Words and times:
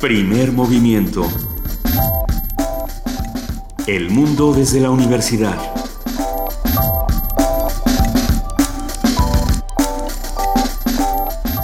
Primer 0.00 0.50
movimiento. 0.50 1.28
El 3.86 4.08
mundo 4.08 4.54
desde 4.54 4.80
la 4.80 4.88
universidad. 4.88 5.58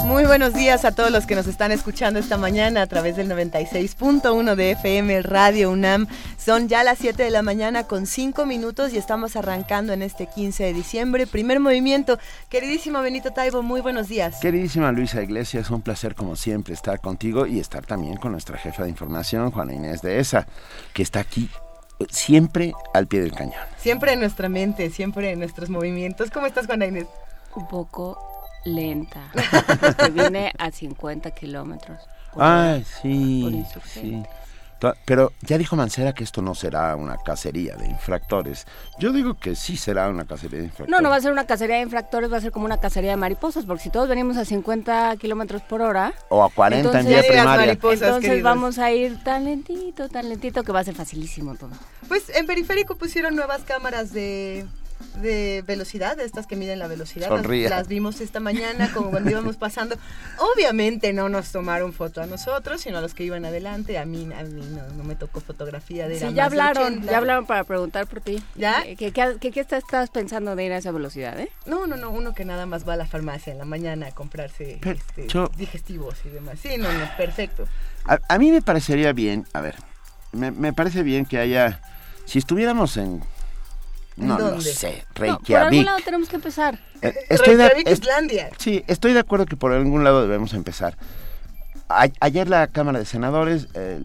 Muy 0.05 0.27
buenos 0.27 0.53
días 0.53 0.85
a 0.85 0.93
todos 0.93 1.11
los 1.11 1.25
que 1.25 1.35
nos 1.35 1.47
están 1.47 1.73
escuchando 1.73 2.21
esta 2.21 2.37
mañana 2.37 2.83
a 2.83 2.87
través 2.87 3.17
del 3.17 3.31
96.1 3.31 4.55
de 4.55 4.73
FM 4.73 5.23
Radio 5.23 5.71
UNAM. 5.71 6.07
Son 6.47 6.69
ya 6.69 6.85
las 6.85 6.99
7 6.99 7.25
de 7.25 7.31
la 7.31 7.43
mañana 7.43 7.89
con 7.89 8.07
5 8.07 8.47
minutos 8.47 8.93
y 8.93 8.99
estamos 8.99 9.35
arrancando 9.35 9.93
en 9.93 10.01
este 10.01 10.29
15 10.29 10.63
de 10.63 10.75
diciembre. 10.75 11.27
Primer 11.27 11.59
movimiento. 11.59 12.21
Queridísimo 12.49 13.01
Benito 13.01 13.33
Taibo, 13.33 13.65
muy 13.65 13.81
buenos 13.81 14.07
días. 14.07 14.39
Queridísima 14.39 14.93
Luisa 14.93 15.21
Iglesias, 15.21 15.71
un 15.71 15.83
placer 15.83 16.15
como 16.15 16.37
siempre 16.37 16.73
estar 16.73 17.01
contigo 17.01 17.49
y 17.49 17.59
estar 17.59 17.85
también 17.85 18.17
con 18.19 18.31
nuestra 18.31 18.59
jefa 18.59 18.85
de 18.85 18.91
información, 18.91 19.51
Juana 19.51 19.75
Inés 19.75 20.03
de 20.03 20.21
ESA, 20.21 20.47
que 20.93 21.03
está 21.03 21.19
aquí 21.19 21.51
siempre 22.11 22.73
al 22.95 23.09
pie 23.09 23.23
del 23.23 23.33
cañón. 23.33 23.65
Siempre 23.77 24.13
en 24.13 24.21
nuestra 24.21 24.49
mente, 24.49 24.91
siempre 24.91 25.33
en 25.33 25.41
nuestros 25.41 25.69
movimientos. 25.69 26.31
¿Cómo 26.31 26.47
estás, 26.47 26.67
Juana 26.67 26.87
Inés? 26.87 27.09
Un 27.57 27.67
poco 27.67 28.21
lenta, 28.65 29.33
porque 29.81 30.11
vine 30.13 30.53
a 30.57 30.71
50 30.71 31.29
kilómetros. 31.33 31.99
Ay, 32.37 32.85
sí, 33.03 33.65
sí. 33.85 34.23
Pero 35.05 35.33
ya 35.43 35.59
dijo 35.59 35.77
Mancera 35.77 36.13
que 36.13 36.25
esto 36.25 36.43
no 36.43 36.55
será 36.55 36.95
una 36.97 37.17
cacería 37.17 37.77
de 37.77 37.87
infractores. 37.87 38.67
Yo 38.99 39.13
digo 39.13 39.39
que 39.39 39.55
sí 39.55 39.77
será 39.77 40.09
una 40.09 40.25
cacería 40.25 40.59
de 40.59 40.65
infractores. 40.67 40.91
No, 40.91 41.01
no 41.01 41.11
va 41.11 41.17
a 41.17 41.21
ser 41.21 41.33
una 41.33 41.47
cacería 41.47 41.77
de 41.77 41.83
infractores, 41.83 42.33
va 42.33 42.37
a 42.37 42.41
ser 42.41 42.53
como 42.53 42.67
una 42.67 42.79
cacería 42.79 43.11
de 43.11 43.17
mariposas, 43.17 43.65
porque 43.65 43.85
si 43.85 43.91
todos 43.91 44.09
venimos 44.09 44.37
a 44.37 44.45
50 44.45 45.17
kilómetros 45.17 45.63
por 45.63 45.83
hora... 45.83 46.13
O 46.29 46.45
a 46.45 46.51
40 46.51 47.01
en 47.01 47.07
vía 47.07 47.23
primaria. 47.27 47.73
Entonces 47.73 48.43
vamos 48.43 48.79
a 48.79 48.93
ir 48.93 49.23
tan 49.23 49.45
lentito, 49.45 50.09
tan 50.09 50.29
lentito, 50.29 50.63
que 50.63 50.73
va 50.73 50.81
a 50.81 50.85
ser 50.85 50.95
facilísimo 50.95 51.55
todo. 51.55 51.71
Pues 52.09 52.31
en 52.35 52.47
Periférico 52.47 52.97
pusieron 52.97 53.35
nuevas 53.35 53.63
cámaras 53.63 54.13
de 54.13 54.67
de 55.17 55.63
velocidad, 55.67 56.17
de 56.17 56.25
estas 56.25 56.47
que 56.47 56.57
miden 56.57 56.79
la 56.79 56.87
velocidad. 56.87 57.31
Las, 57.31 57.89
vimos 57.89 58.21
esta 58.21 58.41
mañana 58.41 58.91
como 58.93 59.11
cuando 59.11 59.31
íbamos 59.31 59.57
pasando. 59.57 59.97
Obviamente 60.55 61.13
no 61.13 61.29
nos 61.29 61.53
tomaron 61.53 61.93
foto 61.93 62.23
a 62.23 62.27
nosotros, 62.27 62.81
sino 62.81 62.99
a 62.99 63.01
los 63.01 63.15
que 63.15 63.25
iban 63.25 63.45
adelante. 63.45 63.99
A 63.99 64.05
mí, 64.05 64.29
a 64.33 64.43
mí 64.43 64.63
no, 64.97 65.05
me 65.05 65.17
tocó 65.17 65.41
fotografía 65.41 66.09
de 66.09 66.19
Sí, 66.19 66.35
ya 66.35 66.47
hablaron, 66.47 67.03
ya 67.03 67.19
hablaron 67.19 67.47
para 67.47 67.65
preguntar 67.65 68.07
por 68.07 68.21
ti. 68.21 68.43
¿Ya? 68.55 68.83
¿Qué, 68.97 69.13
qué, 69.13 69.61
estás, 69.61 70.11
pensando 70.11 70.57
de 70.57 70.65
ir 70.65 70.73
a 70.73 70.79
esa 70.79 70.93
velocidad, 70.93 71.39
eh? 71.41 71.51
No, 71.65 71.87
no, 71.87 71.97
no, 71.97 72.11
uno 72.11 72.35
que 72.35 72.45
nada 72.45 72.67
más 72.67 72.87
va 72.89 72.95
a 72.95 72.97
la 72.97 73.07
farmacia 73.07 73.53
en 73.53 73.59
la 73.59 73.65
mañana 73.65 74.09
a 74.09 74.13
comprarse 74.13 74.81
este, 74.83 75.29
digestivos 75.57 76.17
y 76.25 76.29
demás. 76.29 76.59
Sí, 76.61 76.77
no, 76.79 76.93
no, 76.93 77.09
perfecto. 77.17 77.67
A, 78.05 78.39
mí 78.39 78.51
me 78.51 78.63
parecería 78.63 79.13
bien, 79.13 79.47
a 79.53 79.61
ver, 79.61 79.75
me, 80.33 80.53
me 80.53 80.73
parece 80.73 81.03
bien 81.03 81.27
que 81.27 81.39
haya, 81.39 81.81
si 82.25 82.39
estuviéramos 82.39 82.97
en 82.97 83.21
no 84.17 84.39
lo 84.39 84.61
sé. 84.61 85.05
Reykjavik. 85.15 85.47
por 85.47 85.57
algún 85.57 85.85
lado 85.85 85.99
tenemos 86.05 86.29
que 86.29 86.37
empezar. 86.37 86.79
Eh, 87.03 87.15
estoy 87.29 87.57
Reykjavik, 87.57 87.87
de, 87.87 87.93
Islandia. 87.93 88.51
Sí, 88.59 88.85
estoy 88.87 89.13
de 89.13 89.21
acuerdo 89.21 89.47
que 89.47 89.57
por 89.57 89.73
algún 89.73 90.05
lado 90.05 90.23
debemos 90.23 90.55
empezar. 90.55 90.97
ayer 91.89 92.49
la 92.49 92.67
Cámara 92.69 92.99
de 92.99 93.05
Senadores 93.05 93.69
eh, 93.75 94.01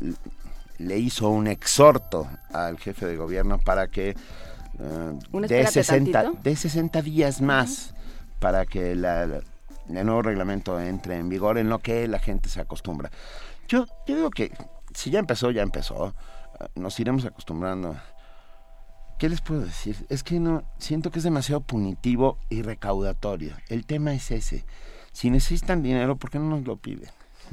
le 0.78 0.98
hizo 0.98 1.30
un 1.30 1.48
exhorto 1.48 2.28
al 2.54 2.78
jefe 2.78 3.06
de 3.06 3.16
gobierno 3.16 3.60
para 3.60 3.88
que 3.88 4.10
eh, 4.10 5.20
de, 5.48 5.68
60, 5.68 6.32
de 6.44 6.56
60 6.56 7.02
días 7.02 7.42
más 7.42 7.94
para 8.40 8.66
que 8.66 8.96
la, 8.96 9.24
el 9.24 10.06
nuevo 10.06 10.22
reglamento 10.22 10.80
entre 10.80 11.18
en 11.18 11.30
vigor 11.30 11.58
en 11.58 11.70
lo 11.70 11.80
que 11.80 12.08
la 12.08 12.20
gente 12.20 12.50
se 12.50 12.60
acostumbra. 12.60 13.12
Yo, 13.68 13.86
yo 14.08 14.16
digo 14.16 14.30
que 14.32 14.52
si 14.94 15.10
ya 15.10 15.20
empezó, 15.20 15.52
ya 15.52 15.62
empezó. 15.62 16.14
Nos 16.76 17.00
iremos 17.00 17.26
acostumbrando 17.26 17.96
¿Qué 19.22 19.30
les 19.30 19.40
puedo 19.40 19.62
decir? 19.62 19.96
Es 20.10 20.24
que 20.24 20.40
no, 20.40 20.64
siento 20.80 21.12
que 21.12 21.20
es 21.20 21.24
demasiado 21.24 21.62
punitivo 21.62 22.40
y 22.50 22.64
recaudatorio. 22.64 23.54
El 23.70 23.86
tema 23.86 24.16
es 24.16 24.32
ese. 24.32 24.66
Si 25.12 25.30
necesitan 25.30 25.84
dinero, 25.84 26.16
¿por 26.16 26.32
qué 26.32 26.40
no 26.40 26.46
nos 26.46 26.66
lo 26.66 26.78
piden? 26.78 27.08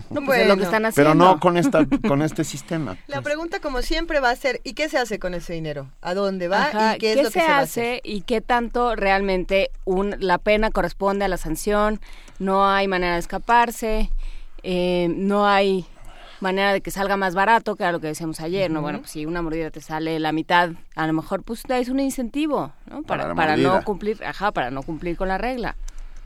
No, 0.09 0.23
pues 0.25 0.49
lo 0.49 0.57
que 0.57 0.63
están 0.63 0.87
haciendo. 0.87 1.11
Pero 1.11 1.15
no 1.15 1.39
con 1.39 1.59
esta, 1.59 1.85
con 2.09 2.23
este 2.23 2.45
sistema. 2.45 2.97
La 3.07 3.21
pregunta, 3.21 3.61
como 3.61 3.83
siempre, 3.83 4.19
va 4.19 4.31
a 4.31 4.37
ser: 4.37 4.63
¿y 4.65 4.73
qué 4.73 4.89
se 4.89 4.97
hace 4.97 5.19
con 5.19 5.35
ese 5.35 5.53
dinero? 5.53 5.91
¿A 6.01 6.15
dónde 6.15 6.49
va? 6.49 6.95
¿Y 6.97 7.01
qué, 7.01 7.13
es 7.13 7.17
lo 7.19 7.25
que 7.25 7.41
se, 7.41 7.41
hace? 7.43 8.01
¿Y 8.03 8.23
qué 8.23 8.41
tanto 8.41 8.97
realmente 8.97 9.71
un, 9.85 10.17
la 10.21 10.39
pena 10.39 10.71
corresponde 10.71 11.27
a 11.27 11.29
la 11.29 11.37
sanción? 11.37 12.01
No 12.39 12.67
hay 12.67 12.89
manera 12.89 13.13
de 13.13 13.21
escaparse. 13.21 14.11
Eh, 14.63 15.09
no 15.15 15.47
hay 15.47 15.87
manera 16.41 16.73
de 16.73 16.81
que 16.81 16.91
salga 16.91 17.17
más 17.17 17.35
barato, 17.35 17.77
que 17.77 17.83
era 17.83 17.93
lo 17.93 18.01
que 18.01 18.09
decíamos 18.09 18.41
ayer, 18.41 18.71
¿no? 18.71 18.81
Bueno, 18.83 19.01
pues 19.01 19.13
si 19.13 19.27
una 19.27 19.43
mordida 19.43 19.71
te 19.71 19.81
sale 19.81 20.19
la 20.19 20.33
mitad, 20.33 20.71
a 20.95 21.07
lo 21.07 21.13
mejor 21.13 21.43
pues 21.43 21.63
es 21.69 21.89
un 21.89 22.01
incentivo, 22.01 22.73
¿no? 22.87 23.03
Para, 23.03 23.35
para, 23.35 23.57
no 23.57 23.83
cumplir, 23.85 24.25
ajá, 24.25 24.53
para 24.53 24.71
no 24.71 24.83
cumplir 24.83 25.17
con 25.17 25.29
la 25.29 25.39
regla. 25.39 25.77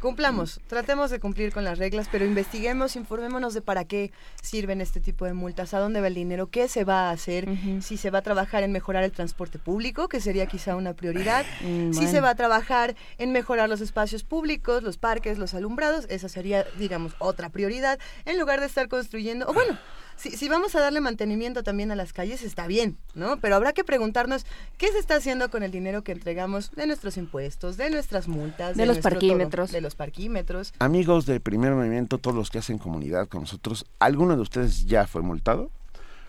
Cumplamos, 0.03 0.61
tratemos 0.67 1.13
de 1.13 1.21
cumplir 1.21 1.53
con 1.53 1.63
las 1.63 1.79
reglas, 1.79 2.09
pero 2.11 2.25
investiguemos, 2.25 2.97
informémonos 2.97 3.55
de 3.55 3.61
para 3.61 3.85
qué 3.85 4.11
sirven 4.43 4.81
este 4.81 4.99
tipo 4.99 5.27
de 5.27 5.33
multas, 5.33 5.75
a 5.75 5.79
dónde 5.79 6.01
va 6.01 6.09
el 6.09 6.15
dinero, 6.15 6.49
qué 6.49 6.67
se 6.67 6.83
va 6.83 7.09
a 7.09 7.11
hacer, 7.13 7.49
si 7.81 7.97
se 7.97 8.11
va 8.11 8.19
a 8.19 8.23
trabajar 8.23 8.65
en 8.65 8.73
mejorar 8.73 9.05
el 9.05 9.13
transporte 9.13 9.61
público, 9.61 10.09
que 10.09 10.21
sería 10.21 10.47
quizá 10.47 10.75
una 10.75 10.95
prioridad, 10.95 11.47
mm, 11.61 11.93
si 11.93 12.09
se 12.09 12.21
va 12.21 12.31
a 12.31 12.35
trabajar 12.35 12.97
en 13.19 13.31
mejorar 13.31 13.69
los 13.69 13.81
espacios 13.81 14.25
públicos, 14.25 14.83
los 14.83 14.99
parques, 14.99 15.39
los 15.39 15.55
alumbrados, 15.55 16.07
esa 16.09 16.29
sería, 16.29 16.67
digamos, 16.81 17.15
otra 17.21 17.51
prioridad, 17.51 18.01
en 18.25 18.41
lugar 18.41 18.59
de 18.59 18.67
estar 18.67 18.89
construyendo, 18.89 19.47
o 19.47 19.53
bueno, 19.53 19.79
si, 20.17 20.49
vamos 20.49 20.75
a 20.75 20.81
darle 20.81 21.01
mantenimiento 21.01 21.63
también 21.63 21.91
a 21.91 21.97
las 21.97 22.13
calles, 22.13 22.43
está 22.43 22.67
bien, 22.67 22.97
¿no? 23.15 23.39
Pero 23.39 23.57
habrá 23.57 23.73
que 23.73 23.85
preguntarnos 23.85 24.47
qué 24.79 24.89
se 24.89 24.99
está 24.99 25.17
haciendo 25.17 25.51
con 25.51 25.63
el 25.63 25.71
dinero 25.71 26.03
que 26.03 26.13
entregamos 26.13 26.71
de 26.73 26.87
nuestros 26.87 27.17
impuestos, 27.17 27.77
de 27.77 27.91
nuestras 27.91 28.29
multas, 28.29 28.77
de, 28.77 28.87
los 28.87 28.99
parquímetros. 28.99 29.73
de 29.73 29.81
los 29.81 29.95
parquímetros. 29.95 30.75
Amigos 30.79 31.27
del 31.27 31.41
primer 31.41 31.73
movimiento, 31.73 32.19
todos 32.19 32.37
los 32.37 32.51
que 32.51 32.59
hacen 32.59 32.79
comunidad 32.79 33.29
con 33.29 33.43
nosotros, 33.43 33.87
¿alguno 33.99 34.37
de 34.37 34.43
ustedes 34.43 34.87
ya 34.87 35.07
fue 35.07 35.23
multado? 35.23 35.71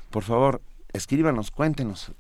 Por 0.10 0.24
favor, 0.24 0.62
escríbanos, 0.94 1.52
cuéntenos. 1.52 2.12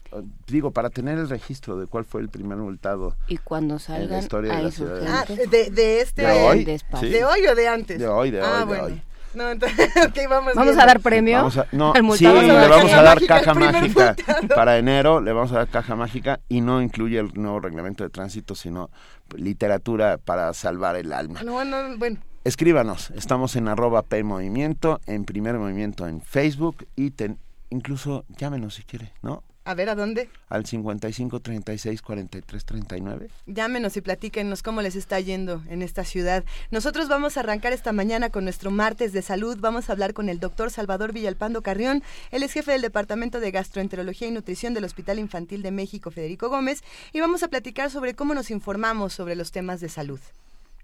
Digo, 0.47 0.71
para 0.71 0.89
tener 0.89 1.17
el 1.17 1.29
registro 1.29 1.77
de 1.77 1.87
cuál 1.87 2.05
fue 2.05 2.21
el 2.21 2.29
primer 2.29 2.57
multado. 2.57 3.15
Y 3.27 3.37
cuando 3.37 3.79
salgan 3.79 4.03
en 4.03 4.09
la 4.09 4.19
historia 4.19 4.55
de 4.55 4.63
la 4.63 4.71
ciudad. 4.71 5.03
Ah, 5.07 5.25
de, 5.27 6.01
este. 6.01 6.23
¿De 6.23 6.31
hoy? 6.31 6.65
¿De 6.65 7.23
hoy 7.23 7.47
o 7.47 7.55
de 7.55 7.67
antes? 7.67 7.99
De 7.99 8.07
hoy, 8.07 8.31
de 8.31 8.41
ah, 8.41 8.65
hoy, 8.67 8.75
de 8.75 8.81
hoy. 8.81 9.01
No, 9.33 9.49
entonces, 9.49 9.89
vamos, 10.29 10.53
vamos 10.55 10.77
a 10.77 10.85
dar 10.85 10.99
premio. 10.99 11.37
Vamos 11.37 11.57
a, 11.57 11.67
no, 11.71 11.93
sí, 12.15 12.25
le 12.25 12.67
vamos 12.67 12.93
a 12.93 13.01
dar 13.01 13.25
caja 13.25 13.53
mágica 13.53 14.15
para 14.55 14.77
enero, 14.77 15.21
le 15.21 15.33
vamos 15.33 15.51
a 15.51 15.59
dar 15.59 15.67
caja 15.67 15.95
mágica 15.95 16.39
y 16.49 16.61
no 16.61 16.81
incluye 16.81 17.19
el 17.19 17.31
nuevo 17.33 17.59
reglamento 17.59 18.03
de 18.03 18.09
tránsito, 18.09 18.55
sino 18.55 18.89
literatura 19.35 20.17
para 20.17 20.53
salvar 20.53 20.95
el 20.95 21.13
alma. 21.13 21.41
No, 21.43 21.63
no, 21.65 21.97
bueno. 21.97 22.19
Escríbanos, 22.43 23.11
estamos 23.11 23.55
en 23.55 23.69
arroba 23.69 24.01
P 24.01 24.21
Movimiento, 24.23 24.99
en 25.07 25.23
Primer 25.23 25.57
Movimiento 25.57 26.07
en 26.07 26.21
Facebook 26.21 26.85
y 26.95 27.11
ten, 27.11 27.39
incluso 27.69 28.25
llámenos 28.27 28.75
si 28.75 28.83
quiere, 28.83 29.13
¿no? 29.21 29.43
A 29.65 29.75
ver, 29.75 29.89
¿a 29.89 29.95
dónde? 29.95 30.29
Al 30.49 30.65
55 30.65 31.39
36 31.39 32.01
43 32.01 32.65
39. 32.65 33.29
Llámenos 33.45 33.95
y 33.95 34.01
platíquenos 34.01 34.61
cómo 34.61 34.81
les 34.81 34.95
está 34.95 35.21
yendo 35.21 35.63
en 35.69 35.81
esta 35.81 36.03
ciudad. 36.03 36.43
Nosotros 36.69 37.07
vamos 37.07 37.37
a 37.37 37.39
arrancar 37.39 37.71
esta 37.71 37.93
mañana 37.93 38.29
con 38.29 38.43
nuestro 38.43 38.71
martes 38.71 39.13
de 39.13 39.21
salud. 39.21 39.57
Vamos 39.61 39.89
a 39.89 39.93
hablar 39.93 40.13
con 40.13 40.27
el 40.27 40.41
doctor 40.41 40.69
Salvador 40.69 41.13
Villalpando 41.13 41.61
Carrión. 41.61 42.03
Él 42.31 42.43
es 42.43 42.51
jefe 42.51 42.73
del 42.73 42.81
Departamento 42.81 43.39
de 43.39 43.51
Gastroenterología 43.51 44.27
y 44.27 44.31
Nutrición 44.31 44.73
del 44.73 44.83
Hospital 44.83 45.17
Infantil 45.17 45.61
de 45.61 45.71
México, 45.71 46.11
Federico 46.11 46.49
Gómez. 46.49 46.83
Y 47.13 47.21
vamos 47.21 47.41
a 47.43 47.47
platicar 47.47 47.89
sobre 47.89 48.15
cómo 48.15 48.33
nos 48.33 48.51
informamos 48.51 49.13
sobre 49.13 49.37
los 49.37 49.53
temas 49.53 49.79
de 49.79 49.87
salud. 49.87 50.19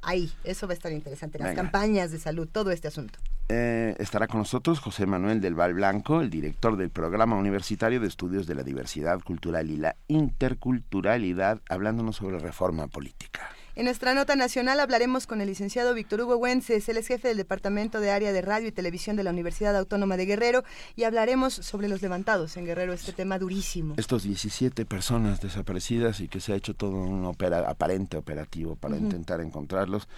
Ahí, 0.01 0.31
eso 0.43 0.67
va 0.67 0.73
a 0.73 0.75
estar 0.75 0.91
interesante. 0.91 1.39
Las 1.39 1.55
campañas 1.55 2.11
de 2.11 2.19
salud, 2.19 2.47
todo 2.51 2.71
este 2.71 2.87
asunto. 2.87 3.19
Eh, 3.49 3.95
estará 3.97 4.27
con 4.27 4.39
nosotros 4.39 4.79
José 4.79 5.05
Manuel 5.05 5.41
del 5.41 5.55
Val 5.55 5.73
Blanco, 5.73 6.21
el 6.21 6.29
director 6.29 6.77
del 6.77 6.89
Programa 6.89 7.35
Universitario 7.35 7.99
de 7.99 8.07
Estudios 8.07 8.45
de 8.45 8.55
la 8.55 8.63
Diversidad 8.63 9.19
Cultural 9.21 9.69
y 9.71 9.77
la 9.77 9.95
Interculturalidad, 10.07 11.59
hablándonos 11.67 12.17
sobre 12.17 12.37
reforma 12.39 12.87
política. 12.87 13.49
En 13.79 13.85
nuestra 13.85 14.13
nota 14.13 14.35
nacional 14.35 14.81
hablaremos 14.81 15.25
con 15.25 15.39
el 15.39 15.47
licenciado 15.47 15.93
Víctor 15.93 16.19
Hugo 16.19 16.35
Güences, 16.35 16.89
él 16.89 16.97
es 16.97 17.07
jefe 17.07 17.29
del 17.29 17.37
Departamento 17.37 18.01
de 18.01 18.11
Área 18.11 18.33
de 18.33 18.41
Radio 18.41 18.67
y 18.67 18.73
Televisión 18.73 19.15
de 19.15 19.23
la 19.23 19.29
Universidad 19.29 19.73
Autónoma 19.77 20.17
de 20.17 20.25
Guerrero 20.25 20.65
y 20.97 21.05
hablaremos 21.05 21.53
sobre 21.53 21.87
los 21.87 22.01
levantados 22.01 22.57
en 22.57 22.65
Guerrero, 22.65 22.91
este 22.91 23.13
tema 23.13 23.39
durísimo. 23.39 23.93
Estos 23.95 24.23
17 24.23 24.85
personas 24.85 25.39
desaparecidas 25.39 26.19
y 26.19 26.27
que 26.27 26.41
se 26.41 26.51
ha 26.51 26.57
hecho 26.57 26.73
todo 26.73 26.91
un 26.91 27.25
aparente 27.25 28.17
operativo 28.17 28.75
para 28.75 28.97
intentar 28.97 29.39
encontrarlos. 29.39 30.09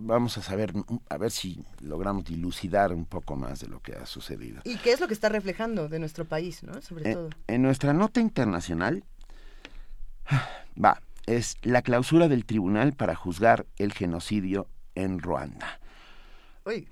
Vamos 0.00 0.36
a 0.36 0.42
saber, 0.42 0.72
a 1.08 1.18
ver 1.18 1.30
si 1.30 1.64
logramos 1.80 2.24
dilucidar 2.24 2.92
un 2.92 3.04
poco 3.04 3.36
más 3.36 3.60
de 3.60 3.68
lo 3.68 3.78
que 3.80 3.94
ha 3.94 4.06
sucedido. 4.06 4.62
¿Y 4.64 4.76
qué 4.78 4.90
es 4.90 4.98
lo 4.98 5.06
que 5.06 5.14
está 5.14 5.28
reflejando 5.28 5.88
de 5.88 6.00
nuestro 6.00 6.24
país, 6.24 6.64
¿no? 6.64 6.82
Sobre 6.82 7.12
todo. 7.12 7.30
En 7.46 7.62
nuestra 7.62 7.92
nota 7.92 8.18
internacional, 8.18 9.04
va, 10.84 11.00
es 11.36 11.56
la 11.62 11.82
clausura 11.82 12.28
del 12.28 12.44
tribunal 12.44 12.94
para 12.94 13.14
juzgar 13.14 13.66
el 13.76 13.92
genocidio 13.92 14.66
en 14.94 15.20
Ruanda. 15.20 15.80
Uy. 16.64 16.88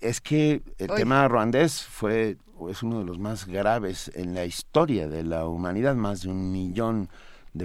es 0.00 0.20
que 0.20 0.62
el 0.78 0.88
tema 0.88 1.28
ruandés 1.28 1.82
fue 1.82 2.38
es 2.70 2.82
uno 2.82 3.00
de 3.00 3.04
los 3.04 3.18
más 3.18 3.46
graves 3.46 4.10
en 4.14 4.34
la 4.34 4.46
historia 4.46 5.08
de 5.08 5.22
la 5.22 5.46
humanidad, 5.46 5.94
más 5.94 6.22
de 6.22 6.30
un 6.30 6.50
millón 6.52 7.04
de 7.04 7.10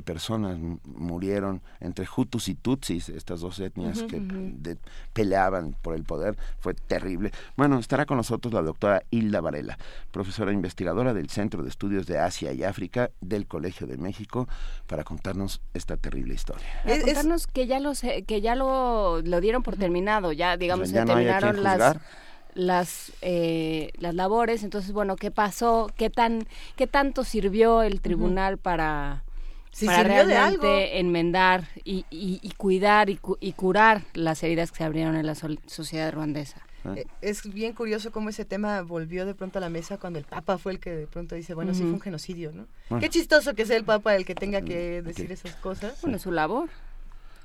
personas 0.01 0.57
murieron 0.85 1.61
entre 1.81 2.07
Hutus 2.15 2.47
y 2.47 2.55
Tutsis, 2.55 3.09
estas 3.09 3.41
dos 3.41 3.59
etnias 3.59 4.03
que 4.03 4.77
peleaban 5.11 5.75
por 5.81 5.95
el 5.95 6.03
poder, 6.03 6.37
fue 6.59 6.73
terrible. 6.73 7.31
Bueno, 7.57 7.77
estará 7.79 8.05
con 8.05 8.17
nosotros 8.17 8.53
la 8.53 8.61
doctora 8.61 9.03
Hilda 9.11 9.41
Varela, 9.41 9.77
profesora 10.11 10.53
investigadora 10.53 11.13
del 11.13 11.29
Centro 11.29 11.63
de 11.63 11.69
Estudios 11.69 12.07
de 12.07 12.19
Asia 12.19 12.53
y 12.53 12.63
África 12.63 13.11
del 13.19 13.47
Colegio 13.47 13.87
de 13.87 13.97
México, 13.97 14.47
para 14.87 15.03
contarnos 15.03 15.61
esta 15.73 15.97
terrible 15.97 16.33
historia. 16.33 16.65
Para 16.83 17.01
contarnos 17.01 17.47
que 17.47 17.67
ya 17.67 17.79
lo 17.79 17.91
que 18.27 18.41
ya 18.41 18.55
lo, 18.55 19.21
dieron 19.41 19.63
por 19.63 19.75
terminado, 19.75 20.31
ya 20.31 20.55
digamos 20.57 20.89
se 20.89 21.03
terminaron 21.03 21.63
las 21.63 21.97
las 22.53 23.11
eh, 23.21 23.91
las 23.97 24.15
labores. 24.15 24.63
Entonces 24.63 24.91
bueno 24.91 25.15
qué 25.15 25.31
pasó 25.31 25.89
qué 25.95 26.09
tan 26.09 26.47
qué 26.75 26.87
tanto 26.87 27.23
sirvió 27.23 27.81
el 27.81 28.01
tribunal 28.01 28.57
para 28.57 29.23
para 29.85 30.03
realmente 30.03 30.99
enmendar 30.99 31.67
y, 31.83 32.05
y, 32.09 32.51
cuidar 32.57 33.09
y, 33.09 33.19
y, 33.39 33.53
curar 33.53 34.03
las 34.13 34.43
heridas 34.43 34.71
que 34.71 34.79
se 34.79 34.83
abrieron 34.83 35.15
en 35.15 35.25
la 35.25 35.35
sociedad 35.35 36.11
ruandesa. 36.11 36.61
Ah. 36.83 36.93
Eh, 36.97 37.05
es 37.21 37.51
bien 37.53 37.73
curioso 37.73 38.11
cómo 38.11 38.29
ese 38.29 38.43
tema 38.43 38.81
volvió 38.81 39.25
de 39.25 39.35
pronto 39.35 39.59
a 39.59 39.61
la 39.61 39.69
mesa 39.69 39.97
cuando 39.97 40.19
el 40.19 40.25
Papa 40.25 40.57
fue 40.57 40.73
el 40.73 40.79
que 40.79 40.91
de 40.91 41.07
pronto 41.07 41.35
dice, 41.35 41.53
bueno, 41.53 41.73
sí 41.73 41.81
fue 41.83 41.91
un 41.91 42.01
genocidio, 42.01 42.51
¿no? 42.51 42.99
Qué 42.99 43.09
chistoso 43.09 43.53
que 43.53 43.65
sea 43.65 43.77
el 43.77 43.85
Papa 43.85 44.15
el 44.15 44.25
que 44.25 44.35
tenga 44.35 44.61
que 44.61 45.01
decir 45.01 45.31
esas 45.31 45.55
cosas. 45.55 46.01
Bueno, 46.01 46.19
su 46.19 46.31
labor. 46.31 46.69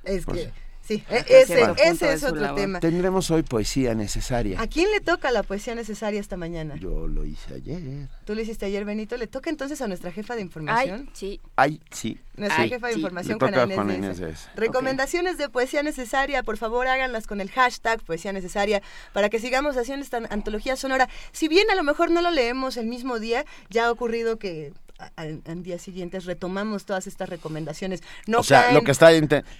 Es 0.05 0.25
pues 0.25 0.46
que 0.46 0.52
Sí, 0.52 0.52
e-, 0.94 1.25
ese, 1.29 1.62
ese 1.85 2.12
es 2.12 2.25
otro 2.25 2.55
tema. 2.55 2.81
Tendremos 2.81 3.31
hoy 3.31 3.43
poesía 3.43 3.94
necesaria. 3.94 4.61
¿A 4.61 4.67
quién 4.67 4.91
le 4.91 5.00
toca 5.00 5.31
la 5.31 5.43
poesía 5.43 5.75
necesaria 5.75 6.21
esta 6.21 6.37
mañana? 6.37 6.77
Yo 6.77 7.06
lo 7.06 7.25
hice 7.25 7.55
ayer. 7.55 8.09
¿Tú 8.25 8.35
lo 8.35 8.41
hiciste 8.41 8.67
ayer, 8.67 8.85
Benito? 8.85 9.17
¿Le 9.17 9.27
toca 9.27 9.50
entonces 9.50 9.81
a 9.81 9.88
nuestra 9.88 10.12
jefa 10.12 10.35
de 10.37 10.43
información? 10.43 11.00
Ay, 11.06 11.11
sí. 11.12 11.41
Ay, 11.56 11.81
sí. 11.91 12.19
Nuestra 12.37 12.69
jefa 12.69 12.88
de 12.88 12.94
información, 12.94 13.38
Juana 13.38 13.94
Inés. 13.94 14.21
Recomendaciones 14.55 15.38
de 15.38 15.49
poesía 15.49 15.83
necesaria, 15.83 16.43
por 16.43 16.56
favor 16.56 16.87
háganlas 16.87 17.27
con 17.27 17.41
el 17.41 17.50
hashtag 17.50 18.03
poesía 18.03 18.33
necesaria 18.33 18.83
para 19.12 19.29
que 19.29 19.38
sigamos 19.38 19.77
haciendo 19.77 20.05
esta 20.05 20.19
antología 20.31 20.77
sonora. 20.77 21.09
Si 21.33 21.49
bien 21.49 21.71
a 21.71 21.75
lo 21.75 21.83
mejor 21.83 22.11
no 22.11 22.21
lo 22.21 22.31
leemos 22.31 22.77
el 22.77 22.87
mismo 22.87 23.19
día, 23.19 23.44
ya 23.71 23.87
ha 23.87 23.91
ocurrido 23.91 24.38
que 24.38 24.73
en 25.17 25.63
días 25.63 25.83
siguientes 25.83 26.25
retomamos 26.25 26.85
todas 26.85 27.07
estas 27.07 27.29
recomendaciones. 27.29 28.03
No 28.27 28.41
o 28.41 28.43
sea, 28.43 28.73
lo 28.73 28.83
que 28.83 28.93
está 28.93 29.11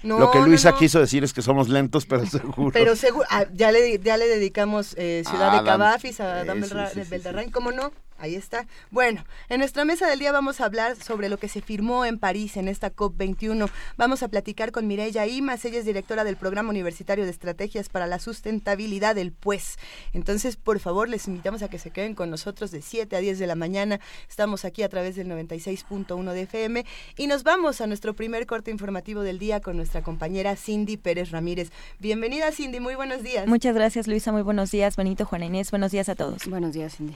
lo 0.03 0.31
que 0.31 0.39
Luisa 0.39 0.75
quiso 0.75 0.99
decir 0.99 1.23
es 1.23 1.33
que 1.33 1.41
somos 1.41 1.69
lentos, 1.69 2.05
pero 2.05 2.25
seguro. 2.25 2.71
Pero 2.73 2.95
seguro, 2.95 3.25
ah, 3.29 3.45
ya 3.53 3.71
le 3.71 3.99
ya 3.99 4.17
le 4.17 4.27
dedicamos 4.27 4.93
eh, 4.97 5.23
Ciudad 5.27 5.57
de 5.57 5.65
Cavafis 5.65 6.19
a 6.19 6.41
Adam 6.41 6.61
Beldarrain, 7.09 7.51
¿cómo 7.51 7.71
no? 7.71 7.91
Ahí 8.19 8.35
está. 8.35 8.65
Bueno, 8.89 9.23
en 9.49 9.59
nuestra 9.59 9.85
mesa 9.85 10.07
del 10.07 10.19
día 10.19 10.31
vamos 10.31 10.59
a 10.59 10.65
hablar 10.65 10.95
sobre 10.95 11.29
lo 11.29 11.37
que 11.37 11.47
se 11.47 11.61
firmó 11.61 12.05
en 12.05 12.17
París 12.17 12.57
en 12.57 12.67
esta 12.67 12.93
COP21. 12.93 13.69
Vamos 13.95 14.23
a 14.23 14.27
platicar 14.27 14.71
con 14.71 14.87
Mireya 14.87 15.27
Imas, 15.27 15.63
ella 15.65 15.79
es 15.79 15.85
directora 15.85 16.23
del 16.23 16.35
Programa 16.35 16.69
Universitario 16.69 17.25
de 17.25 17.31
Estrategias 17.31 17.89
para 17.89 18.07
la 18.07 18.19
Sustentabilidad 18.19 19.15
del 19.15 19.31
PUES. 19.31 19.77
Entonces, 20.13 20.57
por 20.57 20.79
favor, 20.79 21.09
les 21.09 21.27
invitamos 21.27 21.61
a 21.61 21.69
que 21.69 21.79
se 21.79 21.91
queden 21.91 22.15
con 22.15 22.29
nosotros 22.29 22.71
de 22.71 22.81
7 22.81 23.15
a 23.15 23.19
10 23.19 23.39
de 23.39 23.47
la 23.47 23.55
mañana. 23.55 23.99
Estamos 24.27 24.65
aquí 24.65 24.83
a 24.83 24.89
través 24.89 25.15
del 25.15 25.27
96.1 25.27 26.33
de 26.33 26.41
FM 26.41 26.85
y 27.17 27.27
nos 27.27 27.43
vamos 27.43 27.81
a 27.81 27.87
nuestro 27.87 28.15
primer 28.15 28.47
corte 28.47 28.71
informativo 28.71 29.21
del 29.21 29.39
día 29.39 29.61
con 29.61 29.77
nuestra 29.77 30.01
compañera 30.01 30.55
Cindy 30.55 30.97
Pérez 30.97 31.31
Ramírez. 31.31 31.71
Bienvenida, 31.99 32.51
Cindy, 32.51 32.79
muy 32.79 32.95
buenos 32.95 33.21
días. 33.21 33.47
Muchas 33.47 33.75
gracias, 33.75 34.07
Luisa, 34.07 34.31
muy 34.31 34.41
buenos 34.41 34.71
días. 34.71 34.95
Benito, 34.95 35.25
Juana 35.25 35.45
Inés, 35.45 35.71
buenos 35.71 35.91
días 35.91 36.09
a 36.09 36.15
todos. 36.15 36.47
Buenos 36.47 36.73
días, 36.73 36.95
Cindy. 36.95 37.15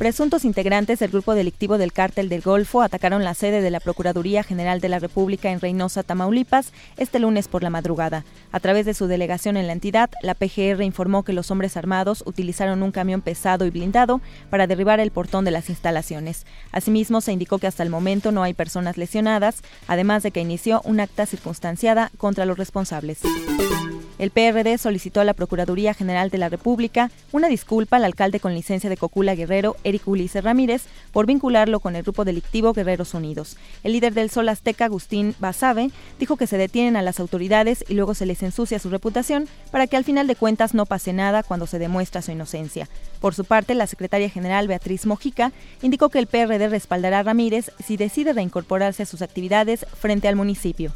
Presuntos 0.00 0.46
integrantes 0.46 0.98
del 0.98 1.10
grupo 1.10 1.34
delictivo 1.34 1.76
del 1.76 1.92
Cártel 1.92 2.30
del 2.30 2.40
Golfo 2.40 2.80
atacaron 2.80 3.22
la 3.22 3.34
sede 3.34 3.60
de 3.60 3.70
la 3.70 3.80
Procuraduría 3.80 4.42
General 4.42 4.80
de 4.80 4.88
la 4.88 4.98
República 4.98 5.50
en 5.50 5.60
Reynosa, 5.60 6.02
Tamaulipas, 6.02 6.72
este 6.96 7.18
lunes 7.18 7.48
por 7.48 7.62
la 7.62 7.68
madrugada. 7.68 8.24
A 8.50 8.60
través 8.60 8.86
de 8.86 8.94
su 8.94 9.08
delegación 9.08 9.58
en 9.58 9.66
la 9.66 9.74
entidad, 9.74 10.08
la 10.22 10.32
PGR 10.32 10.82
informó 10.84 11.22
que 11.22 11.34
los 11.34 11.50
hombres 11.50 11.76
armados 11.76 12.22
utilizaron 12.24 12.82
un 12.82 12.92
camión 12.92 13.20
pesado 13.20 13.66
y 13.66 13.70
blindado 13.70 14.22
para 14.48 14.66
derribar 14.66 15.00
el 15.00 15.10
portón 15.10 15.44
de 15.44 15.50
las 15.50 15.68
instalaciones. 15.68 16.46
Asimismo, 16.72 17.20
se 17.20 17.32
indicó 17.32 17.58
que 17.58 17.66
hasta 17.66 17.82
el 17.82 17.90
momento 17.90 18.32
no 18.32 18.42
hay 18.42 18.54
personas 18.54 18.96
lesionadas, 18.96 19.60
además 19.86 20.22
de 20.22 20.30
que 20.30 20.40
inició 20.40 20.80
un 20.86 21.00
acta 21.00 21.26
circunstanciada 21.26 22.10
contra 22.16 22.46
los 22.46 22.56
responsables. 22.56 23.18
El 24.20 24.32
PRD 24.32 24.76
solicitó 24.76 25.22
a 25.22 25.24
la 25.24 25.32
Procuraduría 25.32 25.94
General 25.94 26.28
de 26.28 26.36
la 26.36 26.50
República 26.50 27.10
una 27.32 27.48
disculpa 27.48 27.96
al 27.96 28.04
alcalde 28.04 28.38
con 28.38 28.52
licencia 28.52 28.90
de 28.90 28.98
Cocula 28.98 29.34
Guerrero, 29.34 29.76
Eric 29.82 30.06
Ulises 30.06 30.44
Ramírez, 30.44 30.82
por 31.10 31.24
vincularlo 31.24 31.80
con 31.80 31.96
el 31.96 32.02
grupo 32.02 32.26
delictivo 32.26 32.74
Guerreros 32.74 33.14
Unidos. 33.14 33.56
El 33.82 33.92
líder 33.92 34.12
del 34.12 34.28
Sol 34.28 34.50
Azteca, 34.50 34.84
Agustín 34.84 35.34
Basabe, 35.38 35.90
dijo 36.18 36.36
que 36.36 36.46
se 36.46 36.58
detienen 36.58 36.96
a 36.96 37.02
las 37.02 37.18
autoridades 37.18 37.82
y 37.88 37.94
luego 37.94 38.12
se 38.12 38.26
les 38.26 38.42
ensucia 38.42 38.78
su 38.78 38.90
reputación 38.90 39.48
para 39.70 39.86
que 39.86 39.96
al 39.96 40.04
final 40.04 40.26
de 40.26 40.36
cuentas 40.36 40.74
no 40.74 40.84
pase 40.84 41.14
nada 41.14 41.42
cuando 41.42 41.66
se 41.66 41.78
demuestra 41.78 42.20
su 42.20 42.30
inocencia. 42.30 42.90
Por 43.22 43.34
su 43.34 43.46
parte, 43.46 43.74
la 43.74 43.86
secretaria 43.86 44.28
general 44.28 44.68
Beatriz 44.68 45.06
Mojica 45.06 45.50
indicó 45.80 46.10
que 46.10 46.18
el 46.18 46.26
PRD 46.26 46.68
respaldará 46.68 47.20
a 47.20 47.22
Ramírez 47.22 47.70
si 47.82 47.96
decide 47.96 48.34
reincorporarse 48.34 49.04
a 49.04 49.06
sus 49.06 49.22
actividades 49.22 49.86
frente 49.98 50.28
al 50.28 50.36
municipio. 50.36 50.92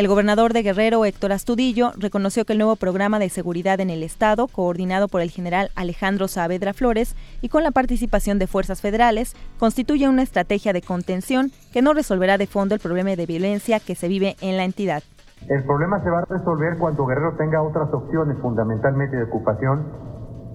El 0.00 0.08
gobernador 0.08 0.54
de 0.54 0.62
Guerrero, 0.62 1.04
Héctor 1.04 1.30
Astudillo, 1.30 1.90
reconoció 1.98 2.46
que 2.46 2.54
el 2.54 2.58
nuevo 2.58 2.74
programa 2.76 3.18
de 3.18 3.28
seguridad 3.28 3.80
en 3.80 3.90
el 3.90 4.02
Estado, 4.02 4.48
coordinado 4.48 5.08
por 5.08 5.20
el 5.20 5.28
general 5.28 5.68
Alejandro 5.76 6.26
Saavedra 6.26 6.72
Flores 6.72 7.14
y 7.42 7.50
con 7.50 7.64
la 7.64 7.70
participación 7.70 8.38
de 8.38 8.46
fuerzas 8.46 8.80
federales, 8.80 9.36
constituye 9.58 10.08
una 10.08 10.22
estrategia 10.22 10.72
de 10.72 10.80
contención 10.80 11.50
que 11.70 11.82
no 11.82 11.92
resolverá 11.92 12.38
de 12.38 12.46
fondo 12.46 12.74
el 12.74 12.80
problema 12.80 13.14
de 13.14 13.26
violencia 13.26 13.78
que 13.78 13.94
se 13.94 14.08
vive 14.08 14.36
en 14.40 14.56
la 14.56 14.64
entidad. 14.64 15.02
El 15.50 15.64
problema 15.64 16.02
se 16.02 16.08
va 16.08 16.20
a 16.20 16.24
resolver 16.24 16.78
cuando 16.78 17.04
Guerrero 17.04 17.36
tenga 17.36 17.60
otras 17.60 17.92
opciones, 17.92 18.38
fundamentalmente 18.40 19.18
de 19.18 19.24
ocupación, 19.24 19.84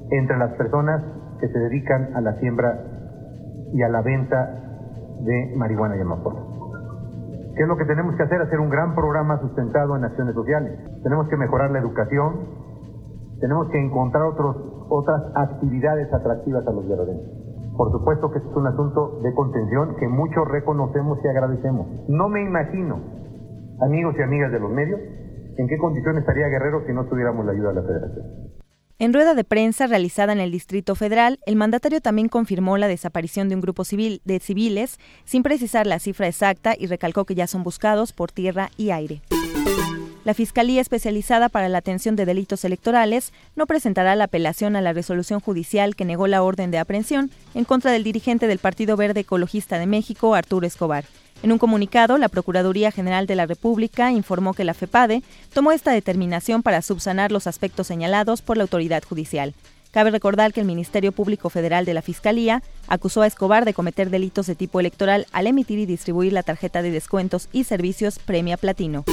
entre 0.09 0.39
las 0.39 0.53
personas 0.53 1.03
que 1.39 1.50
se 1.50 1.59
dedican 1.59 2.15
a 2.15 2.21
la 2.21 2.39
siembra 2.39 2.83
y 3.75 3.83
a 3.83 3.89
la 3.89 4.01
venta 4.01 4.44
de 5.19 5.53
marihuana 5.56 5.98
y 5.98 6.01
amapola. 6.01 6.54
¿Qué 7.55 7.63
es 7.63 7.67
lo 7.69 7.77
que 7.77 7.85
tenemos 7.85 8.15
que 8.15 8.24
hacer? 8.24 8.41
Hacer 8.41 8.59
un 8.59 8.69
gran 8.69 8.93
programa 8.95 9.39
sustentado 9.39 9.95
en 9.95 10.03
acciones 10.03 10.35
sociales. 10.35 10.77
Tenemos 11.03 11.29
que 11.29 11.38
mejorar 11.38 11.71
la 11.71 11.79
educación, 11.79 12.47
tenemos 13.39 13.69
que 13.69 13.79
encontrar 13.79 14.24
otras 14.24 15.21
actividades 15.35 16.12
atractivas 16.13 16.67
a 16.67 16.71
los 16.71 16.85
guerreros. 16.85 17.15
Por 17.77 17.91
supuesto 17.91 18.29
que 18.31 18.39
es 18.39 18.45
un 18.55 18.67
asunto 18.67 19.19
de 19.21 19.33
contención 19.33 19.95
que 19.95 20.07
muchos 20.07 20.47
reconocemos 20.50 21.17
y 21.24 21.27
agradecemos. 21.27 21.88
No 22.09 22.27
me 22.27 22.43
imagino, 22.43 23.00
amigos 23.81 24.15
y 24.17 24.21
amigas 24.21 24.51
de 24.51 24.59
los 24.59 24.71
medios, 24.71 25.00
en 25.57 25.67
qué 25.67 25.77
condiciones 25.77 26.21
estaría 26.21 26.47
Guerrero 26.47 26.81
si 26.85 26.93
no 26.93 27.05
tuviéramos 27.05 27.45
la 27.45 27.53
ayuda 27.53 27.69
de 27.69 27.75
la 27.75 27.83
Federación. 27.83 28.25
En 28.98 29.12
rueda 29.12 29.34
de 29.34 29.44
prensa 29.44 29.88
realizada 29.88 30.32
en 30.32 30.40
el 30.40 30.52
Distrito 30.52 30.96
Federal, 30.96 31.38
el 31.46 31.58
mandatario 31.58 32.00
también 32.00 32.30
confirmó 32.30 32.78
la 32.78 32.88
desaparición 32.88 33.50
de 33.50 33.56
un 33.56 33.62
grupo 33.62 33.84
de 33.84 34.40
civiles, 34.40 35.00
sin 35.25 35.44
precisar 35.44 35.86
la 35.86 36.00
cifra 36.00 36.30
exacta 36.30 36.75
y 36.80 36.88
recalcó 36.88 37.25
que 37.25 37.36
ya 37.36 37.46
son 37.46 37.64
buscados 37.64 38.14
por 38.14 38.32
tierra 38.32 38.72
y 38.78 38.92
aire. 38.92 39.22
La 40.24 40.34
Fiscalía 40.34 40.80
Especializada 40.80 41.50
para 41.50 41.68
la 41.68 41.80
Atención 41.80 42.16
de 42.16 42.25
Delitos 42.25 42.64
Electorales 42.64 43.34
no 43.58 43.68
presentará 43.68 44.16
la 44.16 44.24
apelación 44.24 44.78
a 44.78 44.82
la 44.82 44.94
resolución 44.94 45.42
judicial 45.42 45.98
que 45.98 46.06
negó 46.06 46.28
la 46.28 46.42
orden 46.42 46.72
de 46.72 46.78
aprehensión 46.78 47.32
en 47.54 47.66
contra 47.66 47.92
del 47.92 48.06
dirigente 48.06 48.48
del 48.48 48.60
Partido 48.60 48.96
Verde 48.96 49.20
Ecologista 49.20 49.78
de 49.78 49.88
México, 49.88 50.36
Arturo 50.36 50.66
Escobar. 50.66 51.04
En 51.46 51.52
un 51.52 51.60
comunicado, 51.60 52.18
la 52.18 52.28
Procuraduría 52.28 52.90
General 52.90 53.28
de 53.28 53.36
la 53.36 53.46
República 53.46 54.12
informó 54.12 54.56
que 54.56 54.64
la 54.64 54.74
FEPADE 54.74 55.22
tomó 55.54 55.72
esta 55.72 55.92
determinación 55.92 56.64
para 56.64 56.82
subsanar 56.82 57.32
los 57.32 57.46
aspectos 57.46 57.86
señalados 57.86 58.42
por 58.42 58.58
la 58.58 58.64
autoridad 58.64 59.04
judicial. 59.04 59.54
Cabe 59.96 60.12
recordar 60.12 60.52
que 60.52 60.60
el 60.60 60.68
Ministerio 60.68 61.14
Público 61.14 61.50
Federal 61.50 61.86
de 61.86 61.94
la 61.94 62.02
Fiscalía 62.02 62.62
acusó 62.90 63.22
a 63.22 63.28
Escobar 63.28 63.64
de 63.64 63.74
cometer 63.74 64.10
delitos 64.10 64.46
de 64.46 64.54
tipo 64.54 64.82
electoral 64.82 65.25
al 65.32 65.48
emitir 65.48 65.80
y 65.80 65.86
distribuir 65.86 66.34
la 66.34 66.44
tarjeta 66.44 66.82
de 66.82 66.92
descuentos 66.92 67.48
y 67.54 67.64
servicios 67.64 68.20
Premia 68.20 68.58
Platino. 68.58 69.06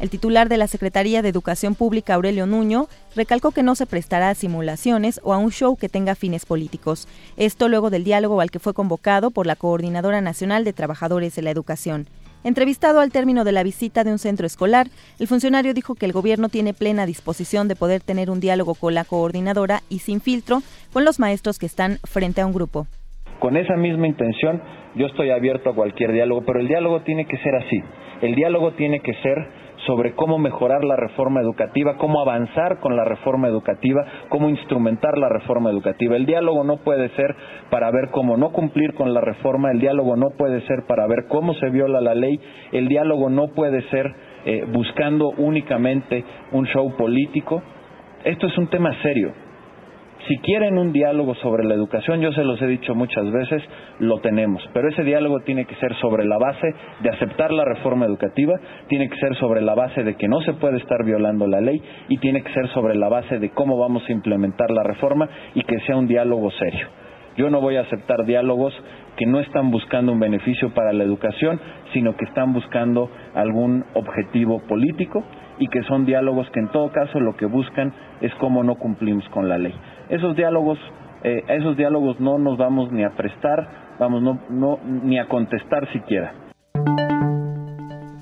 El 0.00 0.08
titular 0.08 0.48
de 0.48 0.56
la 0.56 0.66
Secretaría 0.66 1.20
de 1.20 1.28
Educación 1.28 1.74
Pública, 1.74 2.14
Aurelio 2.14 2.46
Nuño, 2.46 2.88
recalcó 3.14 3.50
que 3.50 3.62
no 3.62 3.74
se 3.74 3.84
prestará 3.84 4.30
a 4.30 4.34
simulaciones 4.34 5.20
o 5.24 5.34
a 5.34 5.36
un 5.36 5.52
show 5.52 5.76
que 5.76 5.90
tenga 5.90 6.14
fines 6.14 6.46
políticos. 6.46 7.06
Esto 7.36 7.68
luego 7.68 7.90
del 7.90 8.02
diálogo 8.02 8.40
al 8.40 8.50
que 8.50 8.60
fue 8.60 8.72
convocado 8.72 9.30
por 9.30 9.46
la 9.46 9.56
Coordinadora 9.56 10.22
Nacional 10.22 10.64
de 10.64 10.72
Trabajadores 10.72 11.34
de 11.34 11.42
la 11.42 11.50
Educación. 11.50 12.08
Entrevistado 12.44 12.98
al 12.98 13.12
término 13.12 13.44
de 13.44 13.52
la 13.52 13.62
visita 13.62 14.02
de 14.02 14.10
un 14.10 14.18
centro 14.18 14.46
escolar, 14.46 14.88
el 15.20 15.28
funcionario 15.28 15.74
dijo 15.74 15.94
que 15.94 16.06
el 16.06 16.12
gobierno 16.12 16.48
tiene 16.48 16.74
plena 16.74 17.06
disposición 17.06 17.68
de 17.68 17.76
poder 17.76 18.00
tener 18.00 18.30
un 18.30 18.40
diálogo 18.40 18.74
con 18.74 18.94
la 18.94 19.04
coordinadora 19.04 19.80
y 19.88 20.00
sin 20.00 20.20
filtro 20.20 20.58
con 20.92 21.04
los 21.04 21.20
maestros 21.20 21.60
que 21.60 21.66
están 21.66 21.98
frente 22.02 22.40
a 22.40 22.46
un 22.46 22.52
grupo. 22.52 22.88
Con 23.38 23.56
esa 23.56 23.76
misma 23.76 24.08
intención, 24.08 24.60
yo 24.96 25.06
estoy 25.06 25.30
abierto 25.30 25.70
a 25.70 25.74
cualquier 25.74 26.12
diálogo, 26.12 26.42
pero 26.44 26.58
el 26.58 26.66
diálogo 26.66 27.02
tiene 27.02 27.26
que 27.26 27.38
ser 27.38 27.54
así. 27.54 27.80
El 28.22 28.34
diálogo 28.34 28.72
tiene 28.72 29.00
que 29.00 29.14
ser 29.22 29.61
sobre 29.86 30.14
cómo 30.14 30.38
mejorar 30.38 30.84
la 30.84 30.96
reforma 30.96 31.40
educativa, 31.40 31.96
cómo 31.96 32.20
avanzar 32.20 32.80
con 32.80 32.96
la 32.96 33.04
reforma 33.04 33.48
educativa, 33.48 34.04
cómo 34.28 34.48
instrumentar 34.48 35.18
la 35.18 35.28
reforma 35.28 35.70
educativa. 35.70 36.16
El 36.16 36.26
diálogo 36.26 36.64
no 36.64 36.78
puede 36.78 37.08
ser 37.10 37.34
para 37.70 37.90
ver 37.90 38.10
cómo 38.10 38.36
no 38.36 38.52
cumplir 38.52 38.94
con 38.94 39.12
la 39.12 39.20
reforma, 39.20 39.70
el 39.70 39.80
diálogo 39.80 40.16
no 40.16 40.30
puede 40.30 40.60
ser 40.66 40.84
para 40.86 41.06
ver 41.06 41.26
cómo 41.28 41.54
se 41.54 41.70
viola 41.70 42.00
la 42.00 42.14
ley, 42.14 42.40
el 42.72 42.88
diálogo 42.88 43.28
no 43.28 43.48
puede 43.48 43.82
ser 43.90 44.12
eh, 44.44 44.64
buscando 44.72 45.30
únicamente 45.30 46.24
un 46.52 46.66
show 46.66 46.96
político. 46.96 47.62
Esto 48.24 48.46
es 48.46 48.56
un 48.58 48.68
tema 48.68 48.94
serio. 49.02 49.32
Si 50.28 50.38
quieren 50.38 50.78
un 50.78 50.92
diálogo 50.92 51.34
sobre 51.36 51.64
la 51.64 51.74
educación, 51.74 52.20
yo 52.20 52.32
se 52.32 52.44
los 52.44 52.60
he 52.62 52.66
dicho 52.68 52.94
muchas 52.94 53.28
veces, 53.32 53.60
lo 53.98 54.20
tenemos, 54.20 54.62
pero 54.72 54.88
ese 54.88 55.02
diálogo 55.02 55.40
tiene 55.40 55.64
que 55.64 55.74
ser 55.76 55.96
sobre 55.96 56.24
la 56.24 56.38
base 56.38 56.74
de 57.00 57.10
aceptar 57.10 57.50
la 57.50 57.64
reforma 57.64 58.06
educativa, 58.06 58.54
tiene 58.86 59.08
que 59.08 59.16
ser 59.16 59.34
sobre 59.36 59.62
la 59.62 59.74
base 59.74 60.04
de 60.04 60.14
que 60.14 60.28
no 60.28 60.40
se 60.42 60.52
puede 60.52 60.76
estar 60.76 61.04
violando 61.04 61.48
la 61.48 61.60
ley 61.60 61.82
y 62.08 62.18
tiene 62.18 62.42
que 62.42 62.52
ser 62.52 62.68
sobre 62.68 62.94
la 62.94 63.08
base 63.08 63.40
de 63.40 63.50
cómo 63.50 63.76
vamos 63.78 64.08
a 64.08 64.12
implementar 64.12 64.70
la 64.70 64.84
reforma 64.84 65.28
y 65.56 65.64
que 65.64 65.80
sea 65.86 65.96
un 65.96 66.06
diálogo 66.06 66.52
serio. 66.52 66.86
Yo 67.36 67.50
no 67.50 67.60
voy 67.60 67.76
a 67.76 67.80
aceptar 67.80 68.24
diálogos 68.24 68.72
que 69.16 69.26
no 69.26 69.40
están 69.40 69.72
buscando 69.72 70.12
un 70.12 70.20
beneficio 70.20 70.72
para 70.72 70.92
la 70.92 71.02
educación, 71.02 71.60
sino 71.92 72.14
que 72.14 72.26
están 72.26 72.52
buscando 72.52 73.10
algún 73.34 73.84
objetivo 73.94 74.62
político 74.68 75.24
y 75.58 75.66
que 75.66 75.82
son 75.82 76.06
diálogos 76.06 76.48
que 76.50 76.60
en 76.60 76.68
todo 76.68 76.92
caso 76.92 77.18
lo 77.18 77.34
que 77.36 77.46
buscan 77.46 77.92
es 78.20 78.32
cómo 78.36 78.62
no 78.62 78.76
cumplimos 78.76 79.28
con 79.30 79.48
la 79.48 79.58
ley 79.58 79.74
esos 80.12 80.36
diálogos, 80.36 80.78
eh, 81.24 81.42
esos 81.48 81.74
diálogos 81.74 82.20
no 82.20 82.38
nos 82.38 82.58
vamos 82.58 82.92
ni 82.92 83.02
a 83.02 83.16
prestar, 83.16 83.96
vamos, 83.98 84.22
no, 84.22 84.38
no, 84.50 84.78
ni 84.84 85.18
a 85.18 85.26
contestar 85.26 85.90
siquiera. 85.90 86.34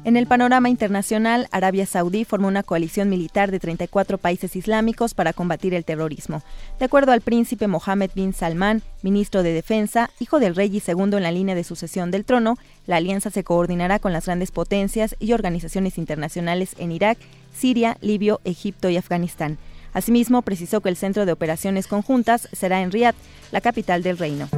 En 0.05 0.17
el 0.17 0.27
panorama 0.27 0.71
internacional, 0.71 1.49
Arabia 1.51 1.87
Saudí 1.87 2.25
formó 2.25 2.49
una 2.49 2.63
coalición 2.63 3.11
militar 3.11 3.51
de 3.51 3.59
34 3.59 4.19
países 4.19 4.55
islámicos 4.57 5.15
para 5.15 5.33
combatir 5.33 5.75
el 5.75 5.85
terrorismo. 5.85 6.43
De 6.79 6.85
acuerdo 6.85 7.13
al 7.13 7.21
príncipe 7.21 7.67
Mohammed 7.67 8.11
bin 8.15 8.33
Salman, 8.33 8.83
ministro 9.03 9.43
de 9.43 9.53
Defensa, 9.53 10.11
hijo 10.21 10.39
del 10.39 10.55
rey 10.55 10.75
y 10.75 10.81
segundo 10.81 11.17
en 11.17 11.25
la 11.25 11.33
línea 11.33 11.57
de 11.57 11.65
sucesión 11.65 12.13
del 12.13 12.25
trono, 12.25 12.57
la 12.87 12.97
alianza 12.97 13.31
se 13.31 13.45
coordinará 13.45 13.99
con 13.99 14.13
las 14.13 14.27
grandes 14.27 14.53
potencias 14.53 15.17
y 15.19 15.33
organizaciones 15.33 15.99
internacionales 15.99 16.77
en 16.79 16.93
Irak, 16.93 17.19
Siria, 17.53 17.97
Libia, 18.01 18.37
Egipto 18.45 18.91
y 18.91 18.97
Afganistán. 18.97 19.59
Asimismo, 19.93 20.43
precisó 20.43 20.81
que 20.81 20.89
el 20.89 20.97
centro 20.97 21.27
de 21.27 21.33
operaciones 21.33 21.87
conjuntas 21.87 22.49
será 22.53 22.83
en 22.83 22.91
Riad, 22.91 23.15
la 23.53 23.61
capital 23.61 24.03
del 24.03 24.19
reino. 24.19 24.49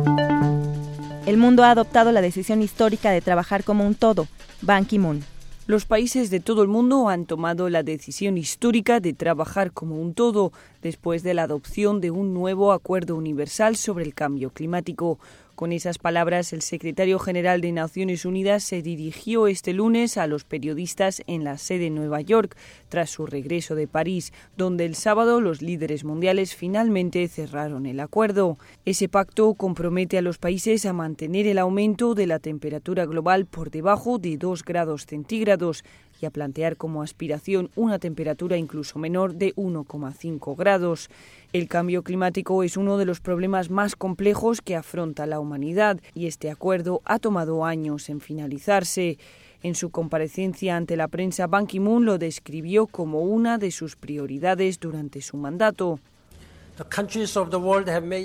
El 1.26 1.36
mundo 1.36 1.62
ha 1.62 1.70
adoptado 1.70 2.10
la 2.12 2.20
decisión 2.20 2.62
histórica 2.62 3.10
de 3.10 3.20
trabajar 3.20 3.64
como 3.64 3.86
un 3.86 3.94
todo. 3.94 4.26
Ban 4.60 4.84
Ki-moon. 4.84 5.22
Los 5.68 5.86
países 5.86 6.28
de 6.30 6.40
todo 6.40 6.62
el 6.62 6.68
mundo 6.68 7.08
han 7.08 7.24
tomado 7.24 7.68
la 7.68 7.84
decisión 7.84 8.36
histórica 8.36 8.98
de 8.98 9.12
trabajar 9.12 9.70
como 9.70 10.00
un 10.00 10.12
todo 10.12 10.52
después 10.82 11.22
de 11.22 11.34
la 11.34 11.44
adopción 11.44 12.00
de 12.00 12.10
un 12.10 12.34
nuevo 12.34 12.72
acuerdo 12.72 13.14
universal 13.14 13.76
sobre 13.76 14.04
el 14.04 14.12
cambio 14.12 14.50
climático. 14.50 15.20
Con 15.54 15.70
esas 15.72 15.98
palabras, 15.98 16.54
el 16.54 16.62
secretario 16.62 17.18
general 17.18 17.60
de 17.60 17.72
Naciones 17.72 18.24
Unidas 18.24 18.64
se 18.64 18.80
dirigió 18.80 19.46
este 19.46 19.74
lunes 19.74 20.16
a 20.16 20.26
los 20.26 20.44
periodistas 20.44 21.22
en 21.26 21.44
la 21.44 21.58
sede 21.58 21.84
de 21.84 21.90
Nueva 21.90 22.20
York, 22.22 22.56
tras 22.88 23.10
su 23.10 23.26
regreso 23.26 23.74
de 23.74 23.86
París, 23.86 24.32
donde 24.56 24.86
el 24.86 24.94
sábado 24.94 25.40
los 25.40 25.60
líderes 25.60 26.04
mundiales 26.04 26.54
finalmente 26.54 27.28
cerraron 27.28 27.86
el 27.86 28.00
acuerdo. 28.00 28.56
Ese 28.86 29.08
pacto 29.08 29.52
compromete 29.54 30.16
a 30.16 30.22
los 30.22 30.38
países 30.38 30.86
a 30.86 30.92
mantener 30.92 31.46
el 31.46 31.58
aumento 31.58 32.14
de 32.14 32.26
la 32.26 32.38
temperatura 32.38 33.04
global 33.04 33.46
por 33.46 33.70
debajo 33.70 34.18
de 34.18 34.38
2 34.38 34.64
grados 34.64 35.06
centígrados 35.06 35.84
y 36.20 36.26
a 36.26 36.30
plantear 36.30 36.76
como 36.76 37.02
aspiración 37.02 37.70
una 37.74 37.98
temperatura 37.98 38.56
incluso 38.56 38.98
menor 38.98 39.34
de 39.34 39.54
1,5 39.56 40.56
grados. 40.56 41.10
El 41.52 41.68
cambio 41.68 42.02
climático 42.02 42.62
es 42.62 42.78
uno 42.78 42.96
de 42.96 43.04
los 43.04 43.20
problemas 43.20 43.68
más 43.68 43.94
complejos 43.94 44.62
que 44.62 44.74
afronta 44.74 45.26
la 45.26 45.38
humanidad 45.38 46.00
y 46.14 46.26
este 46.26 46.50
acuerdo 46.50 47.02
ha 47.04 47.18
tomado 47.18 47.66
años 47.66 48.08
en 48.08 48.22
finalizarse. 48.22 49.18
En 49.62 49.74
su 49.74 49.90
comparecencia 49.90 50.78
ante 50.78 50.96
la 50.96 51.08
prensa, 51.08 51.46
Ban 51.46 51.66
Ki-moon 51.66 52.06
lo 52.06 52.16
describió 52.16 52.86
como 52.86 53.20
una 53.20 53.58
de 53.58 53.70
sus 53.70 53.96
prioridades 53.96 54.80
durante 54.80 55.20
su 55.20 55.36
mandato. 55.36 56.00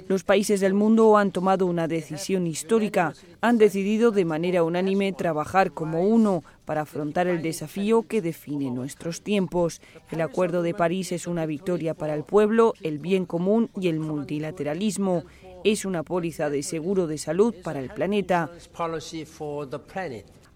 Los 0.08 0.24
países 0.24 0.62
del 0.62 0.74
mundo 0.74 1.18
han 1.18 1.32
tomado 1.32 1.66
una 1.66 1.88
decisión 1.88 2.48
histórica. 2.48 3.14
Han 3.42 3.58
decidido 3.58 4.12
de 4.12 4.26
manera 4.26 4.64
unánime 4.64 5.12
trabajar 5.12 5.72
como 5.72 6.02
uno 6.04 6.44
para 6.66 6.82
afrontar 6.82 7.28
el 7.28 7.42
desafío 7.42 8.04
que 8.04 8.22
define 8.22 8.72
nuestros 8.72 9.22
tiempos. 9.22 9.82
El 10.12 10.22
Acuerdo 10.22 10.62
de 10.62 10.74
París 10.74 11.12
es 11.12 11.28
una 11.28 11.46
victoria 11.46 11.94
para 11.94 12.14
el 12.14 12.24
pueblo, 12.24 12.74
el 12.82 13.00
bien 13.00 13.26
común 13.26 13.70
y 13.80 13.90
el 13.90 14.00
multilateralismo. 14.00 15.24
Es 15.64 15.84
una 15.84 16.04
póliza 16.04 16.50
de 16.50 16.64
seguro 16.64 17.08
de 17.08 17.18
salud 17.18 17.54
para 17.64 17.80
el 17.80 17.90
planeta. 17.90 18.50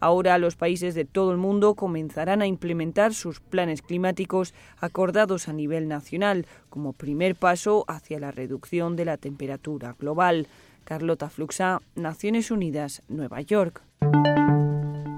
Ahora 0.02 0.38
los 0.40 0.56
países 0.56 0.96
de 0.96 1.06
todo 1.06 1.32
el 1.32 1.38
mundo 1.38 1.76
comenzarán 1.76 2.42
a 2.42 2.48
implementar 2.48 3.14
sus 3.14 3.40
planes 3.40 3.84
climáticos 3.84 4.54
acordados 4.80 5.48
a 5.48 5.54
nivel 5.54 5.88
nacional 5.88 6.48
como 6.70 6.94
primer 6.94 7.36
paso 7.36 7.86
hacia 7.88 8.20
la 8.20 8.32
reducción 8.32 8.96
de 8.96 9.06
la 9.06 9.18
temperatura 9.18 9.96
global. 9.98 10.48
Carlota 10.84 11.30
Fluxa, 11.30 11.82
Naciones 11.96 12.50
Unidas, 12.50 13.04
Nueva 13.08 13.42
York. 13.42 13.84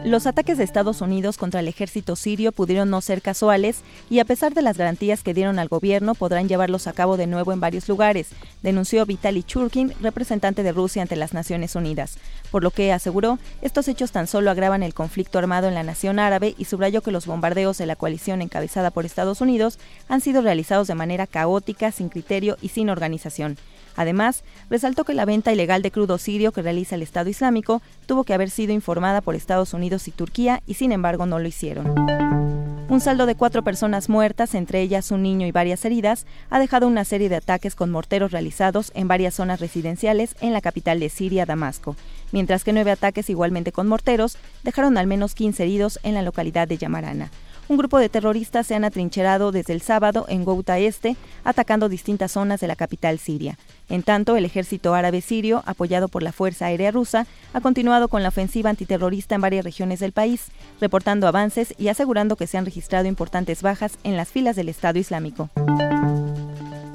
Los 0.05 0.27
ataques 0.27 0.57
de 0.57 0.65
Estados 0.65 0.99
Unidos 0.99 1.37
contra 1.37 1.61
el 1.61 1.69
ejército 1.69 2.17
sirio 2.17 2.51
pudieron 2.51 2.89
no 2.89 2.99
ser 2.99 3.21
casuales 3.21 3.83
y 4.09 4.19
a 4.19 4.25
pesar 4.25 4.53
de 4.53 4.61
las 4.61 4.77
garantías 4.77 5.23
que 5.23 5.33
dieron 5.33 5.59
al 5.59 5.69
gobierno 5.69 6.13
podrán 6.13 6.49
llevarlos 6.49 6.87
a 6.87 6.93
cabo 6.93 7.15
de 7.15 7.25
nuevo 7.25 7.53
en 7.53 7.61
varios 7.61 7.87
lugares, 7.87 8.27
denunció 8.61 9.05
Vitaly 9.05 9.43
Churkin, 9.43 9.93
representante 10.01 10.61
de 10.61 10.73
Rusia 10.73 11.01
ante 11.01 11.15
las 11.15 11.33
Naciones 11.33 11.77
Unidas, 11.77 12.17
por 12.51 12.63
lo 12.63 12.71
que 12.71 12.91
aseguró 12.91 13.39
estos 13.61 13.87
hechos 13.87 14.11
tan 14.11 14.27
solo 14.27 14.51
agravan 14.51 14.83
el 14.83 14.93
conflicto 14.93 15.39
armado 15.39 15.69
en 15.69 15.73
la 15.73 15.83
nación 15.83 16.19
árabe 16.19 16.53
y 16.57 16.65
subrayó 16.65 17.01
que 17.01 17.11
los 17.11 17.25
bombardeos 17.25 17.77
de 17.77 17.85
la 17.85 17.95
coalición 17.95 18.41
encabezada 18.41 18.91
por 18.91 19.05
Estados 19.05 19.39
Unidos 19.39 19.79
han 20.09 20.19
sido 20.19 20.41
realizados 20.41 20.89
de 20.89 20.95
manera 20.95 21.27
caótica, 21.27 21.93
sin 21.93 22.09
criterio 22.09 22.57
y 22.61 22.67
sin 22.69 22.89
organización. 22.89 23.57
Además, 23.95 24.43
resaltó 24.69 25.03
que 25.03 25.13
la 25.13 25.25
venta 25.25 25.51
ilegal 25.51 25.81
de 25.81 25.91
crudo 25.91 26.17
sirio 26.17 26.51
que 26.51 26.61
realiza 26.61 26.95
el 26.95 27.01
Estado 27.01 27.29
Islámico 27.29 27.81
tuvo 28.05 28.23
que 28.23 28.33
haber 28.33 28.49
sido 28.49 28.73
informada 28.73 29.21
por 29.21 29.35
Estados 29.35 29.73
Unidos 29.73 30.07
y 30.07 30.11
Turquía 30.11 30.61
y 30.65 30.75
sin 30.75 30.91
embargo 30.91 31.25
no 31.25 31.39
lo 31.39 31.47
hicieron. 31.47 31.93
Un 32.89 33.01
saldo 33.01 33.25
de 33.25 33.33
cuatro 33.33 33.63
personas 33.63 34.07
muertas, 34.07 34.53
entre 34.53 34.81
ellas 34.81 35.09
un 35.09 35.23
niño 35.23 35.47
y 35.47 35.51
varias 35.51 35.83
heridas, 35.83 36.27
ha 36.51 36.59
dejado 36.59 36.87
una 36.87 37.05
serie 37.05 37.27
de 37.27 37.37
ataques 37.37 37.73
con 37.73 37.89
morteros 37.89 38.31
realizados 38.31 38.91
en 38.93 39.07
varias 39.07 39.33
zonas 39.33 39.59
residenciales 39.59 40.35
en 40.41 40.53
la 40.53 40.61
capital 40.61 40.99
de 40.99 41.09
Siria, 41.09 41.47
Damasco, 41.47 41.95
mientras 42.31 42.63
que 42.63 42.71
nueve 42.71 42.91
ataques 42.91 43.31
igualmente 43.31 43.71
con 43.71 43.87
morteros 43.87 44.37
dejaron 44.63 44.99
al 44.99 45.07
menos 45.07 45.33
15 45.33 45.63
heridos 45.63 45.99
en 46.03 46.13
la 46.13 46.21
localidad 46.21 46.67
de 46.67 46.77
Yamarana 46.77 47.31
un 47.73 47.77
grupo 47.77 47.97
de 47.97 48.07
terroristas 48.07 48.67
se 48.67 48.75
han 48.75 48.85
atrincherado 48.85 49.51
desde 49.51 49.73
el 49.73 49.81
sábado 49.81 50.25
en 50.29 50.45
Ghouta 50.45 50.77
Este, 50.77 51.15
atacando 51.43 51.89
distintas 51.89 52.33
zonas 52.33 52.59
de 52.59 52.67
la 52.67 52.75
capital 52.75 53.17
siria. 53.17 53.57
En 53.89 54.03
tanto, 54.03 54.37
el 54.37 54.45
ejército 54.45 54.93
árabe 54.93 55.21
sirio, 55.21 55.63
apoyado 55.65 56.07
por 56.07 56.21
la 56.21 56.31
Fuerza 56.31 56.67
Aérea 56.67 56.91
Rusa, 56.91 57.25
ha 57.51 57.61
continuado 57.61 58.09
con 58.09 58.21
la 58.21 58.29
ofensiva 58.29 58.69
antiterrorista 58.69 59.33
en 59.33 59.41
varias 59.41 59.65
regiones 59.65 59.99
del 59.99 60.11
país, 60.11 60.51
reportando 60.79 61.27
avances 61.27 61.73
y 61.79 61.87
asegurando 61.87 62.35
que 62.35 62.45
se 62.45 62.59
han 62.59 62.65
registrado 62.65 63.07
importantes 63.07 63.63
bajas 63.63 63.97
en 64.03 64.17
las 64.17 64.29
filas 64.29 64.55
del 64.55 64.69
Estado 64.69 64.99
Islámico. 64.99 65.49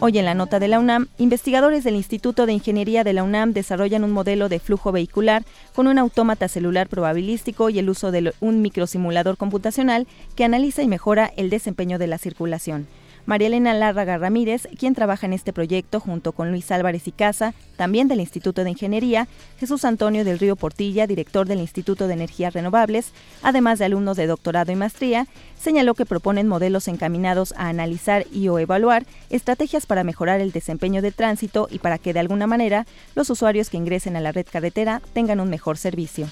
Hoy 0.01 0.17
en 0.17 0.27
la 0.27 0.35
nota 0.35 0.61
de 0.61 0.69
la 0.69 0.79
UNAM, 0.79 1.09
investigadores 1.19 1.83
del 1.83 1.97
Instituto 1.97 2.47
de 2.47 2.53
Ingeniería 2.53 3.03
de 3.03 3.13
la 3.13 3.25
UNAM 3.25 3.53
desarrollan 3.53 4.05
un 4.05 4.13
modelo 4.13 4.49
de 4.49 4.61
flujo 4.61 4.93
vehicular 4.93 5.43
con 5.75 5.89
un 5.89 5.99
autómata 5.99 6.47
celular 6.47 6.89
probabilístico 6.89 7.69
y 7.69 7.81
el 7.81 7.91
uso 7.91 8.13
de 8.13 8.33
un 8.39 8.63
microsimulador 8.63 9.37
computacional 9.37 10.07
que 10.37 10.45
analiza 10.45 10.85
y 10.85 10.87
mejora 10.87 11.33
el 11.37 11.51
desempeño 11.51 11.99
de 11.99 12.07
la 12.07 12.19
circulación. 12.19 12.87
María 13.29 13.49
Elena 13.49 13.75
Lárraga 13.75 14.17
Ramírez, 14.17 14.67
quien 14.79 14.95
trabaja 14.95 15.27
en 15.27 15.35
este 15.35 15.53
proyecto 15.53 16.01
junto 16.01 16.33
con 16.33 16.51
Luis 16.51 16.71
Álvarez 16.71 17.07
y 17.09 17.13
Casa, 17.13 17.53
también 17.77 18.09
del 18.09 18.21
Instituto 18.21 18.65
de 18.65 18.71
Ingeniería, 18.71 19.29
Jesús 19.61 19.85
Antonio 19.85 20.25
del 20.25 20.39
Río 20.39 20.57
Portilla, 20.57 21.07
director 21.07 21.47
del 21.47 21.59
Instituto 21.59 22.09
de 22.09 22.15
Energías 22.15 22.55
Renovables, 22.55 23.13
además 23.43 23.79
de 23.79 23.85
alumnos 23.85 24.17
de 24.17 24.27
doctorado 24.27 24.73
y 24.73 24.77
maestría, 24.77 25.27
señaló 25.61 25.93
que 25.93 26.07
proponen 26.07 26.49
modelos 26.49 26.89
encaminados 26.89 27.53
a 27.59 27.69
analizar 27.69 28.25
y 28.33 28.49
o 28.49 28.59
evaluar 28.59 29.05
estrategias 29.29 29.85
para 29.85 30.05
mejorar 30.05 30.41
el 30.41 30.51
desempeño 30.51 31.03
de 31.03 31.13
tránsito 31.13 31.69
y 31.71 31.81
para 31.81 31.99
que 31.99 32.15
de 32.15 32.21
alguna 32.21 32.47
manera 32.47 32.87
los 33.15 33.29
usuarios 33.29 33.69
que 33.69 33.77
ingresen 33.77 34.17
a 34.17 34.23
la 34.23 34.33
red 34.33 34.47
carretera 34.51 35.03
tengan 35.13 35.41
un 35.41 35.51
mejor 35.51 35.77
servicio. 35.77 36.29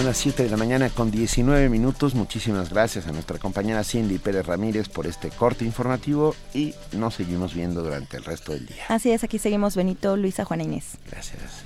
Son 0.00 0.06
las 0.06 0.16
7 0.16 0.44
de 0.44 0.48
la 0.48 0.56
mañana 0.56 0.88
con 0.88 1.10
19 1.10 1.68
minutos. 1.68 2.14
Muchísimas 2.14 2.70
gracias 2.70 3.06
a 3.06 3.12
nuestra 3.12 3.36
compañera 3.36 3.84
Cindy 3.84 4.16
Pérez 4.16 4.46
Ramírez 4.46 4.88
por 4.88 5.06
este 5.06 5.28
corte 5.28 5.66
informativo 5.66 6.34
y 6.54 6.74
nos 6.92 7.16
seguimos 7.16 7.52
viendo 7.52 7.82
durante 7.82 8.16
el 8.16 8.24
resto 8.24 8.52
del 8.52 8.64
día. 8.64 8.82
Así 8.88 9.10
es, 9.10 9.24
aquí 9.24 9.38
seguimos 9.38 9.76
Benito, 9.76 10.16
Luisa, 10.16 10.46
Juana 10.46 10.62
Inés. 10.62 10.96
Gracias. 11.10 11.64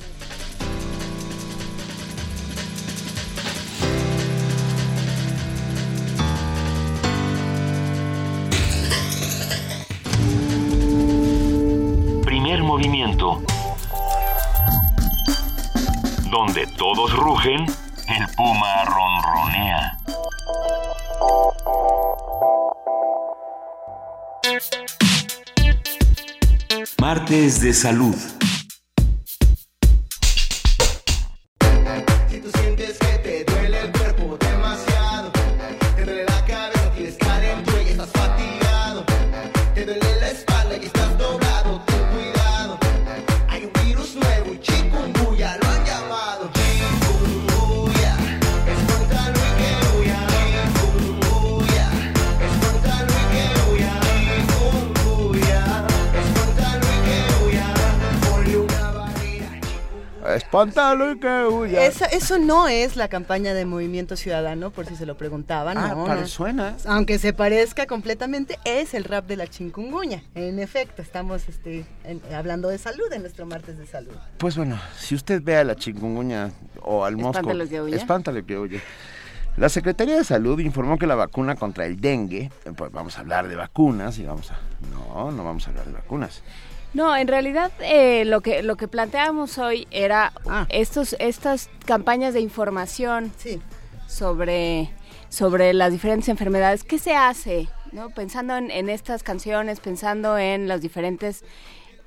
Primer 12.25 12.65
movimiento. 12.65 13.41
Donde 16.33 16.67
todos 16.77 17.13
rugen, 17.13 17.65
el 18.09 18.27
puma 18.37 18.85
ronronea. 18.85 19.99
Martes 26.99 27.61
de 27.61 27.73
salud. 27.73 28.17
Espántalo 60.37 61.13
y 61.13 61.19
que 61.19 61.47
huya. 61.47 61.85
Esa- 61.87 62.07
eso 62.07 62.39
no 62.39 62.69
es 62.69 62.97
la 62.97 63.09
campaña 63.09 63.55
de 63.55 63.65
Movimiento 63.65 64.17
Ciudadano, 64.17 64.71
por 64.71 64.87
si 64.87 64.97
se 64.97 65.07
lo 65.07 65.17
preguntaban. 65.17 65.79
Ah, 65.79 65.95
no, 65.95 66.07
no. 66.07 66.27
suena. 66.27 66.77
Aunque 66.87 67.19
se 67.19 67.33
parezca 67.33 67.87
completamente, 67.87 68.59
es 68.65 68.95
el 68.95 69.05
rap 69.05 69.27
de 69.27 69.37
la 69.37 69.47
chingunguña. 69.47 70.23
En 70.35 70.59
efecto, 70.59 71.03
estamos 71.03 71.49
este, 71.49 71.85
en- 72.05 72.21
hablando 72.35 72.69
de 72.69 72.79
salud 72.79 73.13
en 73.13 73.23
nuestro 73.23 73.47
martes 73.47 73.79
de 73.79 73.87
salud. 73.87 74.13
Pues 74.39 74.57
bueno, 74.57 74.81
si 74.99 75.15
usted 75.15 75.43
ve 75.43 75.57
a 75.57 75.65
la 75.65 75.75
chikungunya 75.77 76.51
o 76.83 77.05
al 77.05 77.17
mosco, 77.17 77.39
Espántalo 77.41 77.69
que 77.69 77.81
huya. 77.83 77.97
espántalo 77.97 78.47
que 78.47 78.59
huya. 78.59 78.81
La 79.57 79.69
Secretaría 79.69 80.17
de 80.17 80.25
Salud 80.25 80.59
informó 80.59 80.99
que 80.99 81.07
la 81.07 81.15
vacuna 81.15 81.55
contra 81.55 81.87
el 81.87 82.01
dengue, 82.01 82.51
eh, 82.65 82.73
pues 82.77 82.91
vamos 82.91 83.17
a 83.17 83.21
hablar 83.21 83.47
de 83.47 83.55
vacunas 83.55 84.19
y 84.19 84.25
vamos 84.25 84.51
a... 84.51 84.59
No, 84.91 85.31
no 85.31 85.45
vamos 85.45 85.67
a 85.67 85.71
hablar 85.71 85.87
de 85.87 85.93
vacunas. 85.93 86.43
No, 86.95 87.17
en 87.17 87.27
realidad 87.29 87.73
eh, 87.81 88.25
lo 88.25 88.41
que 88.41 88.63
lo 88.63 88.77
que 88.77 88.87
planteábamos 88.89 89.59
hoy 89.59 89.87
era 89.91 90.33
Ah. 90.47 90.67
estos 90.69 91.17
estas 91.19 91.69
campañas 91.85 92.35
de 92.35 92.41
información 92.41 93.33
Sí. 93.37 93.61
sobre 94.07 94.91
sobre 95.29 95.75
las 95.75 95.91
diferentes 95.91 96.29
enfermedades. 96.29 96.85
¿Qué 96.85 96.99
se 97.01 97.17
hace? 97.17 97.69
¿No? 97.91 98.11
Pensando 98.11 98.57
en, 98.57 98.71
en 98.71 98.89
estas 98.89 99.23
canciones, 99.25 99.81
pensando 99.81 100.39
en 100.39 100.69
las 100.69 100.81
diferentes 100.81 101.45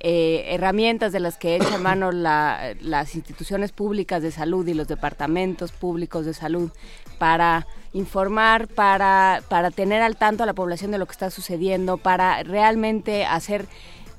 eh, 0.00 0.44
herramientas 0.54 1.12
de 1.12 1.20
las 1.20 1.36
que 1.36 1.56
echan 1.56 1.82
mano 1.82 2.10
la- 2.12 2.72
las 2.80 3.14
instituciones 3.14 3.72
públicas 3.72 4.22
de 4.22 4.30
salud 4.30 4.66
y 4.68 4.72
los 4.74 4.88
departamentos 4.88 5.72
públicos 5.72 6.24
de 6.24 6.32
salud 6.34 6.70
para 7.18 7.66
informar, 7.92 8.68
para, 8.68 9.42
para 9.48 9.70
tener 9.72 10.00
al 10.02 10.16
tanto 10.16 10.44
a 10.44 10.46
la 10.46 10.52
población 10.54 10.92
de 10.92 10.98
lo 10.98 11.06
que 11.06 11.12
está 11.12 11.30
sucediendo, 11.30 11.96
para 11.98 12.42
realmente 12.44 13.26
hacer 13.26 13.66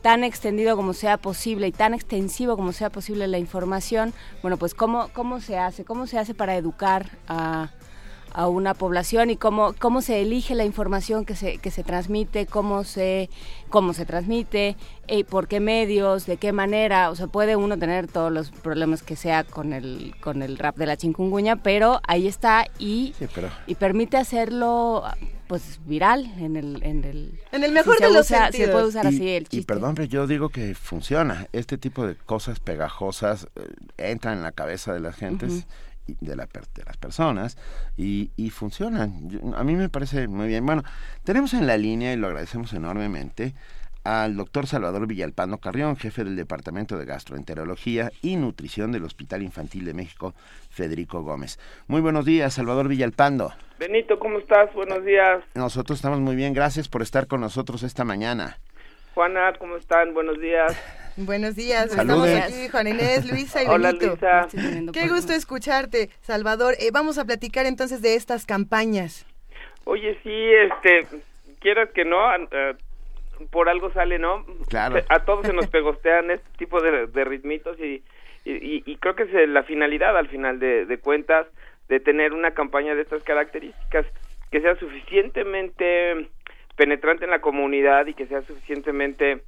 tan 0.02 0.24
extendido 0.24 0.76
como 0.76 0.94
sea 0.94 1.18
posible 1.18 1.68
y 1.68 1.72
tan 1.72 1.94
extensivo 1.94 2.56
como 2.56 2.72
sea 2.72 2.90
posible 2.90 3.28
la 3.28 3.38
información, 3.38 4.14
bueno, 4.42 4.58
pues 4.58 4.74
cómo, 4.74 5.10
cómo 5.14 5.42
se 5.42 5.58
hace, 5.58 5.84
cómo 5.84 6.08
se 6.08 6.20
hace 6.20 6.34
para 6.34 6.56
educar 6.56 7.10
a, 7.28 7.70
a 8.34 8.48
una 8.48 8.74
población 8.74 9.30
y 9.30 9.38
cómo, 9.38 9.74
cómo 9.80 10.02
se 10.02 10.22
elige 10.22 10.56
la 10.56 10.66
información 10.66 11.26
que 11.26 11.36
se, 11.36 11.58
que 11.58 11.72
se 11.72 11.84
transmite, 11.84 12.46
cómo 12.46 12.84
se, 12.84 13.30
cómo 13.70 13.94
se 13.94 14.06
transmite, 14.06 14.76
eh, 15.08 15.24
por 15.24 15.48
qué 15.48 15.60
medios, 15.60 16.26
de 16.26 16.38
qué 16.38 16.52
manera, 16.54 17.10
o 17.10 17.16
sea, 17.16 17.28
puede 17.28 17.56
uno 17.56 17.78
tener 17.78 18.08
todos 18.08 18.32
los 18.32 18.52
problemas 18.52 19.02
que 19.04 19.16
sea 19.16 19.44
con 19.44 19.74
el, 19.74 20.14
con 20.22 20.42
el 20.42 20.58
rap 20.58 20.78
de 20.78 20.86
la 20.86 20.98
chingunguña, 20.98 21.56
pero 21.58 22.00
ahí 22.08 22.28
está 22.28 22.66
y, 22.78 23.14
Sí, 23.18 23.26
pero... 23.34 23.50
y 23.68 23.76
permite 23.76 24.18
hacerlo 24.18 25.04
pues 25.48 25.80
viral 25.88 26.32
en 26.38 26.56
el 26.56 26.84
en 26.84 27.04
el 27.04 27.40
En 27.52 27.64
el 27.64 27.72
mejor 27.72 27.98
si 27.98 28.04
de 28.04 28.12
los 28.12 28.28
usa- 28.28 28.52
se 28.52 28.68
puede 28.68 28.86
usar 28.86 29.06
y, 29.06 29.08
así 29.08 29.30
el 29.30 29.48
y 29.50 29.62
perdón, 29.62 29.96
pero 29.96 30.08
yo 30.08 30.28
digo 30.28 30.50
que 30.50 30.76
funciona. 30.76 31.48
Este 31.54 31.80
tipo 31.80 32.06
de 32.06 32.14
cosas 32.16 32.60
pegajosas 32.60 33.48
eh, 33.56 33.68
entran 33.98 34.38
en 34.38 34.44
la 34.44 34.52
cabeza 34.52 34.94
de 34.94 35.00
las 35.00 35.16
gentes, 35.16 35.66
de, 36.20 36.36
la 36.36 36.46
de 36.46 36.84
las 36.86 36.98
personas, 36.98 37.58
y, 37.98 38.32
y 38.36 38.50
funcionan. 38.50 39.30
Yo- 39.30 39.56
a 39.56 39.64
mí 39.64 39.76
me 39.76 39.90
parece 39.90 40.28
muy 40.28 40.48
bien. 40.48 40.66
Bueno, 40.66 40.84
tenemos 41.24 41.54
en 41.54 41.68
la 41.68 41.78
línea, 41.78 42.14
y 42.14 42.18
lo 42.18 42.28
agradecemos 42.28 42.74
enormemente, 42.74 43.54
al 44.06 44.38
doctor 44.38 44.66
Salvador 44.66 45.06
Villalpando 45.08 45.58
Carrión, 45.58 45.98
jefe 45.98 46.24
del 46.24 46.38
Departamento 46.38 46.98
de 46.98 47.06
Gastroenterología 47.06 48.12
y 48.22 48.38
Nutrición 48.38 48.94
del 48.94 49.04
Hospital 49.04 49.44
Infantil 49.44 49.84
de 49.86 49.94
México, 49.94 50.34
Federico 50.70 51.22
Gómez. 51.22 51.60
Muy 51.88 52.00
buenos 52.00 52.24
días, 52.26 52.54
Salvador 52.54 52.88
Villalpando. 52.88 53.54
Benito, 53.78 54.18
¿cómo 54.18 54.40
estás? 54.40 54.74
Buenos 54.74 55.04
días. 55.04 55.44
Nosotros 55.54 55.98
estamos 56.00 56.20
muy 56.22 56.36
bien, 56.36 56.54
gracias 56.54 56.88
por 56.88 57.02
estar 57.02 57.28
con 57.28 57.42
nosotros 57.42 57.84
esta 57.84 58.06
mañana. 58.06 58.58
Juana, 59.14 59.54
¿cómo 59.60 59.76
están? 59.76 60.14
Buenos 60.14 60.40
días. 60.40 60.76
Buenos 61.26 61.56
días, 61.56 61.92
Saludes. 61.92 62.32
estamos 62.32 62.54
aquí, 62.54 62.70
Juan 62.70 62.88
Inés, 62.88 63.30
Luisa 63.30 63.62
y 63.62 63.68
Hola, 63.68 63.92
Benito. 63.92 64.08
Luisa. 64.08 64.48
Qué 64.94 65.10
gusto 65.10 65.34
escucharte, 65.34 66.10
Salvador. 66.22 66.76
Eh, 66.80 66.92
vamos 66.94 67.18
a 67.18 67.26
platicar 67.26 67.66
entonces 67.66 68.02
de 68.02 68.16
estas 68.16 68.46
campañas. 68.46 69.26
Oye, 69.84 70.18
sí, 70.24 70.32
este, 70.32 71.08
quieras 71.60 71.90
que 71.94 72.06
no, 72.06 72.20
eh, 72.36 72.76
por 73.52 73.68
algo 73.68 73.92
sale, 73.92 74.18
¿no? 74.18 74.46
Claro. 74.70 75.02
A 75.10 75.20
todos 75.26 75.46
se 75.46 75.52
nos 75.52 75.68
pegostean 75.72 76.32
este 76.32 76.48
tipo 76.58 76.82
de, 76.82 77.08
de 77.08 77.26
ritmitos 77.26 77.78
y, 77.82 78.02
y, 78.46 78.96
creo 78.98 79.16
que 79.16 79.24
es 79.24 79.34
eh, 79.34 79.48
la 79.48 79.64
finalidad, 79.64 80.18
al 80.18 80.30
final 80.30 80.60
de, 80.60 80.86
de 80.86 80.98
cuentas, 81.00 81.48
de 81.90 82.00
tener 82.00 82.32
una 82.32 82.52
campaña 82.52 82.96
de 82.96 83.02
estas 83.02 83.24
características 83.24 84.06
que 84.52 84.62
sea 84.62 84.76
suficientemente 84.78 86.30
penetrante 86.78 87.26
en 87.26 87.32
la 87.32 87.42
comunidad 87.42 88.06
y 88.08 88.14
que 88.14 88.26
sea 88.28 88.42
suficientemente 88.44 89.42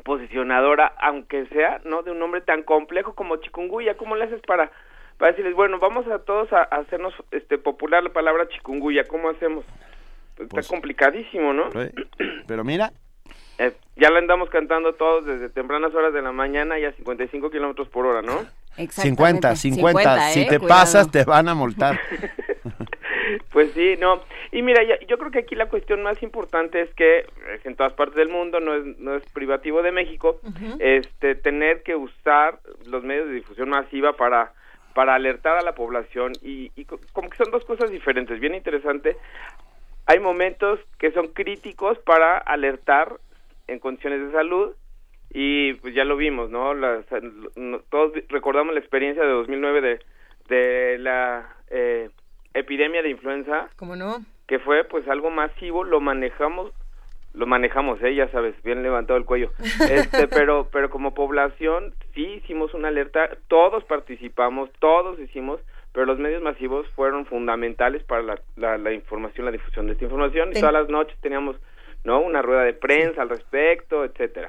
posicionadora, 0.00 0.92
aunque 1.00 1.46
sea, 1.46 1.80
¿no? 1.84 2.02
De 2.02 2.10
un 2.10 2.18
nombre 2.18 2.40
tan 2.40 2.62
complejo 2.62 3.14
como 3.14 3.36
chikungunya, 3.36 3.96
¿cómo 3.96 4.16
le 4.16 4.24
haces 4.24 4.40
para, 4.46 4.70
para 5.18 5.32
decirles, 5.32 5.54
bueno, 5.54 5.78
vamos 5.78 6.06
a 6.08 6.18
todos 6.20 6.52
a, 6.52 6.62
a 6.62 6.76
hacernos 6.80 7.14
este 7.30 7.58
popular 7.58 8.02
la 8.02 8.10
palabra 8.12 8.48
chikungunya, 8.48 9.04
¿cómo 9.04 9.28
hacemos? 9.30 9.64
Pues 10.36 10.48
Pues- 10.48 10.64
Está 10.66 10.74
complicadísimo, 10.74 11.52
¿no? 11.52 11.70
Pero, 11.70 11.90
pero 12.46 12.64
mira, 12.64 12.92
Eh, 13.58 13.72
ya 13.96 14.08
la 14.10 14.18
andamos 14.20 14.48
cantando 14.48 14.94
todos 14.94 15.26
desde 15.26 15.50
tempranas 15.50 15.94
horas 15.94 16.14
de 16.14 16.22
la 16.22 16.32
mañana 16.32 16.78
y 16.78 16.84
a 16.86 16.92
55 16.92 17.50
kilómetros 17.50 17.88
por 17.88 18.06
hora, 18.06 18.22
¿no? 18.22 18.40
Exactamente. 18.78 19.54
50, 19.56 20.20
Si 20.30 20.40
¿eh? 20.40 20.46
te 20.48 20.58
Cuidado. 20.58 20.66
pasas, 20.80 21.10
te 21.10 21.24
van 21.24 21.46
a 21.48 21.54
multar. 21.54 21.98
Pues 23.52 23.72
sí, 23.72 23.96
no. 23.98 24.22
Y 24.52 24.62
mira, 24.62 24.82
yo 24.82 25.18
creo 25.18 25.30
que 25.30 25.40
aquí 25.40 25.54
la 25.54 25.68
cuestión 25.68 26.02
más 26.02 26.22
importante 26.22 26.80
es 26.80 26.92
que 26.94 27.26
es 27.54 27.64
en 27.66 27.76
todas 27.76 27.92
partes 27.94 28.16
del 28.16 28.28
mundo, 28.28 28.60
no 28.60 28.74
es, 28.74 28.98
no 28.98 29.14
es 29.16 29.22
privativo 29.32 29.82
de 29.82 29.92
México, 29.92 30.40
este, 30.78 31.34
tener 31.34 31.82
que 31.82 31.94
usar 31.96 32.60
los 32.86 33.02
medios 33.04 33.28
de 33.28 33.34
difusión 33.34 33.68
masiva 33.70 34.12
para 34.16 34.52
para 34.92 35.14
alertar 35.14 35.56
a 35.56 35.62
la 35.62 35.76
población 35.76 36.32
y, 36.42 36.72
y 36.74 36.84
co- 36.84 36.98
como 37.12 37.30
que 37.30 37.36
son 37.36 37.52
dos 37.52 37.64
cosas 37.64 37.92
diferentes, 37.92 38.40
bien 38.40 38.56
interesante. 38.56 39.16
Hay 40.06 40.18
momentos 40.18 40.80
que 40.98 41.12
son 41.12 41.28
críticos 41.28 41.96
para 42.00 42.38
alertar 42.38 43.12
en 43.68 43.78
condiciones 43.78 44.26
de 44.26 44.32
salud 44.32 44.72
y 45.32 45.74
pues 45.74 45.94
ya 45.94 46.04
lo 46.04 46.16
vimos, 46.16 46.50
¿no? 46.50 46.74
Las- 46.74 47.06
todos 47.88 48.12
recordamos 48.30 48.74
la 48.74 48.80
experiencia 48.80 49.22
de 49.22 49.30
2009 49.30 49.80
de, 49.80 50.00
de 50.48 50.98
la 50.98 51.48
eh, 51.70 52.10
epidemia 52.54 53.02
de 53.02 53.10
influenza, 53.10 53.68
¿Cómo 53.76 53.96
no? 53.96 54.24
que 54.46 54.58
fue 54.58 54.84
pues 54.84 55.06
algo 55.08 55.30
masivo, 55.30 55.84
lo 55.84 56.00
manejamos, 56.00 56.72
lo 57.32 57.46
manejamos, 57.46 58.02
¿eh? 58.02 58.14
ya 58.14 58.28
sabes, 58.28 58.60
bien 58.62 58.82
levantado 58.82 59.18
el 59.18 59.24
cuello, 59.24 59.52
este, 59.90 60.26
pero, 60.28 60.68
pero 60.72 60.90
como 60.90 61.14
población 61.14 61.94
sí 62.14 62.24
hicimos 62.24 62.74
una 62.74 62.88
alerta, 62.88 63.30
todos 63.48 63.84
participamos, 63.84 64.70
todos 64.78 65.18
hicimos, 65.20 65.60
pero 65.92 66.06
los 66.06 66.18
medios 66.18 66.42
masivos 66.42 66.88
fueron 66.90 67.26
fundamentales 67.26 68.02
para 68.04 68.22
la, 68.22 68.40
la, 68.56 68.78
la 68.78 68.92
información, 68.92 69.46
la 69.46 69.52
difusión 69.52 69.86
de 69.86 69.92
esta 69.92 70.04
información, 70.04 70.50
y 70.50 70.60
todas 70.60 70.72
las 70.72 70.88
noches 70.88 71.18
teníamos, 71.20 71.56
¿no? 72.04 72.20
Una 72.20 72.42
rueda 72.42 72.62
de 72.62 72.74
prensa 72.74 73.22
al 73.22 73.28
respecto, 73.28 74.04
etcétera. 74.04 74.48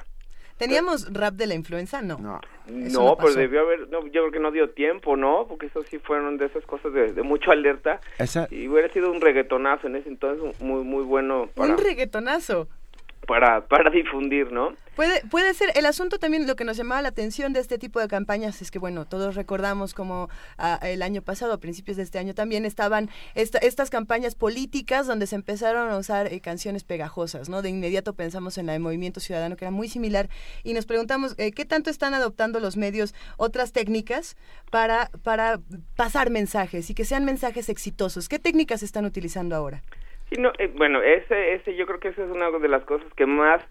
¿Teníamos 0.66 1.12
rap 1.12 1.34
de 1.34 1.46
la 1.46 1.54
influenza? 1.54 2.02
No. 2.02 2.18
No. 2.18 2.40
No, 2.68 2.88
no 3.04 3.16
pero 3.16 3.34
debió 3.34 3.60
haber, 3.62 3.88
no, 3.90 4.02
yo 4.06 4.10
creo 4.22 4.30
que 4.30 4.38
no 4.40 4.50
dio 4.52 4.70
tiempo, 4.70 5.16
¿no? 5.16 5.46
Porque 5.48 5.66
eso 5.66 5.82
sí 5.82 5.98
fueron 5.98 6.36
de 6.38 6.46
esas 6.46 6.64
cosas 6.64 6.92
de, 6.92 7.12
de 7.12 7.22
mucha 7.22 7.50
alerta. 7.52 8.00
Esa- 8.18 8.46
Y 8.50 8.68
hubiera 8.68 8.88
sido 8.92 9.10
un 9.10 9.20
reggaetonazo 9.20 9.88
en 9.88 9.96
ese 9.96 10.08
entonces, 10.08 10.60
muy 10.60 10.84
muy 10.84 11.02
bueno 11.04 11.48
para, 11.54 11.72
Un 11.72 11.78
reggaetonazo. 11.78 12.68
Para, 13.26 13.66
para 13.66 13.90
difundir, 13.90 14.50
¿no? 14.52 14.74
Puede, 14.96 15.22
puede 15.30 15.54
ser, 15.54 15.70
el 15.74 15.86
asunto 15.86 16.18
también, 16.18 16.46
lo 16.46 16.54
que 16.54 16.64
nos 16.64 16.76
llamaba 16.76 17.00
la 17.00 17.08
atención 17.08 17.54
de 17.54 17.60
este 17.60 17.78
tipo 17.78 17.98
de 17.98 18.08
campañas 18.08 18.60
es 18.60 18.70
que, 18.70 18.78
bueno, 18.78 19.06
todos 19.06 19.34
recordamos 19.36 19.94
como 19.94 20.28
ah, 20.58 20.78
el 20.82 21.00
año 21.00 21.22
pasado, 21.22 21.54
a 21.54 21.58
principios 21.58 21.96
de 21.96 22.02
este 22.02 22.18
año 22.18 22.34
también, 22.34 22.66
estaban 22.66 23.08
esta- 23.34 23.56
estas 23.58 23.88
campañas 23.88 24.34
políticas 24.34 25.06
donde 25.06 25.26
se 25.26 25.36
empezaron 25.36 25.90
a 25.90 25.96
usar 25.96 26.26
eh, 26.30 26.40
canciones 26.40 26.84
pegajosas, 26.84 27.48
¿no? 27.48 27.62
De 27.62 27.70
inmediato 27.70 28.12
pensamos 28.14 28.58
en 28.58 28.66
la 28.66 28.74
de 28.74 28.80
Movimiento 28.80 29.18
Ciudadano, 29.20 29.56
que 29.56 29.64
era 29.64 29.70
muy 29.72 29.88
similar, 29.88 30.28
y 30.62 30.74
nos 30.74 30.84
preguntamos, 30.84 31.34
eh, 31.38 31.52
¿qué 31.52 31.64
tanto 31.64 31.88
están 31.88 32.12
adoptando 32.12 32.60
los 32.60 32.76
medios 32.76 33.14
otras 33.38 33.72
técnicas 33.72 34.36
para, 34.70 35.10
para 35.22 35.58
pasar 35.96 36.28
mensajes 36.28 36.90
y 36.90 36.94
que 36.94 37.06
sean 37.06 37.24
mensajes 37.24 37.70
exitosos? 37.70 38.28
¿Qué 38.28 38.38
técnicas 38.38 38.82
están 38.82 39.06
utilizando 39.06 39.56
ahora? 39.56 39.82
Sí, 40.32 40.40
no, 40.40 40.50
eh, 40.58 40.70
bueno, 40.74 41.02
ese, 41.02 41.54
ese, 41.54 41.74
yo 41.74 41.86
creo 41.86 42.00
que 42.00 42.08
esa 42.08 42.24
es 42.24 42.30
una 42.30 42.50
de 42.50 42.68
las 42.68 42.84
cosas 42.84 43.12
que 43.14 43.26
más 43.26 43.62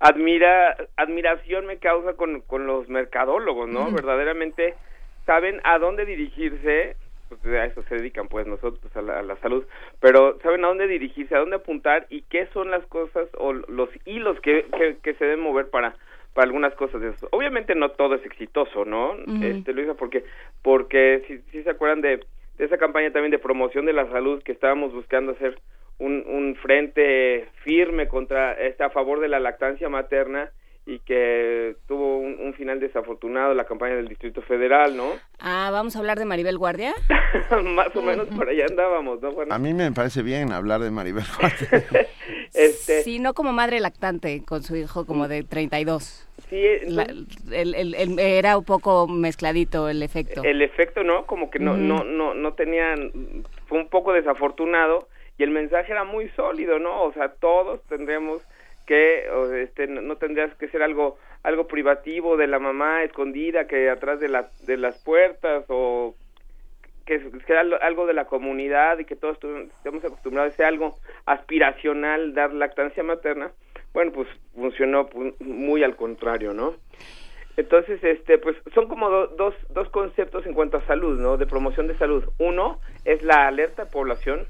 admira, 0.00 0.76
admiración 0.96 1.66
me 1.66 1.78
causa 1.78 2.14
con, 2.14 2.40
con 2.40 2.66
los 2.66 2.88
mercadólogos, 2.88 3.68
¿no? 3.68 3.92
Verdaderamente 3.92 4.74
saben 5.24 5.60
a 5.62 5.78
dónde 5.78 6.06
dirigirse, 6.06 6.96
pues 7.28 7.44
a 7.54 7.66
eso 7.66 7.82
se 7.84 7.94
dedican 7.94 8.26
pues 8.26 8.46
nosotros, 8.46 8.96
a 8.96 9.02
la, 9.02 9.20
a 9.20 9.22
la 9.22 9.36
salud, 9.36 9.64
pero 10.00 10.36
saben 10.40 10.64
a 10.64 10.68
dónde 10.68 10.88
dirigirse, 10.88 11.36
a 11.36 11.38
dónde 11.38 11.56
apuntar 11.56 12.06
y 12.10 12.22
qué 12.22 12.46
son 12.52 12.72
las 12.72 12.84
cosas 12.86 13.28
o 13.38 13.52
los 13.52 13.90
hilos 14.04 14.40
que, 14.40 14.66
que, 14.76 14.96
que 15.02 15.14
se 15.14 15.24
deben 15.24 15.40
mover 15.40 15.70
para 15.70 15.94
para 16.34 16.46
algunas 16.46 16.72
cosas 16.74 17.00
de 17.00 17.08
eso. 17.10 17.28
Obviamente 17.32 17.74
no 17.74 17.90
todo 17.90 18.14
es 18.14 18.24
exitoso, 18.24 18.84
¿no? 18.84 19.12
Ujú. 19.12 19.44
Este 19.44 19.72
Luisa, 19.72 19.94
porque 19.94 20.24
porque 20.62 21.24
si, 21.26 21.38
si 21.50 21.62
se 21.62 21.70
acuerdan 21.70 22.00
de, 22.00 22.24
de 22.56 22.64
esa 22.64 22.78
campaña 22.78 23.12
también 23.12 23.32
de 23.32 23.38
promoción 23.38 23.84
de 23.84 23.92
la 23.92 24.08
salud 24.10 24.42
que 24.42 24.52
estábamos 24.52 24.92
buscando 24.92 25.32
hacer 25.32 25.58
un, 26.00 26.24
un 26.26 26.56
frente 26.56 27.46
firme 27.62 28.08
contra 28.08 28.52
este 28.54 28.82
a 28.84 28.90
favor 28.90 29.20
de 29.20 29.28
la 29.28 29.38
lactancia 29.38 29.88
materna 29.88 30.50
y 30.86 30.98
que 31.00 31.76
tuvo 31.86 32.16
un, 32.18 32.40
un 32.40 32.54
final 32.54 32.80
desafortunado 32.80 33.54
la 33.54 33.64
campaña 33.64 33.94
del 33.96 34.08
Distrito 34.08 34.40
Federal, 34.42 34.96
¿no? 34.96 35.12
Ah, 35.38 35.68
vamos 35.70 35.94
a 35.94 35.98
hablar 36.00 36.18
de 36.18 36.24
Maribel 36.24 36.56
Guardia. 36.58 36.94
Más 37.62 37.94
o 37.94 38.02
menos 38.02 38.26
por 38.28 38.48
allá 38.48 38.64
andábamos, 38.68 39.20
¿no? 39.20 39.30
Juana? 39.30 39.54
A 39.54 39.58
mí 39.58 39.72
me 39.74 39.92
parece 39.92 40.22
bien 40.22 40.50
hablar 40.52 40.80
de 40.80 40.90
Maribel 40.90 41.22
Guardia. 41.38 42.08
Este, 42.54 43.02
Sí, 43.02 43.18
no 43.20 43.34
como 43.34 43.52
madre 43.52 43.78
lactante 43.78 44.42
con 44.44 44.62
su 44.62 44.74
hijo 44.74 45.04
como 45.06 45.28
de 45.28 45.44
32. 45.44 46.26
Sí, 46.48 46.62
La- 46.88 47.02
el- 47.52 47.74
el- 47.74 47.94
el- 47.94 48.18
era 48.18 48.56
un 48.58 48.64
poco 48.64 49.06
mezcladito 49.06 49.88
el 49.88 50.02
efecto. 50.02 50.42
el 50.42 50.62
efecto 50.62 51.04
no 51.04 51.26
como 51.26 51.50
que 51.50 51.58
no 51.60 51.76
no 51.76 52.02
no 52.02 52.34
no 52.34 52.54
tenían 52.54 53.12
fue 53.68 53.78
un 53.78 53.88
poco 53.88 54.12
desafortunado 54.12 55.06
y 55.40 55.42
el 55.42 55.50
mensaje 55.50 55.90
era 55.92 56.04
muy 56.04 56.28
sólido 56.36 56.78
no 56.78 57.02
o 57.04 57.12
sea 57.14 57.30
todos 57.30 57.82
tendríamos 57.88 58.42
que 58.86 59.24
o, 59.30 59.50
este 59.54 59.86
no, 59.86 60.16
tendrías 60.16 60.54
que 60.56 60.68
ser 60.68 60.82
algo 60.82 61.16
algo 61.42 61.66
privativo 61.66 62.36
de 62.36 62.46
la 62.46 62.58
mamá 62.58 63.02
escondida 63.04 63.66
que 63.66 63.88
atrás 63.88 64.20
de 64.20 64.28
las 64.28 64.66
de 64.66 64.76
las 64.76 65.02
puertas 65.02 65.64
o 65.68 66.14
que 67.06 67.20
sea 67.46 67.60
algo- 67.60 68.06
de 68.06 68.12
la 68.12 68.26
comunidad 68.26 68.98
y 68.98 69.06
que 69.06 69.16
todos 69.16 69.38
estemos 69.76 70.04
acostumbrados 70.04 70.52
a 70.52 70.56
ser 70.56 70.66
algo 70.66 70.96
aspiracional 71.24 72.34
dar 72.34 72.52
lactancia 72.52 73.02
materna. 73.02 73.50
Bueno 73.94 74.12
pues 74.12 74.28
funcionó 74.54 75.08
muy 75.40 75.82
al 75.82 75.96
contrario 75.96 76.52
no 76.52 76.74
entonces, 77.60 78.02
este, 78.02 78.38
pues 78.38 78.56
son 78.74 78.88
como 78.88 79.08
do- 79.10 79.28
dos, 79.28 79.54
dos 79.70 79.88
conceptos 79.90 80.44
en 80.46 80.54
cuanto 80.54 80.76
a 80.78 80.86
salud, 80.86 81.18
¿no? 81.18 81.36
De 81.36 81.46
promoción 81.46 81.86
de 81.86 81.96
salud. 81.98 82.24
Uno 82.38 82.80
es 83.04 83.22
la 83.22 83.46
alerta 83.46 83.84
de 83.84 83.90
población 83.90 84.46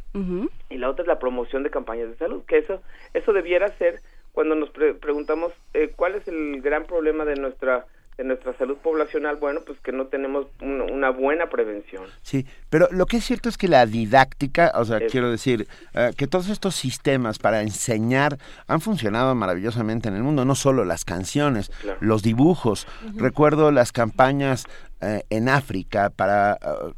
y 0.71 0.79
la 0.79 0.89
otra 0.91 1.03
es 1.03 1.09
la 1.09 1.19
promoción 1.19 1.63
de 1.63 1.71
campañas 1.71 2.09
de 2.09 2.17
salud, 2.17 2.43
que 2.47 2.59
eso, 2.59 2.81
eso 3.15 3.33
debiera 3.33 3.69
ser 3.79 4.01
cuando 4.33 4.55
nos 4.55 4.71
pre- 4.71 4.95
preguntamos 4.95 5.53
eh, 5.75 5.93
cuál 5.97 6.15
es 6.15 6.27
el 6.29 6.63
gran 6.63 6.85
problema 6.85 7.25
de 7.25 7.35
nuestra 7.37 7.85
de 8.21 8.25
nuestra 8.27 8.53
salud 8.59 8.77
poblacional, 8.77 9.37
bueno, 9.37 9.61
pues 9.67 9.81
que 9.81 9.93
no 9.93 10.09
tenemos 10.09 10.47
un- 10.61 10.83
una 10.83 11.09
buena 11.09 11.49
prevención. 11.49 12.05
Sí, 12.21 12.45
pero 12.69 12.87
lo 12.91 13.07
que 13.07 13.17
es 13.17 13.25
cierto 13.25 13.49
es 13.49 13.57
que 13.57 13.67
la 13.67 13.87
didáctica, 13.87 14.73
o 14.75 14.85
sea, 14.85 14.99
Es- 14.99 15.11
quiero 15.11 15.31
decir, 15.31 15.67
eh, 15.95 16.11
que 16.19 16.27
todos 16.27 16.51
estos 16.51 16.75
sistemas 16.77 17.39
para 17.39 17.63
enseñar 17.63 18.37
han 18.67 18.83
funcionado 18.83 19.35
maravillosamente 19.35 20.11
en 20.11 20.17
el 20.17 20.23
mundo, 20.23 20.45
no 20.45 20.55
solo 20.55 20.85
las 20.85 21.07
canciones, 21.07 21.71
Claro. 21.81 21.97
los 22.03 22.23
dibujos. 22.23 22.87
Recuerdo 23.17 23.71
las 23.71 23.91
campañas 23.91 24.65
eh, 25.03 25.23
en 25.31 25.49
África 25.49 26.11
para 26.11 26.59
eh, 26.61 26.93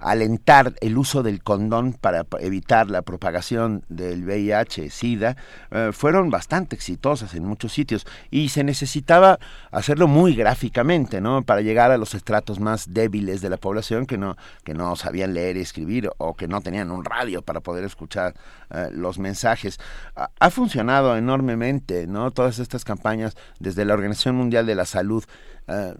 alentar 0.00 0.74
el 0.80 0.96
uso 0.98 1.22
del 1.22 1.42
condón 1.42 1.92
para 1.92 2.24
pa- 2.24 2.40
evitar 2.40 2.90
la 2.90 3.02
propagación 3.02 3.84
del 3.88 4.24
VIH, 4.24 4.90
SIDA, 4.90 5.36
eh, 5.70 5.90
fueron 5.92 6.30
bastante 6.30 6.74
exitosas 6.74 7.34
en 7.34 7.44
muchos 7.44 7.72
sitios 7.72 8.06
y 8.30 8.48
se 8.48 8.64
necesitaba 8.64 9.38
hacerlo 9.70 10.08
muy 10.08 10.34
gráficamente, 10.34 11.20
¿no? 11.20 11.42
Para 11.42 11.60
llegar 11.60 11.90
a 11.90 11.98
los 11.98 12.14
estratos 12.14 12.60
más 12.60 12.92
débiles 12.92 13.40
de 13.40 13.50
la 13.50 13.56
población 13.56 14.06
que 14.06 14.18
no 14.18 14.36
que 14.64 14.74
no 14.74 14.96
sabían 14.96 15.34
leer 15.34 15.56
y 15.56 15.60
escribir 15.60 16.10
o 16.18 16.34
que 16.34 16.48
no 16.48 16.60
tenían 16.60 16.90
un 16.90 17.04
radio 17.04 17.42
para 17.42 17.60
poder 17.60 17.84
escuchar 17.84 18.34
eh, 18.70 18.88
los 18.92 19.18
mensajes. 19.18 19.78
Ha, 20.16 20.30
ha 20.38 20.50
funcionado 20.50 21.16
enormemente, 21.16 22.06
¿no? 22.06 22.30
Todas 22.30 22.58
estas 22.58 22.84
campañas 22.84 23.36
desde 23.58 23.84
la 23.84 23.94
Organización 23.94 24.36
Mundial 24.36 24.66
de 24.66 24.74
la 24.74 24.84
Salud 24.86 25.24
eh, 25.68 25.94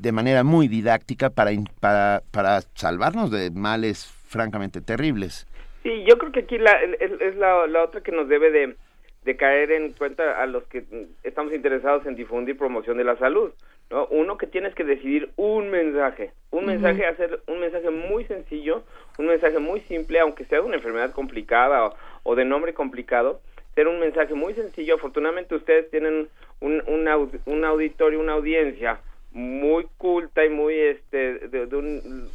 de 0.00 0.12
manera 0.12 0.44
muy 0.44 0.66
didáctica 0.66 1.30
para, 1.30 1.50
para, 1.80 2.22
para 2.30 2.60
salvarnos 2.74 3.30
de 3.30 3.50
males 3.50 4.06
francamente 4.26 4.80
terribles. 4.80 5.46
Sí, 5.82 6.04
yo 6.06 6.16
creo 6.18 6.32
que 6.32 6.40
aquí 6.40 6.58
la, 6.58 6.72
es, 6.72 7.12
es 7.20 7.36
la, 7.36 7.66
la 7.66 7.84
otra 7.84 8.00
que 8.00 8.12
nos 8.12 8.28
debe 8.28 8.50
de, 8.50 8.76
de 9.24 9.36
caer 9.36 9.72
en 9.72 9.92
cuenta 9.92 10.42
a 10.42 10.46
los 10.46 10.64
que 10.64 10.84
estamos 11.22 11.52
interesados 11.52 12.06
en 12.06 12.16
difundir 12.16 12.56
promoción 12.56 12.96
de 12.96 13.04
la 13.04 13.16
salud. 13.16 13.50
¿no? 13.90 14.06
Uno 14.06 14.38
que 14.38 14.46
tienes 14.46 14.74
que 14.74 14.84
decidir 14.84 15.30
un 15.36 15.70
mensaje, 15.70 16.32
un 16.50 16.64
mensaje, 16.66 17.04
hacer 17.06 17.40
un 17.46 17.60
mensaje 17.60 17.90
muy 17.90 18.24
sencillo, 18.24 18.84
un 19.18 19.26
mensaje 19.26 19.58
muy 19.58 19.80
simple, 19.82 20.20
aunque 20.20 20.44
sea 20.44 20.60
de 20.60 20.66
una 20.66 20.76
enfermedad 20.76 21.12
complicada 21.12 21.86
o, 21.86 21.94
o 22.22 22.34
de 22.36 22.44
nombre 22.44 22.72
complicado, 22.72 23.40
ser 23.74 23.88
un 23.88 24.00
mensaje 24.00 24.34
muy 24.34 24.54
sencillo. 24.54 24.94
Afortunadamente 24.94 25.54
ustedes 25.54 25.90
tienen 25.90 26.28
un, 26.60 26.82
un, 26.86 27.06
aud- 27.06 27.40
un 27.46 27.64
auditorio, 27.64 28.20
una 28.20 28.32
audiencia 28.34 29.00
muy 29.32 29.86
culta 29.96 30.44
y 30.44 30.50
muy 30.50 30.74
este 30.74 31.48
de, 31.48 31.76
un 31.76 32.28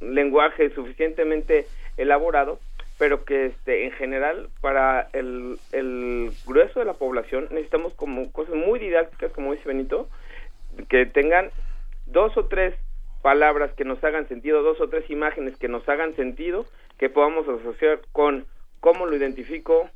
lenguaje 0.00 0.70
suficientemente 0.70 1.66
elaborado 1.96 2.58
pero 2.98 3.24
que 3.24 3.46
este 3.46 3.84
en 3.84 3.92
general 3.92 4.48
para 4.60 5.08
el, 5.12 5.58
el 5.72 6.32
grueso 6.46 6.80
de 6.80 6.86
la 6.86 6.94
población 6.94 7.48
necesitamos 7.50 7.94
como 7.94 8.30
cosas 8.32 8.54
muy 8.54 8.78
didácticas 8.78 9.32
como 9.32 9.52
dice 9.52 9.68
Benito 9.68 10.08
que 10.88 11.06
tengan 11.06 11.50
dos 12.06 12.36
o 12.36 12.46
tres 12.46 12.74
palabras 13.22 13.72
que 13.72 13.84
nos 13.84 14.02
hagan 14.04 14.28
sentido 14.28 14.62
dos 14.62 14.80
o 14.80 14.88
tres 14.88 15.08
imágenes 15.10 15.56
que 15.56 15.68
nos 15.68 15.88
hagan 15.88 16.14
sentido 16.16 16.66
que 16.98 17.08
podamos 17.08 17.48
asociar 17.48 18.00
con 18.12 18.46
cómo 18.80 19.06
lo 19.06 19.16
identifico 19.16 19.88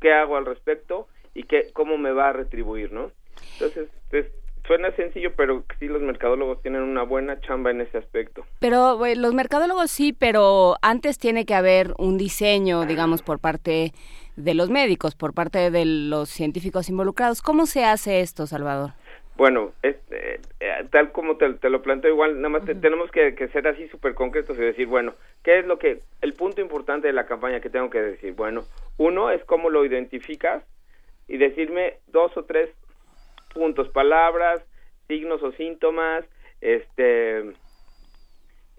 qué 0.00 0.12
hago 0.12 0.36
al 0.36 0.46
respecto 0.46 1.06
y 1.34 1.44
qué 1.44 1.68
cómo 1.72 1.98
me 1.98 2.12
va 2.12 2.30
a 2.30 2.32
retribuir 2.32 2.92
no 2.92 3.10
entonces 3.54 3.88
pues, 4.10 4.26
suena 4.66 4.90
sencillo 4.92 5.32
pero 5.36 5.64
sí 5.78 5.86
los 5.88 6.02
mercadólogos 6.02 6.60
tienen 6.62 6.82
una 6.82 7.02
buena 7.02 7.40
chamba 7.40 7.70
en 7.70 7.80
ese 7.82 7.98
aspecto 7.98 8.44
Pero 8.60 8.96
bueno, 8.96 9.22
los 9.22 9.34
mercadólogos 9.34 9.90
sí, 9.90 10.12
pero 10.12 10.76
antes 10.82 11.18
tiene 11.18 11.44
que 11.44 11.54
haber 11.54 11.94
un 11.98 12.16
diseño, 12.18 12.86
digamos, 12.86 13.22
por 13.22 13.38
parte 13.38 13.92
de 14.36 14.54
los 14.54 14.70
médicos, 14.70 15.14
por 15.14 15.32
parte 15.34 15.70
de 15.70 15.84
los 15.84 16.28
científicos 16.28 16.88
involucrados. 16.88 17.40
¿Cómo 17.40 17.66
se 17.66 17.84
hace 17.84 18.20
esto, 18.20 18.46
Salvador? 18.46 18.90
Bueno, 19.36 19.72
este, 19.82 20.40
eh, 20.60 20.86
tal 20.90 21.12
como 21.12 21.36
te, 21.36 21.52
te 21.54 21.68
lo 21.68 21.82
planteo, 21.82 22.10
igual 22.12 22.36
nada 22.36 22.48
más 22.48 22.64
te- 22.64 22.74
tenemos 22.74 23.10
que, 23.10 23.34
que 23.34 23.48
ser 23.48 23.66
así 23.68 23.88
súper 23.88 24.14
concretos 24.14 24.56
y 24.56 24.60
decir, 24.62 24.86
bueno, 24.86 25.14
¿qué 25.42 25.58
es 25.58 25.66
lo 25.66 25.78
que, 25.78 26.00
el 26.20 26.34
punto 26.34 26.60
importante 26.60 27.06
de 27.08 27.12
la 27.12 27.26
campaña 27.26 27.60
que 27.60 27.68
tengo 27.70 27.90
que 27.90 28.00
decir? 28.00 28.32
Bueno, 28.34 28.62
uno 28.96 29.30
es 29.30 29.44
cómo 29.44 29.70
lo 29.70 29.84
identificas 29.84 30.62
y 31.28 31.36
decirme 31.36 31.94
dos 32.08 32.36
o 32.36 32.44
tres 32.44 32.70
puntos, 33.54 33.88
palabras, 33.88 34.62
signos 35.08 35.42
o 35.42 35.52
síntomas, 35.52 36.24
este, 36.60 37.38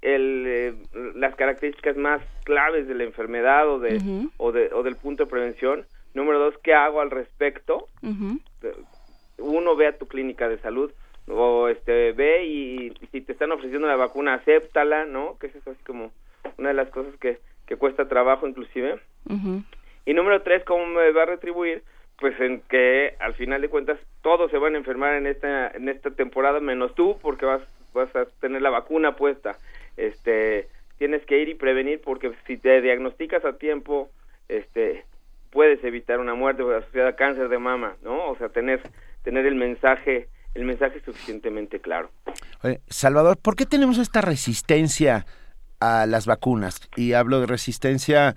el, 0.01 0.45
eh, 0.47 0.73
las 1.15 1.35
características 1.35 1.97
más 1.97 2.21
claves 2.43 2.87
de 2.87 2.95
la 2.95 3.03
enfermedad 3.05 3.67
o, 3.67 3.79
de, 3.79 3.99
o, 4.37 4.51
de, 4.51 4.69
o 4.73 4.83
del 4.83 4.95
punto 4.95 5.25
de 5.25 5.29
prevención. 5.29 5.85
Número 6.13 6.39
dos, 6.39 6.55
¿qué 6.63 6.73
hago 6.73 7.01
al 7.01 7.11
respecto? 7.11 7.87
uno 9.37 9.75
ve 9.75 9.87
a 9.87 9.97
tu 9.97 10.07
clínica 10.07 10.47
de 10.47 10.57
salud 10.59 10.91
o 11.27 11.67
este 11.67 12.11
ve 12.13 12.45
y, 12.45 12.93
y 13.01 13.07
si 13.11 13.21
te 13.21 13.33
están 13.33 13.51
ofreciendo 13.51 13.87
la 13.87 13.95
vacuna 13.95 14.35
acéptala 14.35 15.05
no 15.05 15.37
que 15.39 15.47
eso 15.47 15.57
es 15.57 15.67
así 15.67 15.83
como 15.83 16.11
una 16.57 16.69
de 16.69 16.75
las 16.75 16.89
cosas 16.89 17.15
que, 17.17 17.39
que 17.65 17.75
cuesta 17.77 18.07
trabajo 18.07 18.47
inclusive. 18.47 18.99
Y 20.05 20.13
número 20.13 20.41
tres 20.43 20.63
cómo 20.63 20.85
me 20.85 21.11
va 21.11 21.23
a 21.23 21.25
retribuir 21.25 21.83
pues 22.19 22.39
en 22.39 22.61
que 22.61 23.15
al 23.19 23.33
final 23.33 23.61
de 23.61 23.69
cuentas 23.69 23.99
todos 24.21 24.49
se 24.51 24.57
van 24.57 24.75
a 24.75 24.77
enfermar 24.77 25.15
en 25.15 25.27
esta 25.27 25.67
en 25.69 25.89
esta 25.89 26.11
temporada 26.11 26.59
menos 26.59 26.95
tú 26.95 27.17
porque 27.21 27.45
vas 27.45 27.61
vas 27.93 28.13
a 28.15 28.25
tener 28.41 28.61
la 28.61 28.69
vacuna 28.69 29.15
puesta. 29.15 29.57
Este, 29.97 30.67
tienes 30.97 31.25
que 31.25 31.39
ir 31.39 31.49
y 31.49 31.55
prevenir 31.55 32.01
porque 32.01 32.33
si 32.45 32.57
te 32.57 32.81
diagnosticas 32.81 33.43
a 33.45 33.57
tiempo, 33.57 34.09
este 34.49 35.05
puedes 35.51 35.81
evitar 35.83 36.19
una 36.19 36.35
muerte 36.35 36.63
asociada 36.63 37.09
a 37.09 37.15
cáncer 37.15 37.47
de 37.47 37.57
mama, 37.57 37.95
¿no? 38.03 38.29
O 38.29 38.37
sea, 38.37 38.49
tener 38.49 38.81
tener 39.23 39.45
el 39.45 39.55
mensaje 39.55 40.27
el 40.53 40.65
mensaje 40.65 41.01
suficientemente 41.01 41.79
claro. 41.79 42.09
Salvador, 42.87 43.37
¿por 43.37 43.55
qué 43.55 43.65
tenemos 43.65 43.97
esta 43.97 44.21
resistencia 44.21 45.25
a 45.79 46.05
las 46.05 46.25
vacunas? 46.25 46.79
Y 46.95 47.13
hablo 47.13 47.41
de 47.41 47.45
resistencia 47.45 48.35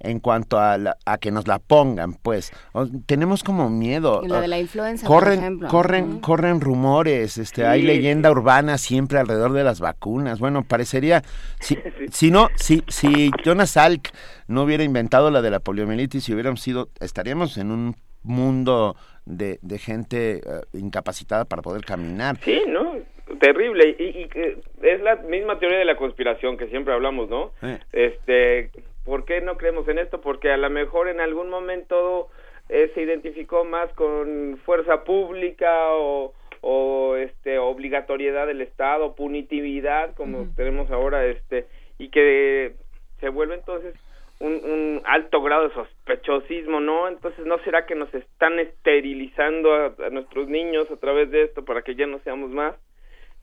en 0.00 0.20
cuanto 0.20 0.58
a, 0.58 0.76
la- 0.78 0.96
a 1.06 1.18
que 1.18 1.30
nos 1.30 1.46
la 1.46 1.58
pongan, 1.58 2.14
pues. 2.14 2.52
O- 2.72 2.86
tenemos 3.06 3.42
como 3.44 3.70
miedo. 3.70 4.20
Y 4.24 4.28
lo 4.28 4.40
de 4.40 4.48
la 4.48 4.58
influenza, 4.58 5.06
por 5.06 5.20
corren, 5.24 5.38
ejemplo. 5.38 5.68
corren, 5.68 6.20
corren 6.20 6.60
rumores, 6.60 7.38
este, 7.38 7.66
hay 7.66 7.80
Sí, 7.82 7.86
leyenda 7.86 8.30
urbana 8.30 8.78
siempre 8.78 9.18
alrededor 9.18 9.52
de 9.52 9.64
las 9.64 9.80
vacunas. 9.80 10.38
Bueno, 10.40 10.64
parecería, 10.64 11.22
si, 11.60 11.78
si 12.10 12.30
no, 12.30 12.48
si, 12.56 12.82
si 12.88 13.30
Jonas 13.44 13.70
Salk 13.70 14.10
no 14.46 14.62
hubiera 14.62 14.82
inventado 14.84 15.30
la 15.30 15.42
de 15.42 15.50
la 15.50 15.60
poliomielitis 15.60 16.28
y 16.28 16.32
hubiéramos 16.34 16.60
sido, 16.60 16.88
estaríamos 17.00 17.56
en 17.58 17.70
un 17.70 17.96
mundo 18.22 18.96
de, 19.24 19.58
de 19.62 19.78
gente 19.78 20.38
eh, 20.38 20.42
incapacitada 20.72 21.44
para 21.44 21.62
poder 21.62 21.84
caminar. 21.84 22.38
Sí, 22.42 22.60
¿no? 22.68 22.94
Terrible. 23.40 23.94
Y, 23.98 24.22
y 24.22 24.28
que 24.28 24.58
es 24.82 25.00
la 25.02 25.16
misma 25.16 25.58
teoría 25.58 25.78
de 25.78 25.84
la 25.84 25.96
conspiración 25.96 26.56
que 26.56 26.66
siempre 26.68 26.94
hablamos, 26.94 27.28
¿no? 27.28 27.52
Eh. 27.62 27.78
Este, 27.92 28.70
¿por 29.08 29.24
qué 29.24 29.40
no 29.40 29.56
creemos 29.56 29.88
en 29.88 29.98
esto? 29.98 30.20
Porque 30.20 30.50
a 30.50 30.56
lo 30.56 30.68
mejor 30.68 31.08
en 31.08 31.20
algún 31.20 31.48
momento 31.48 32.28
eh, 32.68 32.90
se 32.94 33.02
identificó 33.02 33.64
más 33.64 33.90
con 33.94 34.60
fuerza 34.64 35.04
pública 35.04 35.94
o, 35.94 36.34
o 36.60 37.16
este 37.16 37.58
obligatoriedad 37.58 38.46
del 38.46 38.60
Estado, 38.60 39.14
punitividad 39.14 40.14
como 40.14 40.46
tenemos 40.54 40.90
ahora, 40.90 41.24
este, 41.26 41.66
y 41.98 42.10
que 42.10 42.74
se 43.20 43.30
vuelve 43.30 43.54
entonces 43.54 43.94
un, 44.40 44.52
un 44.52 45.02
alto 45.06 45.42
grado 45.42 45.68
de 45.68 45.74
sospechosismo, 45.74 46.80
¿no? 46.80 47.08
Entonces, 47.08 47.46
¿no 47.46 47.58
será 47.60 47.86
que 47.86 47.94
nos 47.94 48.12
están 48.14 48.58
esterilizando 48.58 49.72
a, 49.72 49.94
a 50.06 50.10
nuestros 50.10 50.48
niños 50.48 50.90
a 50.90 50.96
través 50.96 51.30
de 51.30 51.44
esto 51.44 51.64
para 51.64 51.80
que 51.82 51.94
ya 51.94 52.06
no 52.06 52.18
seamos 52.20 52.50
más? 52.50 52.76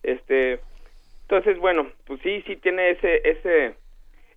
Este, 0.03 0.59
entonces, 1.23 1.57
bueno, 1.57 1.89
pues 2.05 2.21
sí, 2.21 2.43
sí 2.45 2.55
tiene 2.57 2.91
ese, 2.91 3.27
ese, 3.27 3.75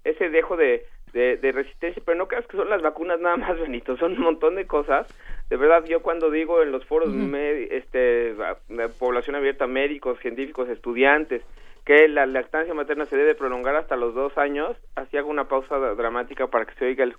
ese 0.04 0.30
dejo 0.30 0.56
de, 0.56 0.86
de, 1.12 1.36
de 1.36 1.52
resistencia, 1.52 2.02
pero 2.04 2.18
no 2.18 2.28
creas 2.28 2.46
que 2.46 2.56
son 2.56 2.68
las 2.70 2.82
vacunas 2.82 3.20
nada 3.20 3.36
más, 3.36 3.58
Benito, 3.60 3.96
son 3.96 4.12
un 4.12 4.20
montón 4.20 4.54
de 4.56 4.66
cosas. 4.66 5.06
De 5.50 5.56
verdad, 5.56 5.84
yo 5.86 6.02
cuando 6.02 6.30
digo 6.30 6.62
en 6.62 6.72
los 6.72 6.84
foros, 6.84 7.08
me- 7.10 7.62
este, 7.74 8.34
población 8.98 9.36
abierta, 9.36 9.66
médicos, 9.66 10.18
científicos, 10.20 10.68
estudiantes, 10.68 11.42
que 11.88 12.06
la 12.06 12.26
lactancia 12.26 12.74
materna 12.74 13.06
se 13.06 13.16
debe 13.16 13.34
prolongar 13.34 13.74
hasta 13.74 13.96
los 13.96 14.14
dos 14.14 14.36
años, 14.36 14.76
así 14.94 15.16
hago 15.16 15.30
una 15.30 15.48
pausa 15.48 15.74
dra- 15.78 15.94
dramática 15.96 16.46
para 16.46 16.66
que 16.66 16.74
se 16.74 16.84
oiga 16.84 17.02
el... 17.02 17.14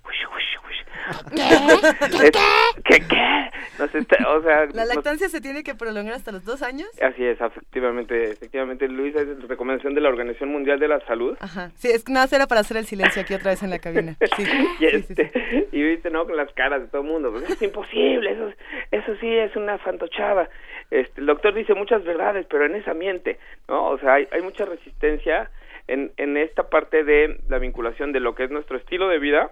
¿Qué? 2.84 3.00
¿Qué? 3.08 3.50
No 3.78 3.88
sé, 3.88 3.98
está- 3.98 4.28
o 4.28 4.42
sea... 4.42 4.66
¿La 4.72 4.84
no- 4.84 4.94
lactancia 4.94 5.28
se 5.28 5.40
tiene 5.40 5.62
que 5.62 5.74
prolongar 5.74 6.14
hasta 6.14 6.30
los 6.32 6.44
dos 6.44 6.62
años? 6.62 6.88
Así 7.02 7.24
es, 7.24 7.40
efectivamente, 7.40 8.30
efectivamente, 8.30 8.86
Luis, 8.88 9.14
es 9.16 9.26
la 9.26 9.46
recomendación 9.46 9.94
de 9.94 10.00
la 10.02 10.08
Organización 10.08 10.50
Mundial 10.52 10.78
de 10.78 10.88
la 10.88 11.00
Salud. 11.06 11.36
Ajá. 11.40 11.70
Sí, 11.74 11.88
es 11.88 12.04
que 12.04 12.12
nada, 12.12 12.28
era 12.30 12.46
para 12.46 12.60
hacer 12.60 12.76
el 12.76 12.84
silencio 12.86 13.22
aquí 13.22 13.34
otra 13.34 13.50
vez 13.50 13.62
en 13.62 13.70
la 13.70 13.78
cabina. 13.78 14.16
Sí. 14.36 14.44
y, 14.78 14.86
este, 14.86 15.68
y 15.72 15.82
viste, 15.82 16.10
¿no? 16.10 16.24
Con 16.26 16.36
las 16.36 16.52
caras 16.52 16.82
de 16.82 16.88
todo 16.88 17.02
el 17.02 17.08
mundo. 17.08 17.32
Pues, 17.32 17.50
es 17.50 17.60
imposible, 17.62 18.30
eso, 18.32 18.52
eso 18.92 19.16
sí 19.20 19.28
es 19.36 19.54
una 19.56 19.78
fantochada. 19.78 20.48
Este, 20.90 21.20
el 21.20 21.26
doctor 21.26 21.54
dice 21.54 21.74
muchas 21.74 22.04
verdades, 22.04 22.46
pero 22.48 22.66
en 22.66 22.74
ese 22.76 22.90
ambiente, 22.90 23.38
¿no? 23.68 23.86
O 23.90 23.98
sea, 23.98 24.14
hay, 24.14 24.28
hay 24.32 24.42
mucha 24.60 24.70
resistencia 24.70 25.50
en, 25.86 26.12
en 26.16 26.36
esta 26.36 26.68
parte 26.68 27.04
de 27.04 27.40
la 27.48 27.58
vinculación 27.58 28.12
de 28.12 28.20
lo 28.20 28.34
que 28.34 28.44
es 28.44 28.50
nuestro 28.50 28.76
estilo 28.76 29.08
de 29.08 29.18
vida 29.18 29.50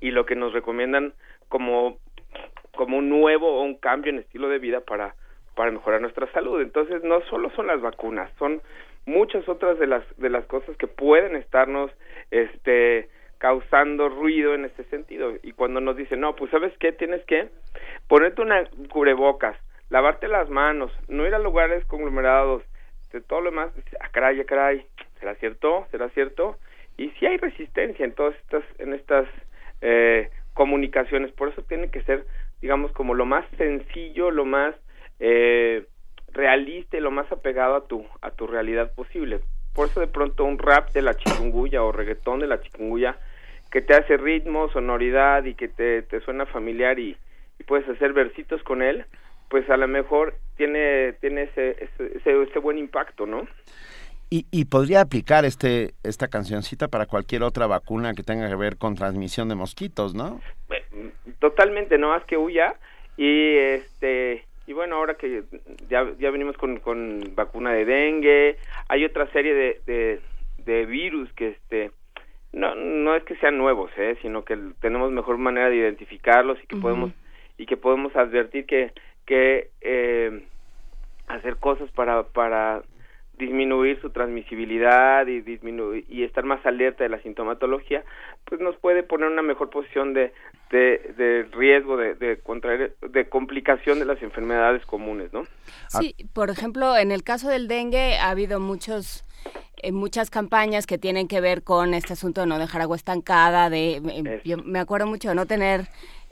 y 0.00 0.10
lo 0.10 0.26
que 0.26 0.34
nos 0.34 0.52
recomiendan 0.52 1.14
como, 1.48 1.98
un 2.76 3.08
nuevo 3.08 3.48
o 3.48 3.62
un 3.62 3.76
cambio 3.76 4.10
en 4.10 4.18
estilo 4.18 4.48
de 4.48 4.58
vida 4.58 4.80
para, 4.80 5.14
para 5.54 5.70
mejorar 5.70 6.00
nuestra 6.00 6.30
salud. 6.32 6.60
Entonces, 6.60 7.02
no 7.04 7.20
solo 7.22 7.50
son 7.50 7.68
las 7.68 7.80
vacunas, 7.80 8.30
son 8.38 8.60
muchas 9.06 9.48
otras 9.48 9.78
de 9.78 9.86
las, 9.86 10.04
de 10.16 10.30
las 10.30 10.44
cosas 10.46 10.76
que 10.76 10.86
pueden 10.86 11.36
estarnos, 11.36 11.90
este, 12.30 13.08
causando 13.38 14.08
ruido 14.08 14.54
en 14.54 14.64
este 14.64 14.84
sentido. 14.84 15.34
Y 15.42 15.52
cuando 15.52 15.80
nos 15.80 15.96
dicen, 15.96 16.20
no, 16.20 16.34
pues 16.34 16.50
sabes 16.50 16.72
qué, 16.78 16.92
tienes 16.92 17.24
que 17.26 17.48
ponerte 18.08 18.42
una 18.42 18.68
cubrebocas, 18.90 19.56
lavarte 19.88 20.28
las 20.28 20.50
manos, 20.50 20.92
no 21.08 21.26
ir 21.26 21.34
a 21.34 21.38
lugares 21.38 21.84
conglomerados, 21.86 22.62
de 23.14 23.20
todo 23.22 23.40
lo 23.40 23.50
demás, 23.50 23.74
dices, 23.76 23.96
ah, 24.00 24.08
caray, 24.12 24.40
ah, 24.40 24.44
caray, 24.44 24.84
¿será 25.20 25.34
cierto? 25.36 25.86
¿Será 25.90 26.08
cierto? 26.10 26.58
Y 26.98 27.10
sí 27.10 27.26
hay 27.26 27.38
resistencia 27.38 28.04
en 28.04 28.12
todas 28.12 28.34
estas, 28.36 28.64
en 28.78 28.92
estas 28.92 29.26
eh, 29.80 30.30
comunicaciones, 30.52 31.32
por 31.32 31.48
eso 31.48 31.62
tiene 31.62 31.90
que 31.90 32.02
ser, 32.02 32.26
digamos, 32.60 32.92
como 32.92 33.14
lo 33.14 33.24
más 33.24 33.46
sencillo, 33.56 34.30
lo 34.30 34.44
más 34.44 34.74
eh, 35.20 35.86
realista 36.32 36.96
y 36.96 37.00
lo 37.00 37.12
más 37.12 37.30
apegado 37.30 37.76
a 37.76 37.86
tu, 37.86 38.04
a 38.20 38.30
tu 38.32 38.46
realidad 38.46 38.92
posible. 38.94 39.40
Por 39.74 39.88
eso 39.88 40.00
de 40.00 40.08
pronto 40.08 40.44
un 40.44 40.58
rap 40.58 40.90
de 40.90 41.02
la 41.02 41.14
chikungunya 41.14 41.82
o 41.82 41.92
reggaetón 41.92 42.40
de 42.40 42.48
la 42.48 42.60
chikungunya 42.60 43.16
que 43.70 43.80
te 43.80 43.94
hace 43.94 44.16
ritmo, 44.16 44.68
sonoridad 44.70 45.44
y 45.44 45.54
que 45.54 45.68
te, 45.68 46.02
te 46.02 46.20
suena 46.20 46.46
familiar 46.46 46.98
y 46.98 47.16
puedes 47.66 47.88
hacer 47.88 48.12
versitos 48.12 48.62
con 48.62 48.82
él, 48.82 49.04
pues 49.48 49.68
a 49.70 49.76
lo 49.76 49.88
mejor 49.88 50.34
tiene, 50.56 51.14
tiene 51.20 51.42
ese, 51.42 51.70
ese, 51.70 52.16
ese, 52.16 52.42
ese 52.42 52.58
buen 52.58 52.78
impacto, 52.78 53.26
¿no? 53.26 53.46
Y, 54.30 54.46
y 54.50 54.64
podría 54.64 55.00
aplicar 55.00 55.44
este 55.44 55.94
esta 56.02 56.28
cancioncita 56.28 56.88
para 56.88 57.06
cualquier 57.06 57.42
otra 57.42 57.66
vacuna 57.66 58.14
que 58.14 58.22
tenga 58.22 58.48
que 58.48 58.56
ver 58.56 58.78
con 58.78 58.94
transmisión 58.94 59.48
de 59.48 59.54
mosquitos, 59.54 60.14
¿no? 60.14 60.40
totalmente 61.38 61.98
no 61.98 62.08
más 62.08 62.24
que 62.24 62.36
huya 62.36 62.74
y 63.16 63.56
este 63.56 64.44
y 64.66 64.72
bueno 64.72 64.96
ahora 64.96 65.14
que 65.14 65.44
ya 65.88 66.10
ya 66.18 66.30
venimos 66.30 66.56
con, 66.56 66.80
con 66.80 67.32
vacuna 67.34 67.72
de 67.72 67.84
dengue 67.84 68.56
hay 68.88 69.04
otra 69.04 69.30
serie 69.32 69.54
de, 69.54 69.80
de, 69.86 70.20
de 70.64 70.86
virus 70.86 71.32
que 71.34 71.48
este 71.48 71.90
no 72.52 72.74
no 72.74 73.14
es 73.14 73.24
que 73.24 73.36
sean 73.36 73.58
nuevos 73.58 73.90
eh 73.96 74.16
sino 74.22 74.44
que 74.44 74.56
tenemos 74.80 75.12
mejor 75.12 75.38
manera 75.38 75.68
de 75.68 75.76
identificarlos 75.76 76.58
y 76.62 76.66
que 76.66 76.76
podemos 76.76 77.12
y 77.58 77.66
que 77.66 77.76
podemos 77.76 78.14
advertir 78.16 78.66
que 78.66 78.92
que 79.26 79.70
eh, 79.80 80.46
hacer 81.28 81.56
cosas 81.56 81.90
para 81.90 82.24
para 82.24 82.82
disminuir 83.38 84.00
su 84.00 84.10
transmisibilidad 84.10 85.26
y 85.26 85.40
disminuir 85.40 86.04
y 86.08 86.22
estar 86.22 86.44
más 86.44 86.64
alerta 86.64 87.02
de 87.02 87.10
la 87.10 87.20
sintomatología, 87.20 88.04
pues 88.44 88.60
nos 88.60 88.76
puede 88.76 89.02
poner 89.02 89.26
en 89.26 89.32
una 89.32 89.42
mejor 89.42 89.70
posición 89.70 90.14
de, 90.14 90.32
de, 90.70 91.12
de 91.16 91.48
riesgo 91.52 91.96
de, 91.96 92.14
de 92.14 92.38
contraer, 92.38 92.94
de 93.00 93.28
complicación 93.28 93.98
de 93.98 94.04
las 94.04 94.22
enfermedades 94.22 94.86
comunes, 94.86 95.32
¿no? 95.32 95.46
Sí, 95.88 96.14
por 96.32 96.50
ejemplo, 96.50 96.96
en 96.96 97.10
el 97.10 97.24
caso 97.24 97.48
del 97.48 97.66
dengue 97.66 98.18
ha 98.18 98.30
habido 98.30 98.60
muchos 98.60 99.24
eh, 99.82 99.92
muchas 99.92 100.30
campañas 100.30 100.86
que 100.86 100.98
tienen 100.98 101.28
que 101.28 101.40
ver 101.40 101.62
con 101.62 101.92
este 101.92 102.12
asunto 102.12 102.40
de 102.40 102.46
no 102.46 102.58
dejar 102.58 102.82
agua 102.82 102.96
estancada, 102.96 103.68
de 103.68 103.96
eh, 103.96 104.40
yo 104.44 104.58
me 104.58 104.78
acuerdo 104.78 105.06
mucho 105.06 105.28
de 105.28 105.34
no 105.34 105.46
tener 105.46 105.88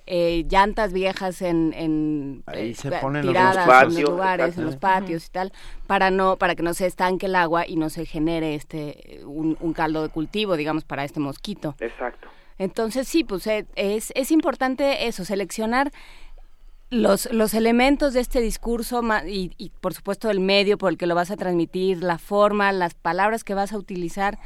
eh, 0.07 0.45
llantas 0.49 0.93
viejas 0.93 1.43
en, 1.43 1.73
en 1.75 2.43
Ahí 2.47 2.71
eh, 2.71 2.75
se 2.75 2.91
ponen 2.93 3.25
los 3.25 3.33
tiradas 3.33 3.57
en 3.57 3.67
patios, 3.67 4.01
los 4.01 4.11
lugares, 4.11 4.59
en 4.59 4.65
los 4.65 4.77
patios 4.77 5.27
y 5.27 5.31
tal, 5.31 5.53
para 5.87 6.11
no 6.11 6.37
para 6.37 6.55
que 6.55 6.63
no 6.63 6.75
se 6.75 6.87
estanque 6.87 7.27
el 7.27 7.37
agua 7.37 7.67
y 7.67 7.77
no 7.77 7.89
se 7.89 8.05
genere 8.05 8.55
este 8.55 9.21
un, 9.25 9.57
un 9.61 9.73
caldo 9.73 10.03
de 10.03 10.09
cultivo, 10.09 10.57
digamos, 10.57 10.85
para 10.85 11.05
este 11.05 11.21
mosquito. 11.21 11.77
Exacto. 11.79 12.29
Entonces 12.59 13.09
sí, 13.09 13.25
pues 13.25 13.47
eh, 13.47 13.67
es, 13.77 14.13
es 14.15 14.31
importante 14.31 15.07
eso, 15.07 15.25
seleccionar 15.25 15.91
los, 16.91 17.33
los 17.33 17.55
elementos 17.55 18.13
de 18.13 18.21
este 18.21 18.41
discurso 18.41 19.03
y, 19.27 19.53
y, 19.57 19.71
por 19.81 19.95
supuesto 19.95 20.31
el 20.31 20.41
medio 20.41 20.77
por 20.77 20.93
el 20.93 20.99
que 20.99 21.07
lo 21.07 21.15
vas 21.15 21.31
a 21.31 21.37
transmitir, 21.37 22.03
la 22.03 22.19
forma, 22.19 22.71
las 22.71 22.95
palabras 22.95 23.45
que 23.45 23.55
vas 23.55 23.73
a 23.73 23.79
utilizar 23.79 24.39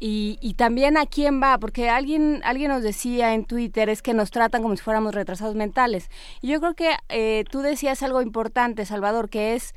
y, 0.00 0.38
y 0.40 0.54
también 0.54 0.96
a 0.96 1.06
quién 1.06 1.40
va, 1.42 1.58
porque 1.58 1.88
alguien, 1.90 2.40
alguien 2.42 2.70
nos 2.70 2.82
decía 2.82 3.34
en 3.34 3.44
Twitter 3.44 3.88
es 3.90 4.00
que 4.02 4.14
nos 4.14 4.30
tratan 4.30 4.62
como 4.62 4.74
si 4.74 4.82
fuéramos 4.82 5.14
retrasados 5.14 5.54
mentales. 5.54 6.10
Y 6.40 6.48
yo 6.48 6.58
creo 6.60 6.74
que 6.74 6.90
eh, 7.10 7.44
tú 7.50 7.60
decías 7.60 8.02
algo 8.02 8.22
importante, 8.22 8.86
Salvador, 8.86 9.28
que 9.28 9.54
es 9.54 9.74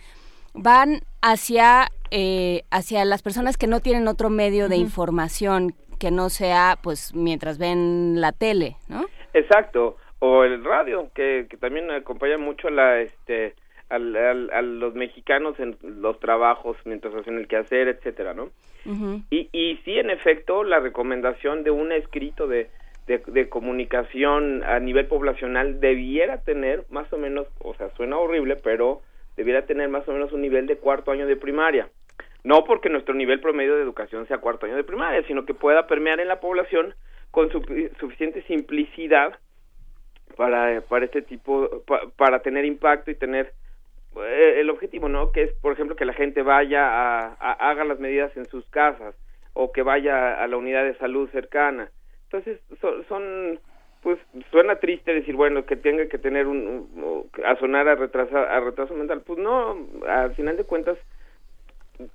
van 0.56 1.02
hacia, 1.22 1.90
eh, 2.12 2.64
hacia 2.72 3.06
las 3.06 3.22
personas 3.22 3.58
que 3.58 3.68
no 3.68 3.80
tienen 3.82 4.08
otro 4.08 4.30
medio 4.30 4.70
de 4.70 4.78
información 4.78 5.76
que 6.00 6.10
no 6.12 6.30
sea 6.30 6.78
pues 6.82 7.14
mientras 7.14 7.58
ven 7.58 8.22
la 8.22 8.32
tele, 8.32 8.78
¿no? 8.88 9.06
Exacto, 9.34 9.98
o 10.20 10.44
el 10.44 10.64
radio, 10.64 11.10
que, 11.16 11.48
que 11.50 11.58
también 11.58 11.90
acompaña 11.92 12.38
mucho 12.38 12.68
a 12.68 12.72
la, 12.72 13.02
este, 13.02 13.56
al, 13.90 14.16
al- 14.16 14.50
a 14.52 14.62
los 14.62 14.94
mexicanos 14.96 15.60
en 15.60 15.78
los 15.82 16.20
trabajos 16.20 16.78
mientras 16.86 17.14
hacen 17.16 17.38
el 17.38 17.48
quehacer, 17.48 17.88
etcétera, 17.88 18.34
¿no? 18.34 18.50
Y, 19.30 19.50
y 19.52 19.78
sí, 19.84 19.98
en 19.98 20.10
efecto, 20.10 20.64
la 20.64 20.80
recomendación 20.80 21.64
de 21.64 21.72
un 21.72 21.92
escrito 21.92 22.48
de, 22.48 22.70
comunicación 23.50 24.64
a 24.64 24.80
nivel 24.80 25.08
poblacional 25.08 25.80
debiera 25.80 26.38
tener 26.42 26.86
más 26.90 27.12
o 27.12 27.18
menos, 27.18 27.48
o 27.60 27.74
sea, 27.76 27.90
suena 27.96 28.18
horrible, 28.18 28.56
pero 28.58 29.02
debiera 29.36 29.66
tener 29.66 29.90
más 29.90 30.08
o 30.08 30.14
menos 30.14 30.32
un 30.32 30.42
nivel 30.42 30.68
de 30.68 30.78
cuarto 30.78 31.12
año 31.12 31.26
de 31.26 31.36
primaria. 31.36 31.90
No 32.44 32.64
porque 32.66 32.90
nuestro 32.90 33.14
nivel 33.14 33.40
promedio 33.40 33.76
de 33.76 33.84
educación 33.84 34.28
sea 34.28 34.38
cuarto 34.40 34.66
año 34.66 34.76
de 34.76 34.84
primaria, 34.84 35.24
sino 35.28 35.46
que 35.46 35.54
pueda 35.54 35.88
permear 35.88 36.20
en 36.20 36.28
la 36.28 36.40
población 36.40 36.94
con 37.32 37.50
su- 37.52 37.64
suficiente 38.00 38.44
simplicidad 38.44 39.40
para, 40.36 40.82
para 40.82 41.06
este 41.06 41.22
tipo, 41.22 41.84
pa- 41.88 42.10
para 42.18 42.40
tener 42.42 42.66
impacto 42.66 43.12
y 43.12 43.16
tener 43.16 43.54
el 44.22 44.70
objetivo, 44.70 45.10
¿no? 45.10 45.32
Que 45.32 45.44
es, 45.44 45.54
por 45.62 45.74
ejemplo, 45.74 45.96
que 45.96 46.06
la 46.06 46.14
gente 46.14 46.42
vaya 46.42 46.86
a, 46.88 47.36
a- 47.40 47.70
haga 47.70 47.84
las 47.84 48.00
medidas 48.00 48.36
en 48.38 48.46
sus 48.46 48.66
casas 48.70 49.16
o 49.54 49.72
que 49.72 49.82
vaya 49.84 50.42
a 50.42 50.48
la 50.48 50.58
unidad 50.58 50.84
de 50.84 50.96
salud 50.96 51.30
cercana. 51.32 51.90
Entonces, 52.26 52.60
son, 52.82 53.06
son 53.08 53.60
pues 54.02 54.20
suena 54.52 54.76
triste 54.78 55.14
decir, 55.14 55.36
bueno, 55.36 55.66
que 55.66 55.78
tenga 55.78 56.08
que 56.08 56.18
tener 56.18 56.46
un, 56.48 57.30
a 57.46 57.56
sonar 57.56 57.88
a 57.88 57.96
retraso, 57.96 58.38
a 58.38 58.60
retraso 58.60 58.94
mental. 58.96 59.22
Pues 59.26 59.40
no, 59.40 59.78
al 60.08 60.36
final 60.36 60.58
de 60.58 60.66
cuentas 60.66 60.98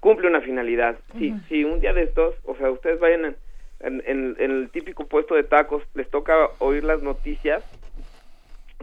cumple 0.01 0.29
una 0.29 0.41
finalidad. 0.41 0.99
Si, 1.19 1.31
si 1.49 1.65
un 1.65 1.81
día 1.81 1.93
de 1.93 2.03
estos, 2.03 2.35
o 2.45 2.55
sea, 2.57 2.71
ustedes 2.71 2.99
vayan 3.01 3.37
en- 3.81 4.03
en 4.07 4.37
el 4.39 4.71
típico 4.71 5.07
puesto 5.07 5.35
de 5.35 5.45
tacos, 5.45 5.83
les 5.95 6.11
toca 6.11 6.51
oír 6.59 6.85
las 6.85 7.03
noticias, 7.03 7.63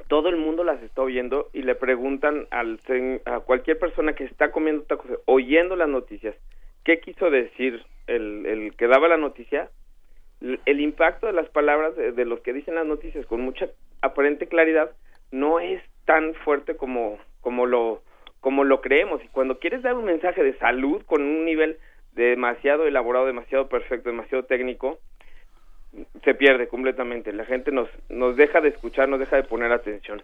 todo 0.07 0.29
el 0.29 0.37
mundo 0.37 0.63
las 0.63 0.81
está 0.83 1.01
oyendo 1.01 1.49
y 1.53 1.63
le 1.63 1.75
preguntan 1.75 2.47
al, 2.51 2.79
a 3.25 3.39
cualquier 3.39 3.79
persona 3.79 4.13
que 4.13 4.25
está 4.25 4.51
comiendo 4.51 4.83
tacos, 4.83 5.11
oyendo 5.25 5.75
las 5.75 5.89
noticias, 5.89 6.35
¿qué 6.83 6.99
quiso 6.99 7.29
decir 7.29 7.83
el, 8.07 8.73
que 8.77 8.87
daba 8.87 9.07
la 9.07 9.17
noticia? 9.17 9.69
El, 10.41 10.59
el 10.65 10.81
impacto 10.81 11.27
de 11.27 11.33
las 11.33 11.49
palabras 11.49 11.95
de, 11.95 12.11
de 12.11 12.25
los 12.25 12.41
que 12.41 12.53
dicen 12.53 12.75
las 12.75 12.85
noticias 12.85 13.25
con 13.25 13.41
mucha 13.41 13.69
aparente 14.01 14.47
claridad 14.47 14.91
no 15.31 15.59
es 15.59 15.81
tan 16.05 16.33
fuerte 16.35 16.75
como, 16.75 17.17
como 17.41 17.65
lo 17.65 18.01
como 18.45 18.63
lo 18.63 18.79
creemos 18.79 19.23
y 19.23 19.27
cuando 19.29 19.57
quieres 19.57 19.81
dar 19.81 19.95
un 19.95 20.05
mensaje 20.05 20.43
de 20.43 20.55
salud 20.59 21.01
con 21.07 21.23
un 21.23 21.45
nivel 21.45 21.79
demasiado 22.11 22.85
elaborado, 22.85 23.25
demasiado 23.25 23.67
perfecto, 23.69 24.09
demasiado 24.09 24.45
técnico, 24.45 24.99
se 26.23 26.33
pierde 26.35 26.67
completamente. 26.67 27.31
La 27.33 27.45
gente 27.45 27.71
nos, 27.71 27.89
nos 28.09 28.35
deja 28.35 28.61
de 28.61 28.69
escuchar, 28.69 29.07
nos 29.09 29.19
deja 29.19 29.35
de 29.37 29.43
poner 29.43 29.71
atención. 29.71 30.21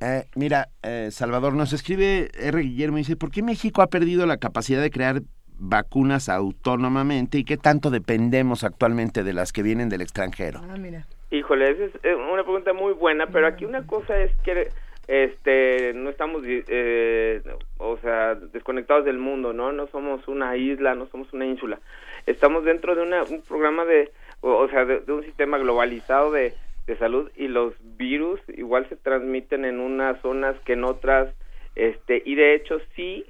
Eh, 0.00 0.24
mira, 0.36 0.68
eh, 0.82 1.08
Salvador, 1.10 1.54
nos 1.54 1.72
escribe 1.72 2.28
R. 2.38 2.60
Guillermo 2.62 2.98
y 2.98 3.00
dice, 3.00 3.16
¿por 3.16 3.30
qué 3.30 3.42
México 3.42 3.82
ha 3.82 3.88
perdido 3.88 4.26
la 4.26 4.36
capacidad 4.36 4.80
de 4.80 4.90
crear 4.90 5.22
vacunas 5.60 6.28
autónomamente 6.28 7.38
y 7.38 7.44
qué 7.44 7.56
tanto 7.56 7.90
dependemos 7.90 8.62
actualmente 8.62 9.24
de 9.24 9.32
las 9.32 9.52
que 9.52 9.62
vienen 9.64 9.88
del 9.88 10.02
extranjero? 10.02 10.60
Ah, 10.62 10.76
mira. 10.78 11.04
Híjole, 11.30 11.70
esa 11.72 11.84
es 11.84 11.92
eh, 12.04 12.14
una 12.14 12.44
pregunta 12.44 12.72
muy 12.72 12.92
buena, 12.92 13.26
pero 13.26 13.46
aquí 13.48 13.64
una 13.64 13.84
cosa 13.86 14.18
es 14.20 14.30
que 14.44 14.68
este 15.08 15.92
no 15.94 16.10
estamos 16.10 16.42
eh, 16.46 17.42
o 17.78 17.96
sea 17.98 18.34
desconectados 18.34 19.06
del 19.06 19.16
mundo 19.16 19.54
no 19.54 19.72
no 19.72 19.86
somos 19.86 20.28
una 20.28 20.54
isla 20.58 20.94
no 20.94 21.06
somos 21.06 21.32
una 21.32 21.46
ínsula 21.46 21.78
estamos 22.26 22.62
dentro 22.66 22.94
de 22.94 23.00
una- 23.04 23.22
un 23.22 23.40
programa 23.40 23.86
de 23.86 24.12
o, 24.40 24.56
o 24.56 24.68
sea 24.68 24.84
de, 24.84 25.12
un 25.12 25.24
sistema 25.24 25.58
globalizado 25.58 26.30
de, 26.30 26.54
de 26.86 26.96
salud 26.96 27.30
y 27.36 27.48
los 27.48 27.74
virus 27.96 28.40
igual 28.48 28.88
se 28.88 28.96
transmiten 28.96 29.64
en 29.64 29.78
unas 29.78 30.20
zonas 30.22 30.56
que 30.64 30.72
en 30.72 30.84
otras 30.84 31.34
este 31.76 32.22
y 32.24 32.34
de 32.34 32.54
hecho 32.54 32.78
sí 32.96 33.24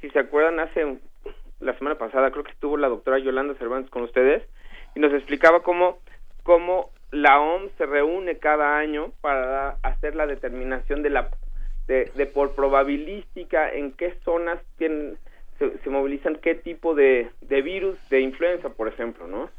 si 0.00 0.10
se 0.10 0.18
acuerdan 0.18 0.60
hace 0.60 0.98
la 1.60 1.76
semana 1.78 1.96
pasada 1.96 2.30
creo 2.30 2.44
que 2.44 2.52
estuvo 2.52 2.76
la 2.76 2.88
doctora 2.88 3.18
Yolanda 3.18 3.54
Cervantes 3.54 3.90
con 3.90 4.02
ustedes 4.02 4.42
y 4.94 5.00
nos 5.00 5.12
explicaba 5.12 5.62
cómo 5.62 5.98
cómo 6.42 6.90
la 7.10 7.40
OMS 7.40 7.70
se 7.78 7.86
reúne 7.86 8.38
cada 8.38 8.76
año 8.76 9.12
para 9.20 9.76
hacer 9.82 10.16
la 10.16 10.26
determinación 10.26 11.02
de 11.02 11.10
la 11.10 11.30
de, 11.86 12.06
por 12.32 12.54
probabilística 12.54 13.72
en 13.72 13.92
qué 13.92 14.14
zonas 14.24 14.58
tienen 14.78 15.18
se, 15.58 15.78
se 15.78 15.90
movilizan 15.90 16.36
qué 16.36 16.56
tipo 16.56 16.94
de, 16.94 17.30
de 17.42 17.62
virus 17.62 17.96
de 18.10 18.20
influenza 18.20 18.70
por 18.70 18.88
ejemplo 18.88 19.28
no 19.28 19.50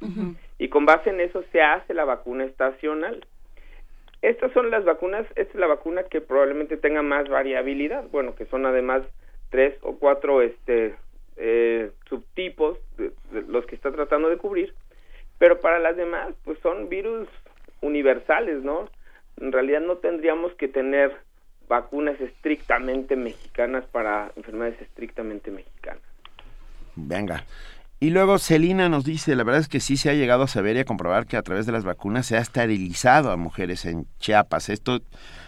y 0.58 0.70
con 0.70 0.86
base 0.86 1.10
en 1.10 1.20
eso 1.20 1.44
se 1.52 1.62
hace 1.62 1.94
la 1.94 2.06
vacuna 2.06 2.46
estacional. 2.46 3.26
Estas 4.22 4.52
son 4.54 4.72
las 4.72 4.86
vacunas 4.86 5.26
esta 5.36 5.41
es 5.54 5.56
la 5.56 5.68
vacuna 5.68 6.04
que 6.04 6.22
probablemente 6.22 6.78
tenga 6.78 7.02
más 7.02 7.28
variabilidad 7.30 8.06
bueno 8.12 8.36
que 8.36 8.46
son 8.48 8.65
además 8.65 9.04
tres 9.50 9.76
o 9.82 9.98
cuatro 9.98 10.41
este 10.41 10.96
eh, 11.38 11.91
subtipos 12.10 12.80
de- 12.98 13.12
de 13.32 13.41
los 13.48 13.65
que 13.65 13.76
está 13.76 13.91
tratando 13.91 14.30
de 14.30 14.38
cubrir 14.38 14.74
pero 15.38 15.60
para 15.60 15.80
las 15.80 15.96
demás 15.98 16.34
pues 16.44 16.58
son 16.60 16.89
virus 16.89 17.28
universales 17.82 18.63
no 18.63 18.89
en 19.38 19.52
realidad 19.52 19.82
no 19.82 19.98
tendríamos 19.98 20.54
que 20.54 20.70
tener 20.70 21.12
vacunas 21.68 22.20
estrictamente 22.22 23.15
mexicanas 23.15 23.86
para 23.91 24.32
enfermedades 24.36 24.82
estrictamente 24.82 25.52
mexicanas. 25.52 26.02
Venga. 26.96 27.44
Y 28.06 28.12
luego 28.12 28.38
Celina 28.38 28.88
nos 28.88 29.04
dice, 29.04 29.36
la 29.36 29.44
verdad 29.44 29.62
es 29.62 29.68
que 29.68 29.80
sí 29.80 29.98
se 29.98 30.12
ha 30.12 30.13
llegado 30.13 30.44
a 30.44 30.48
saber 30.48 30.76
y 30.76 30.80
a 30.82 30.86
comprobar 30.86 31.26
que 31.26 31.38
a 31.38 31.41
través 31.41 31.65
de 31.65 31.72
las 31.72 31.86
vacunas 31.86 32.28
se 32.28 32.38
ha 32.38 32.39
esterilizado 32.39 33.32
a 33.32 33.36
mujeres 33.36 33.84
en 33.86 34.06
Chiapas. 34.20 34.70
Esto, 34.70 35.00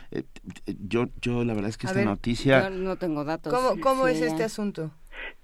eh, 0.10 0.24
yo, 0.66 1.06
yo 1.22 1.44
la 1.44 1.54
verdad 1.54 1.70
es 1.70 1.78
que 1.78 1.86
A 1.86 1.92
esta 1.92 2.00
ver, 2.00 2.08
noticia... 2.08 2.64
Yo 2.64 2.70
no 2.72 2.96
tengo 2.96 3.24
datos. 3.26 3.54
¿Cómo, 3.54 3.80
cómo 3.80 4.08
Sí, 4.08 4.14
es 4.14 4.22
este 4.24 4.44
asunto? 4.44 4.90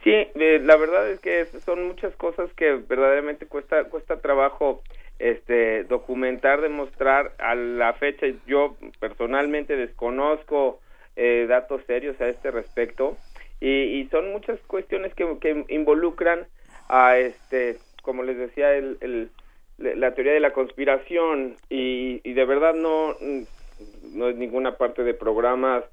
Sí, 0.04 0.10
eh, 0.10 0.60
la 0.63 0.76
verdad 0.76 1.08
es 1.08 1.19
que 1.19 1.45
son 1.63 1.88
muchas 1.88 2.15
cosas 2.15 2.49
que 2.56 2.78
verdaderamente 2.89 3.45
cuesta 3.45 3.84
cuesta 3.84 4.19
trabajo 4.19 4.82
este 5.19 5.84
documentar, 5.84 6.62
demostrar 6.62 7.34
a 7.38 7.54
la 7.54 7.93
fecha. 7.93 8.26
Yo 8.47 8.76
personalmente 8.99 9.76
desconozco 9.76 10.80
eh, 11.15 11.45
datos 11.47 11.84
serios 11.86 12.19
a 12.21 12.28
este 12.28 12.49
respecto 12.49 13.17
y, 13.62 13.69
y 13.69 14.08
son 14.10 14.32
muchas 14.32 14.60
cuestiones 14.65 15.13
que, 15.13 15.38
que 15.39 15.63
involucran 15.69 16.47
a 16.89 17.17
este, 17.17 17.82
como 18.04 18.24
les 18.24 18.38
decía, 18.38 18.74
el, 18.76 18.98
el- 19.02 19.32
la 19.78 20.13
teoría 20.13 20.34
de 20.34 20.39
la 20.39 20.54
conspiración 20.54 21.58
y, 21.69 22.22
y 22.24 22.34
de 22.34 22.46
verdad 22.46 22.76
no 22.76 23.17
no 24.04 24.30
es 24.30 24.36
ninguna 24.36 24.78
parte 24.78 25.04
de 25.04 25.13
programas 25.13 25.84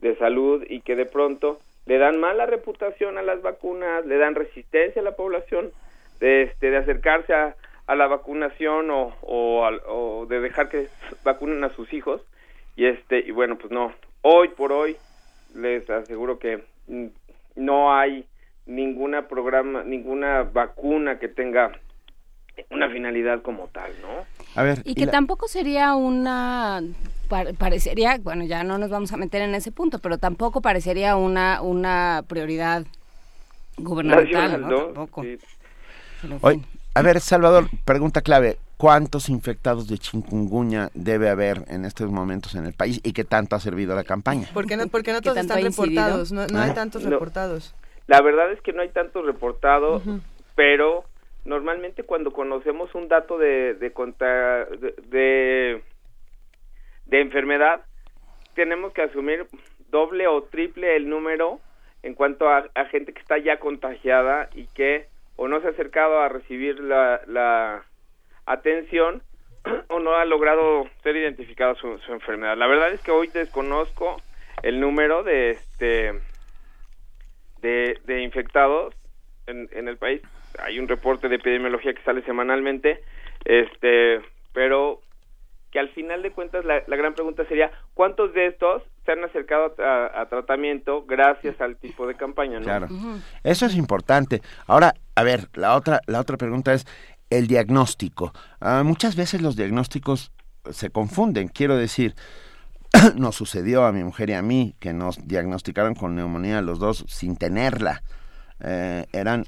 de 0.00 0.16
salud 0.16 0.64
y 0.68 0.82
que 0.82 0.96
de 0.96 1.06
pronto 1.06 1.60
le 1.86 1.98
dan 1.98 2.20
mala 2.20 2.46
reputación 2.46 3.18
a 3.18 3.22
las 3.22 3.42
vacunas, 3.42 4.04
le 4.06 4.18
dan 4.18 4.34
resistencia 4.34 5.00
a 5.00 5.04
la 5.04 5.16
población 5.16 5.72
de, 6.20 6.42
este, 6.42 6.70
de 6.70 6.76
acercarse 6.76 7.32
a, 7.34 7.56
a 7.86 7.94
la 7.96 8.06
vacunación 8.06 8.90
o, 8.90 9.16
o, 9.22 9.64
al- 9.64 9.82
o 9.86 10.26
de 10.26 10.40
dejar 10.40 10.68
que 10.68 10.90
vacunen 11.24 11.64
a 11.64 11.70
sus 11.74 11.92
hijos. 11.92 12.22
Y 12.76 12.86
este 12.86 13.18
y 13.18 13.30
bueno 13.32 13.58
pues 13.58 13.72
no. 13.72 13.92
Hoy 14.22 14.48
por 14.48 14.72
hoy 14.72 14.96
les 15.54 15.88
aseguro 15.90 16.38
que 16.38 16.62
mm, 16.86 17.06
no 17.56 17.94
hay 17.94 18.26
ninguna 18.66 19.26
programa 19.28 19.82
ninguna 19.82 20.42
vacuna 20.42 21.18
que 21.18 21.28
tenga 21.28 21.72
una 22.70 22.88
finalidad 22.90 23.42
como 23.42 23.68
tal 23.68 23.90
no 24.02 24.08
A 24.54 24.62
ver, 24.62 24.82
Y 24.84 24.94
que 24.94 25.06
la- 25.06 25.12
tampoco 25.12 25.48
sería 25.48 25.94
una 25.94 26.82
par- 27.28 27.54
parecería, 27.54 28.18
bueno, 28.18 28.44
ya 28.44 28.62
no 28.64 28.76
nos 28.78 28.90
vamos 28.90 29.12
a 29.12 29.16
meter 29.16 29.42
en 29.42 29.54
ese 29.54 29.72
punto, 29.72 29.98
pero 29.98 30.18
tampoco 30.18 30.60
parecería 30.60 31.16
una 31.16 31.62
una 31.62 32.22
prioridad 32.28 32.84
gubernamental, 33.78 34.32
Nacional, 34.42 34.60
¿no? 34.60 34.68
¿no? 34.68 34.84
Tampoco. 34.86 35.22
Sí. 35.22 35.38
Fin. 36.20 36.66
a 36.94 37.02
ver, 37.02 37.20
Salvador, 37.20 37.68
pregunta 37.84 38.20
clave. 38.20 38.58
¿Cuántos 38.76 39.28
infectados 39.28 39.88
de 39.88 39.98
chikungunya 39.98 40.90
debe 40.94 41.28
haber 41.28 41.64
en 41.68 41.84
estos 41.84 42.10
momentos 42.10 42.54
en 42.54 42.64
el 42.64 42.72
país 42.72 42.98
y 43.02 43.12
qué 43.12 43.24
tanto 43.24 43.54
ha 43.54 43.60
servido 43.60 43.94
la 43.94 44.04
campaña? 44.04 44.48
Porque 44.54 44.76
no, 44.78 44.86
porque 44.88 45.12
no 45.12 45.18
¿Qué 45.20 45.24
todos 45.24 45.36
están 45.38 45.60
incidido? 45.60 45.84
reportados, 46.02 46.32
no, 46.32 46.46
no 46.46 46.60
hay 46.60 46.70
Ah. 46.70 46.74
tantos 46.74 47.02
No. 47.04 47.10
reportados. 47.10 47.74
La 48.06 48.20
verdad 48.20 48.52
es 48.52 48.60
que 48.60 48.72
no 48.72 48.82
hay 48.82 48.88
tantos 48.88 49.24
reportados, 49.24 50.02
pero 50.54 51.04
normalmente 51.44 52.02
cuando 52.02 52.32
conocemos 52.32 52.94
un 52.94 53.08
dato 53.08 53.38
de 53.38 53.74
de, 53.74 53.90
de, 53.90 54.94
de 55.08 55.82
de 57.06 57.20
enfermedad, 57.20 57.82
tenemos 58.54 58.92
que 58.92 59.02
asumir 59.02 59.46
doble 59.90 60.28
o 60.28 60.42
triple 60.44 60.96
el 60.96 61.08
número 61.08 61.60
en 62.02 62.14
cuanto 62.14 62.48
a, 62.48 62.64
a 62.74 62.84
gente 62.86 63.12
que 63.12 63.20
está 63.20 63.38
ya 63.38 63.58
contagiada 63.58 64.48
y 64.54 64.66
que 64.68 65.08
o 65.36 65.48
no 65.48 65.60
se 65.60 65.68
ha 65.68 65.70
acercado 65.70 66.20
a 66.20 66.28
recibir 66.28 66.80
la, 66.80 67.20
la 67.26 67.84
atención 68.46 69.22
o 69.88 69.98
no 69.98 70.14
ha 70.14 70.24
logrado 70.24 70.88
ser 71.02 71.16
identificada 71.16 71.74
su, 71.74 71.98
su 71.98 72.12
enfermedad. 72.12 72.56
La 72.56 72.66
verdad 72.66 72.92
es 72.92 73.00
que 73.00 73.10
hoy 73.10 73.28
desconozco 73.28 74.16
el 74.62 74.80
número 74.80 75.22
de 75.22 75.50
este 75.50 76.20
de, 77.60 77.98
de 78.04 78.22
infectados 78.22 78.94
en, 79.46 79.68
en 79.72 79.88
el 79.88 79.96
país. 79.96 80.22
Hay 80.62 80.78
un 80.78 80.88
reporte 80.88 81.28
de 81.28 81.36
epidemiología 81.36 81.94
que 81.94 82.02
sale 82.02 82.22
semanalmente, 82.22 83.02
este, 83.44 84.20
pero 84.52 85.00
que 85.70 85.78
al 85.78 85.88
final 85.90 86.22
de 86.22 86.32
cuentas 86.32 86.64
la, 86.64 86.82
la 86.86 86.96
gran 86.96 87.14
pregunta 87.14 87.44
sería 87.44 87.70
¿cuántos 87.94 88.34
de 88.34 88.46
estos 88.46 88.82
se 89.04 89.12
han 89.12 89.22
acercado 89.22 89.74
a, 89.78 90.20
a 90.20 90.28
tratamiento 90.28 91.04
gracias 91.06 91.60
al 91.60 91.76
tipo 91.76 92.06
de 92.06 92.16
campaña? 92.16 92.58
¿no? 92.58 92.64
Claro. 92.64 92.88
Eso 93.44 93.66
es 93.66 93.76
importante. 93.76 94.42
Ahora, 94.66 94.94
a 95.14 95.22
ver, 95.22 95.48
la 95.54 95.76
otra, 95.76 96.00
la 96.06 96.20
otra 96.20 96.36
pregunta 96.36 96.72
es, 96.72 96.86
el 97.30 97.46
diagnóstico. 97.46 98.32
Ah, 98.60 98.82
muchas 98.84 99.16
veces 99.16 99.40
los 99.40 99.56
diagnósticos 99.56 100.32
se 100.70 100.90
confunden. 100.90 101.48
Quiero 101.48 101.76
decir, 101.76 102.14
nos 103.16 103.36
sucedió 103.36 103.84
a 103.84 103.92
mi 103.92 104.02
mujer 104.04 104.30
y 104.30 104.34
a 104.34 104.42
mí 104.42 104.74
que 104.80 104.92
nos 104.92 105.26
diagnosticaron 105.26 105.94
con 105.94 106.14
neumonía 106.14 106.60
los 106.62 106.78
dos 106.78 107.04
sin 107.08 107.36
tenerla. 107.36 108.02
Eh, 108.62 109.06
eran 109.14 109.46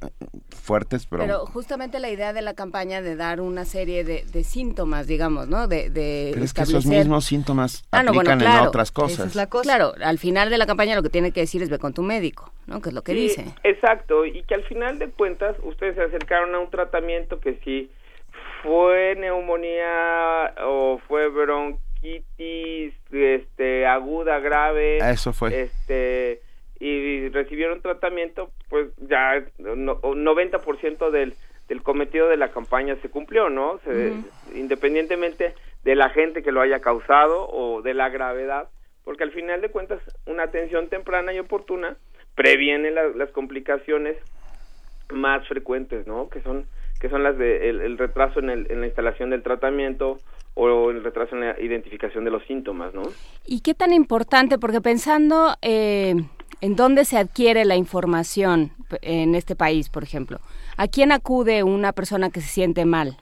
fuertes, 0.48 1.04
pero... 1.06 1.22
Pero 1.24 1.44
justamente 1.44 1.98
la 2.00 2.08
idea 2.08 2.32
de 2.32 2.40
la 2.40 2.54
campaña 2.54 3.02
de 3.02 3.14
dar 3.14 3.42
una 3.42 3.66
serie 3.66 4.04
de, 4.04 4.24
de 4.24 4.42
síntomas, 4.42 5.06
digamos, 5.06 5.48
¿no? 5.48 5.68
De, 5.68 5.90
de 5.90 6.30
Pero 6.32 6.42
es 6.44 6.54
que 6.54 6.62
esos 6.62 6.86
mismos 6.86 7.26
síntomas 7.26 7.84
Ah, 7.90 8.02
no, 8.02 8.14
bueno, 8.14 8.30
aplican 8.30 8.38
claro. 8.38 8.62
en 8.62 8.68
otras 8.68 8.90
cosas. 8.90 9.18
Esa 9.18 9.26
es 9.26 9.34
la 9.34 9.48
cosa. 9.50 9.64
Claro, 9.64 9.92
al 10.02 10.18
final 10.18 10.48
de 10.48 10.56
la 10.56 10.64
campaña 10.64 10.94
lo 10.96 11.02
que 11.02 11.10
tiene 11.10 11.30
que 11.30 11.40
decir 11.40 11.62
es 11.62 11.68
ve 11.68 11.78
con 11.78 11.92
tu 11.92 12.02
médico, 12.02 12.50
¿no? 12.66 12.80
Que 12.80 12.88
es 12.88 12.94
lo 12.94 13.02
que 13.02 13.12
Sí, 13.12 13.18
dice. 13.20 13.44
Exacto, 13.64 14.24
y 14.24 14.44
que 14.44 14.54
al 14.54 14.64
final 14.64 14.98
de 14.98 15.10
cuentas 15.10 15.56
ustedes 15.62 15.94
se 15.96 16.04
acercaron 16.04 16.54
a 16.54 16.58
un 16.60 16.70
tratamiento 16.70 17.38
que 17.38 17.60
si 17.64 17.90
fue 18.62 19.14
neumonía 19.18 20.54
o 20.64 20.98
fue 21.06 21.28
bronquitis 21.28 21.82
este 22.02 23.86
aguda 23.86 24.38
grave, 24.40 24.98
Eso 24.98 25.32
fue. 25.32 25.62
este 25.62 26.40
y 26.80 27.28
recibieron 27.28 27.80
tratamiento, 27.80 28.50
pues 28.68 28.88
ya 28.98 29.44
no, 29.58 30.00
90% 30.00 31.10
del 31.10 31.34
del 31.68 31.82
cometido 31.82 32.28
de 32.28 32.36
la 32.36 32.50
campaña 32.50 32.96
se 33.00 33.08
cumplió, 33.08 33.48
¿no? 33.48 33.78
Se- 33.84 34.12
Independientemente 34.58 35.54
de 35.84 35.94
la 35.94 36.10
gente 36.10 36.42
que 36.42 36.52
lo 36.52 36.60
haya 36.60 36.80
causado 36.80 37.48
o 37.48 37.82
de 37.82 37.94
la 37.94 38.08
gravedad, 38.10 38.68
porque 39.04 39.22
al 39.22 39.30
final 39.30 39.60
de 39.60 39.70
cuentas 39.70 40.00
una 40.26 40.42
atención 40.42 40.88
temprana 40.88 41.32
y 41.32 41.38
oportuna 41.38 41.96
previene 42.34 42.90
la- 42.90 43.08
las 43.08 43.30
complicaciones 43.30 44.16
más 45.12 45.46
frecuentes, 45.48 46.06
¿no? 46.06 46.28
Que 46.28 46.40
son 46.42 46.66
que 47.02 47.10
son 47.10 47.22
las 47.22 47.36
de 47.36 47.68
el, 47.68 47.80
el 47.82 47.98
retraso 47.98 48.38
en, 48.38 48.48
el- 48.48 48.66
en 48.70 48.80
la 48.80 48.86
instalación 48.86 49.28
del 49.30 49.42
tratamiento 49.42 50.18
o 50.54 50.90
el 50.90 51.02
retraso 51.02 51.34
en 51.34 51.40
la 51.40 51.60
identificación 51.60 52.24
de 52.24 52.30
los 52.30 52.44
síntomas, 52.46 52.94
¿no? 52.94 53.02
¿Y 53.44 53.60
qué 53.60 53.74
tan 53.74 53.92
importante? 53.92 54.56
Porque 54.58 54.80
pensando 54.80 55.54
eh, 55.62 56.14
en 56.60 56.76
dónde 56.76 57.04
se 57.04 57.18
adquiere 57.18 57.64
la 57.64 57.74
información 57.76 58.70
p- 58.88 58.98
en 59.02 59.34
este 59.34 59.56
país, 59.56 59.88
por 59.90 60.02
ejemplo, 60.04 60.38
¿a 60.76 60.86
quién 60.88 61.10
acude 61.10 61.62
una 61.64 61.92
persona 61.92 62.30
que 62.30 62.40
se 62.40 62.48
siente 62.48 62.84
mal? 62.84 63.16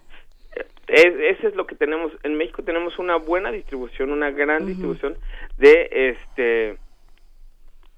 Es, 0.89 1.07
eso 1.39 1.49
es 1.49 1.55
lo 1.55 1.67
que 1.67 1.77
tenemos 1.77 2.13
en 2.25 2.35
México 2.37 2.63
tenemos 2.65 2.99
una 2.99 3.15
buena 3.17 3.53
distribución 3.53 4.11
una 4.11 4.33
gran 4.33 4.67
distribución 4.67 5.15
de 5.57 5.89
este 6.11 6.79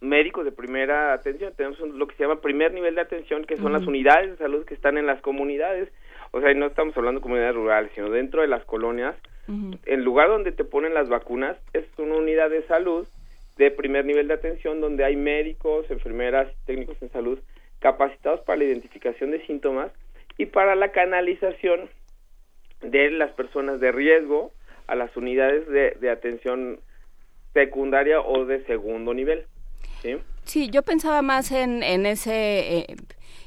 médicos 0.03 0.45
de 0.45 0.53
primera 0.53 1.13
atención. 1.13 1.53
Tenemos 1.57 1.79
lo 1.81 2.07
que 2.07 2.17
se 2.17 2.25
llama 2.25 2.41
primer 2.41 2.73
nivel 2.73 2.95
de 2.95 3.01
atención 3.01 3.45
que 3.45 3.57
son 3.57 3.73
las 3.73 3.87
unidades 3.87 4.31
de 4.31 4.37
salud 4.37 4.65
que 4.65 4.75
están 4.75 4.99
en 4.99 5.07
las 5.07 5.21
comunidades. 5.21 5.91
O 6.33 6.41
sea 6.41 6.51
y 6.51 6.55
no 6.55 6.67
estamos 6.67 6.97
hablando 6.97 7.21
de 7.21 7.23
comunidades 7.23 7.55
rurales 7.55 7.93
sino 7.95 8.11
dentro 8.11 8.43
de 8.43 8.49
las 8.49 8.65
colonias. 8.65 9.17
El 9.87 10.05
lugar 10.05 10.29
donde 10.29 10.53
te 10.53 10.65
ponen 10.65 10.95
las 10.95 11.09
vacunas 11.09 11.57
es 11.73 11.85
una 11.99 12.17
unidad 12.17 12.51
de 12.51 12.63
salud 12.65 13.07
de 13.57 13.71
primer 13.71 14.05
nivel 14.05 14.29
de 14.29 14.35
atención 14.35 14.81
donde 14.81 15.05
hay 15.05 15.17
médicos, 15.17 15.91
enfermeras 15.91 16.49
y 16.51 16.67
técnicos 16.67 16.97
en 17.03 17.11
salud 17.11 17.39
capacitados 17.81 18.41
para 18.41 18.59
la 18.59 18.65
identificación 18.65 19.33
de 19.33 19.45
síntomas 19.47 19.93
y 20.39 20.47
para 20.47 20.75
la 20.75 20.93
canalización 20.93 21.91
de 22.81 23.11
las 23.11 23.33
personas 23.33 23.81
de 23.81 23.93
riesgo 23.93 24.53
a 24.87 24.95
las 24.95 25.15
unidades 25.17 25.67
de, 25.69 25.97
de 26.01 26.11
atención 26.11 26.81
secundaria 27.53 28.21
o 28.21 28.45
de 28.45 28.65
segundo 28.65 29.13
nivel. 29.15 29.45
¿Sí? 30.03 30.17
Sí, 30.45 30.69
yo 30.71 30.83
pensaba 30.83 31.23
más 31.23 31.53
en, 31.53 31.83
en 31.83 32.05
ese 32.07 32.79
eh, 32.79 32.97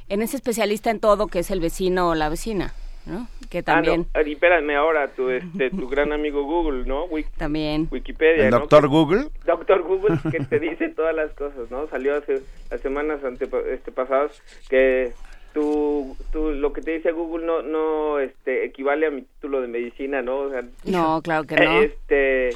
en 0.08 0.22
ese 0.22 0.38
especialista 0.38 0.89
en 0.91 0.99
todo 0.99 1.28
que 1.28 1.39
es 1.39 1.51
el 1.51 1.60
vecino 1.60 2.10
o 2.10 2.16
la 2.16 2.30
vecina, 2.30 2.74
¿no? 3.06 3.28
Que 3.49 3.64
también 3.64 4.08
Ah, 4.14 4.22
no, 4.22 4.28
y 4.30 4.34
espérame 4.34 4.72
ahora, 4.76 5.08
tu, 5.10 5.30
este, 5.30 5.70
tu 5.72 5.88
gran 5.89 6.14
amigo 6.14 6.43
Google, 6.43 6.86
¿no? 6.86 7.08
Wik- 7.08 7.30
también 7.38 7.88
Wikipedia, 7.91 8.45
El 8.45 8.51
¿no? 8.51 8.60
doctor 8.60 8.88
Google. 8.88 9.26
Doctor 9.45 9.82
Google 9.84 10.18
que 10.32 10.39
te 10.39 10.60
dice 10.60 10.89
todas 10.89 11.16
las 11.16 11.32
cosas, 11.34 11.70
¿no? 11.72 11.88
Salió 11.89 12.16
hace 12.18 12.41
las 12.72 12.82
semanas 12.82 13.24
ante, 13.24 13.47
este 13.74 13.91
pasadas 13.91 14.32
que 14.70 15.12
tú, 15.53 16.16
tú 16.32 16.51
lo 16.51 16.72
que 16.74 16.82
te 16.82 16.91
dice 16.91 17.12
Google 17.12 17.45
no 17.45 17.62
no 17.62 18.20
este 18.20 18.66
equivale 18.66 19.08
a 19.08 19.12
mi 19.12 19.24
título 19.24 19.62
de 19.62 19.68
medicina, 19.68 20.22
¿no? 20.22 20.38
O 20.38 20.49
sea, 20.51 20.64
no, 20.86 21.22
claro 21.24 21.45
que 21.45 21.56
no. 21.56 21.82
este 21.82 22.49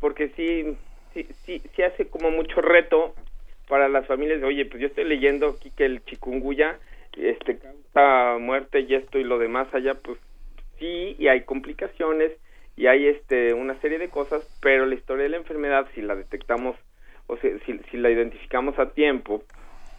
porque 0.00 0.28
sí 0.36 0.76
sí 1.14 1.26
sí 1.46 1.62
sí 1.74 1.82
hace 1.82 2.06
como 2.08 2.30
mucho 2.30 2.60
reto 2.60 3.14
para 3.68 3.88
las 3.88 4.06
familias 4.06 4.42
oye, 4.42 4.64
pues 4.66 4.80
yo 4.80 4.88
estoy 4.88 5.04
leyendo 5.04 5.48
aquí 5.48 5.70
que 5.70 5.84
el 5.84 6.04
chikungunya 6.04 6.78
este 7.16 7.58
causa 7.58 8.38
muerte 8.38 8.80
y 8.80 8.94
esto 8.94 9.18
y 9.18 9.24
lo 9.24 9.38
demás 9.38 9.72
allá, 9.74 9.94
pues 9.94 10.18
sí, 10.78 11.16
y 11.18 11.28
hay 11.28 11.42
complicaciones 11.42 12.32
y 12.76 12.86
hay 12.86 13.08
este 13.08 13.54
una 13.54 13.78
serie 13.80 13.98
de 13.98 14.08
cosas, 14.08 14.46
pero 14.62 14.86
la 14.86 14.94
historia 14.94 15.24
de 15.24 15.30
la 15.30 15.36
enfermedad 15.36 15.86
si 15.94 16.02
la 16.02 16.14
detectamos 16.14 16.76
o 17.26 17.36
sea, 17.36 17.50
si, 17.66 17.78
si 17.90 17.96
la 17.96 18.10
identificamos 18.10 18.78
a 18.78 18.90
tiempo 18.90 19.42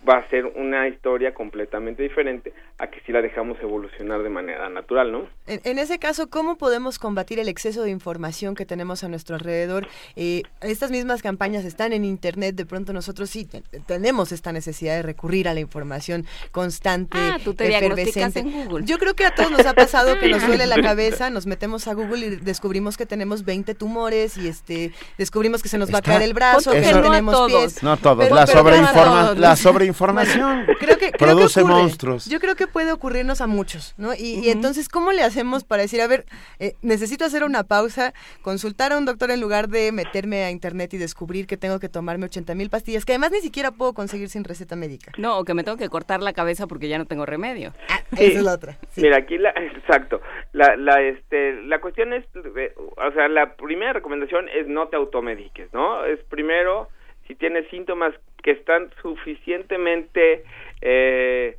va 0.07 0.17
a 0.17 0.29
ser 0.29 0.45
una 0.45 0.87
historia 0.87 1.33
completamente 1.33 2.01
diferente 2.03 2.53
a 2.77 2.87
que 2.87 3.01
si 3.05 3.11
la 3.11 3.21
dejamos 3.21 3.57
evolucionar 3.61 4.23
de 4.23 4.29
manera 4.29 4.69
natural, 4.69 5.11
¿no? 5.11 5.27
En, 5.45 5.59
en 5.65 5.77
ese 5.79 5.99
caso, 5.99 6.29
¿cómo 6.29 6.57
podemos 6.57 6.97
combatir 6.97 7.37
el 7.39 7.49
exceso 7.49 7.83
de 7.83 7.89
información 7.89 8.55
que 8.55 8.65
tenemos 8.65 9.03
a 9.03 9.09
nuestro 9.09 9.35
alrededor? 9.35 9.87
Eh, 10.15 10.43
estas 10.61 10.89
mismas 10.89 11.21
campañas 11.21 11.65
están 11.65 11.91
en 11.91 12.05
Internet, 12.05 12.55
de 12.55 12.65
pronto 12.65 12.93
nosotros 12.93 13.29
sí 13.29 13.43
te- 13.45 13.61
tenemos 13.85 14.31
esta 14.31 14.53
necesidad 14.53 14.95
de 14.95 15.01
recurrir 15.01 15.49
a 15.49 15.53
la 15.53 15.59
información 15.59 16.25
constante, 16.51 17.17
Ah, 17.19 17.37
tú 17.43 17.53
te 17.53 17.67
efervescente. 17.75 18.39
en 18.39 18.51
Google. 18.51 18.85
Yo 18.85 18.97
creo 18.97 19.13
que 19.15 19.25
a 19.25 19.35
todos 19.35 19.51
nos 19.51 19.65
ha 19.65 19.73
pasado 19.73 20.17
que 20.19 20.29
nos 20.29 20.41
duele 20.47 20.65
la 20.65 20.81
cabeza, 20.81 21.29
nos 21.29 21.45
metemos 21.45 21.87
a 21.87 21.93
Google 21.93 22.25
y 22.25 22.29
descubrimos 22.37 22.95
que 22.95 23.05
tenemos 23.05 23.43
20 23.43 23.75
tumores 23.75 24.37
y 24.37 24.47
este 24.47 24.91
descubrimos 25.17 25.61
que 25.61 25.69
se 25.69 25.77
nos 25.77 25.93
va 25.93 25.99
a 25.99 26.01
caer 26.01 26.21
el 26.21 26.33
brazo, 26.33 26.71
que 26.71 26.81
no 26.93 27.01
tenemos 27.01 27.33
todos. 27.35 27.49
pies. 27.49 27.83
No 27.83 27.97
todos, 27.97 28.23
Pero- 28.23 28.35
la, 28.35 28.45
pero 28.45 28.63
Creo 30.79 30.97
que, 30.97 31.11
creo 31.11 31.11
que 31.11 31.11
produce 31.17 31.63
monstruos. 31.63 32.25
Yo 32.25 32.39
creo 32.39 32.55
que 32.55 32.67
puede 32.67 32.91
ocurrirnos 32.91 33.41
a 33.41 33.47
muchos, 33.47 33.93
¿no? 33.97 34.13
Y, 34.13 34.39
y 34.43 34.49
entonces, 34.49 34.89
¿cómo 34.89 35.11
le 35.11 35.23
hacemos 35.23 35.63
para 35.63 35.81
decir, 35.81 36.01
a 36.01 36.07
ver, 36.07 36.25
eh, 36.59 36.73
necesito 36.81 37.25
hacer 37.25 37.43
una 37.43 37.63
pausa, 37.63 38.13
consultar 38.41 38.93
a 38.93 38.97
un 38.97 39.05
doctor 39.05 39.31
en 39.31 39.41
lugar 39.41 39.69
de 39.69 39.91
meterme 39.91 40.43
a 40.43 40.51
internet 40.51 40.93
y 40.93 40.97
descubrir 40.97 41.47
que 41.47 41.57
tengo 41.57 41.79
que 41.79 41.89
tomarme 41.89 42.25
80 42.25 42.55
mil 42.55 42.69
pastillas, 42.69 43.05
que 43.05 43.13
además 43.13 43.31
ni 43.31 43.39
siquiera 43.39 43.71
puedo 43.71 43.93
conseguir 43.93 44.29
sin 44.29 44.43
receta 44.43 44.75
médica? 44.75 45.11
No, 45.17 45.39
o 45.39 45.45
que 45.45 45.53
me 45.53 45.63
tengo 45.63 45.77
que 45.77 45.89
cortar 45.89 46.21
la 46.21 46.33
cabeza 46.33 46.67
porque 46.67 46.87
ya 46.87 46.97
no 46.97 47.05
tengo 47.05 47.25
remedio. 47.25 47.73
Sí. 48.17 48.25
Esa 48.25 48.39
es 48.39 48.43
la 48.43 48.53
otra. 48.53 48.77
sí. 48.89 49.01
Mira, 49.01 49.17
aquí 49.17 49.37
la, 49.37 49.49
exacto. 49.55 50.21
La, 50.53 50.75
la, 50.75 51.01
este, 51.01 51.61
la 51.63 51.79
cuestión 51.79 52.13
es, 52.13 52.25
eh, 52.35 52.73
o 52.75 53.11
sea, 53.11 53.27
la 53.27 53.55
primera 53.55 53.93
recomendación 53.93 54.49
es 54.49 54.67
no 54.67 54.87
te 54.87 54.95
automediques, 54.95 55.71
¿no? 55.73 56.05
Es 56.05 56.19
primero, 56.29 56.89
si 57.29 57.35
tienes 57.35 57.69
síntomas 57.69 58.13
que 58.41 58.51
están 58.51 58.89
suficientemente 59.03 60.43
eh, 60.81 61.57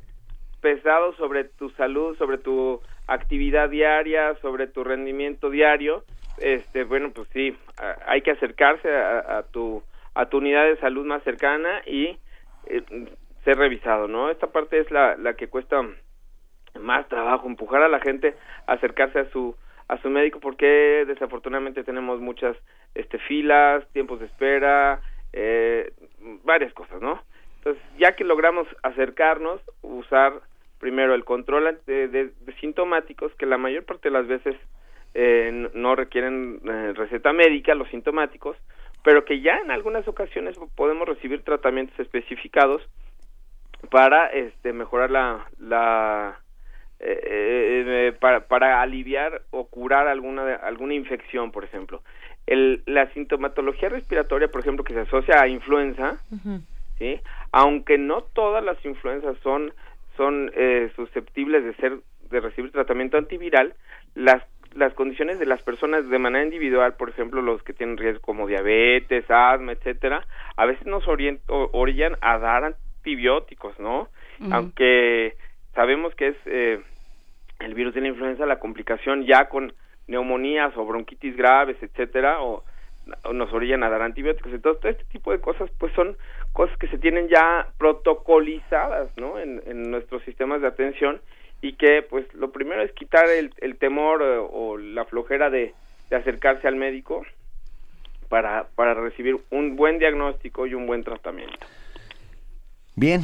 pesados 0.59 1.15
sobre 1.15 1.45
tu 1.45 1.69
salud, 1.71 2.17
sobre 2.17 2.37
tu 2.37 2.81
actividad 3.07 3.69
diaria, 3.69 4.35
sobre 4.41 4.67
tu 4.67 4.83
rendimiento 4.83 5.49
diario, 5.49 6.03
este, 6.39 6.83
bueno, 6.83 7.11
pues 7.13 7.29
sí, 7.31 7.55
hay 8.05 8.21
que 8.21 8.31
acercarse 8.31 8.93
a, 8.93 9.37
a 9.37 9.43
tu 9.43 9.81
a 10.13 10.25
tu 10.25 10.39
unidad 10.39 10.65
de 10.65 10.75
salud 10.77 11.05
más 11.05 11.23
cercana 11.23 11.81
y 11.85 12.17
eh, 12.65 12.83
ser 13.45 13.57
revisado, 13.57 14.09
¿no? 14.09 14.29
Esta 14.29 14.47
parte 14.47 14.77
es 14.77 14.91
la, 14.91 15.15
la 15.15 15.35
que 15.35 15.47
cuesta 15.47 15.81
más 16.77 17.07
trabajo, 17.07 17.47
empujar 17.47 17.81
a 17.81 17.87
la 17.87 18.01
gente 18.01 18.35
a 18.67 18.73
acercarse 18.73 19.19
a 19.19 19.29
su 19.29 19.55
a 19.87 19.97
su 20.01 20.09
médico 20.09 20.41
porque 20.41 21.05
desafortunadamente 21.07 21.85
tenemos 21.85 22.19
muchas 22.19 22.57
este 22.93 23.19
filas, 23.19 23.87
tiempos 23.93 24.19
de 24.19 24.25
espera, 24.25 25.01
eh, 25.33 25.91
varias 26.43 26.73
cosas, 26.73 27.01
¿no? 27.01 27.21
Entonces, 27.57 27.81
ya 27.97 28.15
que 28.15 28.23
logramos 28.23 28.67
acercarnos, 28.83 29.61
usar 29.81 30.41
primero 30.79 31.13
el 31.13 31.23
control 31.25 31.79
de, 31.85 32.07
de- 32.07 32.31
sintomáticos, 32.59 33.33
que 33.35 33.45
la 33.45 33.57
mayor 33.57 33.85
parte 33.85 34.09
de 34.09 34.13
las 34.13 34.27
veces 34.27 34.55
eh, 35.13 35.69
no 35.73 35.95
requieren 35.95 36.59
eh, 36.65 36.93
receta 36.95 37.33
médica, 37.33 37.75
los 37.75 37.87
sintomáticos, 37.89 38.57
pero 39.03 39.25
que 39.25 39.41
ya 39.41 39.57
en 39.59 39.71
algunas 39.71 40.07
ocasiones 40.07 40.57
podemos 40.75 41.07
recibir 41.07 41.43
tratamientos 41.43 41.99
especificados 41.99 42.81
para 43.89 44.27
este 44.27 44.73
mejorar 44.73 45.09
la, 45.11 45.47
la 45.59 46.39
eh, 46.99 47.19
eh, 47.23 47.83
eh, 47.87 48.11
para, 48.19 48.41
para 48.47 48.81
aliviar 48.81 49.41
o 49.49 49.65
curar 49.67 50.07
alguna 50.07 50.55
alguna 50.55 50.93
infección 50.93 51.51
por 51.51 51.63
ejemplo 51.63 52.03
el, 52.47 52.81
la 52.85 53.07
sintomatología 53.13 53.89
respiratoria 53.89 54.47
por 54.49 54.61
ejemplo 54.61 54.83
que 54.83 54.93
se 54.93 55.01
asocia 55.01 55.41
a 55.41 55.47
influenza. 55.47 56.19
¿sí? 56.97 57.19
Aunque 57.51 57.97
no 57.97 58.21
todas 58.21 58.63
las 58.63 58.83
influencias 58.85 59.35
son 59.43 59.73
son 60.17 60.51
eh, 60.55 60.91
susceptibles 60.95 61.63
de 61.63 61.73
ser 61.75 61.99
de 62.29 62.39
recibir 62.39 62.71
tratamiento 62.71 63.17
antiviral, 63.17 63.73
las 64.15 64.43
las 64.73 64.93
condiciones 64.93 65.37
de 65.37 65.45
las 65.45 65.61
personas 65.63 66.07
de 66.09 66.17
manera 66.17 66.45
individual, 66.45 66.93
por 66.93 67.09
ejemplo, 67.09 67.41
los 67.41 67.61
que 67.61 67.73
tienen 67.73 67.97
riesgo 67.97 68.21
como 68.21 68.47
diabetes, 68.47 69.25
asma, 69.29 69.73
etcétera, 69.73 70.25
a 70.55 70.65
veces 70.65 70.87
nos 70.87 71.03
orient- 71.07 71.41
orillan 71.47 72.15
a 72.21 72.37
dar 72.37 72.63
antibióticos, 72.63 73.77
¿no? 73.79 74.07
Aunque 74.53 75.35
sabemos 75.75 76.15
que 76.15 76.29
es 76.29 76.37
eh, 76.45 76.79
el 77.59 77.73
virus 77.73 77.93
de 77.93 78.01
la 78.01 78.07
influenza, 78.07 78.45
la 78.45 78.59
complicación 78.59 79.25
ya 79.25 79.49
con 79.49 79.73
neumonías 80.11 80.75
o 80.77 80.85
bronquitis 80.85 81.35
graves, 81.35 81.77
etcétera, 81.81 82.41
o, 82.41 82.63
nos 83.33 83.51
orillan 83.51 83.83
a 83.83 83.89
dar 83.89 84.03
antibióticos. 84.03 84.53
Entonces, 84.53 84.79
todo 84.79 84.91
este 84.91 85.05
tipo 85.05 85.31
de 85.31 85.39
cosas, 85.39 85.71
pues 85.79 85.91
son 85.93 86.15
cosas 86.53 86.77
que 86.77 86.87
se 86.87 86.99
tienen 86.99 87.29
ya 87.29 87.67
protocolizadas, 87.77 89.09
¿no? 89.17 89.39
En, 89.39 89.89
nuestros 89.89 90.23
sistemas 90.23 90.61
de 90.61 90.67
atención 90.67 91.19
y 91.61 91.73
que, 91.73 92.03
pues, 92.03 92.31
lo 92.33 92.51
primero 92.51 92.81
es 92.81 92.91
quitar 92.91 93.27
el, 93.27 93.53
el 93.57 93.77
temor 93.77 94.21
eh, 94.21 94.37
o 94.39 94.77
la 94.77 95.05
flojera 95.05 95.49
de, 95.49 95.73
de 96.09 96.15
acercarse 96.15 96.67
al 96.67 96.75
médico 96.75 97.23
para, 98.29 98.67
para 98.75 98.93
recibir 98.93 99.37
un 99.49 99.75
buen 99.75 99.99
diagnóstico 99.99 100.67
y 100.67 100.73
un 100.73 100.85
buen 100.85 101.03
tratamiento. 101.03 101.65
Bien, 102.95 103.21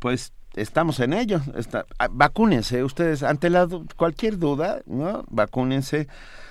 pues 0.00 0.32
estamos 0.60 1.00
en 1.00 1.12
ello. 1.12 1.40
Está, 1.56 1.86
ah, 1.98 2.08
vacúnense 2.10 2.82
ustedes 2.84 3.22
ante 3.22 3.50
la 3.50 3.68
cualquier 3.96 4.38
duda, 4.38 4.80
¿no? 4.86 5.24
Vacúnense. 5.30 6.08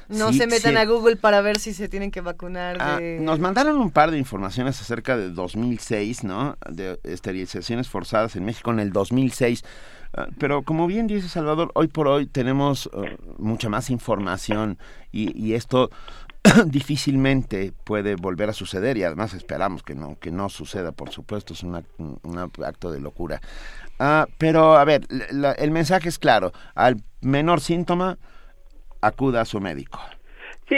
No 0.09 0.31
Sí, 0.31 0.37
se 0.39 0.47
metan 0.47 0.71
sí. 0.73 0.77
a 0.77 0.85
Google 0.85 1.17
para 1.17 1.41
ver 1.41 1.59
si 1.59 1.73
se 1.73 1.89
tienen 1.89 2.11
que 2.11 2.21
vacunar 2.21 2.77
Ah, 2.79 2.97
de... 2.97 3.19
nos 3.19 3.39
mandaron 3.39 3.75
un 3.77 3.91
par 3.91 4.09
de 4.11 4.17
informaciones 4.17 4.79
acerca 4.81 5.17
de 5.17 5.29
2006, 5.31 6.23
¿no? 6.23 6.55
De 6.69 6.97
esterilizaciones 7.03 7.89
forzadas 7.89 8.35
en 8.37 8.45
México 8.45 8.71
en 8.71 8.79
el 8.79 8.93
2006. 8.93 9.63
Ah, 10.15 10.27
Pero 10.39 10.61
como 10.63 10.87
bien 10.87 11.07
dice 11.07 11.27
Salvador, 11.27 11.71
hoy 11.75 11.87
por 11.89 12.07
hoy 12.07 12.25
tenemos 12.25 12.89
eh, 12.93 13.17
mucha 13.37 13.67
más 13.67 13.89
información 13.89 14.77
y, 15.11 15.37
y 15.37 15.55
esto 15.55 15.89
difícilmente 16.67 17.73
puede 17.83 18.15
volver 18.15 18.49
a 18.49 18.53
suceder 18.53 18.97
y 18.97 19.03
además 19.03 19.33
esperamos 19.33 19.83
que 19.83 19.95
no 19.95 20.17
que 20.19 20.31
no 20.31 20.47
suceda, 20.47 20.93
por 20.93 21.09
supuesto, 21.11 21.53
es 21.53 21.63
una- 21.63 21.83
un 21.97 22.39
acto 22.65 22.91
de 22.91 23.01
locura. 23.01 23.41
Ah, 23.99 24.27
pero 24.37 24.75
a 24.75 24.85
ver, 24.85 25.01
la- 25.31 25.53
el 25.53 25.71
mensaje 25.71 26.09
es 26.09 26.19
claro, 26.19 26.51
al 26.75 26.97
menor 27.21 27.61
síntoma 27.61 28.17
acuda 29.01 29.41
a 29.41 29.45
su 29.45 29.59
médico. 29.59 29.99
Sí, 30.69 30.75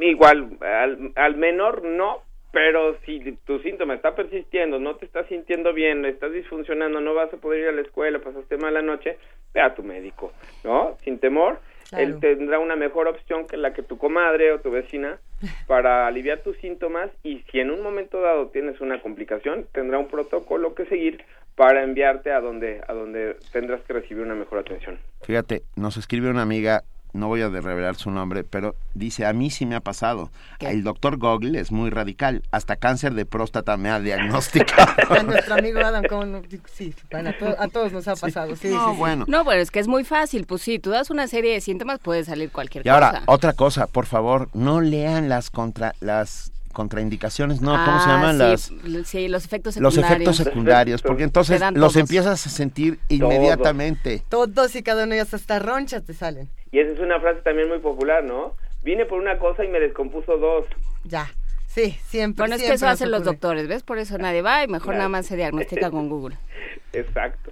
igual, 0.00 0.56
al, 0.60 1.12
al 1.16 1.36
menor 1.36 1.82
no, 1.84 2.22
pero 2.52 2.96
si 3.04 3.20
tu 3.44 3.58
síntoma 3.60 3.94
está 3.94 4.14
persistiendo, 4.14 4.78
no 4.78 4.94
te 4.96 5.06
estás 5.06 5.26
sintiendo 5.26 5.72
bien, 5.72 6.04
estás 6.04 6.32
disfuncionando, 6.32 7.00
no 7.00 7.14
vas 7.14 7.32
a 7.34 7.36
poder 7.38 7.60
ir 7.62 7.68
a 7.68 7.72
la 7.72 7.82
escuela, 7.82 8.20
pasaste 8.20 8.56
mala 8.56 8.80
noche, 8.80 9.18
ve 9.52 9.60
a 9.60 9.74
tu 9.74 9.82
médico, 9.82 10.32
¿no? 10.62 10.96
Sin 11.02 11.18
temor, 11.18 11.58
él 11.92 12.18
tendrá 12.20 12.58
una 12.60 12.76
mejor 12.76 13.08
opción 13.08 13.46
que 13.46 13.56
la 13.56 13.72
que 13.74 13.82
tu 13.82 13.98
comadre 13.98 14.52
o 14.52 14.60
tu 14.60 14.70
vecina 14.70 15.18
para 15.66 16.06
aliviar 16.06 16.38
tus 16.38 16.56
síntomas 16.58 17.10
y 17.24 17.44
si 17.50 17.58
en 17.60 17.70
un 17.70 17.82
momento 17.82 18.20
dado 18.20 18.48
tienes 18.48 18.80
una 18.80 19.00
complicación, 19.02 19.66
tendrá 19.72 19.98
un 19.98 20.08
protocolo 20.08 20.74
que 20.74 20.86
seguir 20.86 21.24
para 21.56 21.84
enviarte 21.84 22.32
a 22.32 22.40
donde 22.40 22.80
a 22.88 22.92
donde 22.92 23.36
tendrás 23.52 23.80
que 23.82 23.92
recibir 23.92 24.22
una 24.24 24.34
mejor 24.34 24.58
atención. 24.60 24.98
Fíjate, 25.22 25.62
nos 25.76 25.96
escribe 25.96 26.28
una 26.30 26.42
amiga, 26.42 26.82
no 27.12 27.28
voy 27.28 27.42
a 27.42 27.48
revelar 27.48 27.94
su 27.94 28.10
nombre, 28.10 28.42
pero 28.42 28.74
dice, 28.94 29.24
a 29.24 29.32
mí 29.32 29.48
sí 29.50 29.64
me 29.66 29.76
ha 29.76 29.80
pasado. 29.80 30.30
El 30.58 30.82
doctor 30.82 31.16
Google 31.16 31.60
es 31.60 31.70
muy 31.70 31.90
radical, 31.90 32.42
hasta 32.50 32.74
cáncer 32.74 33.14
de 33.14 33.24
próstata 33.24 33.76
me 33.76 33.88
ha 33.88 34.00
diagnosticado. 34.00 34.92
A 35.16 35.22
nuestro 35.22 35.54
amigo 35.54 35.78
Adam, 35.78 36.02
¿cómo 36.08 36.24
no? 36.24 36.42
Sí, 36.72 36.92
bueno, 37.12 37.30
a, 37.30 37.38
to- 37.38 37.56
a 37.56 37.68
todos 37.68 37.92
nos 37.92 38.08
ha 38.08 38.16
pasado. 38.16 38.56
Sí, 38.56 38.68
No, 38.70 38.86
sí, 38.88 38.92
sí. 38.94 38.98
bueno. 38.98 39.24
No, 39.28 39.44
pero 39.44 39.60
es 39.62 39.70
que 39.70 39.78
es 39.78 39.86
muy 39.86 40.02
fácil. 40.02 40.44
Pues 40.46 40.62
sí, 40.62 40.80
tú 40.80 40.90
das 40.90 41.10
una 41.10 41.28
serie 41.28 41.52
de 41.52 41.60
síntomas, 41.60 42.00
puede 42.00 42.24
salir 42.24 42.50
cualquier 42.50 42.84
Y 42.84 42.88
ahora, 42.88 43.10
cosa. 43.10 43.22
otra 43.26 43.52
cosa, 43.52 43.86
por 43.86 44.06
favor, 44.06 44.48
no 44.52 44.80
lean 44.80 45.28
las 45.28 45.50
contra 45.50 45.94
las 46.00 46.50
contraindicaciones, 46.74 47.62
no, 47.62 47.70
¿cómo 47.70 47.98
se 48.00 48.10
Ah, 48.10 48.20
llaman? 48.20 48.34
sí, 48.58 48.78
las 48.84 49.06
sí, 49.08 49.28
los 49.28 49.44
efectos 49.46 49.76
los 49.78 49.94
secundarios. 49.94 50.20
efectos 50.28 50.36
secundarios, 50.36 51.02
porque 51.02 51.22
entonces 51.22 51.58
los 51.60 51.72
todos. 51.74 51.96
empiezas 51.96 52.46
a 52.46 52.50
sentir 52.50 52.98
inmediatamente. 53.08 54.22
Todos 54.28 54.76
y 54.76 54.82
cada 54.82 55.04
uno 55.04 55.14
de 55.14 55.20
ellos 55.20 55.32
hasta 55.32 55.58
ronchas 55.58 56.04
te 56.04 56.12
salen. 56.12 56.48
Y 56.72 56.80
esa 56.80 56.92
es 56.92 56.98
una 57.00 57.20
frase 57.20 57.40
también 57.42 57.68
muy 57.68 57.78
popular, 57.78 58.22
¿no? 58.24 58.54
Vine 58.82 59.06
por 59.06 59.18
una 59.18 59.38
cosa 59.38 59.64
y 59.64 59.68
me 59.68 59.80
descompuso 59.80 60.36
dos. 60.36 60.66
Ya. 61.04 61.26
Sí, 61.66 61.96
siempre. 62.04 62.42
Bueno, 62.42 62.56
es 62.56 62.62
que 62.62 62.72
eso 62.74 62.86
hacen 62.86 63.10
los 63.10 63.24
doctores, 63.24 63.66
¿ves? 63.66 63.82
Por 63.82 63.98
eso 63.98 64.16
nadie 64.18 64.42
va 64.42 64.62
y 64.62 64.68
mejor 64.68 64.88
Claro. 64.88 64.98
nada 64.98 65.08
más 65.08 65.26
se 65.26 65.36
diagnostica 65.36 65.90
con 65.90 66.08
Google. 66.08 66.36
Exacto. 66.92 67.50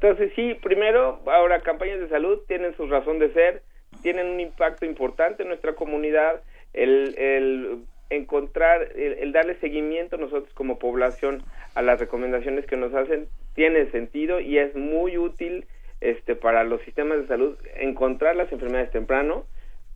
Entonces, 0.00 0.32
sí, 0.34 0.54
primero, 0.62 1.20
ahora 1.26 1.60
campañas 1.60 2.00
de 2.00 2.08
salud 2.08 2.38
tienen 2.48 2.76
su 2.76 2.86
razón 2.86 3.18
de 3.18 3.32
ser, 3.32 3.62
tienen 4.02 4.26
un 4.26 4.40
impacto 4.40 4.84
importante 4.84 5.42
en 5.44 5.48
nuestra 5.48 5.74
comunidad, 5.74 6.40
el, 6.72 7.14
el 7.18 7.84
encontrar, 8.16 8.88
el, 8.94 9.14
el 9.14 9.32
darle 9.32 9.58
seguimiento 9.60 10.16
nosotros 10.16 10.52
como 10.54 10.78
población 10.78 11.42
a 11.74 11.82
las 11.82 11.98
recomendaciones 11.98 12.66
que 12.66 12.76
nos 12.76 12.94
hacen 12.94 13.28
tiene 13.54 13.90
sentido 13.90 14.40
y 14.40 14.58
es 14.58 14.74
muy 14.74 15.18
útil 15.18 15.66
este 16.00 16.34
para 16.34 16.64
los 16.64 16.82
sistemas 16.82 17.18
de 17.20 17.26
salud 17.28 17.56
encontrar 17.76 18.34
las 18.36 18.50
enfermedades 18.52 18.90
temprano 18.90 19.44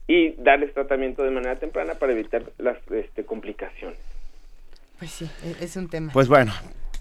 y 0.07 0.33
darles 0.43 0.73
tratamiento 0.73 1.23
de 1.25 1.31
manera 1.31 1.57
temprana 1.57 1.95
para 1.95 2.13
evitar 2.13 2.45
las 2.59 2.79
este, 2.91 3.25
complicaciones. 3.25 3.99
Pues 4.99 5.11
sí, 5.11 5.29
e- 5.45 5.65
es 5.65 5.77
un 5.77 5.89
tema. 5.89 6.13
Pues 6.13 6.29
bueno, 6.29 6.53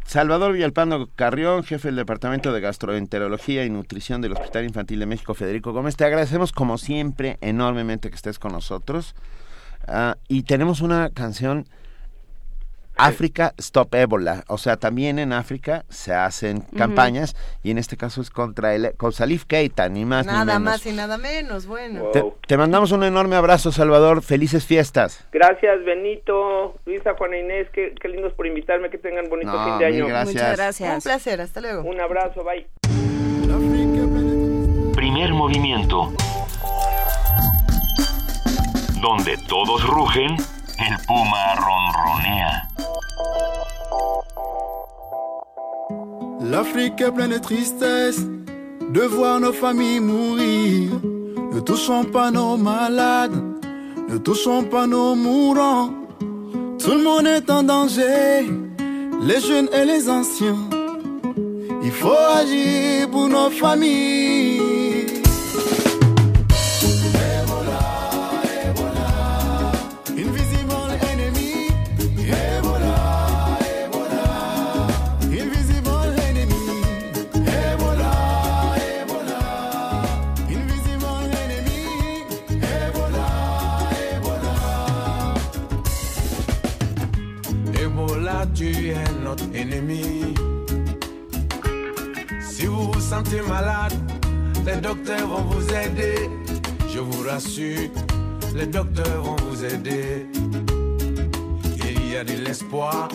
Salvador 0.06 0.54
Villalpando 0.54 1.10
Carrión, 1.16 1.64
jefe 1.64 1.88
del 1.88 1.98
Departamento 1.98 2.52
de 2.52 2.62
Gastroenterología 2.62 3.64
y 3.64 3.70
Nutrición 3.70 4.22
del 4.22 4.34
Hospital 4.34 4.66
Infantil 4.66 5.00
de 5.00 5.06
México, 5.06 5.34
Federico 5.34 5.72
Gómez, 5.72 5.96
te 5.96 6.06
agradecemos 6.06 6.52
como 6.52 6.78
siempre 6.78 7.38
enormemente 7.42 8.10
que 8.10 8.16
estés 8.16 8.40
con 8.40 8.52
nosotros. 8.52 9.16
Ah, 9.88 10.16
y 10.28 10.44
tenemos 10.44 10.82
una 10.82 11.10
canción, 11.10 11.66
África 12.98 13.54
Stop 13.58 13.94
Ébola. 13.96 14.46
O 14.48 14.58
sea, 14.58 14.78
también 14.78 15.20
en 15.20 15.34
África 15.34 15.84
se 15.90 16.14
hacen 16.14 16.62
campañas 16.78 17.36
y 17.62 17.72
en 17.72 17.78
este 17.78 17.98
caso 17.98 18.22
es 18.22 18.30
contra 18.30 18.74
el, 18.74 18.94
con 18.96 19.12
Salif 19.12 19.44
Keita, 19.44 19.90
ni 19.90 20.06
más 20.06 20.26
ni 20.26 20.32
nada 20.32 20.46
menos. 20.60 20.62
más 20.62 20.86
y 20.86 20.92
nada 20.94 21.18
menos, 21.18 21.66
bueno. 21.68 22.06
Te, 22.14 22.24
te 22.48 22.56
mandamos 22.58 22.94
un 22.94 23.04
enorme 23.04 23.36
abrazo, 23.36 23.74
Salvador. 23.74 24.22
Felices 24.22 24.66
fiestas. 24.66 25.28
Gracias, 25.34 25.84
Benito, 25.84 26.80
Luisa, 26.86 27.16
Juana 27.18 27.38
Inés, 27.38 27.68
qué, 27.74 27.94
qué 28.02 28.08
lindos 28.08 28.32
por 28.34 28.48
invitarme, 28.48 28.90
que 28.90 28.98
tengan 28.98 29.28
bonito 29.30 29.52
No, 29.52 29.66
fin 29.66 29.78
de 29.80 29.86
año. 29.88 30.08
gracias. 30.08 30.34
Muchas 30.34 30.56
gracias. 30.58 30.96
Un 30.96 31.02
placer, 31.02 31.42
hasta 31.42 31.60
luego. 31.62 31.84
Un 31.84 32.00
abrazo, 32.00 32.44
bye. 32.46 32.66
Primer 34.96 35.34
movimiento. 35.34 36.14
Donde 39.06 39.38
todos 39.48 39.84
rugen, 39.84 40.36
el 40.80 40.98
puma 41.06 41.54
ronronea. 41.64 42.68
L'Afrique 46.42 47.02
est 47.02 47.12
pleine 47.12 47.34
de 47.34 47.38
tristesse 47.38 48.26
de 48.90 49.02
voir 49.02 49.40
nos 49.40 49.54
familles 49.54 50.00
mourir. 50.00 50.90
Ne 51.54 51.60
touchons 51.60 52.06
pas 52.06 52.32
nos 52.32 52.58
malades, 52.58 53.40
ne 54.10 54.18
touchons 54.18 54.64
pas 54.64 54.88
nos 54.88 55.14
mourants. 55.14 55.92
Tout 56.80 56.96
le 56.98 57.04
monde 57.04 57.28
est 57.28 57.48
en 57.52 57.62
danger, 57.62 58.50
les 59.22 59.40
jeunes 59.40 59.70
et 59.72 59.86
les 59.86 60.10
anciens. 60.10 60.68
Il 61.84 61.92
faut 61.92 62.22
agir 62.42 63.08
pour 63.12 63.28
nos 63.28 63.52
familles. 63.52 64.75
Ennemi. 89.54 90.34
Si 92.42 92.66
vous 92.66 92.92
vous 92.92 93.02
sentez 93.02 93.42
malade, 93.42 93.94
les 94.66 94.78
docteurs 94.78 95.28
vont 95.28 95.44
vous 95.44 95.68
aider. 95.74 96.30
Je 96.94 97.00
vous 97.00 97.28
rassure, 97.28 97.90
les 98.56 98.68
docteurs 98.68 99.22
vont 99.22 99.36
vous 99.48 99.66
aider. 99.66 100.28
Il 101.78 102.12
y 102.12 102.18
a 102.18 102.24
de 102.24 102.34
l'espoir 102.44 103.10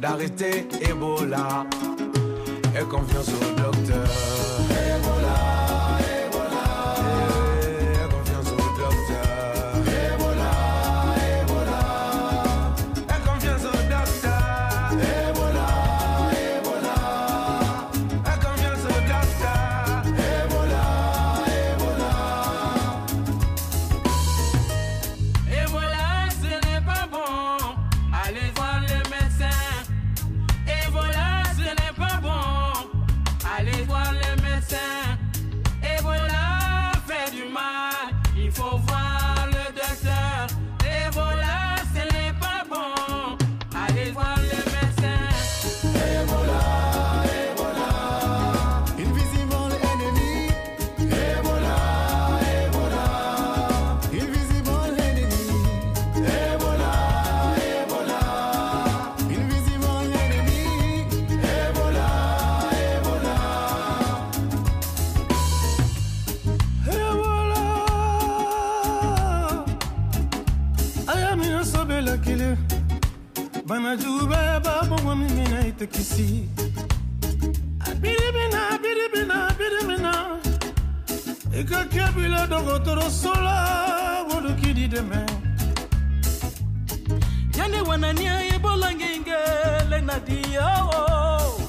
d'arrêter 0.00 0.68
Ebola. 0.88 1.66
Et 2.78 2.84
confiance 2.84 3.28
au 3.28 3.60
docteur. 3.60 4.06
Ebola. 4.70 5.65
advocacy. 75.86 76.48
Abidimina, 77.80 78.60
abidimina, 78.74 79.48
abidimina. 79.48 80.12
Ika 81.60 81.84
kabila 81.84 82.46
dogo 82.48 82.78
toro 82.84 83.08
sola 83.10 84.24
wolo 84.28 84.52
kidi 84.60 84.88
deme. 84.88 85.26
Yande 87.58 87.80
wanania 87.88 88.40
yebola 88.50 88.92
ngenge 88.94 89.38
le 89.90 90.00
nadia 90.00 90.66
o. 90.92 91.60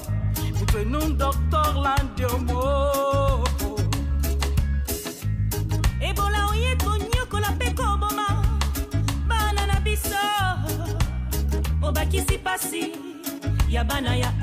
Mitwe 0.60 0.84
num 0.84 1.16
doctor 1.16 1.74
landiombo. 1.84 2.57
Bana 13.88 14.14
ya 14.16 14.37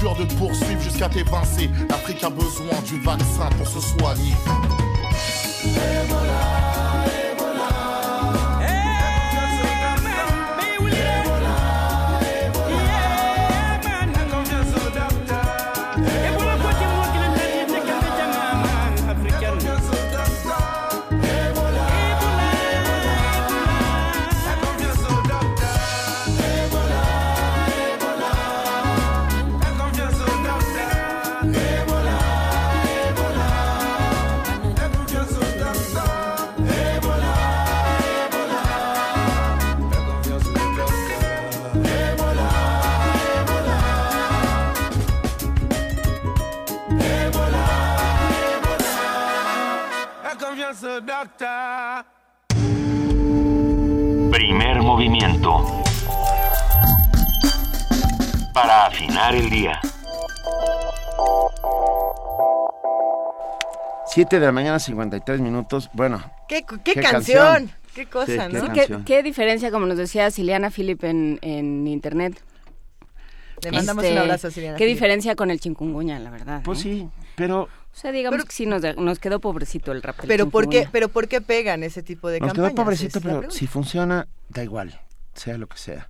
Jure 0.00 0.14
de 0.14 0.24
te 0.24 0.32
poursuivre 0.32 0.80
jusqu'à 0.80 1.10
t'évincer. 1.10 1.68
L'Afrique 1.90 2.24
a 2.24 2.30
besoin 2.30 2.59
7 64.20 64.38
de 64.38 64.44
la 64.46 64.52
mañana, 64.52 64.78
53 64.78 65.40
minutos. 65.40 65.88
Bueno. 65.94 66.22
¿Qué, 66.46 66.62
qué 66.84 66.94
canción? 67.00 67.70
Qué 67.94 68.04
cosa, 68.04 68.48
Sí, 68.48 68.52
¿no? 68.52 68.66
qué 68.66 68.72
¿Qué, 68.72 68.78
canción. 68.80 69.04
qué 69.04 69.22
diferencia, 69.22 69.70
como 69.70 69.86
nos 69.86 69.96
decía 69.96 70.30
Siliana 70.30 70.70
Philip 70.70 71.02
en, 71.04 71.38
en 71.40 71.86
internet? 71.86 72.38
Le 73.62 73.72
mandamos 73.72 74.04
Este, 74.04 74.14
un 74.16 74.22
abrazo 74.22 74.48
a 74.48 74.50
Siliana 74.50 74.76
¿Qué 74.76 74.84
diferencia 74.84 75.34
con 75.36 75.50
el 75.50 75.58
chikungunya, 75.58 76.18
la 76.18 76.28
verdad? 76.30 76.60
Pues 76.64 76.80
eh? 76.80 76.82
sí, 76.82 77.08
pero... 77.34 77.62
O 77.62 77.96
sea, 77.96 78.12
digamos 78.12 78.44
que 78.44 78.52
sí, 78.52 78.66
nos, 78.66 78.82
nos 78.98 79.18
quedó 79.18 79.40
pobrecito 79.40 79.90
el 79.90 80.02
rap 80.02 80.16
Pero 80.26 80.50
¿por, 80.50 80.68
qué, 80.68 80.86
pero 80.92 81.08
¿por 81.08 81.26
qué 81.26 81.40
pegan 81.40 81.82
ese 81.82 82.02
tipo 82.02 82.28
de 82.28 82.40
Nos 82.40 82.52
quedó 82.52 82.66
campañas? 82.66 82.84
pobrecito, 82.84 83.18
Es 83.20 83.24
la 83.24 83.40
pero 83.40 83.50
si 83.50 83.66
funciona, 83.66 84.28
da 84.50 84.62
igual, 84.62 85.00
sea 85.32 85.56
lo 85.56 85.66
que 85.66 85.78
sea. 85.78 86.09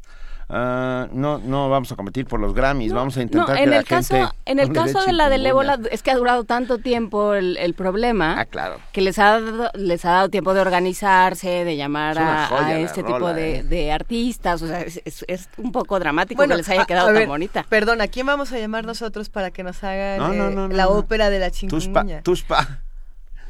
Ah, 0.53 1.07
no, 1.13 1.39
no 1.39 1.69
vamos 1.71 1.93
a 1.93 1.97
competir 1.97 2.27
por 2.27 2.41
los 2.41 2.55
Grammys, 2.55 2.93
vamos 2.93 3.17
a 3.17 3.23
intentar 3.23 3.49
No, 3.51 3.55
que 3.55 3.63
en 3.63 3.71
la 3.71 3.79
el 3.79 3.85
caso, 3.85 4.15
gente 4.17 4.35
en 4.47 4.59
el 4.59 4.73
caso 4.73 5.01
de 5.05 5.13
la 5.13 5.29
del 5.29 5.47
ébola 5.47 5.79
es 5.93 6.03
que 6.03 6.11
ha 6.11 6.17
durado 6.17 6.43
tanto 6.45 6.79
tiempo 6.79 7.35
el, 7.35 7.57
el 7.57 7.75
problema 7.75 8.41
Ah, 8.41 8.45
claro. 8.47 8.79
que 8.93 9.01
les 9.01 9.19
ha 9.21 9.41
dado, 9.41 9.71
les 9.75 10.05
ha 10.05 10.11
dado 10.11 10.29
tiempo 10.29 10.53
de 10.53 10.61
organizarse, 10.61 11.65
de 11.65 11.77
llamar 11.77 12.19
a, 12.19 12.75
este 12.81 13.03
rola, 13.03 13.15
tipo 13.17 13.33
de, 13.33 13.59
eh. 13.59 13.63
de 13.63 13.93
artistas, 13.93 14.61
o 14.63 14.67
sea, 14.67 14.81
es, 14.81 15.01
es- 15.05 15.25
es 15.29 15.49
un 15.57 15.71
poco 15.71 15.99
dramático 16.01 16.39
Bueno, 16.39 16.55
que 16.55 16.59
les 16.59 16.69
haya 16.69 16.83
a- 16.83 16.87
quedado 16.87 17.07
a 17.09 17.11
tan 17.13 17.19
ver, 17.21 17.29
bonita. 17.29 17.65
Perdón, 17.69 18.01
¿a 18.01 18.09
quién 18.09 18.27
vamos 18.27 18.53
a 18.53 18.59
llamar 18.59 18.85
nosotros 18.85 19.29
para 19.29 19.51
que 19.53 19.63
nos 19.63 19.81
No, 19.83 19.89
no, 19.91 20.33
eh, 20.33 20.37
no, 20.37 20.51
no, 20.51 20.69
la 20.69 20.85
no. 20.85 20.91
ópera 20.91 21.31
de 21.31 21.39
la 21.39 21.51
Tuspa, 21.51 21.69
chikungunya? 22.03 22.23
tuspa. 22.23 22.81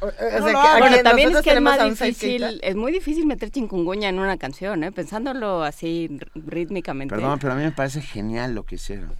O 0.01 0.09
sea, 0.09 0.39
No, 0.39 0.45
que 0.45 0.51
no, 0.53 0.77
bueno, 0.79 0.97
también 1.03 1.35
es 1.35 1.41
que 1.41 1.51
es 1.51 1.61
más 1.61 1.83
difícil, 1.83 2.59
es 2.63 2.75
muy 2.75 2.91
difícil 2.91 3.27
meter 3.27 3.51
chikungunya 3.51 4.09
en 4.09 4.17
una 4.19 4.37
canción, 4.37 4.83
¿eh? 4.83 4.91
pensándolo 4.91 5.63
así 5.63 6.19
rítmicamente. 6.33 7.13
Perdón, 7.13 7.37
pero 7.39 7.53
a 7.53 7.55
mí 7.55 7.63
me 7.63 7.71
parece 7.71 8.01
genial 8.01 8.55
lo 8.55 8.63
que 8.63 8.75
hicieron. 8.75 9.13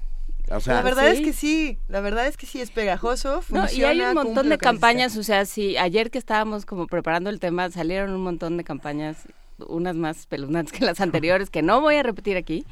O 0.49 0.59
sea, 0.59 0.75
la 0.75 0.81
verdad 0.81 1.07
es 1.07 1.19
sí. 1.19 1.23
que 1.23 1.33
sí, 1.33 1.77
la 1.87 2.01
verdad 2.01 2.27
es 2.27 2.35
que 2.35 2.45
sí 2.45 2.59
es 2.59 2.71
pegajoso, 2.71 3.35
No, 3.35 3.41
funciona, 3.41 3.93
y 3.93 4.01
hay 4.01 4.01
un 4.01 4.15
montón 4.15 4.49
de 4.49 4.57
campañas, 4.57 5.15
o 5.15 5.23
sea, 5.23 5.45
sí, 5.45 5.77
ayer 5.77 6.11
que 6.11 6.17
estábamos 6.17 6.65
como 6.65 6.87
preparando 6.87 7.29
el 7.29 7.39
tema, 7.39 7.69
salieron 7.69 8.11
un 8.11 8.23
montón 8.23 8.57
de 8.57 8.63
campañas, 8.63 9.27
unas 9.59 9.95
más 9.95 10.19
espeluznantes 10.19 10.77
que 10.77 10.83
las 10.83 10.99
anteriores, 10.99 11.49
que 11.49 11.61
no 11.61 11.79
voy 11.79 11.95
a 11.95 12.03
repetir 12.03 12.37
aquí. 12.37 12.65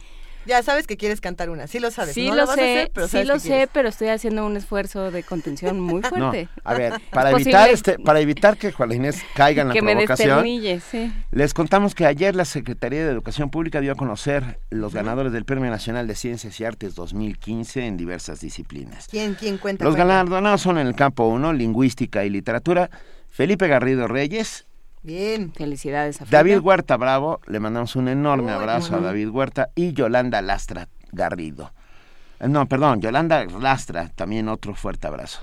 Ya 0.49 0.63
sabes 0.63 0.87
que 0.87 0.97
quieres 0.97 1.21
cantar 1.21 1.49
una, 1.49 1.67
sí 1.67 1.79
lo 1.79 1.91
sabes. 1.91 2.13
Sí 2.15 2.27
no 2.27 2.35
lo 2.35 2.41
vas 2.47 2.49
a 2.51 2.55
sé, 2.55 2.61
hacer, 2.79 2.91
pero 2.93 3.07
sí 3.07 3.23
lo 3.23 3.39
sé, 3.39 3.47
quieres. 3.49 3.69
pero 3.71 3.89
estoy 3.89 4.07
haciendo 4.07 4.45
un 4.45 4.57
esfuerzo 4.57 5.11
de 5.11 5.21
contención 5.23 5.79
muy 5.79 6.01
No, 6.01 6.09
fuerte. 6.09 6.49
a 6.63 6.73
ver, 6.73 6.93
para 7.11 7.29
Es 7.29 7.35
evitar 7.35 7.69
posible 7.69 7.73
este, 7.73 8.03
para 8.03 8.19
evitar 8.19 8.57
que 8.57 8.71
Juan 8.71 8.91
Inés 8.91 9.21
caiga 9.35 9.61
en 9.61 9.67
la 9.69 9.73
que 9.75 9.81
me 9.81 9.91
provocación, 9.93 10.43
sí. 10.89 11.13
les 11.31 11.53
contamos 11.53 11.93
que 11.93 12.05
ayer 12.07 12.35
la 12.35 12.45
Secretaría 12.45 13.05
de 13.05 13.11
Educación 13.11 13.51
Pública 13.51 13.79
dio 13.79 13.91
a 13.91 13.95
conocer 13.95 14.59
los 14.71 14.93
ganadores 14.93 15.31
del 15.31 15.45
Premio 15.45 15.69
Nacional 15.69 16.07
de 16.07 16.15
Ciencias 16.15 16.59
y 16.59 16.65
Artes 16.65 16.95
2015 16.95 17.85
en 17.85 17.95
diversas 17.97 18.41
disciplinas. 18.41 19.07
¿Quién, 19.09 19.35
quién 19.35 19.57
cuenta? 19.59 19.85
Los 19.85 19.95
galardonados 19.95 20.61
son 20.61 20.79
en 20.79 20.87
el 20.87 20.95
campo 20.95 21.27
1, 21.27 21.53
lingüística 21.53 22.25
y 22.25 22.29
literatura, 22.31 22.89
Felipe 23.29 23.67
Garrido 23.67 24.07
Reyes, 24.07 24.65
Bien. 25.01 25.51
Felicidades 25.53 26.21
a 26.21 26.25
David 26.25 26.53
Frida. 26.55 26.61
Huerta 26.61 26.97
Bravo, 26.97 27.39
le 27.47 27.59
mandamos 27.59 27.95
un 27.95 28.07
enorme 28.07 28.47
Uy, 28.47 28.51
abrazo 28.51 28.95
a. 28.95 28.99
David 28.99 29.29
Huerta 29.29 29.69
y 29.75 29.93
Yolanda 29.93 30.41
Lastra 30.41 30.87
Garrido. 31.11 31.71
Eh, 32.39 32.47
No, 32.47 32.65
perdón, 32.67 33.01
Yolanda 33.01 33.45
Lastra, 33.45 34.09
también 34.09 34.49
otro 34.49 34.75
fuerte 34.75 35.07
abrazo. 35.07 35.39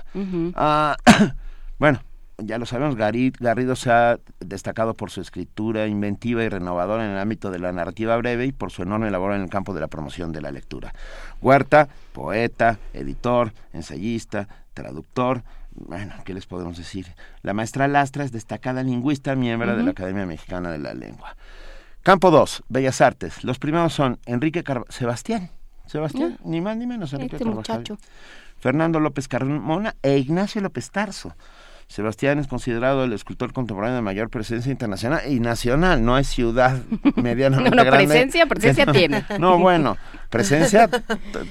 Ah, 0.55 0.95
bueno, 1.79 2.01
ya 2.37 2.59
lo 2.59 2.67
sabemos, 2.67 2.95
Garrido 2.95 3.75
se 3.75 3.89
ha 3.91 4.19
destacado 4.39 4.93
por 4.93 5.09
su 5.09 5.21
escritura 5.21 5.87
inventiva 5.87 6.43
y 6.43 6.49
renovadora 6.49 7.03
en 7.05 7.11
el 7.11 7.17
ámbito 7.17 7.49
de 7.49 7.57
la 7.57 7.71
narrativa 7.71 8.15
breve 8.17 8.45
y 8.45 8.51
por 8.51 8.71
su 8.71 8.83
enorme 8.83 9.09
labor 9.09 9.33
en 9.33 9.41
el 9.41 9.49
campo 9.49 9.73
de 9.73 9.81
la 9.81 9.87
promoción 9.87 10.31
de 10.31 10.41
la 10.41 10.51
lectura. 10.51 10.93
Huerta, 11.41 11.89
poeta, 12.13 12.77
editor, 12.93 13.53
ensayista, 13.73 14.47
traductor. 14.75 15.41
Bueno, 15.77 16.13
¿qué 16.25 16.33
les 16.33 16.45
podemos 16.45 16.77
decir? 16.77 17.07
La 17.43 17.53
maestra 17.53 17.87
Lastra 17.87 18.23
es 18.23 18.31
destacada 18.31 18.83
lingüista, 18.83 19.35
miembro 19.35 19.75
de 19.75 19.83
la 19.83 19.91
Academia 19.91 20.25
Mexicana 20.25 20.71
de 20.71 20.79
la 20.79 20.93
Lengua. 20.93 21.35
Campo 22.01 22.31
2, 22.31 22.63
Bellas 22.67 22.99
Artes. 23.01 23.43
Los 23.43 23.59
primeros 23.59 23.93
son 23.93 24.19
Enrique 24.25 24.63
Carvajal, 24.63 24.93
Sebastián. 24.93 25.51
Sebastián, 25.85 26.37
ni 26.43 26.61
más 26.61 26.77
ni 26.77 26.87
menos 26.87 27.13
Enrique 27.13 27.37
Este. 27.37 27.95
Fernando 28.57 28.99
López 28.99 29.27
Carmona 29.27 29.95
e 30.01 30.17
Ignacio 30.17 30.61
López 30.61 30.89
Tarso. 30.89 31.35
Sebastián 31.87 32.37
es 32.37 32.47
considerado 32.47 33.05
el 33.05 33.13
escultor 33.13 33.53
contemporáneo 33.53 33.95
de 33.95 34.01
mayor 34.01 34.29
presencia 34.29 34.71
internacional 34.71 35.21
y 35.27 35.39
nacional, 35.39 36.03
no 36.03 36.15
hay 36.15 36.25
ciudad 36.25 36.81
medianamente 37.15 37.69
No, 37.69 37.75
no, 37.77 37.85
grande. 37.85 38.07
presencia, 38.07 38.45
presencia 38.45 38.85
No, 38.85 38.91
tiene. 38.91 39.25
No, 39.39 39.57
bueno, 39.57 39.97
presencia 40.29 40.89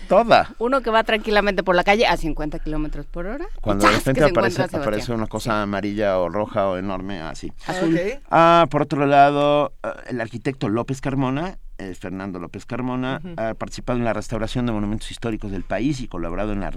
toda. 0.08 0.54
Uno 0.58 0.82
que 0.82 0.90
va 0.90 1.04
tranquilamente 1.04 1.62
por 1.62 1.74
la 1.74 1.84
calle 1.84 2.06
a 2.06 2.16
50 2.16 2.58
kilómetros 2.58 3.06
por 3.06 3.26
hora. 3.26 3.46
Cuando 3.62 3.86
de 3.88 3.94
repente 3.96 4.24
aparece, 4.24 4.62
aparece 4.62 5.12
una 5.12 5.26
cosa 5.26 5.62
amarilla 5.62 6.18
o 6.18 6.28
roja 6.28 6.68
o 6.68 6.76
enorme, 6.76 7.20
así. 7.20 7.50
Azul. 7.66 7.94
Ok. 7.94 8.22
Ah, 8.30 8.66
por 8.70 8.82
otro 8.82 9.06
lado, 9.06 9.72
eh, 9.82 9.88
el 10.08 10.20
arquitecto 10.20 10.68
López 10.68 11.00
Carmona, 11.00 11.58
eh, 11.78 11.94
Fernando 11.98 12.38
López 12.38 12.66
Carmona, 12.66 13.20
ha 13.38 13.54
participado 13.54 13.98
en 13.98 14.04
la 14.04 14.12
restauración 14.12 14.66
de 14.66 14.72
monumentos 14.72 15.10
históricos 15.10 15.50
del 15.50 15.62
país 15.62 16.00
y 16.00 16.08
colaborado 16.08 16.52
en 16.52 16.60
la 16.60 16.70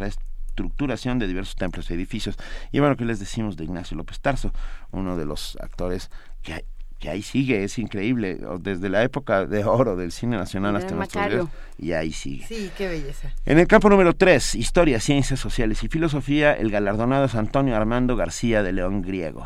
reestructuración 0.60 1.20
de 1.20 1.28
diversos 1.28 1.56
templos 1.56 1.90
y 1.90 1.94
edificios. 1.94 2.38
Y 2.72 2.80
bueno, 2.80 2.96
¿qué 2.96 3.06
les 3.06 3.20
decimos 3.20 3.58
de 3.58 3.64
Ignacio 3.64 3.96
López 3.98 4.20
Tarso? 4.20 4.52
Uno 4.92 5.16
de 5.16 5.26
los 5.26 5.58
actores 5.62 6.10
que, 6.42 6.66
que 7.00 7.10
ahí 7.10 7.22
sigue, 7.22 7.64
es 7.64 7.80
increíble, 7.80 8.40
desde 8.60 8.90
la 8.90 9.04
época 9.04 9.46
de 9.46 9.64
oro 9.64 9.96
del 9.96 10.12
cine 10.12 10.38
nacional 10.38 10.76
hasta 10.76 10.96
nuestros 10.96 11.30
días, 11.30 11.46
y 11.78 11.94
ahí 11.94 12.12
sigue. 12.12 12.46
Sí, 12.46 12.72
qué 12.78 12.88
belleza. 12.88 13.34
En 13.46 13.60
el 13.60 13.68
campo 13.68 13.90
número 13.90 14.14
3, 14.14 14.56
Historia, 14.56 15.00
Ciencias 15.00 15.40
Sociales 15.40 15.84
y 15.84 15.88
Filosofía, 15.88 16.54
el 16.54 16.72
galardonado 16.72 17.26
es 17.26 17.36
Antonio 17.36 17.76
Armando 17.76 18.16
García 18.16 18.64
de 18.64 18.74
León 18.74 19.02
Griego, 19.02 19.46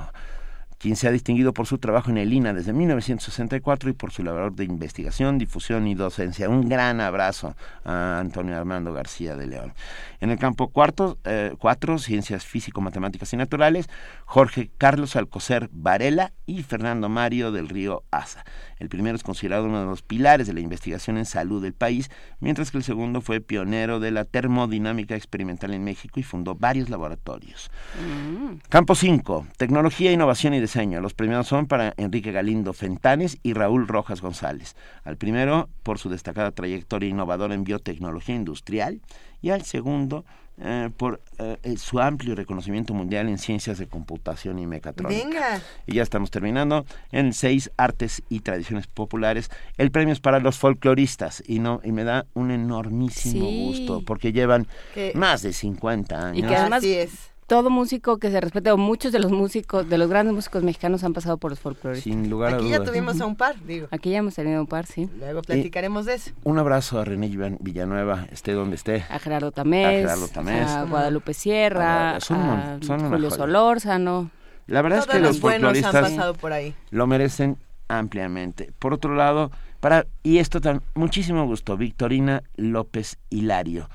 quien 0.84 0.98
se 0.98 1.08
ha 1.08 1.12
distinguido 1.12 1.54
por 1.54 1.66
su 1.66 1.78
trabajo 1.78 2.10
en 2.10 2.18
el 2.18 2.34
INA 2.34 2.54
desde 2.54 2.74
1964 2.74 3.90
y 3.90 3.94
por 3.94 4.12
su 4.12 4.22
labor 4.22 4.54
de 4.54 4.66
investigación, 4.66 5.38
difusión 5.38 5.88
y 5.88 5.96
docencia. 5.96 6.50
Un 6.50 6.68
gran 6.68 7.00
abrazo 7.00 7.56
a 7.86 8.20
Antonio 8.20 8.58
Armando 8.58 8.92
García 8.92 9.38
de 9.38 9.48
León. 9.48 9.74
En 10.20 10.30
el 10.30 10.38
campo 10.38 10.68
cuarto, 10.68 11.20
eh, 11.24 11.56
cuatro, 11.58 12.00
Ciencias 12.00 12.44
Físico-Matemáticas 12.44 13.32
y 13.32 13.38
Naturales, 13.38 13.88
Jorge 14.26 14.72
Carlos 14.78 15.16
Alcocer 15.16 15.70
Varela 15.72 16.34
y 16.46 16.64
Fernando 16.64 17.08
Mario 17.08 17.54
del 17.54 17.70
Río 17.70 18.04
Asa. 18.12 18.44
El 18.84 18.90
primero 18.90 19.16
es 19.16 19.24
considerado 19.24 19.68
uno 19.68 19.80
de 19.80 19.86
los 19.86 20.02
pilares 20.02 20.46
de 20.46 20.54
la 20.54 20.60
investigación 20.60 21.18
en 21.18 21.26
salud 21.26 21.62
del 21.62 21.72
país, 21.72 22.12
mientras 22.42 22.70
que 22.70 22.78
el 22.78 22.84
segundo 22.84 23.22
fue 23.22 23.40
pionero 23.40 24.02
de 24.02 24.12
la 24.12 24.26
termodinámica 24.26 25.16
experimental 25.16 25.74
en 25.74 25.86
México 25.86 26.20
y 26.20 26.24
fundó 26.24 26.56
varios 26.56 26.90
laboratorios. 26.90 27.72
Mm. 27.98 28.56
Campo 28.68 28.94
5, 28.94 29.48
Tecnología, 29.56 30.12
Innovación 30.12 30.54
y 30.54 30.60
Diseño. 30.60 31.00
Los 31.00 31.14
primeros 31.14 31.48
son 31.48 31.66
para 31.66 31.94
Enrique 31.96 32.34
Galindo 32.34 32.74
Fentanes 32.74 33.38
y 33.42 33.54
Raúl 33.54 33.88
Rojas 33.88 34.20
González. 34.20 34.76
Al 35.06 35.16
primero, 35.16 35.70
por 35.84 35.98
su 35.98 36.10
destacada 36.10 36.52
trayectoria 36.52 37.08
innovadora 37.08 37.54
en 37.54 37.64
biotecnología 37.64 38.36
industrial, 38.36 39.00
y 39.42 39.52
al 39.52 39.62
segundo, 39.64 40.26
eh, 40.60 40.90
por 40.96 41.20
eh, 41.40 41.58
eh, 41.64 41.78
su 41.78 42.00
amplio 42.00 42.36
reconocimiento 42.36 42.94
mundial 42.94 43.28
en 43.28 43.38
ciencias 43.38 43.78
de 43.80 43.88
computación 43.88 44.60
y 44.60 44.68
mecatrónica. 44.68 45.24
Venga. 45.26 45.62
Y 45.88 45.96
ya 45.96 46.04
estamos 46.04 46.30
terminando. 46.32 46.86
En 47.12 47.34
6, 47.34 47.72
Artes 47.76 48.22
y 48.30 48.42
Tradiciones 48.42 48.88
Populares. 48.88 49.50
El 49.78 49.90
premio 49.92 50.14
es 50.14 50.20
para 50.20 50.40
los 50.40 50.58
folcloristas 50.58 51.44
y 51.48 51.60
no 51.60 51.82
y 51.84 51.92
me 51.92 52.04
da 52.04 52.26
un 52.34 52.52
enormísimo 52.52 53.48
Sí. 53.50 53.66
gusto 53.66 54.04
porque 54.06 54.32
llevan 54.32 54.68
Que- 54.94 55.12
más 55.16 55.42
de 55.42 55.54
50 55.54 56.28
años. 56.28 56.38
Y 56.38 56.48
que 56.48 56.56
además 56.56 56.80
Así 56.80 56.94
es. 56.94 57.33
Todo 57.48 57.70
músico 57.70 58.18
que 58.18 58.32
se 58.32 58.40
respete, 58.42 58.72
o 58.72 58.78
muchos 58.78 59.12
de 59.12 59.20
los 59.20 59.32
músicos, 59.32 59.88
de 59.90 59.98
los 59.98 60.10
grandes 60.10 60.34
músicos 60.34 60.64
mexicanos 60.64 61.04
han 61.04 61.14
pasado 61.14 61.38
por 61.38 61.52
los 61.52 61.60
folcloristas. 61.60 62.04
Sin 62.04 62.30
lugar 62.30 62.54
a 62.54 62.58
Aquí 62.58 62.70
ya 62.70 62.78
dudas. 62.80 62.92
tuvimos 62.92 63.20
a 63.22 63.26
un 63.26 63.36
par, 63.36 63.56
digo. 63.66 63.88
Aquí 63.92 64.12
ya 64.12 64.20
hemos 64.20 64.36
tenido 64.36 64.62
un 64.62 64.68
par, 64.68 64.86
sí. 64.86 65.10
Luego 65.20 65.42
platicaremos 65.42 66.06
de 66.06 66.16
eso. 66.16 66.32
Un 66.44 66.60
abrazo 66.60 67.00
a 67.00 67.06
René 67.06 67.28
Villan- 67.30 67.58
Villanueva, 67.60 68.28
esté 68.32 68.54
donde 68.54 68.76
esté. 68.76 69.04
A 69.10 69.20
Gerardo 69.20 69.52
Tamés, 69.52 69.88
A 69.88 69.92
Gerardo 70.10 70.28
Tamés. 70.30 70.70
a 70.70 70.84
Guadalupe 70.84 71.34
Sierra, 71.34 72.16
Ah, 72.16 72.20
son 72.20 72.38
a 72.40 72.78
son 72.82 73.10
Julio. 73.10 73.30
Solórzano. 73.32 74.32
La 74.68 74.82
verdad 74.82 75.00
es 75.00 75.08
que 75.08 75.20
los 75.20 75.28
los 75.34 75.42
buenos 75.42 75.70
han 75.70 75.76
folcloristas 75.76 76.10
pasado 76.12 76.34
por 76.36 76.54
ahí. 76.54 76.74
lo 76.92 77.06
merecen 77.08 77.58
ampliamente. 77.90 78.72
Por 78.80 78.94
otro 78.94 79.14
lado, 79.16 79.52
para 79.80 80.06
y 80.24 80.38
esto 80.38 80.62
tan 80.62 80.82
muchísimo 80.96 81.46
gusto, 81.46 81.76
Victorina 81.78 82.42
López 82.56 83.18
Hilario. 83.30 83.90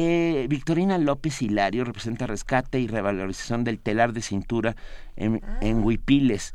Eh, 0.00 0.46
Victorina 0.48 0.96
López 0.96 1.42
Hilario 1.42 1.84
representa 1.84 2.26
rescate 2.28 2.78
y 2.78 2.86
revalorización 2.86 3.64
del 3.64 3.80
telar 3.80 4.12
de 4.12 4.22
cintura 4.22 4.76
en, 5.16 5.42
en 5.60 5.82
Huipiles. 5.82 6.54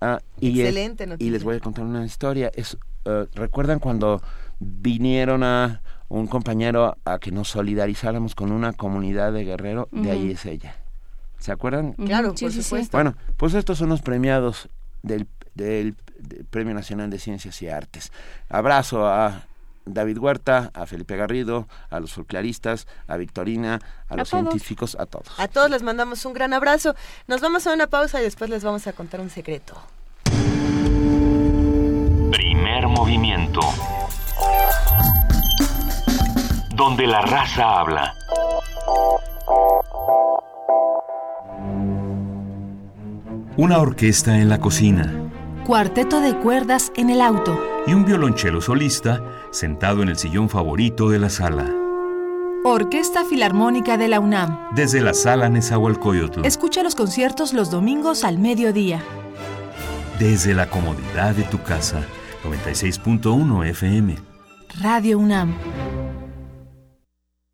Ah, 0.00 0.20
y, 0.40 0.60
es- 0.62 0.68
Excelente 0.68 1.06
y 1.18 1.28
les 1.28 1.44
voy 1.44 1.56
a 1.56 1.60
contar 1.60 1.84
una 1.84 2.06
historia. 2.06 2.50
Es, 2.54 2.78
eh, 3.04 3.26
¿Recuerdan 3.34 3.78
cuando 3.78 4.22
vinieron 4.58 5.42
a 5.42 5.82
un 6.08 6.28
compañero 6.28 6.96
a 7.04 7.18
que 7.18 7.30
nos 7.30 7.48
solidarizáramos 7.48 8.34
con 8.34 8.52
una 8.52 8.72
comunidad 8.72 9.34
de 9.34 9.44
Guerrero? 9.44 9.88
De 9.92 10.10
ahí 10.10 10.30
es 10.30 10.46
ella. 10.46 10.74
¿Se 11.38 11.52
acuerdan? 11.52 11.92
Claro, 11.92 12.32
Sí, 12.36 12.46
por 12.46 12.52
sí, 12.52 12.58
sí. 12.58 12.62
supuesto. 12.64 12.96
Bueno, 12.96 13.16
pues 13.36 13.52
estos 13.52 13.76
son 13.76 13.90
los 13.90 14.00
premiados 14.00 14.70
del, 15.02 15.26
del- 15.54 15.94
del 16.20 16.44
Premio 16.46 16.72
Nacional 16.72 17.10
de 17.10 17.18
Ciencias 17.18 17.60
y 17.60 17.68
Artes. 17.68 18.12
Abrazo 18.48 19.06
a 19.06 19.44
David 19.94 20.18
Huerta, 20.18 20.70
a 20.74 20.86
Felipe 20.86 21.16
Garrido, 21.16 21.66
a 21.90 22.00
los 22.00 22.12
folcloristas, 22.12 22.86
a 23.06 23.16
Victorina, 23.16 23.80
a, 24.08 24.16
los 24.16 24.30
todos. 24.30 24.42
científicos, 24.44 24.96
a 24.98 25.06
todos. 25.06 25.28
A 25.38 25.48
todos 25.48 25.70
les 25.70 25.82
mandamos 25.82 26.24
un 26.24 26.32
gran 26.32 26.52
abrazo. 26.52 26.94
Nos 27.26 27.40
vamos 27.40 27.66
a 27.66 27.72
una 27.72 27.86
pausa 27.86 28.20
y 28.20 28.24
después 28.24 28.50
les 28.50 28.64
vamos 28.64 28.86
a 28.86 28.92
contar 28.92 29.20
un 29.20 29.30
secreto. 29.30 29.74
Primer 32.30 32.86
movimiento. 32.88 33.60
Donde 36.74 37.06
la 37.06 37.22
raza 37.22 37.80
habla. 37.80 38.14
Una 43.56 43.78
orquesta 43.78 44.38
en 44.38 44.48
la 44.48 44.60
cocina 44.60 45.12
Cuarteto 45.66 46.20
de 46.20 46.34
cuerdas 46.38 46.92
en 46.96 47.10
el 47.10 47.20
auto. 47.20 47.58
y 47.86 47.92
un 47.92 48.04
violonchelo 48.04 48.60
solista 48.60 49.20
sentado 49.50 50.02
en 50.02 50.08
el 50.08 50.16
sillón 50.18 50.48
favorito 50.48 51.08
de 51.10 51.18
la 51.18 51.30
sala. 51.30 51.70
Orquesta 52.64 53.24
Filarmónica 53.24 53.96
de 53.96 54.08
la 54.08 54.20
UNAM. 54.20 54.58
Desde 54.74 55.00
la 55.00 55.14
sala 55.14 55.48
Nezahualcóyotl, 55.48 56.44
Escucha 56.44 56.82
los 56.82 56.94
conciertos 56.94 57.52
los 57.52 57.70
domingos 57.70 58.24
al 58.24 58.38
mediodía. 58.38 59.02
desde 60.18 60.52
la 60.54 60.68
comodidad 60.68 61.34
de 61.34 61.44
tu 61.44 61.62
casa. 61.62 62.02
96.1 62.44 63.64
FM. 63.70 64.16
Radio 64.80 65.18
UNAM. 65.18 65.54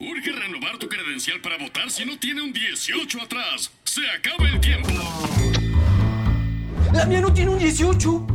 Urge 0.01 0.33
renovar 0.33 0.79
tu 0.79 0.89
credencial 0.89 1.41
para 1.43 1.59
votar 1.59 1.91
si 1.91 2.05
no 2.07 2.19
tiene 2.19 2.43
un 2.43 2.53
18 2.53 3.21
atrás. 3.23 3.71
Se 3.85 4.01
acaba 4.11 4.49
el 4.49 4.61
tiempo. 4.61 4.89
La 6.93 7.05
mía 7.07 7.21
no 7.21 7.33
tiene 7.33 7.51
un 7.51 7.59
18. 7.59 8.27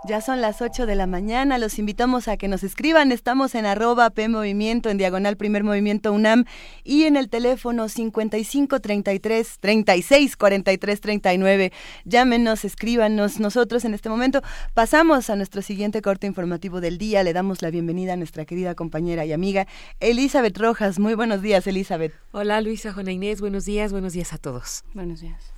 Ya 0.05 0.19
son 0.19 0.41
las 0.41 0.61
8 0.61 0.85
de 0.85 0.95
la 0.95 1.07
mañana, 1.07 1.57
los 1.57 1.79
invitamos 1.79 2.27
a 2.27 2.35
que 2.35 2.49
nos 2.49 2.63
escriban, 2.63 3.13
estamos 3.13 3.55
en 3.55 3.65
arroba 3.65 4.09
P 4.09 4.27
Movimiento, 4.27 4.89
en 4.89 4.97
diagonal 4.97 5.37
Primer 5.37 5.63
Movimiento 5.63 6.11
UNAM 6.11 6.43
y 6.83 7.03
en 7.03 7.15
el 7.15 7.29
teléfono 7.29 7.87
55 7.87 8.81
33 8.81 9.59
36 9.61 10.35
43 10.35 10.99
39. 10.99 11.71
Llámenos, 12.03 12.65
escríbanos. 12.65 13.39
Nosotros 13.39 13.85
en 13.85 13.93
este 13.93 14.09
momento 14.09 14.41
pasamos 14.73 15.29
a 15.29 15.37
nuestro 15.37 15.61
siguiente 15.61 16.01
corte 16.01 16.27
informativo 16.27 16.81
del 16.81 16.97
día. 16.97 17.23
Le 17.23 17.31
damos 17.31 17.61
la 17.61 17.69
bienvenida 17.69 18.13
a 18.13 18.17
nuestra 18.17 18.43
querida 18.43 18.75
compañera 18.75 19.23
y 19.25 19.31
amiga 19.31 19.67
Elizabeth 20.01 20.57
Rojas. 20.57 20.99
Muy 20.99 21.13
buenos 21.13 21.41
días, 21.41 21.65
Elizabeth. 21.65 22.13
Hola 22.33 22.59
Luisa, 22.59 22.91
Juana 22.91 23.13
Inés, 23.13 23.39
buenos 23.39 23.63
días, 23.63 23.93
buenos 23.93 24.11
días 24.11 24.33
a 24.33 24.37
todos. 24.37 24.83
Buenos 24.93 25.21
días. 25.21 25.53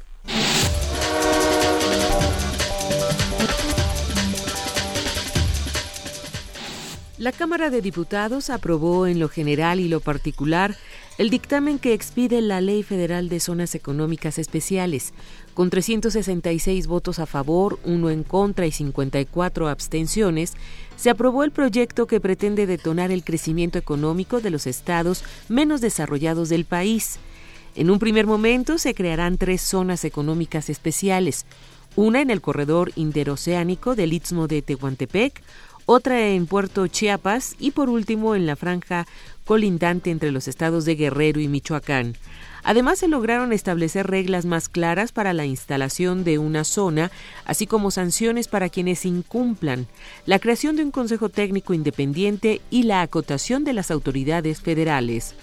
La 7.26 7.32
Cámara 7.32 7.71
de 7.71 7.82
Diputados 7.82 8.51
aprobó 8.51 9.07
en 9.07 9.17
lo 9.17 9.30
general 9.30 9.80
y 9.80 9.88
lo 9.88 9.99
particular 9.99 10.78
el 11.17 11.32
dictamen 11.32 11.80
que 11.80 11.93
expide 11.93 12.39
la 12.39 12.61
Ley 12.61 12.84
Federal 12.84 13.30
de 13.30 13.39
Zonas 13.39 13.73
Económicas 13.73 14.38
Especiales, 14.38 15.11
con 15.55 15.71
366 15.71 16.86
votos 16.86 17.17
a 17.17 17.26
favor, 17.26 17.80
uno 17.84 18.11
en 18.11 18.21
contra 18.21 18.67
y 18.67 18.71
54 18.71 19.69
abstenciones, 19.69 20.53
se 20.97 21.09
aprobó 21.09 21.43
el 21.43 21.49
proyecto 21.49 22.05
que 22.05 22.19
pretende 22.19 22.67
detonar 22.67 23.09
el 23.09 23.23
crecimiento 23.23 23.80
económico 23.80 24.39
de 24.39 24.51
los 24.51 24.67
estados 24.67 25.23
menos 25.49 25.82
desarrollados 25.82 26.49
del 26.49 26.65
país. 26.65 27.17
En 27.73 27.89
un 27.89 27.97
primer 27.97 28.28
momento 28.28 28.78
se 28.78 28.93
crearán 28.93 29.39
tres 29.39 29.61
zonas 29.61 30.05
económicas 30.05 30.69
especiales, 30.69 31.47
una 31.95 32.21
en 32.21 32.30
el 32.30 32.41
corredor 32.41 32.91
interoceánico 32.95 33.95
del 33.95 34.13
Istmo 34.13 34.47
de 34.47 34.61
Tehuantepec, 34.61 35.41
otra 35.86 36.28
en 36.28 36.48
Puerto 36.48 36.88
Chiapas 36.88 37.56
y 37.60 37.72
por 37.72 37.90
último 37.90 38.36
en 38.36 38.46
la 38.46 38.56
franja 38.56 39.06
colindante 39.46 40.12
entre 40.12 40.32
los 40.32 40.48
estados 40.48 40.86
de 40.86 40.96
Guerrero 40.96 41.40
y 41.40 41.48
Michoacán. 41.48 42.16
Además, 42.64 42.98
se 42.98 43.08
lograron 43.08 43.54
establecer 43.54 44.08
reglas 44.08 44.46
más 44.46 44.70
claras 44.70 45.12
para 45.12 45.34
la 45.34 45.46
instalación 45.46 46.24
de 46.24 46.40
una 46.40 46.64
zona, 46.64 47.12
así 47.46 47.68
como 47.68 47.92
sanciones 47.92 48.48
para 48.48 48.70
quienes 48.70 49.06
incumplan, 49.06 49.86
la 50.26 50.40
creación 50.40 50.76
de 50.76 50.84
un 50.84 50.90
Consejo 50.90 51.30
Técnico 51.30 51.76
Independiente 51.76 52.62
y 52.72 52.84
la 52.84 53.02
acotación 53.02 53.64
de 53.64 53.74
las 53.74 53.92
autoridades 53.92 54.62
federales. 54.62 55.36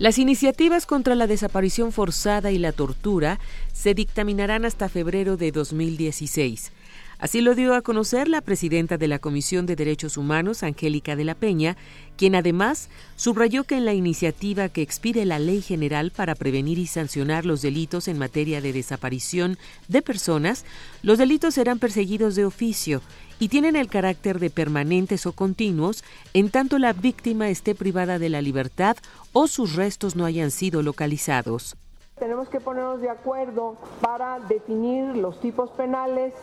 Las 0.00 0.18
iniciativas 0.18 0.84
contra 0.86 1.14
la 1.14 1.28
desaparición 1.28 1.92
forzada 1.92 2.50
y 2.50 2.58
la 2.58 2.72
tortura 2.72 3.38
se 3.72 3.94
dictaminarán 3.94 4.64
hasta 4.64 4.88
febrero 4.88 5.36
de 5.36 5.52
2016. 5.52 6.72
Así 7.20 7.42
lo 7.42 7.54
dio 7.54 7.74
a 7.74 7.82
conocer 7.82 8.28
la 8.28 8.40
presidenta 8.40 8.96
de 8.96 9.06
la 9.06 9.18
Comisión 9.18 9.66
de 9.66 9.76
Derechos 9.76 10.16
Humanos, 10.16 10.62
Angélica 10.62 11.16
de 11.16 11.24
la 11.24 11.34
Peña, 11.34 11.76
quien 12.16 12.34
además 12.34 12.88
subrayó 13.16 13.64
que 13.64 13.76
en 13.76 13.84
la 13.84 13.92
iniciativa 13.92 14.70
que 14.70 14.80
expide 14.80 15.26
la 15.26 15.38
Ley 15.38 15.60
General 15.60 16.12
para 16.12 16.34
prevenir 16.34 16.78
y 16.78 16.86
sancionar 16.86 17.44
los 17.44 17.60
delitos 17.60 18.08
en 18.08 18.18
materia 18.18 18.62
de 18.62 18.72
desaparición 18.72 19.58
de 19.86 20.00
personas, 20.00 20.64
los 21.02 21.18
delitos 21.18 21.54
serán 21.54 21.78
perseguidos 21.78 22.36
de 22.36 22.46
oficio 22.46 23.02
y 23.38 23.48
tienen 23.48 23.76
el 23.76 23.88
carácter 23.88 24.38
de 24.38 24.48
permanentes 24.48 25.26
o 25.26 25.32
continuos 25.32 26.02
en 26.32 26.48
tanto 26.48 26.78
la 26.78 26.94
víctima 26.94 27.50
esté 27.50 27.74
privada 27.74 28.18
de 28.18 28.30
la 28.30 28.40
libertad 28.40 28.96
o 29.34 29.46
sus 29.46 29.74
restos 29.74 30.16
no 30.16 30.24
hayan 30.24 30.50
sido 30.50 30.82
localizados 30.82 31.76
tenemos 32.20 32.50
que 32.50 32.60
ponernos 32.60 33.00
de 33.00 33.08
acuerdo 33.08 33.76
para 34.02 34.38
definir 34.40 35.16
los 35.16 35.40
tipos 35.40 35.70
penales, 35.70 36.34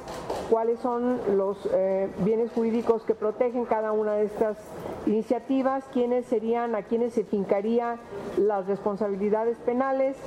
cuáles 0.49 0.80
son 0.80 1.19
los 1.38 1.69
eh, 1.71 2.09
bienes 2.19 2.51
jurídicos 2.51 3.03
que 3.03 3.13
protegen 3.13 3.65
cada 3.65 3.91
una 3.91 4.13
de 4.13 4.25
estas 4.25 4.57
iniciativas, 5.05 5.86
quiénes 5.93 6.25
serían, 6.25 6.73
a 6.73 6.82
quiénes 6.82 7.13
se 7.13 7.23
fincaría 7.23 7.97
las 8.38 8.65
responsabilidades 8.65 9.57
penales, 9.59 10.17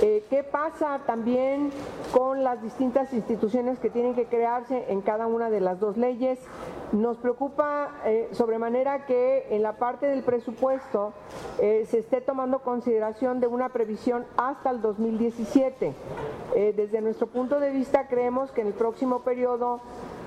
eh, 0.00 0.24
qué 0.30 0.44
pasa 0.44 1.00
también 1.06 1.70
con 2.12 2.44
las 2.44 2.62
distintas 2.62 3.12
instituciones 3.12 3.80
que 3.80 3.90
tienen 3.90 4.14
que 4.14 4.26
crearse 4.26 4.86
en 4.92 5.00
cada 5.02 5.26
una 5.26 5.50
de 5.50 5.60
las 5.60 5.80
dos 5.80 5.96
leyes. 5.96 6.38
Nos 6.92 7.18
preocupa 7.18 7.96
eh, 8.04 8.28
sobremanera 8.32 9.06
que 9.06 9.46
en 9.50 9.62
la 9.62 9.76
parte 9.76 10.06
del 10.06 10.22
presupuesto 10.22 11.12
se 11.58 11.98
esté 11.98 12.22
tomando 12.22 12.60
consideración 12.60 13.38
de 13.38 13.46
una 13.46 13.68
previsión 13.68 14.24
hasta 14.38 14.70
el 14.70 14.80
2017. 15.00 15.94
Eh, 16.54 16.74
desde 16.76 17.00
nuestro 17.00 17.26
punto 17.26 17.58
de 17.58 17.70
vista 17.70 18.06
creemos 18.08 18.50
que 18.50 18.60
en 18.60 18.68
el 18.68 18.72
próximo 18.74 19.20
periodo 19.20 19.80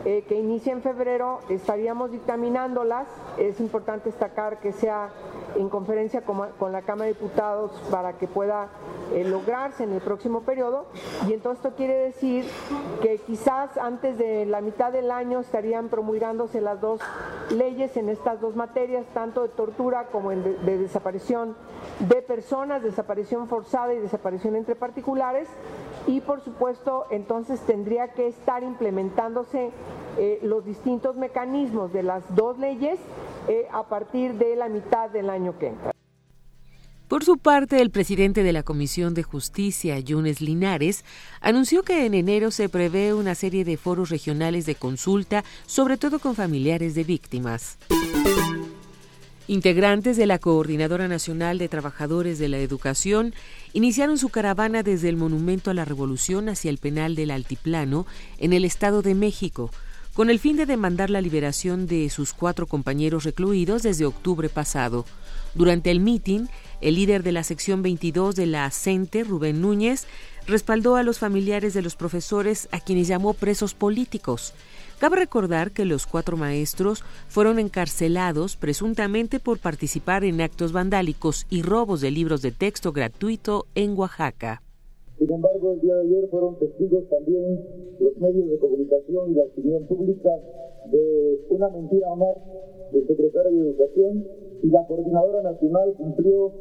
eh, 0.05 0.25
que 0.27 0.35
inicia 0.35 0.73
en 0.73 0.81
febrero 0.81 1.39
estaríamos 1.49 2.11
dictaminándolas. 2.11 3.07
Es 3.37 3.59
importante 3.59 4.09
destacar 4.09 4.59
que 4.59 4.73
sea 4.73 5.09
en 5.55 5.69
conferencia 5.69 6.21
con, 6.21 6.71
la 6.71 6.81
Cámara 6.81 7.05
de 7.05 7.13
Diputados 7.13 7.71
para 7.89 8.13
que 8.17 8.27
pueda 8.27 8.69
eh, 9.13 9.23
lograrse 9.23 9.83
en 9.83 9.93
el 9.93 10.01
próximo 10.01 10.41
periodo. 10.41 10.87
Y 11.27 11.33
entonces 11.33 11.63
esto 11.63 11.75
quiere 11.77 11.95
decir 11.95 12.45
que 13.01 13.17
quizás 13.19 13.77
antes 13.77 14.17
de 14.17 14.45
la 14.45 14.61
mitad 14.61 14.91
del 14.91 15.11
año 15.11 15.39
estarían 15.39 15.89
promulgándose 15.89 16.59
las 16.59 16.81
dos 16.81 16.99
leyes 17.49 17.95
en 17.97 18.09
estas 18.09 18.41
dos 18.41 18.55
materias, 18.55 19.05
tanto 19.13 19.43
de 19.43 19.49
tortura 19.49 20.07
como 20.11 20.31
de 20.31 20.77
desaparición 20.77 21.55
de 21.99 22.21
personas, 22.21 22.83
desaparición 22.83 23.47
forzada 23.47 23.93
y 23.93 23.99
desaparición 23.99 24.55
entre 24.55 24.75
particulares. 24.75 25.47
Y 26.07 26.19
por 26.21 26.41
supuesto, 26.41 27.05
entonces 27.11 27.61
tendría 27.61 28.09
que 28.09 28.27
estar 28.27 28.63
implementándose 28.63 29.71
eh, 30.17 30.39
los 30.43 30.65
distintos 30.65 31.15
mecanismos 31.15 31.91
de 31.91 32.03
las 32.03 32.23
dos 32.35 32.59
leyes 32.59 32.99
eh, 33.47 33.67
a 33.71 33.83
partir 33.83 34.33
de 34.35 34.55
la 34.55 34.69
mitad 34.69 35.09
del 35.09 35.29
año 35.29 35.57
que 35.57 35.67
entra. 35.67 35.91
Por 37.07 37.23
su 37.23 37.37
parte, 37.37 37.79
el 37.81 37.91
presidente 37.91 38.41
de 38.41 38.53
la 38.53 38.63
Comisión 38.63 39.13
de 39.13 39.23
Justicia, 39.23 39.99
Yunes 39.99 40.41
Linares, 40.41 41.05
anunció 41.41 41.83
que 41.83 42.05
en 42.05 42.15
enero 42.15 42.49
se 42.49 42.69
prevé 42.69 43.13
una 43.13 43.35
serie 43.35 43.65
de 43.65 43.77
foros 43.77 44.09
regionales 44.09 44.65
de 44.65 44.75
consulta, 44.75 45.43
sobre 45.67 45.97
todo 45.97 46.19
con 46.19 46.33
familiares 46.33 46.95
de 46.95 47.03
víctimas. 47.03 47.77
Integrantes 49.47 50.15
de 50.15 50.25
la 50.25 50.39
Coordinadora 50.39 51.09
Nacional 51.09 51.57
de 51.57 51.67
Trabajadores 51.67 52.39
de 52.39 52.47
la 52.47 52.59
Educación 52.59 53.33
iniciaron 53.73 54.17
su 54.17 54.29
caravana 54.29 54.83
desde 54.83 55.09
el 55.09 55.17
Monumento 55.17 55.69
a 55.69 55.73
la 55.73 55.83
Revolución 55.83 56.47
hacia 56.47 56.69
el 56.69 56.77
penal 56.77 57.15
del 57.15 57.29
Altiplano, 57.29 58.05
en 58.37 58.53
el 58.53 58.63
Estado 58.63 59.01
de 59.01 59.15
México, 59.15 59.69
con 60.13 60.29
el 60.29 60.39
fin 60.39 60.55
de 60.55 60.65
demandar 60.65 61.09
la 61.09 61.19
liberación 61.19 61.87
de 61.87 62.09
sus 62.09 62.31
cuatro 62.31 62.67
compañeros 62.67 63.25
recluidos 63.25 63.83
desde 63.83 64.05
octubre 64.05 64.47
pasado. 64.47 65.05
Durante 65.55 65.91
el 65.91 65.99
mitin, 65.99 66.47
el 66.79 66.95
líder 66.95 67.21
de 67.21 67.33
la 67.33 67.43
sección 67.43 67.81
22 67.81 68.37
de 68.37 68.45
la 68.45 68.71
CENTE, 68.71 69.25
Rubén 69.25 69.59
Núñez, 69.59 70.07
respaldó 70.47 70.95
a 70.95 71.03
los 71.03 71.19
familiares 71.19 71.73
de 71.73 71.81
los 71.81 71.97
profesores 71.97 72.69
a 72.71 72.79
quienes 72.79 73.09
llamó 73.09 73.33
presos 73.33 73.73
políticos. 73.73 74.53
Cabe 75.03 75.17
recordar 75.17 75.71
que 75.71 75.83
los 75.83 76.07
cuatro 76.07 76.37
maestros 76.37 77.03
fueron 77.27 77.59
encarcelados 77.59 78.55
presuntamente 78.55 79.41
por 79.41 79.59
participar 79.59 80.23
en 80.23 80.39
actos 80.39 80.71
vandálicos 80.71 81.45
y 81.49 81.61
robos 81.61 81.99
de 81.99 82.09
libros 82.09 82.41
de 82.41 82.51
texto 82.51 82.93
gratuito 82.93 83.65
en 83.75 83.99
Oaxaca. 83.99 84.61
Sin 85.19 85.29
embargo, 85.29 85.73
el 85.73 85.81
día 85.81 85.93
de 85.95 86.01
ayer 86.07 86.29
fueron 86.31 86.57
testigos 86.57 87.03
también 87.09 87.59
los 87.99 88.15
medios 88.15 88.49
de 88.49 88.57
comunicación 88.59 89.31
y 89.31 89.33
la 89.35 89.43
opinión 89.43 89.85
pública 89.87 90.29
de 90.89 91.37
una 91.49 91.67
mentira 91.67 92.15
más 92.15 92.37
del 92.93 93.05
secretario 93.05 93.51
de 93.51 93.71
Educación 93.71 94.25
y 94.63 94.67
la 94.67 94.87
Coordinadora 94.87 95.51
Nacional 95.51 95.95
cumplió 95.97 96.53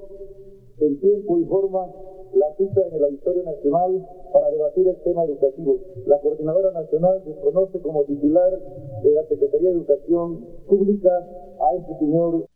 en 0.87 1.01
tiempo 1.01 1.39
y 1.39 1.45
forma 1.45 1.87
la 2.35 2.47
cita 2.57 2.80
en 2.89 2.95
el 2.95 3.05
Auditorio 3.05 3.43
Nacional 3.45 4.07
para 4.33 4.51
debatir 4.51 4.89
el 4.89 4.97
tema 5.03 5.24
educativo. 5.24 5.78
La 6.07 6.18
Coordinadora 6.20 6.72
Nacional 6.72 7.22
desconoce 7.24 7.80
como 7.80 8.05
titular 8.05 8.51
de 9.03 9.11
la 9.11 9.22
Secretaría 9.28 9.68
de 9.68 9.76
Educación 9.76 10.47
Pública 10.66 11.11
a 11.11 11.76
este 11.76 11.99
señor. 11.99 12.47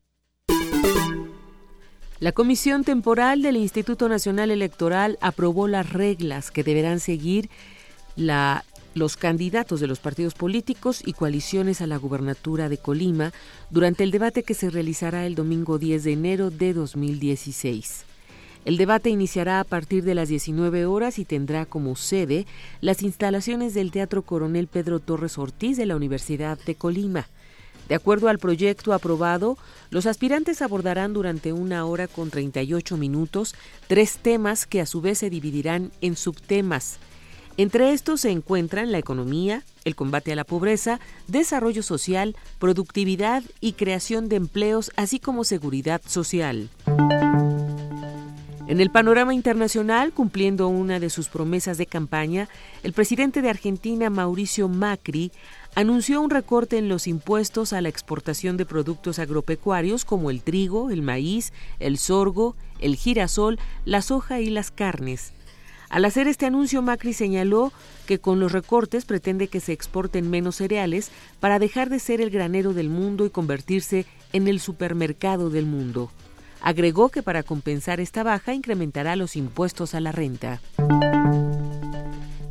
La 2.18 2.32
Comisión 2.32 2.82
Temporal 2.82 3.42
del 3.42 3.58
Instituto 3.58 4.08
Nacional 4.08 4.50
Electoral 4.50 5.18
aprobó 5.20 5.68
las 5.68 5.92
reglas 5.92 6.50
que 6.50 6.64
deberán 6.64 6.98
seguir 6.98 7.50
los 8.94 9.18
candidatos 9.18 9.80
de 9.80 9.86
los 9.86 9.98
partidos 9.98 10.32
políticos 10.32 11.02
y 11.04 11.12
coaliciones 11.12 11.82
a 11.82 11.86
la 11.86 11.98
gubernatura 11.98 12.70
de 12.70 12.78
Colima 12.78 13.32
durante 13.68 14.02
el 14.02 14.10
debate 14.10 14.42
que 14.42 14.54
se 14.54 14.70
realizará 14.70 15.26
el 15.26 15.34
domingo 15.34 15.76
10 15.78 16.04
de 16.04 16.12
enero 16.12 16.50
de 16.50 16.72
2016. 16.72 18.05
El 18.66 18.78
debate 18.78 19.10
iniciará 19.10 19.60
a 19.60 19.64
partir 19.64 20.02
de 20.02 20.16
las 20.16 20.28
19 20.28 20.86
horas 20.86 21.20
y 21.20 21.24
tendrá 21.24 21.66
como 21.66 21.94
sede 21.94 22.46
las 22.80 23.04
instalaciones 23.04 23.74
del 23.74 23.92
Teatro 23.92 24.22
Coronel 24.22 24.66
Pedro 24.66 24.98
Torres 24.98 25.38
Ortiz 25.38 25.76
de 25.76 25.86
la 25.86 25.94
Universidad 25.94 26.58
de 26.58 26.74
Colima. 26.74 27.28
De 27.88 27.94
acuerdo 27.94 28.28
al 28.28 28.40
proyecto 28.40 28.92
aprobado, 28.92 29.56
los 29.90 30.06
aspirantes 30.06 30.62
abordarán 30.62 31.12
durante 31.12 31.52
una 31.52 31.84
hora 31.84 32.08
con 32.08 32.28
38 32.28 32.96
minutos 32.96 33.54
tres 33.86 34.18
temas 34.18 34.66
que 34.66 34.80
a 34.80 34.86
su 34.86 35.00
vez 35.00 35.18
se 35.18 35.30
dividirán 35.30 35.92
en 36.00 36.16
subtemas. 36.16 36.98
Entre 37.56 37.92
estos 37.92 38.22
se 38.22 38.32
encuentran 38.32 38.90
la 38.90 38.98
economía, 38.98 39.62
el 39.84 39.94
combate 39.94 40.32
a 40.32 40.36
la 40.36 40.44
pobreza, 40.44 40.98
desarrollo 41.28 41.84
social, 41.84 42.34
productividad 42.58 43.44
y 43.60 43.74
creación 43.74 44.28
de 44.28 44.34
empleos, 44.34 44.90
así 44.96 45.20
como 45.20 45.44
seguridad 45.44 46.02
social. 46.04 46.68
En 48.68 48.80
el 48.80 48.90
panorama 48.90 49.32
internacional, 49.32 50.12
cumpliendo 50.12 50.66
una 50.66 50.98
de 50.98 51.08
sus 51.08 51.28
promesas 51.28 51.78
de 51.78 51.86
campaña, 51.86 52.48
el 52.82 52.92
presidente 52.92 53.40
de 53.40 53.48
Argentina, 53.48 54.10
Mauricio 54.10 54.66
Macri, 54.66 55.30
anunció 55.76 56.20
un 56.20 56.30
recorte 56.30 56.76
en 56.76 56.88
los 56.88 57.06
impuestos 57.06 57.72
a 57.72 57.80
la 57.80 57.88
exportación 57.88 58.56
de 58.56 58.66
productos 58.66 59.20
agropecuarios 59.20 60.04
como 60.04 60.32
el 60.32 60.42
trigo, 60.42 60.90
el 60.90 61.02
maíz, 61.02 61.52
el 61.78 61.96
sorgo, 61.96 62.56
el 62.80 62.96
girasol, 62.96 63.60
la 63.84 64.02
soja 64.02 64.40
y 64.40 64.50
las 64.50 64.72
carnes. 64.72 65.32
Al 65.88 66.04
hacer 66.04 66.26
este 66.26 66.46
anuncio, 66.46 66.82
Macri 66.82 67.12
señaló 67.12 67.72
que 68.04 68.18
con 68.18 68.40
los 68.40 68.50
recortes 68.50 69.04
pretende 69.04 69.46
que 69.46 69.60
se 69.60 69.72
exporten 69.72 70.28
menos 70.28 70.56
cereales 70.56 71.12
para 71.38 71.60
dejar 71.60 71.88
de 71.88 72.00
ser 72.00 72.20
el 72.20 72.30
granero 72.30 72.72
del 72.72 72.88
mundo 72.88 73.26
y 73.26 73.30
convertirse 73.30 74.06
en 74.32 74.48
el 74.48 74.58
supermercado 74.58 75.50
del 75.50 75.66
mundo. 75.66 76.10
Agregó 76.60 77.10
que 77.10 77.22
para 77.22 77.42
compensar 77.42 78.00
esta 78.00 78.22
baja 78.22 78.54
incrementará 78.54 79.16
los 79.16 79.36
impuestos 79.36 79.94
a 79.94 80.00
la 80.00 80.12
renta. 80.12 80.60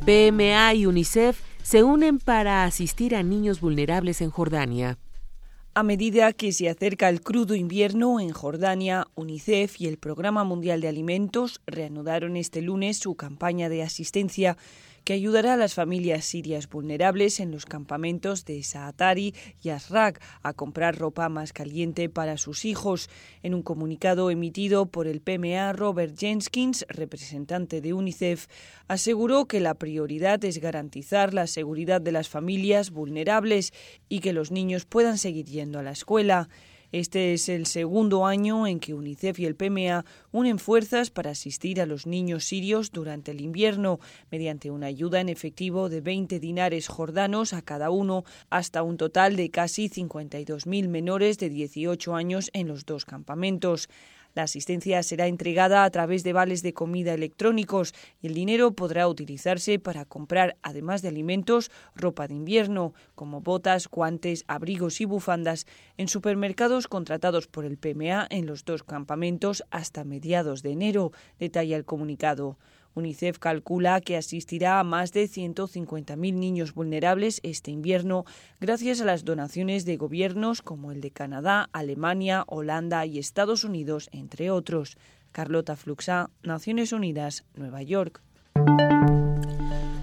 PMA 0.04 0.74
y 0.74 0.86
UNICEF 0.86 1.40
se 1.62 1.82
unen 1.82 2.18
para 2.18 2.64
asistir 2.64 3.16
a 3.16 3.22
niños 3.22 3.60
vulnerables 3.60 4.20
en 4.20 4.30
Jordania. 4.30 4.98
A 5.74 5.82
medida 5.82 6.32
que 6.32 6.52
se 6.52 6.70
acerca 6.70 7.08
el 7.10 7.20
crudo 7.20 7.54
invierno 7.54 8.18
en 8.18 8.30
Jordania, 8.30 9.08
UNICEF 9.14 9.78
y 9.80 9.88
el 9.88 9.98
Programa 9.98 10.42
Mundial 10.42 10.80
de 10.80 10.88
Alimentos 10.88 11.60
reanudaron 11.66 12.36
este 12.36 12.62
lunes 12.62 12.96
su 12.96 13.14
campaña 13.14 13.68
de 13.68 13.82
asistencia 13.82 14.56
que 15.06 15.12
ayudará 15.12 15.54
a 15.54 15.56
las 15.56 15.74
familias 15.74 16.24
sirias 16.24 16.68
vulnerables 16.68 17.38
en 17.38 17.52
los 17.52 17.64
campamentos 17.64 18.44
de 18.44 18.60
Saatari 18.64 19.36
y 19.62 19.68
Asrak 19.68 20.20
a 20.42 20.52
comprar 20.52 20.98
ropa 20.98 21.28
más 21.28 21.52
caliente 21.52 22.08
para 22.08 22.36
sus 22.36 22.64
hijos. 22.64 23.08
En 23.44 23.54
un 23.54 23.62
comunicado 23.62 24.32
emitido 24.32 24.86
por 24.86 25.06
el 25.06 25.20
PMA, 25.20 25.72
Robert 25.74 26.18
Jenkins, 26.18 26.84
representante 26.88 27.80
de 27.80 27.92
UNICEF, 27.92 28.48
aseguró 28.88 29.46
que 29.46 29.60
la 29.60 29.74
prioridad 29.74 30.44
es 30.44 30.58
garantizar 30.58 31.34
la 31.34 31.46
seguridad 31.46 32.00
de 32.00 32.10
las 32.10 32.28
familias 32.28 32.90
vulnerables 32.90 33.72
y 34.08 34.18
que 34.18 34.32
los 34.32 34.50
niños 34.50 34.86
puedan 34.86 35.18
seguir 35.18 35.46
yendo 35.46 35.78
a 35.78 35.84
la 35.84 35.92
escuela. 35.92 36.48
Este 36.98 37.34
es 37.34 37.50
el 37.50 37.66
segundo 37.66 38.24
año 38.24 38.66
en 38.66 38.80
que 38.80 38.94
UNICEF 38.94 39.40
y 39.40 39.44
el 39.44 39.54
PMA 39.54 40.06
unen 40.32 40.58
fuerzas 40.58 41.10
para 41.10 41.32
asistir 41.32 41.82
a 41.82 41.84
los 41.84 42.06
niños 42.06 42.46
sirios 42.46 42.90
durante 42.90 43.32
el 43.32 43.42
invierno, 43.42 44.00
mediante 44.30 44.70
una 44.70 44.86
ayuda 44.86 45.20
en 45.20 45.28
efectivo 45.28 45.90
de 45.90 46.00
20 46.00 46.40
dinares 46.40 46.88
jordanos 46.88 47.52
a 47.52 47.60
cada 47.60 47.90
uno, 47.90 48.24
hasta 48.48 48.82
un 48.82 48.96
total 48.96 49.36
de 49.36 49.50
casi 49.50 49.90
52.000 49.90 50.88
menores 50.88 51.36
de 51.36 51.50
18 51.50 52.14
años 52.14 52.48
en 52.54 52.66
los 52.66 52.86
dos 52.86 53.04
campamentos. 53.04 53.90
La 54.36 54.42
asistencia 54.42 55.02
será 55.02 55.28
entregada 55.28 55.82
a 55.82 55.90
través 55.90 56.22
de 56.22 56.34
vales 56.34 56.60
de 56.60 56.74
comida 56.74 57.14
electrónicos 57.14 57.94
y 58.20 58.26
el 58.26 58.34
dinero 58.34 58.72
podrá 58.72 59.08
utilizarse 59.08 59.78
para 59.78 60.04
comprar, 60.04 60.58
además 60.60 61.00
de 61.00 61.08
alimentos, 61.08 61.70
ropa 61.94 62.28
de 62.28 62.34
invierno, 62.34 62.92
como 63.14 63.40
botas, 63.40 63.88
guantes, 63.88 64.44
abrigos 64.46 65.00
y 65.00 65.06
bufandas, 65.06 65.66
en 65.96 66.08
supermercados 66.08 66.86
contratados 66.86 67.46
por 67.46 67.64
el 67.64 67.78
PMA 67.78 68.26
en 68.28 68.44
los 68.44 68.66
dos 68.66 68.82
campamentos 68.82 69.64
hasta 69.70 70.04
mediados 70.04 70.62
de 70.62 70.72
enero, 70.72 71.12
detalla 71.38 71.78
el 71.78 71.86
comunicado. 71.86 72.58
UNICEF 72.96 73.38
calcula 73.38 74.00
que 74.00 74.16
asistirá 74.16 74.80
a 74.80 74.84
más 74.84 75.12
de 75.12 75.28
150.000 75.28 76.16
niños 76.16 76.74
vulnerables 76.74 77.40
este 77.42 77.70
invierno 77.70 78.24
gracias 78.58 79.00
a 79.00 79.04
las 79.04 79.24
donaciones 79.24 79.84
de 79.84 79.98
gobiernos 79.98 80.62
como 80.62 80.90
el 80.90 81.02
de 81.02 81.10
Canadá, 81.10 81.68
Alemania, 81.72 82.44
Holanda 82.46 83.04
y 83.04 83.18
Estados 83.18 83.64
Unidos, 83.64 84.08
entre 84.12 84.50
otros. 84.50 84.96
Carlota 85.32 85.76
Fluxa, 85.76 86.30
Naciones 86.42 86.92
Unidas, 86.92 87.44
Nueva 87.54 87.82
York. 87.82 88.22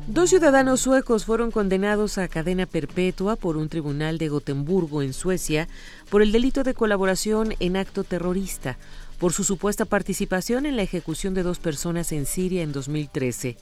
Dos 0.05 0.29
ciudadanos 0.29 0.81
suecos 0.81 1.25
fueron 1.25 1.49
condenados 1.49 2.19
a 2.19 2.27
cadena 2.27 2.67
perpetua 2.67 3.35
por 3.35 3.57
un 3.57 3.67
tribunal 3.67 4.19
de 4.19 4.29
Gotemburgo, 4.29 5.01
en 5.01 5.11
Suecia, 5.11 5.67
por 6.11 6.21
el 6.21 6.31
delito 6.31 6.61
de 6.61 6.75
colaboración 6.75 7.55
en 7.59 7.77
acto 7.77 8.03
terrorista 8.03 8.77
por 9.23 9.31
su 9.31 9.45
supuesta 9.45 9.85
participación 9.85 10.65
en 10.65 10.75
la 10.75 10.81
ejecución 10.81 11.33
de 11.33 11.43
dos 11.43 11.57
personas 11.57 12.11
en 12.11 12.25
Siria 12.25 12.61
en 12.61 12.73
2013. 12.73 13.55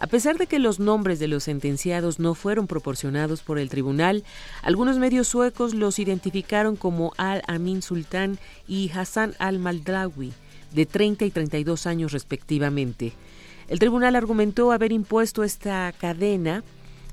A 0.00 0.08
pesar 0.08 0.36
de 0.36 0.48
que 0.48 0.58
los 0.58 0.80
nombres 0.80 1.20
de 1.20 1.28
los 1.28 1.44
sentenciados 1.44 2.18
no 2.18 2.34
fueron 2.34 2.66
proporcionados 2.66 3.42
por 3.42 3.60
el 3.60 3.68
tribunal, 3.68 4.24
algunos 4.62 4.98
medios 4.98 5.28
suecos 5.28 5.74
los 5.74 6.00
identificaron 6.00 6.74
como 6.74 7.12
Al-Amin 7.18 7.82
Sultan 7.82 8.40
y 8.66 8.90
Hassan 8.92 9.36
al-Maldrawi, 9.38 10.32
de 10.72 10.86
30 10.86 11.24
y 11.24 11.30
32 11.30 11.86
años 11.86 12.10
respectivamente. 12.10 13.12
El 13.68 13.78
tribunal 13.78 14.16
argumentó 14.16 14.72
haber 14.72 14.90
impuesto 14.90 15.44
esta 15.44 15.94
cadena 15.96 16.64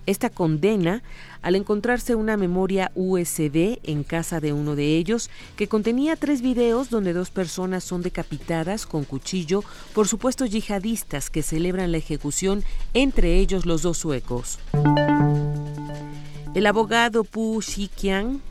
esta 0.06 0.30
condena 0.30 1.02
al 1.44 1.56
encontrarse 1.56 2.16
una 2.16 2.38
memoria 2.38 2.92
USB 2.96 3.80
en 3.84 4.04
casa 4.04 4.40
de 4.40 4.54
uno 4.54 4.76
de 4.76 4.98
ellos 4.98 5.30
que 5.56 5.68
contenía 5.68 6.16
tres 6.16 6.42
videos 6.42 6.90
donde 6.90 7.14
dos 7.14 7.30
personas 7.30 7.84
son 7.84 8.02
decapitadas 8.02 8.88
con 8.88 9.04
cuchillo 9.04 9.64
por 9.94 10.08
supuestos 10.08 10.50
yihadistas 10.50 11.30
que 11.30 11.44
celebran 11.44 11.92
la 11.92 12.00
ejecución, 12.00 12.64
entre 12.96 13.38
ellos 13.38 13.68
los 13.68 13.84
dos 13.84 14.00
suecos. 14.00 14.58
El 16.56 16.66
abogado 16.66 17.24
Pu 17.24 17.62
Xiqiang 17.62 18.42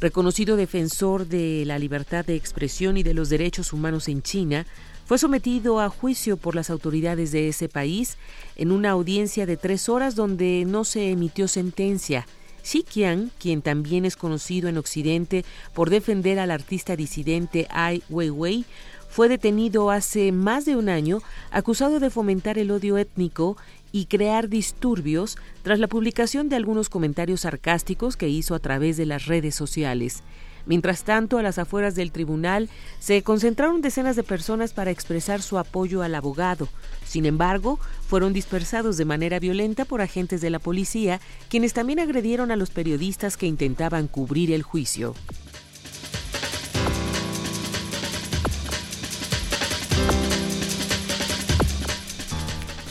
reconocido 0.00 0.56
defensor 0.56 1.26
de 1.26 1.64
la 1.66 1.78
libertad 1.78 2.24
de 2.24 2.34
expresión 2.34 2.96
y 2.96 3.02
de 3.02 3.14
los 3.14 3.28
derechos 3.28 3.72
humanos 3.72 4.08
en 4.08 4.22
China, 4.22 4.66
fue 5.04 5.18
sometido 5.18 5.80
a 5.80 5.88
juicio 5.88 6.36
por 6.36 6.54
las 6.54 6.70
autoridades 6.70 7.32
de 7.32 7.48
ese 7.48 7.68
país 7.68 8.16
en 8.56 8.72
una 8.72 8.90
audiencia 8.90 9.44
de 9.44 9.56
tres 9.56 9.88
horas 9.88 10.14
donde 10.14 10.64
no 10.66 10.84
se 10.84 11.10
emitió 11.10 11.48
sentencia. 11.48 12.26
Xi 12.62 12.82
Qian, 12.82 13.30
quien 13.38 13.62
también 13.62 14.04
es 14.04 14.16
conocido 14.16 14.68
en 14.68 14.78
Occidente 14.78 15.44
por 15.74 15.90
defender 15.90 16.38
al 16.38 16.50
artista 16.50 16.96
disidente 16.96 17.66
Ai 17.70 18.02
Weiwei, 18.08 18.64
fue 19.08 19.28
detenido 19.28 19.90
hace 19.90 20.30
más 20.30 20.64
de 20.64 20.76
un 20.76 20.88
año 20.88 21.20
acusado 21.50 21.98
de 21.98 22.10
fomentar 22.10 22.58
el 22.58 22.70
odio 22.70 22.96
étnico 22.96 23.56
y 23.92 24.06
crear 24.06 24.48
disturbios 24.48 25.36
tras 25.62 25.80
la 25.80 25.88
publicación 25.88 26.48
de 26.48 26.56
algunos 26.56 26.88
comentarios 26.88 27.40
sarcásticos 27.40 28.16
que 28.16 28.28
hizo 28.28 28.54
a 28.54 28.60
través 28.60 28.96
de 28.96 29.06
las 29.06 29.26
redes 29.26 29.56
sociales. 29.56 30.22
Mientras 30.66 31.04
tanto, 31.04 31.38
a 31.38 31.42
las 31.42 31.58
afueras 31.58 31.94
del 31.94 32.12
tribunal 32.12 32.68
se 32.98 33.22
concentraron 33.22 33.80
decenas 33.80 34.16
de 34.16 34.22
personas 34.22 34.72
para 34.72 34.90
expresar 34.90 35.42
su 35.42 35.58
apoyo 35.58 36.02
al 36.02 36.14
abogado. 36.14 36.68
Sin 37.04 37.26
embargo, 37.26 37.78
fueron 38.08 38.32
dispersados 38.32 38.96
de 38.96 39.04
manera 39.04 39.38
violenta 39.38 39.84
por 39.84 40.00
agentes 40.00 40.40
de 40.40 40.50
la 40.50 40.58
policía, 40.58 41.20
quienes 41.48 41.72
también 41.72 42.00
agredieron 42.00 42.50
a 42.50 42.56
los 42.56 42.70
periodistas 42.70 43.36
que 43.36 43.46
intentaban 43.46 44.06
cubrir 44.06 44.52
el 44.52 44.62
juicio. 44.62 45.14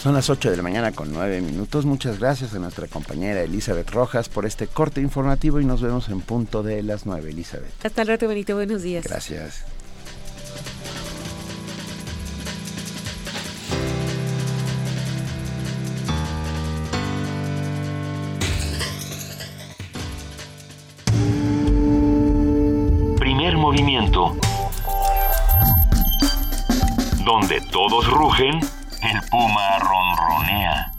Son 0.09 0.15
las 0.15 0.31
8 0.31 0.49
de 0.49 0.57
la 0.57 0.63
mañana 0.63 0.91
con 0.91 1.13
9 1.13 1.39
minutos. 1.39 1.85
Muchas 1.85 2.17
gracias 2.17 2.55
a 2.55 2.57
nuestra 2.57 2.87
compañera 2.87 3.43
Elizabeth 3.43 3.91
Rojas 3.91 4.27
por 4.27 4.47
este 4.47 4.65
corte 4.65 5.01
informativo 5.01 5.59
y 5.59 5.65
nos 5.65 5.83
vemos 5.83 6.09
en 6.09 6.21
punto 6.21 6.63
de 6.63 6.81
las 6.81 7.05
9, 7.05 7.29
Elizabeth. 7.29 7.85
Hasta 7.85 8.01
el 8.01 8.07
rato, 8.07 8.27
Benito. 8.27 8.55
Buenos 8.55 8.81
días. 8.81 9.03
Gracias. 9.03 9.65
Primer 23.19 23.57
movimiento. 23.57 24.35
Donde 27.23 27.61
todos 27.71 28.07
rugen, 28.07 28.59
el 29.01 29.21
puma 29.29 29.79
ronronea. 29.79 30.91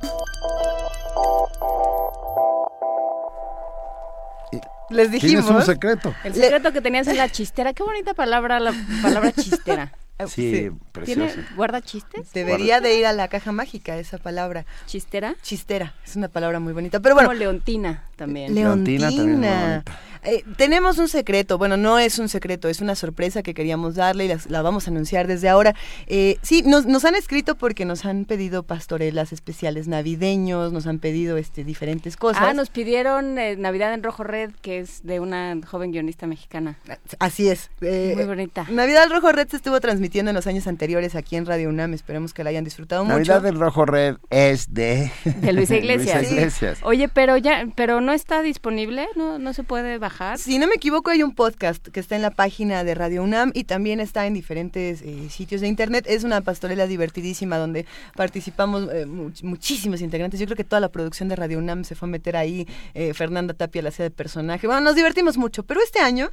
Les 4.90 5.10
dijimos. 5.10 5.46
Tienes 5.46 5.50
un 5.50 5.62
secreto. 5.62 6.14
El 6.24 6.34
secreto 6.34 6.72
que 6.72 6.80
tenías 6.80 7.06
en 7.06 7.16
la 7.16 7.28
chistera. 7.28 7.72
Qué 7.72 7.82
bonita 7.82 8.14
palabra 8.14 8.58
la 8.58 8.74
palabra 9.02 9.32
chistera. 9.32 9.92
Sí, 10.26 10.70
precioso. 10.92 11.32
¿Tiene, 11.32 11.48
¿Guarda 11.56 11.80
chistes? 11.80 12.32
Debería 12.32 12.80
de 12.80 12.98
ir 12.98 13.06
a 13.06 13.12
la 13.12 13.28
caja 13.28 13.52
mágica 13.52 13.96
esa 13.96 14.18
palabra. 14.18 14.66
¿Chistera? 14.86 15.34
Chistera, 15.42 15.94
es 16.04 16.16
una 16.16 16.28
palabra 16.28 16.60
muy 16.60 16.72
bonita. 16.72 17.00
Pero 17.00 17.14
bueno. 17.14 17.28
Como 17.28 17.38
leontina 17.38 18.08
también. 18.16 18.54
Leontina. 18.54 19.06
también 19.08 19.30
es 19.30 19.38
muy 19.38 19.48
bonita. 19.48 19.84
Eh, 20.24 20.44
tenemos 20.56 20.98
un 20.98 21.08
secreto, 21.08 21.58
bueno, 21.58 21.76
no 21.76 21.98
es 21.98 22.18
un 22.18 22.28
secreto, 22.28 22.68
es 22.68 22.80
una 22.80 22.94
sorpresa 22.94 23.42
que 23.42 23.54
queríamos 23.54 23.94
darle 23.94 24.24
y 24.26 24.28
las- 24.28 24.50
la, 24.50 24.62
vamos 24.62 24.86
a 24.86 24.90
anunciar 24.90 25.26
desde 25.26 25.48
ahora. 25.48 25.74
Eh, 26.06 26.36
sí, 26.42 26.62
nos, 26.62 26.86
nos 26.86 27.04
han 27.04 27.14
escrito 27.14 27.54
porque 27.54 27.84
nos 27.84 28.04
han 28.04 28.24
pedido 28.24 28.62
pastorelas 28.62 29.32
especiales 29.32 29.88
navideños, 29.88 30.72
nos 30.72 30.86
han 30.86 30.98
pedido 30.98 31.36
este 31.36 31.64
diferentes 31.64 32.16
cosas. 32.16 32.42
Ah, 32.44 32.52
nos 32.54 32.70
pidieron 32.70 33.38
eh, 33.38 33.56
Navidad 33.56 33.94
en 33.94 34.02
Rojo 34.02 34.24
Red, 34.24 34.50
que 34.62 34.78
es 34.80 35.02
de 35.04 35.20
una 35.20 35.56
joven 35.66 35.92
guionista 35.92 36.26
mexicana. 36.26 36.76
Así 37.18 37.48
es. 37.48 37.70
eh, 37.80 38.12
Muy 38.16 38.24
bonita. 38.26 38.66
Navidad 38.70 39.04
al 39.04 39.10
Rojo 39.10 39.32
Red 39.32 39.48
se 39.48 39.56
estuvo 39.56 39.80
transmitiendo 39.80 40.30
en 40.30 40.34
los 40.34 40.46
años 40.46 40.66
anteriores 40.66 41.14
aquí 41.14 41.36
en 41.36 41.46
Radio 41.46 41.68
UNAM, 41.68 41.94
esperemos 41.94 42.34
que 42.34 42.44
la 42.44 42.50
hayan 42.50 42.64
disfrutado 42.64 43.04
Navidad 43.04 43.36
mucho. 43.36 43.46
del 43.46 43.58
Rojo 43.60 43.86
Red 43.86 44.16
es 44.30 44.72
de... 44.74 45.10
De 45.24 45.52
Luisa 45.52 45.76
Iglesias. 45.78 46.16
Luisa 46.22 46.34
Iglesias. 46.34 46.78
Oye, 46.82 47.08
pero 47.08 47.36
ya, 47.36 47.66
pero 47.74 48.00
no 48.00 48.12
está 48.12 48.42
disponible, 48.42 49.06
no, 49.16 49.38
no 49.38 49.52
se 49.52 49.62
puede 49.64 49.96
bajar. 49.98 50.09
Si 50.40 50.58
no 50.58 50.66
me 50.66 50.74
equivoco, 50.74 51.10
hay 51.10 51.22
un 51.22 51.34
podcast 51.34 51.86
que 51.88 52.00
está 52.00 52.16
en 52.16 52.22
la 52.22 52.30
página 52.30 52.84
de 52.84 52.94
Radio 52.94 53.22
UNAM 53.22 53.52
y 53.54 53.64
también 53.64 54.00
está 54.00 54.26
en 54.26 54.34
diferentes 54.34 55.02
eh, 55.02 55.28
sitios 55.30 55.60
de 55.60 55.68
internet. 55.68 56.04
Es 56.08 56.24
una 56.24 56.40
pastorela 56.40 56.86
divertidísima 56.86 57.56
donde 57.56 57.86
participamos 58.16 58.88
eh, 58.92 59.06
much- 59.06 59.42
muchísimos 59.42 60.00
integrantes. 60.00 60.38
Yo 60.40 60.46
creo 60.46 60.56
que 60.56 60.64
toda 60.64 60.80
la 60.80 60.88
producción 60.90 61.28
de 61.28 61.36
Radio 61.36 61.58
UNAM 61.58 61.84
se 61.84 61.94
fue 61.94 62.08
a 62.08 62.10
meter 62.10 62.36
ahí. 62.36 62.66
eh, 62.94 63.14
Fernanda 63.14 63.54
Tapia 63.54 63.82
la 63.82 63.88
hacía 63.90 64.04
de 64.04 64.10
personaje. 64.10 64.66
Bueno, 64.66 64.82
nos 64.82 64.94
divertimos 64.94 65.36
mucho, 65.38 65.62
pero 65.62 65.80
este 65.82 66.00
año 66.00 66.30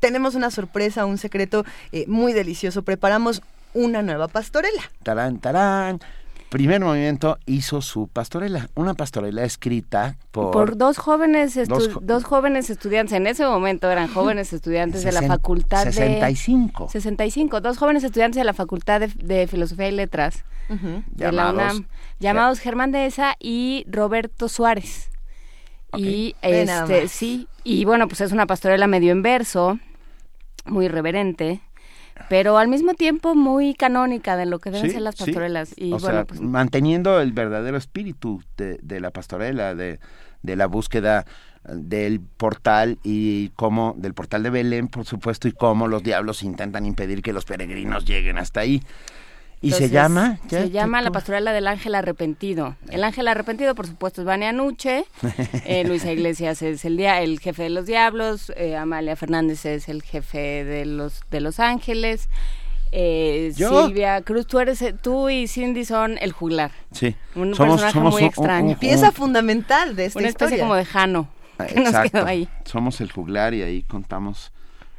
tenemos 0.00 0.34
una 0.34 0.50
sorpresa, 0.50 1.04
un 1.06 1.18
secreto 1.18 1.64
eh, 1.92 2.04
muy 2.08 2.32
delicioso. 2.32 2.82
Preparamos 2.82 3.42
una 3.74 4.02
nueva 4.02 4.28
pastorela. 4.28 4.82
Tarán, 5.02 5.38
tarán. 5.38 6.00
Primer 6.52 6.80
movimiento 6.82 7.38
hizo 7.46 7.80
su 7.80 8.08
pastorela, 8.08 8.68
una 8.74 8.92
pastorela 8.92 9.42
escrita 9.42 10.16
por... 10.30 10.50
Por 10.50 10.76
dos 10.76 10.98
jóvenes, 10.98 11.56
estu- 11.56 11.98
Dos 12.02 12.24
jóvenes 12.24 12.68
estudiantes, 12.68 13.14
en 13.14 13.26
ese 13.26 13.46
momento 13.46 13.90
eran 13.90 14.06
jóvenes 14.12 14.52
estudiantes 14.52 15.02
de 15.02 15.12
la 15.12 15.22
facultad 15.22 15.86
de... 15.86 15.92
65. 15.92 16.90
65, 16.90 17.60
dos 17.62 17.78
jóvenes 17.78 18.04
estudiantes 18.04 18.36
de 18.36 18.44
la 18.44 18.52
Facultad 18.52 19.00
de, 19.00 19.08
de 19.08 19.46
Filosofía 19.46 19.88
y 19.88 19.92
Letras 19.92 20.44
de 20.68 21.32
la 21.32 21.52
Llamados- 21.52 21.54
UNAM, 21.54 21.86
llamados 22.20 22.58
Germán 22.60 22.92
Dehesa 22.92 23.34
y 23.40 23.84
Roberto 23.88 24.48
Suárez. 24.48 25.10
Y 25.96 26.34
este, 26.42 27.08
sí, 27.08 27.48
y 27.64 27.84
bueno, 27.86 28.08
pues 28.08 28.20
es 28.20 28.30
una 28.32 28.46
pastorela 28.46 28.86
medio 28.86 29.12
en 29.12 29.22
verso, 29.22 29.78
muy 30.66 30.84
irreverente, 30.86 31.60
pero 32.28 32.58
al 32.58 32.68
mismo 32.68 32.94
tiempo 32.94 33.34
muy 33.34 33.74
canónica 33.74 34.36
de 34.36 34.46
lo 34.46 34.58
que 34.58 34.70
deben 34.70 34.86
Sí, 34.88 34.94
ser 34.94 35.02
las 35.02 35.16
sí. 35.16 35.24
pastorelas. 35.26 35.74
Y 35.76 35.92
o 35.92 35.98
bueno, 35.98 36.18
sea, 36.18 36.24
pues 36.24 36.40
manteniendo 36.40 37.20
el 37.20 37.32
verdadero 37.32 37.76
espíritu 37.76 38.42
de, 38.56 38.78
de 38.82 39.00
la 39.00 39.10
pastorela, 39.10 39.74
de, 39.74 39.98
de 40.42 40.56
la 40.56 40.66
búsqueda 40.66 41.24
del 41.64 42.20
portal 42.20 42.98
y 43.04 43.50
cómo, 43.50 43.94
del 43.96 44.14
portal 44.14 44.42
de 44.42 44.50
Belén, 44.50 44.88
por 44.88 45.04
supuesto, 45.04 45.46
y 45.46 45.52
cómo 45.52 45.86
los 45.86 46.02
diablos 46.02 46.42
intentan 46.42 46.86
impedir 46.86 47.22
que 47.22 47.32
los 47.32 47.44
peregrinos 47.44 48.04
lleguen 48.04 48.38
hasta 48.38 48.60
ahí. 48.60 48.82
Y 49.62 49.70
se 49.70 49.88
llama... 49.88 50.38
¿qué? 50.48 50.62
Se 50.62 50.70
llama 50.70 50.98
¿Qué- 50.98 51.04
La 51.04 51.10
Pastorela 51.12 51.52
del 51.52 51.68
Ángel 51.68 51.94
Arrepentido. 51.94 52.76
El 52.90 53.04
Ángel 53.04 53.28
Arrepentido, 53.28 53.74
por 53.76 53.86
supuesto, 53.86 54.20
es 54.22 54.26
Vania 54.26 54.52
Nuche. 54.52 55.04
eh, 55.64 55.84
Luisa 55.86 56.10
Iglesias 56.12 56.60
es 56.62 56.84
el, 56.84 56.96
dia 56.96 57.20
el 57.22 57.38
jefe 57.40 57.62
de 57.62 57.70
los 57.70 57.86
diablos. 57.86 58.52
eh, 58.56 58.76
Amalia 58.76 59.14
Fernández 59.16 59.64
es 59.64 59.88
el 59.88 60.02
jefe 60.02 60.64
de 60.64 60.84
los, 60.84 61.20
de 61.30 61.40
los 61.40 61.60
ángeles. 61.60 62.28
eh, 62.90 63.52
¿Yo? 63.56 63.86
Silvia 63.86 64.20
Cruz, 64.22 64.46
tú, 64.46 64.58
eres, 64.58 64.84
tú 65.00 65.28
y 65.30 65.46
Cindy 65.46 65.84
son 65.84 66.18
el 66.20 66.32
juglar. 66.32 66.72
Sí. 66.90 67.14
Un 67.36 67.52
personaje 67.52 68.00
muy 68.00 68.24
extraño. 68.24 68.76
Pieza 68.78 69.12
fundamental 69.12 69.94
de 69.96 70.06
esta 70.06 70.18
Una 70.18 70.28
especie 70.28 70.56
historia. 70.56 70.64
como 70.64 70.74
de 70.74 70.84
Jano. 70.84 71.28
Ah, 71.58 71.66
Que 71.66 71.76
nos 71.76 71.86
Exacto. 71.88 72.10
quedó 72.18 72.26
ahí. 72.26 72.48
Somos 72.64 73.00
el 73.00 73.12
juglar 73.12 73.54
y 73.54 73.62
ahí 73.62 73.82
contamos, 73.84 74.50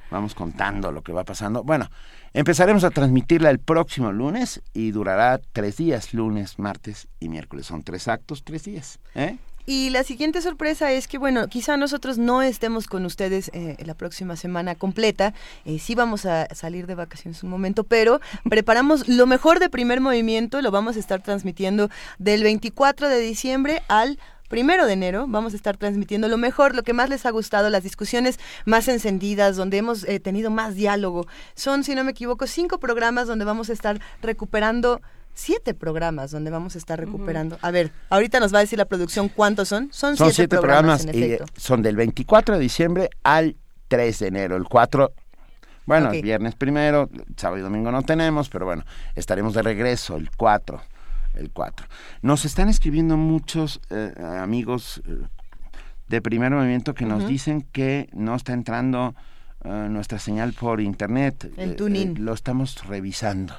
vamos 0.10 0.34
contando 0.36 0.92
lo 0.92 1.02
que 1.02 1.12
va 1.12 1.24
pasando. 1.26 1.64
Bueno, 1.64 1.90
empezaremos 2.34 2.84
a 2.84 2.90
transmitirla 2.90 3.50
el 3.50 3.60
próximo 3.60 4.12
lunes 4.12 4.62
y 4.74 4.92
durará 4.92 5.40
tres 5.52 5.78
días, 5.78 6.14
lunes, 6.14 6.60
martes 6.60 7.08
y 7.20 7.30
miércoles. 7.30 7.68
Son 7.68 7.84
tres 7.84 8.08
actos, 8.08 8.44
tres 8.44 8.64
días. 8.64 9.00
¿eh? 9.16 9.38
Y 9.66 9.92
la 9.92 10.04
siguiente 10.04 10.42
sorpresa 10.42 10.92
es 10.92 11.08
que, 11.08 11.18
bueno, 11.18 11.48
quizá 11.48 11.78
nosotros 11.78 12.18
no 12.18 12.42
estemos 12.42 12.88
con 12.88 13.06
ustedes 13.06 13.50
eh, 13.54 13.78
la 13.86 13.94
próxima 13.94 14.36
semana 14.36 14.76
completa. 14.76 15.34
Eh, 15.64 15.80
sí 15.80 15.96
vamos 15.96 16.26
a 16.26 16.54
salir 16.54 16.86
de 16.86 16.96
vacaciones 16.96 17.44
un 17.44 17.50
momento, 17.50 17.86
pero 17.86 18.20
preparamos 18.50 19.08
lo 19.08 19.26
mejor 19.26 19.60
de 19.60 19.70
primer 19.70 20.02
movimiento. 20.02 20.62
Lo 20.62 20.72
vamos 20.72 20.98
a 20.98 21.00
estar 21.00 21.22
transmitiendo 21.22 21.90
del 22.18 22.44
24 22.44 23.08
de 23.08 23.20
diciembre 23.20 23.84
al 23.88 24.20
primero 24.54 24.86
de 24.86 24.94
enero 24.94 25.26
vamos 25.28 25.54
a 25.54 25.56
estar 25.56 25.78
transmitiendo 25.78 26.28
lo 26.28 26.38
mejor, 26.38 26.76
lo 26.76 26.84
que 26.84 26.94
más 26.94 27.10
les 27.10 27.26
ha 27.26 27.32
gustado, 27.32 27.72
las 27.72 27.82
discusiones 27.82 28.40
más 28.66 28.88
encendidas, 28.88 29.56
donde 29.56 29.78
hemos 29.78 30.04
eh, 30.04 30.20
tenido 30.20 30.52
más 30.52 30.76
diálogo. 30.76 31.26
Son, 31.56 31.84
si 31.84 31.96
no 31.96 32.04
me 32.04 32.12
equivoco, 32.12 32.46
cinco 32.46 32.78
programas 32.80 33.26
donde 33.28 33.46
vamos 33.46 33.72
a 33.72 33.74
estar 33.74 34.00
recuperando 34.22 35.02
siete 35.34 35.74
programas 35.74 36.30
donde 36.30 36.52
vamos 36.52 36.76
a 36.76 36.78
estar 36.78 37.00
recuperando. 37.00 37.58
A 37.64 37.72
ver, 37.72 37.92
ahorita 38.12 38.40
nos 38.40 38.54
va 38.54 38.60
a 38.60 38.62
decir 38.62 38.78
la 38.78 38.86
producción 38.86 39.28
cuántos 39.28 39.70
son. 39.70 39.90
Son, 39.92 40.16
Son 40.16 40.28
siete, 40.28 40.34
siete 40.36 40.58
programas, 40.60 41.02
programas, 41.02 41.16
en 41.16 41.32
y 41.32 41.34
efecto. 41.34 41.46
eh, 41.46 41.60
son 41.60 41.82
del 41.82 41.96
24 41.96 42.54
de 42.54 42.62
diciembre 42.62 43.10
al 43.24 43.56
3 43.88 44.20
de 44.20 44.28
enero. 44.28 44.56
El 44.56 44.66
4, 44.66 45.12
bueno, 45.88 46.10
Ok. 46.10 46.14
el 46.14 46.22
viernes 46.22 46.54
primero, 46.54 47.10
sábado 47.38 47.58
y 47.58 47.62
domingo 47.64 47.92
no 47.92 48.04
tenemos, 48.04 48.50
pero 48.50 48.66
bueno, 48.66 48.86
estaremos 49.16 49.56
de 49.56 49.64
regreso 49.64 50.16
el 50.16 50.30
4. 50.38 50.80
El 51.34 51.50
4. 51.52 51.88
Nos 52.22 52.46
están 52.46 52.70
escribiendo 52.70 53.18
muchos 53.18 53.82
eh, 53.90 54.14
amigos 54.40 55.02
eh, 55.08 55.18
de 56.10 56.22
primer 56.22 56.52
movimiento 56.52 56.94
que 56.94 57.06
nos 57.06 57.28
dicen 57.28 57.64
que 57.72 58.10
no 58.14 58.36
está 58.36 58.54
entrando 58.54 59.16
eh, 59.64 59.88
nuestra 59.90 60.20
señal 60.20 60.54
por 60.54 60.80
internet. 60.82 61.52
El 61.58 61.72
Eh, 61.72 61.74
tuning. 61.76 62.18
eh, 62.18 62.20
lo 62.20 62.34
estamos 62.34 62.86
revisando. 62.86 63.54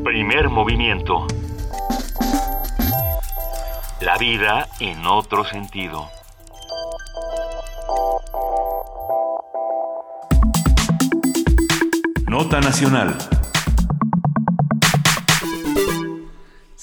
Primer 0.03 0.49
movimiento. 0.49 1.27
La 4.01 4.17
vida 4.17 4.67
en 4.81 5.05
otro 5.07 5.45
sentido. 5.45 6.09
Nota 12.27 12.59
Nacional. 12.59 13.17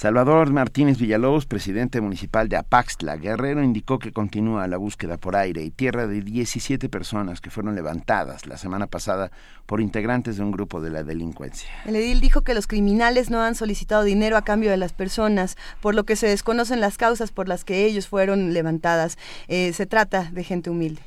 Salvador 0.02 0.50
Martínez 0.50 0.98
Villalobos, 0.98 1.46
presidente 1.46 2.00
municipal 2.00 2.48
de 2.48 2.56
Apaxtla, 2.56 3.18
Guerrero, 3.18 3.62
indicó 3.62 4.00
que 4.00 4.12
continúa 4.12 4.66
la 4.66 4.76
búsqueda 4.76 5.16
por 5.16 5.36
aire 5.36 5.62
y 5.62 5.70
tierra 5.70 6.08
de 6.08 6.22
17 6.22 6.88
personas 6.88 7.40
que 7.40 7.50
fueron 7.50 7.76
levantadas 7.76 8.48
la 8.48 8.56
semana 8.56 8.88
pasada 8.88 9.30
por 9.64 9.80
integrantes 9.80 10.36
de 10.36 10.42
un 10.42 10.50
grupo 10.50 10.80
de 10.80 10.90
la 10.90 11.04
delincuencia. 11.04 11.70
El 11.86 11.94
edil 11.94 12.20
dijo 12.20 12.40
que 12.40 12.52
los 12.52 12.66
criminales 12.66 13.30
no 13.30 13.42
han 13.42 13.54
solicitado 13.54 14.02
dinero 14.02 14.36
a 14.36 14.42
cambio 14.42 14.72
de 14.72 14.76
las 14.76 14.92
personas, 14.92 15.56
por 15.80 15.94
lo 15.94 16.02
que 16.02 16.16
se 16.16 16.26
desconocen 16.26 16.80
las 16.80 16.98
causas 16.98 17.30
por 17.30 17.46
las 17.46 17.64
que 17.64 17.84
ellos 17.84 18.08
fueron 18.08 18.52
levantadas. 18.52 19.18
Eh, 19.46 19.72
se 19.72 19.86
trata 19.86 20.32
de 20.32 20.42
gente 20.42 20.68
humilde. 20.68 21.00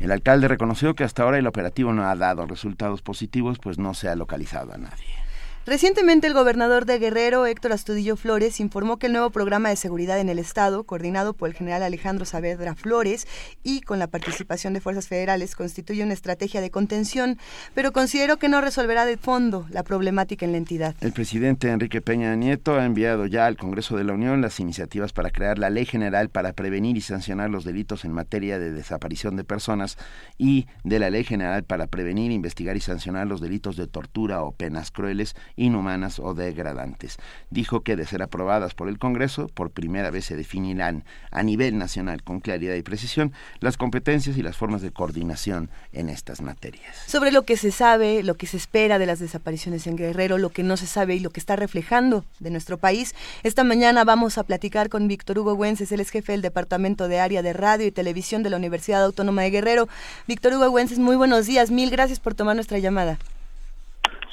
El 0.00 0.10
alcalde 0.10 0.48
reconoció 0.48 0.96
que 0.96 1.04
hasta 1.04 1.22
ahora 1.22 1.38
el 1.38 1.46
operativo 1.46 1.92
no 1.92 2.02
ha 2.02 2.16
dado 2.16 2.46
resultados 2.46 3.00
positivos, 3.00 3.60
pues 3.60 3.78
no 3.78 3.94
se 3.94 4.08
ha 4.08 4.16
localizado 4.16 4.72
a 4.74 4.78
nadie. 4.78 5.19
Recientemente 5.66 6.26
el 6.26 6.32
gobernador 6.32 6.86
de 6.86 6.98
Guerrero, 6.98 7.44
Héctor 7.44 7.72
Astudillo 7.72 8.16
Flores, 8.16 8.60
informó 8.60 8.98
que 8.98 9.08
el 9.08 9.12
nuevo 9.12 9.28
programa 9.28 9.68
de 9.68 9.76
seguridad 9.76 10.18
en 10.18 10.30
el 10.30 10.38
Estado, 10.38 10.84
coordinado 10.84 11.34
por 11.34 11.50
el 11.50 11.54
general 11.54 11.82
Alejandro 11.82 12.24
Saavedra 12.24 12.74
Flores 12.74 13.28
y 13.62 13.82
con 13.82 13.98
la 13.98 14.06
participación 14.06 14.72
de 14.72 14.80
fuerzas 14.80 15.06
federales, 15.06 15.54
constituye 15.54 16.02
una 16.02 16.14
estrategia 16.14 16.62
de 16.62 16.70
contención, 16.70 17.38
pero 17.74 17.92
considero 17.92 18.38
que 18.38 18.48
no 18.48 18.62
resolverá 18.62 19.04
de 19.04 19.18
fondo 19.18 19.66
la 19.68 19.82
problemática 19.82 20.46
en 20.46 20.52
la 20.52 20.58
entidad. 20.58 20.96
El 21.02 21.12
presidente 21.12 21.68
Enrique 21.68 22.00
Peña 22.00 22.34
Nieto 22.36 22.76
ha 22.76 22.86
enviado 22.86 23.26
ya 23.26 23.44
al 23.44 23.58
Congreso 23.58 23.98
de 23.98 24.04
la 24.04 24.14
Unión 24.14 24.40
las 24.40 24.60
iniciativas 24.60 25.12
para 25.12 25.30
crear 25.30 25.58
la 25.58 25.68
Ley 25.68 25.84
General 25.84 26.30
para 26.30 26.54
prevenir 26.54 26.96
y 26.96 27.02
sancionar 27.02 27.50
los 27.50 27.64
delitos 27.64 28.06
en 28.06 28.12
materia 28.12 28.58
de 28.58 28.72
desaparición 28.72 29.36
de 29.36 29.44
personas 29.44 29.98
y 30.38 30.68
de 30.84 30.98
la 30.98 31.10
Ley 31.10 31.24
General 31.24 31.64
para 31.64 31.86
prevenir, 31.86 32.32
investigar 32.32 32.78
y 32.78 32.80
sancionar 32.80 33.26
los 33.26 33.42
delitos 33.42 33.76
de 33.76 33.86
tortura 33.86 34.42
o 34.42 34.52
penas 34.52 34.90
crueles 34.90 35.36
inhumanas 35.60 36.18
o 36.18 36.34
degradantes. 36.34 37.18
Dijo 37.50 37.82
que 37.82 37.96
de 37.96 38.06
ser 38.06 38.22
aprobadas 38.22 38.74
por 38.74 38.88
el 38.88 38.98
Congreso, 38.98 39.48
por 39.48 39.70
primera 39.70 40.10
vez 40.10 40.24
se 40.24 40.36
definirán 40.36 41.04
a 41.30 41.42
nivel 41.42 41.78
nacional 41.78 42.22
con 42.22 42.40
claridad 42.40 42.74
y 42.74 42.82
precisión 42.82 43.32
las 43.60 43.76
competencias 43.76 44.36
y 44.38 44.42
las 44.42 44.56
formas 44.56 44.80
de 44.82 44.90
coordinación 44.90 45.70
en 45.92 46.08
estas 46.08 46.40
materias. 46.40 46.96
Sobre 47.06 47.30
lo 47.30 47.42
que 47.42 47.56
se 47.56 47.70
sabe, 47.70 48.22
lo 48.22 48.36
que 48.36 48.46
se 48.46 48.56
espera 48.56 48.98
de 48.98 49.06
las 49.06 49.18
desapariciones 49.18 49.86
en 49.86 49.96
Guerrero, 49.96 50.38
lo 50.38 50.50
que 50.50 50.62
no 50.62 50.76
se 50.76 50.86
sabe 50.86 51.14
y 51.14 51.20
lo 51.20 51.30
que 51.30 51.40
está 51.40 51.56
reflejando 51.56 52.24
de 52.38 52.50
nuestro 52.50 52.78
país, 52.78 53.14
esta 53.42 53.62
mañana 53.62 54.04
vamos 54.04 54.38
a 54.38 54.44
platicar 54.44 54.88
con 54.88 55.08
Víctor 55.08 55.38
Hugo 55.38 55.54
Güences, 55.54 55.92
él 55.92 56.00
es 56.00 56.10
jefe 56.10 56.32
del 56.32 56.42
Departamento 56.42 57.08
de 57.08 57.20
Área 57.20 57.42
de 57.42 57.52
Radio 57.52 57.86
y 57.86 57.92
Televisión 57.92 58.42
de 58.42 58.50
la 58.50 58.56
Universidad 58.56 59.04
Autónoma 59.04 59.42
de 59.42 59.50
Guerrero. 59.50 59.88
Víctor 60.26 60.54
Hugo 60.54 60.70
Güences, 60.70 60.98
muy 60.98 61.16
buenos 61.16 61.46
días, 61.46 61.70
mil 61.70 61.90
gracias 61.90 62.18
por 62.18 62.34
tomar 62.34 62.54
nuestra 62.54 62.78
llamada. 62.78 63.18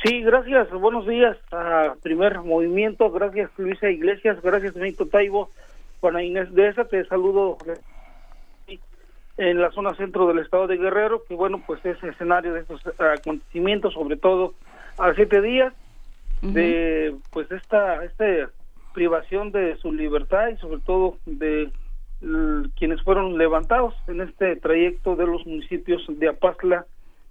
Sí, 0.07 0.21
gracias. 0.21 0.71
Buenos 0.71 1.05
días 1.05 1.35
a 1.51 1.95
Primer 2.01 2.39
Movimiento. 2.39 3.11
Gracias, 3.11 3.51
Luisa 3.57 3.89
Iglesias. 3.89 4.41
Gracias, 4.41 4.73
Benito 4.73 5.05
Taibo. 5.05 5.49
Juana 5.99 6.23
Inés 6.23 6.53
de 6.53 6.69
esa 6.69 6.85
te 6.85 7.03
saludo 7.07 7.57
en 9.35 9.61
la 9.61 9.69
zona 9.71 9.95
centro 9.95 10.25
del 10.27 10.39
estado 10.39 10.67
de 10.67 10.77
Guerrero, 10.77 11.23
que 11.27 11.35
bueno, 11.35 11.61
pues 11.67 11.84
es 11.85 12.01
escenario 12.01 12.53
de 12.53 12.61
estos 12.61 12.81
acontecimientos, 12.97 13.95
sobre 13.95 14.15
todo 14.15 14.53
a 14.97 15.13
siete 15.13 15.41
días 15.41 15.73
de 16.41 17.13
pues 17.31 17.51
esta, 17.51 18.05
esta 18.05 18.49
privación 18.93 19.51
de 19.51 19.75
su 19.75 19.91
libertad 19.91 20.47
y 20.47 20.57
sobre 20.57 20.79
todo 20.79 21.17
de 21.25 21.69
quienes 22.75 23.01
fueron 23.01 23.38
levantados 23.38 23.93
en 24.07 24.21
este 24.21 24.55
trayecto 24.55 25.17
de 25.17 25.27
los 25.27 25.45
municipios 25.45 26.05
de 26.07 26.29
Apazla 26.29 26.85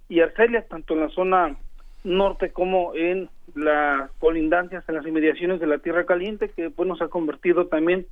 y 0.09 0.19
Arcelia, 0.19 0.61
tanto 0.67 0.93
en 0.93 0.99
la 0.99 1.09
zona 1.09 1.57
norte 2.07 2.51
como 2.51 2.95
en 2.95 3.29
las 3.55 4.09
colindancias, 4.19 4.87
en 4.87 4.95
las 4.95 5.05
inmediaciones 5.05 5.59
de 5.59 5.67
la 5.67 5.79
Tierra 5.79 6.05
Caliente, 6.05 6.49
que 6.49 6.69
bueno 6.69 6.95
se 6.95 7.03
ha 7.03 7.09
convertido 7.09 7.67
también 7.67 8.07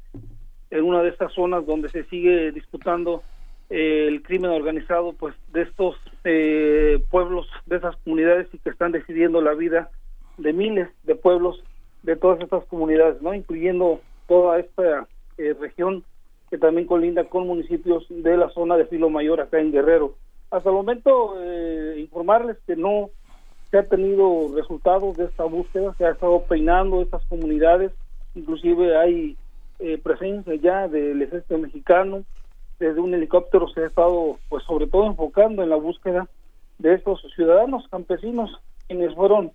en 0.72 0.84
una 0.84 1.02
de 1.02 1.10
estas 1.10 1.34
zonas 1.34 1.66
donde 1.66 1.90
se 1.90 2.04
sigue 2.06 2.52
disputando 2.52 3.24
eh, 3.70 4.08
el 4.08 4.22
crimen 4.24 4.52
organizado, 4.52 5.14
pues 5.14 5.36
de 5.52 5.64
estos 5.64 5.96
eh, 6.24 7.02
pueblos, 7.10 7.48
de 7.66 7.78
esas 7.78 7.96
comunidades 7.98 8.48
y 8.54 8.60
que 8.60 8.70
están 8.70 8.92
decidiendo 8.92 9.42
la 9.42 9.54
vida 9.54 9.90
de 10.38 10.54
miles 10.54 10.90
de 11.04 11.16
pueblos 11.16 11.64
de 12.04 12.16
todas 12.16 12.40
estas 12.42 12.66
comunidades, 12.66 13.22
no, 13.22 13.34
incluyendo 13.34 14.02
toda 14.28 14.60
esta 14.60 15.08
eh, 15.38 15.56
región 15.60 16.04
que 16.50 16.58
también 16.58 16.88
colinda 16.88 17.24
con 17.26 17.48
municipios 17.48 18.06
de 18.10 18.38
la 18.38 18.50
zona 18.50 18.78
de 18.78 18.86
Filo 18.86 19.10
Mayor 19.10 19.42
acá 19.42 19.60
en 19.60 19.72
Guerrero. 19.72 20.16
Hasta 20.52 20.70
el 20.70 20.76
momento 20.76 21.36
eh, 21.42 21.96
informarles 22.00 22.58
que 22.68 22.76
no 22.76 23.10
se 23.76 23.80
ha 23.80 23.84
tenido 23.84 24.48
resultados 24.56 25.18
de 25.18 25.26
esta 25.26 25.44
búsqueda, 25.44 25.94
se 25.98 26.06
ha 26.06 26.12
estado 26.12 26.44
peinando 26.44 27.02
estas 27.02 27.26
comunidades, 27.26 27.92
inclusive 28.34 28.98
hay 28.98 29.36
eh, 29.80 29.98
presencia 30.02 30.56
ya 30.56 30.88
del 30.88 31.22
ejército 31.22 31.58
mexicano, 31.58 32.24
desde 32.80 33.02
un 33.02 33.14
helicóptero 33.14 33.68
se 33.68 33.82
ha 33.82 33.88
estado, 33.88 34.38
pues 34.48 34.64
sobre 34.64 34.88
todo 34.88 35.08
enfocando 35.08 35.62
en 35.62 35.70
la 35.70 35.76
búsqueda 35.76 36.26
de 36.80 36.94
estos 36.94 37.22
ciudadanos 37.36 37.86
campesinos 37.90 38.50
quienes 38.88 39.14
fueron 39.14 39.52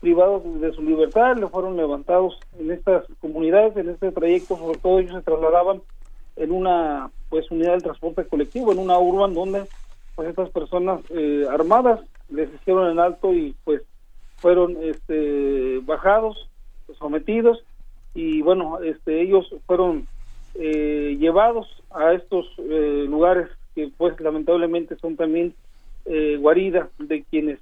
privados 0.00 0.42
de 0.60 0.72
su 0.72 0.82
libertad, 0.82 1.36
le 1.36 1.46
fueron 1.46 1.76
levantados 1.76 2.40
en 2.58 2.72
estas 2.72 3.04
comunidades, 3.20 3.76
en 3.76 3.90
este 3.90 4.10
trayecto, 4.10 4.56
sobre 4.56 4.78
todo 4.78 4.98
ellos 4.98 5.14
se 5.14 5.22
trasladaban 5.22 5.82
en 6.34 6.50
una 6.50 7.12
pues 7.28 7.48
unidad 7.52 7.74
de 7.74 7.82
transporte 7.82 8.26
colectivo, 8.26 8.72
en 8.72 8.80
una 8.80 8.98
urban 8.98 9.34
donde 9.34 9.66
pues 10.16 10.28
estas 10.28 10.50
personas 10.50 11.00
eh, 11.10 11.46
armadas 11.48 12.00
les 12.32 12.52
hicieron 12.54 12.90
en 12.90 12.98
alto 12.98 13.32
y 13.32 13.54
pues 13.64 13.82
fueron 14.36 14.76
este 14.82 15.80
bajados, 15.84 16.48
sometidos 16.98 17.62
y 18.14 18.42
bueno, 18.42 18.80
este 18.82 19.20
ellos 19.22 19.54
fueron 19.66 20.06
eh, 20.54 21.16
llevados 21.18 21.66
a 21.90 22.12
estos 22.12 22.46
eh, 22.58 23.06
lugares 23.08 23.48
que 23.74 23.90
pues 23.96 24.18
lamentablemente 24.20 24.96
son 24.96 25.16
también 25.16 25.54
eh, 26.04 26.36
guarida 26.38 26.90
de 26.98 27.24
quienes 27.30 27.58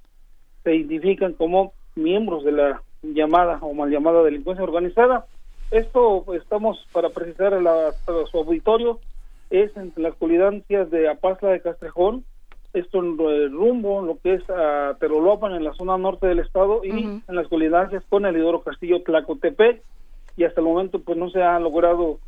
se 0.63 0.75
identifican 0.75 1.33
como 1.33 1.73
miembros 1.95 2.43
de 2.43 2.51
la 2.51 2.81
llamada 3.01 3.59
o 3.61 3.73
mal 3.73 3.89
llamada 3.89 4.23
delincuencia 4.23 4.63
organizada. 4.63 5.25
Esto 5.71 6.23
pues, 6.25 6.41
estamos 6.41 6.85
para 6.91 7.09
precisar 7.09 7.53
a, 7.53 7.61
la- 7.61 7.93
su 8.29 8.37
auditorio 8.37 8.99
es 9.49 9.75
en 9.77 9.93
las 9.97 10.15
colindancias 10.15 10.89
de 10.91 11.07
Apazla 11.09 11.49
de 11.49 11.61
Castrejón, 11.61 12.23
esto 12.73 12.99
en 12.99 13.17
rumbo 13.51 13.99
en 13.99 14.07
lo 14.07 14.17
que 14.19 14.35
es 14.35 14.49
a 14.49 14.95
Terolopan 14.99 15.53
en 15.53 15.63
la 15.63 15.73
zona 15.73 15.97
norte 15.97 16.27
del 16.27 16.39
estado 16.39 16.81
y 16.83 16.89
en 16.89 17.23
las 17.27 17.47
colindancias 17.47 18.03
con 18.09 18.25
el 18.25 18.37
Idoro 18.37 18.61
Castillo 18.61 19.03
Tlacotepec 19.03 19.81
y 20.37 20.45
hasta 20.45 20.61
el 20.61 20.67
momento 20.67 20.99
pues 20.99 21.17
no 21.17 21.29
se 21.29 21.41
ha 21.41 21.59
logrado 21.59 22.19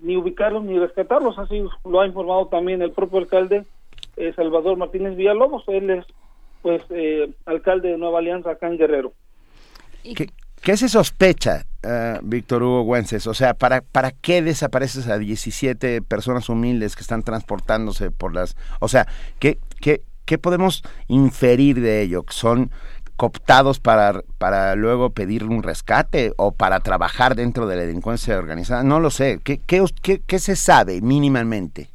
ni 0.00 0.16
ubicarlos 0.16 0.64
ni 0.64 0.78
rescatarlos, 0.78 1.38
así 1.38 1.64
lo 1.84 2.00
ha 2.00 2.06
informado 2.06 2.46
también 2.46 2.82
el 2.82 2.92
propio 2.92 3.18
alcalde 3.18 3.64
eh, 4.16 4.32
Salvador 4.34 4.76
Martínez 4.76 5.16
Villalobos, 5.16 5.64
él 5.68 5.90
es 5.90 6.06
pues 6.60 6.82
eh, 6.90 7.30
alcalde 7.46 7.90
de 7.90 7.98
Nueva 7.98 8.20
Alianza 8.20 8.50
acá 8.50 8.68
en 8.68 8.78
Guerrero. 8.78 9.12
¿Qué, 10.02 10.28
qué 10.60 10.76
se 10.76 10.88
sospecha, 10.88 11.64
eh, 11.82 12.18
Víctor 12.22 12.62
Hugo 12.62 12.82
Güences? 12.82 13.26
O 13.26 13.34
sea, 13.34 13.54
¿para, 13.54 13.80
¿para 13.80 14.12
qué 14.12 14.42
desapareces 14.42 15.08
a 15.08 15.18
17 15.18 16.02
personas 16.02 16.48
humildes 16.48 16.94
que 16.94 17.02
están 17.02 17.22
transportándose 17.22 18.10
por 18.10 18.34
las... 18.34 18.56
O 18.80 18.88
sea, 18.88 19.06
¿qué, 19.38 19.58
qué, 19.82 20.00
qué 20.24 20.38
podemos 20.38 20.82
inferir 21.08 21.80
de 21.82 22.00
ello? 22.02 22.24
¿Son 22.30 22.70
cooptados 23.16 23.78
para, 23.80 24.22
para 24.38 24.74
luego 24.76 25.10
pedir 25.10 25.44
un 25.44 25.62
rescate 25.62 26.32
o 26.38 26.52
para 26.52 26.80
trabajar 26.80 27.34
dentro 27.34 27.66
de 27.66 27.76
la 27.76 27.82
delincuencia 27.82 28.38
organizada? 28.38 28.82
No 28.82 28.98
lo 29.00 29.10
sé. 29.10 29.38
¿Qué, 29.44 29.60
qué- 29.66 30.20
qué 30.26 30.38
se 30.38 30.56
sabe 30.56 31.00
mínimamente? 31.02 31.88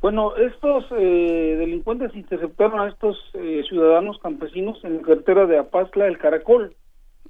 Bueno, 0.00 0.36
estos 0.36 0.84
eh, 0.98 1.56
delincuentes 1.58 2.14
interceptaron 2.14 2.80
a 2.80 2.88
estos 2.88 3.16
eh, 3.34 3.62
ciudadanos 3.68 4.18
campesinos 4.22 4.78
en 4.84 4.96
la 4.96 5.02
carretera 5.02 5.46
de 5.46 5.58
Apazla, 5.58 6.06
el 6.06 6.18
Caracol, 6.18 6.74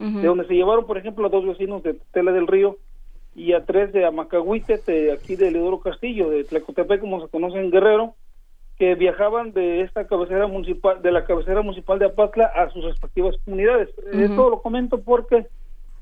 de 0.01 0.27
donde 0.27 0.45
se 0.49 0.55
llevaron, 0.55 0.87
por 0.87 0.99
ejemplo, 0.99 1.25
a 1.27 1.31
dos 1.31 1.47
vecinos 1.47 1.83
de 1.85 1.95
Tela 2.13 2.33
del 2.33 2.49
Río 2.49 2.79
y 3.37 3.53
a 3.53 3.65
tres 3.65 3.93
de 3.93 4.05
Amacahuite, 4.05 4.79
de 4.87 5.13
aquí 5.13 5.37
de 5.37 5.53
Leodoro 5.53 5.79
Castillo, 5.81 6.31
de 6.31 6.43
Tlacotepec, 6.43 7.01
como 7.01 7.21
se 7.23 7.29
conoce 7.29 7.59
en 7.61 7.71
Guerrero, 7.71 8.15
que 8.79 8.95
viajaban 8.95 9.53
de 9.53 9.83
esta 9.83 10.07
cabecera 10.07 10.47
municipal, 10.47 11.01
de 11.01 11.13
la 11.13 11.25
cabecera 11.25 11.63
municipal 11.63 11.99
de 11.99 12.07
Apazla 12.07 12.47
a 12.47 12.71
sus 12.71 12.85
respectivas 12.85 13.37
comunidades. 13.45 13.89
Esto 14.13 14.51
lo 14.51 14.63
comento 14.63 15.01
porque 15.01 15.47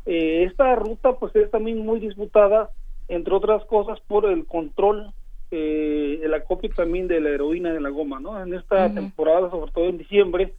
eh, 0.07 0.44
esta 0.44 0.74
ruta 0.77 1.12
pues 1.19 1.35
es 1.36 1.51
también 1.51 1.85
muy 1.85 2.01
disputada, 2.01 2.70
entre 3.09 3.35
otras 3.35 3.65
cosas, 3.66 4.01
por 4.01 4.24
el 4.27 4.47
control, 4.47 5.12
eh, 5.51 6.20
el 6.23 6.32
acopio 6.32 6.70
también 6.70 7.09
de 7.09 7.20
la 7.20 7.31
heroína 7.31 7.73
de 7.73 7.81
la 7.81 7.90
goma, 7.90 8.20
¿no? 8.20 8.43
En 8.43 8.55
esta 8.55 8.93
temporada, 8.93 9.51
sobre 9.51 9.70
todo 9.70 9.89
en 9.89 9.99
diciembre, 9.99 10.55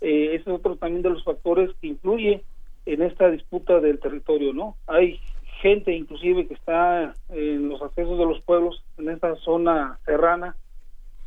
eh, 0.00 0.34
ese 0.34 0.50
es 0.50 0.56
otro 0.56 0.76
también 0.76 1.02
de 1.02 1.10
los 1.10 1.22
factores 1.22 1.70
que 1.80 1.86
influye 1.86 2.42
en 2.86 3.02
esta 3.02 3.30
disputa 3.30 3.78
del 3.78 4.00
territorio, 4.00 4.52
¿no? 4.52 4.76
Hay 4.88 5.20
gente 5.60 5.92
inclusive 5.92 6.48
que 6.48 6.54
está 6.54 7.14
en 7.28 7.68
los 7.68 7.80
accesos 7.80 8.18
de 8.18 8.26
los 8.26 8.40
pueblos, 8.42 8.82
en 8.98 9.10
esta 9.10 9.36
zona 9.36 10.00
serrana, 10.04 10.56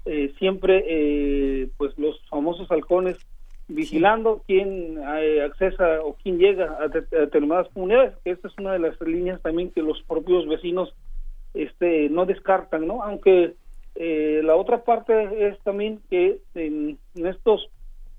eh, 0.06 0.34
siempre 0.38 0.84
eh, 0.88 1.68
pues 1.78 1.98
los 1.98 2.20
famosos 2.30 2.70
halcones 2.72 3.18
vigilando 3.68 4.44
quién 4.46 5.00
eh, 5.18 5.42
accesa 5.42 6.00
o 6.04 6.14
quién 6.22 6.38
llega 6.38 6.78
a, 6.80 6.88
de- 6.88 7.18
a 7.18 7.22
determinadas 7.22 7.68
comunidades. 7.70 8.14
que 8.24 8.32
Esta 8.32 8.48
es 8.48 8.54
una 8.60 8.74
de 8.74 8.80
las 8.80 9.00
líneas 9.02 9.42
también 9.42 9.72
que 9.72 9.82
los 9.82 10.02
propios 10.04 10.48
vecinos 10.48 10.94
este 11.54 12.10
no 12.10 12.26
descartan, 12.26 12.86
¿no? 12.86 13.02
Aunque 13.04 13.54
eh, 13.96 14.42
la 14.44 14.56
otra 14.56 14.84
parte 14.84 15.48
es 15.48 15.58
también 15.62 16.00
que 16.10 16.40
en, 16.54 16.98
en 17.16 17.26
estos 17.28 17.70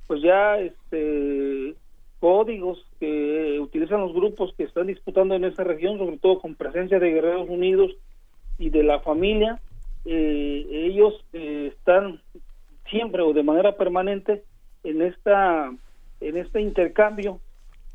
pues 0.07 0.23
ya 0.23 0.59
este 0.59 1.75
códigos 2.19 2.83
que 2.99 3.59
utilizan 3.61 4.01
los 4.01 4.15
grupos 4.15 4.55
que 4.57 4.65
están 4.65 4.87
disputando 4.87 5.35
en 5.35 5.45
esa 5.45 5.65
región, 5.65 5.99
sobre 5.99 6.17
todo 6.17 6.41
con 6.41 6.55
presencia 6.55 6.99
de 6.99 7.11
Guerreros 7.13 7.49
Unidos 7.49 7.93
y 8.59 8.71
de 8.71 8.83
la 8.83 9.01
familia, 9.01 9.61
eh, 10.07 10.67
ellos 10.71 11.15
eh, 11.33 11.73
están 11.77 12.21
siempre 12.89 13.23
o 13.23 13.33
de 13.33 13.43
manera 13.43 13.77
permanente 13.77 14.45
en 14.85 15.03
esta 15.03 15.73
en 16.21 16.37
este 16.37 16.61
intercambio 16.61 17.41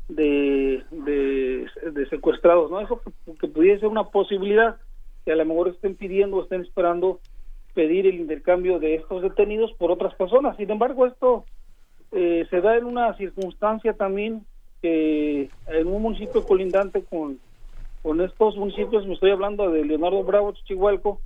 de, 0.08 0.84
de, 0.90 2.06
secuestrados, 2.10 2.70
¿no? 2.70 2.80
Eso 2.80 3.00
que, 3.00 3.34
que 3.38 3.48
pudiera 3.48 3.80
ser 3.80 3.88
una 3.88 4.04
posibilidad 4.04 4.76
que 5.24 5.32
a 5.32 5.36
lo 5.36 5.44
mejor 5.44 5.68
estén 5.68 5.96
pidiendo 5.96 6.36
o 6.36 6.42
estén 6.42 6.60
esperando 6.60 7.20
pedir 7.74 8.06
el 8.06 8.16
intercambio 8.16 8.78
de 8.78 8.96
estos 8.96 9.22
detenidos 9.22 9.72
por 9.74 9.90
otras 9.90 10.14
personas. 10.14 10.56
Sin 10.56 10.70
embargo, 10.70 11.06
esto 11.06 11.44
eh, 12.12 12.46
se 12.50 12.60
da 12.60 12.76
en 12.76 12.84
una 12.84 13.16
circunstancia 13.16 13.94
también 13.94 14.44
que 14.82 15.48
en 15.68 15.86
un 15.86 16.02
municipio 16.02 16.44
colindante 16.44 17.02
con, 17.04 17.38
con 18.02 18.20
estos 18.20 18.56
municipios, 18.56 19.06
me 19.06 19.14
estoy 19.14 19.30
hablando 19.30 19.70
de 19.70 19.84
Leonardo 19.84 20.24
Bravo, 20.24 20.52
Chichihualco, 20.52 21.20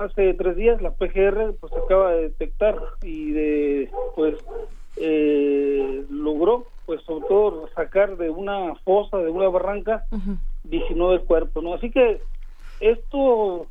hace 0.00 0.32
tres 0.34 0.56
días 0.56 0.80
la 0.80 0.92
PGR 0.92 1.54
pues 1.60 1.72
acaba 1.74 2.12
de 2.12 2.22
detectar 2.22 2.78
y 3.02 3.32
de 3.32 3.90
pues 4.16 4.36
eh, 4.96 6.04
logró 6.08 6.66
pues 6.86 7.02
sobre 7.02 7.26
todo 7.28 7.68
sacar 7.74 8.16
de 8.16 8.30
una 8.30 8.74
fosa, 8.76 9.18
de 9.18 9.30
una 9.30 9.48
barranca, 9.48 10.06
19 10.64 11.20
cuerpos, 11.24 11.62
¿no? 11.62 11.74
Así 11.74 11.90
que 11.90 12.22
esto 12.80 13.66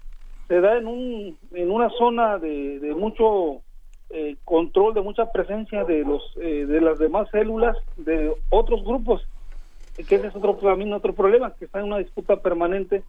se 0.48 0.62
da 0.62 0.78
en 0.78 0.88
un 0.88 1.38
en 1.54 1.72
una 1.72 1.90
zona 1.98 2.38
de, 2.38 2.80
de 2.80 2.94
mucho 2.94 3.62
eh, 4.12 4.38
control, 4.44 4.94
de 4.94 5.02
mucha 5.02 5.32
presencia 5.32 5.84
de 5.84 6.06
los 6.06 6.22
eh, 6.40 6.66
de 6.68 6.80
las 6.80 7.00
demás 7.00 7.28
células 7.32 7.76
de 7.98 8.34
otros 8.50 8.84
grupos, 8.84 9.22
que 10.04 10.16
ese 10.16 10.28
es 10.28 10.36
otro 10.36 10.56
también 10.56 10.94
otro 10.94 11.14
problema, 11.14 11.54
que 11.56 11.66
está 11.66 11.80
en 11.80 11.86
una 11.86 11.98
disputa 11.98 12.38
permanente 12.38 13.04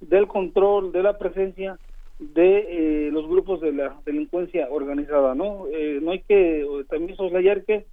del 0.00 0.26
control, 0.26 0.92
de 0.92 1.02
la 1.02 1.18
presencia 1.18 1.78
de 2.18 3.06
eh, 3.06 3.10
los 3.12 3.28
grupos 3.28 3.60
de 3.60 3.72
la 3.72 3.96
delincuencia 4.04 4.68
organizada, 4.70 5.34
¿no? 5.34 5.66
Eh, 5.72 6.00
no 6.02 6.10
hay 6.10 6.20
que 6.20 6.66
también 6.88 7.16
soslayar 7.16 7.64
que 7.64 7.86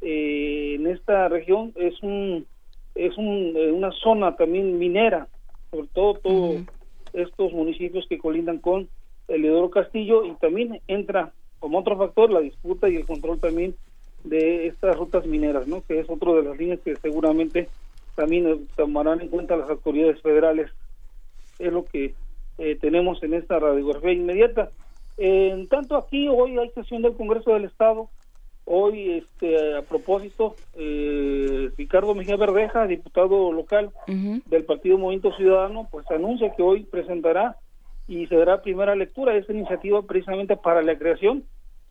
eh, 0.00 0.74
en 0.76 0.86
esta 0.86 1.28
región 1.28 1.72
es 1.76 2.02
un 2.02 2.46
es 2.96 3.16
un, 3.18 3.52
eh, 3.54 3.70
una 3.72 3.92
zona 3.92 4.36
también 4.36 4.78
minera, 4.78 5.28
sobre 5.70 5.88
todo 5.88 6.14
todos 6.14 6.62
estos 7.12 7.52
municipios 7.52 8.06
que 8.08 8.18
colindan 8.18 8.58
con 8.58 8.88
el 9.28 9.42
Leodoro 9.42 9.70
Castillo 9.70 10.24
y 10.24 10.32
también 10.36 10.80
entra 10.88 11.32
como 11.58 11.78
otro 11.78 11.96
factor 11.96 12.30
la 12.30 12.40
disputa 12.40 12.88
y 12.88 12.96
el 12.96 13.06
control 13.06 13.38
también 13.38 13.74
de 14.24 14.66
estas 14.66 14.96
rutas 14.96 15.26
mineras, 15.26 15.66
¿no? 15.66 15.82
Que 15.86 16.00
es 16.00 16.08
otro 16.08 16.36
de 16.36 16.42
las 16.42 16.56
líneas 16.56 16.80
que 16.80 16.96
seguramente 16.96 17.68
también 18.16 18.66
tomarán 18.74 19.20
en 19.20 19.28
cuenta 19.28 19.56
las 19.56 19.70
autoridades 19.70 20.20
federales. 20.22 20.70
Es 21.60 21.72
lo 21.72 21.84
que 21.84 22.14
eh, 22.58 22.76
tenemos 22.80 23.22
en 23.22 23.34
esta 23.34 23.60
radiografía 23.60 24.12
inmediata. 24.12 24.70
En 25.18 25.68
tanto 25.68 25.96
aquí 25.96 26.28
hoy 26.28 26.58
hay 26.58 26.70
sesión 26.70 27.02
del 27.02 27.14
Congreso 27.14 27.52
del 27.52 27.66
Estado. 27.66 28.08
Hoy, 28.64 29.18
este, 29.18 29.76
a 29.76 29.82
propósito, 29.82 30.56
eh, 30.74 31.70
Ricardo 31.76 32.16
Mejía 32.16 32.36
Verdeja, 32.36 32.86
diputado 32.88 33.52
local 33.52 33.92
del 34.08 34.64
Partido 34.64 34.98
Movimiento 34.98 35.32
Ciudadano, 35.36 35.86
pues 35.88 36.10
anuncia 36.10 36.52
que 36.56 36.62
hoy 36.62 36.82
presentará 36.82 37.56
y 38.08 38.26
se 38.26 38.36
dará 38.36 38.62
primera 38.62 38.96
lectura 38.96 39.36
esta 39.36 39.52
iniciativa 39.52 40.02
precisamente 40.02 40.56
para 40.56 40.82
la 40.82 40.98
creación 40.98 41.44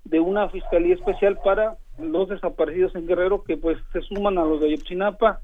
de 0.04 0.20
una 0.20 0.50
fiscalía 0.50 0.96
especial 0.96 1.40
para 1.44 1.78
los 1.98 2.30
desaparecidos 2.30 2.96
en 2.96 3.08
Guerrero 3.08 3.44
que 3.44 3.58
pues 3.58 3.78
se 3.92 4.02
suman 4.02 4.38
a 4.38 4.44
los 4.44 4.60
de 4.60 4.68
Ayotzinapa, 4.68 5.42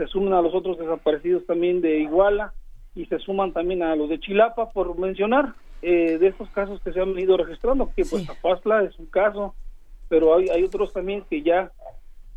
se 0.00 0.06
suman 0.06 0.32
a 0.32 0.40
los 0.40 0.54
otros 0.54 0.78
desaparecidos 0.78 1.44
también 1.44 1.82
de 1.82 1.98
Iguala 1.98 2.54
y 2.94 3.04
se 3.04 3.18
suman 3.18 3.52
también 3.52 3.82
a 3.82 3.94
los 3.94 4.08
de 4.08 4.18
Chilapa 4.18 4.70
por 4.70 4.98
mencionar 4.98 5.52
eh, 5.82 6.16
de 6.16 6.28
estos 6.28 6.48
casos 6.50 6.80
que 6.80 6.94
se 6.94 7.00
han 7.02 7.12
venido 7.12 7.36
registrando 7.36 7.90
que 7.94 8.06
pues 8.06 8.24
Zapazla 8.24 8.82
es 8.84 8.98
un 8.98 9.06
caso 9.06 9.54
pero 10.08 10.34
hay, 10.34 10.48
hay 10.48 10.64
otros 10.64 10.94
también 10.94 11.22
que 11.28 11.42
ya 11.42 11.70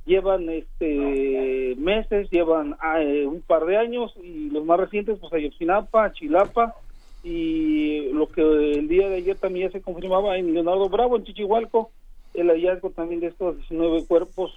llevan 0.06 0.50
este 0.50 1.76
meses, 1.78 2.30
llevan 2.32 2.76
eh, 3.00 3.26
un 3.26 3.40
par 3.40 3.64
de 3.64 3.78
años 3.78 4.14
y 4.22 4.50
los 4.50 4.66
más 4.66 4.78
recientes 4.78 5.18
pues 5.20 5.32
Ayotzinapa, 5.32 6.12
Chilapa 6.12 6.76
y 7.24 8.12
lo 8.12 8.28
que 8.28 8.42
el 8.42 8.90
día 8.90 9.08
de 9.08 9.16
ayer 9.16 9.38
también 9.38 9.70
ya 9.70 9.80
se 9.80 9.82
confirmaba 9.82 10.38
en 10.38 10.54
Leonardo 10.54 10.90
Bravo, 10.90 11.16
en 11.16 11.24
Chichihualco, 11.24 11.92
el 12.34 12.50
hallazgo 12.50 12.90
también 12.90 13.22
de 13.22 13.28
estos 13.28 13.56
19 13.56 14.06
cuerpos 14.06 14.52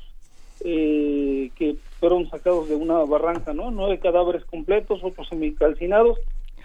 eh, 0.64 1.50
que 1.56 1.76
fueron 2.00 2.28
sacados 2.30 2.68
de 2.68 2.76
una 2.76 2.98
barranca, 3.04 3.52
¿no? 3.52 3.70
Nueve 3.70 3.98
cadáveres 3.98 4.44
completos, 4.44 5.00
otros 5.02 5.28
semicalcinados 5.28 6.18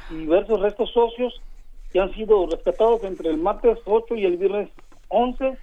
y 0.09 0.15
diversos 0.15 0.59
restos 0.61 0.91
socios 0.91 1.41
que 1.91 1.99
han 1.99 2.13
sido 2.13 2.47
rescatados 2.47 3.03
entre 3.03 3.29
el 3.29 3.37
martes 3.37 3.79
8 3.85 4.15
y 4.15 4.25
el 4.25 4.37
viernes 4.37 4.69
11 5.09 5.57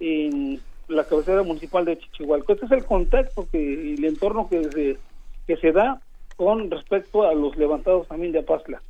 en 0.00 0.60
la 0.88 1.04
cabecera 1.04 1.42
municipal 1.42 1.84
de 1.84 1.98
Chichihualco. 1.98 2.52
Este 2.52 2.66
es 2.66 2.72
el 2.72 2.84
contexto 2.84 3.46
que, 3.50 3.58
y 3.58 3.94
el 3.94 4.04
entorno 4.04 4.48
que 4.48 4.64
se, 4.64 4.98
que 5.46 5.56
se 5.56 5.72
da 5.72 6.00
con 6.36 6.70
respecto 6.70 7.24
a 7.24 7.34
los 7.34 7.56
levantados 7.56 8.08
también 8.08 8.32
de 8.32 8.40
Apazla. 8.40 8.82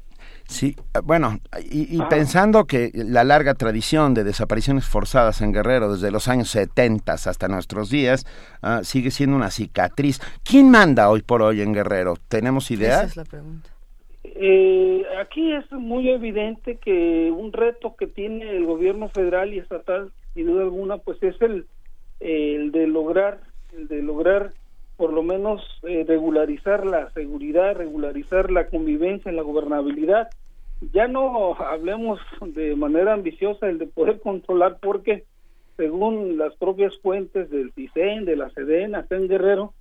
Sí, 0.47 0.75
eh, 0.95 0.99
bueno, 1.03 1.39
y, 1.71 2.01
pensando 2.09 2.67
que 2.67 2.91
la 2.95 3.25
larga 3.25 3.55
tradición 3.55 4.15
de 4.15 4.25
desapariciones 4.25 4.87
forzadas 4.87 5.41
en 5.41 5.53
Guerrero 5.53 5.93
desde 5.93 6.11
los 6.11 6.29
años 6.29 6.51
70 6.51 7.13
hasta 7.13 7.49
nuestros 7.49 7.91
días 7.91 8.27
ah, 8.63 8.81
sigue 8.83 9.11
siendo 9.11 9.37
una 9.37 9.51
cicatriz. 9.51 10.21
¿Quién 10.45 10.71
manda 10.71 11.09
hoy 11.09 11.23
por 11.23 11.43
hoy 11.43 11.61
en 11.61 11.73
Guerrero? 11.73 12.15
¿Tenemos 12.29 12.71
idea? 12.71 12.99
Esa 12.99 13.05
es 13.05 13.17
la 13.17 13.25
pregunta. 13.25 13.71
Eh, 14.25 15.03
aquí 15.21 15.53
es 15.53 15.71
muy 15.73 16.09
evidente 16.11 16.77
que 16.77 17.31
un 17.31 17.53
reto 17.53 17.95
que 17.97 18.07
tiene 18.07 18.57
el 18.57 18.65
gobierno 18.65 19.09
federal 19.09 19.53
y 19.53 19.59
estatal, 19.59 20.13
sin 20.35 20.47
duda 20.47 20.63
alguna, 20.63 20.99
pues 20.99 21.23
es 21.23 21.41
el, 21.43 21.67
el 22.21 22.73
de 22.73 22.87
lograr, 22.87 23.41
el 23.77 23.89
de 23.89 24.03
lograr 24.03 24.53
por 25.01 25.15
lo 25.15 25.23
menos 25.23 25.63
eh, 25.85 26.05
regularizar 26.07 26.85
la 26.85 27.09
seguridad, 27.13 27.75
regularizar 27.75 28.51
la 28.51 28.67
convivencia, 28.67 29.33
la 29.33 29.41
gobernabilidad. 29.41 30.29
Ya 30.93 31.09
no 31.09 31.55
hablemos 31.55 32.21
de 32.43 32.77
manera 32.77 33.15
ambiciosa 33.15 33.71
el 33.71 33.79
de 33.79 33.87
poder 33.87 34.21
controlar, 34.21 34.77
porque 34.79 35.25
según 35.79 36.37
las 36.37 36.55
propias 36.57 36.99
fuentes 36.99 37.49
del 37.49 37.73
CISEN, 37.73 38.27
de 38.27 38.37
la 38.37 38.51
SEDEN, 38.51 38.95
acá 38.95 39.17
en 39.17 39.29
Guerrero, 39.29 39.73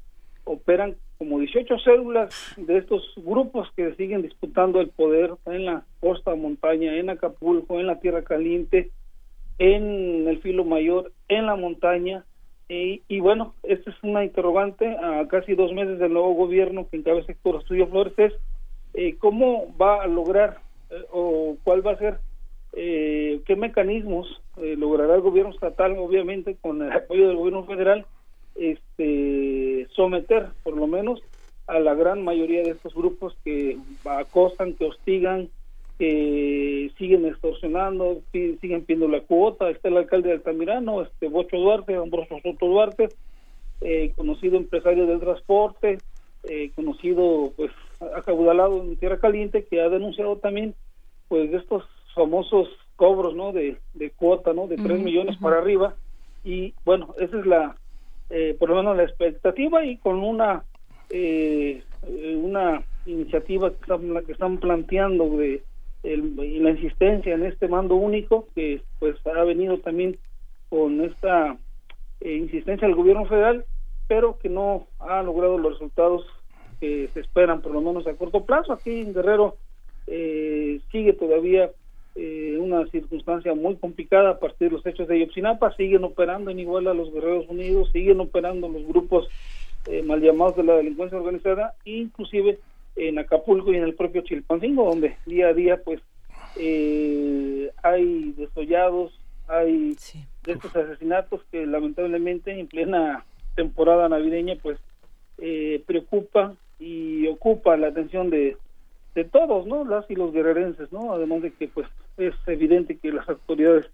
operan 0.46 0.96
como 1.18 1.38
18 1.38 1.80
células 1.80 2.54
de 2.56 2.78
estos 2.78 3.04
grupos 3.18 3.68
que 3.76 3.94
siguen 3.96 4.22
disputando 4.22 4.80
el 4.80 4.88
poder 4.88 5.34
en 5.48 5.66
la 5.66 5.84
costa 6.00 6.34
montaña, 6.34 6.96
en 6.96 7.10
Acapulco, 7.10 7.78
en 7.78 7.88
la 7.88 8.00
Tierra 8.00 8.24
Caliente, 8.24 8.91
en 9.58 10.30
el 10.30 10.40
Filo 10.41 10.64
Mayor, 10.64 11.12
en 11.28 11.46
la 11.46 11.58
montaña. 11.58 12.24
Y, 12.70 13.02
y 13.08 13.20
bueno, 13.20 13.56
esta 13.64 13.90
es 13.90 13.96
una 14.04 14.24
interrogante 14.24 14.88
a 14.88 15.28
casi 15.28 15.56
dos 15.56 15.74
meses 15.74 15.98
del 15.98 16.14
nuevo 16.14 16.34
gobierno 16.34 16.88
que 16.88 16.98
encabeza 16.98 17.32
Héctor 17.32 17.56
Estudio 17.62 17.88
Flores, 17.88 18.14
es 18.18 18.34
eh, 18.94 19.16
cómo 19.18 19.76
va 19.82 20.04
a 20.04 20.08
lograr 20.08 20.60
eh, 20.91 21.04
o 21.12 21.58
cuál 21.64 21.86
va 21.86 21.94
a 21.94 21.98
ser, 21.98 22.20
eh, 22.74 23.41
qué 23.48 23.56
mecanismos 23.56 24.40
eh, 24.58 24.76
logrará 24.78 25.16
el 25.16 25.22
gobierno 25.22 25.52
estatal, 25.52 25.98
obviamente 25.98 26.58
con 26.62 26.84
el 26.84 26.91
apoyo 26.91 27.28
del 27.28 27.38
gobierno 27.38 27.66
federal, 27.66 28.06
este 28.54 29.88
someter 29.96 30.50
por 30.64 30.76
lo 30.76 30.86
menos 30.86 31.22
a 31.66 31.80
la 31.80 31.96
gran 31.96 32.24
mayoría 32.24 32.62
de 32.62 32.72
estos 32.72 32.94
grupos 32.94 33.36
que 33.44 33.78
acosan, 34.06 34.74
que 34.74 34.86
hostigan, 34.86 35.50
que 36.00 36.92
siguen 36.98 37.26
extorsionando, 37.26 38.22
si- 38.32 38.56
siguen 38.58 38.86
pidiendo 38.86 39.10
la 39.10 39.22
cuota. 39.22 39.70
Está 39.70 39.90
el 39.90 39.98
alcalde 39.98 40.30
de 40.30 40.36
Altamirano, 40.36 41.02
este 41.02 41.28
Bocho 41.28 41.58
Duarte, 41.58 41.94
Ambrosio 41.94 42.40
Soto 42.42 42.66
Duarte, 42.66 43.10
eh, 43.82 44.14
conocido 44.16 44.56
empresario 44.58 45.06
del 45.06 45.20
transporte, 45.20 45.98
eh, 46.44 46.72
conocido 46.74 47.52
pues 47.58 47.70
acaudalado 48.16 48.82
en 48.82 48.96
Tierra 48.96 49.20
Caliente, 49.20 49.66
que 49.66 49.82
ha 49.82 49.90
denunciado 49.90 50.38
también 50.38 50.74
pues 51.28 51.52
de 51.52 51.58
estos 51.58 51.84
famosos 52.16 52.70
cobros, 52.96 53.36
¿no? 53.36 53.52
De, 53.52 53.78
de 53.94 54.12
cuota, 54.12 54.54
¿no? 54.54 54.68
De 54.68 54.78
tres 54.78 55.00
millones 55.04 55.36
para 55.38 55.58
arriba. 55.60 55.96
Y 56.46 56.74
bueno, 56.86 57.14
esa 57.20 57.38
es 57.40 57.46
la, 57.46 57.76
eh, 58.30 58.56
por 58.58 58.70
lo 58.70 58.78
menos 58.78 58.96
la 58.96 59.04
expectativa 59.04 59.84
y 59.86 59.98
con 59.98 60.24
una 60.24 60.64
eh, 61.10 61.84
eh, 62.04 62.36
una 62.42 62.84
iniciativa 63.06 63.70
que 63.72 63.82
están, 63.82 64.26
que 64.26 64.32
están 64.32 64.58
planteando 64.60 65.26
de 65.38 65.64
el- 66.04 66.64
la 66.64 66.72
insistencia 66.72 67.34
en 67.34 67.46
este 67.46 67.68
mando 67.68 67.96
único 67.96 68.48
que 68.56 68.82
pues 69.00 69.16
ha 69.28 69.44
venido 69.44 69.80
también 69.80 70.18
con 70.70 71.02
esta 71.02 71.58
eh, 72.22 72.36
insistencia 72.36 72.88
del 72.88 72.96
gobierno 72.98 73.26
federal, 73.26 73.66
pero 74.08 74.38
que 74.40 74.50
no 74.50 74.88
ha 75.00 75.22
logrado 75.24 75.58
los 75.58 75.74
resultados 75.74 76.26
que 76.80 77.10
se 77.14 77.20
esperan, 77.22 77.62
por 77.62 77.74
lo 77.74 77.82
menos 77.82 78.08
a 78.08 78.16
corto 78.16 78.46
plazo. 78.46 78.74
Aquí 78.74 79.02
en 79.02 79.14
Guerrero 79.14 79.58
eh, 80.08 80.80
sigue 80.92 81.14
todavía 81.14 81.72
eh, 82.16 82.58
una 82.60 82.86
circunstancia 82.88 83.54
muy 83.54 83.76
complicada 83.78 84.32
a 84.32 84.40
partir 84.40 84.70
de 84.70 84.76
los 84.76 84.86
hechos 84.86 85.08
de 85.08 85.16
Ayotzinapa, 85.16 85.76
siguen 85.76 86.04
operando 86.04 86.52
en 86.52 86.60
igual 86.60 86.88
a 86.88 86.94
los 86.94 87.14
Guerreros 87.14 87.48
Unidos, 87.48 87.90
siguen 87.92 88.20
operando 88.20 88.68
los 88.68 88.86
grupos 88.86 89.28
eh, 89.88 90.04
mal 90.04 90.22
llamados 90.22 90.56
de 90.58 90.64
la 90.64 90.76
delincuencia 90.76 91.18
organizada, 91.18 91.76
inclusive 91.86 92.60
en 92.95 93.20
Acapulco 93.20 93.72
y 93.72 93.78
en 93.78 93.84
el 93.84 93.95
propio 93.95 94.22
Chilpancingo, 94.22 94.86
donde 94.86 95.18
día 95.26 95.48
a 95.48 95.53
día 95.53 95.82
pues 95.84 96.02
eh, 96.57 97.72
hay 97.84 98.34
desollados, 98.34 99.18
hay 99.48 99.95
de 100.44 100.53
estos 100.53 100.76
asesinatos 100.76 101.41
que 101.52 101.66
lamentablemente 101.66 102.52
en 102.52 102.68
plena 102.68 103.26
temporada 103.56 104.10
navideña 104.10 104.56
pues 104.61 104.80
eh, 105.38 105.84
preocupa 105.86 106.56
y 106.80 107.28
ocupa 107.28 107.78
la 107.78 107.88
atención 107.88 108.30
de, 108.30 108.57
de 109.16 109.24
todos, 109.26 109.66
¿no? 109.66 109.84
Las 109.86 110.10
y 110.10 110.16
los 110.16 110.32
guerrerenses, 110.32 110.91
¿no? 110.91 111.14
Además 111.14 111.41
de 111.41 111.52
que 111.52 111.68
pues 111.68 111.88
es 112.18 112.34
evidente 112.48 112.98
que 112.98 113.11
las 113.11 113.28
autoridades 113.28 113.86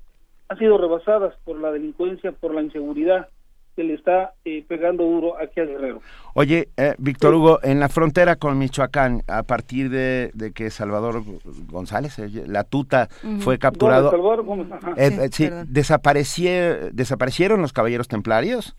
han 0.48 0.60
sido 0.60 0.78
rebasadas 0.78 1.36
por 1.44 1.60
la 1.60 1.72
delincuencia, 1.72 2.32
por 2.32 2.54
la 2.54 2.62
inseguridad 2.62 3.30
que 3.76 3.84
le 3.84 3.94
está 3.96 4.34
eh, 4.46 4.64
pegando 4.68 5.04
duro 5.04 5.38
aquí 5.38 5.60
a 5.60 5.66
Guerrero. 5.66 6.02
Oye, 6.34 6.70
eh, 6.78 6.96
Víctor 6.98 7.34
Hugo, 7.36 7.60
en 7.62 7.80
la 7.80 7.90
frontera 7.90 8.38
con 8.38 8.58
Michoacán, 8.58 9.22
a 9.28 9.44
partir 9.44 9.90
de, 9.90 10.32
de 10.34 10.52
que 10.54 10.70
Salvador 10.70 11.24
González, 11.70 12.18
eh, 12.20 12.30
la 12.48 12.64
tuta, 12.64 13.10
fue 13.40 13.58
capturado, 13.60 14.12
Salvador 14.12 14.44
Gómez, 14.44 14.72
ajá. 14.72 14.94
eh, 14.98 15.30
Sí, 15.32 15.46
eh, 15.46 15.50
sí, 15.50 15.50
desapareció- 15.68 16.92
¿desaparecieron 16.94 17.62
los 17.62 17.74
caballeros 17.74 18.08
templarios? 18.08 18.76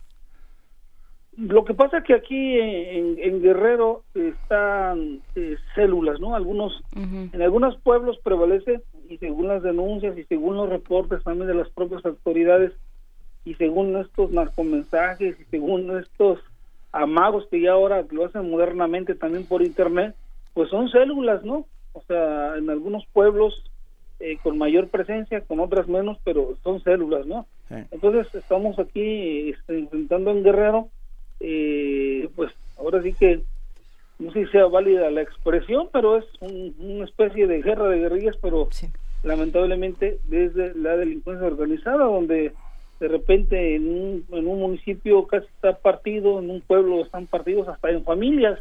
Lo 1.37 1.67
que 1.67 1.75
pasa 1.75 1.99
es 1.99 2.05
que 2.05 2.15
aquí 2.15 2.59
en, 2.59 3.19
en 3.19 3.43
Guerrero 3.43 4.05
están 4.15 5.21
eh, 5.35 5.57
células, 5.75 6.19
¿no? 6.19 6.35
Algunos, 6.35 6.83
en 6.95 7.43
algunos 7.43 7.77
pueblos 7.83 8.19
prevalece 8.25 8.81
y 9.11 9.19
según 9.19 9.49
las 9.49 9.63
denuncias 9.63 10.17
y 10.17 10.25
según 10.25 10.57
los 10.57 10.71
reportes 10.71 11.23
también 11.25 11.47
de 11.49 11.55
las 11.55 11.69
propias 11.71 12.03
autoridades 12.07 12.73
y 13.47 13.55
según 13.55 13.97
estos 13.97 14.31
narcomensajes 14.33 15.41
y 15.41 15.45
según 15.45 15.97
estos 15.99 16.41
amagos 16.93 17.47
que 17.51 17.61
ya 17.63 17.73
ahora 17.73 18.05
lo 18.11 18.27
hacen 18.27 18.51
modernamente 18.51 19.15
también 19.15 19.47
por 19.47 19.63
internet, 19.63 20.15
pues 20.53 20.69
son 20.69 20.91
células, 20.91 21.43
¿no? 21.45 21.65
O 21.95 22.03
sea, 22.07 22.57
en 22.59 22.69
algunos 22.69 23.07
pueblos 23.13 23.55
eh, 24.21 24.37
con 24.43 24.59
mayor 24.59 24.89
presencia, 24.89 25.43
con 25.43 25.61
otras 25.61 25.89
menos, 25.89 26.19
pero 26.25 26.55
son 26.65 26.83
células, 26.83 27.27
¿no? 27.27 27.47
Entonces 27.91 28.35
estamos 28.35 28.79
aquí 28.79 29.51
este, 29.51 29.79
enfrentando 29.79 30.31
en 30.31 30.43
Guerrero, 30.43 30.89
eh, 31.41 32.29
pues 32.35 32.51
ahora 32.79 33.03
sí 33.03 33.13
que 33.13 33.41
no 34.19 34.33
sé 34.33 34.47
si 34.47 34.51
sea 34.53 34.67
válida 34.67 35.11
la 35.11 35.21
expresión, 35.23 35.89
pero 35.93 36.17
es 36.17 36.25
un- 36.41 36.75
una 36.79 37.05
especie 37.05 37.47
de 37.47 37.61
guerra 37.61 37.89
de 37.89 37.99
guerrillas, 38.01 38.37
pero 38.41 38.69
lamentablemente 39.23 40.19
desde 40.29 40.75
la 40.75 40.97
delincuencia 40.97 41.47
organizada, 41.47 42.05
donde 42.05 42.53
de 43.01 43.09
repente 43.09 43.75
en 43.77 43.89
un, 43.89 44.25
en 44.33 44.47
un 44.47 44.61
municipio 44.61 45.27
casi 45.27 45.47
está 45.47 45.77
partido, 45.79 46.39
en 46.39 46.51
un 46.51 46.61
pueblo 46.63 47.03
están 47.03 47.27
partidos 47.27 47.69
hasta 47.69 47.91
en 47.91 48.05
familias, 48.05 48.59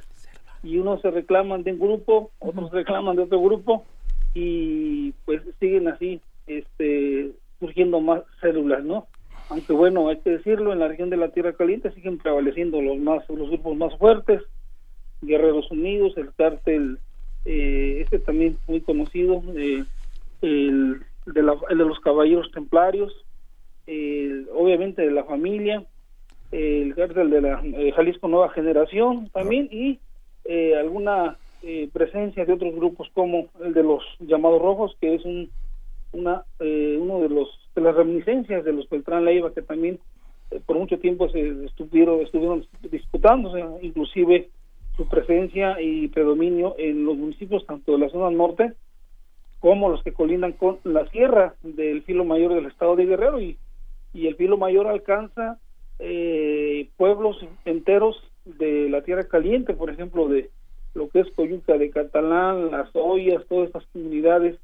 y 0.63 0.77
unos 0.77 1.01
se 1.01 1.11
reclaman 1.11 1.63
de 1.63 1.73
un 1.73 1.79
grupo, 1.79 2.31
otros 2.39 2.69
se 2.69 2.77
reclaman 2.77 3.15
de 3.15 3.23
otro 3.23 3.39
grupo, 3.41 3.85
y 4.33 5.11
pues 5.25 5.41
siguen 5.59 5.87
así 5.87 6.19
este 6.47 7.31
surgiendo 7.59 8.01
más 8.01 8.23
células, 8.41 8.83
¿no? 8.83 9.07
Aunque 9.49 9.73
bueno, 9.73 10.09
hay 10.09 10.17
que 10.17 10.31
decirlo, 10.31 10.73
en 10.73 10.79
la 10.79 10.87
región 10.87 11.09
de 11.09 11.17
la 11.17 11.29
Tierra 11.29 11.53
Caliente 11.53 11.91
siguen 11.91 12.17
prevaleciendo 12.17 12.81
los 12.81 12.97
más 12.97 13.27
los 13.29 13.49
grupos 13.49 13.77
más 13.77 13.95
fuertes, 13.97 14.41
Guerreros 15.21 15.71
Unidos, 15.71 16.13
el 16.17 16.33
cártel, 16.33 16.99
eh, 17.45 17.99
este 18.01 18.19
también 18.19 18.57
muy 18.67 18.81
conocido, 18.81 19.41
eh, 19.55 19.85
el, 20.41 21.01
de 21.25 21.43
la- 21.43 21.57
el 21.69 21.77
de 21.77 21.85
los 21.85 21.99
Caballeros 21.99 22.51
Templarios, 22.51 23.24
el- 23.87 24.47
obviamente 24.53 25.01
de 25.01 25.11
la 25.11 25.23
familia, 25.23 25.83
el 26.51 26.93
cártel 26.95 27.29
de 27.29 27.41
la 27.41 27.61
eh, 27.63 27.91
Jalisco 27.91 28.27
Nueva 28.27 28.49
Generación 28.49 29.29
también 29.33 29.67
y 29.71 29.99
eh, 30.45 30.75
alguna 30.75 31.37
eh, 31.63 31.89
presencia 31.91 32.45
de 32.45 32.53
otros 32.53 32.75
grupos 32.75 33.09
como 33.13 33.47
el 33.63 33.73
de 33.73 33.83
los 33.83 34.03
llamados 34.19 34.61
rojos, 34.61 34.95
que 35.01 35.15
es 35.15 35.25
un 35.25 35.49
una 36.13 36.43
eh, 36.59 36.97
uno 36.99 37.19
de 37.21 37.29
los 37.29 37.49
de 37.75 37.81
las 37.81 37.95
reminiscencias 37.95 38.63
de 38.63 38.71
los 38.71 38.87
Beltrán 38.89 39.25
Leiva 39.25 39.53
que 39.53 39.61
también 39.61 39.99
eh, 40.51 40.61
por 40.65 40.77
mucho 40.77 40.97
tiempo 40.99 41.27
se 41.29 41.65
estuvieron 41.65 42.21
estuvieron 42.21 42.65
disputándose 42.89 43.65
inclusive 43.81 44.49
su 44.95 45.07
presencia 45.09 45.81
y 45.81 46.07
predominio 46.07 46.75
en 46.77 47.03
los 47.03 47.17
municipios 47.17 47.65
tanto 47.65 47.91
de 47.91 47.97
la 47.97 48.09
zona 48.09 48.29
norte 48.29 48.71
como 49.59 49.89
los 49.89 50.03
que 50.03 50.13
colindan 50.13 50.53
con 50.53 50.77
la 50.85 51.05
sierra 51.09 51.55
del 51.63 52.03
filo 52.03 52.23
mayor 52.23 52.53
del 52.53 52.67
estado 52.67 52.95
de 52.95 53.05
Guerrero 53.07 53.41
y, 53.41 53.57
y 54.15 54.27
el 54.27 54.35
filo 54.35 54.57
mayor 54.57 54.87
alcanza 54.87 55.59
eh, 55.99 56.89
pueblos 56.97 57.37
enteros 57.65 58.15
de 58.45 58.89
la 58.89 59.01
tierra 59.01 59.27
caliente, 59.27 59.73
por 59.73 59.89
ejemplo, 59.89 60.27
de 60.27 60.49
lo 60.93 61.09
que 61.09 61.19
es 61.19 61.27
Coyuca 61.35 61.77
de 61.77 61.91
Catalán, 61.91 62.71
Las 62.71 62.89
Ollas, 62.93 63.43
todas 63.49 63.67
estas 63.67 63.85
comunidades, 63.87 64.57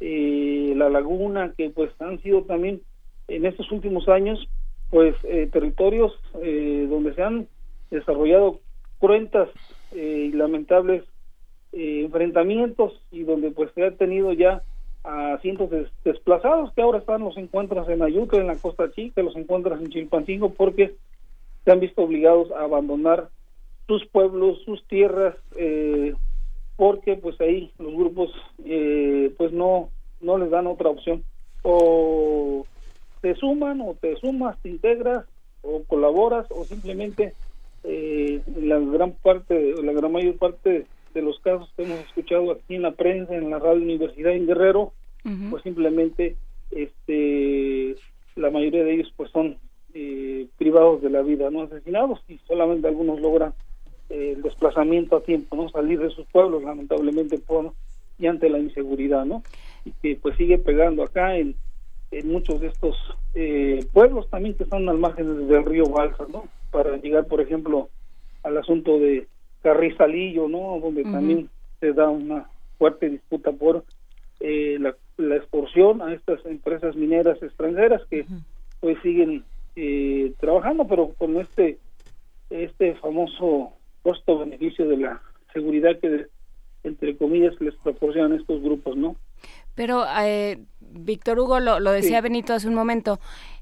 eh, 0.00 0.72
La 0.76 0.88
Laguna, 0.88 1.52
que 1.56 1.68
pues 1.70 1.90
han 2.00 2.20
sido 2.22 2.42
también 2.44 2.80
en 3.28 3.44
estos 3.44 3.70
últimos 3.70 4.08
años 4.08 4.48
pues 4.90 5.14
eh, 5.24 5.48
territorios 5.52 6.12
eh, 6.42 6.86
donde 6.88 7.14
se 7.14 7.22
han 7.22 7.48
desarrollado 7.90 8.60
cruentas 8.98 9.48
eh, 9.92 10.30
y 10.30 10.32
lamentables 10.32 11.04
eh, 11.72 12.02
enfrentamientos 12.04 13.00
y 13.10 13.24
donde 13.24 13.50
pues 13.50 13.70
se 13.74 13.84
ha 13.84 13.90
tenido 13.90 14.32
ya 14.32 14.62
a 15.06 15.38
cientos 15.38 15.70
de 15.70 15.86
desplazados 16.04 16.72
que 16.72 16.82
ahora 16.82 16.98
están 16.98 17.22
los 17.22 17.36
encuentras 17.36 17.88
en 17.88 18.02
Ayutla, 18.02 18.40
en 18.40 18.48
la 18.48 18.56
Costa 18.56 18.90
Chica, 18.90 19.22
los 19.22 19.36
encuentras 19.36 19.80
en 19.80 19.88
Chilpancingo 19.88 20.50
porque 20.50 20.96
se 21.64 21.70
han 21.70 21.78
visto 21.78 22.02
obligados 22.02 22.50
a 22.50 22.64
abandonar 22.64 23.28
sus 23.86 24.04
pueblos, 24.06 24.60
sus 24.64 24.84
tierras, 24.88 25.36
eh, 25.56 26.12
porque 26.76 27.14
pues 27.14 27.40
ahí 27.40 27.70
los 27.78 27.94
grupos 27.94 28.32
eh, 28.64 29.32
pues 29.38 29.52
no 29.52 29.90
no 30.20 30.38
les 30.38 30.50
dan 30.50 30.66
otra 30.66 30.90
opción. 30.90 31.22
O 31.62 32.66
te 33.20 33.36
suman 33.36 33.80
o 33.80 33.94
te 33.94 34.16
sumas, 34.16 34.60
te 34.60 34.70
integras 34.70 35.24
o 35.62 35.84
colaboras 35.84 36.46
o 36.50 36.64
simplemente 36.64 37.32
eh, 37.84 38.40
la 38.56 38.80
gran 38.80 39.12
parte, 39.12 39.74
la 39.82 39.92
gran 39.92 40.10
mayor 40.10 40.36
parte 40.36 40.86
de 41.16 41.22
los 41.22 41.40
casos 41.40 41.72
que 41.74 41.84
hemos 41.84 41.98
escuchado 42.00 42.52
aquí 42.52 42.74
en 42.74 42.82
la 42.82 42.92
prensa, 42.92 43.34
en 43.34 43.48
la 43.48 43.58
radio 43.58 43.80
Universidad 43.80 44.32
en 44.32 44.46
Guerrero, 44.46 44.92
pues 45.50 45.62
simplemente 45.62 46.36
este 46.70 47.96
la 48.36 48.50
mayoría 48.50 48.84
de 48.84 48.94
ellos 48.94 49.12
pues 49.16 49.30
son 49.30 49.56
eh, 49.94 50.46
privados 50.58 51.00
de 51.00 51.08
la 51.08 51.22
vida, 51.22 51.50
no 51.50 51.62
asesinados 51.62 52.20
y 52.28 52.38
solamente 52.46 52.86
algunos 52.86 53.18
logran 53.18 53.54
eh, 54.10 54.34
el 54.36 54.42
desplazamiento 54.42 55.16
a 55.16 55.22
tiempo, 55.22 55.56
no 55.56 55.70
salir 55.70 55.98
de 55.98 56.10
sus 56.10 56.26
pueblos 56.26 56.62
lamentablemente 56.62 57.38
por 57.38 57.72
y 58.18 58.26
ante 58.26 58.50
la 58.50 58.58
inseguridad, 58.58 59.24
¿no? 59.24 59.42
Y 59.86 59.92
que 60.02 60.16
pues 60.20 60.36
sigue 60.36 60.58
pegando 60.58 61.02
acá 61.02 61.36
en, 61.36 61.54
en 62.10 62.28
muchos 62.28 62.60
de 62.60 62.68
estos 62.68 62.94
eh, 63.34 63.86
pueblos 63.92 64.28
también 64.28 64.54
que 64.54 64.64
están 64.64 64.86
al 64.88 64.98
margen 64.98 65.48
del 65.48 65.64
río 65.64 65.84
Balsa, 65.86 66.26
¿no? 66.30 66.44
Para 66.70 66.98
llegar, 66.98 67.26
por 67.26 67.40
ejemplo, 67.40 67.88
al 68.42 68.58
asunto 68.58 68.98
de 68.98 69.26
Carrizalillo, 69.66 70.46
¿no? 70.46 70.78
Donde 70.80 71.02
también 71.02 71.50
se 71.80 71.92
da 71.92 72.08
una 72.08 72.48
fuerte 72.78 73.08
disputa 73.08 73.50
por 73.50 73.84
eh, 74.38 74.78
la, 74.78 74.94
la 75.16 75.36
extorsión 75.36 76.02
a 76.02 76.14
estas 76.14 76.46
empresas 76.46 76.94
mineras 76.94 77.42
extranjeras 77.42 78.00
que 78.08 78.24
pues 78.78 78.96
siguen 79.02 79.42
eh, 79.74 80.32
trabajando, 80.38 80.86
pero 80.86 81.14
con 81.18 81.36
este 81.38 81.78
este 82.48 82.94
famoso 82.94 83.72
costo-beneficio 84.04 84.86
de 84.86 84.98
la 84.98 85.20
seguridad 85.52 85.98
que 85.98 86.28
entre 86.84 87.16
comillas 87.16 87.60
les 87.60 87.74
proporcionan 87.74 88.34
estos 88.38 88.62
grupos, 88.62 88.96
¿no? 88.96 89.16
Pero, 89.74 90.04
eh, 90.20 90.58
Víctor 90.80 91.40
Hugo, 91.40 91.58
lo, 91.58 91.80
lo 91.80 91.90
decía 91.90 92.18
Sí. 92.18 92.22
Benito 92.22 92.54
hace 92.54 92.68
un 92.68 92.74
momento, 92.74 93.18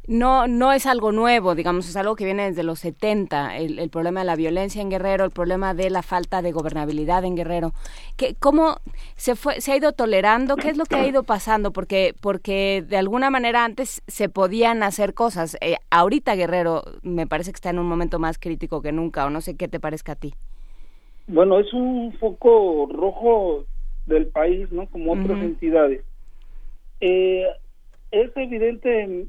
no, 0.06 0.46
no 0.46 0.72
es 0.72 0.86
algo 0.86 1.12
nuevo, 1.12 1.54
digamos, 1.54 1.88
es 1.88 1.96
algo 1.96 2.14
que 2.16 2.24
viene 2.24 2.44
desde 2.44 2.62
los 2.62 2.80
70, 2.80 3.56
el, 3.56 3.78
el 3.78 3.90
problema 3.90 4.20
de 4.20 4.26
la 4.26 4.36
violencia 4.36 4.82
en 4.82 4.90
Guerrero, 4.90 5.24
el 5.24 5.30
problema 5.30 5.74
de 5.74 5.88
la 5.90 6.02
falta 6.02 6.42
de 6.42 6.52
gobernabilidad 6.52 7.24
en 7.24 7.36
Guerrero. 7.36 7.72
¿Qué, 8.16 8.34
¿Cómo 8.38 8.76
se, 9.16 9.34
fue, 9.34 9.60
se 9.60 9.72
ha 9.72 9.76
ido 9.76 9.92
tolerando? 9.92 10.56
¿Qué 10.56 10.68
es 10.68 10.76
lo 10.76 10.84
que 10.84 10.96
ha 10.96 11.06
ido 11.06 11.22
pasando? 11.22 11.72
Porque, 11.72 12.14
porque 12.20 12.84
de 12.86 12.96
alguna 12.96 13.30
manera 13.30 13.64
antes 13.64 14.02
se 14.06 14.28
podían 14.28 14.82
hacer 14.82 15.14
cosas. 15.14 15.56
Eh, 15.60 15.76
ahorita 15.90 16.34
Guerrero 16.34 16.82
me 17.02 17.26
parece 17.26 17.52
que 17.52 17.56
está 17.56 17.70
en 17.70 17.78
un 17.78 17.86
momento 17.86 18.18
más 18.18 18.38
crítico 18.38 18.82
que 18.82 18.92
nunca, 18.92 19.24
o 19.24 19.30
no 19.30 19.40
sé 19.40 19.56
qué 19.56 19.68
te 19.68 19.80
parezca 19.80 20.12
a 20.12 20.16
ti. 20.16 20.34
Bueno, 21.26 21.58
es 21.58 21.72
un 21.72 22.12
foco 22.20 22.86
rojo 22.92 23.64
del 24.06 24.26
país, 24.26 24.70
¿no? 24.70 24.86
Como 24.86 25.12
otras 25.12 25.40
entidades. 25.40 26.04
Eh, 27.00 27.46
es 28.10 28.30
evidente 28.36 29.26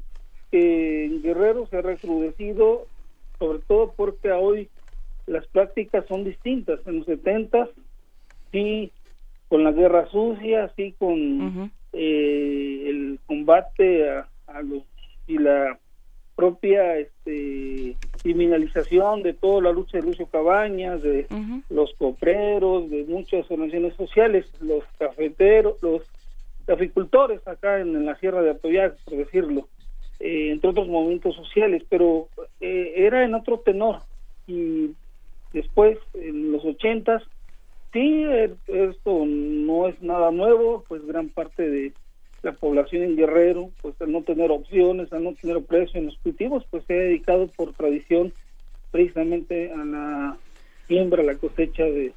que 0.50 1.06
en 1.06 1.22
Guerrero 1.22 1.66
se 1.68 1.78
ha 1.78 1.82
recrudecido, 1.82 2.86
sobre 3.38 3.58
todo 3.60 3.92
porque 3.96 4.30
hoy 4.32 4.68
las 5.26 5.46
prácticas 5.48 6.04
son 6.06 6.24
distintas. 6.24 6.80
En 6.86 6.98
los 6.98 7.06
70 7.06 7.68
sí, 8.52 8.92
con 9.48 9.64
la 9.64 9.72
guerra 9.72 10.06
sucia, 10.08 10.72
sí, 10.76 10.94
con 10.98 11.70
eh, 11.92 12.82
el 12.86 13.18
combate 13.26 14.08
a, 14.10 14.28
a 14.46 14.62
los 14.62 14.82
y 15.26 15.38
la 15.38 15.78
propia 16.36 16.98
este, 16.98 17.96
criminalización 18.22 19.22
de 19.22 19.32
toda 19.32 19.62
la 19.62 19.72
lucha 19.72 19.98
de 19.98 20.04
Lucio 20.04 20.26
Cabañas, 20.26 21.02
de 21.02 21.26
los 21.70 21.94
copreros, 21.94 22.90
de 22.90 23.04
muchas 23.04 23.50
organizaciones 23.50 23.94
sociales, 23.94 24.46
los 24.60 24.84
cafeteros, 24.98 25.82
los 25.82 26.02
caficultores 26.66 27.46
acá 27.48 27.80
en, 27.80 27.96
en 27.96 28.04
la 28.04 28.16
Sierra 28.16 28.42
de 28.42 28.50
Atoyac, 28.50 28.96
por 29.04 29.16
decirlo, 29.16 29.68
eh, 30.20 30.50
entre 30.50 30.70
otros 30.70 30.88
movimientos 30.88 31.36
sociales, 31.36 31.82
pero 31.88 32.28
eh, 32.60 32.92
era 32.96 33.24
en 33.24 33.34
otro 33.34 33.58
tenor. 33.58 34.00
Y 34.46 34.92
después, 35.52 35.98
en 36.14 36.52
los 36.52 36.64
ochentas, 36.64 37.22
sí, 37.92 38.24
eh, 38.24 38.54
esto 38.66 39.24
no 39.26 39.88
es 39.88 40.00
nada 40.02 40.30
nuevo, 40.30 40.84
pues 40.88 41.04
gran 41.06 41.28
parte 41.28 41.68
de 41.68 41.92
la 42.42 42.52
población 42.52 43.02
en 43.02 43.16
Guerrero, 43.16 43.70
pues 43.82 44.00
al 44.00 44.12
no 44.12 44.22
tener 44.22 44.50
opciones, 44.50 45.12
al 45.12 45.24
no 45.24 45.34
tener 45.34 45.62
precio 45.64 45.98
en 45.98 46.06
los 46.06 46.18
cultivos, 46.18 46.64
pues 46.70 46.84
se 46.84 46.94
ha 46.94 47.02
dedicado 47.02 47.48
por 47.48 47.72
tradición 47.72 48.32
precisamente 48.90 49.72
a 49.72 49.84
la 49.84 50.36
siembra, 50.86 51.22
a 51.22 51.26
la 51.26 51.34
cosecha 51.34 51.84
de 51.84 52.12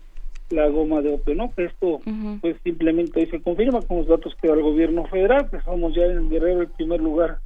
la 0.50 0.68
goma 0.68 1.02
de 1.02 1.14
opio, 1.14 1.36
¿no? 1.36 1.52
Que 1.56 1.66
esto, 1.66 2.00
pues 2.42 2.58
simplemente 2.64 3.20
hoy 3.20 3.28
se 3.28 3.42
confirma 3.42 3.82
con 3.82 3.98
los 3.98 4.08
datos 4.08 4.36
que 4.36 4.48
da 4.48 4.56
el 4.56 4.62
gobierno 4.62 5.06
federal, 5.06 5.50
que 5.50 5.62
somos 5.62 5.94
ya 5.96 6.06
en 6.06 6.30
Guerrero 6.30 6.62
el 6.62 6.70
primer 6.70 7.00
lugar, 7.00 7.40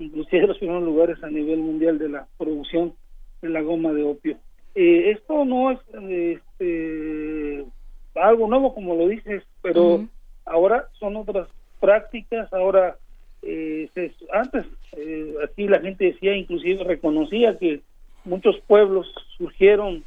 inclusive 0.00 0.46
los 0.48 0.58
primeros 0.58 0.82
lugares 0.82 1.22
a 1.22 1.30
nivel 1.30 1.58
mundial 1.60 1.98
de 1.98 2.08
la 2.08 2.26
producción 2.38 2.94
de 3.42 3.48
la 3.48 3.60
goma 3.62 3.92
de 3.92 4.02
opio. 4.02 4.36
Eh, 4.74 5.10
esto 5.10 5.44
no 5.44 5.70
es 5.70 5.78
este, 6.60 7.64
algo 8.14 8.48
nuevo, 8.48 8.74
como 8.74 8.94
lo 8.96 9.08
dices, 9.08 9.42
pero 9.62 9.96
ahora 10.44 10.88
son 10.98 11.16
otras 11.16 11.48
prácticas, 11.80 12.52
ahora 12.52 12.96
eh, 13.42 13.88
se- 13.94 14.12
antes 14.32 14.64
eh, 14.96 15.34
aquí 15.44 15.66
la 15.66 15.80
gente 15.80 16.04
decía, 16.04 16.36
inclusive 16.36 16.84
reconocía 16.84 17.58
que 17.58 17.80
muchos 18.24 18.58
pueblos 18.66 19.12
surgieron 19.38 20.04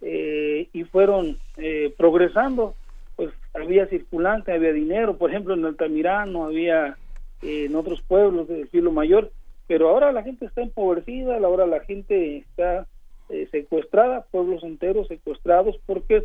eh, 0.00 0.68
y 0.72 0.84
fueron 0.84 1.36
eh, 1.56 1.92
progresando, 1.98 2.74
pues 3.16 3.30
había 3.54 3.86
circulante, 3.86 4.52
había 4.52 4.72
dinero, 4.72 5.16
por 5.16 5.30
ejemplo 5.30 5.54
en 5.54 5.64
Altamirano, 5.64 6.44
había 6.44 6.96
en 7.42 7.74
otros 7.76 8.02
pueblos 8.02 8.48
del 8.48 8.68
filo 8.68 8.92
mayor, 8.92 9.32
pero 9.66 9.88
ahora 9.88 10.12
la 10.12 10.22
gente 10.22 10.46
está 10.46 10.62
empobrecida, 10.62 11.36
ahora 11.36 11.66
la 11.66 11.80
gente 11.80 12.38
está 12.38 12.86
eh, 13.28 13.48
secuestrada, 13.50 14.26
pueblos 14.30 14.62
enteros 14.62 15.08
secuestrados, 15.08 15.76
porque 15.86 16.24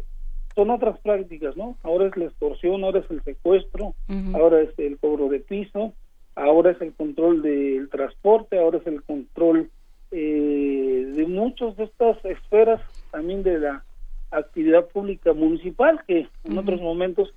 son 0.55 0.69
otras 0.69 0.99
prácticas, 0.99 1.55
¿no? 1.55 1.77
Ahora 1.83 2.07
es 2.07 2.17
la 2.17 2.25
extorsión, 2.25 2.83
ahora 2.83 2.99
es 2.99 3.09
el 3.09 3.23
secuestro, 3.23 3.95
ahora 4.33 4.61
es 4.61 4.77
el 4.77 4.97
cobro 4.97 5.29
de 5.29 5.39
piso, 5.39 5.93
ahora 6.35 6.71
es 6.71 6.81
el 6.81 6.93
control 6.93 7.41
del 7.41 7.89
transporte, 7.89 8.59
ahora 8.59 8.77
es 8.79 8.87
el 8.87 9.01
control 9.03 9.69
eh, 10.11 11.13
de 11.15 11.25
muchas 11.25 11.75
de 11.77 11.85
estas 11.85 12.23
esferas, 12.25 12.81
también 13.11 13.43
de 13.43 13.59
la 13.59 13.83
actividad 14.31 14.87
pública 14.87 15.33
municipal, 15.33 16.01
que 16.05 16.27
en 16.43 16.57
otros 16.57 16.81
momentos 16.81 17.33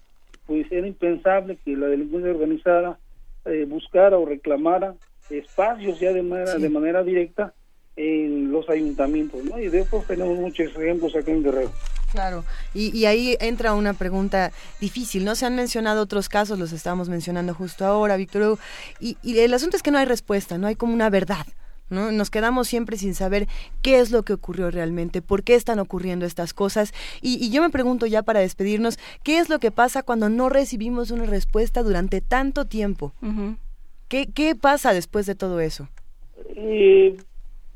pues 0.46 0.70
era 0.70 0.86
impensable 0.86 1.56
que 1.64 1.76
la 1.76 1.86
delincuencia 1.86 2.32
organizada 2.32 2.98
eh, 3.44 3.64
buscara 3.68 4.18
o 4.18 4.24
reclamara 4.24 4.94
espacios 5.30 6.00
ya 6.00 6.12
de 6.12 6.22
manera, 6.22 6.54
de 6.54 6.68
manera 6.68 7.02
directa 7.02 7.54
en 7.96 8.50
los 8.50 8.68
ayuntamientos, 8.68 9.42
¿no? 9.44 9.58
Y 9.58 9.68
de 9.68 9.80
eso 9.80 10.04
tenemos 10.06 10.36
muchos 10.36 10.74
ejemplos 10.76 11.14
aquí 11.16 11.30
en 11.30 11.42
Guerrero. 11.42 11.72
Claro, 12.12 12.44
y, 12.72 12.96
y 12.96 13.06
ahí 13.06 13.36
entra 13.40 13.74
una 13.74 13.92
pregunta 13.92 14.52
difícil, 14.80 15.24
¿no? 15.24 15.34
Se 15.34 15.46
han 15.46 15.56
mencionado 15.56 16.02
otros 16.02 16.28
casos, 16.28 16.58
los 16.58 16.72
estábamos 16.72 17.08
mencionando 17.08 17.54
justo 17.54 17.84
ahora, 17.84 18.16
Víctor 18.16 18.58
y, 19.00 19.16
y 19.22 19.38
el 19.38 19.52
asunto 19.52 19.76
es 19.76 19.82
que 19.82 19.90
no 19.90 19.98
hay 19.98 20.04
respuesta, 20.04 20.58
no 20.58 20.68
hay 20.68 20.76
como 20.76 20.94
una 20.94 21.10
verdad, 21.10 21.46
¿no? 21.90 22.12
Nos 22.12 22.30
quedamos 22.30 22.68
siempre 22.68 22.96
sin 22.96 23.14
saber 23.14 23.46
qué 23.82 23.98
es 23.98 24.10
lo 24.10 24.22
que 24.22 24.32
ocurrió 24.32 24.70
realmente, 24.70 25.22
por 25.22 25.42
qué 25.42 25.54
están 25.54 25.78
ocurriendo 25.78 26.26
estas 26.26 26.54
cosas, 26.54 26.92
y, 27.20 27.44
y 27.44 27.50
yo 27.50 27.62
me 27.62 27.70
pregunto 27.70 28.06
ya 28.06 28.22
para 28.22 28.40
despedirnos, 28.40 28.98
¿qué 29.22 29.38
es 29.38 29.48
lo 29.48 29.58
que 29.58 29.70
pasa 29.70 30.02
cuando 30.02 30.28
no 30.28 30.48
recibimos 30.48 31.10
una 31.10 31.24
respuesta 31.24 31.82
durante 31.82 32.20
tanto 32.20 32.64
tiempo? 32.64 33.12
¿Qué, 34.08 34.26
¿Qué 34.26 34.54
pasa 34.54 34.92
después 34.92 35.26
de 35.26 35.34
todo 35.34 35.60
eso? 35.60 35.88
Eh, 36.56 37.16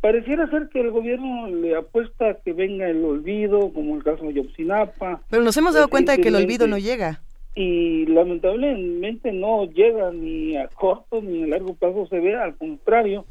pareciera 0.01 0.49
ser 0.51 0.69
que 0.69 0.81
el 0.81 0.91
gobierno 0.91 1.49
le 1.49 1.77
apuesta 1.77 2.31
a 2.31 2.35
que 2.35 2.53
venga 2.53 2.89
el 2.89 3.05
olvido, 3.05 3.73
como 3.73 3.97
el 3.97 4.05
caso 4.05 4.25
de 4.25 4.35
Yotzinapa. 4.35 5.23
Pero 5.29 5.43
nos 5.43 5.57
hemos 5.57 5.75
dado 5.75 5.89
cuenta 5.89 6.13
de 6.13 6.21
que 6.21 6.29
el 6.29 6.37
olvido 6.37 6.67
no 6.67 6.79
llega. 6.79 7.23
Y 7.55 8.07
lamentablemente 8.07 9.33
no 9.33 9.65
llega 9.65 10.13
ni 10.13 10.57
a 10.57 10.69
corto 10.69 11.21
ni 11.21 11.43
a 11.43 11.47
largo 11.49 11.75
plazo 11.75 12.07
se 12.07 12.21
ve, 12.21 12.37
al 12.37 12.57
contrario, 12.57 13.25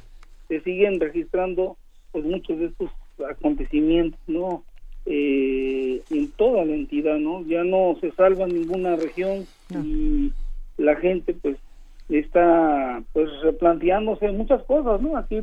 se 0.48 0.62
siguen 0.62 1.00
registrando 1.00 1.78
pues 2.12 2.26
muchos 2.26 2.60
de 2.60 2.66
estos 2.68 2.90
acontecimientos, 3.30 4.20
¿no? 4.28 4.64
Eh, 5.06 6.02
en 6.10 6.32
toda 6.32 6.66
la 6.66 6.74
entidad, 6.74 7.18
¿no? 7.18 7.44
Ya 7.46 7.64
no 7.64 7.96
se 8.02 8.12
salva 8.12 8.48
ninguna 8.48 8.96
región 8.96 9.46
y 9.84 10.32
la 10.78 10.96
gente 10.98 11.34
pues 11.34 11.58
está 12.10 13.02
pues 13.14 13.30
replanteándose 13.42 14.32
muchas 14.32 14.64
cosas, 14.64 15.02
¿no? 15.02 15.18
Aquí, 15.18 15.42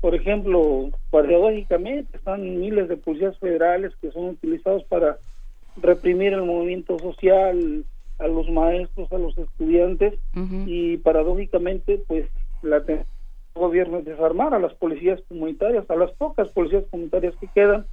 por 0.00 0.14
ejemplo, 0.14 0.90
paradójicamente 1.10 2.16
están 2.16 2.60
miles 2.60 2.88
de 2.88 2.96
policías 2.96 3.38
federales 3.38 3.92
que 4.00 4.10
son 4.10 4.30
utilizados 4.30 4.84
para 4.84 5.18
reprimir 5.80 6.32
el 6.32 6.42
movimiento 6.42 6.98
social, 6.98 7.84
a 8.20 8.28
los 8.28 8.48
maestros, 8.50 9.10
a 9.12 9.18
los 9.18 9.36
estudiantes 9.36 10.14
y 10.66 10.98
paradójicamente 10.98 12.02
pues 12.06 12.26
la 12.62 12.84
gobierno 13.60 13.98
es 13.98 14.04
desarmar 14.04 14.52
a 14.54 14.58
las 14.58 14.74
policías 14.74 15.20
comunitarias, 15.28 15.88
a 15.88 15.94
las 15.96 16.10
pocas 16.12 16.48
policías 16.48 16.84
comunitarias 16.90 17.34
que 17.40 17.46
quedan, 17.54 17.86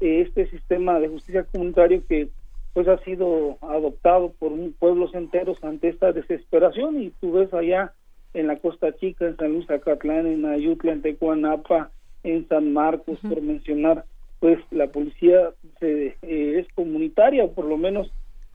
eh, 0.00 0.22
este 0.26 0.48
sistema 0.48 0.98
de 0.98 1.08
justicia 1.08 1.44
comunitario 1.44 2.02
que 2.08 2.28
pues 2.72 2.86
ha 2.88 2.98
sido 3.04 3.58
adoptado 3.60 4.32
por 4.38 4.52
un- 4.52 4.72
pueblos 4.78 5.12
enteros 5.14 5.62
ante 5.64 5.88
esta 5.88 6.12
desesperación. 6.12 7.02
Y 7.02 7.10
tú 7.20 7.32
ves 7.32 7.52
allá 7.52 7.92
en 8.32 8.46
la 8.46 8.56
Costa 8.56 8.94
Chica, 8.96 9.26
en 9.26 9.36
San 9.36 9.52
Luis 9.52 9.68
Acatlán, 9.68 10.26
en 10.26 10.46
Ayutla, 10.46 10.92
en 10.92 11.02
Tecuanapa, 11.02 11.90
en 12.22 12.46
San 12.48 12.72
Marcos, 12.72 13.18
por 13.28 13.42
mencionar, 13.42 14.04
pues 14.38 14.58
la 14.70 14.86
policía 14.86 15.50
se, 15.80 16.16
eh, 16.22 16.58
es 16.60 16.66
comunitaria 16.74 17.44
o 17.44 17.52
por 17.52 17.64
lo 17.64 17.76
menos 17.76 18.10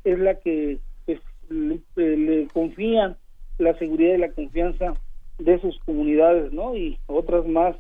es 0.06 0.18
la 0.18 0.36
que 0.36 0.80
pues, 1.06 1.19
le, 1.49 1.76
eh, 1.98 2.18
le 2.18 2.48
confían 2.53 3.18
la 3.57 3.77
seguridad 3.77 4.15
y 4.15 4.19
la 4.19 4.32
confianza 4.32 4.94
de 5.38 5.60
sus 5.60 5.78
comunidades, 5.80 6.52
¿no? 6.53 6.76
Y 6.76 6.98
otras 7.07 7.45
más 7.45 7.76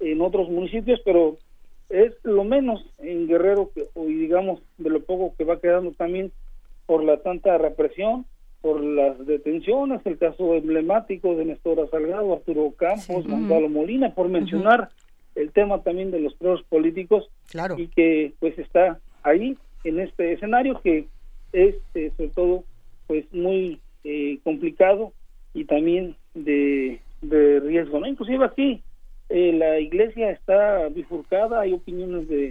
en 0.00 0.20
otros 0.20 0.48
municipios, 0.50 1.00
pero 1.04 1.38
es 1.88 2.12
lo 2.24 2.44
menos 2.44 2.84
en 2.98 3.28
Guerrero 3.28 3.70
que, 3.74 3.84
o, 3.94 4.04
digamos 4.06 4.60
de 4.78 4.90
lo 4.90 5.00
poco 5.04 5.34
que 5.36 5.44
va 5.44 5.60
quedando 5.60 5.92
también 5.92 6.32
por 6.86 7.04
la 7.04 7.18
tanta 7.18 7.56
represión, 7.58 8.26
por 8.60 8.82
las 8.82 9.24
detenciones, 9.26 10.00
el 10.04 10.18
caso 10.18 10.54
emblemático 10.54 11.36
de 11.36 11.44
Nestora 11.44 11.86
Salgado, 11.88 12.32
Arturo 12.32 12.72
Campos, 12.76 13.24
Sí. 13.24 13.30
Gonzalo 13.30 13.68
Molina, 13.68 14.14
por 14.14 14.28
mencionar 14.28 14.88
el 15.36 15.52
tema 15.52 15.82
también 15.82 16.10
de 16.10 16.20
los 16.20 16.34
presos 16.34 16.62
políticos 16.64 17.28
Claro. 17.50 17.78
y 17.78 17.88
que 17.88 18.32
pues 18.40 18.58
está 18.58 18.98
ahí 19.22 19.56
en 19.84 20.00
este 20.00 20.32
escenario 20.32 20.80
que 20.82 21.06
es 21.52 21.76
eh, 21.94 22.10
sobre 22.16 22.30
todo 22.30 22.64
pues 23.06 23.24
muy 23.32 23.80
eh, 24.02 24.38
complicado 24.42 25.12
y 25.54 25.64
también 25.64 26.16
de, 26.36 27.00
riesgo 27.22 28.00
no 28.00 28.06
inclusive 28.06 28.44
aquí 28.44 28.82
eh, 29.28 29.52
la 29.52 29.80
iglesia 29.80 30.30
está 30.30 30.88
bifurcada 30.88 31.60
hay 31.60 31.72
opiniones 31.72 32.28
de 32.28 32.48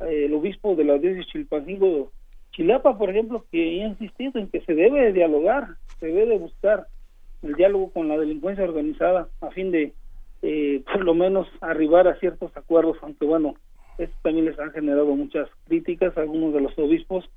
eh, 0.00 0.24
el 0.26 0.34
obispo 0.34 0.76
de 0.76 0.84
la 0.84 0.98
diócesis 0.98 1.32
Chilpancingo 1.32 2.12
Chilapa 2.52 2.96
por 2.98 3.10
ejemplo 3.10 3.44
que 3.50 3.82
ha 3.82 3.88
insistido 3.88 4.38
en 4.38 4.48
que 4.48 4.60
se 4.60 4.74
debe 4.74 5.00
de 5.00 5.12
dialogar 5.12 5.76
se 5.98 6.06
debe 6.06 6.26
de 6.26 6.38
buscar 6.38 6.86
el 7.42 7.54
diálogo 7.54 7.90
con 7.90 8.08
la 8.08 8.18
delincuencia 8.18 8.64
organizada 8.64 9.28
a 9.40 9.50
fin 9.50 9.70
de 9.70 9.92
eh, 10.42 10.82
por 10.92 11.04
lo 11.04 11.14
menos 11.14 11.48
arribar 11.60 12.06
a 12.06 12.18
ciertos 12.20 12.56
acuerdos 12.56 12.98
aunque 13.02 13.24
bueno 13.24 13.54
esto 13.98 14.16
también 14.22 14.46
les 14.46 14.58
han 14.58 14.72
generado 14.72 15.06
muchas 15.16 15.48
críticas 15.66 16.16
algunos 16.16 16.54
de 16.54 16.60
los 16.60 16.78
obispos 16.78 17.28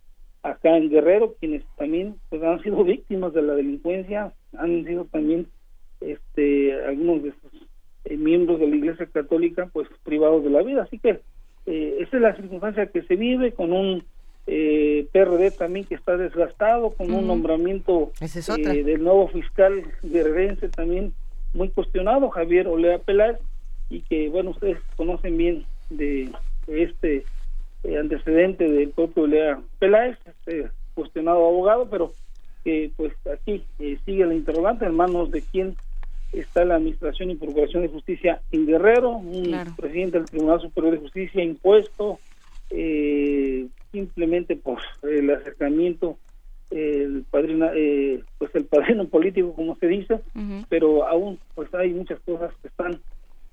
acá 0.45 0.77
en 0.77 0.89
Guerrero, 0.89 1.35
quienes 1.39 1.63
también 1.75 2.15
pues, 2.29 2.43
han 2.43 2.61
sido 2.61 2.83
víctimas 2.83 3.33
de 3.33 3.41
la 3.41 3.55
delincuencia, 3.55 4.31
han 4.57 4.85
sido 4.85 5.05
también 5.05 5.47
este 6.01 6.73
algunos 6.85 7.23
de 7.23 7.31
sus 7.31 7.67
eh, 8.05 8.17
miembros 8.17 8.59
de 8.59 8.67
la 8.67 8.75
Iglesia 8.75 9.05
Católica 9.07 9.69
pues 9.71 9.87
privados 10.03 10.43
de 10.43 10.49
la 10.49 10.61
vida. 10.61 10.83
Así 10.83 10.99
que 10.99 11.21
eh, 11.65 11.97
esa 11.99 12.17
es 12.17 12.21
la 12.21 12.35
circunstancia 12.35 12.87
que 12.87 13.01
se 13.03 13.15
vive 13.15 13.53
con 13.53 13.71
un 13.73 14.03
eh, 14.47 15.07
PRD 15.11 15.49
también 15.51 15.85
que 15.85 15.95
está 15.95 16.17
desgastado, 16.17 16.91
con 16.91 17.11
un 17.11 17.25
nombramiento 17.25 18.11
es 18.21 18.49
eh, 18.49 18.83
del 18.83 19.03
nuevo 19.03 19.27
fiscal 19.29 19.83
guerrerense 20.03 20.69
también 20.69 21.13
muy 21.53 21.69
cuestionado, 21.69 22.29
Javier 22.29 22.67
Olea 22.67 22.99
Peláez, 22.99 23.39
y 23.89 24.01
que, 24.01 24.29
bueno, 24.29 24.51
ustedes 24.51 24.77
conocen 24.95 25.37
bien 25.37 25.65
de, 25.89 26.29
este 26.67 27.23
eh, 27.83 27.97
antecedente 27.97 28.69
del 28.69 28.89
propio 28.89 29.23
Olea 29.23 29.59
Peláez, 29.79 30.19
este 30.27 30.69
cuestionado 30.93 31.47
abogado, 31.47 31.87
pero 31.89 32.13
que 32.63 32.91
pues 32.97 33.13
aquí 33.31 33.63
sigue 33.77 34.25
la 34.25 34.33
interrogante 34.33 34.85
en 34.85 34.95
manos 34.95 35.31
de 35.31 35.41
quién 35.41 35.75
está 36.39 36.65
la 36.65 36.75
Administración 36.75 37.31
y 37.31 37.35
Procuración 37.35 37.83
de 37.83 37.89
Justicia 37.89 38.41
en 38.51 38.65
Guerrero, 38.65 39.11
un 39.11 39.55
presidente 39.75 40.17
del 40.17 40.29
Tribunal 40.29 40.61
Superior 40.61 40.93
de 40.93 40.99
Justicia 40.99 41.43
impuesto 41.43 42.19
eh, 42.69 43.67
simplemente 43.91 44.55
por 44.55 44.79
el 45.03 45.29
acercamiento 45.29 46.17
el 46.71 47.23
padrino 47.29 47.67
eh, 47.73 48.21
pues 48.37 48.53
el 48.55 48.65
padrino 48.65 49.07
político 49.09 49.53
como 49.53 49.75
se 49.75 49.87
dice 49.87 50.19
pero 50.67 51.07
aún 51.07 51.39
pues 51.53 51.73
hay 51.75 51.93
muchas 51.93 52.19
cosas 52.21 52.53
que 52.61 52.67
están 52.67 52.99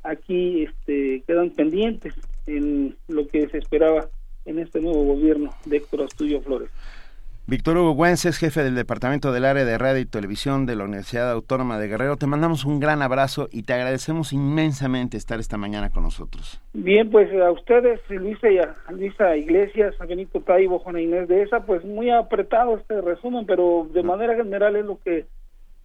aquí 0.03 0.65
este 0.65 1.23
quedan 1.27 1.51
pendientes 1.51 2.15
en 2.47 2.97
lo 3.09 3.27
que 3.29 3.49
se 3.49 3.59
esperaba 3.59 4.09
en 4.47 4.59
este 4.59 4.81
nuevo 4.81 5.05
gobierno 5.05 5.51
de 5.67 5.77
Héctor 5.77 6.03
Astudillo 6.03 6.41
Flores 6.41 6.71
Víctor 7.53 7.77
Hugo 7.77 7.93
Güences, 7.93 8.39
jefe 8.39 8.65
del 8.65 8.75
Departamento 8.75 9.31
del 9.31 9.45
Área 9.45 9.67
de 9.67 9.77
Radio 9.77 10.01
y 10.01 10.07
Televisión 10.07 10.65
de 10.65 10.75
la 10.75 10.85
Universidad 10.85 11.31
Autónoma 11.31 11.79
de 11.79 11.87
Guerrero, 11.87 12.17
te 12.17 12.27
mandamos 12.27 12.65
un 12.65 12.81
gran 12.81 13.03
abrazo 13.03 13.51
y 13.53 13.65
te 13.65 13.75
agradecemos 13.75 14.33
inmensamente 14.33 15.19
estar 15.19 15.39
esta 15.39 15.59
mañana 15.59 15.91
con 15.91 16.03
nosotros. 16.03 16.63
Bien, 16.73 17.11
pues 17.11 17.31
a 17.39 17.51
ustedes, 17.51 18.01
Luisa 18.09 18.51
y 18.51 18.57
a 18.57 18.75
Luisa 18.89 19.37
Iglesias, 19.37 19.95
a 20.01 20.07
Benito 20.07 20.41
Taibo, 20.41 20.79
Juana 20.79 21.03
Inés 21.03 21.29
de 21.29 21.43
esa, 21.43 21.67
pues 21.67 21.85
muy 21.85 22.09
apretado 22.09 22.79
este 22.79 23.03
resumen, 23.03 23.45
pero 23.45 23.87
de 23.93 24.03
manera 24.03 24.35
general 24.35 24.75
es 24.77 24.87
lo 24.87 24.99
que 25.03 25.27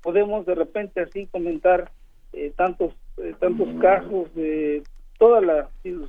podemos 0.02 0.46
de 0.46 0.56
repente 0.56 1.02
así 1.02 1.26
comentar 1.26 1.92
eh, 2.32 2.54
tantos 2.56 2.94
eh, 3.18 3.36
tantos 3.42 3.68
casos 3.82 4.34
de 4.36 4.84
toda 5.20 5.42
la 5.42 5.68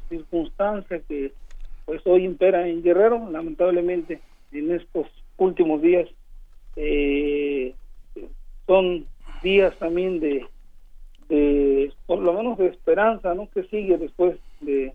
circunstancia 0.09 1.01
que 1.09 1.33
pues 1.85 2.01
hoy 2.07 2.25
impera 2.25 2.69
en 2.69 2.81
Guerrero, 2.81 3.29
lamentablemente 3.29 4.21
en 4.53 4.71
estos 4.71 5.09
últimos 5.39 5.81
días 5.81 6.09
eh, 6.77 7.74
son 8.66 9.06
días 9.43 9.77
también 9.78 10.20
de, 10.20 10.47
de, 11.28 11.93
por 12.06 12.19
lo 12.20 12.32
menos 12.32 12.59
de 12.59 12.66
esperanza, 12.66 13.35
¿no? 13.35 13.48
Que 13.51 13.65
sigue 13.65 13.97
después 13.98 14.36
de 14.60 14.93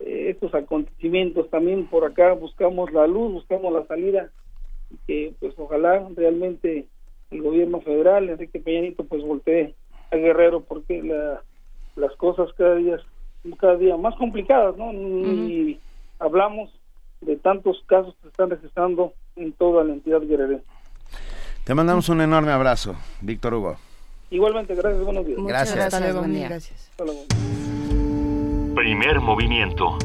eh, 0.00 0.30
estos 0.30 0.54
acontecimientos. 0.54 1.50
También 1.50 1.86
por 1.86 2.04
acá 2.04 2.32
buscamos 2.32 2.92
la 2.92 3.06
luz, 3.06 3.32
buscamos 3.32 3.72
la 3.72 3.86
salida, 3.86 4.30
y 4.90 4.96
que 5.06 5.34
pues 5.38 5.54
ojalá 5.58 6.08
realmente 6.16 6.86
el 7.30 7.42
gobierno 7.42 7.80
federal, 7.80 8.28
Enrique 8.28 8.60
Peñanito, 8.60 9.04
pues 9.04 9.22
voltee 9.22 9.74
a 10.10 10.16
Guerrero 10.16 10.62
porque 10.62 11.02
la, 11.02 11.42
las 11.96 12.14
cosas 12.16 12.52
cada 12.54 12.76
día 12.76 12.98
cada 13.58 13.76
día 13.76 13.96
más 13.96 14.14
complicadas, 14.16 14.76
¿no? 14.76 14.92
Y 14.92 15.78
hablamos 16.18 16.70
de 17.20 17.36
tantos 17.36 17.82
casos 17.86 18.14
que 18.22 18.28
están 18.28 18.50
registrando 18.50 19.12
en 19.36 19.52
toda 19.52 19.84
la 19.84 19.92
entidad 19.92 20.20
guerrerense. 20.22 20.64
Te 21.64 21.74
mandamos 21.74 22.08
un 22.08 22.20
enorme 22.20 22.52
abrazo, 22.52 22.94
Víctor 23.20 23.54
Hugo. 23.54 23.76
Igualmente, 24.30 24.74
gracias, 24.74 25.04
buenos 25.04 25.26
días. 25.26 25.38
Gracias. 25.42 25.78
Hasta 25.78 26.00
luego, 26.00 26.18
buen 26.20 26.30
mil 26.30 26.40
día. 26.40 26.48
gracias. 26.48 26.90
Hasta 26.90 27.04
luego. 27.04 27.24
Primer 28.74 29.20
movimiento. 29.20 29.98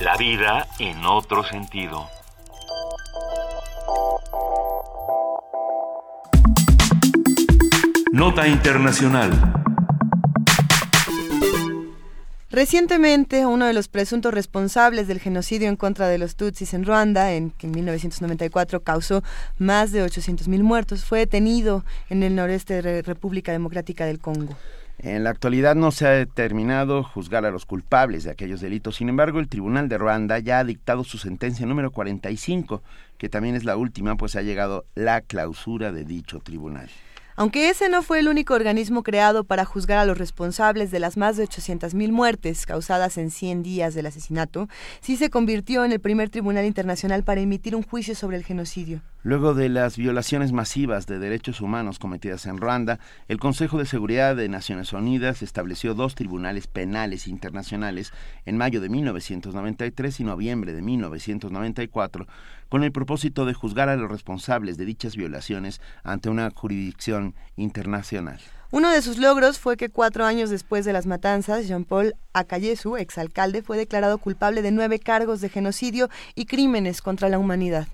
La 0.00 0.16
vida 0.16 0.66
en 0.78 1.04
otro 1.06 1.44
sentido. 1.44 2.08
Nota 8.12 8.46
Internacional. 8.46 9.61
Recientemente, 12.52 13.46
uno 13.46 13.64
de 13.64 13.72
los 13.72 13.88
presuntos 13.88 14.34
responsables 14.34 15.08
del 15.08 15.20
genocidio 15.20 15.70
en 15.70 15.76
contra 15.76 16.08
de 16.08 16.18
los 16.18 16.36
Tutsis 16.36 16.74
en 16.74 16.84
Ruanda, 16.84 17.32
en, 17.32 17.50
que 17.50 17.66
en 17.66 17.72
1994 17.72 18.82
causó 18.82 19.22
más 19.56 19.90
de 19.90 20.04
800.000 20.04 20.62
muertos, 20.62 21.02
fue 21.02 21.20
detenido 21.20 21.82
en 22.10 22.22
el 22.22 22.34
noreste 22.36 22.74
de 22.74 22.82
la 22.82 23.00
República 23.00 23.52
Democrática 23.52 24.04
del 24.04 24.18
Congo. 24.18 24.54
En 24.98 25.24
la 25.24 25.30
actualidad 25.30 25.74
no 25.74 25.92
se 25.92 26.06
ha 26.06 26.10
determinado 26.10 27.02
juzgar 27.02 27.46
a 27.46 27.50
los 27.50 27.64
culpables 27.64 28.24
de 28.24 28.32
aquellos 28.32 28.60
delitos. 28.60 28.96
Sin 28.96 29.08
embargo, 29.08 29.40
el 29.40 29.48
Tribunal 29.48 29.88
de 29.88 29.96
Ruanda 29.96 30.38
ya 30.38 30.58
ha 30.58 30.64
dictado 30.64 31.04
su 31.04 31.16
sentencia 31.16 31.64
número 31.64 31.90
45, 31.90 32.82
que 33.16 33.30
también 33.30 33.54
es 33.54 33.64
la 33.64 33.78
última, 33.78 34.16
pues 34.16 34.36
ha 34.36 34.42
llegado 34.42 34.84
la 34.94 35.22
clausura 35.22 35.90
de 35.90 36.04
dicho 36.04 36.40
tribunal. 36.40 36.90
Aunque 37.34 37.70
ese 37.70 37.88
no 37.88 38.02
fue 38.02 38.18
el 38.18 38.28
único 38.28 38.54
organismo 38.54 39.02
creado 39.02 39.44
para 39.44 39.64
juzgar 39.64 39.98
a 39.98 40.04
los 40.04 40.18
responsables 40.18 40.90
de 40.90 40.98
las 40.98 41.16
más 41.16 41.36
de 41.36 41.44
800.000 41.44 42.12
muertes 42.12 42.66
causadas 42.66 43.16
en 43.16 43.30
100 43.30 43.62
días 43.62 43.94
del 43.94 44.06
asesinato, 44.06 44.68
sí 45.00 45.16
se 45.16 45.30
convirtió 45.30 45.84
en 45.84 45.92
el 45.92 46.00
primer 46.00 46.28
tribunal 46.28 46.66
internacional 46.66 47.24
para 47.24 47.40
emitir 47.40 47.74
un 47.74 47.82
juicio 47.82 48.14
sobre 48.14 48.36
el 48.36 48.44
genocidio. 48.44 49.00
Luego 49.24 49.54
de 49.54 49.68
las 49.68 49.96
violaciones 49.96 50.50
masivas 50.50 51.06
de 51.06 51.20
derechos 51.20 51.60
humanos 51.60 52.00
cometidas 52.00 52.44
en 52.46 52.58
Ruanda, 52.58 52.98
el 53.28 53.38
Consejo 53.38 53.78
de 53.78 53.86
Seguridad 53.86 54.34
de 54.34 54.48
Naciones 54.48 54.92
Unidas 54.92 55.42
estableció 55.42 55.94
dos 55.94 56.16
tribunales 56.16 56.66
penales 56.66 57.28
internacionales 57.28 58.12
en 58.46 58.56
mayo 58.56 58.80
de 58.80 58.88
1993 58.88 60.18
y 60.18 60.24
noviembre 60.24 60.72
de 60.72 60.82
1994 60.82 62.26
con 62.72 62.84
el 62.84 62.90
propósito 62.90 63.44
de 63.44 63.52
juzgar 63.52 63.90
a 63.90 63.96
los 63.96 64.10
responsables 64.10 64.78
de 64.78 64.86
dichas 64.86 65.14
violaciones 65.14 65.82
ante 66.04 66.30
una 66.30 66.50
jurisdicción 66.54 67.34
internacional. 67.54 68.40
Uno 68.70 68.90
de 68.90 69.02
sus 69.02 69.18
logros 69.18 69.58
fue 69.58 69.76
que 69.76 69.90
cuatro 69.90 70.24
años 70.24 70.48
después 70.48 70.86
de 70.86 70.94
las 70.94 71.04
matanzas, 71.04 71.68
Jean-Paul 71.68 72.14
Akayesu, 72.32 72.96
exalcalde, 72.96 73.60
fue 73.60 73.76
declarado 73.76 74.16
culpable 74.16 74.62
de 74.62 74.70
nueve 74.70 75.00
cargos 75.00 75.42
de 75.42 75.50
genocidio 75.50 76.08
y 76.34 76.46
crímenes 76.46 77.02
contra 77.02 77.28
la 77.28 77.38
humanidad. 77.38 77.88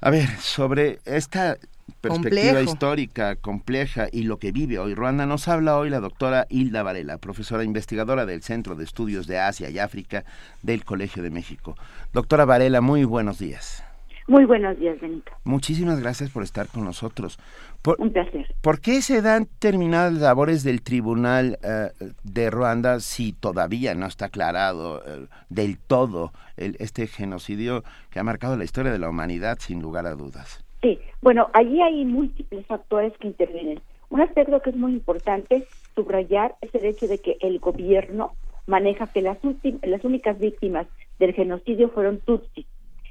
A 0.00 0.08
ver, 0.08 0.30
sobre 0.40 1.00
esta 1.04 1.58
perspectiva 2.00 2.52
Complejo. 2.52 2.72
histórica 2.72 3.36
compleja 3.36 4.06
y 4.10 4.22
lo 4.22 4.38
que 4.38 4.52
vive 4.52 4.78
hoy 4.78 4.94
Ruanda, 4.94 5.26
nos 5.26 5.48
habla 5.48 5.76
hoy 5.76 5.90
la 5.90 6.00
doctora 6.00 6.46
Hilda 6.48 6.82
Varela, 6.82 7.18
profesora 7.18 7.62
investigadora 7.62 8.24
del 8.24 8.42
Centro 8.42 8.74
de 8.74 8.84
Estudios 8.84 9.26
de 9.26 9.38
Asia 9.38 9.68
y 9.68 9.78
África 9.78 10.24
del 10.62 10.86
Colegio 10.86 11.22
de 11.22 11.28
México. 11.28 11.76
Doctora 12.14 12.46
Varela, 12.46 12.80
muy 12.80 13.04
buenos 13.04 13.38
días. 13.38 13.84
Muy 14.28 14.44
buenos 14.44 14.78
días, 14.78 15.00
Benito. 15.00 15.32
Muchísimas 15.44 16.00
gracias 16.00 16.28
por 16.30 16.42
estar 16.42 16.68
con 16.68 16.84
nosotros. 16.84 17.38
Por, 17.80 17.96
Un 17.98 18.12
placer. 18.12 18.54
¿Por 18.60 18.78
qué 18.80 19.00
se 19.00 19.22
dan 19.22 19.48
terminadas 19.58 20.12
las 20.12 20.22
labores 20.22 20.62
del 20.64 20.82
Tribunal 20.82 21.58
eh, 21.62 21.88
de 22.24 22.50
Ruanda 22.50 23.00
si 23.00 23.32
todavía 23.32 23.94
no 23.94 24.04
está 24.06 24.26
aclarado 24.26 25.02
eh, 25.06 25.26
del 25.48 25.78
todo 25.78 26.32
el- 26.58 26.76
este 26.78 27.06
genocidio 27.06 27.84
que 28.10 28.18
ha 28.20 28.22
marcado 28.24 28.56
la 28.58 28.64
historia 28.64 28.92
de 28.92 28.98
la 28.98 29.08
humanidad 29.08 29.56
sin 29.60 29.80
lugar 29.80 30.06
a 30.06 30.14
dudas? 30.14 30.62
Sí, 30.82 31.00
bueno, 31.22 31.48
allí 31.54 31.80
hay 31.80 32.04
múltiples 32.04 32.66
factores 32.66 33.14
que 33.18 33.28
intervienen. 33.28 33.80
Un 34.10 34.20
aspecto 34.20 34.60
que 34.60 34.70
es 34.70 34.76
muy 34.76 34.92
importante 34.92 35.66
subrayar 35.94 36.54
es 36.60 36.74
el 36.74 36.84
hecho 36.84 37.06
de 37.08 37.18
que 37.18 37.38
el 37.40 37.58
gobierno 37.60 38.34
maneja 38.66 39.06
que 39.06 39.22
las, 39.22 39.38
las 39.82 40.04
únicas 40.04 40.38
víctimas 40.38 40.86
del 41.18 41.32
genocidio 41.32 41.88
fueron 41.88 42.18
tutsis. 42.20 42.66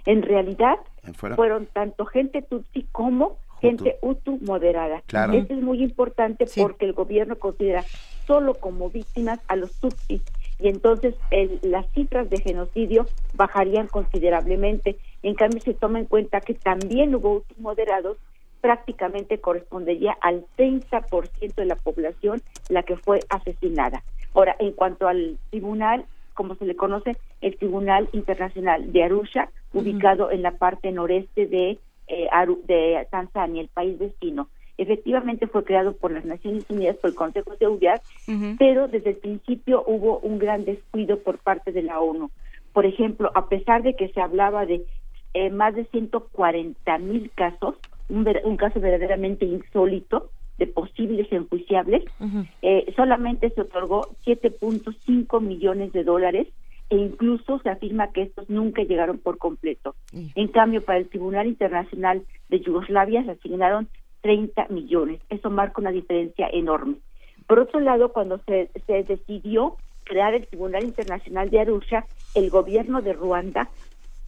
En 0.07 0.21
realidad 0.23 0.77
fuera- 1.15 1.35
fueron 1.35 1.65
tanto 1.67 2.05
gente 2.05 2.41
tutsi 2.41 2.84
como 2.91 3.38
gente 3.61 3.97
hutu 4.01 4.39
moderada. 4.41 5.01
Claro. 5.07 5.34
Esto 5.34 5.53
es 5.53 5.61
muy 5.61 5.84
importante 5.84 6.45
porque 6.61 6.85
el 6.85 6.93
gobierno 6.93 7.35
considera 7.38 7.84
solo 8.25 8.53
como 8.53 8.89
víctimas 8.89 9.39
a 9.47 9.55
los 9.55 9.71
tutsis 9.79 10.21
y 10.59 10.69
entonces 10.69 11.15
el- 11.31 11.59
las 11.63 11.85
cifras 11.93 12.29
de 12.29 12.38
genocidio 12.39 13.05
bajarían 13.34 13.88
considerablemente. 13.88 14.97
En 15.23 15.34
cambio, 15.35 15.59
se 15.59 15.73
toma 15.73 15.99
en 15.99 16.05
cuenta 16.05 16.39
que 16.41 16.53
también 16.53 17.13
hubo 17.15 17.38
hutus 17.38 17.57
moderados, 17.59 18.17
prácticamente 18.61 19.39
correspondería 19.39 20.17
al 20.21 20.45
30% 20.55 21.61
de 21.61 21.65
la 21.65 21.75
población 21.75 22.41
la 22.69 22.84
que 22.84 22.95
fue 22.97 23.19
asesinada. 23.29 24.03
Ahora, 24.34 24.55
en 24.59 24.71
cuanto 24.71 25.07
al 25.07 25.38
tribunal, 25.49 26.05
como 26.38 26.55
se 26.55 26.65
le 26.65 26.76
conoce, 26.76 27.18
el 27.41 27.57
Tribunal 27.57 28.07
Internacional 28.14 28.93
de 28.93 29.03
Arusha, 29.03 29.49
ubicado 29.73 30.30
en 30.31 30.43
la 30.43 30.51
parte 30.51 30.91
noreste 30.91 31.47
de, 31.47 31.80
eh, 32.07 32.27
Aru- 32.31 32.61
de 32.65 33.05
Tanzania, 33.11 33.61
el 33.61 33.68
país 33.69 33.97
vecino. 33.97 34.47
Efectivamente 34.77 35.47
fue 35.47 35.64
creado 35.64 35.93
por 35.97 36.11
las 36.11 36.23
Naciones 36.23 36.64
Unidas, 36.69 36.95
por 36.97 37.09
el 37.09 37.15
Consejo 37.15 37.51
de 37.51 37.57
Seguridad, 37.57 38.01
pero 38.59 38.88
desde 38.88 39.09
el 39.09 39.15
principio 39.18 39.84
hubo 39.88 40.19
un 40.19 40.38
gran 40.38 40.64
descuido 40.64 41.18
por 41.19 41.39
parte 41.39 41.72
de 41.72 41.81
la 41.81 41.99
ONU. 41.99 42.30
Por 42.72 42.85
ejemplo, 42.85 43.31
a 43.34 43.49
pesar 43.49 43.81
de 43.81 43.95
que 43.95 44.09
se 44.09 44.22
hablaba 44.22 44.65
de 44.68 44.84
eh, 45.34 45.49
más 45.49 45.73
de 45.76 45.85
140 45.85 46.97
mil 46.99 47.31
casos, 47.35 47.76
un, 48.09 48.23
ver- 48.23 48.43
un 48.45 48.55
caso 48.57 48.80
verdaderamente 48.80 49.45
insólito 49.45 50.30
de 50.57 50.67
posibles 50.67 51.31
enjuiciables, 51.31 52.03
eh, 52.61 52.91
solamente 52.95 53.49
se 53.51 53.61
otorgó 53.61 54.09
7.5 54.25 55.41
millones 55.41 55.93
de 55.93 56.03
dólares 56.03 56.47
e 56.89 56.95
incluso 56.95 57.59
se 57.59 57.69
afirma 57.69 58.11
que 58.11 58.23
estos 58.23 58.49
nunca 58.49 58.81
llegaron 58.84 59.17
por 59.17 59.38
completo. 59.38 59.95
En 60.35 60.47
cambio, 60.47 60.81
para 60.84 60.99
el 60.99 61.09
Tribunal 61.09 61.47
Internacional 61.47 62.23
de 62.49 62.59
Yugoslavia 62.61 63.23
se 63.23 63.31
asignaron 63.31 63.88
30 64.21 64.67
millones. 64.69 65.21
Eso 65.29 65.49
marca 65.49 65.81
una 65.81 65.91
diferencia 65.91 66.47
enorme. 66.51 66.95
Por 67.45 67.59
otro 67.59 67.79
lado, 67.79 68.11
cuando 68.13 68.39
se, 68.39 68.69
se 68.85 69.03
decidió 69.03 69.75
crear 70.03 70.34
el 70.34 70.47
Tribunal 70.47 70.84
Internacional 70.84 71.49
de 71.49 71.59
Arusha, 71.59 72.05
el 72.35 72.49
gobierno 72.49 73.01
de 73.01 73.13
Ruanda 73.13 73.69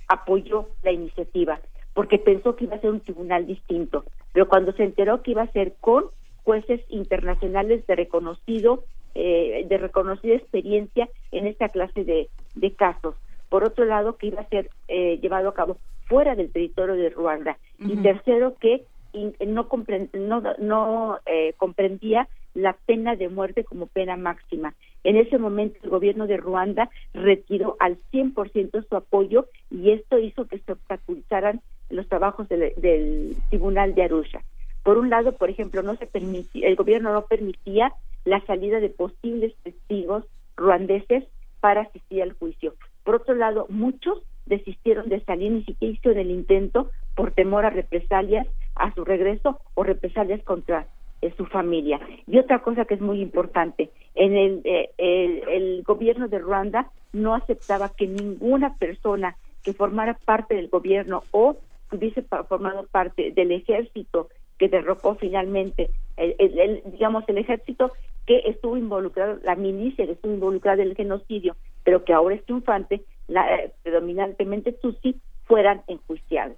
apoyó 0.08 0.68
la 0.84 0.92
iniciativa 0.92 1.60
porque 1.94 2.18
pensó 2.18 2.56
que 2.56 2.66
iba 2.66 2.76
a 2.76 2.80
ser 2.80 2.92
un 2.92 3.02
tribunal 3.02 3.46
distinto, 3.46 4.06
pero 4.32 4.48
cuando 4.48 4.72
se 4.72 4.84
enteró 4.84 5.22
que 5.22 5.32
iba 5.32 5.42
a 5.42 5.52
ser 5.52 5.74
con 5.82 6.06
jueces 6.50 6.82
internacionales 6.90 7.86
de 7.86 7.96
reconocido 7.96 8.84
eh, 9.14 9.66
de 9.70 9.78
reconocida 9.78 10.34
experiencia 10.36 11.08
en 11.32 11.46
esta 11.46 11.70
clase 11.70 12.04
de, 12.04 12.30
de 12.56 12.74
casos. 12.74 13.14
Por 13.50 13.64
otro 13.64 13.86
lado, 13.86 14.18
que 14.18 14.28
iba 14.28 14.42
a 14.42 14.48
ser 14.50 14.70
eh, 14.88 15.20
llevado 15.22 15.50
a 15.50 15.54
cabo 15.54 15.78
fuera 16.08 16.36
del 16.36 16.52
territorio 16.52 16.96
de 16.96 17.10
Ruanda. 17.12 17.58
Y 17.80 17.94
tercero, 18.04 18.56
que 18.60 18.84
in- 19.14 19.36
no, 19.48 19.70
compren- 19.70 20.10
no, 20.14 20.42
no 20.58 21.20
eh, 21.28 21.54
comprendía 21.58 22.28
la 22.56 22.74
pena 22.88 23.16
de 23.16 23.30
muerte 23.30 23.64
como 23.64 23.86
pena 23.88 24.18
máxima. 24.18 24.74
En 25.04 25.18
ese 25.18 25.38
momento 25.38 25.78
el 25.84 25.90
gobierno 25.92 26.26
de 26.26 26.38
Ruanda 26.38 26.90
retiró 27.14 27.76
al 27.80 27.98
100% 28.12 28.88
su 28.90 28.96
apoyo 28.96 29.48
y 29.70 29.92
esto 29.92 30.18
hizo 30.18 30.46
que 30.48 30.58
se 30.60 30.72
obstaculizaran 30.72 31.62
los 31.92 32.08
trabajos 32.08 32.50
del, 32.50 32.74
del 32.78 33.36
Tribunal 33.50 33.94
de 33.94 34.04
Arusha. 34.04 34.42
Por 34.84 34.98
un 34.98 35.10
lado, 35.10 35.34
por 35.34 35.50
ejemplo, 35.50 35.84
no 35.84 35.96
se 35.98 36.08
permitía, 36.08 36.68
el 36.68 36.76
gobierno 36.76 37.14
no 37.14 37.26
permitía 37.26 37.94
la 38.26 38.44
salida 38.46 38.80
de 38.80 38.90
posibles 38.90 39.54
testigos 39.64 40.24
ruandeses 40.56 41.26
para 41.60 41.82
asistir 41.82 42.22
al 42.22 42.34
juicio. 42.34 42.76
Por 43.04 43.16
otro 43.16 43.36
lado, 43.36 43.66
muchos 43.70 44.22
desistieron 44.46 45.10
de 45.10 45.22
salir, 45.22 45.52
ni 45.52 45.64
siquiera 45.64 45.94
hicieron 45.94 46.20
el 46.20 46.32
intento 46.32 46.90
por 47.16 47.32
temor 47.32 47.66
a 47.66 47.70
represalias 47.70 48.48
a 48.76 48.94
su 48.94 49.06
regreso 49.06 49.60
o 49.76 49.84
represalias 49.84 50.42
contra 50.44 50.88
eh, 51.22 51.34
su 51.38 51.46
familia. 51.46 52.00
Y 52.28 52.40
otra 52.40 52.60
cosa 52.60 52.86
que 52.86 52.96
es 52.96 53.02
muy 53.02 53.22
importante, 53.22 53.90
en 54.16 54.36
el, 54.36 54.62
eh, 54.64 54.90
el, 54.98 55.44
el 55.50 55.84
gobierno 55.84 56.28
de 56.28 56.40
Ruanda 56.40 56.92
no 57.14 57.36
aceptaba 57.36 57.90
que 57.90 58.08
ninguna 58.08 58.76
persona 58.78 59.36
que 59.64 59.74
formara 59.74 60.18
parte 60.26 60.56
del 60.56 60.70
gobierno 60.70 61.24
o 61.32 61.58
hubiese 61.92 62.22
formado 62.22 62.86
parte 62.92 63.32
del 63.32 63.52
ejército 63.52 64.30
que 64.60 64.68
derrocó 64.70 65.16
finalmente, 65.16 65.90
el, 66.18 66.36
el- 66.38 66.60
el- 66.60 66.82
digamos, 66.92 67.24
el 67.28 67.40
ejército 67.40 67.92
que 68.28 68.44
estuvo 68.46 68.78
involucrado, 68.78 69.40
la 69.44 69.56
milicia 69.56 70.06
que 70.06 70.12
estuvo 70.12 70.32
involucrada 70.34 70.84
en 70.84 70.90
el 70.90 70.96
genocidio, 70.96 71.56
pero 71.84 72.04
que 72.04 72.14
ahora 72.14 72.36
es 72.36 72.44
triunfante, 72.46 73.02
la, 73.28 73.56
eh, 73.56 73.72
predominantemente 73.82 74.74
Tutsi, 74.74 75.16
fueran 75.46 75.82
enjuiciados. 75.88 76.58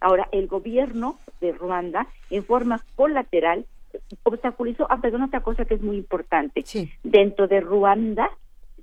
Ahora, 0.00 0.28
el 0.30 0.46
gobierno 0.46 1.18
de 1.40 1.50
Ruanda, 1.52 2.06
en 2.30 2.44
forma 2.44 2.84
colateral, 2.94 3.64
obstaculizó, 4.22 4.86
ah, 4.90 5.00
perdón, 5.00 5.22
otra 5.22 5.40
cosa 5.40 5.64
que 5.64 5.74
es 5.74 5.82
muy 5.82 5.96
importante. 5.96 6.62
Dentro 7.02 7.48
de 7.48 7.60
Ruanda, 7.60 8.30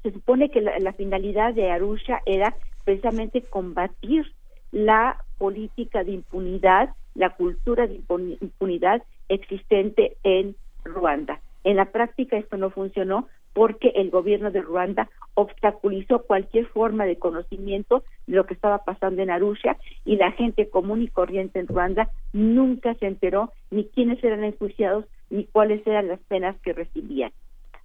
se 0.03 0.11
supone 0.11 0.49
que 0.49 0.59
la, 0.61 0.77
la 0.79 0.91
finalidad 0.93 1.53
de 1.53 1.71
Arusha 1.71 2.21
era 2.25 2.53
precisamente 2.83 3.41
combatir 3.41 4.33
la 4.71 5.23
política 5.37 6.03
de 6.03 6.11
impunidad, 6.11 6.89
la 7.13 7.31
cultura 7.31 7.87
de 7.87 7.99
impuni- 7.99 8.37
impunidad 8.41 9.03
existente 9.29 10.17
en 10.23 10.55
Ruanda. 10.83 11.39
En 11.63 11.77
la 11.77 11.85
práctica 11.85 12.37
esto 12.37 12.57
no 12.57 12.69
funcionó 12.69 13.27
porque 13.53 13.89
el 13.95 14.09
gobierno 14.09 14.51
de 14.51 14.61
Ruanda 14.61 15.09
obstaculizó 15.33 16.23
cualquier 16.23 16.67
forma 16.67 17.05
de 17.05 17.17
conocimiento 17.17 18.03
de 18.27 18.35
lo 18.35 18.45
que 18.45 18.53
estaba 18.53 18.79
pasando 18.79 19.21
en 19.21 19.29
Arusha 19.29 19.77
y 20.03 20.17
la 20.17 20.31
gente 20.33 20.69
común 20.69 21.01
y 21.01 21.07
corriente 21.07 21.59
en 21.59 21.67
Ruanda 21.67 22.09
nunca 22.33 22.93
se 22.95 23.07
enteró 23.07 23.53
ni 23.71 23.85
quiénes 23.85 24.23
eran 24.23 24.43
enjuiciados 24.43 25.05
ni 25.29 25.45
cuáles 25.45 25.85
eran 25.87 26.09
las 26.09 26.19
penas 26.19 26.55
que 26.61 26.73
recibían. 26.73 27.31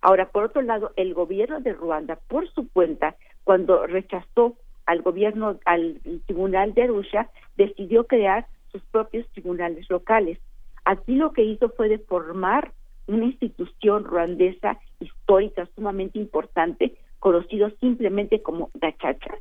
Ahora, 0.02 0.30
por 0.30 0.44
otro 0.44 0.62
lado, 0.62 0.92
el 0.96 1.14
gobierno 1.14 1.60
de 1.60 1.72
Ruanda, 1.72 2.18
por 2.28 2.48
su 2.50 2.68
cuenta, 2.68 3.16
cuando 3.44 3.86
rechazó 3.86 4.56
al 4.90 5.02
gobierno, 5.02 5.58
al 5.64 6.00
tribunal 6.26 6.74
de 6.74 6.82
Arusha, 6.82 7.28
decidió 7.56 8.04
crear 8.06 8.46
sus 8.72 8.82
propios 8.92 9.26
tribunales 9.32 9.88
locales. 9.88 10.38
Aquí 10.84 11.14
lo 11.14 11.32
que 11.32 11.44
hizo 11.44 11.68
fue 11.70 11.88
deformar 11.88 12.72
una 13.06 13.24
institución 13.24 14.04
ruandesa 14.04 14.78
histórica 15.00 15.68
sumamente 15.74 16.18
importante, 16.18 16.94
conocido 17.18 17.70
simplemente 17.80 18.42
como 18.42 18.70
gachacha, 18.74 19.34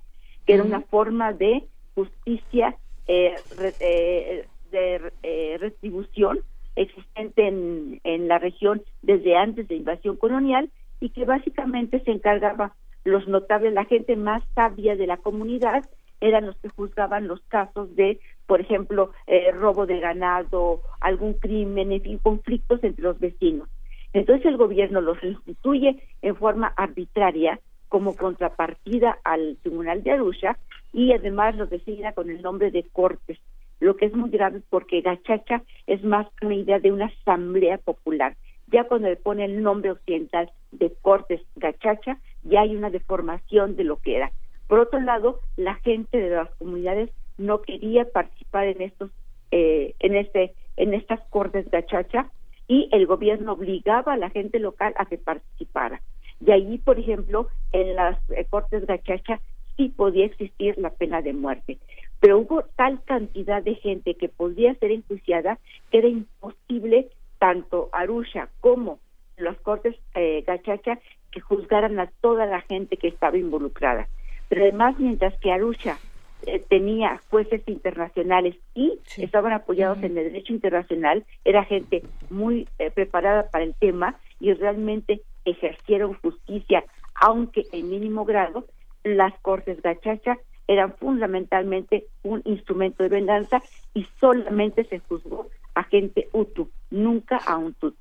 que 0.45 0.53
era 0.53 0.63
una 0.63 0.81
forma 0.81 1.33
de 1.33 1.63
justicia 1.95 2.75
eh, 3.07 3.35
re- 3.57 3.75
eh, 3.79 4.47
de 4.71 5.11
eh, 5.23 5.57
retribución 5.59 6.39
existente 6.75 7.47
en, 7.47 7.99
en 8.03 8.27
la 8.27 8.37
región 8.37 8.81
desde 9.01 9.35
antes 9.35 9.67
de 9.67 9.75
invasión 9.75 10.15
colonial 10.15 10.69
y 10.99 11.09
que 11.09 11.25
básicamente 11.25 12.01
se 12.03 12.11
encargaba 12.11 12.75
los 13.09 13.27
notables, 13.27 13.73
la 13.73 13.85
gente 13.85 14.15
más 14.15 14.43
sabia 14.55 14.95
de 14.95 15.07
la 15.07 15.17
comunidad 15.17 15.83
eran 16.21 16.45
los 16.47 16.57
que 16.57 16.69
juzgaban 16.69 17.27
los 17.27 17.41
casos 17.43 17.95
de, 17.95 18.19
por 18.45 18.61
ejemplo, 18.61 19.11
eh, 19.27 19.51
robo 19.51 19.85
de 19.85 19.99
ganado, 19.99 20.81
algún 20.99 21.33
crimen, 21.33 21.91
en 21.91 22.01
fin, 22.01 22.17
conflictos 22.17 22.83
entre 22.83 23.03
los 23.03 23.19
vecinos. 23.19 23.69
Entonces 24.13 24.45
el 24.45 24.57
gobierno 24.57 25.01
los 25.01 25.23
instituye 25.23 26.03
en 26.21 26.35
forma 26.35 26.67
arbitraria 26.75 27.59
como 27.87 28.15
contrapartida 28.15 29.17
al 29.23 29.57
Tribunal 29.61 30.03
de 30.03 30.11
Arusha 30.11 30.57
y 30.93 31.13
además 31.13 31.55
los 31.55 31.69
designa 31.69 32.13
con 32.13 32.29
el 32.29 32.41
nombre 32.41 32.71
de 32.71 32.83
cortes, 32.91 33.39
lo 33.79 33.95
que 33.95 34.05
es 34.05 34.13
muy 34.13 34.29
grave 34.29 34.61
porque 34.69 35.01
Gachacha 35.01 35.63
es 35.87 36.03
más 36.03 36.27
una 36.41 36.55
idea 36.55 36.79
de 36.79 36.91
una 36.91 37.05
asamblea 37.05 37.77
popular. 37.77 38.35
Ya 38.71 38.85
cuando 38.85 39.07
le 39.07 39.15
pone 39.15 39.45
el 39.45 39.61
nombre 39.63 39.91
occidental 39.91 40.51
de 40.71 40.93
cortes 41.01 41.41
Gachacha, 41.55 42.19
ya 42.43 42.61
hay 42.61 42.75
una 42.75 42.89
deformación 42.89 43.75
de 43.75 43.83
lo 43.83 43.97
que 43.97 44.17
era. 44.17 44.31
Por 44.67 44.79
otro 44.79 44.99
lado, 44.99 45.39
la 45.57 45.75
gente 45.75 46.17
de 46.17 46.29
las 46.29 46.49
comunidades 46.55 47.09
no 47.37 47.61
quería 47.61 48.05
participar 48.05 48.67
en 48.67 48.81
estos, 48.81 49.11
eh, 49.51 49.95
en 49.99 50.15
este, 50.15 50.53
en 50.77 50.93
estas 50.93 51.19
cortes 51.29 51.69
Gachacha 51.71 52.29
y 52.67 52.87
el 52.91 53.07
gobierno 53.07 53.53
obligaba 53.53 54.13
a 54.13 54.17
la 54.17 54.29
gente 54.29 54.59
local 54.59 54.93
a 54.97 55.05
que 55.05 55.17
participara. 55.17 56.01
De 56.39 56.53
ahí, 56.53 56.77
por 56.77 56.99
ejemplo, 56.99 57.47
en 57.71 57.95
las 57.95 58.17
eh, 58.29 58.45
cortes 58.49 58.85
Gachacha 58.85 59.41
sí 59.75 59.89
podía 59.89 60.25
existir 60.25 60.77
la 60.77 60.91
pena 60.91 61.21
de 61.21 61.33
muerte, 61.33 61.79
pero 62.19 62.37
hubo 62.37 62.63
tal 62.75 63.01
cantidad 63.03 63.63
de 63.63 63.75
gente 63.75 64.15
que 64.15 64.29
podía 64.29 64.75
ser 64.75 64.91
enjuiciada 64.91 65.57
que 65.89 65.99
era 65.99 66.09
imposible 66.09 67.09
tanto 67.39 67.89
Arusha 67.91 68.49
como 68.59 68.99
las 69.37 69.57
cortes 69.61 69.95
eh, 70.15 70.43
Gachacha 70.45 70.99
que 71.31 71.39
juzgaran 71.39 71.99
a 71.99 72.11
toda 72.21 72.45
la 72.45 72.61
gente 72.61 72.97
que 72.97 73.07
estaba 73.07 73.37
involucrada. 73.37 74.07
Pero 74.49 74.63
además, 74.63 74.99
mientras 74.99 75.37
que 75.39 75.51
Arusha 75.51 75.97
eh, 76.45 76.59
tenía 76.67 77.21
jueces 77.29 77.61
internacionales 77.67 78.55
y 78.73 78.99
estaban 79.17 79.53
apoyados 79.53 79.97
en 79.99 80.17
el 80.17 80.31
derecho 80.31 80.53
internacional, 80.53 81.25
era 81.45 81.63
gente 81.65 82.03
muy 82.29 82.67
eh, 82.79 82.91
preparada 82.91 83.49
para 83.49 83.63
el 83.63 83.75
tema 83.75 84.15
y 84.39 84.53
realmente 84.53 85.21
ejercieron 85.45 86.15
justicia, 86.15 86.83
aunque 87.15 87.65
en 87.71 87.89
mínimo 87.89 88.25
grado, 88.25 88.65
las 89.03 89.33
cortes 89.39 89.81
gachacha 89.81 90.37
eran 90.67 90.93
fundamentalmente 90.97 92.05
un 92.23 92.41
instrumento 92.45 93.03
de 93.03 93.09
venganza 93.09 93.61
y 93.93 94.05
solamente 94.19 94.83
se 94.85 94.99
juzgó 94.99 95.47
a 95.75 95.83
gente 95.83 96.29
Hutu, 96.33 96.69
nunca 96.91 97.37
a 97.37 97.57
un 97.57 97.73
Tutsi. 97.73 97.97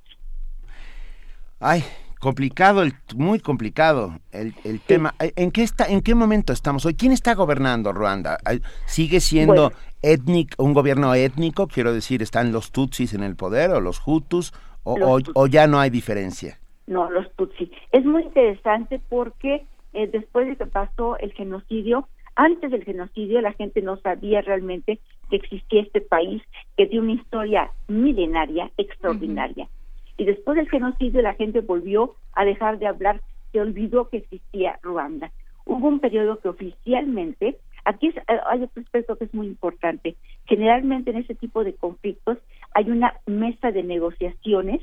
Ay, 1.60 1.82
complicado, 2.20 2.82
el, 2.82 2.92
muy 3.16 3.40
complicado 3.40 4.18
el, 4.30 4.54
el 4.64 4.80
tema. 4.80 5.14
¿En 5.18 5.50
qué 5.50 5.62
está, 5.62 5.86
en 5.86 6.02
qué 6.02 6.14
momento 6.14 6.52
estamos 6.52 6.86
hoy? 6.86 6.94
¿Quién 6.94 7.12
está 7.12 7.34
gobernando 7.34 7.92
Ruanda? 7.92 8.38
¿Sigue 8.86 9.20
siendo 9.20 9.70
Bueno. 9.70 9.76
étnico, 10.02 10.62
un 10.62 10.72
gobierno 10.72 11.12
étnico? 11.14 11.66
Quiero 11.66 11.92
decir, 11.92 12.22
¿están 12.22 12.52
los 12.52 12.70
Tutsis 12.70 13.14
en 13.14 13.22
el 13.22 13.34
poder 13.36 13.70
o 13.70 13.80
los 13.80 14.00
Hutus? 14.06 14.52
¿O, 14.84 14.96
Los 14.98 15.08
o- 15.10 15.16
Tutsis. 15.18 15.32
o 15.36 15.46
ya 15.48 15.66
no 15.66 15.80
hay 15.80 15.90
diferencia? 15.90 16.58
No, 16.86 17.10
los 17.10 17.30
Tutsi. 17.34 17.70
Es 17.92 18.04
muy 18.04 18.22
interesante 18.22 19.00
porque 19.08 19.66
eh, 19.92 20.06
después 20.06 20.46
de 20.46 20.56
que 20.56 20.66
pasó 20.66 21.18
el 21.18 21.32
genocidio, 21.32 22.08
antes 22.36 22.70
del 22.70 22.84
genocidio 22.84 23.40
la 23.40 23.52
gente 23.54 23.82
no 23.82 23.96
sabía 23.98 24.40
realmente 24.42 25.00
que 25.28 25.36
existía 25.36 25.82
este 25.82 26.00
país 26.00 26.42
que 26.76 26.86
tiene 26.86 27.04
una 27.04 27.20
historia 27.20 27.70
milenaria, 27.88 28.70
extraordinaria. 28.76 29.68
Y 30.16 30.24
después 30.24 30.56
del 30.56 30.68
genocidio 30.68 31.22
la 31.22 31.34
gente 31.34 31.60
volvió 31.60 32.14
a 32.32 32.44
dejar 32.44 32.78
de 32.78 32.86
hablar, 32.86 33.20
se 33.52 33.60
olvidó 33.60 34.08
que 34.08 34.18
existía 34.18 34.78
Ruanda. 34.82 35.30
Hubo 35.64 35.88
un 35.88 36.00
periodo 36.00 36.38
que 36.40 36.48
oficialmente, 36.48 37.58
aquí 37.84 38.08
es- 38.08 38.16
eh, 38.16 38.40
hay 38.46 38.62
otro 38.62 38.82
aspecto 38.82 39.16
que 39.16 39.24
es 39.24 39.34
muy 39.34 39.46
importante, 39.46 40.16
generalmente 40.46 41.10
en 41.10 41.18
ese 41.18 41.34
tipo 41.34 41.64
de 41.64 41.74
conflictos 41.74 42.38
hay 42.74 42.90
una 42.90 43.14
mesa 43.26 43.70
de 43.70 43.82
negociaciones 43.82 44.80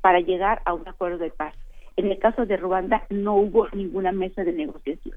para 0.00 0.20
llegar 0.20 0.62
a 0.64 0.74
un 0.74 0.86
acuerdo 0.88 1.18
de 1.18 1.30
paz. 1.30 1.54
En 1.96 2.10
el 2.10 2.18
caso 2.18 2.46
de 2.46 2.56
Ruanda 2.56 3.06
no 3.10 3.34
hubo 3.36 3.68
ninguna 3.72 4.12
mesa 4.12 4.44
de 4.44 4.52
negociación. 4.52 5.16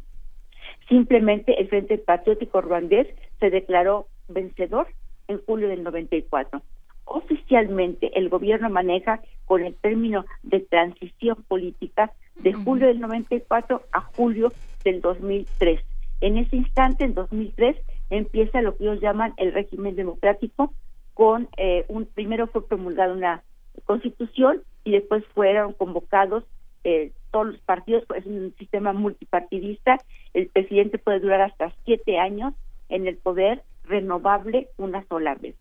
Simplemente 0.90 1.60
el 1.62 1.70
Frente 1.70 1.98
Patriótico 1.98 2.62
Ruandés 2.62 3.08
se 3.40 3.50
declaró 3.50 4.08
vencedor 4.28 4.88
en 5.28 5.42
julio 5.46 5.70
del 5.70 5.84
94. 5.84 6.62
oficialmente 7.06 8.18
el 8.18 8.30
gobierno 8.30 8.70
maneja 8.70 9.22
con 9.46 9.64
el 9.64 9.76
término 9.76 10.26
de 10.42 10.62
transición 10.62 11.44
política 11.48 12.14
de 12.36 12.54
julio 12.54 12.88
del 12.88 13.02
94 13.02 13.84
a 13.92 14.02
julio 14.02 14.54
del 14.84 15.02
2003. 15.02 15.82
En 16.22 16.38
ese 16.38 16.56
instante, 16.56 17.04
en 17.04 17.14
2003, 17.14 17.76
empieza 18.10 18.62
lo 18.62 18.78
que 18.78 18.86
ellos 18.86 19.02
llaman 19.02 19.34
el 19.38 19.52
régimen 19.54 19.96
democrático, 19.96 20.74
con 21.14 21.50
eh, 21.58 21.86
un 21.90 22.06
primero 22.06 22.48
fue 22.48 22.66
promulgada 22.66 23.14
una 23.14 23.44
constitución 23.86 24.64
y 24.84 24.92
después 24.92 25.26
fueron 25.34 25.74
convocados 25.74 26.44
eh, 26.84 27.12
todos 27.32 27.48
los 27.48 27.62
partidos, 27.62 28.04
es 28.16 28.26
un 28.26 28.54
sistema 28.58 28.94
multipartidista, 28.94 29.98
el 30.34 30.48
presidente 30.48 30.98
puede 30.98 31.20
durar 31.20 31.42
hasta 31.42 31.74
siete 31.86 32.20
años 32.20 32.54
en 32.90 33.08
el 33.08 33.18
poder 33.18 33.64
renovable 33.84 34.70
una 34.78 35.06
sola 35.08 35.36
vez. 35.36 35.56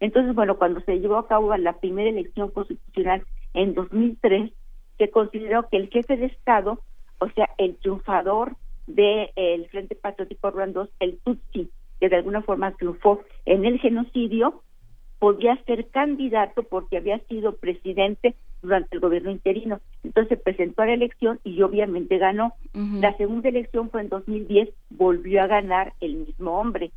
Entonces, 0.00 0.34
bueno, 0.34 0.58
cuando 0.58 0.80
se 0.80 0.98
llevó 1.00 1.16
a 1.16 1.26
cabo 1.26 1.56
la 1.56 1.74
primera 1.74 2.08
elección 2.08 2.50
constitucional 2.50 3.24
en 3.54 3.74
2003, 3.74 4.52
se 4.98 5.10
consideró 5.10 5.68
que 5.68 5.76
el 5.76 5.88
jefe 5.90 6.16
de 6.16 6.26
Estado, 6.26 6.80
o 7.18 7.28
sea, 7.30 7.48
el 7.58 7.76
triunfador 7.76 8.56
del 8.86 9.68
Frente 9.70 9.94
Patriótico 9.94 10.50
Ruandos, 10.50 10.90
el 11.00 11.18
Tutsi, 11.18 11.70
que 12.00 12.08
de 12.08 12.16
alguna 12.16 12.42
forma 12.42 12.72
triunfó 12.72 13.22
en 13.44 13.64
el 13.64 13.80
genocidio, 13.80 14.62
podía 15.18 15.56
ser 15.64 15.88
candidato 15.88 16.62
porque 16.62 16.96
había 16.96 17.18
sido 17.26 17.56
presidente 17.56 18.36
durante 18.62 18.94
el 18.94 19.00
gobierno 19.00 19.30
interino. 19.30 19.80
Entonces 20.04 20.28
se 20.28 20.42
presentó 20.42 20.82
a 20.82 20.86
la 20.86 20.94
elección 20.94 21.40
y 21.44 21.60
obviamente 21.62 22.18
ganó. 22.18 22.54
La 22.72 23.16
segunda 23.16 23.48
elección 23.48 23.90
fue 23.90 24.02
en 24.02 24.08
2010, 24.08 24.70
volvió 24.90 25.42
a 25.42 25.48
ganar 25.48 25.92
el 26.00 26.14
mismo 26.16 26.58
hombre. 26.58 26.92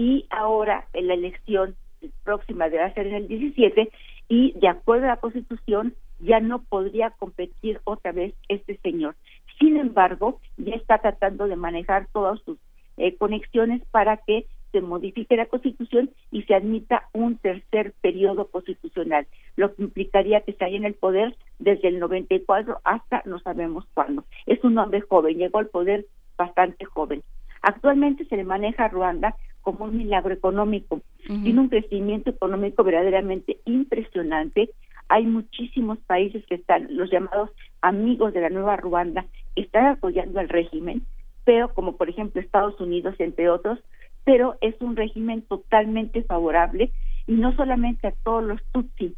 Y 0.00 0.24
ahora 0.30 0.86
en 0.94 1.08
la 1.08 1.12
elección 1.12 1.76
próxima 2.24 2.70
debe 2.70 2.90
ser 2.94 3.08
en 3.08 3.16
el 3.16 3.28
17 3.28 3.90
y 4.30 4.58
de 4.58 4.68
acuerdo 4.68 5.04
a 5.04 5.08
la 5.08 5.16
Constitución 5.18 5.94
ya 6.20 6.40
no 6.40 6.62
podría 6.62 7.10
competir 7.10 7.82
otra 7.84 8.10
vez 8.10 8.32
este 8.48 8.78
señor. 8.78 9.14
Sin 9.58 9.76
embargo, 9.76 10.40
ya 10.56 10.74
está 10.74 11.02
tratando 11.02 11.48
de 11.48 11.56
manejar 11.56 12.06
todas 12.14 12.40
sus 12.46 12.56
eh, 12.96 13.14
conexiones 13.16 13.82
para 13.90 14.16
que 14.16 14.46
se 14.72 14.80
modifique 14.80 15.36
la 15.36 15.44
Constitución 15.44 16.08
y 16.30 16.44
se 16.44 16.54
admita 16.54 17.10
un 17.12 17.36
tercer 17.36 17.92
periodo 18.00 18.46
constitucional, 18.46 19.26
lo 19.56 19.74
que 19.74 19.82
implicaría 19.82 20.40
que 20.40 20.52
estaría 20.52 20.78
en 20.78 20.86
el 20.86 20.94
poder 20.94 21.36
desde 21.58 21.88
el 21.88 21.98
94 21.98 22.80
hasta 22.84 23.22
no 23.26 23.38
sabemos 23.40 23.84
cuándo. 23.92 24.24
Es 24.46 24.64
un 24.64 24.78
hombre 24.78 25.02
joven, 25.02 25.36
llegó 25.36 25.58
al 25.58 25.68
poder 25.68 26.06
bastante 26.38 26.86
joven. 26.86 27.22
Actualmente 27.60 28.24
se 28.24 28.38
le 28.38 28.44
maneja 28.44 28.86
a 28.86 28.88
Ruanda 28.88 29.36
como 29.62 29.84
un 29.84 29.96
milagro 29.96 30.32
económico. 30.32 31.00
Tiene 31.26 31.60
un 31.60 31.68
crecimiento 31.68 32.30
económico 32.30 32.82
verdaderamente 32.82 33.58
impresionante. 33.64 34.70
Hay 35.08 35.24
muchísimos 35.26 35.98
países 35.98 36.44
que 36.46 36.56
están, 36.56 36.88
los 36.90 37.10
llamados 37.10 37.50
amigos 37.82 38.32
de 38.32 38.40
la 38.40 38.50
nueva 38.50 38.76
Ruanda, 38.76 39.26
están 39.56 39.86
apoyando 39.86 40.40
al 40.40 40.48
régimen, 40.48 41.02
pero 41.44 41.72
como 41.74 41.96
por 41.96 42.08
ejemplo 42.08 42.40
Estados 42.40 42.80
Unidos, 42.80 43.14
entre 43.18 43.48
otros, 43.50 43.78
pero 44.24 44.56
es 44.60 44.74
un 44.80 44.96
régimen 44.96 45.42
totalmente 45.42 46.22
favorable 46.22 46.92
y 47.26 47.32
no 47.32 47.54
solamente 47.56 48.08
a 48.08 48.14
todos 48.24 48.44
los 48.44 48.60
Tutsi, 48.72 49.14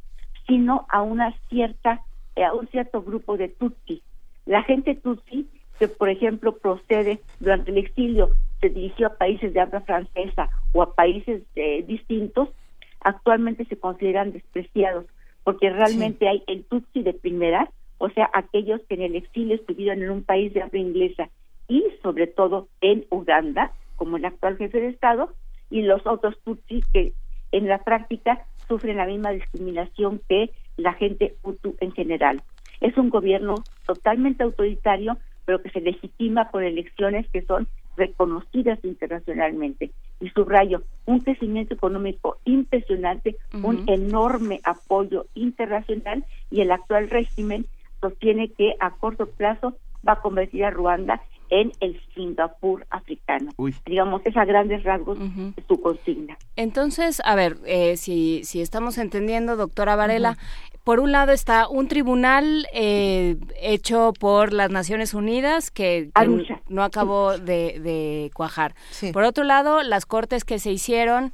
sino 0.46 0.86
a 0.88 1.02
una 1.02 1.34
cierta 1.48 2.02
a 2.36 2.54
un 2.54 2.66
cierto 2.68 3.02
grupo 3.02 3.36
de 3.36 3.48
Tutsi. 3.48 4.02
La 4.46 4.62
gente 4.62 4.94
Tutsi 4.94 5.48
que 5.78 5.88
por 5.88 6.08
ejemplo 6.08 6.56
procede 6.56 7.20
durante 7.40 7.70
el 7.70 7.78
exilio 7.78 8.30
se 8.62 8.70
dirigió 8.70 9.08
a 9.08 9.16
países 9.18 9.52
de 9.52 9.60
habla 9.60 9.82
francesa 9.82 10.48
o 10.72 10.82
a 10.82 10.94
países 10.94 11.42
eh, 11.56 11.84
distintos, 11.86 12.48
actualmente 13.00 13.66
se 13.66 13.76
consideran 13.76 14.32
despreciados 14.32 15.04
porque 15.44 15.70
realmente 15.70 16.28
hay 16.28 16.42
el 16.46 16.64
Tutsi 16.64 17.02
de 17.02 17.14
primera, 17.14 17.68
o 17.98 18.08
sea, 18.10 18.30
aquellos 18.32 18.80
que 18.88 18.94
en 18.94 19.02
el 19.02 19.16
exilio 19.16 19.56
estuvieron 19.56 20.02
en 20.02 20.10
un 20.10 20.22
país 20.22 20.54
de 20.54 20.62
habla 20.62 20.78
inglesa 20.78 21.28
y 21.68 21.84
sobre 22.02 22.28
todo 22.28 22.68
en 22.80 23.04
Uganda, 23.10 23.72
como 23.96 24.16
el 24.16 24.24
actual 24.24 24.56
jefe 24.56 24.80
de 24.80 24.88
Estado, 24.88 25.32
y 25.70 25.82
los 25.82 26.06
otros 26.06 26.38
Tutsis 26.44 26.86
que 26.92 27.12
en 27.50 27.66
la 27.66 27.78
práctica 27.82 28.46
sufren 28.68 28.96
la 28.96 29.06
misma 29.06 29.30
discriminación 29.30 30.20
que 30.28 30.50
la 30.76 30.92
gente 30.94 31.34
Hutu 31.42 31.76
en 31.80 31.92
general. 31.92 32.42
Es 32.80 32.96
un 32.96 33.10
gobierno 33.10 33.56
totalmente 33.86 34.42
autoritario, 34.42 35.18
pero 35.44 35.62
que 35.62 35.70
se 35.70 35.80
legitima 35.80 36.50
por 36.50 36.62
elecciones 36.62 37.28
que 37.30 37.42
son 37.42 37.68
reconocidas 37.96 38.78
internacionalmente. 38.84 39.90
Y 40.20 40.28
subrayo, 40.30 40.82
un 41.06 41.20
crecimiento 41.20 41.74
económico 41.74 42.38
impresionante, 42.44 43.36
un 43.52 43.84
enorme 43.88 44.60
apoyo 44.64 45.26
internacional 45.34 46.24
y 46.50 46.60
el 46.60 46.70
actual 46.70 47.10
régimen 47.10 47.66
sostiene 48.00 48.48
que 48.48 48.74
a 48.80 48.90
corto 48.90 49.26
plazo 49.26 49.76
va 50.06 50.14
a 50.14 50.20
convertir 50.20 50.64
a 50.64 50.70
Ruanda 50.70 51.22
en 51.52 51.70
el 51.80 52.00
Singapur 52.14 52.86
africano. 52.88 53.52
Digamos, 53.84 54.22
es 54.24 54.34
a 54.38 54.44
grandes 54.46 54.82
rasgos 54.84 55.18
su 55.68 55.80
consigna. 55.82 56.38
Entonces, 56.56 57.20
a 57.26 57.34
ver, 57.34 57.58
eh, 57.66 57.98
si, 57.98 58.42
si 58.44 58.62
estamos 58.62 58.96
entendiendo, 58.96 59.56
doctora 59.56 59.94
Varela, 59.94 60.38
por 60.84 61.00
un 61.00 61.12
lado 61.12 61.32
está 61.32 61.68
un 61.68 61.88
tribunal 61.88 62.66
eh, 62.72 63.36
hecho 63.60 64.12
por 64.18 64.52
las 64.52 64.70
Naciones 64.70 65.14
Unidas 65.14 65.70
que, 65.70 66.10
no 66.68 66.82
acabó 66.82 67.38
de, 67.38 68.30
cuajar. 68.34 68.74
Por 69.12 69.24
otro 69.24 69.44
lado, 69.44 69.82
las 69.82 70.06
cortes 70.06 70.44
que 70.44 70.58
se 70.58 70.72
hicieron 70.72 71.32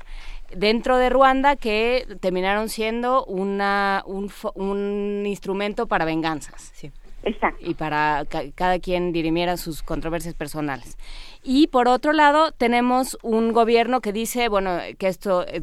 dentro 0.54 0.96
de 0.98 1.10
Ruanda 1.10 1.56
que 1.56 2.06
terminaron 2.20 2.68
siendo 2.68 3.24
una, 3.24 4.02
un, 4.06 4.30
un 4.54 5.24
instrumento 5.26 5.86
para 5.86 6.04
venganzas. 6.04 6.72
Sí. 6.74 6.90
Exacto. 7.24 7.68
Y 7.68 7.74
para 7.74 8.24
cada 8.54 8.78
quien 8.78 9.12
dirimiera 9.12 9.56
sus 9.56 9.82
controversias 9.82 10.34
personales. 10.34 10.96
Y 11.42 11.66
por 11.66 11.88
otro 11.88 12.12
lado, 12.12 12.52
tenemos 12.52 13.18
un 13.22 13.52
gobierno 13.52 14.00
que 14.00 14.12
dice, 14.12 14.48
bueno, 14.48 14.78
que 14.98 15.08
esto 15.08 15.44
eh, 15.46 15.62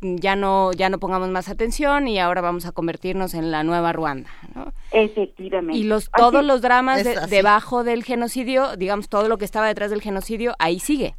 ya 0.00 0.36
no 0.36 0.72
ya 0.72 0.88
no 0.88 0.98
pongamos 0.98 1.28
más 1.28 1.48
atención 1.48 2.08
y 2.08 2.18
ahora 2.18 2.40
vamos 2.40 2.66
a 2.66 2.72
convertirnos 2.72 3.34
en 3.34 3.50
la 3.50 3.62
nueva 3.64 3.92
Ruanda, 3.92 4.30
¿no? 4.54 4.72
Efectivamente. 4.92 5.78
Y 5.78 5.84
los 5.84 6.10
todos 6.10 6.44
los 6.44 6.62
dramas 6.62 7.04
debajo 7.28 7.84
del 7.84 8.04
genocidio, 8.04 8.76
digamos 8.76 9.08
todo 9.08 9.28
lo 9.28 9.38
que 9.38 9.44
estaba 9.44 9.66
detrás 9.66 9.90
del 9.90 10.00
genocidio, 10.00 10.54
ahí 10.58 10.78
sigue. 10.78 11.14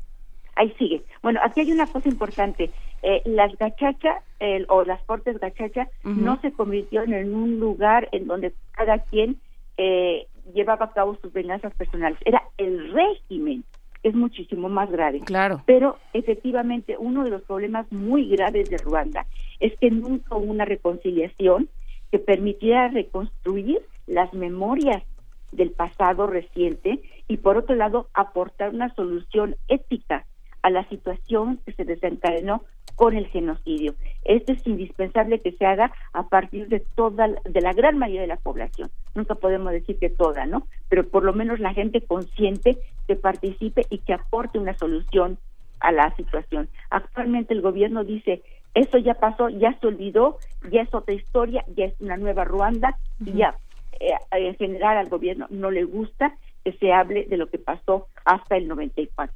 Ahí 0.55 0.73
sigue. 0.77 1.03
Bueno, 1.23 1.39
aquí 1.43 1.61
hay 1.61 1.71
una 1.71 1.87
cosa 1.87 2.09
importante. 2.09 2.71
Eh, 3.03 3.21
las 3.25 3.55
gachachas 3.57 4.23
o 4.67 4.83
las 4.83 5.01
cortes 5.03 5.39
gachacha 5.39 5.87
no 6.03 6.39
se 6.41 6.51
convirtieron 6.51 7.13
en 7.13 7.33
un 7.33 7.59
lugar 7.59 8.09
en 8.11 8.27
donde 8.27 8.53
cada 8.73 8.99
quien 8.99 9.39
eh, 9.77 10.27
llevaba 10.53 10.85
a 10.85 10.91
cabo 10.91 11.17
sus 11.21 11.31
venganzas 11.33 11.73
personales. 11.75 12.19
Era 12.25 12.43
el 12.57 12.91
régimen, 12.93 13.63
es 14.03 14.15
muchísimo 14.15 14.69
más 14.69 14.89
grave. 14.91 15.19
Claro. 15.21 15.61
Pero 15.65 15.97
efectivamente 16.13 16.95
uno 16.97 17.23
de 17.23 17.29
los 17.29 17.43
problemas 17.43 17.91
muy 17.91 18.29
graves 18.29 18.69
de 18.69 18.77
Ruanda 18.77 19.25
es 19.59 19.77
que 19.79 19.91
nunca 19.91 20.35
hubo 20.35 20.51
una 20.51 20.65
reconciliación 20.65 21.69
que 22.11 22.19
permitiera 22.19 22.89
reconstruir 22.89 23.81
las 24.07 24.33
memorias 24.33 25.03
del 25.51 25.71
pasado 25.71 26.27
reciente 26.27 27.01
y 27.27 27.37
por 27.37 27.57
otro 27.57 27.75
lado 27.75 28.07
aportar 28.13 28.73
una 28.73 28.93
solución 28.95 29.55
ética 29.67 30.25
a 30.61 30.69
la 30.69 30.87
situación 30.89 31.59
que 31.65 31.73
se 31.73 31.85
desencadenó 31.85 32.63
con 32.95 33.15
el 33.15 33.27
genocidio. 33.27 33.95
Esto 34.25 34.53
es 34.53 34.65
indispensable 34.67 35.39
que 35.39 35.53
se 35.53 35.65
haga 35.65 35.91
a 36.13 36.27
partir 36.29 36.67
de 36.67 36.81
toda 36.95 37.27
de 37.27 37.61
la 37.61 37.73
gran 37.73 37.97
mayoría 37.97 38.21
de 38.21 38.27
la 38.27 38.37
población. 38.37 38.89
Nunca 39.15 39.35
podemos 39.35 39.71
decir 39.71 39.97
que 39.97 40.09
toda, 40.09 40.45
¿no? 40.45 40.67
Pero 40.89 41.07
por 41.07 41.23
lo 41.23 41.33
menos 41.33 41.59
la 41.59 41.73
gente 41.73 42.01
consciente 42.01 42.77
que 43.07 43.15
participe 43.15 43.85
y 43.89 43.99
que 43.99 44.13
aporte 44.13 44.59
una 44.59 44.77
solución 44.77 45.37
a 45.79 45.91
la 45.91 46.15
situación. 46.15 46.69
Actualmente 46.89 47.53
el 47.53 47.61
gobierno 47.61 48.03
dice, 48.03 48.43
eso 48.73 48.97
ya 48.97 49.15
pasó, 49.15 49.49
ya 49.49 49.77
se 49.79 49.87
olvidó, 49.87 50.37
ya 50.71 50.81
es 50.81 50.93
otra 50.93 51.13
historia, 51.13 51.65
ya 51.75 51.85
es 51.85 51.99
una 51.99 52.17
nueva 52.17 52.45
Ruanda 52.45 52.97
y 53.25 53.33
ya 53.33 53.55
eh, 53.99 54.13
en 54.31 54.55
general 54.55 54.97
al 54.97 55.09
gobierno 55.09 55.47
no 55.49 55.71
le 55.71 55.83
gusta 55.83 56.35
que 56.63 56.73
se 56.73 56.93
hable 56.93 57.25
de 57.25 57.37
lo 57.37 57.47
que 57.47 57.57
pasó 57.57 58.07
hasta 58.25 58.57
el 58.57 58.67
94. 58.67 59.35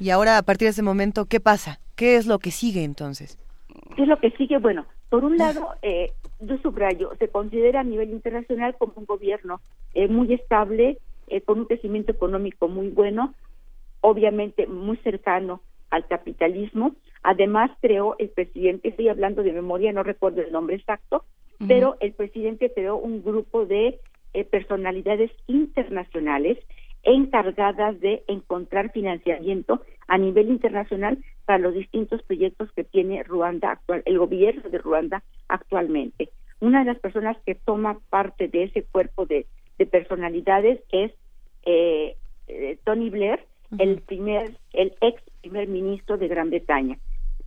Y 0.00 0.10
ahora, 0.10 0.38
a 0.38 0.42
partir 0.42 0.66
de 0.66 0.70
ese 0.70 0.82
momento, 0.82 1.26
¿qué 1.26 1.40
pasa? 1.40 1.78
¿Qué 1.96 2.16
es 2.16 2.26
lo 2.26 2.38
que 2.38 2.50
sigue 2.50 2.84
entonces? 2.84 3.38
¿Qué 3.96 4.02
es 4.02 4.08
lo 4.08 4.18
que 4.18 4.30
sigue? 4.32 4.58
Bueno, 4.58 4.86
por 5.08 5.24
un 5.24 5.36
lado, 5.36 5.68
eh, 5.82 6.12
yo 6.40 6.58
subrayo, 6.58 7.12
se 7.18 7.28
considera 7.28 7.80
a 7.80 7.84
nivel 7.84 8.10
internacional 8.10 8.74
como 8.76 8.94
un 8.96 9.04
gobierno 9.04 9.60
eh, 9.94 10.08
muy 10.08 10.32
estable, 10.34 10.98
eh, 11.28 11.40
con 11.40 11.60
un 11.60 11.66
crecimiento 11.66 12.12
económico 12.12 12.68
muy 12.68 12.88
bueno, 12.88 13.34
obviamente 14.00 14.66
muy 14.66 14.96
cercano 14.98 15.60
al 15.90 16.06
capitalismo. 16.06 16.94
Además, 17.22 17.70
creó 17.80 18.16
el 18.18 18.28
presidente, 18.28 18.88
estoy 18.88 19.08
hablando 19.08 19.42
de 19.42 19.52
memoria, 19.52 19.92
no 19.92 20.02
recuerdo 20.02 20.42
el 20.42 20.52
nombre 20.52 20.76
exacto, 20.76 21.24
pero 21.66 21.96
el 22.00 22.12
presidente 22.12 22.72
creó 22.74 22.96
un 22.96 23.22
grupo 23.22 23.64
de 23.64 23.98
eh, 24.34 24.44
personalidades 24.44 25.30
internacionales 25.46 26.58
encargadas 27.04 28.00
de 28.00 28.24
encontrar 28.26 28.92
financiamiento 28.92 29.82
a 30.08 30.18
nivel 30.18 30.48
internacional 30.48 31.18
para 31.44 31.58
los 31.58 31.74
distintos 31.74 32.22
proyectos 32.22 32.72
que 32.72 32.84
tiene 32.84 33.22
Ruanda 33.22 33.72
actual, 33.72 34.02
el 34.06 34.18
gobierno 34.18 34.68
de 34.68 34.78
Ruanda 34.78 35.22
actualmente. 35.48 36.30
Una 36.60 36.80
de 36.80 36.86
las 36.86 36.98
personas 36.98 37.36
que 37.44 37.54
toma 37.54 37.98
parte 38.10 38.48
de 38.48 38.64
ese 38.64 38.82
cuerpo 38.82 39.26
de, 39.26 39.46
de 39.78 39.86
personalidades 39.86 40.80
es 40.90 41.12
eh, 41.64 42.16
eh, 42.48 42.78
Tony 42.84 43.10
Blair, 43.10 43.40
el 43.78 44.00
primer, 44.02 44.56
el 44.72 44.94
ex 45.00 45.22
primer 45.40 45.68
ministro 45.68 46.16
de 46.16 46.28
Gran 46.28 46.50
Bretaña. 46.50 46.98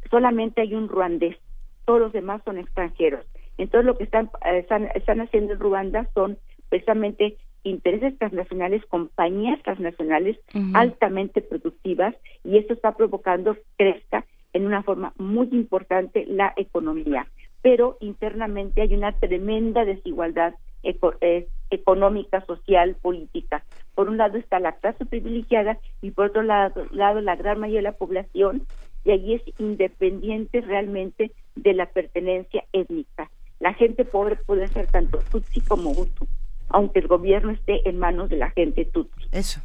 Solamente 0.09 0.61
hay 0.61 0.73
un 0.75 0.87
ruandés, 0.87 1.37
todos 1.85 1.99
los 1.99 2.13
demás 2.13 2.41
son 2.45 2.57
extranjeros. 2.57 3.25
Entonces 3.57 3.85
lo 3.85 3.97
que 3.97 4.03
están, 4.03 4.29
eh, 4.45 4.59
están, 4.59 4.89
están 4.93 5.21
haciendo 5.21 5.53
en 5.53 5.59
Ruanda 5.59 6.09
son 6.13 6.37
precisamente 6.69 7.37
intereses 7.69 8.17
transnacionales, 8.17 8.85
compañías 8.85 9.61
transnacionales 9.63 10.37
altamente 10.73 11.41
productivas 11.41 12.15
y 12.43 12.57
esto 12.57 12.73
está 12.73 12.95
provocando 12.95 13.57
crezca 13.77 14.25
en 14.53 14.65
una 14.65 14.83
forma 14.83 15.13
muy 15.17 15.49
importante 15.51 16.25
la 16.27 16.53
economía. 16.55 17.27
Pero 17.61 17.97
internamente 17.99 18.81
hay 18.81 18.93
una 18.93 19.11
tremenda 19.11 19.85
desigualdad 19.85 20.55
eh, 20.83 21.47
económica, 21.69 22.45
social, 22.45 22.95
política. 23.01 23.63
Por 23.95 24.09
un 24.09 24.17
lado 24.17 24.37
está 24.37 24.59
la 24.59 24.73
clase 24.73 25.05
privilegiada 25.05 25.79
y 26.01 26.11
por 26.11 26.27
otro 26.27 26.43
lado, 26.43 26.85
lado 26.91 27.19
la 27.21 27.35
gran 27.35 27.59
mayoría 27.59 27.79
de 27.79 27.83
la 27.83 27.97
población 27.97 28.63
y 29.03 29.11
allí 29.11 29.33
es 29.35 29.41
independiente 29.59 30.61
realmente 30.61 31.31
de 31.55 31.73
la 31.73 31.87
pertenencia 31.87 32.63
étnica. 32.73 33.29
La 33.59 33.73
gente 33.73 34.05
pobre 34.05 34.35
puede 34.35 34.67
ser 34.67 34.87
tanto 34.87 35.19
Tutsi 35.31 35.61
como 35.61 35.91
Hutu 35.91 36.27
aunque 36.69 36.99
el 36.99 37.07
gobierno 37.07 37.51
esté 37.51 37.87
en 37.87 37.99
manos 37.99 38.29
de 38.29 38.37
la 38.37 38.49
gente 38.51 38.85
tutsi. 38.85 39.27
Eso. 39.31 39.61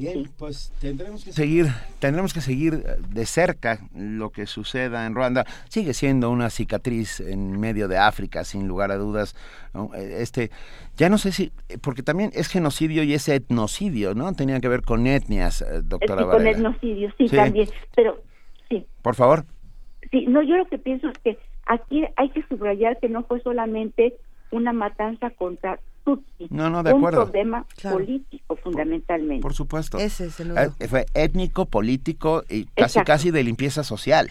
Bien, 0.00 0.30
pues 0.38 0.72
tendremos 0.80 1.22
que 1.24 1.32
seguir, 1.32 1.66
tendremos 1.98 2.32
que 2.32 2.40
seguir 2.40 2.82
de 2.82 3.26
cerca 3.26 3.80
lo 3.94 4.30
que 4.30 4.46
suceda 4.46 5.04
en 5.04 5.14
Ruanda. 5.14 5.44
Sigue 5.68 5.92
siendo 5.92 6.30
una 6.30 6.48
cicatriz 6.48 7.20
en 7.20 7.60
medio 7.60 7.86
de 7.86 7.98
África, 7.98 8.44
sin 8.44 8.66
lugar 8.66 8.92
a 8.92 8.96
dudas. 8.96 9.36
Este, 9.94 10.50
ya 10.96 11.10
no 11.10 11.18
sé 11.18 11.32
si, 11.32 11.52
porque 11.82 12.02
también 12.02 12.30
es 12.32 12.48
genocidio 12.48 13.02
y 13.02 13.12
es 13.12 13.28
etnocidio, 13.28 14.14
¿no? 14.14 14.32
Tenía 14.32 14.58
que 14.60 14.68
ver 14.68 14.80
con 14.82 15.06
etnias, 15.06 15.60
eh, 15.60 15.82
doctora 15.82 16.22
sí, 16.22 16.28
Con 16.30 16.46
etnocidio, 16.46 17.12
sí, 17.18 17.28
también. 17.28 17.68
Pero 17.94 18.22
sí. 18.70 18.86
Por 19.02 19.14
favor. 19.14 19.44
Sí, 20.10 20.24
no, 20.28 20.42
yo 20.42 20.56
lo 20.56 20.66
que 20.66 20.78
pienso 20.78 21.08
es 21.08 21.18
que 21.18 21.38
aquí 21.66 22.04
hay 22.16 22.30
que 22.30 22.42
subrayar 22.48 22.98
que 23.00 23.10
no 23.10 23.24
fue 23.24 23.42
solamente 23.42 24.14
una 24.50 24.72
matanza 24.72 25.30
contra 25.30 25.78
Tutsi. 26.04 26.48
No, 26.50 26.70
no, 26.70 26.82
de 26.82 26.90
acuerdo. 26.90 27.24
Un 27.24 27.30
problema 27.30 27.66
político 27.82 28.56
fundamentalmente. 28.56 29.42
Por, 29.42 29.54
supuesto. 29.54 29.98
Ese 29.98 30.26
es 30.26 30.40
el 30.40 30.56
eh, 30.56 30.88
Fue 30.88 31.06
étnico, 31.14 31.66
político 31.66 32.44
y 32.48 32.64
casi 32.66 33.00
casi 33.00 33.30
de 33.30 33.44
limpieza 33.44 33.84
social. 33.84 34.30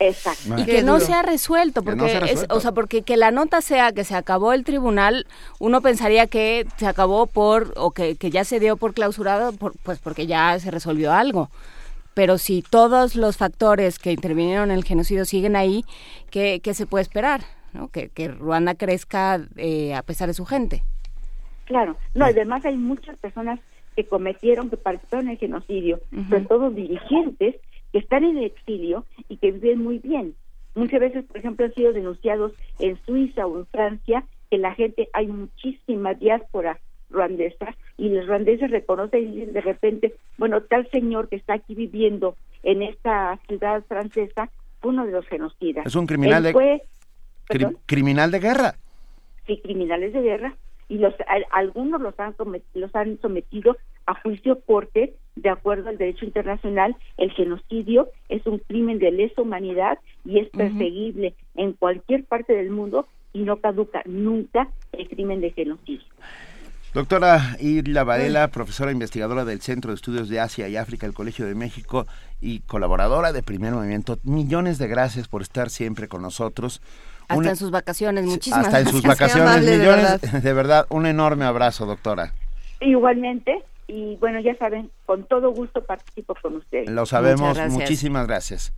Exacto. 0.00 0.58
Y 0.58 0.64
que 0.64 0.82
no 0.82 1.00
se 1.00 1.12
ha 1.12 1.22
resuelto, 1.22 1.82
porque 1.82 2.20
Es, 2.30 2.46
o 2.50 2.60
sea, 2.60 2.72
porque 2.72 3.02
que 3.02 3.16
la 3.16 3.30
nota 3.30 3.60
sea 3.60 3.92
que 3.92 4.04
se 4.04 4.14
acabó 4.14 4.52
el 4.52 4.64
tribunal, 4.64 5.26
uno 5.58 5.80
pensaría 5.80 6.28
que 6.28 6.66
se 6.76 6.86
acabó 6.86 7.26
por, 7.26 7.72
o 7.76 7.90
que, 7.90 8.14
que 8.14 8.30
ya 8.30 8.44
se 8.44 8.60
dio 8.60 8.76
por 8.76 8.94
clausurado, 8.94 9.52
por, 9.52 9.76
pues 9.82 9.98
porque 9.98 10.26
ya 10.26 10.58
se 10.60 10.70
resolvió 10.70 11.12
algo. 11.12 11.50
Pero 12.14 12.38
si 12.38 12.62
todos 12.62 13.16
los 13.16 13.36
factores 13.36 13.98
que 13.98 14.12
intervinieron 14.12 14.70
en 14.70 14.78
el 14.78 14.84
genocidio 14.84 15.24
siguen 15.24 15.56
ahí, 15.56 15.84
¿qué, 16.30 16.60
qué 16.62 16.74
se 16.74 16.86
puede 16.86 17.02
esperar? 17.02 17.42
Que, 17.86 18.08
que 18.08 18.26
Ruanda 18.28 18.74
crezca 18.74 19.40
eh, 19.56 19.94
a 19.94 20.02
pesar 20.02 20.26
de 20.26 20.34
su 20.34 20.44
gente. 20.44 20.82
Claro, 21.66 21.96
no, 22.14 22.24
además 22.24 22.64
hay 22.64 22.76
muchas 22.76 23.16
personas 23.18 23.60
que 23.94 24.04
cometieron, 24.04 24.70
que 24.70 24.76
participaron 24.76 25.26
en 25.26 25.32
el 25.32 25.38
genocidio, 25.38 26.00
sobre 26.28 26.44
todo 26.44 26.70
dirigentes 26.70 27.56
que 27.92 27.98
están 27.98 28.24
en 28.24 28.38
el 28.38 28.44
exilio 28.44 29.04
y 29.28 29.36
que 29.36 29.52
viven 29.52 29.82
muy 29.82 29.98
bien. 29.98 30.34
Muchas 30.74 31.00
veces, 31.00 31.24
por 31.24 31.36
ejemplo, 31.36 31.66
han 31.66 31.74
sido 31.74 31.92
denunciados 31.92 32.52
en 32.78 32.96
Suiza 33.04 33.46
o 33.46 33.58
en 33.58 33.66
Francia 33.66 34.24
que 34.50 34.58
la 34.58 34.74
gente, 34.74 35.08
hay 35.12 35.26
muchísima 35.26 36.14
diáspora 36.14 36.78
ruandesa 37.10 37.74
y 37.96 38.08
los 38.10 38.26
ruandeses 38.26 38.70
reconocen 38.70 39.24
y 39.24 39.36
dicen 39.36 39.52
de 39.52 39.60
repente, 39.60 40.14
bueno, 40.36 40.62
tal 40.62 40.88
señor 40.90 41.28
que 41.28 41.36
está 41.36 41.54
aquí 41.54 41.74
viviendo 41.74 42.36
en 42.62 42.82
esta 42.82 43.38
ciudad 43.48 43.82
francesa 43.86 44.50
fue 44.80 44.92
uno 44.92 45.06
de 45.06 45.12
los 45.12 45.26
genocidas. 45.26 45.86
Es 45.86 45.96
un 45.96 46.06
criminal 46.06 46.44
criminal 47.86 48.30
de 48.30 48.40
guerra. 48.40 48.74
Sí, 49.46 49.60
criminales 49.62 50.12
de 50.12 50.22
guerra. 50.22 50.54
Y 50.88 50.98
los 50.98 51.14
algunos 51.52 52.00
los 52.00 52.18
han, 52.18 52.34
los 52.74 52.94
han 52.94 53.20
sometido 53.20 53.76
a 54.06 54.14
juicio 54.22 54.60
corte 54.60 55.14
de 55.36 55.50
acuerdo 55.50 55.90
al 55.90 55.98
derecho 55.98 56.24
internacional. 56.24 56.96
El 57.16 57.30
genocidio 57.32 58.08
es 58.28 58.46
un 58.46 58.58
crimen 58.58 58.98
de 58.98 59.10
lesa 59.10 59.42
humanidad 59.42 59.98
y 60.24 60.40
es 60.40 60.48
perseguible 60.48 61.34
en 61.56 61.74
cualquier 61.74 62.24
parte 62.24 62.54
del 62.54 62.70
mundo 62.70 63.06
y 63.32 63.40
no 63.40 63.58
caduca 63.58 64.02
nunca 64.06 64.68
el 64.92 65.08
crimen 65.08 65.40
de 65.40 65.50
genocidio. 65.50 66.06
Doctora 66.94 67.56
Irla 67.60 68.02
Varela, 68.02 68.48
profesora 68.48 68.90
investigadora 68.90 69.44
del 69.44 69.60
Centro 69.60 69.90
de 69.90 69.96
Estudios 69.96 70.30
de 70.30 70.40
Asia 70.40 70.68
y 70.68 70.76
África 70.76 71.06
del 71.06 71.14
Colegio 71.14 71.44
de 71.44 71.54
México 71.54 72.06
y 72.40 72.60
colaboradora 72.60 73.34
de 73.34 73.42
Primer 73.42 73.74
Movimiento, 73.74 74.18
millones 74.22 74.78
de 74.78 74.88
gracias 74.88 75.28
por 75.28 75.42
estar 75.42 75.68
siempre 75.68 76.08
con 76.08 76.22
nosotros. 76.22 76.80
Hasta 77.28 77.50
en 77.50 77.56
sus 77.56 77.70
vacaciones, 77.70 78.24
muchísimas 78.24 78.66
Hasta 78.66 78.80
en 78.80 78.88
sus 78.88 79.02
vacaciones, 79.02 79.60
millones. 79.62 80.42
De 80.42 80.52
verdad. 80.52 80.86
un 80.88 81.06
enorme 81.06 81.44
abrazo, 81.44 81.86
doctora. 81.86 82.32
Igualmente, 82.80 83.64
y 83.86 84.16
bueno, 84.16 84.40
ya 84.40 84.56
saben, 84.56 84.90
con 85.06 85.24
todo 85.24 85.52
gusto 85.52 85.84
participo 85.84 86.34
con 86.40 86.56
ustedes. 86.56 86.88
Lo 86.90 87.06
sabemos, 87.06 87.58
muchísimas 87.70 88.26
gracias. 88.26 88.72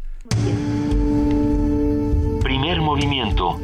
Primer 2.43 2.81
movimiento. 2.81 3.60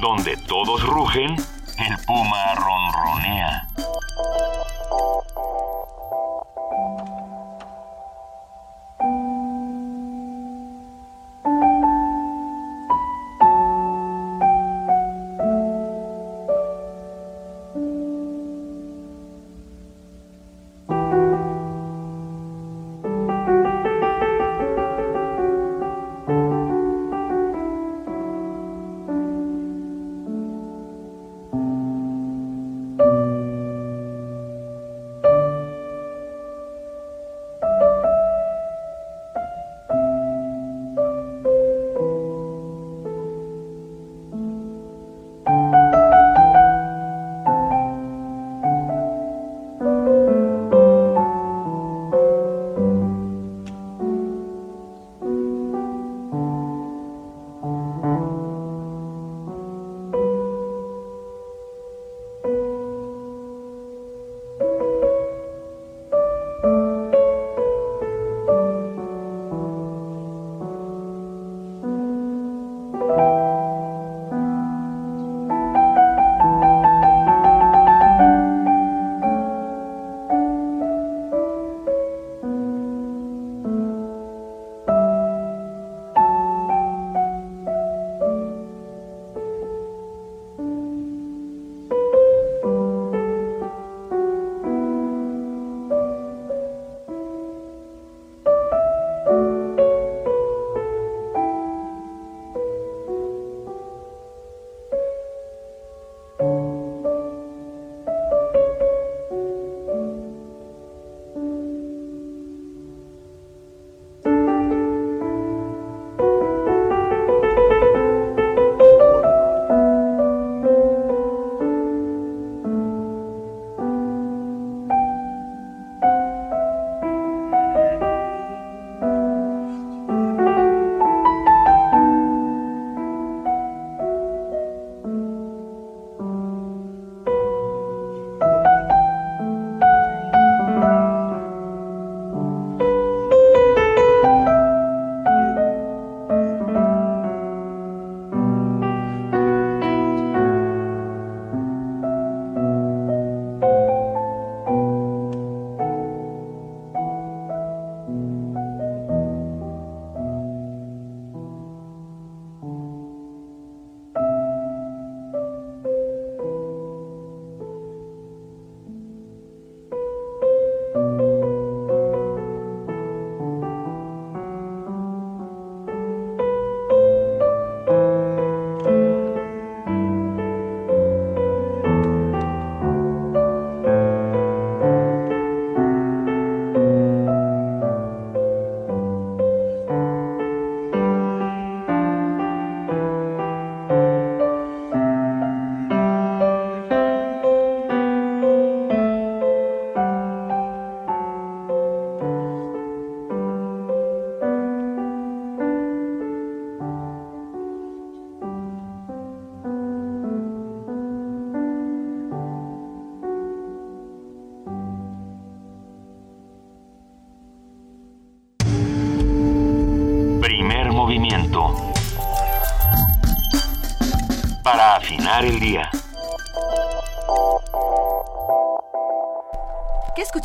Donde 0.00 0.36
todos 0.48 0.84
rugen, 0.84 1.30
el 1.30 2.06
puma 2.06 2.54
ronronea. 2.56 3.68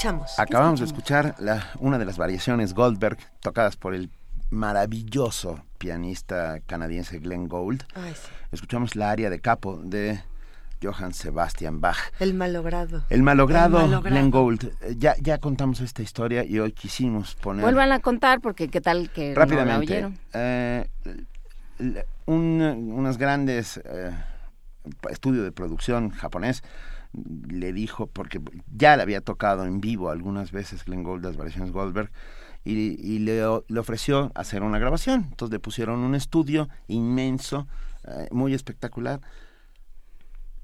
Escuchamos? 0.08 0.40
Acabamos 0.40 0.80
de 0.80 0.86
escuchar 0.86 1.36
la, 1.40 1.68
una 1.80 1.98
de 1.98 2.06
las 2.06 2.18
variaciones 2.18 2.74
Goldberg 2.74 3.18
tocadas 3.42 3.76
por 3.76 3.94
el 3.94 4.10
maravilloso 4.50 5.64
pianista 5.78 6.60
canadiense 6.66 7.20
Glenn 7.20 7.48
Gould. 7.48 7.84
Ay, 7.96 8.14
sí. 8.14 8.30
Escuchamos 8.52 8.96
la 8.96 9.12
aria 9.12 9.30
de 9.30 9.40
capo 9.40 9.80
de 9.84 10.22
Johann 10.82 11.14
Sebastian 11.14 11.82
Bach. 11.82 11.98
El 12.20 12.34
malogrado. 12.34 13.04
El 13.10 13.24
malogrado, 13.24 13.80
El 13.80 13.88
malogrado. 13.90 14.16
Glenn 14.16 14.32
Gould. 14.32 14.64
Eh, 14.82 14.96
Ya, 14.98 15.16
ya 15.20 15.38
contamos 15.40 15.82
esta 15.82 16.02
historia 16.02 16.44
y 16.44 16.60
hoy 16.60 16.72
quisimos 16.72 17.36
poner 17.36 17.64
Vuelvan 17.64 17.92
a 17.92 18.00
contar 18.00 18.40
porque 18.42 18.68
qué 18.70 18.80
tal 18.82 19.10
que 19.10 19.30
no 19.30 19.34
la 19.34 19.40
rápidamente. 19.46 19.94
oyeron. 19.94 20.20
eh, 20.34 20.88
l- 21.80 22.06
un, 22.26 22.62
unos 22.94 23.18
grandes 23.18 23.78
eh, 23.86 24.12
estudio 25.10 25.44
de 25.44 25.52
producción 25.52 26.10
japonés 26.12 26.64
le 27.48 27.73
dijo, 27.73 28.07
porque 28.07 28.41
ya 28.73 28.95
le 28.95 29.03
había 29.03 29.22
tocado 29.22 29.65
en 29.65 29.81
vivo 29.81 30.10
algunas 30.10 30.52
veces 30.52 30.84
Glenn 30.85 31.03
Gould, 31.03 31.23
las 31.23 31.38
variaciones 31.38 31.72
Goldberg, 31.72 32.11
y, 32.64 32.73
y 32.73 33.19
le, 33.19 33.41
le 33.68 33.80
ofreció 33.80 34.31
hacer 34.35 34.64
una 34.64 34.77
grabación. 34.80 35.27
Entonces 35.30 35.52
le 35.53 35.60
pusieron 35.60 35.99
un 35.99 36.15
estudio 36.15 36.68
inmenso, 36.88 37.68
eh, 38.06 38.27
muy 38.31 38.53
espectacular. 38.53 39.22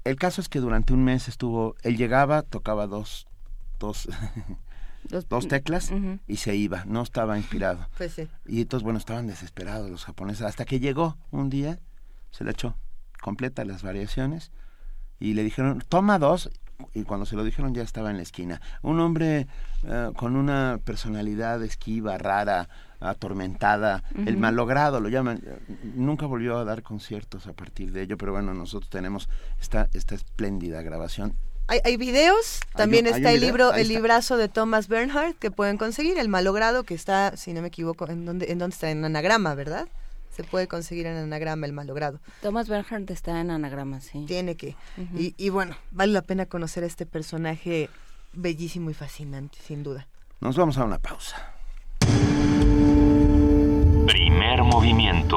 El 0.04 0.16
caso 0.16 0.40
es 0.40 0.48
que 0.48 0.60
durante 0.60 0.92
un 0.92 1.02
mes 1.04 1.28
estuvo, 1.28 1.76
él 1.82 1.96
llegaba, 1.96 2.42
tocaba 2.42 2.86
dos, 2.86 3.26
dos, 3.78 4.08
Dos- 5.08 5.28
dos 5.28 5.48
teclas 5.48 5.90
y 6.26 6.36
se 6.36 6.56
iba, 6.56 6.84
no 6.86 7.02
estaba 7.02 7.36
inspirado. 7.36 7.88
Pues 7.98 8.12
sí. 8.12 8.26
Y 8.46 8.62
entonces, 8.62 8.82
bueno, 8.84 8.98
estaban 8.98 9.26
desesperados 9.26 9.90
los 9.90 10.04
japoneses. 10.04 10.42
Hasta 10.46 10.64
que 10.64 10.80
llegó 10.80 11.18
un 11.30 11.50
día, 11.50 11.78
se 12.30 12.42
le 12.44 12.52
echó 12.52 12.74
completa 13.20 13.64
las 13.66 13.82
variaciones 13.82 14.50
y 15.24 15.32
le 15.32 15.42
dijeron, 15.42 15.82
toma 15.88 16.18
dos. 16.18 16.50
Y 16.92 17.04
cuando 17.04 17.24
se 17.24 17.34
lo 17.34 17.44
dijeron 17.44 17.72
ya 17.72 17.82
estaba 17.82 18.10
en 18.10 18.18
la 18.18 18.22
esquina. 18.22 18.60
Un 18.82 19.00
hombre 19.00 19.46
eh, 19.84 20.10
con 20.16 20.36
una 20.36 20.78
personalidad 20.84 21.62
esquiva, 21.62 22.18
rara, 22.18 22.68
atormentada, 23.00 24.02
el 24.26 24.36
malogrado 24.36 25.00
lo 25.00 25.08
llaman. 25.08 25.42
Nunca 25.94 26.26
volvió 26.26 26.58
a 26.58 26.64
dar 26.64 26.82
conciertos 26.82 27.46
a 27.46 27.54
partir 27.54 27.90
de 27.92 28.02
ello, 28.02 28.18
pero 28.18 28.32
bueno, 28.32 28.52
nosotros 28.52 28.90
tenemos 28.90 29.30
esta, 29.62 29.88
esta 29.94 30.14
espléndida 30.14 30.82
grabación. 30.82 31.34
Hay, 31.68 31.80
hay 31.84 31.96
videos, 31.96 32.60
también 32.76 33.06
hay 33.06 33.14
está 33.14 33.30
el 33.30 33.40
video, 33.40 33.48
libro, 33.48 33.72
el 33.72 33.80
está. 33.80 33.94
librazo 33.94 34.36
de 34.36 34.48
Thomas 34.50 34.88
Bernhardt 34.88 35.38
que 35.38 35.50
pueden 35.50 35.78
conseguir, 35.78 36.18
el 36.18 36.28
malogrado 36.28 36.84
que 36.84 36.92
está, 36.92 37.34
si 37.38 37.54
no 37.54 37.62
me 37.62 37.68
equivoco, 37.68 38.06
en 38.10 38.26
donde, 38.26 38.52
en 38.52 38.58
donde 38.58 38.74
está 38.74 38.90
en 38.90 39.02
anagrama, 39.02 39.54
¿verdad? 39.54 39.88
Se 40.34 40.42
puede 40.42 40.66
conseguir 40.66 41.06
en 41.06 41.16
anagrama 41.16 41.66
el 41.66 41.72
malogrado. 41.72 42.18
Thomas 42.42 42.68
Bernhardt 42.68 43.10
está 43.10 43.40
en 43.40 43.50
anagrama, 43.50 44.00
sí. 44.00 44.24
Tiene 44.26 44.56
que. 44.56 44.74
Y, 45.16 45.34
y 45.36 45.48
bueno, 45.50 45.76
vale 45.92 46.12
la 46.12 46.22
pena 46.22 46.46
conocer 46.46 46.82
a 46.82 46.86
este 46.86 47.06
personaje 47.06 47.88
bellísimo 48.32 48.90
y 48.90 48.94
fascinante, 48.94 49.58
sin 49.64 49.84
duda. 49.84 50.08
Nos 50.40 50.56
vamos 50.56 50.76
a 50.78 50.84
una 50.84 50.98
pausa. 50.98 51.36
Primer 54.06 54.64
movimiento. 54.64 55.36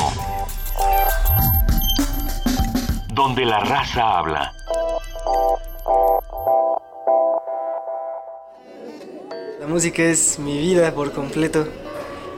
Donde 3.13 3.45
la 3.45 3.59
raza 3.59 4.17
habla. 4.17 4.51
La 9.59 9.67
música 9.67 10.01
es 10.03 10.39
mi 10.39 10.57
vida 10.57 10.91
por 10.93 11.11
completo, 11.11 11.67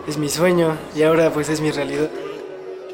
es 0.07 0.17
mi 0.17 0.29
sueño 0.29 0.77
y 0.95 1.03
ahora 1.03 1.31
pues 1.31 1.47
es 1.49 1.61
mi 1.61 1.71
realidad. 1.71 2.09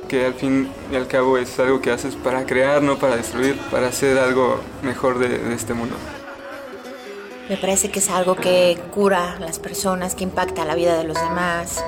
Que 0.08 0.26
al 0.26 0.34
fin 0.34 0.70
y 0.92 0.96
al 0.96 1.08
cabo 1.08 1.38
es 1.38 1.60
algo 1.60 1.82
que 1.82 1.92
haces 1.92 2.16
para 2.16 2.46
crear, 2.46 2.82
no 2.82 2.98
para 2.98 3.16
destruir, 3.16 3.58
para 3.72 3.88
hacer 3.88 4.18
algo 4.18 4.60
mejor 4.82 5.20
de, 5.20 5.38
de 5.38 5.56
este 5.56 5.74
mundo. 5.74 5.96
Me 7.50 7.58
parece 7.58 7.92
que 7.92 8.00
es 8.00 8.10
algo 8.10 8.36
que 8.36 8.80
cura 8.94 9.34
a 9.34 9.40
las 9.40 9.60
personas, 9.60 10.16
que 10.16 10.24
impacta 10.24 10.66
la 10.66 10.74
vida 10.74 10.98
de 10.98 11.04
los 11.04 11.16
demás. 11.16 11.84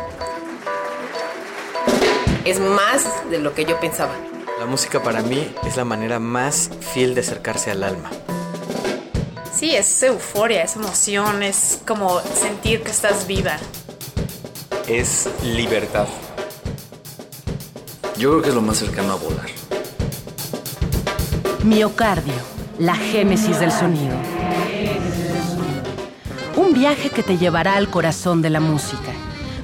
Es 2.46 2.60
más 2.60 3.30
de 3.30 3.40
lo 3.40 3.54
que 3.54 3.66
yo 3.66 3.80
pensaba. 3.80 4.14
La 4.60 4.66
música 4.66 5.02
para 5.02 5.22
mí 5.22 5.54
es 5.66 5.76
la 5.76 5.86
manera 5.86 6.20
más 6.20 6.70
fiel 6.94 7.16
de 7.16 7.22
acercarse 7.22 7.72
al 7.72 7.84
alma. 7.84 8.10
Sí, 9.54 9.76
es 9.76 10.04
euforia, 10.04 10.64
es 10.64 10.76
emoción, 10.76 11.42
es 11.42 11.80
como 11.88 12.20
sentir 12.22 12.84
que 12.84 12.92
estás 12.92 13.26
viva. 13.26 13.58
Es 14.88 15.28
libertad. 15.44 16.08
Yo 18.18 18.32
creo 18.32 18.42
que 18.42 18.50
es 18.50 18.56
lo 18.56 18.62
más 18.62 18.78
cercano 18.78 19.14
a 19.14 19.16
volar. 19.16 19.46
Miocardio, 21.64 22.34
la 22.80 22.96
génesis 22.96 23.60
del 23.60 23.72
sonido. 23.72 24.16
Un 26.56 26.74
viaje 26.74 27.12
que 27.12 27.22
te 27.22 27.38
llevará 27.38 27.76
al 27.76 27.90
corazón 27.90 28.42
de 28.42 28.50
la 28.50 28.60
música. 28.60 29.12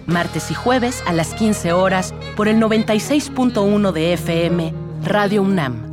Martes 0.05 0.51
y 0.51 0.53
jueves 0.53 1.03
a 1.07 1.13
las 1.13 1.33
15 1.33 1.73
horas 1.73 2.13
por 2.35 2.47
el 2.47 2.57
96.1 2.59 3.91
de 3.91 4.13
FM, 4.13 4.73
Radio 5.03 5.41
UNAM. 5.41 5.92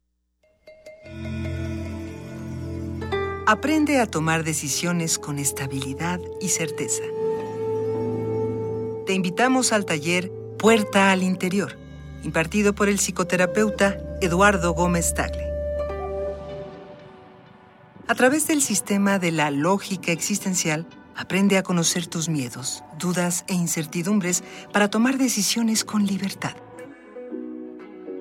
Aprende 3.51 3.99
a 3.99 4.05
tomar 4.05 4.45
decisiones 4.45 5.19
con 5.19 5.37
estabilidad 5.37 6.21
y 6.39 6.47
certeza. 6.47 7.03
Te 9.05 9.11
invitamos 9.11 9.73
al 9.73 9.83
taller 9.83 10.31
Puerta 10.57 11.11
al 11.11 11.21
Interior, 11.21 11.77
impartido 12.23 12.73
por 12.73 12.87
el 12.87 12.97
psicoterapeuta 12.97 13.97
Eduardo 14.21 14.71
Gómez 14.71 15.13
Tagle. 15.13 15.51
A 18.07 18.15
través 18.15 18.47
del 18.47 18.61
sistema 18.61 19.19
de 19.19 19.33
la 19.33 19.51
lógica 19.51 20.13
existencial, 20.13 20.87
aprende 21.17 21.57
a 21.57 21.63
conocer 21.63 22.07
tus 22.07 22.29
miedos, 22.29 22.85
dudas 22.97 23.43
e 23.49 23.53
incertidumbres 23.53 24.45
para 24.71 24.89
tomar 24.89 25.17
decisiones 25.17 25.83
con 25.83 26.05
libertad. 26.05 26.55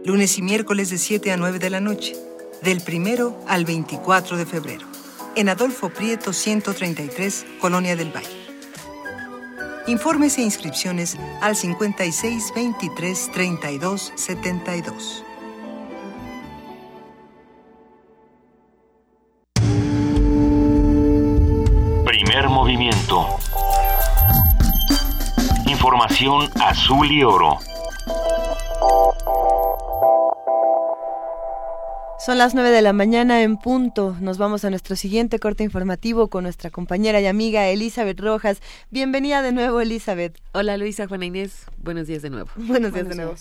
Lunes 0.04 0.38
y 0.38 0.42
miércoles 0.42 0.90
de 0.90 0.98
7 0.98 1.30
a 1.30 1.36
9 1.36 1.60
de 1.60 1.70
la 1.70 1.80
noche, 1.80 2.16
del 2.62 2.80
primero 2.80 3.40
al 3.46 3.64
24 3.64 4.36
de 4.36 4.44
febrero, 4.44 4.89
en 5.36 5.48
Adolfo 5.48 5.90
Prieto 5.90 6.32
133, 6.32 7.46
Colonia 7.60 7.96
del 7.96 8.14
Valle. 8.14 8.40
Informes 9.86 10.38
e 10.38 10.42
inscripciones 10.42 11.16
al 11.40 11.56
56 11.56 12.52
23 12.54 13.30
32 13.32 14.12
72. 14.14 15.24
Primer 22.04 22.48
movimiento. 22.48 23.26
Información 25.66 26.50
azul 26.60 27.10
y 27.10 27.24
oro. 27.24 27.58
Son 32.20 32.36
las 32.36 32.54
9 32.54 32.68
de 32.70 32.82
la 32.82 32.92
mañana 32.92 33.42
en 33.42 33.56
punto. 33.56 34.14
Nos 34.20 34.36
vamos 34.36 34.66
a 34.66 34.70
nuestro 34.70 34.94
siguiente 34.94 35.38
corte 35.38 35.64
informativo 35.64 36.28
con 36.28 36.44
nuestra 36.44 36.68
compañera 36.68 37.18
y 37.22 37.26
amiga 37.26 37.66
Elizabeth 37.68 38.20
Rojas. 38.20 38.60
Bienvenida 38.90 39.40
de 39.40 39.52
nuevo, 39.52 39.80
Elizabeth. 39.80 40.36
Hola 40.52 40.76
Luisa, 40.76 41.08
Juana 41.08 41.24
Inés. 41.24 41.64
Buenos 41.78 42.08
días 42.08 42.20
de 42.20 42.28
nuevo. 42.28 42.50
Buenos 42.56 42.92
días 42.92 43.08
de 43.08 43.14
nuevo. 43.14 43.34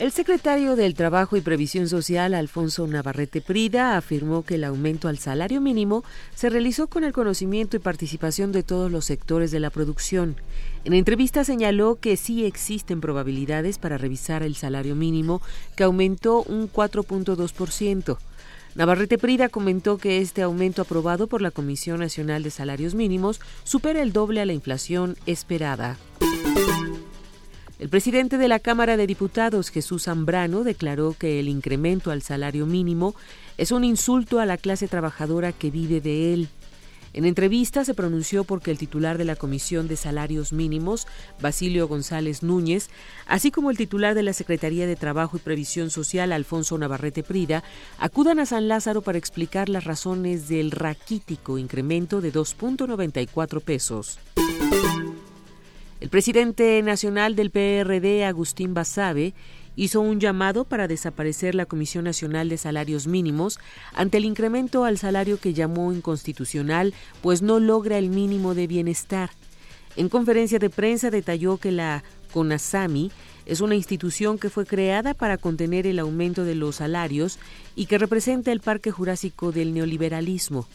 El 0.00 0.12
secretario 0.12 0.76
del 0.76 0.94
Trabajo 0.94 1.36
y 1.36 1.42
Previsión 1.42 1.86
Social, 1.86 2.32
Alfonso 2.32 2.86
Navarrete 2.86 3.42
Prida, 3.42 3.98
afirmó 3.98 4.42
que 4.46 4.54
el 4.54 4.64
aumento 4.64 5.08
al 5.08 5.18
salario 5.18 5.60
mínimo 5.60 6.04
se 6.34 6.48
realizó 6.48 6.86
con 6.86 7.04
el 7.04 7.12
conocimiento 7.12 7.76
y 7.76 7.80
participación 7.80 8.50
de 8.50 8.62
todos 8.62 8.90
los 8.90 9.04
sectores 9.04 9.50
de 9.50 9.60
la 9.60 9.68
producción. 9.68 10.36
En 10.86 10.94
entrevista 10.94 11.44
señaló 11.44 11.98
que 12.00 12.16
sí 12.16 12.46
existen 12.46 13.02
probabilidades 13.02 13.76
para 13.76 13.98
revisar 13.98 14.42
el 14.42 14.56
salario 14.56 14.96
mínimo, 14.96 15.42
que 15.76 15.84
aumentó 15.84 16.44
un 16.44 16.72
4.2%. 16.72 18.16
Navarrete 18.76 19.18
Prida 19.18 19.50
comentó 19.50 19.98
que 19.98 20.22
este 20.22 20.40
aumento 20.40 20.80
aprobado 20.80 21.26
por 21.26 21.42
la 21.42 21.50
Comisión 21.50 22.00
Nacional 22.00 22.42
de 22.42 22.50
Salarios 22.50 22.94
Mínimos 22.94 23.38
supera 23.64 24.00
el 24.00 24.14
doble 24.14 24.40
a 24.40 24.46
la 24.46 24.54
inflación 24.54 25.18
esperada. 25.26 25.98
El 27.80 27.88
presidente 27.88 28.36
de 28.36 28.46
la 28.46 28.58
Cámara 28.58 28.98
de 28.98 29.06
Diputados, 29.06 29.70
Jesús 29.70 30.02
Zambrano, 30.02 30.64
declaró 30.64 31.16
que 31.18 31.40
el 31.40 31.48
incremento 31.48 32.10
al 32.10 32.20
salario 32.20 32.66
mínimo 32.66 33.14
es 33.56 33.72
un 33.72 33.84
insulto 33.84 34.38
a 34.38 34.44
la 34.44 34.58
clase 34.58 34.86
trabajadora 34.86 35.52
que 35.52 35.70
vive 35.70 36.02
de 36.02 36.34
él. 36.34 36.48
En 37.14 37.24
entrevista 37.24 37.82
se 37.86 37.94
pronunció 37.94 38.44
porque 38.44 38.70
el 38.70 38.76
titular 38.76 39.16
de 39.16 39.24
la 39.24 39.34
Comisión 39.34 39.88
de 39.88 39.96
Salarios 39.96 40.52
Mínimos, 40.52 41.06
Basilio 41.40 41.88
González 41.88 42.42
Núñez, 42.42 42.90
así 43.26 43.50
como 43.50 43.70
el 43.70 43.78
titular 43.78 44.14
de 44.14 44.24
la 44.24 44.34
Secretaría 44.34 44.86
de 44.86 44.94
Trabajo 44.94 45.38
y 45.38 45.40
Previsión 45.40 45.88
Social, 45.88 46.32
Alfonso 46.32 46.76
Navarrete 46.76 47.22
Prida, 47.22 47.64
acudan 47.98 48.40
a 48.40 48.46
San 48.46 48.68
Lázaro 48.68 49.00
para 49.00 49.16
explicar 49.16 49.70
las 49.70 49.84
razones 49.84 50.48
del 50.48 50.70
raquítico 50.70 51.56
incremento 51.56 52.20
de 52.20 52.30
2.94 52.30 53.62
pesos. 53.62 54.18
El 56.00 56.08
presidente 56.08 56.80
nacional 56.82 57.36
del 57.36 57.50
PRD, 57.50 58.24
Agustín 58.24 58.72
Basabe, 58.72 59.34
hizo 59.76 60.00
un 60.00 60.18
llamado 60.18 60.64
para 60.64 60.88
desaparecer 60.88 61.54
la 61.54 61.66
Comisión 61.66 62.04
Nacional 62.04 62.48
de 62.48 62.56
Salarios 62.56 63.06
Mínimos 63.06 63.58
ante 63.92 64.16
el 64.16 64.24
incremento 64.24 64.84
al 64.84 64.96
salario 64.96 65.38
que 65.38 65.52
llamó 65.52 65.92
inconstitucional, 65.92 66.94
pues 67.20 67.42
no 67.42 67.60
logra 67.60 67.98
el 67.98 68.08
mínimo 68.08 68.54
de 68.54 68.66
bienestar. 68.66 69.28
En 69.94 70.08
conferencia 70.08 70.58
de 70.58 70.70
prensa 70.70 71.10
detalló 71.10 71.58
que 71.58 71.70
la 71.70 72.02
CONASAMI 72.32 73.12
es 73.44 73.60
una 73.60 73.74
institución 73.74 74.38
que 74.38 74.48
fue 74.48 74.64
creada 74.64 75.12
para 75.12 75.36
contener 75.36 75.86
el 75.86 75.98
aumento 75.98 76.44
de 76.44 76.54
los 76.54 76.76
salarios 76.76 77.38
y 77.76 77.86
que 77.86 77.98
representa 77.98 78.52
el 78.52 78.60
parque 78.60 78.90
jurásico 78.90 79.52
del 79.52 79.74
neoliberalismo. 79.74 80.66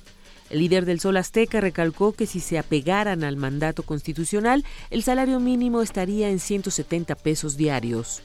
El 0.56 0.62
líder 0.62 0.86
del 0.86 1.02
Sol 1.02 1.18
Azteca 1.18 1.60
recalcó 1.60 2.14
que 2.14 2.26
si 2.26 2.40
se 2.40 2.58
apegaran 2.58 3.26
al 3.26 3.36
mandato 3.36 3.84
constitucional, 3.84 4.64
el 4.90 5.04
salario 5.04 5.42
mínimo 5.42 5.82
estaría 5.82 6.30
en 6.30 6.40
170 6.40 7.14
pesos 7.16 7.58
diarios. 7.58 8.22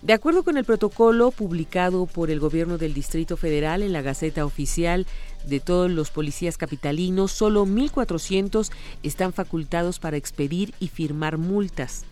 De 0.00 0.14
acuerdo 0.14 0.42
con 0.42 0.56
el 0.56 0.64
protocolo 0.64 1.32
publicado 1.32 2.06
por 2.06 2.30
el 2.30 2.40
gobierno 2.40 2.78
del 2.78 2.94
Distrito 2.94 3.36
Federal 3.36 3.82
en 3.82 3.92
la 3.92 4.00
Gaceta 4.00 4.46
Oficial 4.46 5.06
de 5.46 5.60
todos 5.60 5.90
los 5.90 6.10
policías 6.10 6.56
capitalinos, 6.56 7.30
solo 7.30 7.66
1.400 7.66 8.70
están 9.02 9.34
facultados 9.34 9.98
para 9.98 10.16
expedir 10.16 10.72
y 10.80 10.88
firmar 10.88 11.36
multas. 11.36 12.06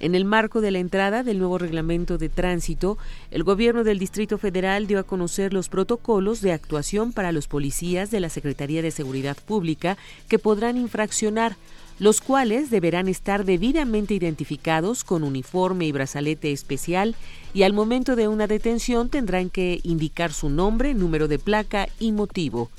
En 0.00 0.14
el 0.14 0.24
marco 0.24 0.62
de 0.62 0.70
la 0.70 0.78
entrada 0.78 1.22
del 1.22 1.38
nuevo 1.38 1.58
reglamento 1.58 2.16
de 2.16 2.30
tránsito, 2.30 2.96
el 3.30 3.44
gobierno 3.44 3.84
del 3.84 3.98
Distrito 3.98 4.38
Federal 4.38 4.86
dio 4.86 4.98
a 4.98 5.02
conocer 5.02 5.52
los 5.52 5.68
protocolos 5.68 6.40
de 6.40 6.52
actuación 6.52 7.12
para 7.12 7.32
los 7.32 7.48
policías 7.48 8.10
de 8.10 8.20
la 8.20 8.30
Secretaría 8.30 8.80
de 8.80 8.92
Seguridad 8.92 9.36
Pública 9.36 9.98
que 10.26 10.38
podrán 10.38 10.78
infraccionar 10.78 11.56
los 11.98 12.22
cuales 12.22 12.70
deberán 12.70 13.08
estar 13.08 13.44
debidamente 13.44 14.14
identificados 14.14 15.04
con 15.04 15.22
uniforme 15.22 15.84
y 15.84 15.92
brazalete 15.92 16.50
especial 16.50 17.14
y 17.52 17.64
al 17.64 17.74
momento 17.74 18.16
de 18.16 18.26
una 18.26 18.46
detención 18.46 19.10
tendrán 19.10 19.50
que 19.50 19.80
indicar 19.82 20.32
su 20.32 20.48
nombre, 20.48 20.94
número 20.94 21.28
de 21.28 21.38
placa 21.38 21.88
y 21.98 22.12
motivo 22.12 22.70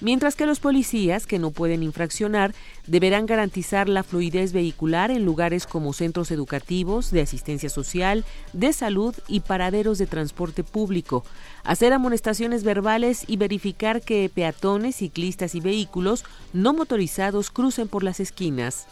mientras 0.00 0.36
que 0.36 0.46
los 0.46 0.60
policías 0.60 1.26
que 1.26 1.38
no 1.38 1.50
pueden 1.50 1.82
infraccionar 1.82 2.54
deberán 2.86 3.26
garantizar 3.26 3.88
la 3.88 4.02
fluidez 4.02 4.52
vehicular 4.52 5.10
en 5.10 5.24
lugares 5.24 5.66
como 5.66 5.92
centros 5.92 6.30
educativos, 6.30 7.10
de 7.10 7.22
asistencia 7.22 7.68
social, 7.68 8.24
de 8.52 8.72
salud 8.72 9.14
y 9.28 9.40
paraderos 9.40 9.98
de 9.98 10.06
transporte 10.06 10.64
público, 10.64 11.24
hacer 11.64 11.92
amonestaciones 11.92 12.64
verbales 12.64 13.24
y 13.26 13.36
verificar 13.36 14.02
que 14.02 14.30
peatones, 14.32 14.96
ciclistas 14.96 15.54
y 15.54 15.60
vehículos 15.60 16.24
no 16.52 16.72
motorizados 16.72 17.50
crucen 17.50 17.88
por 17.88 18.02
las 18.02 18.20
esquinas. 18.20 18.86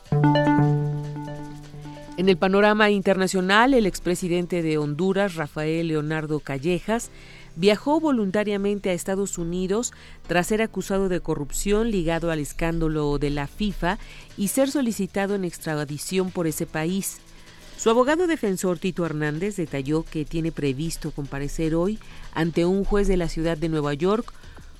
En 2.18 2.28
el 2.28 2.36
panorama 2.36 2.90
internacional, 2.90 3.74
el 3.74 3.86
expresidente 3.86 4.60
de 4.60 4.76
Honduras, 4.76 5.36
Rafael 5.36 5.86
Leonardo 5.86 6.40
Callejas, 6.40 7.10
viajó 7.58 7.98
voluntariamente 7.98 8.90
a 8.90 8.92
Estados 8.92 9.36
Unidos 9.36 9.92
tras 10.26 10.46
ser 10.46 10.62
acusado 10.62 11.08
de 11.08 11.20
corrupción 11.20 11.90
ligado 11.90 12.30
al 12.30 12.38
escándalo 12.38 13.18
de 13.18 13.30
la 13.30 13.48
FIFA 13.48 13.98
y 14.36 14.48
ser 14.48 14.70
solicitado 14.70 15.34
en 15.34 15.44
extradición 15.44 16.30
por 16.30 16.46
ese 16.46 16.66
país. 16.66 17.18
Su 17.76 17.90
abogado 17.90 18.26
defensor 18.26 18.78
Tito 18.78 19.04
Hernández 19.04 19.56
detalló 19.56 20.04
que 20.04 20.24
tiene 20.24 20.52
previsto 20.52 21.10
comparecer 21.10 21.74
hoy 21.74 21.98
ante 22.32 22.64
un 22.64 22.84
juez 22.84 23.08
de 23.08 23.16
la 23.16 23.28
ciudad 23.28 23.58
de 23.58 23.68
Nueva 23.68 23.94
York 23.94 24.32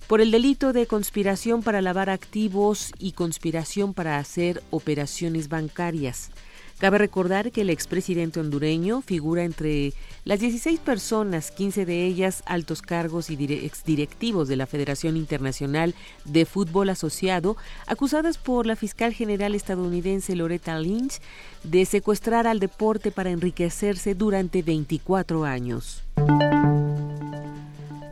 por 0.06 0.20
el 0.20 0.30
delito 0.30 0.72
de 0.72 0.86
conspiración 0.86 1.62
para 1.62 1.82
lavar 1.82 2.10
activos 2.10 2.92
y 2.98 3.12
conspiración 3.12 3.92
para 3.92 4.18
hacer 4.18 4.62
operaciones 4.70 5.48
bancarias. 5.48 6.30
Cabe 6.78 6.98
recordar 6.98 7.50
que 7.50 7.62
el 7.62 7.70
expresidente 7.70 8.38
hondureño 8.38 9.02
figura 9.02 9.42
entre 9.42 9.92
las 10.24 10.38
16 10.38 10.78
personas, 10.78 11.50
15 11.50 11.84
de 11.84 12.06
ellas 12.06 12.44
altos 12.46 12.82
cargos 12.82 13.30
y 13.30 13.52
exdirectivos 13.52 14.46
de 14.46 14.54
la 14.54 14.66
Federación 14.66 15.16
Internacional 15.16 15.96
de 16.24 16.46
Fútbol 16.46 16.90
Asociado, 16.90 17.56
acusadas 17.88 18.38
por 18.38 18.64
la 18.64 18.76
fiscal 18.76 19.12
general 19.12 19.56
estadounidense 19.56 20.36
Loretta 20.36 20.78
Lynch 20.78 21.20
de 21.64 21.84
secuestrar 21.84 22.46
al 22.46 22.60
deporte 22.60 23.10
para 23.10 23.30
enriquecerse 23.30 24.14
durante 24.14 24.62
24 24.62 25.44
años. 25.44 26.04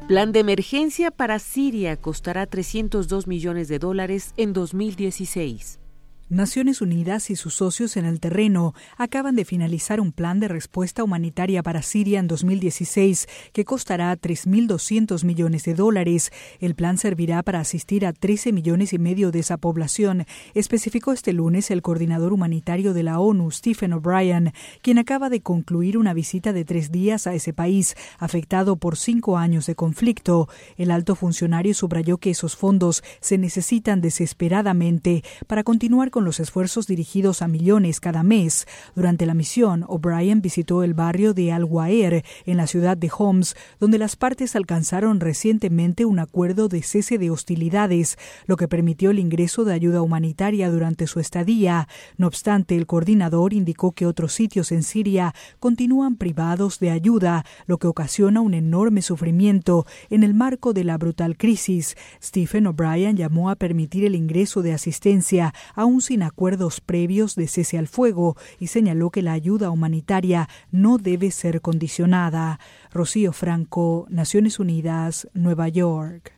Plan 0.08 0.32
de 0.32 0.40
emergencia 0.40 1.12
para 1.12 1.38
Siria 1.38 1.96
costará 1.96 2.46
302 2.46 3.28
millones 3.28 3.68
de 3.68 3.78
dólares 3.78 4.34
en 4.36 4.52
2016. 4.52 5.78
Naciones 6.28 6.80
Unidas 6.80 7.30
y 7.30 7.36
sus 7.36 7.54
socios 7.54 7.96
en 7.96 8.04
el 8.04 8.18
terreno 8.18 8.74
acaban 8.96 9.36
de 9.36 9.44
finalizar 9.44 10.00
un 10.00 10.10
plan 10.10 10.40
de 10.40 10.48
respuesta 10.48 11.04
humanitaria 11.04 11.62
para 11.62 11.82
Siria 11.82 12.18
en 12.18 12.26
2016 12.26 13.28
que 13.52 13.64
costará 13.64 14.12
3.200 14.16 15.22
millones 15.22 15.62
de 15.62 15.74
dólares. 15.74 16.32
El 16.58 16.74
plan 16.74 16.98
servirá 16.98 17.44
para 17.44 17.60
asistir 17.60 18.04
a 18.04 18.12
13 18.12 18.50
millones 18.50 18.92
y 18.92 18.98
medio 18.98 19.30
de 19.30 19.38
esa 19.38 19.56
población, 19.56 20.26
especificó 20.54 21.12
este 21.12 21.32
lunes 21.32 21.70
el 21.70 21.80
coordinador 21.80 22.32
humanitario 22.32 22.92
de 22.92 23.04
la 23.04 23.20
ONU, 23.20 23.52
Stephen 23.52 23.92
O'Brien, 23.92 24.52
quien 24.82 24.98
acaba 24.98 25.30
de 25.30 25.42
concluir 25.42 25.96
una 25.96 26.12
visita 26.12 26.52
de 26.52 26.64
tres 26.64 26.90
días 26.90 27.28
a 27.28 27.34
ese 27.34 27.52
país, 27.52 27.94
afectado 28.18 28.74
por 28.74 28.96
cinco 28.96 29.38
años 29.38 29.66
de 29.66 29.76
conflicto. 29.76 30.48
El 30.76 30.90
alto 30.90 31.14
funcionario 31.14 31.72
subrayó 31.72 32.18
que 32.18 32.30
esos 32.30 32.56
fondos 32.56 33.04
se 33.20 33.38
necesitan 33.38 34.00
desesperadamente 34.00 35.22
para 35.46 35.62
continuar 35.62 36.10
con 36.16 36.24
los 36.24 36.40
esfuerzos 36.40 36.86
dirigidos 36.86 37.42
a 37.42 37.46
millones 37.46 38.00
cada 38.00 38.22
mes. 38.22 38.66
Durante 38.94 39.26
la 39.26 39.34
misión, 39.34 39.84
O'Brien 39.86 40.40
visitó 40.40 40.82
el 40.82 40.94
barrio 40.94 41.34
de 41.34 41.52
Al-Waer, 41.52 42.24
en 42.46 42.56
la 42.56 42.66
ciudad 42.66 42.96
de 42.96 43.10
Homs, 43.14 43.54
donde 43.80 43.98
las 43.98 44.16
partes 44.16 44.56
alcanzaron 44.56 45.20
recientemente 45.20 46.06
un 46.06 46.18
acuerdo 46.18 46.68
de 46.68 46.82
cese 46.82 47.18
de 47.18 47.28
hostilidades, 47.28 48.16
lo 48.46 48.56
que 48.56 48.66
permitió 48.66 49.10
el 49.10 49.18
ingreso 49.18 49.66
de 49.66 49.74
ayuda 49.74 50.00
humanitaria 50.00 50.70
durante 50.70 51.06
su 51.06 51.20
estadía. 51.20 51.86
No 52.16 52.28
obstante, 52.28 52.76
el 52.76 52.86
coordinador 52.86 53.52
indicó 53.52 53.92
que 53.92 54.06
otros 54.06 54.32
sitios 54.32 54.72
en 54.72 54.84
Siria 54.84 55.34
continúan 55.60 56.16
privados 56.16 56.78
de 56.78 56.92
ayuda, 56.92 57.44
lo 57.66 57.76
que 57.76 57.88
ocasiona 57.88 58.40
un 58.40 58.54
enorme 58.54 59.02
sufrimiento 59.02 59.84
en 60.08 60.22
el 60.22 60.32
marco 60.32 60.72
de 60.72 60.84
la 60.84 60.96
brutal 60.96 61.36
crisis. 61.36 61.94
Stephen 62.22 62.68
O'Brien 62.68 63.18
llamó 63.18 63.50
a 63.50 63.56
permitir 63.56 64.06
el 64.06 64.14
ingreso 64.14 64.62
de 64.62 64.72
asistencia 64.72 65.52
a 65.74 65.84
un 65.84 66.05
sin 66.06 66.22
acuerdos 66.22 66.80
previos 66.80 67.34
de 67.34 67.46
cese 67.48 67.78
al 67.78 67.88
fuego 67.88 68.36
y 68.58 68.68
señaló 68.68 69.10
que 69.10 69.22
la 69.22 69.32
ayuda 69.32 69.70
humanitaria 69.70 70.48
no 70.70 70.98
debe 70.98 71.30
ser 71.30 71.60
condicionada. 71.60 72.58
Rocío 72.92 73.32
Franco, 73.32 74.06
Naciones 74.08 74.58
Unidas, 74.58 75.28
Nueva 75.34 75.68
York. 75.68 76.32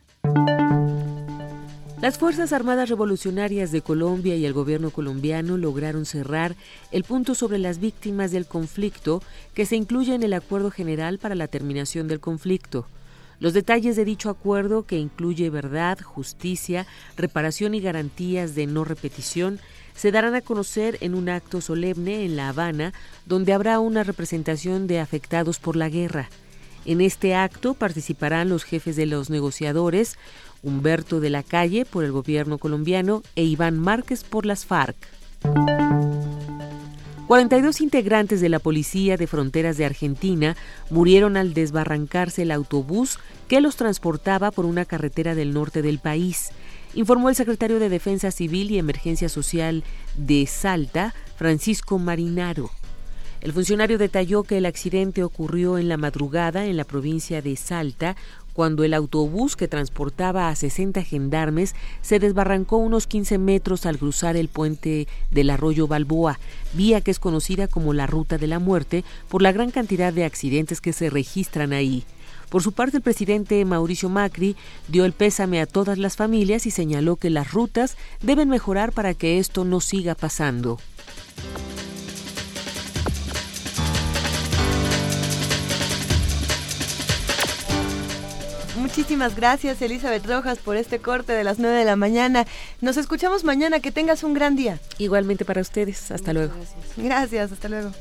Las 2.01 2.17
Fuerzas 2.17 2.53
Armadas 2.53 2.87
Revolucionarias 2.87 3.73
de 3.73 3.81
Colombia 3.81 4.35
y 4.35 4.45
el 4.45 4.53
gobierno 4.53 4.89
colombiano 4.89 5.57
lograron 5.57 6.05
cerrar 6.05 6.55
el 6.91 7.03
punto 7.03 7.35
sobre 7.35 7.57
las 7.57 7.79
víctimas 7.79 8.31
del 8.31 8.45
conflicto 8.45 9.21
que 9.53 9.65
se 9.65 9.75
incluye 9.75 10.15
en 10.15 10.23
el 10.23 10.33
Acuerdo 10.33 10.71
General 10.71 11.19
para 11.19 11.35
la 11.35 11.49
Terminación 11.49 12.07
del 12.07 12.21
Conflicto. 12.21 12.85
Los 13.39 13.53
detalles 13.53 13.95
de 13.95 14.05
dicho 14.05 14.29
acuerdo, 14.29 14.83
que 14.83 14.97
incluye 14.97 15.49
verdad, 15.49 15.99
justicia, 15.99 16.85
reparación 17.15 17.73
y 17.73 17.79
garantías 17.79 18.53
de 18.53 18.67
no 18.67 18.83
repetición, 18.83 19.59
se 19.95 20.11
darán 20.11 20.35
a 20.35 20.41
conocer 20.41 20.97
en 21.01 21.15
un 21.15 21.29
acto 21.29 21.61
solemne 21.61 22.25
en 22.25 22.35
La 22.35 22.49
Habana, 22.49 22.93
donde 23.25 23.53
habrá 23.53 23.79
una 23.79 24.03
representación 24.03 24.87
de 24.87 24.99
afectados 24.99 25.59
por 25.59 25.75
la 25.75 25.89
guerra. 25.89 26.29
En 26.85 27.01
este 27.01 27.35
acto 27.35 27.73
participarán 27.73 28.49
los 28.49 28.63
jefes 28.63 28.95
de 28.95 29.05
los 29.05 29.29
negociadores, 29.29 30.17
Humberto 30.61 31.19
de 31.19 31.29
la 31.29 31.43
Calle 31.43 31.85
por 31.85 32.03
el 32.03 32.11
gobierno 32.11 32.57
colombiano 32.57 33.23
e 33.35 33.43
Iván 33.43 33.79
Márquez 33.79 34.23
por 34.23 34.45
las 34.45 34.65
FARC. 34.65 34.97
42 37.29 37.81
integrantes 37.81 38.41
de 38.41 38.49
la 38.49 38.57
Policía 38.57 39.15
de 39.15 39.27
Fronteras 39.27 39.77
de 39.77 39.85
Argentina 39.85 40.57
murieron 40.89 41.37
al 41.37 41.53
desbarrancarse 41.53 42.41
el 42.41 42.49
autobús 42.49 43.19
que 43.47 43.61
los 43.61 43.75
transportaba 43.75 44.49
por 44.49 44.65
una 44.65 44.83
carretera 44.83 45.35
del 45.35 45.53
norte 45.53 45.83
del 45.83 45.99
país, 45.99 46.49
informó 46.95 47.29
el 47.29 47.35
secretario 47.35 47.77
de 47.77 47.89
Defensa 47.89 48.31
Civil 48.31 48.71
y 48.71 48.79
Emergencia 48.79 49.29
Social 49.29 49.83
de 50.17 50.47
Salta, 50.47 51.13
Francisco 51.37 51.99
Marinaro. 51.99 52.71
El 53.41 53.53
funcionario 53.53 53.99
detalló 53.99 54.41
que 54.41 54.57
el 54.57 54.65
accidente 54.65 55.23
ocurrió 55.23 55.77
en 55.77 55.87
la 55.87 55.97
madrugada 55.97 56.65
en 56.65 56.77
la 56.77 56.83
provincia 56.83 57.43
de 57.43 57.55
Salta, 57.57 58.15
cuando 58.59 58.83
el 58.83 58.93
autobús 58.93 59.55
que 59.55 59.69
transportaba 59.69 60.49
a 60.49 60.55
60 60.57 61.01
gendarmes 61.05 61.75
se 62.01 62.19
desbarrancó 62.19 62.75
unos 62.75 63.07
15 63.07 63.37
metros 63.37 63.85
al 63.85 63.97
cruzar 63.97 64.35
el 64.35 64.49
puente 64.49 65.07
del 65.31 65.49
arroyo 65.49 65.87
Balboa, 65.87 66.39
vía 66.73 66.99
que 66.99 67.09
es 67.09 67.19
conocida 67.19 67.69
como 67.69 67.93
la 67.93 68.05
Ruta 68.05 68.37
de 68.37 68.47
la 68.47 68.59
Muerte 68.59 69.05
por 69.29 69.41
la 69.41 69.53
gran 69.53 69.71
cantidad 69.71 70.11
de 70.11 70.25
accidentes 70.25 70.81
que 70.81 70.91
se 70.91 71.09
registran 71.09 71.71
ahí. 71.71 72.03
Por 72.49 72.61
su 72.61 72.73
parte, 72.73 72.97
el 72.97 73.03
presidente 73.03 73.63
Mauricio 73.63 74.09
Macri 74.09 74.57
dio 74.89 75.05
el 75.05 75.13
pésame 75.13 75.61
a 75.61 75.65
todas 75.65 75.97
las 75.97 76.17
familias 76.17 76.65
y 76.65 76.71
señaló 76.71 77.15
que 77.15 77.29
las 77.29 77.53
rutas 77.53 77.95
deben 78.21 78.49
mejorar 78.49 78.91
para 78.91 79.13
que 79.13 79.37
esto 79.37 79.63
no 79.63 79.79
siga 79.79 80.15
pasando. 80.15 80.79
Muchísimas 88.89 89.35
gracias 89.35 89.79
Elizabeth 89.83 90.25
Rojas 90.25 90.57
por 90.57 90.75
este 90.75 90.97
corte 90.97 91.31
de 91.31 91.43
las 91.43 91.59
9 91.59 91.77
de 91.77 91.85
la 91.85 91.95
mañana. 91.95 92.47
Nos 92.81 92.97
escuchamos 92.97 93.43
mañana, 93.43 93.81
que 93.81 93.91
tengas 93.91 94.23
un 94.23 94.33
gran 94.33 94.55
día. 94.55 94.79
Igualmente 94.97 95.45
para 95.45 95.61
ustedes, 95.61 96.09
hasta 96.09 96.33
luego. 96.33 96.55
Gracias. 96.97 96.97
gracias, 96.97 97.51
hasta 97.51 97.69
luego. 97.69 97.91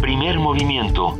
Primer 0.00 0.38
movimiento. 0.38 1.18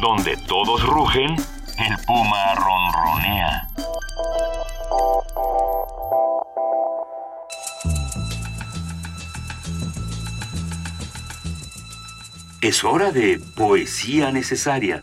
Donde 0.00 0.36
todos 0.48 0.84
rugen 0.84 1.36
el 1.82 1.96
puma 2.06 2.54
ronronea. 2.54 3.68
Es 12.60 12.84
hora 12.84 13.10
de 13.10 13.40
poesía 13.56 14.30
necesaria. 14.30 15.02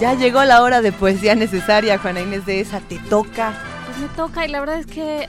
Ya 0.00 0.14
llegó 0.14 0.44
la 0.44 0.62
hora 0.62 0.80
de 0.80 0.92
poesía 0.92 1.34
necesaria, 1.34 1.98
Juana 1.98 2.20
Inés 2.20 2.46
de 2.46 2.60
esa, 2.60 2.80
te 2.80 2.98
toca. 2.98 3.54
Pues 3.86 3.98
me 3.98 4.08
toca 4.08 4.46
y 4.46 4.48
la 4.48 4.60
verdad 4.60 4.78
es 4.78 4.86
que 4.86 5.26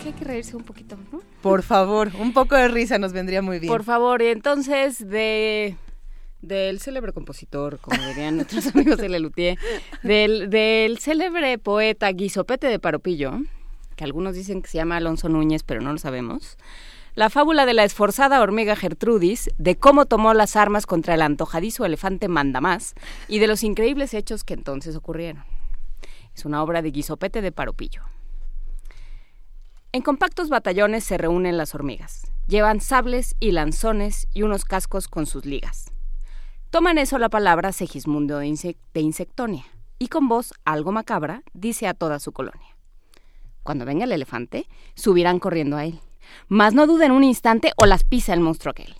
que 0.00 0.08
hay 0.08 0.14
que 0.14 0.24
reírse 0.24 0.56
un 0.56 0.64
poquito, 0.64 0.96
¿no? 1.12 1.20
Por 1.42 1.62
favor, 1.62 2.10
un 2.18 2.32
poco 2.32 2.54
de 2.54 2.68
risa 2.68 2.98
nos 2.98 3.12
vendría 3.12 3.42
muy 3.42 3.58
bien. 3.58 3.72
Por 3.72 3.84
favor, 3.84 4.22
y 4.22 4.26
entonces 4.26 5.08
de 5.08 5.76
del 6.42 6.80
célebre 6.80 7.12
compositor, 7.12 7.78
como 7.80 8.02
dirían 8.06 8.36
nuestros 8.36 8.66
amigos 8.74 8.98
de 8.98 9.08
Lelutier, 9.08 9.58
del, 10.02 10.48
del 10.48 10.98
célebre 10.98 11.58
poeta 11.58 12.10
Guisopete 12.12 12.66
de 12.66 12.78
Paropillo, 12.78 13.40
que 13.96 14.04
algunos 14.04 14.34
dicen 14.34 14.62
que 14.62 14.68
se 14.70 14.78
llama 14.78 14.96
Alonso 14.96 15.28
Núñez, 15.28 15.62
pero 15.62 15.80
no 15.82 15.92
lo 15.92 15.98
sabemos. 15.98 16.56
La 17.14 17.28
fábula 17.28 17.66
de 17.66 17.74
la 17.74 17.84
esforzada 17.84 18.40
hormiga 18.40 18.76
Gertrudis, 18.76 19.50
de 19.58 19.76
cómo 19.76 20.06
tomó 20.06 20.32
las 20.32 20.56
armas 20.56 20.86
contra 20.86 21.14
el 21.14 21.22
antojadizo 21.22 21.84
elefante 21.84 22.28
Mandamás 22.28 22.94
y 23.28 23.40
de 23.40 23.48
los 23.48 23.62
increíbles 23.62 24.14
hechos 24.14 24.44
que 24.44 24.54
entonces 24.54 24.96
ocurrieron. 24.96 25.44
Es 26.34 26.44
una 26.44 26.62
obra 26.62 26.82
de 26.82 26.92
Guisopete 26.92 27.42
de 27.42 27.52
Paropillo. 27.52 28.02
En 29.92 30.02
compactos 30.02 30.50
batallones 30.50 31.02
se 31.02 31.18
reúnen 31.18 31.56
las 31.56 31.74
hormigas. 31.74 32.30
Llevan 32.46 32.80
sables 32.80 33.34
y 33.40 33.50
lanzones 33.50 34.28
y 34.32 34.42
unos 34.42 34.64
cascos 34.64 35.08
con 35.08 35.26
sus 35.26 35.44
ligas. 35.44 35.90
Toman 36.70 36.96
eso 36.96 37.18
la 37.18 37.28
palabra 37.28 37.72
Segismundo 37.72 38.38
de, 38.38 38.46
Insectonia 38.94 39.64
y 39.98 40.06
con 40.06 40.28
voz 40.28 40.54
algo 40.64 40.92
macabra 40.92 41.42
dice 41.54 41.88
a 41.88 41.94
toda 41.94 42.20
su 42.20 42.30
colonia. 42.30 42.76
Cuando 43.64 43.84
venga 43.84 44.04
el 44.04 44.12
elefante, 44.12 44.68
subirán 44.94 45.40
corriendo 45.40 45.76
a 45.76 45.84
él. 45.84 45.98
Mas 46.46 46.72
no 46.72 46.86
duden 46.86 47.10
un 47.10 47.24
instante 47.24 47.72
o 47.76 47.84
las 47.84 48.04
pisa 48.04 48.32
el 48.32 48.38
monstruo 48.38 48.70
aquel. 48.70 48.94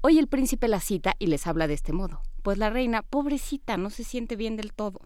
Hoy 0.00 0.18
el 0.18 0.28
príncipe 0.28 0.66
la 0.66 0.80
cita 0.80 1.14
y 1.18 1.26
les 1.26 1.46
habla 1.46 1.66
de 1.66 1.74
este 1.74 1.92
modo 1.92 2.22
pues 2.46 2.58
la 2.58 2.70
reina, 2.70 3.02
pobrecita, 3.02 3.76
no 3.76 3.90
se 3.90 4.04
siente 4.04 4.36
bien 4.36 4.56
del 4.56 4.72
todo. 4.72 5.00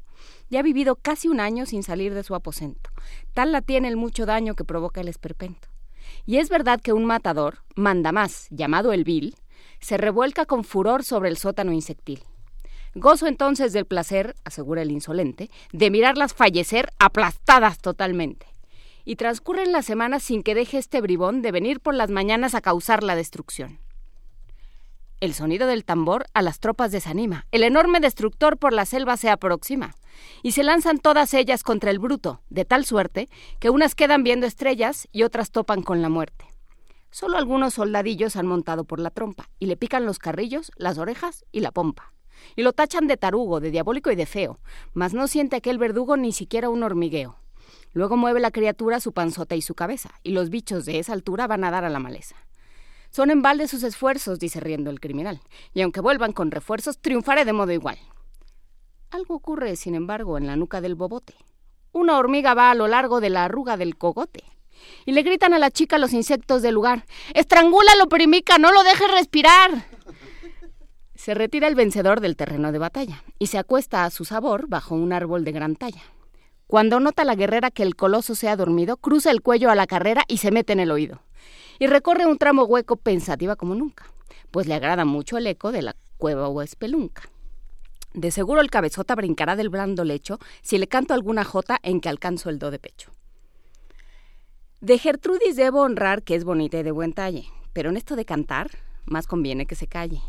Ya 0.50 0.60
ha 0.60 0.62
vivido 0.62 0.96
casi 0.96 1.26
un 1.26 1.40
año 1.40 1.64
sin 1.64 1.82
salir 1.82 2.12
de 2.12 2.22
su 2.22 2.34
aposento. 2.34 2.90
Tal 3.32 3.50
la 3.50 3.62
tiene 3.62 3.88
el 3.88 3.96
mucho 3.96 4.26
daño 4.26 4.54
que 4.54 4.66
provoca 4.66 5.00
el 5.00 5.08
esperpento. 5.08 5.68
Y 6.26 6.36
es 6.36 6.50
verdad 6.50 6.82
que 6.82 6.92
un 6.92 7.06
matador, 7.06 7.60
manda 7.74 8.12
más, 8.12 8.46
llamado 8.50 8.92
el 8.92 9.04
vil, 9.04 9.36
se 9.80 9.96
revuelca 9.96 10.44
con 10.44 10.64
furor 10.64 11.02
sobre 11.02 11.30
el 11.30 11.38
sótano 11.38 11.72
insectil. 11.72 12.22
Gozo 12.94 13.26
entonces 13.26 13.72
del 13.72 13.86
placer, 13.86 14.34
asegura 14.44 14.82
el 14.82 14.90
insolente, 14.90 15.48
de 15.72 15.90
mirarlas 15.90 16.34
fallecer 16.34 16.90
aplastadas 16.98 17.78
totalmente. 17.78 18.44
Y 19.06 19.16
transcurren 19.16 19.72
las 19.72 19.86
semanas 19.86 20.22
sin 20.24 20.42
que 20.42 20.54
deje 20.54 20.76
este 20.76 21.00
bribón 21.00 21.40
de 21.40 21.52
venir 21.52 21.80
por 21.80 21.94
las 21.94 22.10
mañanas 22.10 22.54
a 22.54 22.60
causar 22.60 23.02
la 23.02 23.16
destrucción. 23.16 23.78
El 25.20 25.34
sonido 25.34 25.66
del 25.66 25.84
tambor 25.84 26.24
a 26.32 26.40
las 26.40 26.60
tropas 26.60 26.92
desanima. 26.92 27.46
El 27.52 27.62
enorme 27.62 28.00
destructor 28.00 28.56
por 28.56 28.72
la 28.72 28.86
selva 28.86 29.18
se 29.18 29.28
aproxima. 29.28 29.94
Y 30.42 30.52
se 30.52 30.62
lanzan 30.62 30.98
todas 30.98 31.34
ellas 31.34 31.62
contra 31.62 31.90
el 31.90 31.98
bruto, 31.98 32.40
de 32.48 32.64
tal 32.64 32.86
suerte 32.86 33.28
que 33.58 33.68
unas 33.68 33.94
quedan 33.94 34.22
viendo 34.22 34.46
estrellas 34.46 35.08
y 35.12 35.24
otras 35.24 35.50
topan 35.50 35.82
con 35.82 36.00
la 36.00 36.08
muerte. 36.08 36.46
Solo 37.10 37.36
algunos 37.36 37.74
soldadillos 37.74 38.36
han 38.36 38.46
montado 38.46 38.84
por 38.84 38.98
la 38.98 39.10
trompa 39.10 39.50
y 39.58 39.66
le 39.66 39.76
pican 39.76 40.06
los 40.06 40.18
carrillos, 40.18 40.72
las 40.76 40.96
orejas 40.96 41.44
y 41.52 41.60
la 41.60 41.70
pompa. 41.70 42.14
Y 42.56 42.62
lo 42.62 42.72
tachan 42.72 43.06
de 43.06 43.18
tarugo, 43.18 43.60
de 43.60 43.70
diabólico 43.70 44.10
y 44.10 44.16
de 44.16 44.24
feo, 44.24 44.58
mas 44.94 45.12
no 45.12 45.28
siente 45.28 45.56
aquel 45.56 45.76
verdugo 45.76 46.16
ni 46.16 46.32
siquiera 46.32 46.70
un 46.70 46.82
hormigueo. 46.82 47.36
Luego 47.92 48.16
mueve 48.16 48.40
la 48.40 48.52
criatura 48.52 49.00
su 49.00 49.12
panzota 49.12 49.54
y 49.54 49.60
su 49.60 49.74
cabeza, 49.74 50.12
y 50.22 50.30
los 50.30 50.48
bichos 50.48 50.86
de 50.86 50.98
esa 50.98 51.12
altura 51.12 51.46
van 51.46 51.64
a 51.64 51.70
dar 51.70 51.84
a 51.84 51.90
la 51.90 51.98
maleza. 51.98 52.36
Son 53.10 53.30
en 53.30 53.42
balde 53.42 53.66
sus 53.66 53.82
esfuerzos, 53.82 54.38
dice 54.38 54.60
riendo 54.60 54.88
el 54.88 55.00
criminal, 55.00 55.40
y 55.74 55.82
aunque 55.82 56.00
vuelvan 56.00 56.32
con 56.32 56.52
refuerzos, 56.52 56.98
triunfaré 56.98 57.44
de 57.44 57.52
modo 57.52 57.72
igual. 57.72 57.98
Algo 59.10 59.34
ocurre, 59.34 59.74
sin 59.74 59.96
embargo, 59.96 60.38
en 60.38 60.46
la 60.46 60.54
nuca 60.54 60.80
del 60.80 60.94
bobote. 60.94 61.34
Una 61.90 62.18
hormiga 62.18 62.54
va 62.54 62.70
a 62.70 62.74
lo 62.76 62.86
largo 62.86 63.20
de 63.20 63.30
la 63.30 63.44
arruga 63.44 63.76
del 63.76 63.96
cogote. 63.96 64.44
Y 65.04 65.12
le 65.12 65.22
gritan 65.22 65.52
a 65.52 65.58
la 65.58 65.72
chica 65.72 65.98
los 65.98 66.12
insectos 66.12 66.62
del 66.62 66.74
lugar, 66.74 67.04
¡Estrangúlalo, 67.34 68.08
primica! 68.08 68.58
¡No 68.58 68.70
lo 68.70 68.84
dejes 68.84 69.10
respirar! 69.10 69.84
Se 71.16 71.34
retira 71.34 71.66
el 71.66 71.74
vencedor 71.74 72.20
del 72.20 72.36
terreno 72.36 72.70
de 72.70 72.78
batalla 72.78 73.24
y 73.38 73.48
se 73.48 73.58
acuesta 73.58 74.04
a 74.04 74.10
su 74.10 74.24
sabor 74.24 74.68
bajo 74.68 74.94
un 74.94 75.12
árbol 75.12 75.44
de 75.44 75.52
gran 75.52 75.74
talla. 75.74 76.02
Cuando 76.66 77.00
nota 77.00 77.24
la 77.24 77.34
guerrera 77.34 77.72
que 77.72 77.82
el 77.82 77.96
coloso 77.96 78.36
se 78.36 78.48
ha 78.48 78.56
dormido, 78.56 78.96
cruza 78.96 79.32
el 79.32 79.42
cuello 79.42 79.70
a 79.70 79.74
la 79.74 79.88
carrera 79.88 80.24
y 80.28 80.38
se 80.38 80.52
mete 80.52 80.72
en 80.72 80.80
el 80.80 80.92
oído 80.92 81.20
y 81.80 81.86
recorre 81.86 82.26
un 82.26 82.38
tramo 82.38 82.64
hueco 82.64 82.96
pensativa 82.96 83.56
como 83.56 83.74
nunca, 83.74 84.04
pues 84.52 84.68
le 84.68 84.74
agrada 84.74 85.04
mucho 85.04 85.38
el 85.38 85.46
eco 85.48 85.72
de 85.72 85.82
la 85.82 85.96
cueva 86.18 86.46
o 86.46 86.62
espelunca. 86.62 87.22
De 88.12 88.30
seguro 88.30 88.60
el 88.60 88.70
cabezota 88.70 89.14
brincará 89.14 89.56
del 89.56 89.70
blando 89.70 90.04
lecho 90.04 90.38
si 90.60 90.76
le 90.78 90.88
canto 90.88 91.14
alguna 91.14 91.42
jota 91.42 91.78
en 91.82 92.00
que 92.00 92.10
alcanzo 92.10 92.50
el 92.50 92.58
do 92.58 92.70
de 92.70 92.78
pecho. 92.78 93.10
De 94.80 94.98
Gertrudis 94.98 95.56
debo 95.56 95.80
honrar 95.80 96.22
que 96.22 96.34
es 96.34 96.44
bonita 96.44 96.78
y 96.78 96.82
de 96.82 96.90
buen 96.90 97.14
talle, 97.14 97.46
pero 97.72 97.88
en 97.88 97.96
esto 97.96 98.14
de 98.14 98.26
cantar, 98.26 98.70
más 99.06 99.26
conviene 99.26 99.66
que 99.66 99.74
se 99.74 99.86
calle. 99.86 100.20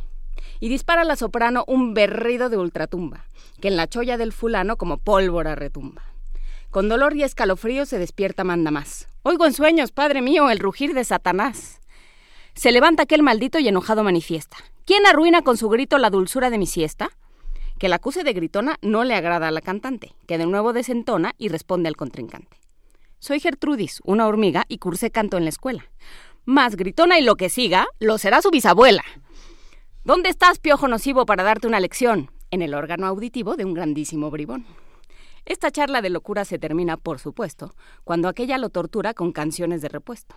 Y 0.61 0.69
dispara 0.69 1.03
la 1.03 1.18
soprano 1.18 1.65
un 1.68 1.94
berrido 1.94 2.49
de 2.49 2.57
ultratumba, 2.57 3.26
que 3.60 3.68
en 3.68 3.76
la 3.76 3.88
cholla 3.88 4.18
del 4.18 4.32
fulano 4.32 4.78
como 4.78 4.98
pólvora 4.98 5.56
retumba. 5.56 6.03
Con 6.69 6.88
dolor 6.88 7.15
y 7.15 7.23
escalofrío 7.23 7.86
se 7.86 7.99
despierta 7.99 8.45
manda 8.45 8.72
más. 8.72 9.11
Oigo 9.23 9.45
en 9.45 9.53
sueños, 9.53 9.91
padre 9.91 10.19
mío, 10.23 10.49
el 10.49 10.57
rugir 10.57 10.95
de 10.95 11.03
Satanás. 11.03 11.80
Se 12.56 12.72
levanta 12.72 13.03
aquel 13.03 13.22
maldito 13.22 13.60
y 13.60 13.68
enojado 13.68 14.03
manifiesta. 14.03 14.57
¿Quién 14.84 15.06
arruina 15.06 15.43
con 15.43 15.57
su 15.57 15.69
grito 15.69 15.99
la 15.99 16.10
dulzura 16.10 16.49
de 16.49 16.57
mi 16.57 16.65
siesta? 16.65 17.11
Que 17.77 17.88
la 17.88 17.98
acuse 17.98 18.23
de 18.23 18.34
gritona 18.34 18.77
no 18.81 19.03
le 19.03 19.14
agrada 19.14 19.49
a 19.49 19.52
la 19.52 19.61
cantante, 19.61 20.15
que 20.26 20.39
de 20.39 20.48
nuevo 20.48 20.73
desentona 20.73 21.35
y 21.38 21.49
responde 21.49 21.88
al 21.88 21.98
contrincante. 21.98 22.57
Soy 23.19 23.39
Gertrudis, 23.39 24.02
una 24.06 24.26
hormiga, 24.26 24.65
y 24.68 24.80
cursé 24.80 25.11
canto 25.11 25.38
en 25.38 25.43
la 25.43 25.49
escuela. 25.49 25.85
Más 26.45 26.76
gritona 26.76 27.19
y 27.19 27.23
lo 27.23 27.35
que 27.35 27.49
siga, 27.49 27.85
lo 27.99 28.18
será 28.18 28.41
su 28.41 28.49
bisabuela. 28.49 29.03
¿Dónde 30.03 30.30
estás, 30.30 30.57
piojo 30.57 30.88
nocivo, 30.88 31.27
para 31.27 31.43
darte 31.43 31.68
una 31.68 31.80
lección? 31.80 32.31
En 32.49 32.64
el 32.64 32.73
órgano 32.73 33.06
auditivo 33.06 33.56
de 33.56 33.65
un 33.65 33.76
grandísimo 33.76 34.31
bribón. 34.31 34.65
Esta 35.46 35.72
charla 35.72 36.02
de 36.02 36.10
locura 36.10 36.46
se 36.46 36.60
termina, 36.60 36.98
por 36.98 37.20
supuesto, 37.20 37.74
cuando 38.04 38.28
aquella 38.28 38.58
lo 38.58 38.70
tortura 38.70 39.14
con 39.14 39.32
canciones 39.32 39.82
de 39.82 39.90
repuesto. 39.90 40.36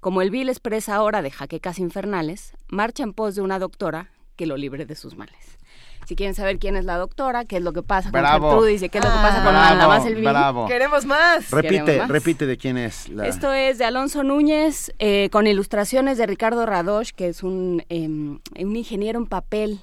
Como 0.00 0.22
el 0.22 0.30
vil 0.30 0.48
expresa 0.48 0.96
ahora 0.96 1.22
de 1.22 1.30
jaquecas 1.30 1.78
infernales, 1.78 2.52
marcha 2.68 3.02
en 3.04 3.12
pos 3.12 3.34
de 3.34 3.42
una 3.42 3.58
doctora 3.58 4.10
que 4.36 4.46
lo 4.46 4.56
libre 4.56 4.84
de 4.84 4.96
sus 4.96 5.16
males. 5.16 5.58
Si 6.06 6.16
quieren 6.16 6.34
saber 6.34 6.58
quién 6.58 6.76
es 6.76 6.84
la 6.84 6.98
doctora, 6.98 7.46
qué 7.46 7.56
es 7.56 7.62
lo 7.62 7.72
que 7.72 7.82
pasa 7.82 8.10
con 8.10 8.22
Gertrudis 8.22 8.82
y 8.82 8.88
qué 8.90 8.98
es 8.98 9.04
lo 9.04 9.10
que 9.10 9.16
pasa 9.16 9.42
con 9.42 9.54
nada 9.54 9.88
más 9.88 10.04
el 10.04 10.16
Bravo. 10.16 10.66
Queremos 10.66 11.06
más. 11.06 11.50
Repite, 11.50 11.84
Queremos 11.84 11.98
más. 11.98 12.08
repite 12.10 12.46
de 12.46 12.56
quién 12.58 12.76
es 12.76 13.08
la... 13.08 13.26
Esto 13.26 13.52
es 13.52 13.78
de 13.78 13.86
Alonso 13.86 14.22
Núñez, 14.22 14.92
eh, 14.98 15.30
con 15.32 15.46
ilustraciones 15.46 16.18
de 16.18 16.26
Ricardo 16.26 16.66
Radosh, 16.66 17.12
que 17.12 17.28
es 17.28 17.42
un, 17.42 17.84
eh, 17.88 18.06
un 18.06 18.76
ingeniero 18.76 19.18
en 19.18 19.26
papel 19.26 19.80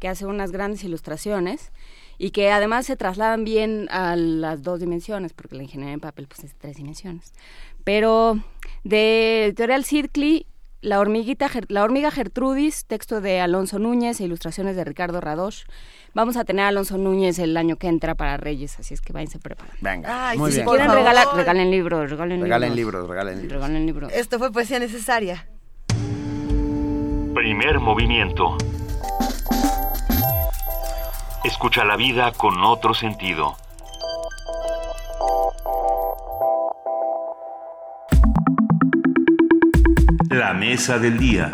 que 0.00 0.08
hace 0.08 0.26
unas 0.26 0.50
grandes 0.50 0.82
ilustraciones 0.82 1.70
y 2.22 2.32
que 2.32 2.52
además 2.52 2.84
se 2.84 2.96
trasladan 2.96 3.44
bien 3.44 3.88
a 3.90 4.14
las 4.14 4.62
dos 4.62 4.78
dimensiones, 4.78 5.32
porque 5.32 5.56
la 5.56 5.62
ingeniería 5.62 5.94
en 5.94 6.00
papel 6.00 6.28
pues 6.28 6.44
es 6.44 6.50
de 6.52 6.56
tres 6.58 6.76
dimensiones. 6.76 7.32
Pero 7.82 8.38
de 8.84 9.46
Editorial 9.46 9.86
Circli, 9.86 10.46
la, 10.82 11.00
hormiguita, 11.00 11.48
la 11.68 11.82
hormiga 11.82 12.10
Gertrudis, 12.10 12.84
texto 12.84 13.22
de 13.22 13.40
Alonso 13.40 13.78
Núñez 13.78 14.20
e 14.20 14.24
ilustraciones 14.24 14.76
de 14.76 14.84
Ricardo 14.84 15.22
Radosh. 15.22 15.62
Vamos 16.12 16.36
a 16.36 16.44
tener 16.44 16.66
a 16.66 16.68
Alonso 16.68 16.98
Núñez 16.98 17.38
el 17.38 17.56
año 17.56 17.76
que 17.76 17.86
entra 17.88 18.14
para 18.14 18.36
Reyes, 18.36 18.78
así 18.78 18.92
es 18.92 19.00
que 19.00 19.14
váyanse 19.14 19.38
preparando. 19.38 19.78
Venga, 19.80 20.28
Ay, 20.28 20.36
muy 20.36 20.52
bien. 20.52 20.66
por 20.66 20.76
Quieren 20.76 20.94
regalar, 20.94 21.26
regalen 21.34 21.70
libros, 21.70 22.10
regalen, 22.10 22.42
Regalen 22.42 22.76
libros. 22.76 23.00
libros, 23.00 23.08
regalen 23.08 23.40
libros. 23.40 23.52
Regalen 23.62 23.86
libros. 23.86 24.12
Esto 24.12 24.38
fue 24.38 24.52
poesía 24.52 24.78
necesaria. 24.78 25.48
Primer 27.32 27.80
movimiento. 27.80 28.58
Escucha 31.42 31.86
la 31.86 31.96
vida 31.96 32.32
con 32.32 32.62
otro 32.62 32.92
sentido. 32.92 33.56
La 40.28 40.52
mesa 40.52 40.98
del 40.98 41.18
día. 41.18 41.50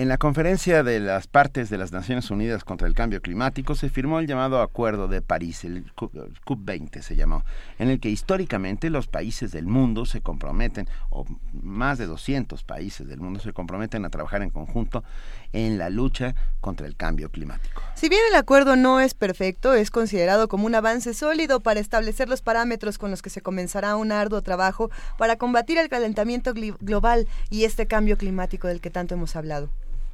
En 0.00 0.08
la 0.08 0.16
conferencia 0.16 0.82
de 0.82 0.98
las 0.98 1.26
partes 1.26 1.68
de 1.68 1.76
las 1.76 1.92
Naciones 1.92 2.30
Unidas 2.30 2.64
contra 2.64 2.88
el 2.88 2.94
Cambio 2.94 3.20
Climático 3.20 3.74
se 3.74 3.90
firmó 3.90 4.18
el 4.18 4.26
llamado 4.26 4.62
Acuerdo 4.62 5.08
de 5.08 5.20
París, 5.20 5.62
el 5.64 5.92
CUP20 5.94 7.02
se 7.02 7.16
llamó, 7.16 7.44
en 7.78 7.90
el 7.90 8.00
que 8.00 8.08
históricamente 8.08 8.88
los 8.88 9.08
países 9.08 9.52
del 9.52 9.66
mundo 9.66 10.06
se 10.06 10.22
comprometen, 10.22 10.88
o 11.10 11.26
más 11.52 11.98
de 11.98 12.06
200 12.06 12.64
países 12.64 13.08
del 13.08 13.20
mundo 13.20 13.40
se 13.40 13.52
comprometen 13.52 14.06
a 14.06 14.08
trabajar 14.08 14.40
en 14.40 14.48
conjunto 14.48 15.04
en 15.52 15.78
la 15.78 15.90
lucha 15.90 16.34
contra 16.60 16.86
el 16.86 16.96
cambio 16.96 17.30
climático. 17.30 17.82
Si 17.94 18.08
bien 18.08 18.20
el 18.28 18.36
acuerdo 18.36 18.76
no 18.76 19.00
es 19.00 19.14
perfecto, 19.14 19.74
es 19.74 19.90
considerado 19.90 20.48
como 20.48 20.66
un 20.66 20.74
avance 20.74 21.14
sólido 21.14 21.60
para 21.60 21.80
establecer 21.80 22.28
los 22.28 22.42
parámetros 22.42 22.98
con 22.98 23.10
los 23.10 23.22
que 23.22 23.30
se 23.30 23.40
comenzará 23.40 23.96
un 23.96 24.12
arduo 24.12 24.42
trabajo 24.42 24.90
para 25.18 25.36
combatir 25.36 25.78
el 25.78 25.88
calentamiento 25.88 26.52
global 26.54 27.28
y 27.50 27.64
este 27.64 27.86
cambio 27.86 28.16
climático 28.16 28.68
del 28.68 28.80
que 28.80 28.90
tanto 28.90 29.14
hemos 29.14 29.36
hablado. 29.36 29.68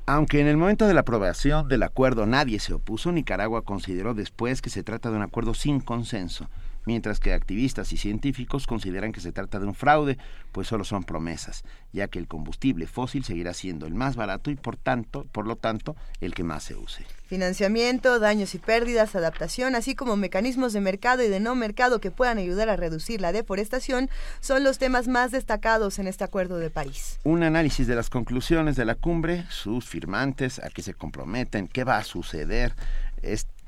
Aunque 0.09 0.41
en 0.41 0.47
el 0.47 0.57
momento 0.57 0.87
de 0.87 0.95
la 0.95 1.01
aprobación 1.01 1.67
del 1.67 1.83
acuerdo 1.83 2.27
nadie 2.27 2.61
se 2.61 2.73
opuso, 2.73 3.11
Nicaragua 3.11 3.63
consideró 3.63 4.15
después 4.15 4.63
que 4.63 4.71
se 4.71 4.85
trata 4.85 5.11
de 5.11 5.17
un 5.17 5.23
acuerdo 5.23 5.53
sin 5.53 5.81
consenso, 5.81 6.49
mientras 6.87 7.21
que 7.21 7.35
activistas 7.35 7.93
y 7.93 7.99
científicos 7.99 8.67
consideran 8.67 9.13
que 9.13 9.21
se 9.21 9.33
trata 9.33 9.61
de 9.61 9.67
un 9.67 9.75
fraude, 9.75 10.17
pues 10.53 10.69
solo 10.69 10.85
son 10.85 11.05
promesas, 11.05 11.65
ya 11.93 12.09
que 12.09 12.19
el 12.19 12.27
combustible 12.27 12.87
fósil 12.87 13.25
seguirá 13.25 13.53
siendo 13.53 13.87
el 13.87 13.95
más 13.95 14.17
barato 14.17 14.51
y 14.51 14.57
por 14.57 14.77
tanto, 14.77 15.27
por 15.33 15.47
lo 15.47 15.57
tanto, 15.57 15.95
el 16.21 16.35
que 16.35 16.45
más 16.45 16.63
se 16.65 16.77
use. 16.77 17.05
Financiamiento, 17.27 18.21
daños 18.21 18.55
y 18.55 18.59
pérdidas, 18.59 19.17
adaptación, 19.17 19.75
así 19.75 19.97
como 19.97 20.17
mecanismos 20.17 20.73
de 20.73 20.81
mercado 20.81 21.25
y 21.25 21.29
de 21.29 21.41
no 21.41 21.57
mercado 21.57 22.01
que 22.01 22.13
puedan 22.13 22.39
ayudar 22.39 22.69
a 22.69 22.77
reducir 22.77 23.21
la 23.21 23.33
deforestación, 23.33 24.09
son 24.41 24.63
los 24.63 24.79
temas 24.79 25.09
más 25.09 25.33
destacados 25.33 25.99
en 25.99 26.07
este 26.07 26.23
Acuerdo 26.23 26.59
de 26.59 26.71
París. 26.71 27.19
Un 27.25 27.43
análisis 27.43 27.89
de 27.89 27.97
las 27.97 28.11
conclusiones 28.11 28.77
de 28.77 28.85
la 28.85 28.95
cumbre, 28.95 29.45
sus 29.51 29.89
firmantes, 29.89 30.61
a 30.61 30.71
qué 30.71 30.83
se 30.83 30.95
comprometen, 30.95 31.67
qué 31.67 31.83
va 31.83 31.99
a 31.99 32.05
suceder, 32.05 32.75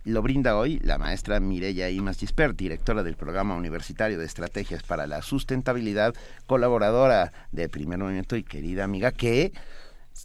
lo 0.04 0.22
brinda 0.22 0.56
hoy 0.56 0.78
la 0.82 0.98
maestra 0.98 1.40
Mireya 1.40 1.90
Imas 1.90 2.18
Gispert, 2.18 2.56
directora 2.56 3.02
del 3.02 3.16
Programa 3.16 3.56
Universitario 3.56 4.18
de 4.18 4.24
Estrategias 4.24 4.82
para 4.82 5.06
la 5.06 5.22
Sustentabilidad, 5.22 6.14
colaboradora 6.46 7.32
de 7.52 7.68
Primer 7.68 7.98
Movimiento 7.98 8.36
y 8.36 8.42
querida 8.42 8.84
amiga 8.84 9.12
que 9.12 9.52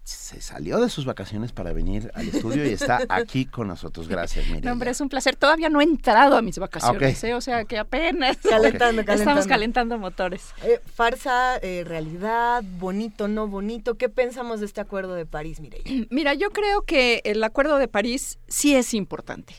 se 0.03 0.41
salió 0.41 0.79
de 0.79 0.89
sus 0.89 1.05
vacaciones 1.05 1.51
para 1.51 1.73
venir 1.73 2.11
al 2.15 2.27
estudio 2.27 2.65
y 2.65 2.69
está 2.73 3.01
aquí 3.09 3.45
con 3.45 3.67
nosotros. 3.67 4.07
Gracias, 4.07 4.47
Mireya. 4.47 4.65
No, 4.65 4.73
hombre, 4.73 4.91
es 4.91 5.01
un 5.01 5.09
placer. 5.09 5.35
Todavía 5.35 5.69
no 5.69 5.81
he 5.81 5.83
entrado 5.83 6.35
a 6.35 6.41
mis 6.41 6.57
vacaciones. 6.57 7.23
¿eh? 7.23 7.33
o 7.33 7.41
sea 7.41 7.65
que 7.65 7.77
apenas 7.77 8.37
Calentando, 8.43 9.01
estamos 9.01 9.23
calentando. 9.23 9.47
calentando 9.47 9.97
motores. 9.99 10.53
Eh, 10.63 10.81
farsa, 10.85 11.57
eh, 11.57 11.83
realidad, 11.85 12.63
bonito, 12.79 13.27
no 13.27 13.47
bonito. 13.47 13.95
¿Qué 13.95 14.09
pensamos 14.09 14.59
de 14.59 14.65
este 14.65 14.81
Acuerdo 14.81 15.13
de 15.13 15.25
París, 15.25 15.59
Mireya? 15.59 16.07
Mira, 16.09 16.33
yo 16.33 16.51
creo 16.51 16.81
que 16.81 17.21
el 17.25 17.43
Acuerdo 17.43 17.77
de 17.77 17.87
París 17.87 18.39
sí 18.47 18.75
es 18.75 18.93
importante. 18.93 19.53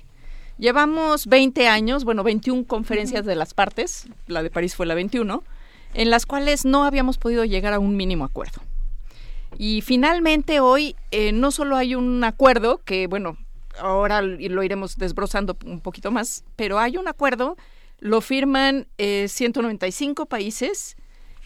Llevamos 0.59 1.27
20 1.27 1.67
años, 1.67 2.05
bueno, 2.05 2.23
21 2.23 2.67
conferencias 2.67 3.25
de 3.25 3.35
las 3.35 3.55
partes, 3.55 4.07
la 4.29 4.43
de 4.43 4.51
París 4.51 4.77
fue 4.77 4.87
la 4.87 4.95
21, 4.95 5.43
en 5.95 6.11
las 6.11 6.27
cuales 6.27 6.65
no 6.65 6.85
habíamos 6.85 7.19
podido 7.19 7.45
llegar 7.45 7.73
a 7.73 7.81
un 7.81 7.97
mínimo 7.97 8.25
acuerdo. 8.25 8.61
Y 9.59 9.83
finalmente 9.83 10.61
hoy 10.61 10.97
eh, 11.11 11.33
no 11.33 11.51
solo 11.51 11.77
hay 11.77 11.95
un 11.95 12.23
acuerdo, 12.25 12.81
que 12.85 13.07
bueno, 13.07 13.37
ahora 13.79 14.23
lo 14.23 14.63
iremos 14.63 14.97
desbrozando 14.97 15.57
un 15.65 15.81
poquito 15.81 16.11
más, 16.11 16.45
pero 16.57 16.79
hay 16.79 16.97
un 16.97 17.09
acuerdo, 17.09 17.57
lo 18.01 18.21
firman 18.21 18.87
eh, 18.99 19.27
195 19.29 20.27
países 20.27 20.97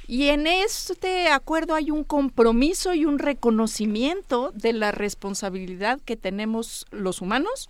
y 0.06 0.28
en 0.28 0.46
este 0.46 1.28
acuerdo 1.28 1.74
hay 1.74 1.90
un 1.90 2.02
compromiso 2.02 2.94
y 2.94 3.04
un 3.04 3.18
reconocimiento 3.18 4.52
de 4.54 4.72
la 4.72 4.90
responsabilidad 4.90 6.00
que 6.04 6.16
tenemos 6.16 6.86
los 6.90 7.20
humanos 7.20 7.68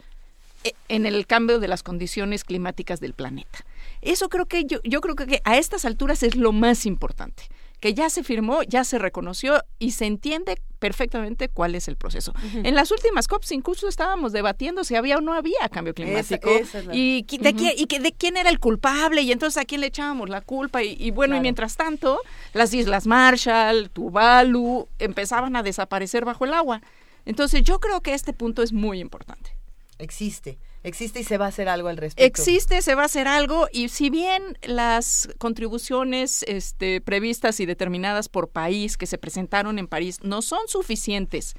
eh, 0.63 0.73
en 0.89 1.05
el 1.05 1.27
cambio 1.27 1.59
de 1.59 1.69
las 1.69 1.83
condiciones 1.83 2.45
climáticas 2.45 3.01
del 3.01 3.13
planeta. 3.13 3.65
Eso 4.03 4.29
creo 4.29 4.47
que 4.47 4.65
yo, 4.65 4.79
yo 4.85 5.01
creo 5.01 5.17
que 5.17 5.41
a 5.45 5.59
estas 5.59 5.85
alturas 5.85 6.23
es 6.23 6.37
lo 6.37 6.53
más 6.53 6.87
importante, 6.87 7.45
que 7.81 7.95
ya 7.95 8.11
se 8.11 8.25
firmó, 8.25 8.63
ya 8.65 8.83
se 8.85 8.99
reconoció 8.99 9.63
y 9.79 9.93
se 9.93 10.07
entiende 10.07 10.61
perfectamente 10.81 11.49
cuál 11.49 11.75
es 11.75 11.89
el 11.89 11.97
proceso. 11.97 12.33
En 12.55 12.75
las 12.75 12.91
últimas 12.91 13.27
COPs 13.29 13.53
incluso 13.53 13.89
estábamos 13.89 14.33
debatiendo 14.33 14.85
si 14.85 14.95
había 14.97 15.19
o 15.19 15.21
no 15.21 15.33
había 15.33 15.69
cambio 15.71 15.93
climático 15.95 16.51
esa 16.51 16.79
es 16.81 16.87
la- 16.87 16.95
y, 16.95 17.23
de 17.39 17.55
quién, 17.55 17.73
y 17.77 17.87
que 17.87 17.99
de 18.01 18.13
quién 18.13 18.37
era 18.37 18.51
el 18.51 18.59
culpable 18.61 19.23
y 19.23 19.33
entonces 19.33 19.61
a 19.61 19.65
quién 19.65 19.81
le 19.81 19.89
echábamos 19.89 20.29
la 20.29 20.41
culpa 20.41 20.83
y, 20.83 20.97
y 20.99 21.11
bueno, 21.11 21.35
y 21.37 21.41
mientras 21.41 21.77
tanto 21.77 22.21
las 22.53 22.73
Islas 22.75 23.07
Marshall, 23.07 23.91
Tuvalu 23.91 24.89
empezaban 24.99 25.57
a 25.57 25.63
desaparecer 25.63 26.25
bajo 26.25 26.45
el 26.45 26.55
agua. 26.55 26.81
Entonces 27.27 27.63
yo 27.63 27.79
creo 27.81 28.01
que 28.01 28.15
este 28.15 28.33
punto 28.33 28.63
es 28.63 28.73
muy 28.73 29.01
importante. 29.01 29.51
Existe, 29.99 30.59
existe 30.85 31.21
y 31.21 31.25
se 31.25 31.39
va 31.39 31.47
a 31.47 31.49
hacer 31.49 31.69
algo 31.69 31.89
al 31.89 31.97
respecto. 31.97 32.25
Existe, 32.25 32.83
se 32.83 32.95
va 32.95 33.03
a 33.03 33.07
hacer 33.07 33.29
algo 33.29 33.69
y 33.73 33.89
si 33.89 34.11
bien 34.11 34.59
las 34.63 35.29
contribuciones 35.39 36.45
este, 36.49 37.01
previstas 37.01 37.61
y 37.61 37.67
determinadas 37.67 38.29
por 38.29 38.49
país 38.49 38.97
que 38.97 39.07
se 39.07 39.19
presentaron 39.19 39.79
en 39.79 39.87
París 39.89 40.19
no 40.23 40.43
son 40.43 40.61
suficientes 40.67 41.55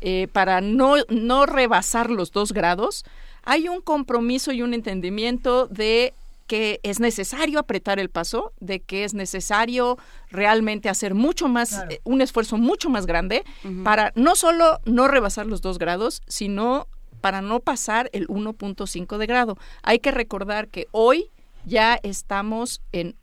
eh, 0.00 0.28
para 0.32 0.60
no, 0.60 0.94
no 1.08 1.44
rebasar 1.46 2.10
los 2.10 2.30
dos 2.30 2.52
grados, 2.52 3.04
hay 3.42 3.68
un 3.68 3.80
compromiso 3.80 4.52
y 4.52 4.62
un 4.62 4.74
entendimiento 4.74 5.66
de 5.66 6.14
que 6.46 6.80
es 6.82 6.98
necesario 6.98 7.58
apretar 7.58 7.98
el 7.98 8.08
paso, 8.08 8.52
de 8.60 8.80
que 8.80 9.04
es 9.04 9.12
necesario 9.12 9.98
realmente 10.30 10.88
hacer 10.88 11.14
mucho 11.14 11.46
más, 11.48 11.70
Claro. 11.70 11.90
eh, 11.90 12.00
un 12.04 12.20
esfuerzo 12.22 12.56
mucho 12.56 12.88
más 12.88 13.04
grande 13.06 13.44
para 13.84 14.12
no 14.14 14.34
solo 14.34 14.78
no 14.86 15.08
rebasar 15.08 15.46
los 15.46 15.60
dos 15.60 15.78
grados, 15.78 16.22
sino 16.26 16.86
para 17.20 17.40
no 17.42 17.60
pasar 17.60 18.08
el 18.12 18.26
1.5 18.28 19.18
de 19.18 19.26
grado. 19.26 19.56
Hay 19.82 19.98
que 19.98 20.10
recordar 20.10 20.68
que 20.68 20.86
hoy 20.92 21.30
ya 21.64 21.98
estamos 22.02 22.80
en 22.92 23.16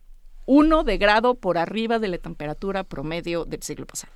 1 0.46 0.84
de 0.84 0.98
grado 0.98 1.36
por 1.36 1.58
arriba 1.58 2.00
de 2.00 2.08
la 2.08 2.18
temperatura 2.18 2.84
promedio 2.84 3.46
del 3.46 3.64
siglo 3.64 3.86
pasado. 3.86 4.14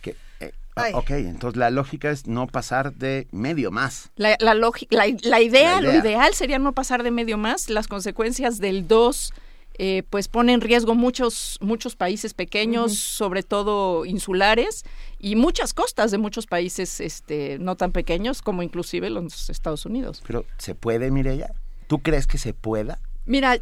Que, 0.00 0.16
eh, 0.40 0.52
ok, 0.94 1.10
entonces 1.10 1.56
la 1.58 1.70
lógica 1.70 2.10
es 2.10 2.26
no 2.26 2.46
pasar 2.46 2.94
de 2.94 3.26
medio 3.30 3.70
más. 3.70 4.10
La, 4.16 4.36
la, 4.40 4.54
la, 4.54 4.70
la 4.90 5.40
idea, 5.40 5.76
La 5.76 5.80
lo 5.82 5.90
idea. 5.90 6.00
ideal 6.00 6.34
sería 6.34 6.58
no 6.58 6.72
pasar 6.72 7.02
de 7.02 7.10
medio 7.10 7.36
más. 7.36 7.68
Las 7.68 7.88
consecuencias 7.88 8.58
del 8.58 8.88
2 8.88 9.32
eh, 9.76 10.04
pues 10.08 10.28
pone 10.28 10.52
en 10.52 10.60
riesgo 10.60 10.94
muchos, 10.94 11.58
muchos 11.60 11.96
países 11.96 12.32
pequeños, 12.32 12.96
sobre 12.96 13.42
todo 13.42 14.04
insulares, 14.06 14.84
y 15.24 15.36
muchas 15.36 15.72
costas 15.72 16.10
de 16.10 16.18
muchos 16.18 16.46
países 16.46 17.00
este, 17.00 17.58
no 17.58 17.76
tan 17.76 17.92
pequeños 17.92 18.42
como 18.42 18.62
inclusive 18.62 19.08
los 19.08 19.48
Estados 19.48 19.86
Unidos. 19.86 20.22
Pero 20.26 20.44
¿se 20.58 20.74
puede, 20.74 21.10
Mireya? 21.10 21.54
¿Tú 21.86 22.00
crees 22.00 22.26
que 22.26 22.36
se 22.36 22.52
pueda? 22.52 23.00
Mira, 23.24 23.56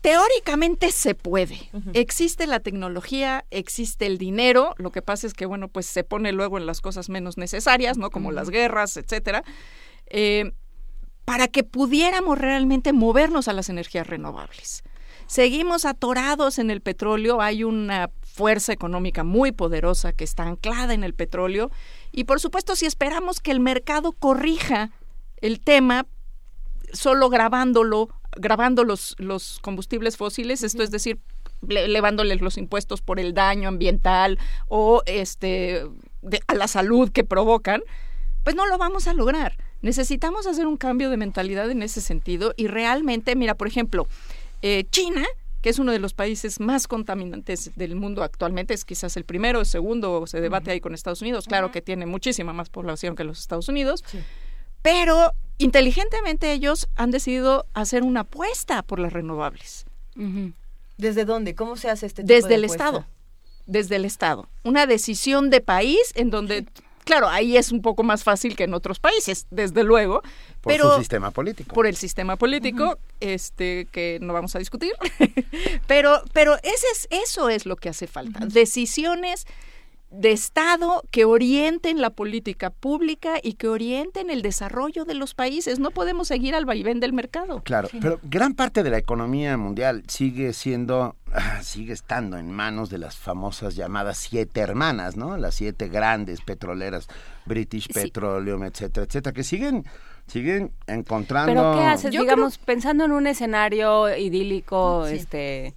teóricamente 0.00 0.90
se 0.90 1.14
puede. 1.14 1.70
Existe 1.92 2.48
la 2.48 2.58
tecnología, 2.58 3.44
existe 3.52 4.06
el 4.06 4.18
dinero, 4.18 4.74
lo 4.78 4.90
que 4.90 5.00
pasa 5.00 5.28
es 5.28 5.34
que, 5.34 5.46
bueno, 5.46 5.68
pues 5.68 5.86
se 5.86 6.02
pone 6.02 6.32
luego 6.32 6.58
en 6.58 6.66
las 6.66 6.80
cosas 6.80 7.08
menos 7.08 7.38
necesarias, 7.38 7.96
¿no? 7.98 8.10
Como 8.10 8.32
las 8.32 8.50
guerras, 8.50 8.96
etcétera. 8.96 9.44
Eh, 10.08 10.50
para 11.24 11.46
que 11.46 11.62
pudiéramos 11.62 12.36
realmente 12.36 12.92
movernos 12.92 13.46
a 13.46 13.52
las 13.52 13.68
energías 13.68 14.08
renovables. 14.08 14.82
Seguimos 15.26 15.84
atorados 15.84 16.58
en 16.58 16.70
el 16.70 16.80
petróleo, 16.80 17.40
hay 17.40 17.64
una 17.64 18.10
fuerza 18.22 18.72
económica 18.72 19.24
muy 19.24 19.50
poderosa 19.50 20.12
que 20.12 20.24
está 20.24 20.44
anclada 20.44 20.94
en 20.94 21.02
el 21.02 21.14
petróleo 21.14 21.70
y 22.12 22.24
por 22.24 22.38
supuesto 22.38 22.76
si 22.76 22.86
esperamos 22.86 23.40
que 23.40 23.50
el 23.50 23.60
mercado 23.60 24.12
corrija 24.12 24.90
el 25.40 25.60
tema 25.60 26.06
solo 26.92 27.28
grabándolo, 27.28 28.08
grabando 28.36 28.84
los, 28.84 29.16
los 29.18 29.58
combustibles 29.60 30.16
fósiles, 30.16 30.62
esto 30.62 30.82
es 30.82 30.90
decir, 30.90 31.18
elevándoles 31.68 32.40
los 32.40 32.56
impuestos 32.56 33.02
por 33.02 33.18
el 33.18 33.34
daño 33.34 33.68
ambiental 33.68 34.38
o 34.68 35.02
este 35.06 35.84
a 36.46 36.54
la 36.54 36.68
salud 36.68 37.10
que 37.10 37.24
provocan, 37.24 37.82
pues 38.44 38.54
no 38.54 38.66
lo 38.66 38.78
vamos 38.78 39.06
a 39.08 39.12
lograr. 39.12 39.56
Necesitamos 39.82 40.46
hacer 40.46 40.66
un 40.66 40.76
cambio 40.76 41.10
de 41.10 41.16
mentalidad 41.16 41.70
en 41.70 41.82
ese 41.82 42.00
sentido 42.00 42.54
y 42.56 42.66
realmente, 42.66 43.36
mira, 43.36 43.54
por 43.54 43.68
ejemplo, 43.68 44.06
eh, 44.62 44.84
China, 44.90 45.24
que 45.62 45.70
es 45.70 45.78
uno 45.78 45.92
de 45.92 45.98
los 45.98 46.14
países 46.14 46.60
más 46.60 46.86
contaminantes 46.86 47.72
del 47.76 47.96
mundo 47.96 48.22
actualmente, 48.22 48.74
es 48.74 48.84
quizás 48.84 49.16
el 49.16 49.24
primero, 49.24 49.60
el 49.60 49.66
segundo, 49.66 50.26
se 50.26 50.40
debate 50.40 50.70
ahí 50.70 50.80
con 50.80 50.94
Estados 50.94 51.22
Unidos, 51.22 51.46
claro 51.46 51.72
que 51.72 51.82
tiene 51.82 52.06
muchísima 52.06 52.52
más 52.52 52.68
población 52.68 53.16
que 53.16 53.24
los 53.24 53.40
Estados 53.40 53.68
Unidos, 53.68 54.04
pero 54.82 55.32
inteligentemente 55.58 56.52
ellos 56.52 56.88
han 56.94 57.10
decidido 57.10 57.66
hacer 57.74 58.02
una 58.02 58.20
apuesta 58.20 58.82
por 58.82 59.00
las 59.00 59.12
renovables. 59.12 59.86
¿Desde 60.96 61.24
dónde? 61.24 61.54
¿Cómo 61.54 61.76
se 61.76 61.90
hace 61.90 62.06
este 62.06 62.22
tipo 62.22 62.32
Desde 62.32 62.54
el 62.54 62.64
Estado. 62.64 63.04
Desde 63.66 63.96
el 63.96 64.04
Estado. 64.04 64.48
Una 64.62 64.86
decisión 64.86 65.50
de 65.50 65.60
país 65.60 66.12
en 66.14 66.30
donde 66.30 66.66
Claro, 67.06 67.28
ahí 67.28 67.56
es 67.56 67.70
un 67.70 67.82
poco 67.82 68.02
más 68.02 68.24
fácil 68.24 68.56
que 68.56 68.64
en 68.64 68.74
otros 68.74 68.98
países, 68.98 69.46
desde 69.52 69.84
luego. 69.84 70.22
Por 70.60 70.72
pero, 70.72 70.90
su 70.90 70.98
sistema 70.98 71.30
político. 71.30 71.72
Por 71.72 71.86
el 71.86 71.94
sistema 71.94 72.34
político, 72.34 72.98
este, 73.20 73.86
que 73.92 74.18
no 74.20 74.32
vamos 74.32 74.56
a 74.56 74.58
discutir. 74.58 74.90
pero, 75.86 76.20
pero 76.32 76.56
ese 76.64 76.86
es, 76.92 77.06
eso 77.10 77.48
es 77.48 77.64
lo 77.64 77.76
que 77.76 77.90
hace 77.90 78.08
falta. 78.08 78.40
Decisiones 78.46 79.46
de 80.16 80.32
Estado 80.32 81.02
que 81.10 81.24
orienten 81.24 82.00
la 82.00 82.10
política 82.10 82.70
pública 82.70 83.34
y 83.42 83.54
que 83.54 83.68
orienten 83.68 84.30
el 84.30 84.42
desarrollo 84.42 85.04
de 85.04 85.14
los 85.14 85.34
países. 85.34 85.78
No 85.78 85.90
podemos 85.90 86.28
seguir 86.28 86.54
al 86.54 86.64
vaivén 86.64 87.00
del 87.00 87.12
mercado. 87.12 87.62
Claro, 87.62 87.88
pero 88.00 88.18
gran 88.22 88.54
parte 88.54 88.82
de 88.82 88.90
la 88.90 88.98
economía 88.98 89.56
mundial 89.56 90.04
sigue 90.08 90.52
siendo, 90.52 91.16
ah, 91.32 91.60
sigue 91.62 91.92
estando 91.92 92.38
en 92.38 92.50
manos 92.50 92.90
de 92.90 92.98
las 92.98 93.16
famosas 93.16 93.76
llamadas 93.76 94.18
siete 94.18 94.60
hermanas, 94.60 95.16
¿no? 95.16 95.36
Las 95.36 95.54
siete 95.54 95.88
grandes 95.88 96.40
petroleras, 96.40 97.08
British 97.44 97.92
Petroleum, 97.92 98.64
etcétera, 98.64 99.06
etcétera, 99.06 99.32
que 99.32 99.44
siguen 99.44 99.84
siguen 100.26 100.72
encontrando. 100.86 101.52
Pero 101.52 101.74
qué 101.78 101.84
haces, 101.84 102.10
digamos, 102.10 102.58
pensando 102.58 103.04
en 103.04 103.12
un 103.12 103.26
escenario 103.26 104.14
idílico, 104.16 105.06
este 105.06 105.74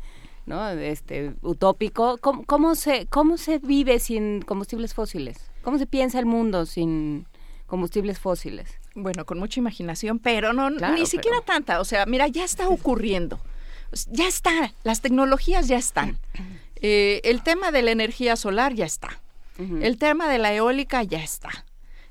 ¿no? 0.49 0.67
Este, 0.69 1.34
utópico. 1.41 2.17
¿Cómo, 2.17 2.43
¿Cómo, 2.45 2.76
se, 2.76 3.05
¿Cómo 3.05 3.38
se 3.38 3.59
vive 3.59 3.99
sin 3.99 4.41
combustibles 4.41 4.93
fósiles? 4.93 5.38
¿Cómo 5.61 5.77
se 5.77 5.85
piensa 5.85 6.19
el 6.19 6.26
mundo 6.26 6.65
sin 6.65 7.27
combustibles 7.67 8.19
fósiles? 8.19 8.80
Bueno, 8.95 9.26
con 9.26 9.39
mucha 9.39 9.59
imaginación, 9.59 10.19
pero 10.19 10.51
no 10.51 10.71
ni 10.71 11.05
siquiera 11.05 11.39
tanta. 11.41 11.80
O 11.80 11.85
sea, 11.85 12.05
mira, 12.05 12.27
ya 12.27 12.43
está 12.43 12.67
ocurriendo. 12.67 13.39
Ya 14.07 14.27
está, 14.27 14.73
las 14.84 15.01
tecnologías 15.01 15.67
ya 15.67 15.77
están. 15.77 16.17
Eh, 16.81 17.21
el 17.23 17.43
tema 17.43 17.71
de 17.71 17.81
la 17.81 17.91
energía 17.91 18.35
solar 18.35 18.73
ya 18.73 18.85
está. 18.85 19.21
El 19.81 19.97
tema 19.97 20.30
de 20.30 20.38
la 20.38 20.53
eólica 20.53 21.03
ya 21.03 21.21
está. 21.21 21.49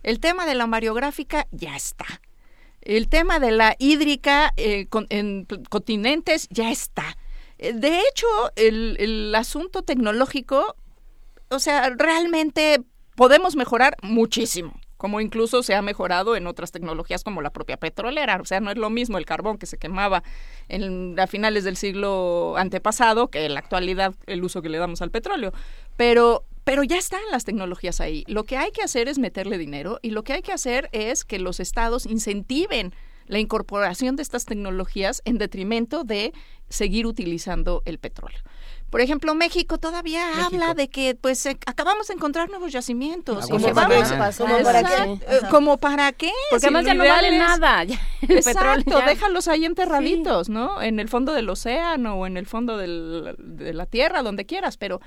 El 0.02 0.20
tema 0.20 0.44
de 0.44 0.54
la 0.54 0.66
mariográfica 0.66 1.46
ya 1.50 1.74
está. 1.74 2.04
El 2.82 3.08
tema 3.08 3.40
de 3.40 3.52
la 3.52 3.74
hídrica 3.78 4.52
eh, 4.56 4.86
en 5.08 5.46
continentes 5.70 6.46
ya 6.50 6.70
está. 6.70 7.16
Eh, 7.58 7.72
de 7.72 8.00
hecho, 8.00 8.26
el, 8.56 9.34
asunto 9.34 9.82
tecnológico, 9.82 10.76
o 11.50 11.58
sea, 11.58 11.90
realmente 11.90 12.80
podemos 13.14 13.56
mejorar 13.56 13.96
muchísimo 14.02 14.80
como 14.96 15.20
incluso 15.20 15.62
se 15.62 15.76
ha 15.76 15.80
mejorado 15.80 16.34
en 16.34 16.48
otras 16.48 16.72
tecnologías 16.72 17.22
como 17.22 17.40
la 17.40 17.50
propia 17.50 17.76
petrolera. 17.76 18.36
O 18.42 18.44
sea, 18.44 18.58
no 18.58 18.72
es 18.72 18.76
lo 18.76 18.90
mismo 18.90 19.16
el 19.16 19.26
carbón 19.26 19.56
que 19.56 19.66
se 19.66 19.78
quemaba 19.78 20.24
en, 20.68 21.18
a 21.20 21.28
finales 21.28 21.62
del 21.62 21.76
siglo 21.76 22.56
antepasado 22.58 23.28
que 23.28 23.46
en 23.46 23.54
la 23.54 23.60
actualidad 23.60 24.16
el 24.26 24.42
uso 24.42 24.60
que 24.60 24.68
le 24.68 24.78
damos 24.78 25.00
al 25.00 25.12
petróleo. 25.12 25.52
Pero, 25.96 26.44
pero 26.64 26.82
ya 26.82 26.98
están 26.98 27.20
las 27.30 27.44
tecnologías 27.44 28.00
ahí. 28.00 28.24
Lo 28.26 28.42
que 28.42 28.56
hay 28.56 28.72
que 28.72 28.82
hacer 28.82 29.06
es 29.06 29.20
meterle 29.20 29.56
dinero 29.56 30.00
y 30.02 30.10
lo 30.10 30.24
que 30.24 30.32
hay 30.32 30.42
que 30.42 30.52
hacer 30.52 30.88
es 30.90 31.24
que 31.24 31.38
los 31.38 31.60
estados 31.60 32.04
incentiven 32.04 32.92
la 33.28 33.38
incorporación 33.38 34.16
de 34.16 34.22
estas 34.22 34.44
tecnologías 34.44 35.22
en 35.24 35.38
detrimento 35.38 36.04
de 36.04 36.32
seguir 36.68 37.06
utilizando 37.06 37.82
el 37.84 37.98
petróleo. 37.98 38.40
Por 38.90 39.02
ejemplo, 39.02 39.34
México 39.34 39.78
todavía 39.78 40.46
habla 40.46 40.72
de 40.72 40.88
que 40.88 41.14
pues 41.14 41.44
eh, 41.44 41.58
acabamos 41.66 42.08
de 42.08 42.14
encontrar 42.14 42.48
nuevos 42.48 42.72
yacimientos. 42.72 43.46
¿Como, 43.48 43.72
para, 43.74 44.32
¿Como 44.36 44.62
para 44.62 44.82
qué? 44.82 45.12
Eh, 45.12 45.40
¿Como 45.50 45.76
para 45.76 46.12
qué? 46.12 46.32
Porque 46.50 46.66
además 46.66 46.86
ya 46.86 46.94
no 46.94 47.04
vale 47.04 47.38
nada. 47.38 47.84
Exacto, 48.22 49.00
déjalos 49.06 49.46
ahí 49.48 49.66
enterraditos, 49.66 50.48
¿no? 50.48 50.80
En 50.80 51.00
el 51.00 51.08
fondo 51.08 51.34
del 51.34 51.48
océano 51.50 52.14
o 52.14 52.26
en 52.26 52.38
el 52.38 52.46
fondo 52.46 52.78
de 52.78 53.72
la 53.74 53.86
tierra, 53.86 54.22
donde 54.22 54.46
quieras, 54.46 54.78
pero 54.78 55.00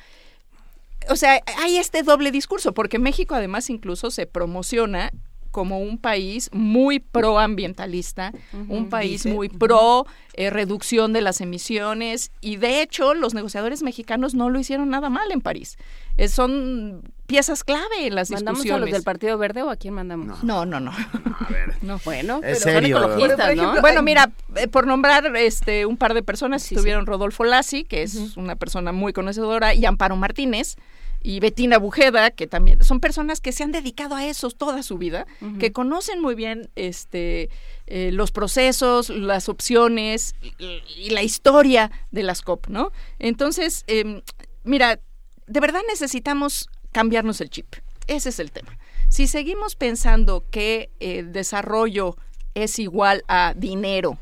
o 1.09 1.15
sea, 1.15 1.41
hay 1.57 1.77
este 1.77 2.03
doble 2.03 2.31
discurso, 2.31 2.73
porque 2.73 2.99
México 2.99 3.35
además 3.35 3.69
incluso 3.69 4.11
se 4.11 4.27
promociona 4.27 5.11
como 5.51 5.79
un 5.79 5.97
país 5.97 6.49
muy 6.53 6.99
proambientalista, 6.99 8.31
un 8.67 8.89
país 8.89 9.25
muy 9.25 9.49
pro 9.49 10.05
eh, 10.33 10.49
reducción 10.49 11.11
de 11.13 11.21
las 11.21 11.41
emisiones 11.41 12.31
y 12.39 12.55
de 12.55 12.81
hecho 12.81 13.13
los 13.13 13.33
negociadores 13.33 13.83
mexicanos 13.83 14.33
no 14.33 14.49
lo 14.49 14.59
hicieron 14.59 14.89
nada 14.89 15.09
mal 15.09 15.31
en 15.31 15.41
París. 15.41 15.77
Eh, 16.17 16.27
son 16.27 17.03
piezas 17.27 17.63
clave 17.63 18.07
en 18.07 18.15
las 18.15 18.31
¿Mandamos 18.31 18.59
discusiones. 18.63 18.83
a 18.83 18.85
los 18.85 18.91
del 18.93 19.03
Partido 19.03 19.37
Verde 19.37 19.61
o 19.63 19.69
a 19.69 19.75
quién 19.75 19.93
mandamos? 19.93 20.43
No, 20.43 20.65
no, 20.65 20.79
no. 20.79 20.91
A 20.91 21.47
ver. 21.49 21.71
No, 21.81 21.99
bueno, 22.05 22.37
Es 22.43 22.63
pero 22.63 22.79
serio. 22.81 22.99
son 22.99 23.09
ecologistas, 23.11 23.55
¿no? 23.55 23.81
Bueno, 23.81 24.01
mira, 24.03 24.31
eh, 24.55 24.67
por 24.67 24.85
nombrar 24.85 25.35
este 25.35 25.85
un 25.85 25.97
par 25.97 26.13
de 26.13 26.21
personas, 26.21 26.69
estuvieron 26.71 27.05
Rodolfo 27.07 27.43
Lassi, 27.43 27.83
que 27.85 28.03
es 28.03 28.37
una 28.37 28.55
persona 28.55 28.91
muy 28.91 29.13
conocedora, 29.13 29.73
y 29.73 29.83
Amparo 29.85 30.15
Martínez, 30.15 30.75
y 31.23 31.39
Betina 31.39 31.77
Bujeda, 31.77 32.31
que 32.31 32.47
también 32.47 32.83
son 32.83 32.99
personas 32.99 33.41
que 33.41 33.51
se 33.51 33.63
han 33.63 33.71
dedicado 33.71 34.15
a 34.15 34.25
eso 34.25 34.49
toda 34.49 34.83
su 34.83 34.97
vida, 34.97 35.25
que 35.59 35.71
conocen 35.71 36.21
muy 36.21 36.35
bien 36.35 36.69
este 36.75 37.49
eh, 37.87 38.11
los 38.11 38.31
procesos, 38.31 39.09
las 39.09 39.49
opciones 39.49 40.35
y, 40.41 40.81
y 40.97 41.09
la 41.11 41.23
historia 41.23 41.91
de 42.11 42.23
las 42.23 42.41
COP, 42.41 42.67
¿no? 42.67 42.91
Entonces, 43.19 43.83
em, 43.87 44.21
mira, 44.63 44.99
de 45.47 45.59
verdad 45.59 45.81
necesitamos 45.87 46.69
cambiarnos 46.91 47.41
el 47.41 47.49
chip. 47.49 47.67
Ese 48.07 48.29
es 48.29 48.39
el 48.39 48.51
tema. 48.51 48.77
Si 49.09 49.27
seguimos 49.27 49.75
pensando 49.75 50.45
que 50.49 50.89
el 50.99 51.33
desarrollo 51.33 52.15
es 52.55 52.79
igual 52.79 53.23
a 53.27 53.53
dinero, 53.55 54.17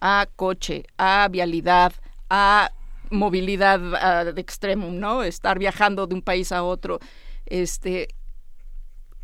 a 0.00 0.28
coche, 0.36 0.84
a 0.98 1.28
vialidad, 1.30 1.92
a 2.28 2.70
movilidad 3.14 3.80
ah, 3.94 4.24
de 4.24 4.40
extremo, 4.40 4.90
¿no? 4.90 5.22
Estar 5.22 5.58
viajando 5.58 6.06
de 6.06 6.14
un 6.14 6.22
país 6.22 6.52
a 6.52 6.62
otro. 6.62 6.98
Este, 7.46 8.08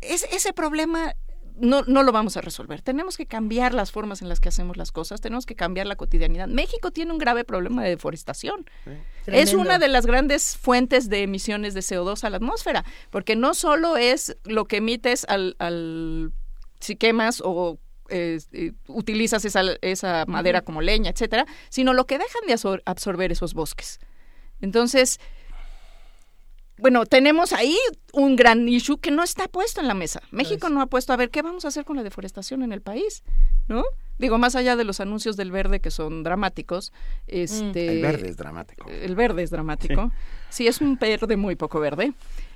es- 0.01 0.27
ese 0.31 0.53
problema 0.53 1.15
no, 1.57 1.83
no 1.83 2.01
lo 2.01 2.11
vamos 2.11 2.37
a 2.37 2.41
resolver. 2.41 2.81
Tenemos 2.81 3.17
que 3.17 3.27
cambiar 3.27 3.73
las 3.73 3.91
formas 3.91 4.21
en 4.23 4.29
las 4.29 4.39
que 4.39 4.49
hacemos 4.49 4.77
las 4.77 4.91
cosas, 4.91 5.21
tenemos 5.21 5.45
que 5.45 5.55
cambiar 5.55 5.85
la 5.85 5.95
cotidianidad. 5.95 6.47
México 6.47 6.89
tiene 6.91 7.11
un 7.11 7.19
grave 7.19 7.43
problema 7.43 7.83
de 7.83 7.89
deforestación. 7.89 8.65
Es 9.27 9.53
una 9.53 9.77
de 9.77 9.87
las 9.89 10.05
grandes 10.07 10.57
fuentes 10.57 11.07
de 11.09 11.21
emisiones 11.23 11.73
de 11.75 11.81
CO2 11.81 12.23
a 12.23 12.29
la 12.31 12.37
atmósfera, 12.37 12.83
porque 13.11 13.35
no 13.35 13.53
solo 13.53 13.97
es 13.97 14.37
lo 14.45 14.65
que 14.65 14.77
emites 14.77 15.25
al, 15.29 15.55
al 15.59 16.31
si 16.79 16.95
quemas 16.95 17.41
o 17.45 17.77
eh, 18.11 18.39
eh, 18.51 18.73
utilizas 18.87 19.43
esa, 19.45 19.61
esa 19.81 20.25
madera 20.27 20.61
como 20.61 20.81
leña, 20.81 21.09
etcétera, 21.11 21.45
sino 21.69 21.93
lo 21.93 22.05
que 22.05 22.17
dejan 22.19 22.41
de 22.47 22.53
absor- 22.53 22.81
absorber 22.85 23.31
esos 23.31 23.53
bosques. 23.53 23.99
Entonces, 24.61 25.19
bueno, 26.77 27.05
tenemos 27.05 27.53
ahí 27.53 27.77
un 28.13 28.35
gran 28.35 28.67
issue 28.67 28.97
que 28.97 29.11
no 29.11 29.21
está 29.23 29.47
puesto 29.47 29.81
en 29.81 29.87
la 29.87 29.93
mesa. 29.93 30.21
México 30.31 30.69
no 30.69 30.81
ha 30.81 30.87
puesto 30.87 31.13
a 31.13 31.15
ver 31.15 31.29
qué 31.29 31.43
vamos 31.43 31.63
a 31.65 31.67
hacer 31.67 31.85
con 31.85 31.95
la 31.95 32.01
deforestación 32.03 32.63
en 32.63 32.71
el 32.73 32.81
país, 32.81 33.23
¿no? 33.67 33.83
Digo, 34.17 34.37
más 34.39 34.55
allá 34.55 34.75
de 34.75 34.83
los 34.83 34.99
anuncios 34.99 35.35
del 35.37 35.51
verde 35.51 35.79
que 35.79 35.91
son 35.91 36.23
dramáticos, 36.23 36.91
este 37.27 37.97
El 37.97 38.01
verde 38.01 38.29
es 38.29 38.37
dramático. 38.37 38.89
el 38.89 39.15
verde 39.15 39.43
es 39.43 39.49
dramático. 39.51 40.11
Sí, 40.49 40.67
es 40.67 40.81
un 40.81 40.97
verde 40.97 41.37
muy 41.37 41.55
poco 41.55 41.79
verde. 41.79 42.13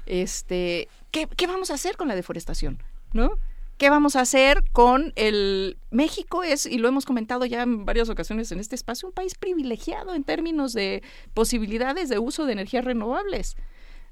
Este, 0.07 0.87
¿qué, 1.11 1.27
¿Qué 1.27 1.45
vamos 1.47 1.69
a 1.71 1.75
hacer 1.75 1.95
con 1.97 2.07
la 2.07 2.15
deforestación? 2.15 2.81
¿No? 3.13 3.37
¿Qué 3.77 3.89
vamos 3.89 4.15
a 4.15 4.21
hacer 4.21 4.63
con 4.71 5.11
el 5.17 5.77
México 5.91 6.43
es 6.43 6.65
y 6.65 6.77
lo 6.77 6.87
hemos 6.87 7.05
comentado 7.05 7.45
ya 7.45 7.61
en 7.61 7.83
varias 7.85 8.07
ocasiones 8.07 8.49
en 8.53 8.59
este 8.61 8.75
espacio 8.75 9.09
un 9.09 9.13
país 9.13 9.35
privilegiado 9.35 10.15
en 10.15 10.23
términos 10.23 10.71
de 10.71 11.03
posibilidades 11.33 12.07
de 12.07 12.17
uso 12.17 12.45
de 12.45 12.53
energías 12.53 12.85
renovables. 12.85 13.57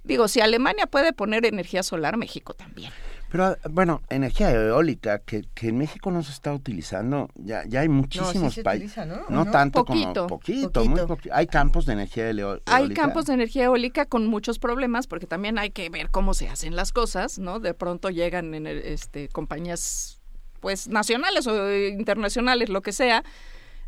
Digo, 0.03 0.27
si 0.27 0.41
Alemania 0.41 0.85
puede 0.85 1.14
poner 1.14 1.45
energía 1.45 1.81
solar, 1.81 2.18
México 2.18 2.53
también. 2.53 2.91
Pero 3.34 3.58
bueno, 3.72 4.04
energía 4.12 4.52
eólica 4.52 5.18
que, 5.18 5.44
que 5.56 5.70
en 5.70 5.80
México 5.80 6.12
no 6.12 6.22
se 6.22 6.32
está 6.32 6.54
utilizando, 6.54 7.32
ya, 7.34 7.64
ya 7.66 7.80
hay 7.80 7.90
muchísimos 7.90 8.60
países. 8.60 9.08
¿no? 9.08 9.24
¿no? 9.28 9.50
tanto 9.50 9.84
poquito, 9.84 10.14
como 10.14 10.28
poquito, 10.28 10.86
muy 10.86 11.02
poquito. 11.02 11.34
Hay 11.34 11.48
campos 11.48 11.88
de 11.88 11.94
energía 11.94 12.30
eólica. 12.30 12.76
Hay 12.76 12.94
campos 12.94 13.26
de 13.26 13.34
energía 13.34 13.64
eólica 13.64 14.06
con 14.06 14.28
muchos 14.28 14.60
problemas 14.60 15.08
porque 15.08 15.26
también 15.26 15.58
hay 15.58 15.72
que 15.72 15.90
ver 15.90 16.12
cómo 16.12 16.36
se 16.36 16.48
hacen 16.48 16.76
las 16.76 16.92
cosas, 16.92 17.40
¿no? 17.40 17.60
De 17.60 17.74
pronto 17.74 18.12
llegan 18.12 18.54
en 18.54 18.68
este 18.68 19.30
compañías 19.30 20.22
pues 20.60 20.88
nacionales 20.88 21.48
o 21.48 21.74
internacionales, 21.74 22.70
lo 22.70 22.84
que 22.84 22.92
sea, 22.92 23.24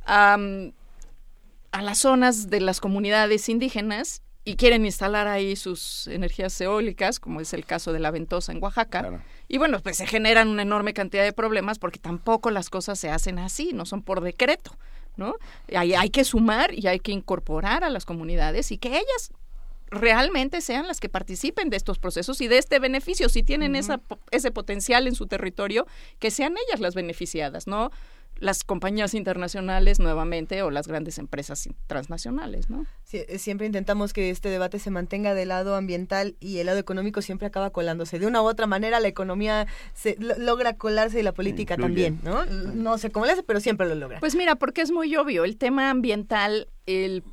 a 0.08 0.40
las 1.72 2.00
zonas 2.00 2.50
de 2.50 2.62
las 2.62 2.82
comunidades 2.82 3.48
indígenas 3.48 4.24
y 4.48 4.56
quieren 4.58 4.86
instalar 4.86 5.28
ahí 5.28 5.56
sus 5.56 6.06
energías 6.08 6.62
eólicas, 6.62 7.20
como 7.20 7.42
es 7.42 7.52
el 7.54 7.66
caso 7.66 7.92
de 7.92 8.00
la 8.00 8.12
Ventosa 8.12 8.52
en 8.52 8.64
Oaxaca. 8.64 9.24
Y 9.48 9.58
bueno, 9.58 9.80
pues 9.80 9.98
se 9.98 10.06
generan 10.06 10.50
una 10.50 10.62
enorme 10.62 10.94
cantidad 10.94 11.24
de 11.24 11.34
problemas 11.34 11.80
porque 11.80 12.00
tampoco 12.00 12.52
las 12.52 12.70
cosas 12.70 13.00
se 13.00 13.10
hacen 13.10 13.40
así, 13.40 13.72
no 13.74 13.86
son 13.86 14.04
por 14.04 14.22
decreto, 14.22 14.78
¿no? 15.18 15.36
Hay, 15.76 15.96
hay 15.96 16.12
que 16.12 16.24
sumar 16.24 16.72
y 16.76 16.86
hay 16.86 17.00
que 17.00 17.12
incorporar 17.12 17.84
a 17.84 17.90
las 17.90 18.06
comunidades 18.06 18.72
y 18.72 18.78
que 18.78 18.90
ellas 18.90 19.32
realmente 19.90 20.62
sean 20.62 20.88
las 20.88 21.00
que 21.00 21.10
participen 21.10 21.70
de 21.70 21.78
estos 21.78 21.98
procesos 21.98 22.40
y 22.42 22.48
de 22.48 22.60
este 22.60 22.78
beneficio, 22.78 23.30
si 23.30 23.42
tienen 23.42 23.76
esa, 23.76 24.00
ese 24.30 24.52
potencial 24.52 25.08
en 25.08 25.16
su 25.16 25.26
territorio, 25.26 25.88
que 26.20 26.30
sean 26.30 26.56
ellas 26.68 26.80
las 26.80 26.94
beneficiadas, 26.94 27.66
¿no? 27.66 27.92
Las 28.38 28.64
compañías 28.64 29.14
internacionales 29.14 30.00
nuevamente 30.00 30.62
o 30.62 30.70
las 30.70 30.88
grandes 30.88 31.18
empresas 31.18 31.68
transnacionales, 31.88 32.70
¿no? 32.70 32.86
Eh, 33.12 33.40
siempre 33.40 33.66
intentamos 33.66 34.12
que 34.12 34.30
este 34.30 34.50
debate 34.50 34.80
se 34.80 34.92
mantenga 34.92 35.34
del 35.34 35.50
lado 35.50 35.76
ambiental 35.76 36.36
y 36.40 36.58
el 36.58 36.66
lado 36.66 36.80
económico 36.80 37.22
siempre 37.22 37.48
acaba 37.48 37.70
colándose. 37.70 38.20
De 38.20 38.28
una 38.28 38.42
u 38.42 38.46
otra 38.46 38.68
manera 38.68 39.00
la 39.00 39.08
economía 39.08 39.68
se 39.94 40.18
logra 40.20 40.74
colarse 40.74 41.20
y 41.20 41.24
la 41.24 41.34
política 41.34 41.78
también, 41.78 42.20
¿no? 42.24 42.46
No 42.46 42.98
sé 42.98 43.10
cómo 43.12 43.26
le 43.26 43.34
hace, 43.34 43.44
pero 43.44 43.60
siempre 43.60 43.88
lo 43.88 43.96
logra. 43.96 44.20
Pues 44.20 44.36
mira, 44.36 44.56
porque 44.56 44.82
es 44.82 44.92
muy 44.92 45.16
obvio, 45.16 45.46
el 45.46 45.58
tema 45.58 45.90
ambiental 45.90 46.68
el 46.86 47.24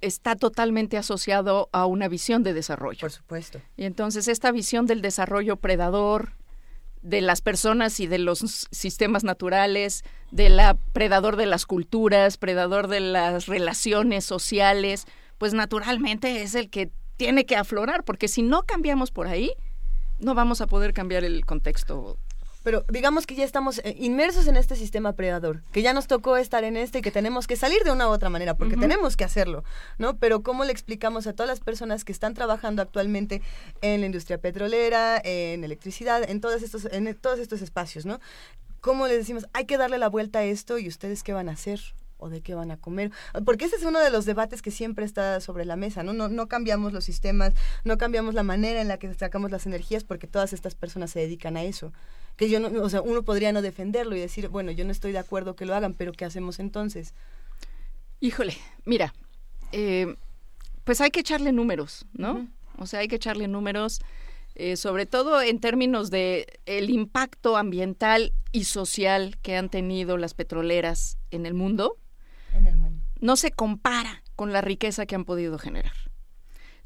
está 0.00 0.36
totalmente 0.36 0.96
asociado 0.96 1.68
a 1.72 1.86
una 1.86 2.08
visión 2.08 2.42
de 2.42 2.54
desarrollo. 2.54 3.00
Por 3.00 3.10
supuesto. 3.10 3.60
Y 3.76 3.84
entonces 3.84 4.28
esta 4.28 4.52
visión 4.52 4.86
del 4.86 5.02
desarrollo 5.02 5.56
predador, 5.56 6.32
de 7.02 7.20
las 7.20 7.40
personas 7.40 8.00
y 8.00 8.06
de 8.06 8.18
los 8.18 8.68
sistemas 8.70 9.24
naturales, 9.24 10.04
de 10.30 10.48
la 10.48 10.74
predador 10.92 11.36
de 11.36 11.46
las 11.46 11.66
culturas, 11.66 12.36
predador 12.36 12.88
de 12.88 13.00
las 13.00 13.46
relaciones 13.46 14.24
sociales, 14.24 15.06
pues 15.38 15.54
naturalmente 15.54 16.42
es 16.42 16.54
el 16.54 16.70
que 16.70 16.90
tiene 17.16 17.46
que 17.46 17.56
aflorar, 17.56 18.04
porque 18.04 18.28
si 18.28 18.42
no 18.42 18.62
cambiamos 18.62 19.10
por 19.10 19.26
ahí, 19.26 19.52
no 20.18 20.34
vamos 20.34 20.60
a 20.60 20.66
poder 20.66 20.92
cambiar 20.92 21.24
el 21.24 21.44
contexto 21.44 22.18
pero 22.62 22.84
digamos 22.88 23.26
que 23.26 23.34
ya 23.34 23.44
estamos 23.44 23.80
eh, 23.84 23.94
inmersos 23.98 24.46
en 24.46 24.56
este 24.56 24.76
sistema 24.76 25.12
predador, 25.12 25.62
que 25.72 25.82
ya 25.82 25.92
nos 25.92 26.06
tocó 26.06 26.36
estar 26.36 26.64
en 26.64 26.76
este 26.76 26.98
y 26.98 27.02
que 27.02 27.10
tenemos 27.10 27.46
que 27.46 27.56
salir 27.56 27.82
de 27.84 27.90
una 27.90 28.08
u 28.08 28.10
otra 28.10 28.30
manera, 28.30 28.56
porque 28.56 28.76
tenemos 28.76 29.16
que 29.16 29.24
hacerlo, 29.24 29.64
¿no? 29.98 30.16
Pero 30.16 30.42
¿cómo 30.42 30.64
le 30.64 30.72
explicamos 30.72 31.26
a 31.26 31.32
todas 31.32 31.48
las 31.48 31.60
personas 31.60 32.04
que 32.04 32.12
están 32.12 32.34
trabajando 32.34 32.82
actualmente 32.82 33.42
en 33.80 34.00
la 34.00 34.06
industria 34.06 34.38
petrolera, 34.38 35.20
en 35.22 35.64
electricidad, 35.64 36.28
en 36.28 36.40
todos 36.40 36.62
estos, 36.62 36.86
en 36.86 37.14
todos 37.14 37.38
estos 37.38 37.62
espacios, 37.62 38.06
¿no? 38.06 38.20
¿Cómo 38.80 39.06
les 39.06 39.18
decimos, 39.18 39.46
hay 39.52 39.64
que 39.64 39.76
darle 39.76 39.98
la 39.98 40.08
vuelta 40.08 40.40
a 40.40 40.44
esto 40.44 40.78
y 40.78 40.88
ustedes 40.88 41.22
qué 41.22 41.32
van 41.32 41.48
a 41.48 41.52
hacer? 41.52 41.80
O 42.18 42.28
de 42.28 42.40
qué 42.42 42.54
van 42.54 42.70
a 42.70 42.76
comer. 42.76 43.10
Porque 43.44 43.64
ese 43.64 43.76
es 43.76 43.84
uno 43.84 44.00
de 44.00 44.10
los 44.10 44.26
debates 44.26 44.62
que 44.62 44.70
siempre 44.70 45.04
está 45.04 45.40
sobre 45.40 45.64
la 45.64 45.76
mesa, 45.76 46.02
¿no? 46.02 46.12
No, 46.12 46.28
no 46.28 46.46
cambiamos 46.48 46.92
los 46.92 47.04
sistemas, 47.04 47.54
no 47.84 47.96
cambiamos 47.96 48.34
la 48.34 48.42
manera 48.42 48.80
en 48.80 48.88
la 48.88 48.98
que 48.98 49.12
sacamos 49.14 49.50
las 49.50 49.66
energías 49.66 50.04
porque 50.04 50.26
todas 50.26 50.52
estas 50.52 50.74
personas 50.74 51.10
se 51.10 51.20
dedican 51.20 51.56
a 51.56 51.64
eso 51.64 51.92
que 52.38 52.48
yo 52.48 52.60
no, 52.60 52.68
o 52.82 52.88
sea, 52.88 53.02
uno 53.02 53.24
podría 53.24 53.50
no 53.50 53.62
defenderlo 53.62 54.14
y 54.14 54.20
decir, 54.20 54.48
bueno, 54.48 54.70
yo 54.70 54.84
no 54.84 54.92
estoy 54.92 55.10
de 55.10 55.18
acuerdo 55.18 55.56
que 55.56 55.66
lo 55.66 55.74
hagan, 55.74 55.92
pero 55.92 56.12
¿qué 56.12 56.24
hacemos 56.24 56.60
entonces? 56.60 57.12
Híjole, 58.20 58.56
mira, 58.84 59.12
eh, 59.72 60.14
pues 60.84 61.00
hay 61.00 61.10
que 61.10 61.20
echarle 61.20 61.50
números, 61.50 62.06
¿no? 62.12 62.48
O 62.78 62.86
sea, 62.86 63.00
hay 63.00 63.08
que 63.08 63.16
echarle 63.16 63.48
números, 63.48 64.00
eh, 64.54 64.76
sobre 64.76 65.04
todo 65.04 65.42
en 65.42 65.58
términos 65.58 66.10
de 66.10 66.60
el 66.64 66.90
impacto 66.90 67.56
ambiental 67.56 68.32
y 68.52 68.64
social 68.64 69.36
que 69.42 69.56
han 69.56 69.68
tenido 69.68 70.16
las 70.16 70.34
petroleras 70.34 71.18
en 71.32 71.44
el 71.44 71.54
mundo. 71.54 71.96
En 72.58 72.66
el 72.66 72.76
mundo. 72.76 73.04
No 73.20 73.36
se 73.36 73.50
compara 73.50 74.22
con 74.36 74.52
la 74.52 74.60
riqueza 74.60 75.06
que 75.06 75.14
han 75.14 75.24
podido 75.24 75.58
generar. 75.58 75.92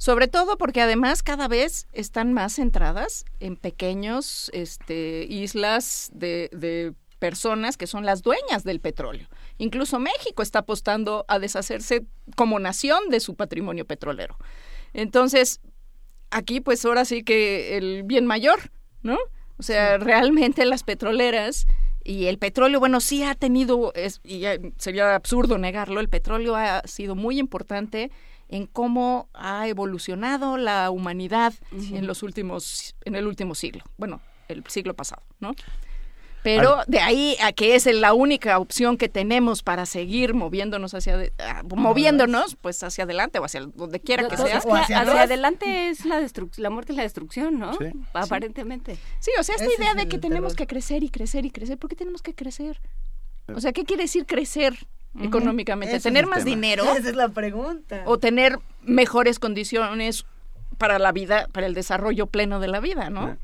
Sobre 0.02 0.26
todo 0.26 0.58
porque 0.58 0.80
además 0.80 1.22
cada 1.22 1.46
vez 1.46 1.86
están 1.92 2.32
más 2.32 2.56
centradas 2.56 3.24
en 3.38 3.54
pequeños 3.54 4.50
este, 4.52 5.26
islas 5.30 6.10
de, 6.12 6.94
personas 7.20 7.76
que 7.76 7.86
son 7.86 8.04
las 8.04 8.22
dueñas 8.22 8.64
del 8.64 8.80
petróleo. 8.80 9.28
Incluso 9.58 10.00
México 10.00 10.42
está 10.42 10.58
apostando 10.58 11.24
a 11.28 11.38
deshacerse 11.38 12.04
como 12.34 12.58
nación 12.58 13.10
de 13.10 13.20
su 13.20 13.36
patrimonio 13.36 13.86
petrolero. 13.86 14.36
Entonces, 14.92 15.60
aquí 16.32 16.60
pues 16.60 16.84
ahora 16.84 17.04
sí 17.04 17.22
que 17.22 17.76
el 17.76 18.02
bien 18.02 18.26
mayor, 18.26 18.72
¿no? 19.02 19.18
O 19.56 19.62
sea, 19.62 19.98
realmente 19.98 20.64
las 20.64 20.82
petroleras 20.82 21.68
y 22.04 22.26
el 22.26 22.38
petróleo, 22.38 22.80
bueno, 22.80 23.00
sí 23.00 23.22
ha 23.22 23.34
tenido, 23.34 23.92
es, 23.94 24.20
y 24.24 24.44
sería 24.78 25.14
absurdo 25.14 25.58
negarlo, 25.58 26.00
el 26.00 26.08
petróleo 26.08 26.56
ha 26.56 26.82
sido 26.86 27.14
muy 27.14 27.38
importante 27.38 28.10
en 28.48 28.66
cómo 28.66 29.28
ha 29.32 29.66
evolucionado 29.66 30.58
la 30.58 30.90
humanidad 30.90 31.54
en 31.72 32.06
los 32.06 32.22
últimos, 32.22 32.94
en 33.04 33.14
el 33.14 33.26
último 33.26 33.54
siglo, 33.54 33.84
bueno, 33.96 34.20
el 34.48 34.62
siglo 34.68 34.94
pasado, 34.94 35.22
¿no? 35.40 35.54
Pero 36.42 36.82
de 36.86 36.98
ahí 37.00 37.36
a 37.40 37.52
que 37.52 37.74
es 37.74 37.86
la 37.86 38.14
única 38.14 38.58
opción 38.58 38.96
que 38.96 39.08
tenemos 39.08 39.62
para 39.62 39.86
seguir 39.86 40.34
moviéndonos 40.34 40.92
hacia 40.94 41.18
ah, 41.38 41.62
moviéndonos 41.64 42.56
pues 42.56 42.82
hacia 42.82 43.04
adelante 43.04 43.38
o 43.38 43.44
hacia 43.44 43.60
donde 43.60 44.00
quiera 44.00 44.28
que 44.28 44.36
sea. 44.36 44.58
hacia, 44.58 45.00
adelante 45.00 45.88
es 45.88 46.04
la 46.04 46.20
la 46.56 46.70
muerte 46.70 46.92
y 46.92 46.96
la 46.96 47.02
destrucción, 47.02 47.58
¿no? 47.58 47.78
Aparentemente. 48.12 48.98
Sí, 49.20 49.30
o 49.38 49.42
sea, 49.42 49.54
esta 49.54 49.72
idea 49.72 49.94
de 49.94 50.08
que 50.08 50.18
tenemos 50.18 50.54
que 50.54 50.66
crecer 50.66 51.04
y 51.04 51.10
crecer 51.10 51.44
y 51.46 51.50
crecer, 51.50 51.78
¿por 51.78 51.88
qué 51.88 51.96
tenemos 51.96 52.22
que 52.22 52.34
crecer? 52.34 52.80
O 53.54 53.60
sea, 53.60 53.72
¿qué 53.72 53.84
quiere 53.84 54.04
decir 54.04 54.26
crecer? 54.26 54.74
económicamente? 55.20 56.00
¿Tener 56.00 56.26
más 56.26 56.44
dinero? 56.44 56.84
Esa 56.84 57.10
es 57.10 57.16
la 57.16 57.28
pregunta. 57.28 58.02
¿O 58.06 58.18
tener 58.18 58.58
mejores 58.82 59.38
condiciones 59.38 60.24
para 60.78 60.98
la 60.98 61.12
vida, 61.12 61.48
para 61.52 61.66
el 61.66 61.74
desarrollo 61.74 62.26
pleno 62.26 62.60
de 62.60 62.68
la 62.68 62.80
vida, 62.80 63.10
no? 63.10 63.36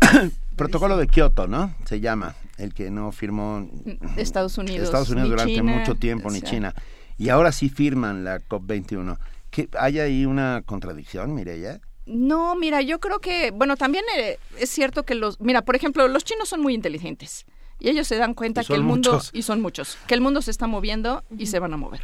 Protocolo 0.56 0.96
de 0.96 1.06
Kioto, 1.06 1.46
¿no? 1.46 1.74
Se 1.84 2.00
llama, 2.00 2.34
el 2.56 2.72
que 2.72 2.90
no 2.90 3.12
firmó 3.12 3.68
Estados 4.16 4.56
Unidos. 4.58 4.84
Estados 4.84 5.10
Unidos 5.10 5.30
durante 5.30 5.62
mucho 5.62 5.94
tiempo, 5.94 6.30
ni 6.30 6.40
China. 6.40 6.74
Y 7.18 7.28
ahora 7.28 7.52
sí 7.52 7.68
firman 7.68 8.24
la 8.24 8.40
COP21. 8.40 9.18
¿Hay 9.78 9.98
ahí 9.98 10.26
una 10.26 10.62
contradicción, 10.64 11.34
Mireya? 11.34 11.80
No, 12.06 12.54
mira, 12.54 12.82
yo 12.82 13.00
creo 13.00 13.18
que, 13.18 13.50
bueno, 13.50 13.76
también 13.76 14.04
eh, 14.16 14.38
es 14.58 14.70
cierto 14.70 15.04
que 15.04 15.14
los, 15.14 15.40
mira, 15.40 15.62
por 15.62 15.76
ejemplo, 15.76 16.06
los 16.08 16.24
chinos 16.24 16.48
son 16.48 16.62
muy 16.62 16.74
inteligentes. 16.74 17.46
Y 17.78 17.88
ellos 17.88 18.06
se 18.06 18.16
dan 18.16 18.32
cuenta 18.34 18.64
que 18.64 18.74
el 18.74 18.82
mundo, 18.82 19.20
y 19.32 19.42
son 19.42 19.60
muchos, 19.60 19.98
que 20.06 20.14
el 20.14 20.20
mundo 20.20 20.40
se 20.40 20.50
está 20.50 20.66
moviendo 20.66 21.24
y 21.36 21.46
se 21.46 21.58
van 21.58 21.74
a 21.74 21.76
mover. 21.76 22.02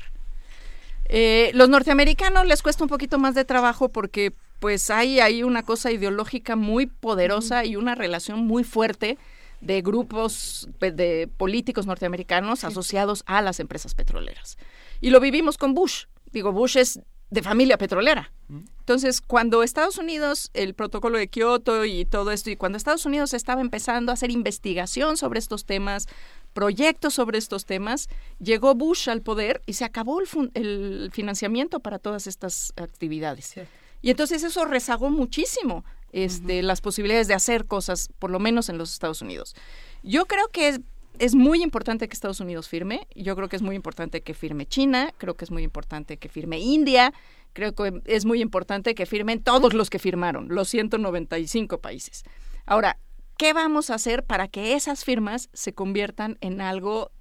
Eh, 1.06 1.50
los 1.54 1.68
norteamericanos 1.68 2.46
les 2.46 2.62
cuesta 2.62 2.84
un 2.84 2.88
poquito 2.88 3.18
más 3.18 3.34
de 3.34 3.44
trabajo 3.44 3.90
porque 3.90 4.34
pues 4.62 4.90
hay, 4.90 5.18
hay 5.18 5.42
una 5.42 5.64
cosa 5.64 5.90
ideológica 5.90 6.54
muy 6.54 6.86
poderosa 6.86 7.64
y 7.64 7.74
una 7.74 7.96
relación 7.96 8.46
muy 8.46 8.62
fuerte 8.62 9.18
de 9.60 9.82
grupos 9.82 10.68
de 10.78 11.28
políticos 11.36 11.86
norteamericanos 11.86 12.62
asociados 12.62 13.24
a 13.26 13.42
las 13.42 13.58
empresas 13.58 13.96
petroleras. 13.96 14.56
Y 15.00 15.10
lo 15.10 15.18
vivimos 15.18 15.58
con 15.58 15.74
Bush. 15.74 16.04
Digo, 16.30 16.52
Bush 16.52 16.76
es 16.76 17.00
de 17.30 17.42
familia 17.42 17.76
petrolera. 17.76 18.30
Entonces, 18.78 19.20
cuando 19.20 19.64
Estados 19.64 19.98
Unidos, 19.98 20.52
el 20.54 20.74
protocolo 20.74 21.18
de 21.18 21.26
Kioto 21.26 21.84
y 21.84 22.04
todo 22.04 22.30
esto, 22.30 22.50
y 22.50 22.56
cuando 22.56 22.78
Estados 22.78 23.04
Unidos 23.04 23.34
estaba 23.34 23.62
empezando 23.62 24.12
a 24.12 24.14
hacer 24.14 24.30
investigación 24.30 25.16
sobre 25.16 25.40
estos 25.40 25.64
temas, 25.64 26.06
proyectos 26.52 27.14
sobre 27.14 27.38
estos 27.38 27.64
temas, 27.64 28.08
llegó 28.38 28.76
Bush 28.76 29.08
al 29.08 29.22
poder 29.22 29.60
y 29.66 29.72
se 29.72 29.84
acabó 29.84 30.20
el, 30.20 31.10
financiamiento 31.12 31.80
para 31.80 31.98
todas 31.98 32.28
estas 32.28 32.72
actividades. 32.76 33.56
Y 34.02 34.10
entonces 34.10 34.42
eso 34.42 34.64
rezagó 34.64 35.10
muchísimo 35.10 35.84
este, 36.12 36.62
las 36.62 36.80
posibilidades 36.80 37.28
de 37.28 37.34
hacer 37.34 37.66
cosas, 37.66 38.10
por 38.18 38.30
lo 38.30 38.38
menos 38.38 38.68
en 38.68 38.76
los 38.76 38.92
Estados 38.92 39.22
Unidos. 39.22 39.54
Yo 40.02 40.26
creo 40.26 40.48
que 40.48 40.80
es 41.18 41.34
muy 41.34 41.62
importante 41.62 42.08
que 42.08 42.14
Estados 42.14 42.40
Unidos 42.40 42.68
firme, 42.68 43.06
yo 43.14 43.36
creo 43.36 43.48
que 43.48 43.56
es 43.56 43.62
muy 43.62 43.76
importante 43.76 44.22
que 44.22 44.34
firme 44.34 44.66
China, 44.66 45.12
creo 45.18 45.34
que 45.36 45.44
es 45.44 45.50
muy 45.50 45.62
importante 45.62 46.16
que 46.16 46.28
firme 46.28 46.58
India, 46.58 47.12
creo 47.52 47.74
que 47.74 48.02
es 48.06 48.24
muy 48.24 48.40
importante 48.40 48.94
que 48.94 49.06
firmen 49.06 49.42
todos 49.42 49.74
los 49.74 49.90
que 49.90 49.98
firmaron, 49.98 50.48
los 50.48 50.68
195 50.68 51.78
países. 51.78 52.24
Ahora, 52.66 52.98
¿qué 53.36 53.52
vamos 53.52 53.90
a 53.90 53.94
hacer 53.94 54.24
para 54.24 54.48
que 54.48 54.74
esas 54.74 55.04
firmas 55.04 55.48
se 55.52 55.74
conviertan 55.74 56.38
en 56.40 56.60
algo 56.60 57.12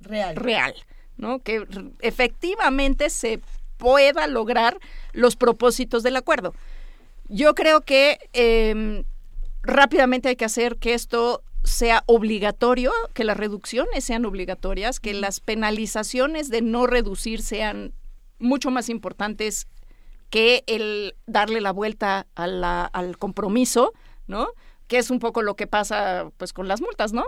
real? 0.00 0.36
Real, 0.36 0.74
¿no? 1.16 1.40
Que 1.40 1.66
efectivamente 2.00 3.10
se 3.10 3.40
pueda 3.82 4.28
lograr 4.28 4.78
los 5.12 5.34
propósitos 5.34 6.04
del 6.04 6.14
acuerdo. 6.14 6.54
Yo 7.28 7.56
creo 7.56 7.80
que 7.80 8.20
em, 8.32 9.02
rápidamente 9.64 10.28
hay 10.28 10.36
que 10.36 10.44
hacer 10.44 10.76
que 10.76 10.94
esto 10.94 11.42
sea 11.64 12.04
obligatorio, 12.06 12.92
que 13.12 13.24
las 13.24 13.36
reducciones 13.36 14.04
sean 14.04 14.24
obligatorias, 14.24 15.00
que 15.00 15.14
las 15.14 15.40
penalizaciones 15.40 16.48
de 16.48 16.62
no 16.62 16.86
reducir 16.86 17.42
sean 17.42 17.92
mucho 18.38 18.70
más 18.70 18.88
importantes 18.88 19.66
que 20.30 20.62
el 20.68 21.16
darle 21.26 21.60
la 21.60 21.72
vuelta 21.72 22.28
al 22.36 23.18
compromiso, 23.18 23.92
¿no? 24.28 24.46
Que 24.86 24.98
es 24.98 25.10
un 25.10 25.18
poco 25.18 25.42
lo 25.42 25.56
que 25.56 25.66
pasa 25.66 26.30
pues 26.36 26.52
con 26.52 26.68
las 26.68 26.80
multas, 26.80 27.12
¿no? 27.12 27.24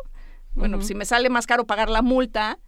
Bueno, 0.55 0.81
si 0.83 0.95
me 0.95 1.05
sale 1.05 1.31
más 1.31 1.49
caro 1.49 1.67
pagar 1.67 1.91
la 1.91 2.01
multa, 2.03 2.61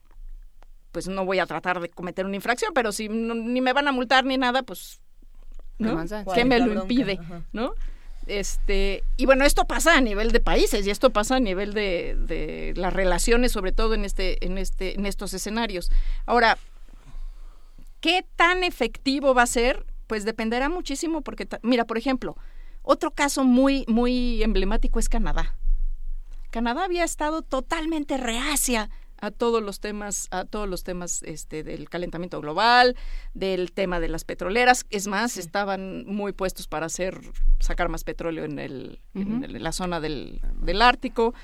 pues 0.96 1.08
no 1.08 1.26
voy 1.26 1.40
a 1.40 1.44
tratar 1.44 1.78
de 1.78 1.90
cometer 1.90 2.24
una 2.24 2.36
infracción, 2.36 2.72
pero 2.74 2.90
si 2.90 3.10
ni 3.10 3.60
me 3.60 3.74
van 3.74 3.86
a 3.86 3.92
multar 3.92 4.24
ni 4.24 4.38
nada, 4.38 4.62
pues 4.62 5.02
¿no? 5.76 6.02
¿Qué 6.32 6.46
me 6.46 6.58
lo 6.58 6.72
impide? 6.72 7.20
¿No? 7.52 7.74
Este, 8.26 9.04
y 9.18 9.26
bueno, 9.26 9.44
esto 9.44 9.66
pasa 9.66 9.94
a 9.94 10.00
nivel 10.00 10.32
de 10.32 10.40
países 10.40 10.86
y 10.86 10.90
esto 10.90 11.10
pasa 11.10 11.36
a 11.36 11.40
nivel 11.40 11.74
de, 11.74 12.16
de 12.18 12.72
las 12.76 12.94
relaciones, 12.94 13.52
sobre 13.52 13.72
todo 13.72 13.92
en 13.92 14.06
este, 14.06 14.42
en 14.42 14.56
este, 14.56 14.94
en 14.94 15.04
estos 15.04 15.34
escenarios. 15.34 15.90
Ahora, 16.24 16.56
¿qué 18.00 18.24
tan 18.36 18.64
efectivo 18.64 19.34
va 19.34 19.42
a 19.42 19.46
ser? 19.46 19.84
Pues 20.06 20.24
dependerá 20.24 20.70
muchísimo 20.70 21.20
porque, 21.20 21.46
mira, 21.60 21.84
por 21.84 21.98
ejemplo, 21.98 22.38
otro 22.80 23.10
caso 23.10 23.44
muy, 23.44 23.84
muy 23.86 24.42
emblemático 24.42 24.98
es 24.98 25.10
Canadá. 25.10 25.56
Canadá 26.50 26.84
había 26.84 27.04
estado 27.04 27.42
totalmente 27.42 28.16
reacia 28.16 28.88
a 29.20 29.30
todos 29.30 29.62
los 29.62 29.80
temas, 29.80 30.28
a 30.30 30.44
todos 30.44 30.68
los 30.68 30.84
temas 30.84 31.22
este, 31.22 31.62
del 31.62 31.88
calentamiento 31.88 32.40
global, 32.40 32.96
del 33.34 33.72
tema 33.72 34.00
de 34.00 34.08
las 34.08 34.24
petroleras. 34.24 34.86
Es 34.90 35.06
más, 35.06 35.36
estaban 35.36 36.04
muy 36.06 36.32
puestos 36.32 36.68
para 36.68 36.86
hacer, 36.86 37.20
sacar 37.58 37.88
más 37.88 38.04
petróleo 38.04 38.44
en, 38.44 38.58
el, 38.58 39.00
en, 39.14 39.62
la 39.62 39.72
zona 39.72 40.00
del, 40.00 40.40
del 40.60 40.82
Ártico. 40.82 41.34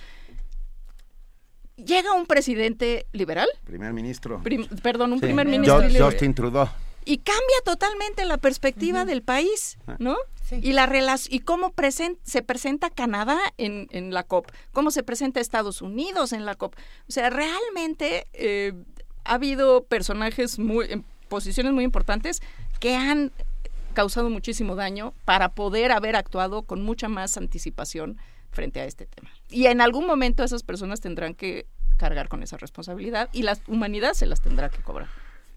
Llega 1.77 2.13
un 2.13 2.27
presidente 2.27 3.07
liberal. 3.13 3.49
Primer 3.65 3.93
ministro. 3.93 4.43
perdón, 4.83 5.13
un 5.13 5.21
primer 5.21 5.47
ministro. 5.47 5.83
Justin 6.05 6.35
Trudeau. 6.35 6.69
Y 7.05 7.19
cambia 7.19 7.57
totalmente 7.65 8.25
la 8.25 8.39
perspectiva 8.39 9.05
del 9.05 9.23
país, 9.23 9.77
ah. 9.89 9.97
Y, 10.61 10.73
la 10.73 11.17
y 11.29 11.41
cómo 11.41 11.73
se 12.23 12.43
presenta 12.43 12.91
Canadá 12.91 13.39
en, 13.57 13.89
en, 13.91 14.13
la 14.13 14.25
COP, 14.25 14.51
cómo 14.73 14.91
se 14.91 15.03
presenta 15.03 15.41
Estados 15.41 15.83
Unidos 15.83 16.33
en 16.33 16.45
la 16.45 16.55
COP. 16.55 16.75
O 17.09 17.13
sea, 17.13 17.31
realmente 17.31 18.27
eh, 18.33 18.73
ha 19.25 19.35
habido 19.35 19.85
personajes 19.85 20.59
muy, 20.59 20.87
en 20.91 21.05
posiciones 21.29 21.73
muy 21.73 21.85
importantes 21.85 22.41
que 22.81 22.95
han 22.95 23.33
causado 23.95 24.31
muchísimo 24.31 24.75
daño 24.75 25.15
para 25.25 25.51
poder 25.51 25.93
haber 25.93 26.17
actuado 26.17 26.63
con 26.63 26.83
mucha 26.83 27.09
más 27.09 27.37
anticipación 27.37 28.19
frente 28.51 28.81
a 28.81 28.85
este 28.85 29.07
tema. 29.07 29.31
Y 29.49 29.67
en 29.67 29.81
algún 29.81 30.07
momento 30.07 30.45
esas 30.45 30.63
personas 30.63 31.01
tendrán 31.01 31.35
que 31.35 31.67
cargar 31.97 32.29
con 32.29 32.43
esa 32.43 32.57
responsabilidad 32.57 33.29
y 33.33 33.43
la 33.43 33.59
humanidad 33.69 34.15
se 34.15 34.27
las 34.27 34.41
tendrá 34.41 34.69
que 34.69 34.83
cobrar. 34.83 35.09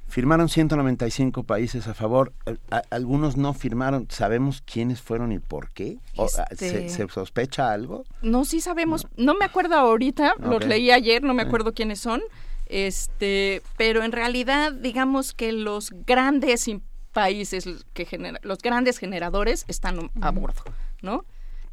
Firmaron 0.08 0.50
195 0.50 1.44
países 1.44 1.88
a 1.88 1.94
favor, 1.94 2.32
eh, 2.46 2.56
algunos 2.90 3.38
no 3.38 3.54
firmaron, 3.54 4.08
¿sabemos 4.10 4.62
quiénes 4.62 5.02
fueron 5.02 5.32
y 5.32 5.40
por 5.40 5.70
qué? 5.72 5.98
Ah, 6.18 6.46
este 6.52 6.90
¿se, 6.90 7.08
sospecha 7.10 7.74
algo? 7.74 8.06
No, 8.22 8.46
sí 8.46 8.62
sabemos, 8.62 9.08
no, 9.18 9.34
me 9.34 9.46
acuerdo 9.46 9.76
ahorita, 9.76 10.36
los 10.40 10.66
leí 10.66 10.92
ayer, 10.92 11.24
no 11.24 11.34
me 11.34 11.42
acuerdo 11.42 11.74
quiénes 11.74 12.00
son, 12.00 12.22
este, 12.68 13.62
pero 13.78 14.04
en 14.04 14.12
realidad 14.12 14.72
digamos 14.72 15.34
que 15.34 15.52
los 15.52 15.92
grandes 16.06 16.70
países 17.12 17.68
que 17.94 18.06
genera, 18.06 18.40
los 18.44 18.60
grandes 18.60 19.00
generadores 19.00 19.66
están 19.68 20.12
a 20.22 20.32
bordo, 20.32 20.64
¿no? 21.02 21.26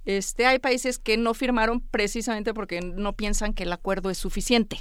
Este, 0.05 0.47
hay 0.47 0.59
países 0.59 0.99
que 0.99 1.17
no 1.17 1.33
firmaron 1.35 1.81
precisamente 1.81 2.55
porque 2.55 2.81
no 2.81 3.13
piensan 3.13 3.53
que 3.53 3.63
el 3.63 3.73
acuerdo 3.73 4.11
es 4.11 4.19
suficiente 4.19 4.79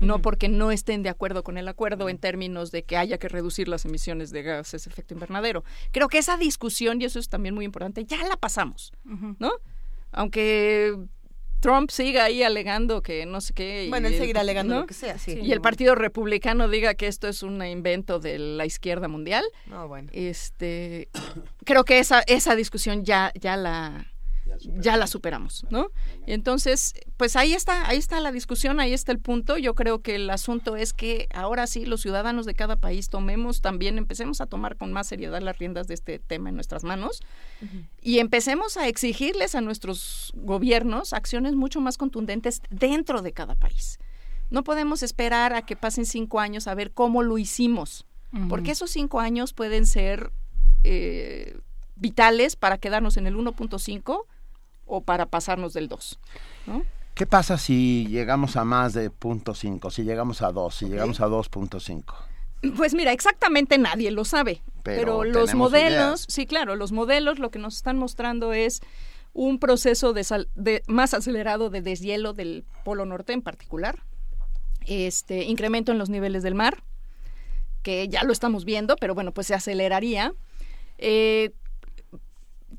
no 0.00 0.20
porque 0.20 0.48
no 0.48 0.70
estén 0.70 1.02
de 1.02 1.08
acuerdo 1.08 1.42
con 1.42 1.58
el 1.58 1.68
acuerdo 1.68 2.08
en 2.08 2.18
términos 2.18 2.70
de 2.70 2.84
que 2.84 2.96
haya 2.96 3.18
que 3.18 3.28
reducir 3.28 3.68
las 3.68 3.84
emisiones 3.84 4.30
de 4.30 4.42
gases 4.42 4.84
de 4.84 4.90
efecto 4.90 5.14
invernadero. 5.14 5.64
Creo 5.92 6.08
que 6.08 6.18
esa 6.18 6.36
discusión, 6.36 7.00
y 7.00 7.04
eso 7.04 7.18
es 7.18 7.28
también 7.28 7.54
muy 7.54 7.64
importante, 7.64 8.04
ya 8.04 8.22
la 8.28 8.36
pasamos, 8.36 8.92
¿no? 9.38 9.52
Aunque 10.12 10.96
Trump 11.60 11.90
siga 11.90 12.24
ahí 12.24 12.42
alegando 12.42 13.02
que 13.02 13.26
no 13.26 13.40
sé 13.40 13.52
qué. 13.52 13.86
bueno, 13.88 14.08
él 14.08 14.16
seguirá 14.16 14.40
alegando 14.40 14.80
lo 14.80 14.86
que 14.86 14.94
sea, 14.94 15.18
sí. 15.18 15.38
Y 15.42 15.52
el 15.52 15.60
Partido 15.60 15.94
Republicano 15.94 16.68
diga 16.68 16.94
que 16.94 17.08
esto 17.08 17.28
es 17.28 17.42
un 17.42 17.64
invento 17.64 18.20
de 18.20 18.38
la 18.38 18.64
izquierda 18.64 19.08
mundial. 19.08 19.44
No, 19.66 19.88
bueno. 19.88 20.08
Este, 20.12 21.08
creo 21.64 21.84
que 21.84 21.98
esa, 21.98 22.22
esa 22.26 22.54
discusión 22.54 23.04
ya, 23.04 23.32
ya 23.34 23.56
la 23.56 24.06
ya 24.60 24.96
la 24.96 25.06
superamos, 25.06 25.64
¿no? 25.70 25.90
Y 26.26 26.32
entonces, 26.32 26.94
pues 27.16 27.36
ahí 27.36 27.54
está, 27.54 27.88
ahí 27.88 27.98
está 27.98 28.20
la 28.20 28.32
discusión, 28.32 28.80
ahí 28.80 28.92
está 28.92 29.12
el 29.12 29.18
punto. 29.18 29.56
Yo 29.56 29.74
creo 29.74 30.00
que 30.00 30.16
el 30.16 30.28
asunto 30.30 30.76
es 30.76 30.92
que 30.92 31.28
ahora 31.34 31.66
sí 31.66 31.86
los 31.86 32.00
ciudadanos 32.00 32.46
de 32.46 32.54
cada 32.54 32.76
país 32.76 33.08
tomemos 33.08 33.60
también, 33.60 33.98
empecemos 33.98 34.40
a 34.40 34.46
tomar 34.46 34.76
con 34.76 34.92
más 34.92 35.06
seriedad 35.06 35.40
las 35.40 35.58
riendas 35.58 35.88
de 35.88 35.94
este 35.94 36.18
tema 36.18 36.48
en 36.48 36.54
nuestras 36.54 36.84
manos 36.84 37.22
y 38.02 38.18
empecemos 38.18 38.76
a 38.76 38.88
exigirles 38.88 39.54
a 39.54 39.60
nuestros 39.60 40.32
gobiernos 40.34 41.12
acciones 41.12 41.54
mucho 41.54 41.80
más 41.80 41.96
contundentes 41.96 42.62
dentro 42.70 43.22
de 43.22 43.32
cada 43.32 43.54
país. 43.54 43.98
No 44.50 44.64
podemos 44.64 45.02
esperar 45.02 45.52
a 45.54 45.62
que 45.62 45.76
pasen 45.76 46.06
cinco 46.06 46.40
años 46.40 46.66
a 46.68 46.74
ver 46.74 46.92
cómo 46.92 47.22
lo 47.22 47.38
hicimos, 47.38 48.06
porque 48.48 48.72
esos 48.72 48.90
cinco 48.90 49.20
años 49.20 49.52
pueden 49.52 49.86
ser 49.86 50.32
eh, 50.84 51.58
vitales 51.96 52.56
para 52.56 52.78
quedarnos 52.78 53.16
en 53.16 53.26
el 53.26 53.36
1.5 53.36 54.24
o 54.88 55.02
para 55.02 55.26
pasarnos 55.26 55.72
del 55.74 55.88
2. 55.88 56.18
¿no? 56.66 56.84
¿Qué 57.14 57.26
pasa 57.26 57.58
si 57.58 58.06
llegamos 58.06 58.56
a 58.56 58.64
más 58.64 58.94
de 58.94 59.10
0.5, 59.10 59.90
si 59.90 60.04
llegamos 60.04 60.40
a 60.40 60.52
2, 60.52 60.74
si 60.74 60.86
llegamos 60.86 61.20
a 61.20 61.26
2.5? 61.26 62.04
Pues 62.76 62.94
mira, 62.94 63.12
exactamente 63.12 63.76
nadie 63.76 64.10
lo 64.10 64.24
sabe, 64.24 64.62
pero, 64.82 65.24
los 65.24 65.54
modelos, 65.54 66.26
sí, 66.28 66.46
claro, 66.46 66.76
los 66.76 66.92
modelos 66.92 67.38
lo 67.38 67.50
que 67.50 67.58
nos 67.58 67.76
están 67.76 67.98
mostrando 67.98 68.52
es 68.52 68.82
un 69.32 69.58
proceso 69.58 70.12
de, 70.12 70.82
más 70.86 71.14
acelerado 71.14 71.70
de 71.70 71.82
deshielo 71.82 72.34
del 72.34 72.64
Polo 72.84 73.04
Norte 73.04 73.32
en 73.32 73.42
particular, 73.42 74.02
este 74.86 75.44
incremento 75.44 75.92
en 75.92 75.98
los 75.98 76.10
niveles 76.10 76.42
del 76.42 76.54
mar, 76.54 76.82
que 77.82 78.08
ya 78.08 78.24
lo 78.24 78.32
estamos 78.32 78.64
viendo, 78.64 78.96
pero 78.96 79.14
bueno, 79.14 79.32
pues 79.32 79.48
se 79.48 79.54
aceleraría. 79.54 80.34
Eh, 80.98 81.50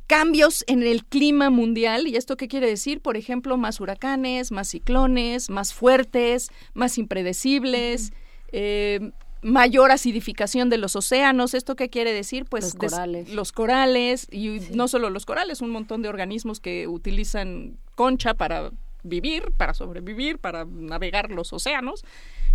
cambios 0.10 0.66
en 0.66 0.82
el 0.82 1.06
clima 1.06 1.52
mundial. 1.52 2.08
¿Y 2.08 2.16
esto 2.16 2.36
qué 2.36 2.48
quiere 2.48 2.68
decir? 2.68 3.00
Por 3.00 3.16
ejemplo, 3.16 3.58
más 3.58 3.80
huracanes, 3.80 4.52
más 4.52 4.68
ciclones, 4.70 5.52
más 5.52 5.72
fuertes, 5.72 6.50
más 6.74 6.98
impredecibles. 6.98 8.12
Eh, 8.52 9.12
mayor 9.44 9.92
acidificación 9.92 10.72
de 10.72 10.80
los 10.80 10.96
océanos. 10.96 11.54
¿Esto 11.54 11.76
qué 11.76 11.92
quiere 11.92 12.12
decir? 12.12 12.46
Pues 12.46 12.64
los 12.64 12.74
corales. 12.74 13.30
Los 13.30 13.52
corales, 13.52 14.28
y 14.32 14.60
no 14.74 14.88
solo 14.88 15.12
los 15.12 15.28
corales, 15.28 15.62
un 15.62 15.70
montón 15.70 16.02
de 16.02 16.10
organismos 16.10 16.60
que 16.60 16.88
utilizan 16.88 17.78
concha 17.94 18.34
para 18.34 18.72
vivir, 19.04 19.52
para 19.58 19.76
sobrevivir, 19.76 20.40
para 20.40 20.66
navegar 20.66 21.30
los 21.30 21.54
océanos. 21.54 22.04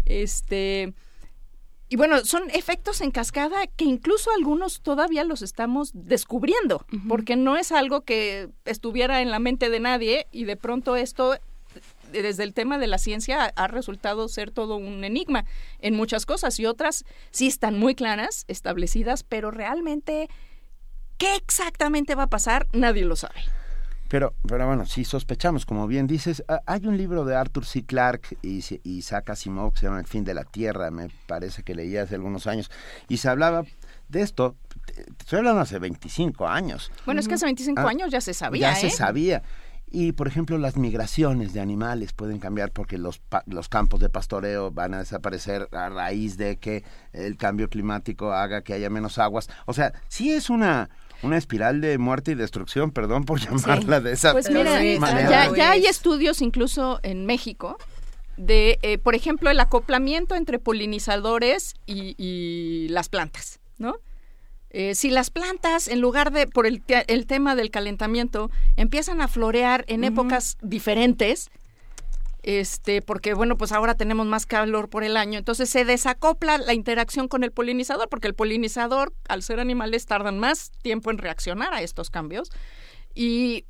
Este, 0.07 0.93
y 1.89 1.97
bueno, 1.97 2.25
son 2.25 2.51
efectos 2.51 3.01
en 3.01 3.11
cascada 3.11 3.67
que 3.67 3.85
incluso 3.85 4.31
algunos 4.33 4.81
todavía 4.81 5.25
los 5.25 5.43
estamos 5.43 5.91
descubriendo, 5.93 6.85
porque 7.09 7.37
no 7.37 7.57
es 7.57 7.73
algo 7.73 8.03
que 8.03 8.49
estuviera 8.65 9.21
en 9.21 9.31
la 9.31 9.39
mente 9.39 9.69
de 9.71 9.81
nadie 9.81 10.27
y 10.33 10.45
de 10.45 10.57
pronto 10.57 10.97
esto 10.97 11.37
desde 12.11 12.45
el 12.45 12.55
tema 12.55 12.79
de 12.79 12.87
la 12.87 12.99
ciencia 12.99 13.53
ha 13.57 13.67
resultado 13.67 14.29
ser 14.29 14.51
todo 14.51 14.77
un 14.77 15.05
enigma 15.05 15.45
en 15.81 15.95
muchas 15.95 16.27
cosas 16.27 16.59
y 16.61 16.67
otras 16.67 17.05
sí 17.31 17.49
están 17.49 17.79
muy 17.79 17.95
claras, 17.95 18.45
establecidas, 18.49 19.25
pero 19.25 19.51
realmente 19.51 20.29
qué 21.19 21.35
exactamente 21.35 22.15
va 22.15 22.25
a 22.25 22.31
pasar 22.31 22.67
nadie 22.73 23.05
lo 23.05 23.17
sabe. 23.17 23.43
Pero, 24.09 24.35
pero 24.47 24.67
bueno, 24.67 24.87
si 24.87 25.05
sospechamos, 25.05 25.67
como 25.67 25.87
bien 25.87 26.07
dices, 26.07 26.45
hay 26.67 26.87
un 26.87 26.97
libro 26.97 27.25
de 27.25 27.35
Arthur 27.35 27.65
C. 27.65 27.85
Clarke 27.85 28.37
y, 28.43 28.59
y 28.85 28.99
Isaac 28.99 29.31
Asimov 29.31 29.73
que 29.73 29.81
se 29.81 29.87
llama 29.87 30.01
El 30.01 30.07
fin 30.07 30.25
de 30.25 30.35
la 30.35 30.45
Tierra, 30.45 30.91
me 30.91 31.09
parece 31.27 31.63
que 31.63 31.75
leí 31.75 31.97
hace 31.97 32.15
algunos 32.15 32.47
años, 32.47 32.71
y 33.09 33.17
se 33.17 33.29
hablaba 33.29 33.65
de 34.09 34.23
esto, 34.23 34.57
estoy 35.19 35.39
hablando 35.39 35.61
hace 35.61 35.79
25 35.79 36.47
años. 36.47 36.93
Bueno, 37.05 37.21
es 37.21 37.29
que 37.29 37.35
hace 37.35 37.47
25 37.47 37.81
ah, 37.81 37.89
años 37.89 38.11
ya 38.11 38.21
se 38.21 38.35
sabía. 38.35 38.73
Ya 38.73 38.77
se 38.77 38.89
¿eh? 38.89 38.91
sabía. 38.91 39.43
Y, 39.91 40.11
por 40.11 40.27
ejemplo, 40.27 40.59
las 40.59 40.77
migraciones 40.77 41.53
de 41.53 41.61
animales 41.61 42.13
pueden 42.13 42.41
cambiar 42.41 42.73
porque 42.73 42.99
los, 42.99 43.23
los 43.47 43.69
campos 43.69 44.01
de 44.01 44.09
pastoreo 44.09 44.73
van 44.73 44.93
a 44.93 44.99
desaparecer 44.99 45.69
a 45.71 45.89
raíz 45.89 46.37
de 46.37 46.57
que 46.57 46.83
el 47.13 47.37
cambio 47.37 47.69
climático 47.69 48.33
haga 48.33 48.63
que 48.63 48.75
haya 48.75 48.91
menos 48.91 49.19
aguas. 49.19 49.49
O 49.67 49.73
sea, 49.73 49.93
sí 50.09 50.33
es 50.33 50.51
una, 50.51 50.91
una 51.23 51.37
espiral 51.37 51.81
de 51.81 51.99
muerte 51.99 52.33
y 52.33 52.35
destrucción, 52.35 52.91
perdón 52.91 53.25
por 53.25 53.41
llamarla 53.41 54.01
de 54.01 54.13
esa 54.13 54.33
pues 54.33 54.49
mira, 54.51 54.81
manera. 54.99 55.51
Ya, 55.57 55.71
hay 55.71 55.87
estudios 55.87 56.43
incluso 56.43 57.01
en 57.03 57.27
México 57.27 57.79
de, 58.37 58.79
eh, 58.83 58.99
por 58.99 59.15
ejemplo, 59.15 59.51
el 59.51 59.61
acoplamiento 59.61 60.35
entre 60.35 60.59
polinizadores 60.59 61.75
y, 61.87 62.89
las 62.91 63.09
plantas, 63.09 63.61
¿no? 63.79 63.97
Eh, 64.71 64.97
si 64.97 65.11
las 65.11 65.31
plantas, 65.31 65.87
en 65.87 66.01
lugar 66.01 66.33
de, 66.33 66.49
por 66.49 66.67
el, 66.67 66.83
el, 66.89 67.27
tema 67.27 67.55
del 67.55 67.71
calentamiento, 67.71 68.51
empiezan 68.77 69.21
a 69.21 69.29
florear 69.29 69.85
en 69.87 70.03
épocas 70.03 70.59
diferentes, 70.63 71.49
este, 72.45 73.01
porque 73.01 73.33
bueno, 73.33 73.57
pues 73.57 73.73
ahora 73.73 73.95
tenemos 73.95 74.27
más 74.27 74.45
calor 74.45 74.91
por 74.91 75.03
el 75.03 75.17
año, 75.17 75.39
entonces 75.39 75.71
se 75.71 75.87
desacopla 75.87 76.59
la 76.59 76.75
interacción 76.75 77.27
con 77.27 77.43
el 77.43 77.53
polinizador, 77.53 78.11
porque 78.11 78.29
el 78.29 78.35
polinizador, 78.35 79.15
al 79.29 79.43
ser 79.43 79.61
animales, 79.61 80.05
tardan 80.05 80.39
más 80.39 80.71
tiempo 80.83 81.11
en 81.11 81.17
reaccionar 81.17 81.73
a 81.73 81.81
estos 81.81 82.11
cambios. 82.11 82.51
Y 83.15 83.65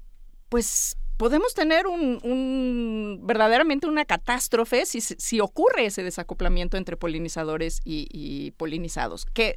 pues 0.49 0.97
podemos 1.17 1.55
tener 1.55 1.87
un, 1.87 3.21
verdaderamente 3.23 3.87
una 3.87 4.05
catástrofe 4.05 4.87
si, 4.87 5.01
si, 5.01 5.39
ocurre 5.39 5.87
ese 5.87 6.03
desacoplamiento 6.03 6.77
entre 6.77 6.97
polinizadores 6.97 7.81
y, 7.85 8.51
polinizados, 8.57 9.25
que 9.25 9.57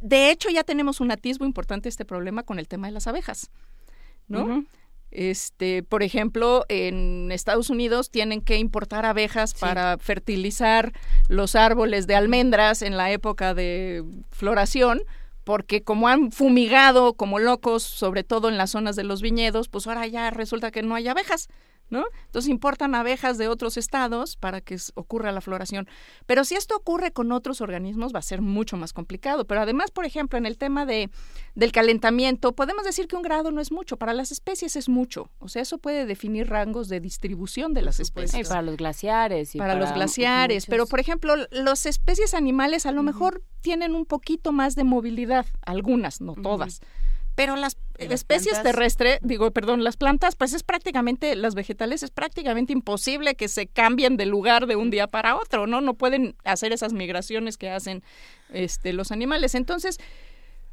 de 0.00 0.30
hecho 0.30 0.48
ya 0.48 0.62
tenemos 0.62 1.00
un 1.00 1.10
atisbo 1.10 1.44
importante 1.44 1.88
este 1.88 2.04
problema 2.04 2.44
con 2.44 2.60
el 2.60 2.68
tema 2.68 2.86
de 2.86 2.92
las 2.92 3.08
abejas, 3.08 3.50
¿no? 4.28 4.64
Este, 5.10 5.82
por 5.82 6.02
ejemplo, 6.02 6.64
en 6.68 7.32
Estados 7.32 7.70
Unidos 7.70 8.10
tienen 8.10 8.42
que 8.42 8.58
importar 8.58 9.06
abejas 9.06 9.54
para 9.54 9.96
fertilizar 9.98 10.92
los 11.28 11.54
árboles 11.54 12.06
de 12.06 12.14
almendras 12.14 12.82
en 12.82 12.96
la 12.96 13.10
época 13.10 13.54
de 13.54 14.04
floración, 14.30 15.02
porque 15.44 15.82
como 15.82 16.08
han 16.08 16.30
fumigado 16.30 17.14
como 17.14 17.38
locos, 17.38 17.82
sobre 17.82 18.22
todo 18.22 18.48
en 18.50 18.58
las 18.58 18.70
zonas 18.70 18.96
de 18.96 19.04
los 19.04 19.22
viñedos, 19.22 19.68
pues 19.68 19.86
ahora 19.86 20.06
ya 20.06 20.30
resulta 20.30 20.70
que 20.70 20.82
no 20.82 20.94
hay 20.94 21.08
abejas. 21.08 21.48
¿No? 21.90 22.04
Entonces 22.26 22.50
importan 22.50 22.94
abejas 22.94 23.38
de 23.38 23.48
otros 23.48 23.76
estados 23.76 24.36
para 24.36 24.60
que 24.60 24.76
ocurra 24.94 25.32
la 25.32 25.40
floración. 25.40 25.88
Pero 26.26 26.44
si 26.44 26.54
esto 26.54 26.76
ocurre 26.76 27.12
con 27.12 27.32
otros 27.32 27.60
organismos 27.60 28.14
va 28.14 28.18
a 28.18 28.22
ser 28.22 28.42
mucho 28.42 28.76
más 28.76 28.92
complicado. 28.92 29.46
Pero 29.46 29.60
además, 29.60 29.90
por 29.90 30.04
ejemplo, 30.04 30.38
en 30.38 30.46
el 30.46 30.58
tema 30.58 30.86
de, 30.86 31.10
del 31.54 31.72
calentamiento, 31.72 32.52
podemos 32.52 32.84
decir 32.84 33.08
que 33.08 33.16
un 33.16 33.22
grado 33.22 33.50
no 33.50 33.60
es 33.60 33.72
mucho, 33.72 33.96
para 33.96 34.14
las 34.14 34.32
especies 34.32 34.76
es 34.76 34.88
mucho. 34.88 35.30
O 35.38 35.48
sea, 35.48 35.62
eso 35.62 35.78
puede 35.78 36.06
definir 36.06 36.48
rangos 36.48 36.88
de 36.88 37.00
distribución 37.00 37.74
de 37.74 37.82
las 37.82 38.00
especies. 38.00 38.46
Y 38.46 38.48
para 38.48 38.62
los 38.62 38.76
glaciares. 38.76 39.54
para, 39.56 39.74
los 39.74 39.92
glaciares. 39.92 40.66
Pero, 40.66 40.86
por 40.86 41.00
ejemplo, 41.00 41.34
las 41.50 41.86
especies 41.86 42.34
animales 42.34 42.86
a 42.86 42.92
lo 42.92 43.02
mejor 43.02 43.42
tienen 43.60 43.94
un 43.94 44.06
poquito 44.06 44.52
más 44.52 44.74
de 44.74 44.84
movilidad, 44.84 45.46
algunas, 45.62 46.20
no 46.20 46.34
todas. 46.34 46.80
Pero 47.38 47.54
las, 47.54 47.76
especies 48.00 48.60
terrestres, 48.64 49.20
digo, 49.22 49.52
perdón, 49.52 49.84
las 49.84 49.96
plantas, 49.96 50.34
pues 50.34 50.54
es 50.54 50.64
prácticamente, 50.64 51.36
las 51.36 51.54
vegetales 51.54 52.02
es 52.02 52.10
prácticamente 52.10 52.72
imposible 52.72 53.36
que 53.36 53.46
se 53.46 53.68
cambien 53.68 54.16
de 54.16 54.26
lugar 54.26 54.66
de 54.66 54.74
un 54.74 54.90
día 54.90 55.06
para 55.06 55.36
otro, 55.36 55.68
¿no? 55.68 55.80
No 55.80 55.94
pueden 55.94 56.34
hacer 56.42 56.72
esas 56.72 56.92
migraciones 56.92 57.56
que 57.56 57.70
hacen 57.70 58.02
este, 58.52 58.92
los 58.92 59.12
animales. 59.12 59.54
Entonces, 59.54 60.00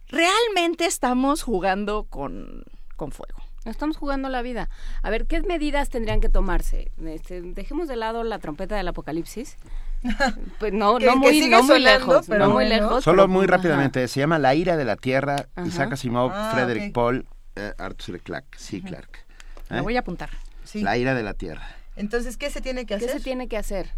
realmente 0.07 0.87
estamos 0.87 1.43
jugando 1.43 2.05
con, 2.05 2.63
con 2.95 3.11
fuego. 3.11 3.37
Estamos 3.65 3.95
jugando 3.95 4.27
la 4.29 4.41
vida. 4.41 4.71
A 5.03 5.11
ver, 5.11 5.27
¿qué 5.27 5.39
medidas 5.41 5.89
tendrían 5.89 6.19
que 6.19 6.29
tomarse? 6.29 6.91
Este, 7.05 7.43
dejemos 7.43 7.87
de 7.87 7.95
lado 7.95 8.23
la 8.23 8.39
trompeta 8.39 8.75
del 8.75 8.87
apocalipsis 8.87 9.55
pues 10.59 10.73
no, 10.73 10.99
no 10.99 11.15
muy, 11.15 11.47
no 11.47 11.63
muy 11.63 11.79
lejos, 11.79 12.25
pero 12.27 12.49
muy 12.49 12.67
lejos. 12.67 13.03
Solo 13.03 13.27
muy 13.27 13.47
rápidamente, 13.47 14.07
se 14.07 14.19
llama 14.19 14.39
La 14.39 14.55
ira 14.55 14.77
de 14.77 14.85
la 14.85 14.95
tierra, 14.95 15.47
Isaac 15.65 15.93
Asimov, 15.93 16.31
ah, 16.33 16.51
Frederick 16.53 16.93
Paul, 16.93 17.27
eh, 17.55 17.73
Arthur 17.77 18.19
Clarke, 18.19 18.57
sí, 18.57 18.81
Clarke. 18.81 19.25
¿Eh? 19.69 19.81
voy 19.81 19.95
a 19.95 19.99
apuntar. 19.99 20.29
La 20.73 20.97
ira 20.97 21.13
de 21.13 21.23
la 21.23 21.33
tierra. 21.33 21.67
Entonces, 21.95 22.37
¿qué 22.37 22.49
se 22.49 22.61
tiene 22.61 22.85
que 22.85 22.95
hacer? 22.95 23.07
¿Qué 23.07 23.17
se 23.17 23.23
tiene 23.23 23.47
que 23.47 23.57
hacer? 23.57 23.91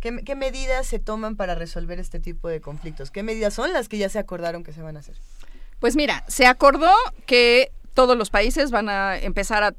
¿Qué, 0.00 0.22
¿Qué, 0.24 0.34
medidas 0.34 0.86
se 0.86 0.98
toman 0.98 1.36
para 1.36 1.54
resolver 1.54 1.98
este 1.98 2.20
tipo 2.20 2.48
de 2.48 2.60
conflictos? 2.60 3.10
¿Qué 3.10 3.22
medidas 3.22 3.54
son 3.54 3.72
las 3.72 3.88
que 3.88 3.98
ya 3.98 4.08
se 4.08 4.18
acordaron 4.18 4.64
que 4.64 4.72
se 4.72 4.82
van 4.82 4.96
a 4.96 5.00
hacer? 5.00 5.16
Pues 5.78 5.96
mira, 5.96 6.24
se 6.28 6.46
acordó 6.46 6.92
que 7.26 7.72
todos 7.94 8.16
los 8.16 8.30
países 8.30 8.70
van 8.70 8.88
a 8.88 9.18
empezar 9.18 9.62
a 9.62 9.74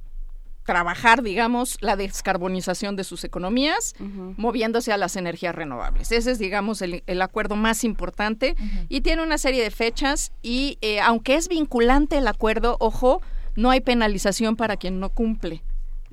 trabajar, 0.63 1.23
digamos, 1.23 1.77
la 1.81 1.95
descarbonización 1.95 2.95
de 2.95 3.03
sus 3.03 3.23
economías, 3.23 3.95
moviéndose 4.37 4.91
a 4.91 4.97
las 4.97 5.15
energías 5.15 5.55
renovables. 5.55 6.11
Ese 6.11 6.31
es, 6.31 6.39
digamos, 6.39 6.81
el, 6.81 7.21
acuerdo 7.21 7.55
más 7.55 7.83
importante 7.83 8.55
y 8.89 9.01
tiene 9.01 9.23
una 9.23 9.37
serie 9.37 9.63
de 9.63 9.71
fechas 9.71 10.31
y 10.41 10.77
eh, 10.81 10.99
aunque 10.99 11.35
es 11.35 11.47
vinculante 11.47 12.17
el 12.17 12.27
acuerdo, 12.27 12.77
ojo, 12.79 13.21
no 13.55 13.69
hay 13.69 13.81
penalización 13.81 14.55
para 14.55 14.77
quien 14.77 14.99
no 14.99 15.09
cumple. 15.09 15.63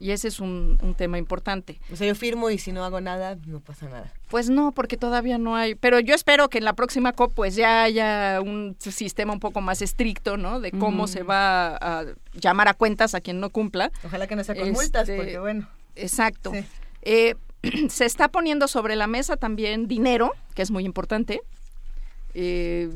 Y 0.00 0.12
ese 0.12 0.28
es 0.28 0.40
un, 0.40 0.78
tema 0.96 1.18
importante. 1.18 1.78
O 1.92 1.96
sea, 1.96 2.08
yo 2.08 2.14
firmo 2.14 2.48
y 2.48 2.56
si 2.56 2.72
no 2.72 2.82
hago 2.84 3.02
nada, 3.02 3.36
no 3.46 3.60
pasa 3.60 3.86
nada. 3.86 4.10
Pues 4.30 4.48
no, 4.48 4.72
porque 4.72 4.96
todavía 4.96 5.36
no 5.36 5.56
hay. 5.56 5.74
Pero 5.74 6.00
yo 6.00 6.14
espero 6.14 6.48
que 6.48 6.56
en 6.56 6.64
la 6.64 6.72
próxima 6.72 7.12
COP 7.12 7.34
pues 7.34 7.54
ya 7.54 7.82
haya 7.82 8.40
un 8.40 8.76
sistema 8.78 9.34
un 9.34 9.40
poco 9.40 9.60
más 9.60 9.82
estricto, 9.82 10.38
¿no? 10.38 10.58
De 10.58 10.72
cómo 10.72 11.06
se 11.06 11.22
va 11.22 11.76
a 11.76 12.06
llamar 12.32 12.68
a 12.68 12.74
cuentas 12.74 13.14
a 13.14 13.20
quien 13.20 13.40
no 13.40 13.50
cumpla. 13.50 13.92
Ojalá 14.02 14.26
que 14.26 14.36
no 14.36 14.42
sea 14.42 14.54
con 14.54 14.72
multas, 14.72 15.02
este, 15.06 15.16
porque 15.16 15.38
bueno. 15.38 15.68
Exacto. 15.96 16.52
Eh, 17.02 17.34
se 17.90 18.06
está 18.06 18.28
poniendo 18.28 18.68
sobre 18.68 18.96
la 18.96 19.06
mesa 19.06 19.36
también 19.36 19.86
dinero, 19.86 20.32
que 20.54 20.62
es 20.62 20.70
muy 20.70 20.86
importante. 20.86 21.42
Eh, 22.32 22.90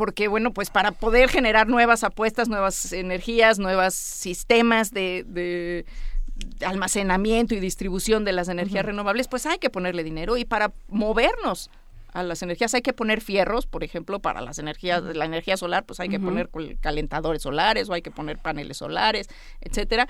porque 0.00 0.28
bueno, 0.28 0.54
pues 0.54 0.70
para 0.70 0.92
poder 0.92 1.28
generar 1.28 1.68
nuevas 1.68 2.04
apuestas, 2.04 2.48
nuevas 2.48 2.90
energías, 2.94 3.58
nuevos 3.58 3.92
sistemas 3.92 4.92
de, 4.92 5.84
almacenamiento 6.64 7.54
y 7.54 7.60
distribución 7.60 8.24
de 8.24 8.32
las 8.32 8.48
energías 8.48 8.86
renovables, 8.86 9.28
pues 9.28 9.44
hay 9.44 9.58
que 9.58 9.68
ponerle 9.68 10.02
dinero. 10.02 10.38
Y 10.38 10.46
para 10.46 10.72
movernos 10.88 11.68
a 12.14 12.22
las 12.22 12.40
energías 12.40 12.72
hay 12.72 12.80
que 12.80 12.94
poner 12.94 13.20
fierros, 13.20 13.66
por 13.66 13.84
ejemplo, 13.84 14.20
para 14.20 14.40
las 14.40 14.58
energías, 14.58 15.02
la 15.02 15.26
energía 15.26 15.58
solar, 15.58 15.84
pues 15.84 16.00
hay 16.00 16.08
que 16.08 16.18
poner 16.18 16.48
calentadores 16.80 17.42
solares 17.42 17.90
o 17.90 17.92
hay 17.92 18.00
que 18.00 18.10
poner 18.10 18.38
paneles 18.38 18.78
solares, 18.78 19.28
etcétera. 19.60 20.08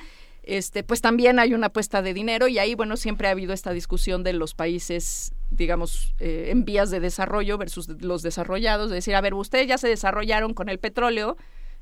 Este, 0.50 0.82
pues 0.82 1.00
también 1.00 1.38
hay 1.38 1.54
una 1.54 1.68
apuesta 1.68 2.02
de 2.02 2.12
dinero 2.12 2.48
y 2.48 2.58
ahí, 2.58 2.74
bueno, 2.74 2.96
siempre 2.96 3.28
ha 3.28 3.30
habido 3.30 3.52
esta 3.52 3.72
discusión 3.72 4.24
de 4.24 4.32
los 4.32 4.54
países 4.54 5.32
digamos, 5.50 6.14
eh, 6.18 6.48
en 6.50 6.64
vías 6.64 6.90
de 6.90 7.00
desarrollo 7.00 7.58
versus 7.58 7.88
los 8.00 8.22
desarrollados, 8.22 8.88
de 8.88 8.96
decir, 8.96 9.14
a 9.14 9.20
ver, 9.20 9.34
ustedes 9.34 9.66
ya 9.66 9.78
se 9.78 9.88
desarrollaron 9.88 10.54
con 10.54 10.68
el 10.68 10.78
petróleo 10.78 11.36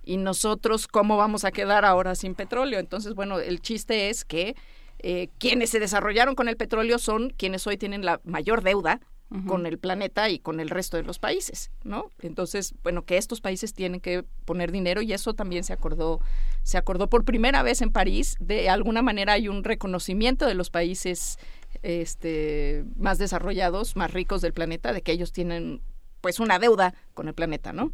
y 0.05 0.17
nosotros 0.17 0.89
cómo 0.89 1.17
vamos 1.17 1.45
a 1.45 1.53
quedar 1.53 1.85
ahora 1.85 2.15
sin 2.15 2.35
petróleo. 2.35 2.79
Entonces, 2.79 3.15
bueno, 3.15 3.39
el 3.39 3.61
chiste 3.61 4.09
es 4.11 4.25
que 4.25 4.57
eh, 5.01 5.29
quienes 5.39 5.71
se 5.71 5.81
desarrollaron 5.81 6.35
con 6.35 6.49
el 6.49 6.57
petróleo 6.57 6.99
son 6.99 7.31
quienes 7.31 7.67
hoy 7.67 7.77
tienen 7.77 8.05
la 8.05 8.21
mayor 8.25 8.63
deuda 8.63 9.01
con 9.47 9.67
el 9.67 9.79
planeta 9.79 10.31
y 10.31 10.39
con 10.39 10.59
el 10.59 10.71
resto 10.71 10.97
de 10.97 11.03
los 11.03 11.19
países, 11.19 11.71
¿no? 11.85 12.11
Entonces, 12.21 12.75
bueno, 12.83 13.05
que 13.05 13.19
estos 13.19 13.43
países 13.43 13.75
tienen 13.75 14.01
que 14.01 14.25
poner 14.47 14.73
dinero 14.73 15.03
y 15.03 15.13
eso 15.13 15.35
también 15.35 15.65
se 15.65 15.75
acordó, 15.75 16.21
se 16.63 16.79
acordó 16.79 17.11
por 17.11 17.27
primera 17.27 17.63
vez 17.63 17.83
en 17.83 17.93
París. 17.93 18.37
De 18.41 18.71
alguna 18.71 19.03
manera 19.03 19.35
hay 19.35 19.49
un 19.49 19.65
reconocimiento 19.65 20.47
de 20.47 20.55
los 20.55 20.71
países 20.71 21.39
este, 21.83 22.85
más 22.97 23.19
desarrollados, 23.19 23.97
más 23.97 24.13
ricos 24.13 24.41
del 24.41 24.55
planeta, 24.55 24.95
de 24.95 25.03
que 25.03 25.13
ellos 25.13 25.33
tienen 25.33 25.83
pues 26.23 26.41
una 26.41 26.59
deuda 26.59 26.95
con 27.13 27.29
el 27.29 27.35
planeta, 27.35 27.75
¿no? 27.75 27.93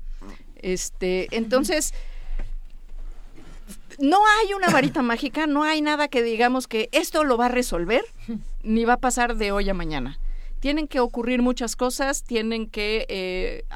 Este, 0.56 1.26
entonces, 1.32 1.94
no 3.98 4.18
hay 4.26 4.54
una 4.54 4.68
varita 4.70 5.02
mágica, 5.02 5.46
no 5.48 5.64
hay 5.64 5.82
nada 5.82 6.06
que 6.08 6.22
digamos 6.22 6.68
que 6.68 6.88
esto 6.92 7.24
lo 7.24 7.36
va 7.36 7.46
a 7.46 7.50
resolver, 7.50 8.04
ni 8.62 8.84
va 8.84 8.94
a 8.94 9.00
pasar 9.00 9.36
de 9.36 9.50
hoy 9.50 9.68
a 9.68 9.74
mañana. 9.74 10.18
Tienen 10.64 10.88
que 10.88 10.98
ocurrir 10.98 11.42
muchas 11.42 11.76
cosas, 11.76 12.22
tienen 12.22 12.70
que, 12.70 13.04
eh, 13.10 13.66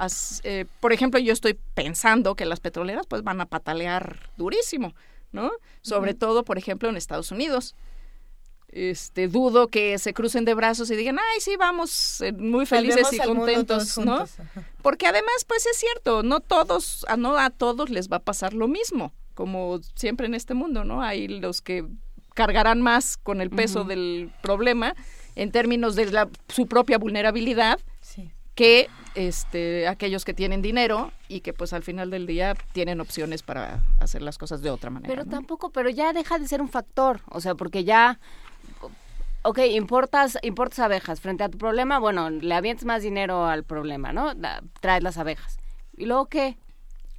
eh, 0.43 0.65
por 0.81 0.95
ejemplo, 0.95 1.21
yo 1.21 1.35
estoy 1.35 1.53
pensando 1.75 2.35
que 2.35 2.47
las 2.47 2.61
petroleras 2.61 3.07
pues 3.07 3.23
van 3.23 3.43
a 3.43 3.45
patalear 3.45 4.31
durísimo, 4.39 4.95
¿no? 5.31 5.51
Sobre 5.83 6.15
todo, 6.15 6.45
por 6.45 6.57
ejemplo, 6.57 6.89
en 6.89 6.97
Estados 6.97 7.31
Unidos 7.31 7.75
este 8.69 9.29
dudo 9.29 9.69
que 9.69 9.99
se 9.99 10.15
crucen 10.15 10.47
de 10.47 10.55
brazos 10.55 10.91
y 10.91 10.97
digan, 10.97 11.19
ay, 11.19 11.41
sí, 11.41 11.57
vamos 11.57 12.23
eh, 12.23 12.33
muy 12.33 12.65
felices 12.65 13.13
y 13.13 13.19
contentos, 13.19 13.99
¿no? 13.99 14.25
Porque 14.81 15.07
además, 15.07 15.45
pues 15.47 15.67
es 15.67 15.77
cierto, 15.77 16.23
no 16.23 16.41
todos, 16.41 17.05
a 17.07 17.19
no 17.19 17.37
a 17.37 17.51
todos 17.51 17.91
les 17.91 18.09
va 18.09 18.17
a 18.17 18.21
pasar 18.25 18.55
lo 18.55 18.67
mismo, 18.67 19.13
como 19.35 19.81
siempre 19.95 20.27
en 20.27 20.35
este 20.35 20.55
mundo, 20.55 20.85
¿no? 20.85 21.03
Hay 21.03 21.29
los 21.29 21.61
que 21.61 21.85
cargarán 22.33 22.81
más 22.81 23.19
con 23.19 23.43
el 23.43 23.51
peso 23.51 23.85
del 23.85 24.33
problema 24.41 24.95
en 25.39 25.53
términos 25.53 25.95
de 25.95 26.11
la, 26.11 26.29
su 26.49 26.67
propia 26.67 26.99
vulnerabilidad 26.99 27.79
que 28.55 28.89
este, 29.15 29.87
aquellos 29.87 30.25
que 30.25 30.35
tienen 30.35 30.63
dinero 30.63 31.13
y 31.29 31.41
que 31.41 31.53
pues 31.53 31.73
al 31.73 31.85
final 31.85 32.11
del 32.11 32.27
día 32.27 32.57
tienen 32.73 33.01
opciones 33.01 33.45
para 33.45 33.81
hacer 34.01 34.21
las 34.21 34.37
cosas 34.37 34.63
de 34.63 34.71
otra 34.71 34.91
manera. 34.91 35.15
Pero 35.15 35.25
tampoco, 35.31 35.71
pero 35.71 35.91
ya 35.91 36.13
deja 36.13 36.41
de 36.41 36.49
ser 36.49 36.61
un 36.61 36.69
factor, 36.69 37.21
o 37.31 37.41
sea, 37.41 37.55
porque 37.55 37.85
ya 37.85 38.19
ok, 39.43 39.61
importas, 39.71 40.39
importas 40.43 40.81
abejas 40.81 41.21
frente 41.21 41.45
a 41.45 41.49
tu 41.49 41.57
problema, 41.57 42.01
bueno, 42.01 42.31
le 42.31 42.53
avientes 42.53 42.85
más 42.85 43.03
dinero 43.05 43.47
al 43.47 43.63
problema, 43.63 44.13
¿no? 44.13 44.33
traes 44.81 45.05
las 45.05 45.19
abejas. 45.19 45.59
¿Y 45.97 46.07
luego 46.07 46.27
qué? 46.27 46.59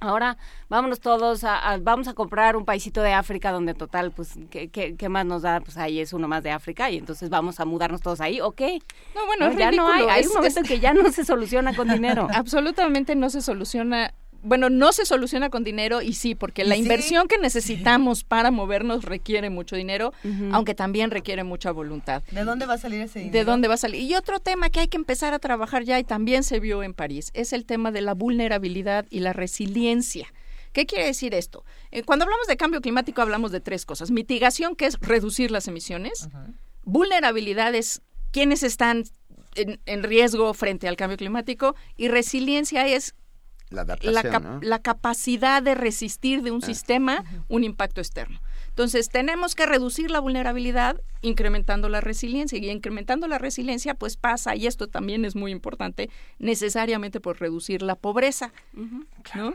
Ahora 0.00 0.38
vámonos 0.70 1.00
todos 1.00 1.44
a, 1.44 1.78
vamos 1.80 2.08
a 2.08 2.14
comprar 2.14 2.56
un 2.56 2.64
paisito 2.64 3.02
de 3.02 3.12
África 3.12 3.52
donde 3.52 3.74
total, 3.74 4.12
pues, 4.12 4.38
¿qué, 4.50 4.70
¿qué, 4.70 5.08
más 5.10 5.26
nos 5.26 5.42
da? 5.42 5.60
Pues 5.60 5.76
ahí 5.76 6.00
es 6.00 6.14
uno 6.14 6.26
más 6.26 6.42
de 6.42 6.50
África 6.50 6.90
y 6.90 6.96
entonces 6.96 7.28
vamos 7.28 7.60
a 7.60 7.66
mudarnos 7.66 8.00
todos 8.00 8.20
ahí, 8.20 8.40
¿o 8.40 8.52
qué? 8.52 8.78
No, 9.14 9.26
bueno, 9.26 9.52
ya 9.52 9.70
no 9.70 9.88
hay, 9.88 10.04
hay 10.04 10.26
un 10.26 10.32
momento 10.32 10.62
que 10.62 10.80
ya 10.80 10.94
no 10.94 11.10
se 11.12 11.24
soluciona 11.24 11.74
con 11.76 11.88
dinero. 11.92 12.28
Absolutamente 12.32 13.14
no 13.14 13.28
se 13.28 13.42
soluciona 13.42 14.14
bueno, 14.42 14.70
no 14.70 14.92
se 14.92 15.04
soluciona 15.04 15.50
con 15.50 15.64
dinero 15.64 16.02
y 16.02 16.14
sí, 16.14 16.34
porque 16.34 16.64
la 16.64 16.76
inversión 16.76 17.28
que 17.28 17.38
necesitamos 17.38 18.24
para 18.24 18.50
movernos 18.50 19.04
requiere 19.04 19.50
mucho 19.50 19.76
dinero, 19.76 20.12
aunque 20.52 20.74
también 20.74 21.10
requiere 21.10 21.44
mucha 21.44 21.70
voluntad. 21.72 22.22
¿De 22.30 22.44
dónde 22.44 22.66
va 22.66 22.74
a 22.74 22.78
salir 22.78 23.02
ese 23.02 23.18
dinero? 23.20 23.38
¿De 23.38 23.44
dónde 23.44 23.68
va 23.68 23.74
a 23.74 23.78
salir? 23.78 24.00
Y 24.00 24.14
otro 24.14 24.40
tema 24.40 24.70
que 24.70 24.80
hay 24.80 24.88
que 24.88 24.96
empezar 24.96 25.34
a 25.34 25.38
trabajar 25.38 25.84
ya 25.84 25.98
y 25.98 26.04
también 26.04 26.42
se 26.42 26.60
vio 26.60 26.82
en 26.82 26.94
París 26.94 27.30
es 27.34 27.52
el 27.52 27.64
tema 27.64 27.92
de 27.92 28.00
la 28.00 28.14
vulnerabilidad 28.14 29.06
y 29.10 29.20
la 29.20 29.32
resiliencia. 29.32 30.32
¿Qué 30.72 30.86
quiere 30.86 31.04
decir 31.04 31.34
esto? 31.34 31.64
Eh, 31.90 32.02
cuando 32.04 32.24
hablamos 32.24 32.46
de 32.46 32.56
cambio 32.56 32.80
climático 32.80 33.20
hablamos 33.20 33.50
de 33.52 33.60
tres 33.60 33.84
cosas. 33.84 34.10
Mitigación, 34.10 34.76
que 34.76 34.86
es 34.86 34.98
reducir 35.00 35.50
las 35.50 35.66
emisiones. 35.68 36.28
Vulnerabilidad 36.84 37.74
es 37.74 38.02
quienes 38.30 38.62
están 38.62 39.04
en, 39.56 39.80
en, 39.86 40.02
riesgo 40.04 40.54
frente 40.54 40.86
al 40.86 40.96
cambio 40.96 41.16
climático. 41.16 41.74
Y 41.96 42.08
resiliencia 42.08 42.86
es 42.86 43.14
la, 43.70 44.78
capacidad 44.80 45.62
de 45.62 45.74
resistir 45.74 46.42
de 46.42 46.50
un 46.50 46.60
ah. 46.62 46.66
sistema 46.66 47.24
un 47.48 47.64
impacto 47.64 48.00
externo. 48.00 48.40
Entonces, 48.68 49.08
tenemos 49.08 49.54
que 49.54 49.66
reducir 49.66 50.10
la 50.10 50.20
vulnerabilidad 50.20 51.00
incrementando 51.22 51.88
la 51.88 52.00
resiliencia. 52.00 52.58
Y 52.58 52.70
incrementando 52.70 53.28
la 53.28 53.38
resiliencia, 53.38 53.94
pues 53.94 54.16
pasa, 54.16 54.56
y 54.56 54.66
esto 54.66 54.86
también 54.86 55.24
es 55.24 55.36
muy 55.36 55.52
importante, 55.52 56.08
necesariamente 56.38 57.20
por 57.20 57.40
reducir 57.40 57.82
la 57.82 57.94
pobreza. 57.96 58.52
¿no? 59.34 59.54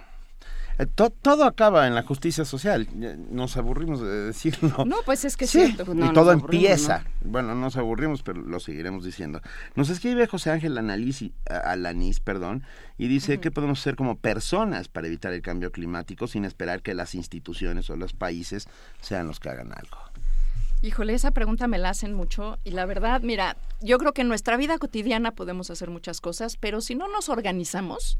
Eh, 0.78 0.86
todo 0.88 1.45
acaba 1.45 1.88
en 1.88 1.95
la 1.95 2.04
justicia 2.04 2.45
social. 2.45 2.88
Nos 3.32 3.58
aburrimos 3.58 4.02
de 4.02 4.26
decirlo. 4.26 4.86
No, 4.86 4.98
pues 5.06 5.26
es 5.26 5.38
que 5.38 5.48
sí. 5.48 5.76
Y 5.78 6.14
todo 6.14 6.32
empieza. 6.32 7.06
Bueno, 7.22 7.56
nos 7.56 7.78
aburrimos, 7.78 8.24
pero 8.24 8.42
lo 8.42 8.60
seguiremos 8.60 9.04
diciendo. 9.04 9.42
Nos 9.76 9.90
escribe 9.90 10.28
José 10.28 10.52
Ángel 10.52 10.78
Alanís, 10.78 12.20
perdón, 12.20 12.64
y 12.98 13.08
dice 13.08 13.40
que 13.40 13.52
podemos 13.52 13.80
hacer 13.80 13.95
como 13.95 14.18
personas 14.18 14.88
para 14.88 15.08
evitar 15.08 15.34
el 15.34 15.42
cambio 15.42 15.72
climático 15.72 16.28
sin 16.28 16.45
esperar 16.45 16.82
que 16.82 16.94
las 16.94 17.16
instituciones 17.16 17.90
o 17.90 17.95
los 17.95 18.14
países 18.14 18.68
sean 19.02 19.28
los 19.28 19.40
que 19.40 19.50
hagan 19.50 19.72
algo. 19.72 19.98
Híjole, 20.82 21.14
esa 21.14 21.32
pregunta 21.32 21.68
me 21.68 21.80
la 21.80 21.90
hacen 21.90 22.14
mucho 22.14 22.60
y 22.64 22.72
la 22.72 22.86
verdad, 22.86 23.22
mira, 23.22 23.58
yo 23.82 23.98
creo 23.98 24.14
que 24.14 24.22
en 24.22 24.28
nuestra 24.28 24.56
vida 24.56 24.78
cotidiana 24.78 25.32
podemos 25.32 25.72
hacer 25.72 25.90
muchas 25.90 26.22
cosas, 26.22 26.58
pero 26.58 26.82
si 26.82 26.94
no 26.94 27.08
nos 27.08 27.30
organizamos, 27.30 28.20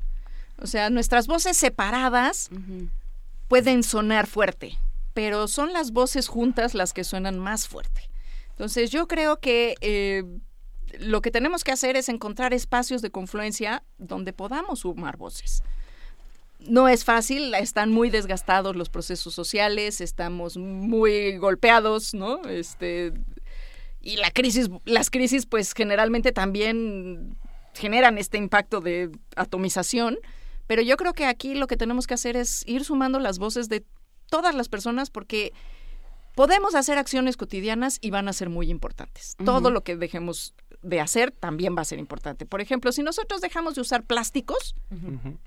o 0.62 0.68
sea, 0.68 0.90
nuestras 0.90 1.28
voces 1.28 1.58
separadas 1.58 2.50
pueden 3.48 3.84
sonar 3.84 4.28
fuerte, 4.28 4.78
pero 5.14 5.48
son 5.48 5.74
las 5.74 5.92
voces 5.92 6.28
juntas 6.28 6.74
las 6.74 6.94
que 6.94 7.04
suenan 7.04 7.40
más 7.40 7.68
fuerte. 7.68 8.10
Entonces 8.52 8.90
yo 8.90 9.08
creo 9.08 9.40
que 9.40 9.76
eh, 9.82 10.24
lo 11.00 11.22
que 11.22 11.32
tenemos 11.32 11.64
que 11.64 11.72
hacer 11.72 11.98
es 11.98 12.10
encontrar 12.10 12.54
espacios 12.54 13.02
de 13.02 13.12
confluencia 13.12 13.84
donde 13.98 14.34
podamos 14.34 14.80
sumar 14.80 15.18
voces. 15.18 15.62
No 16.60 16.88
es 16.88 17.04
fácil, 17.04 17.54
están 17.54 17.92
muy 17.92 18.10
desgastados 18.10 18.76
los 18.76 18.90
procesos 18.90 19.34
sociales, 19.34 20.00
estamos 20.00 20.58
muy 20.58 21.38
golpeados, 21.38 22.14
¿no? 22.14 22.44
Este, 22.46 23.14
y 24.02 24.16
la 24.16 24.32
crisis, 24.32 24.70
las 24.86 25.10
crisis 25.10 25.46
pues 25.46 25.74
generalmente 25.74 26.32
también 26.32 27.36
generan 27.74 28.18
este 28.18 28.38
impacto 28.38 28.80
de 28.80 29.12
atomización 29.36 30.18
pero 30.68 30.82
yo 30.82 30.98
creo 30.98 31.14
que 31.14 31.26
aquí 31.26 31.56
lo 31.56 31.68
que 31.68 31.78
tenemos 31.78 32.08
que 32.08 32.14
hacer 32.14 32.36
es 32.36 32.64
ir 32.68 32.84
sumando 32.84 33.20
las 33.20 33.40
voces 33.40 33.70
de 33.70 33.84
todas 34.30 34.56
las 34.56 34.70
personas 34.70 35.10
porque 35.10 35.54
podemos 36.36 36.76
hacer 36.76 36.98
acciones 36.98 37.38
cotidianas 37.38 37.98
y 38.02 38.12
van 38.12 38.28
a 38.28 38.34
ser 38.34 38.50
muy 38.50 38.70
importantes. 38.70 39.36
Todo 39.44 39.72
lo 39.72 39.82
que 39.82 39.96
dejemos 39.96 40.54
de 40.82 41.00
hacer 41.00 41.32
también 41.32 41.76
va 41.76 41.82
a 41.82 41.86
ser 41.86 41.98
importante. 41.98 42.46
Por 42.46 42.62
ejemplo, 42.62 42.92
si 42.92 43.02
nosotros 43.02 43.42
dejamos 43.42 43.76
de 43.76 43.82
usar 43.82 44.04
plásticos, 44.04 44.76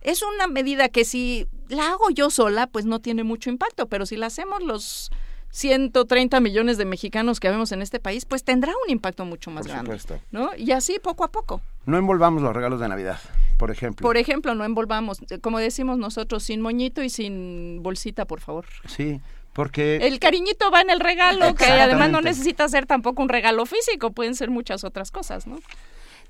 es 0.00 0.22
una 0.22 0.46
medida 0.46 0.88
que 0.88 1.04
si 1.04 1.46
la 1.68 1.90
hago 1.90 2.10
yo 2.10 2.30
sola, 2.30 2.66
pues 2.66 2.86
no 2.86 3.00
tiene 3.00 3.22
mucho 3.22 3.50
impacto, 3.50 3.86
pero 3.86 4.06
si 4.06 4.16
la 4.16 4.26
hacemos 4.26 4.62
los 4.62 5.10
130 5.50 6.40
millones 6.40 6.78
de 6.78 6.84
mexicanos 6.84 7.40
que 7.40 7.50
vemos 7.50 7.72
en 7.72 7.82
este 7.82 8.00
país, 8.00 8.24
pues 8.24 8.42
tendrá 8.42 8.72
un 8.84 8.90
impacto 8.90 9.24
mucho 9.24 9.50
más 9.50 9.66
grande. 9.66 9.98
¿no? 10.30 10.50
Y 10.56 10.72
así 10.72 10.98
poco 10.98 11.24
a 11.24 11.30
poco. 11.30 11.60
No 11.86 11.98
envolvamos 11.98 12.42
los 12.42 12.54
regalos 12.54 12.80
de 12.80 12.88
Navidad 12.88 13.20
por 13.58 13.70
ejemplo. 13.70 14.06
Por 14.06 14.16
ejemplo, 14.16 14.54
no 14.54 14.64
envolvamos, 14.64 15.20
como 15.42 15.58
decimos 15.58 15.98
nosotros, 15.98 16.44
sin 16.44 16.62
moñito 16.62 17.02
y 17.02 17.10
sin 17.10 17.82
bolsita, 17.82 18.24
por 18.24 18.40
favor. 18.40 18.64
Sí, 18.86 19.20
porque... 19.52 19.96
El 19.96 20.20
cariñito 20.20 20.70
va 20.70 20.80
en 20.80 20.90
el 20.90 21.00
regalo, 21.00 21.54
que 21.56 21.66
además 21.66 22.10
no 22.10 22.20
necesita 22.20 22.68
ser 22.68 22.86
tampoco 22.86 23.20
un 23.20 23.28
regalo 23.28 23.66
físico, 23.66 24.12
pueden 24.12 24.36
ser 24.36 24.48
muchas 24.48 24.84
otras 24.84 25.10
cosas, 25.10 25.46
¿no? 25.46 25.58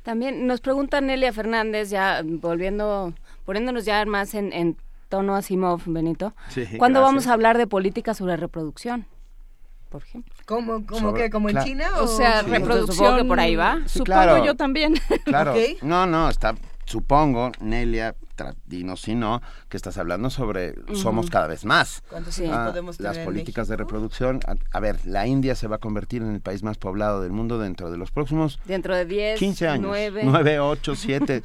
También 0.02 0.46
nos 0.46 0.60
pregunta 0.60 1.00
Nelia 1.02 1.32
Fernández, 1.32 1.90
ya 1.90 2.22
volviendo, 2.24 3.12
poniéndonos 3.44 3.84
ya 3.84 4.04
más 4.06 4.34
en, 4.34 4.52
en 4.54 4.76
tono 5.10 5.36
Asimov, 5.36 5.82
Benito. 5.84 6.34
Sí, 6.48 6.64
¿Cuándo 6.78 7.02
vamos 7.02 7.26
a 7.26 7.34
hablar 7.34 7.58
de 7.58 7.66
política 7.66 8.14
sobre 8.14 8.36
reproducción? 8.36 9.06
por 9.90 10.02
ejemplo. 10.02 10.34
¿Cómo, 10.44 10.84
cómo 10.84 11.14
que, 11.14 11.30
como 11.30 11.48
en 11.48 11.58
China? 11.60 11.86
O, 12.00 12.06
sea, 12.06 12.42
reproducción. 12.42 13.16
que 13.16 13.24
por 13.24 13.40
ahí 13.40 13.56
va. 13.56 13.80
Supongo 13.86 14.44
yo 14.44 14.54
también. 14.54 14.94
Claro. 15.24 15.54
No, 15.80 16.06
no, 16.06 16.28
está 16.28 16.54
supongo, 16.88 17.52
Nelia, 17.60 18.14
dinos 18.66 19.02
si 19.02 19.14
no, 19.14 19.42
que 19.68 19.76
estás 19.76 19.98
hablando 19.98 20.30
sobre 20.30 20.74
somos 20.94 21.28
cada 21.28 21.46
vez 21.46 21.64
más. 21.64 22.02
Ah, 22.50 22.72
las 22.98 23.18
políticas 23.18 23.68
de 23.68 23.76
reproducción. 23.76 24.40
A, 24.72 24.80
ver, 24.80 24.98
la 25.04 25.26
India 25.26 25.54
se 25.54 25.66
va 25.66 25.76
a 25.76 25.78
convertir 25.78 26.22
en 26.22 26.32
el 26.32 26.40
país 26.40 26.62
más 26.62 26.78
poblado 26.78 27.20
del 27.20 27.32
mundo 27.32 27.58
dentro 27.58 27.90
de 27.90 27.96
los 27.96 28.10
próximos... 28.10 28.58
Dentro 28.64 28.94
de 28.96 29.04
10, 29.04 29.38
15 29.38 29.68
años. 29.68 29.86
9. 29.86 30.22
9, 30.24 30.60
8, 30.60 30.94
7. 30.94 31.42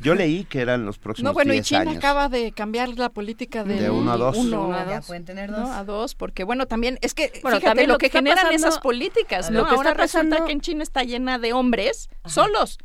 yo 0.00 0.14
leí 0.14 0.44
que 0.44 0.60
eran 0.60 0.86
los 0.86 0.98
próximos 0.98 1.30
No, 1.30 1.34
bueno, 1.34 1.52
y 1.52 1.62
China 1.62 1.90
acaba 1.90 2.28
de 2.28 2.52
cambiar 2.52 2.88
la 2.90 3.10
política 3.10 3.64
de 3.64 3.90
1 3.90 4.12
a 4.12 4.16
2. 4.16 4.36
Uno, 4.36 4.72
a 4.72 4.84
dos. 4.84 5.06
pueden 5.06 5.24
tener 5.24 5.50
dos. 5.50 5.68
a 5.70 5.84
dos, 5.84 6.14
porque 6.14 6.44
bueno, 6.44 6.66
también 6.66 6.98
es 7.02 7.14
que 7.14 7.32
bueno, 7.42 7.60
fíjate 7.60 7.86
lo, 7.86 7.98
que, 7.98 8.08
generan 8.08 8.52
esas 8.52 8.78
políticas, 8.78 9.50
¿no? 9.50 9.60
Lo 9.60 9.68
que 9.68 9.74
Ahora 9.74 9.90
está 9.90 10.02
resulta 10.02 10.44
que 10.44 10.52
en 10.52 10.60
China 10.60 10.82
está 10.82 11.02
llena 11.02 11.38
de 11.38 11.52
hombres 11.52 12.08
solos 12.24 12.78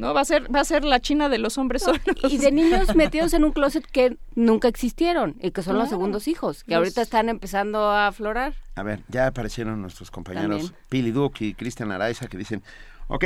no, 0.00 0.14
va 0.14 0.22
a 0.22 0.24
ser, 0.24 0.54
va 0.54 0.60
a 0.60 0.64
ser 0.64 0.82
la 0.82 0.98
China 1.00 1.28
de 1.28 1.36
los 1.36 1.58
hombres 1.58 1.82
solos. 1.82 2.00
Y 2.30 2.38
de 2.38 2.50
niños 2.50 2.94
metidos 2.96 3.34
en 3.34 3.44
un 3.44 3.52
closet 3.52 3.84
que 3.84 4.16
nunca 4.34 4.66
existieron 4.66 5.36
y 5.40 5.50
que 5.50 5.62
son 5.62 5.78
los 5.78 5.90
segundos 5.90 6.26
hijos, 6.26 6.64
que 6.64 6.74
ahorita 6.74 7.02
están 7.02 7.28
empezando 7.28 7.90
a 7.90 8.06
aflorar. 8.06 8.54
A 8.76 8.82
ver, 8.82 9.02
ya 9.08 9.26
aparecieron 9.26 9.82
nuestros 9.82 10.10
compañeros 10.10 10.72
Pili 10.88 11.10
Duke 11.10 11.44
y 11.44 11.52
Cristian 11.52 11.92
Araiza 11.92 12.28
que 12.28 12.38
dicen, 12.38 12.62
ok, 13.08 13.24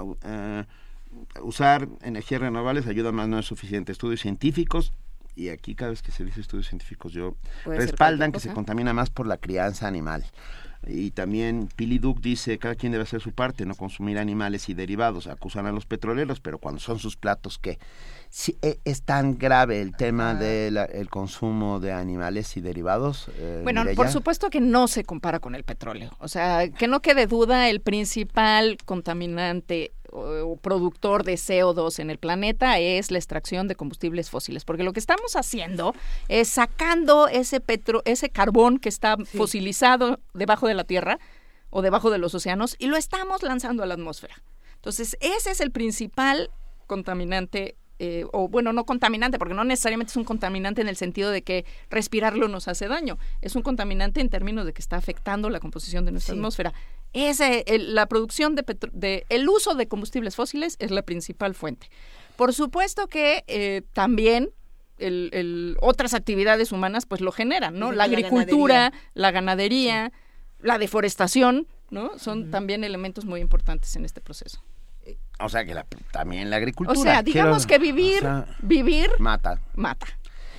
uh, 0.00 1.42
usar 1.42 1.88
energías 2.02 2.40
renovables 2.40 2.86
ayuda 2.86 3.10
más, 3.10 3.26
no 3.26 3.40
es 3.40 3.46
suficiente. 3.46 3.90
Estudios 3.90 4.20
científicos 4.20 4.92
y 5.34 5.48
aquí 5.48 5.74
cada 5.74 5.90
vez 5.90 6.02
que 6.02 6.12
se 6.12 6.24
dice 6.24 6.40
estudios 6.40 6.68
científicos 6.68 7.12
yo 7.12 7.34
respaldan 7.64 8.30
que 8.30 8.38
se 8.38 8.52
contamina 8.52 8.92
más 8.92 9.10
por 9.10 9.26
la 9.26 9.38
crianza 9.38 9.88
animal. 9.88 10.24
Y 10.86 11.10
también 11.10 11.68
Pili 11.74 11.98
Duke 11.98 12.20
dice, 12.22 12.58
cada 12.58 12.74
quien 12.74 12.92
debe 12.92 13.04
hacer 13.04 13.20
su 13.20 13.32
parte, 13.32 13.66
no 13.66 13.74
consumir 13.74 14.18
animales 14.18 14.68
y 14.68 14.74
derivados. 14.74 15.26
Acusan 15.26 15.66
a 15.66 15.72
los 15.72 15.86
petroleros, 15.86 16.40
pero 16.40 16.58
cuando 16.58 16.80
son 16.80 16.98
sus 16.98 17.16
platos, 17.16 17.58
¿qué? 17.58 17.78
Si 18.30 18.56
e, 18.62 18.78
es 18.84 19.02
tan 19.02 19.38
grave 19.38 19.80
el 19.80 19.96
tema 19.96 20.34
del 20.34 21.08
consumo 21.08 21.80
de 21.80 21.92
animales 21.92 22.56
y 22.56 22.60
derivados. 22.60 23.30
Eh, 23.36 23.60
bueno, 23.62 23.84
por 23.94 24.08
supuesto 24.08 24.50
que 24.50 24.60
no 24.60 24.88
se 24.88 25.04
compara 25.04 25.38
con 25.40 25.54
el 25.54 25.64
petróleo. 25.64 26.10
O 26.18 26.28
sea, 26.28 26.68
que 26.68 26.88
no 26.88 27.00
quede 27.00 27.26
duda, 27.26 27.68
el 27.68 27.80
principal 27.80 28.76
contaminante 28.84 29.92
o 30.14 30.56
productor 30.56 31.24
de 31.24 31.34
CO2 31.34 31.98
en 31.98 32.10
el 32.10 32.18
planeta 32.18 32.78
es 32.78 33.10
la 33.10 33.18
extracción 33.18 33.66
de 33.66 33.74
combustibles 33.74 34.30
fósiles, 34.30 34.64
porque 34.64 34.84
lo 34.84 34.92
que 34.92 35.00
estamos 35.00 35.34
haciendo 35.34 35.94
es 36.28 36.48
sacando 36.48 37.26
ese 37.26 37.60
petro, 37.60 38.02
ese 38.04 38.30
carbón 38.30 38.78
que 38.78 38.88
está 38.88 39.16
fosilizado 39.16 40.20
debajo 40.32 40.68
de 40.68 40.74
la 40.74 40.84
tierra 40.84 41.18
o 41.70 41.82
debajo 41.82 42.10
de 42.10 42.18
los 42.18 42.34
océanos 42.34 42.76
y 42.78 42.86
lo 42.86 42.96
estamos 42.96 43.42
lanzando 43.42 43.82
a 43.82 43.86
la 43.86 43.94
atmósfera. 43.94 44.40
Entonces, 44.76 45.16
ese 45.20 45.50
es 45.50 45.60
el 45.60 45.72
principal 45.72 46.50
contaminante 46.86 47.76
eh, 48.00 48.24
o 48.32 48.48
bueno, 48.48 48.72
no 48.72 48.84
contaminante, 48.84 49.38
porque 49.38 49.54
no 49.54 49.62
necesariamente 49.62 50.10
es 50.10 50.16
un 50.16 50.24
contaminante 50.24 50.80
en 50.80 50.88
el 50.88 50.96
sentido 50.96 51.30
de 51.30 51.42
que 51.42 51.64
respirarlo 51.90 52.48
nos 52.48 52.66
hace 52.66 52.88
daño, 52.88 53.18
es 53.40 53.54
un 53.54 53.62
contaminante 53.62 54.20
en 54.20 54.28
términos 54.28 54.66
de 54.66 54.72
que 54.72 54.82
está 54.82 54.96
afectando 54.96 55.48
la 55.48 55.60
composición 55.60 56.04
de 56.04 56.10
nuestra 56.10 56.34
atmósfera. 56.34 56.72
Ese, 57.14 57.64
la 57.78 58.06
producción 58.06 58.54
de, 58.54 58.64
de, 58.92 59.24
el 59.28 59.48
uso 59.48 59.74
de 59.74 59.86
combustibles 59.86 60.36
fósiles 60.36 60.76
es 60.80 60.90
la 60.90 61.02
principal 61.02 61.54
fuente. 61.54 61.88
Por 62.36 62.52
supuesto 62.52 63.06
que 63.06 63.44
eh, 63.46 63.82
también 63.92 64.50
el, 64.98 65.76
otras 65.80 66.14
actividades 66.14 66.72
humanas 66.72 67.06
pues 67.06 67.20
lo 67.20 67.32
generan, 67.32 67.78
¿no? 67.78 67.92
La 67.92 68.04
agricultura, 68.04 68.92
la 69.14 69.30
ganadería, 69.30 70.12
la, 70.60 70.78
deforestación, 70.78 71.68
¿no? 71.90 72.18
Son 72.18 72.50
también 72.50 72.84
elementos 72.84 73.24
muy 73.24 73.40
importantes 73.40 73.94
en 73.96 74.04
este 74.04 74.20
proceso. 74.20 74.62
O 75.40 75.48
sea 75.48 75.64
que 75.64 75.74
también 76.12 76.50
la 76.50 76.56
agricultura. 76.56 76.98
O 76.98 77.02
sea, 77.02 77.22
digamos 77.22 77.66
que 77.66 77.78
vivir, 77.78 78.22
vivir 78.62 79.10
mata. 79.18 79.60
Mata. 79.74 80.06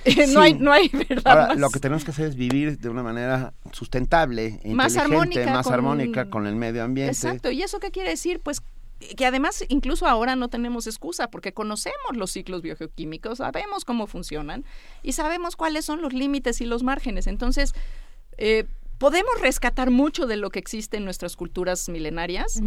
no 0.32 0.40
hay, 0.40 0.54
no 0.54 0.72
hay 0.72 0.88
verdad. 0.88 1.22
Ahora, 1.26 1.54
lo 1.54 1.70
que 1.70 1.80
tenemos 1.80 2.04
que 2.04 2.10
hacer 2.10 2.26
es 2.26 2.36
vivir 2.36 2.78
de 2.78 2.88
una 2.88 3.02
manera 3.02 3.54
sustentable, 3.72 4.60
más 4.66 4.94
inteligente, 4.94 5.46
más 5.46 5.66
armónica 5.66 6.30
con 6.30 6.46
el 6.46 6.56
medio 6.56 6.82
ambiente. 6.84 7.12
Exacto. 7.12 7.50
¿Y 7.50 7.62
eso 7.62 7.78
qué 7.80 7.90
quiere 7.90 8.10
decir? 8.10 8.40
Pues 8.40 8.62
que 8.98 9.26
además 9.26 9.64
incluso 9.68 10.06
ahora 10.06 10.36
no 10.36 10.48
tenemos 10.48 10.86
excusa 10.86 11.30
porque 11.30 11.52
conocemos 11.52 12.16
los 12.16 12.30
ciclos 12.30 12.62
biogeoquímicos, 12.62 13.38
sabemos 13.38 13.84
cómo 13.84 14.06
funcionan 14.06 14.64
y 15.02 15.12
sabemos 15.12 15.54
cuáles 15.54 15.84
son 15.84 16.00
los 16.00 16.12
límites 16.12 16.60
y 16.60 16.66
los 16.66 16.82
márgenes. 16.82 17.26
Entonces, 17.26 17.74
eh, 18.38 18.64
podemos 18.98 19.38
rescatar 19.40 19.90
mucho 19.90 20.26
de 20.26 20.36
lo 20.36 20.50
que 20.50 20.58
existe 20.58 20.96
en 20.96 21.04
nuestras 21.04 21.36
culturas 21.36 21.88
milenarias, 21.88 22.62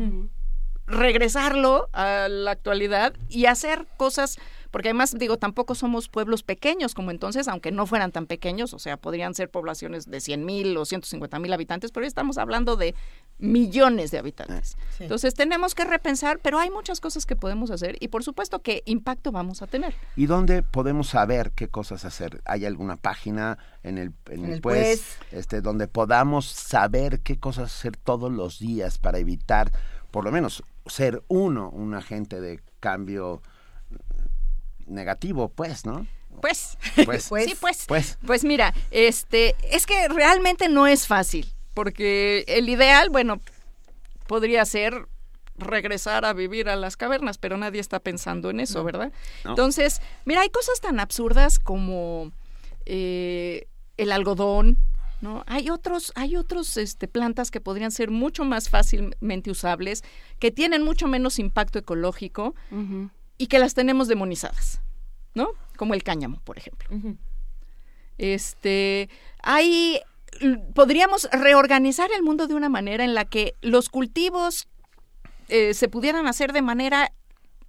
regresarlo 0.85 1.89
a 1.93 2.27
la 2.29 2.51
actualidad 2.51 3.13
y 3.27 3.45
hacer 3.45 3.87
cosas 3.97 4.39
porque 4.71 4.89
además 4.89 5.15
digo, 5.17 5.37
tampoco 5.37 5.75
somos 5.75 6.09
pueblos 6.09 6.43
pequeños 6.43 6.93
como 6.93 7.11
entonces, 7.11 7.47
aunque 7.47 7.71
no 7.71 7.85
fueran 7.85 8.11
tan 8.11 8.27
pequeños, 8.27 8.73
o 8.73 8.79
sea, 8.79 8.97
podrían 8.97 9.33
ser 9.33 9.49
poblaciones 9.49 10.09
de 10.09 10.19
100 10.19 10.45
mil 10.45 10.77
o 10.77 10.85
150 10.85 11.39
mil 11.39 11.53
habitantes, 11.53 11.91
pero 11.91 12.03
hoy 12.03 12.07
estamos 12.07 12.37
hablando 12.37 12.75
de 12.75 12.95
millones 13.37 14.11
de 14.11 14.19
habitantes. 14.19 14.77
Ah, 14.77 14.95
entonces 14.99 15.33
tenemos 15.33 15.75
que 15.75 15.85
repensar, 15.85 16.39
pero 16.39 16.59
hay 16.59 16.69
muchas 16.69 16.99
cosas 16.99 17.25
que 17.25 17.35
podemos 17.35 17.71
hacer 17.71 17.97
y 17.99 18.09
por 18.09 18.23
supuesto 18.23 18.61
qué 18.61 18.83
impacto 18.85 19.31
vamos 19.31 19.61
a 19.61 19.67
tener. 19.67 19.95
¿Y 20.15 20.25
dónde 20.25 20.61
podemos 20.63 21.09
saber 21.09 21.51
qué 21.51 21.67
cosas 21.67 22.05
hacer? 22.05 22.41
¿Hay 22.45 22.65
alguna 22.65 22.97
página 22.97 23.57
en 23.83 23.97
el, 23.97 24.13
en, 24.29 24.45
el, 24.45 24.61
pues, 24.61 25.17
este, 25.31 25.61
donde 25.61 25.87
podamos 25.87 26.45
saber 26.45 27.21
qué 27.21 27.39
cosas 27.39 27.73
hacer 27.75 27.97
todos 27.97 28.31
los 28.31 28.59
días 28.59 28.97
para 28.97 29.19
evitar, 29.19 29.71
por 30.11 30.23
lo 30.23 30.31
menos, 30.31 30.63
ser 30.85 31.23
uno 31.27 31.69
un 31.69 31.93
agente 31.93 32.41
de 32.41 32.61
cambio 32.79 33.41
negativo, 34.89 35.49
pues, 35.49 35.85
¿no? 35.85 36.07
Pues, 36.41 36.77
pues, 37.05 37.23
sí, 37.23 37.55
pues, 37.59 37.85
pues, 37.87 38.17
pues 38.25 38.43
mira, 38.43 38.73
este, 38.91 39.55
es 39.63 39.85
que 39.85 40.07
realmente 40.07 40.69
no 40.69 40.87
es 40.87 41.07
fácil, 41.07 41.51
porque 41.73 42.45
el 42.47 42.69
ideal, 42.69 43.09
bueno, 43.09 43.39
podría 44.27 44.65
ser 44.65 45.07
regresar 45.57 46.25
a 46.25 46.33
vivir 46.33 46.69
a 46.69 46.75
las 46.75 46.97
cavernas, 46.97 47.37
pero 47.37 47.57
nadie 47.57 47.81
está 47.81 47.99
pensando 47.99 48.49
en 48.49 48.59
eso, 48.59 48.83
¿verdad? 48.83 49.11
Entonces, 49.43 50.01
mira, 50.25 50.41
hay 50.41 50.49
cosas 50.49 50.79
tan 50.79 50.99
absurdas 50.99 51.59
como 51.59 52.31
eh, 52.85 53.67
el 53.97 54.11
algodón, 54.11 54.77
¿no? 55.21 55.43
Hay 55.47 55.69
otros, 55.69 56.13
hay 56.15 56.37
otros 56.37 56.77
este, 56.77 57.07
plantas 57.07 57.51
que 57.51 57.59
podrían 57.59 57.91
ser 57.91 58.09
mucho 58.09 58.45
más 58.45 58.69
fácilmente 58.69 59.51
usables, 59.51 60.03
que 60.39 60.51
tienen 60.51 60.83
mucho 60.83 61.07
menos 61.07 61.39
impacto 61.39 61.79
ecológico 61.79 62.55
y 63.39 63.47
que 63.47 63.57
las 63.57 63.73
tenemos 63.73 64.07
demonizadas, 64.07 64.81
¿no? 65.33 65.53
Como 65.77 65.95
el 65.95 66.03
cáñamo, 66.03 66.39
por 66.43 66.59
ejemplo. 66.59 66.87
Este, 68.19 69.09
hay 69.41 70.01
podríamos 70.75 71.27
reorganizar 71.31 72.11
el 72.15 72.21
mundo 72.21 72.47
de 72.47 72.53
una 72.53 72.69
manera 72.69 73.03
en 73.03 73.15
la 73.15 73.25
que 73.25 73.55
los 73.61 73.89
cultivos 73.89 74.67
eh, 75.47 75.73
se 75.73 75.87
pudieran 75.87 76.27
hacer 76.27 76.53
de 76.53 76.61
manera 76.61 77.11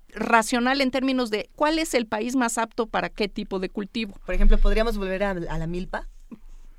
racional 0.08 0.80
en 0.80 0.90
términos 0.90 1.30
de 1.30 1.48
cuál 1.54 1.78
es 1.78 1.94
el 1.94 2.06
país 2.06 2.36
más 2.36 2.58
apto 2.58 2.86
para 2.86 3.08
qué 3.08 3.28
tipo 3.28 3.60
de 3.60 3.70
cultivo. 3.70 4.14
Por 4.26 4.34
ejemplo, 4.34 4.58
¿podríamos 4.58 4.98
volver 4.98 5.22
a, 5.22 5.34
la 5.34 5.66
milpa? 5.66 6.08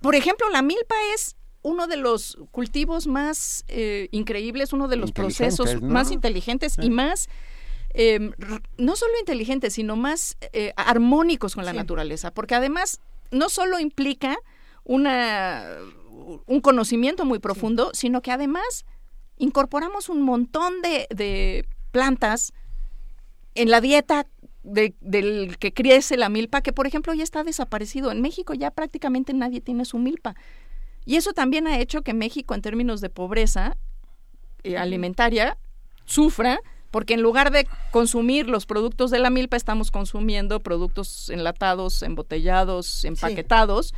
Por 0.01 0.15
ejemplo, 0.15 0.49
la 0.49 0.61
milpa 0.61 0.95
es 1.15 1.37
uno 1.61 1.87
de 1.87 1.95
los 1.95 2.37
cultivos 2.51 3.07
más 3.07 3.63
eh, 3.67 4.09
increíbles, 4.11 4.73
uno 4.73 4.87
de 4.87 4.97
los 4.97 5.11
procesos 5.11 5.81
más 5.81 6.11
inteligentes 6.11 6.75
y 6.77 6.89
más 6.89 7.29
Em, 7.93 8.31
no 8.77 8.95
solo 8.95 9.11
inteligentes, 9.19 9.73
sino 9.73 9.95
más 9.95 10.37
eh, 10.53 10.73
armónicos 10.75 11.55
con 11.55 11.65
la 11.65 11.73
naturaleza, 11.73 12.31
porque 12.31 12.55
además 12.55 13.01
no 13.31 13.49
solo 13.49 13.79
implica 13.79 14.37
una, 14.83 15.65
un 16.45 16.61
conocimiento 16.61 17.25
muy 17.25 17.39
profundo, 17.39 17.91
sino 17.93 18.21
que 18.21 18.31
además 18.31 18.85
incorporamos 19.37 20.09
un 20.09 20.21
montón 20.21 20.81
de, 20.81 21.65
plantas 21.91 22.53
en 23.55 23.69
la 23.69 23.81
dieta 23.81 24.27
del 24.63 25.57
que 25.57 25.73
crece 25.73 26.15
la 26.15 26.29
milpa, 26.29 26.61
que 26.61 26.71
por 26.71 26.87
ejemplo 26.87 27.13
ya 27.13 27.23
está 27.23 27.43
desaparecido. 27.43 28.11
En 28.11 28.21
México 28.21 28.53
ya 28.53 28.71
prácticamente 28.71 29.33
nadie 29.33 29.59
tiene 29.59 29.83
su 29.83 29.97
milpa. 29.97 30.35
Y 31.03 31.15
eso 31.15 31.33
también 31.33 31.67
ha 31.67 31.79
hecho 31.79 32.03
que 32.03 32.13
México, 32.13 32.53
en 32.53 32.61
términos 32.61 33.01
de 33.01 33.09
pobreza 33.09 33.75
eh, 34.63 34.77
alimentaria, 34.77 35.57
sufra 36.05 36.61
porque 36.91 37.15
en 37.15 37.21
lugar 37.21 37.51
de 37.51 37.67
consumir 37.91 38.47
los 38.47 38.65
productos 38.65 39.09
de 39.09 39.19
la 39.19 39.29
milpa, 39.29 39.57
estamos 39.57 39.89
consumiendo 39.89 40.59
productos 40.59 41.29
enlatados, 41.29 42.03
embotellados, 42.03 43.05
empaquetados. 43.05 43.93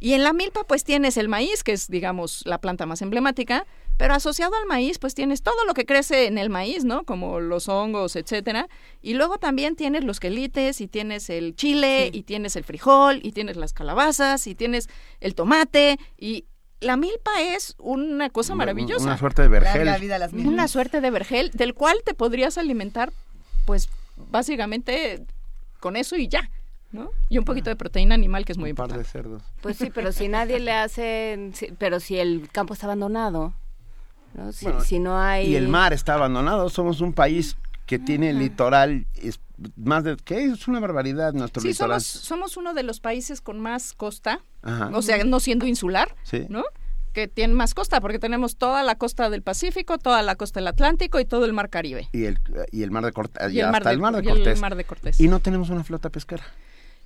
Y 0.00 0.12
en 0.12 0.22
la 0.22 0.32
milpa 0.32 0.62
pues 0.62 0.84
tienes 0.84 1.16
el 1.16 1.28
maíz, 1.28 1.64
que 1.64 1.72
es 1.72 1.88
digamos 1.88 2.42
la 2.46 2.58
planta 2.60 2.86
más 2.86 3.02
emblemática, 3.02 3.66
pero 3.96 4.14
asociado 4.14 4.54
al 4.54 4.66
maíz 4.66 5.00
pues 5.00 5.16
tienes 5.16 5.42
todo 5.42 5.64
lo 5.66 5.74
que 5.74 5.86
crece 5.86 6.26
en 6.26 6.38
el 6.38 6.50
maíz, 6.50 6.84
¿no? 6.84 7.02
Como 7.02 7.40
los 7.40 7.68
hongos, 7.68 8.14
etcétera. 8.14 8.68
Y 9.02 9.14
luego 9.14 9.38
también 9.38 9.74
tienes 9.74 10.04
los 10.04 10.20
quelites 10.20 10.80
y 10.80 10.86
tienes 10.86 11.28
el 11.30 11.56
chile 11.56 12.10
y 12.12 12.22
tienes 12.22 12.54
el 12.54 12.62
frijol 12.62 13.18
y 13.24 13.32
tienes 13.32 13.56
las 13.56 13.72
calabazas 13.72 14.46
y 14.46 14.54
tienes 14.54 14.88
el 15.18 15.34
tomate 15.34 15.98
y 16.16 16.44
la 16.80 16.96
milpa 16.96 17.30
es 17.40 17.74
una 17.78 18.30
cosa 18.30 18.54
maravillosa. 18.54 19.04
Una 19.04 19.18
suerte 19.18 19.42
de 19.42 19.48
vergel. 19.48 19.88
una 20.46 20.68
suerte 20.68 21.00
de 21.00 21.10
vergel 21.10 21.50
del 21.52 21.74
cual 21.74 21.98
te 22.04 22.14
podrías 22.14 22.58
alimentar, 22.58 23.12
pues 23.66 23.88
básicamente 24.30 25.24
con 25.80 25.96
eso 25.96 26.16
y 26.16 26.28
ya. 26.28 26.50
¿no? 26.90 27.10
Y 27.28 27.36
un 27.36 27.44
poquito 27.44 27.68
de 27.68 27.76
proteína 27.76 28.14
animal 28.14 28.44
que 28.44 28.52
es 28.52 28.58
muy 28.58 28.70
importante. 28.70 29.00
Un 29.00 29.04
par 29.04 29.06
de 29.06 29.10
cerdos. 29.10 29.42
Pues 29.60 29.76
sí, 29.76 29.90
pero 29.94 30.12
si 30.12 30.28
nadie 30.28 30.58
le 30.58 30.72
hace, 30.72 31.52
pero 31.78 32.00
si 32.00 32.18
el 32.18 32.48
campo 32.50 32.72
está 32.72 32.86
abandonado, 32.86 33.52
¿no? 34.34 34.52
Si, 34.52 34.98
no 34.98 35.18
hay... 35.18 35.48
Y 35.48 35.56
el 35.56 35.68
mar 35.68 35.92
está 35.92 36.14
abandonado, 36.14 36.70
somos 36.70 37.00
un 37.00 37.12
país 37.12 37.56
que 37.86 37.98
tiene 37.98 38.32
litoral 38.32 39.06
es 39.14 39.40
más 39.76 40.04
de 40.04 40.16
que 40.16 40.44
es 40.44 40.68
una 40.68 40.80
barbaridad 40.80 41.32
nuestro 41.32 41.62
sí, 41.62 41.68
litoral. 41.68 42.00
Somos, 42.00 42.24
somos 42.24 42.56
uno 42.56 42.74
de 42.74 42.82
los 42.82 43.00
países 43.00 43.40
con 43.40 43.60
más 43.60 43.92
costa, 43.92 44.44
o 44.92 45.02
sea, 45.02 45.22
no 45.24 45.40
siendo 45.40 45.66
insular, 45.66 46.14
¿no? 46.48 46.64
Que 47.12 47.26
tiene 47.26 47.54
más 47.54 47.74
costa, 47.74 48.00
porque 48.00 48.18
tenemos 48.18 48.56
toda 48.56 48.82
la 48.82 48.96
costa 48.96 49.30
del 49.30 49.42
Pacífico, 49.42 49.98
toda 49.98 50.22
la 50.22 50.36
costa 50.36 50.60
del 50.60 50.68
Atlántico 50.68 51.18
y 51.18 51.24
todo 51.24 51.46
el 51.46 51.52
mar 51.52 51.70
Caribe. 51.70 52.08
Y 52.12 52.24
el, 52.24 52.38
y 52.70 52.82
el 52.82 52.90
mar 52.90 53.04
de 53.04 53.12
Cortés. 53.12 53.52
Y, 53.52 53.62
mar, 53.62 53.82
el 53.86 53.98
mar 53.98 54.76
de 54.76 54.84
Cortés. 54.84 55.20
Y 55.20 55.26
no 55.26 55.40
tenemos 55.40 55.70
una 55.70 55.82
flota 55.82 56.10
pesquera 56.10 56.44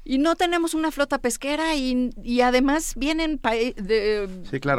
y 0.05 0.19
no 0.19 0.35
tenemos 0.35 0.75
una 0.75 0.91
flota 0.91 1.19
pesquera 1.19 1.77
y, 1.77 2.11
y 2.23 2.41
además 2.41 2.95
vienen 2.97 3.41
de, 3.43 4.29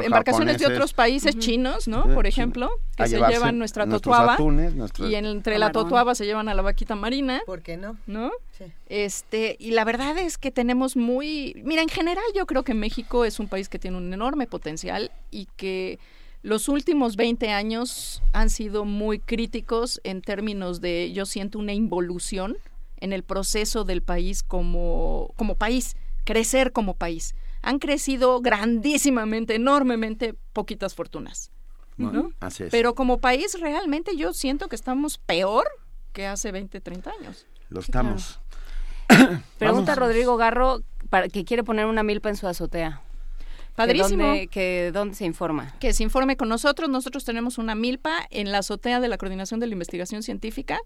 embarcaciones 0.03 0.59
de 0.59 0.65
otros 0.65 0.93
países 0.93 1.37
chinos, 1.37 1.87
¿no? 1.87 2.03
Por 2.13 2.27
ejemplo, 2.27 2.69
que 2.97 3.07
se 3.07 3.19
llevan 3.19 3.57
nuestra 3.57 3.87
totuaba 3.87 4.37
y 4.99 5.15
entre 5.15 5.59
la 5.59 5.71
totuaba 5.71 6.13
se 6.15 6.25
llevan 6.25 6.49
a 6.49 6.53
la 6.53 6.61
vaquita 6.61 6.95
marina. 6.95 7.41
¿Por 7.45 7.61
qué 7.61 7.77
no? 7.77 7.97
¿No? 8.05 8.31
Este, 8.87 9.55
y 9.59 9.71
la 9.71 9.85
verdad 9.85 10.17
es 10.17 10.37
que 10.37 10.51
tenemos 10.51 10.95
muy, 10.95 11.61
mira, 11.63 11.81
en 11.81 11.89
general 11.89 12.23
yo 12.35 12.45
creo 12.45 12.63
que 12.63 12.73
México 12.73 13.25
es 13.25 13.39
un 13.39 13.47
país 13.47 13.69
que 13.69 13.79
tiene 13.79 13.97
un 13.97 14.13
enorme 14.13 14.45
potencial 14.45 15.11
y 15.31 15.47
que 15.55 15.99
los 16.41 16.67
últimos 16.67 17.15
20 17.15 17.49
años 17.49 18.21
han 18.33 18.49
sido 18.49 18.83
muy 18.83 19.19
críticos 19.19 20.01
en 20.03 20.21
términos 20.21 20.81
de 20.81 21.13
yo 21.13 21.25
siento 21.25 21.57
una 21.57 21.73
involución 21.73 22.57
en 23.03 23.11
el 23.11 23.23
proceso 23.23 23.83
del 23.83 24.01
país 24.01 24.43
como, 24.43 25.33
como 25.35 25.55
país, 25.55 25.97
crecer 26.23 26.71
como 26.71 26.95
país. 26.95 27.35
Han 27.61 27.79
crecido 27.79 28.39
grandísimamente, 28.39 29.55
enormemente, 29.55 30.35
poquitas 30.53 30.95
fortunas. 30.95 31.51
¿no? 31.97 32.31
Así 32.39 32.63
es. 32.63 32.71
Pero 32.71 32.95
como 32.95 33.19
país 33.19 33.59
realmente 33.59 34.15
yo 34.15 34.31
siento 34.31 34.69
que 34.69 34.77
estamos 34.77 35.17
peor 35.17 35.67
que 36.13 36.27
hace 36.27 36.53
20, 36.53 36.79
30 36.79 37.11
años. 37.19 37.45
Lo 37.67 37.81
estamos. 37.81 38.39
Pregunta 39.57 39.95
Rodrigo 39.95 40.37
Garro 40.37 40.79
para, 41.09 41.27
que 41.27 41.43
quiere 41.43 41.65
poner 41.65 41.87
una 41.87 42.03
milpa 42.03 42.29
en 42.29 42.37
su 42.37 42.47
azotea. 42.47 43.01
Padrísimo. 43.75 44.31
¿Que 44.33 44.47
que 44.47 44.91
dónde 44.93 45.15
se 45.15 45.25
informa? 45.25 45.73
Que 45.79 45.91
se 45.91 46.03
informe 46.03 46.37
con 46.37 46.47
nosotros. 46.47 46.89
Nosotros 46.89 47.25
tenemos 47.25 47.57
una 47.57 47.75
milpa 47.75 48.27
en 48.29 48.53
la 48.53 48.59
azotea 48.59 49.01
de 49.01 49.09
la 49.09 49.17
Coordinación 49.17 49.59
de 49.59 49.67
la 49.67 49.73
Investigación 49.73 50.23
Científica 50.23 50.79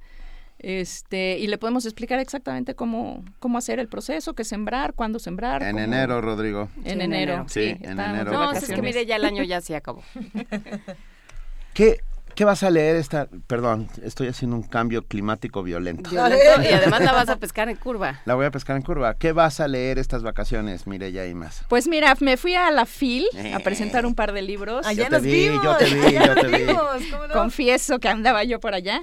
Este, 0.59 1.37
y 1.37 1.47
le 1.47 1.57
podemos 1.59 1.85
explicar 1.85 2.19
exactamente 2.19 2.73
cómo, 2.73 3.23
cómo 3.39 3.57
hacer 3.59 3.79
el 3.79 3.87
proceso, 3.87 4.33
qué 4.33 4.43
sembrar, 4.43 4.93
cuándo 4.93 5.19
sembrar. 5.19 5.61
En 5.61 5.73
cómo- 5.73 5.83
enero, 5.83 6.19
Rodrigo. 6.21 6.69
En 6.83 7.01
enero, 7.01 7.45
Sí, 7.47 7.75
sí, 7.75 7.83
en 7.83 7.99
enero. 7.99 8.31
de 8.31 8.37
No, 8.37 8.51
es 8.51 8.65
que 8.67 8.81
mire, 8.81 9.05
ya 9.05 9.17
el 9.17 9.25
año 9.25 9.43
ya 9.43 9.61
se 9.61 9.75
acabó. 9.75 10.01
¿Qué, 11.73 11.97
¿Qué 12.38 12.45
vas 12.45 12.61
a 12.61 12.69
leer 12.69 12.98
esta? 12.98 13.27
Perdón, 13.48 13.90
estoy 14.03 14.27
haciendo 14.27 14.56
un 14.57 14.61
cambio 14.61 15.01
climático 15.07 15.64
violento. 15.64 16.11
Violento, 16.11 16.61
y 16.61 16.67
además 16.67 17.01
la 17.01 17.11
vas 17.11 17.30
a 17.30 17.38
pescar 17.38 17.67
en 17.67 17.77
curva. 17.77 18.22
La 18.25 18.35
voy 18.35 18.45
a 18.45 18.51
pescar 18.51 18.75
en 18.75 18.83
curva. 18.83 19.16
¿Qué 19.16 19.32
vas 19.32 19.59
a 19.59 19.67
leer 19.67 19.98
estas 19.98 20.22
vacaciones, 20.22 20.85
Mireya 20.85 21.25
y 21.25 21.33
más? 21.33 21.64
Pues 21.67 21.88
mira, 21.88 22.16
me 22.19 22.38
fui 22.38 22.53
a 22.53 22.69
la 22.69 22.85
FIL 22.85 23.25
Eh. 23.35 23.56
a 23.56 23.59
presentar 23.59 24.06
un 24.06 24.14
par 24.14 24.33
de 24.33 24.43
libros. 24.43 24.85
Ah, 24.85 24.93
ya 24.93 25.06
Yo 25.06 25.09
te 25.09 25.16
nos 25.16 25.22
vi, 25.24 25.49
vimos, 25.49 25.64
yo 25.64 25.77
te 25.77 25.85
vi, 25.85 26.14
yo 26.14 26.35
te 26.35 26.48
vi. 26.48 26.57
vimos, 26.66 26.83
¿cómo 27.11 27.25
no? 27.27 27.33
Confieso 27.33 27.98
que 27.98 28.07
andaba 28.07 28.43
yo 28.43 28.59
por 28.59 28.75
allá. 28.75 29.01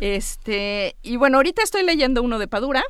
Este, 0.00 0.96
y 1.02 1.16
bueno, 1.16 1.36
ahorita 1.36 1.62
estoy 1.62 1.84
leyendo 1.84 2.22
uno 2.22 2.38
de 2.38 2.48
Padura, 2.48 2.82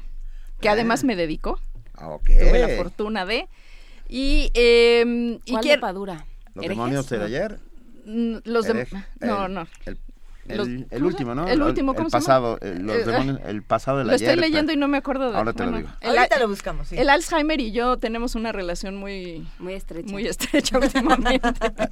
que 0.60 0.68
Ah. 0.68 0.72
además 0.72 1.02
me 1.02 1.16
dedico. 1.16 1.58
Ok. 2.00 2.26
Tuve 2.26 2.60
la 2.60 2.68
fortuna 2.76 3.26
de. 3.26 3.48
Y, 4.08 4.52
eh, 4.54 5.36
y 5.44 5.50
¿Cuál 5.50 5.64
de 5.64 5.78
Padura? 5.78 6.26
¿Los 6.54 6.66
demonios 6.68 7.08
de 7.10 7.18
No. 7.18 7.24
ayer? 7.24 7.58
Mm, 8.10 8.36
Los 8.44 8.64
de... 8.66 8.86
No, 9.20 9.46
el- 9.46 9.54
no. 9.54 9.66
El, 9.86 9.98
el- 10.48 10.56
Los- 10.56 10.66
el 10.68 10.84
¿cómo 10.88 10.98
se 10.98 11.04
último, 11.04 11.34
¿no? 11.34 11.46
El 11.46 11.62
último, 11.62 11.94
¿cómo 11.94 12.06
el 12.08 12.10
se 12.10 12.16
llama? 12.18 12.24
pasado, 12.26 12.58
eh, 12.60 12.76
los 12.80 12.96
Eh, 12.96 13.04
demonios, 13.04 13.40
el 13.46 13.62
pasado 13.62 13.98
del 13.98 14.08
Lo 14.08 14.14
ayer. 14.14 14.30
estoy 14.30 14.40
leyendo 14.40 14.68
pero- 14.70 14.78
y 14.78 14.80
no 14.80 14.88
me 14.88 14.98
acuerdo 14.98 15.30
de... 15.30 15.36
Ahora 15.36 15.52
te 15.52 15.64
lo 15.64 15.76
digo. 15.76 15.88
el- 16.00 16.18
Ahorita 16.18 16.38
lo 16.40 16.48
buscamos, 16.48 16.88
sí. 16.88 16.96
El 16.98 17.08
Alzheimer 17.08 17.60
y 17.60 17.70
yo 17.72 17.98
tenemos 17.98 18.34
una 18.34 18.50
relación 18.50 18.96
muy... 18.96 19.46
Muy 19.60 19.74
estrecha. 19.74 20.10
Muy 20.10 20.26
estrecha 20.26 20.78
últimamente. 20.82 21.48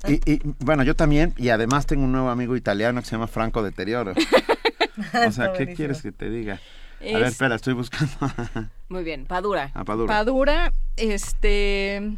Y, 0.08 0.32
y, 0.32 0.40
bueno, 0.58 0.82
yo 0.82 0.96
también, 0.96 1.34
y 1.36 1.50
además 1.50 1.86
tengo 1.86 2.04
un 2.04 2.10
nuevo 2.12 2.30
amigo 2.30 2.56
italiano 2.56 3.00
que 3.00 3.06
se 3.06 3.12
llama 3.12 3.28
Franco 3.28 3.62
Deterioro. 3.62 4.12
o 5.28 5.30
sea, 5.30 5.52
¿qué 5.52 5.72
quieres 5.74 6.02
que 6.02 6.10
te 6.10 6.28
diga? 6.30 6.54
A 7.00 7.04
ver, 7.04 7.22
Es- 7.22 7.28
espera, 7.34 7.54
estoy 7.54 7.74
buscando. 7.74 8.12
Muy 8.88 9.04
bien, 9.04 9.24
Padura. 9.26 9.70
a 9.74 9.84
Padura. 9.84 10.12
Padura, 10.12 10.72
este... 10.96 12.10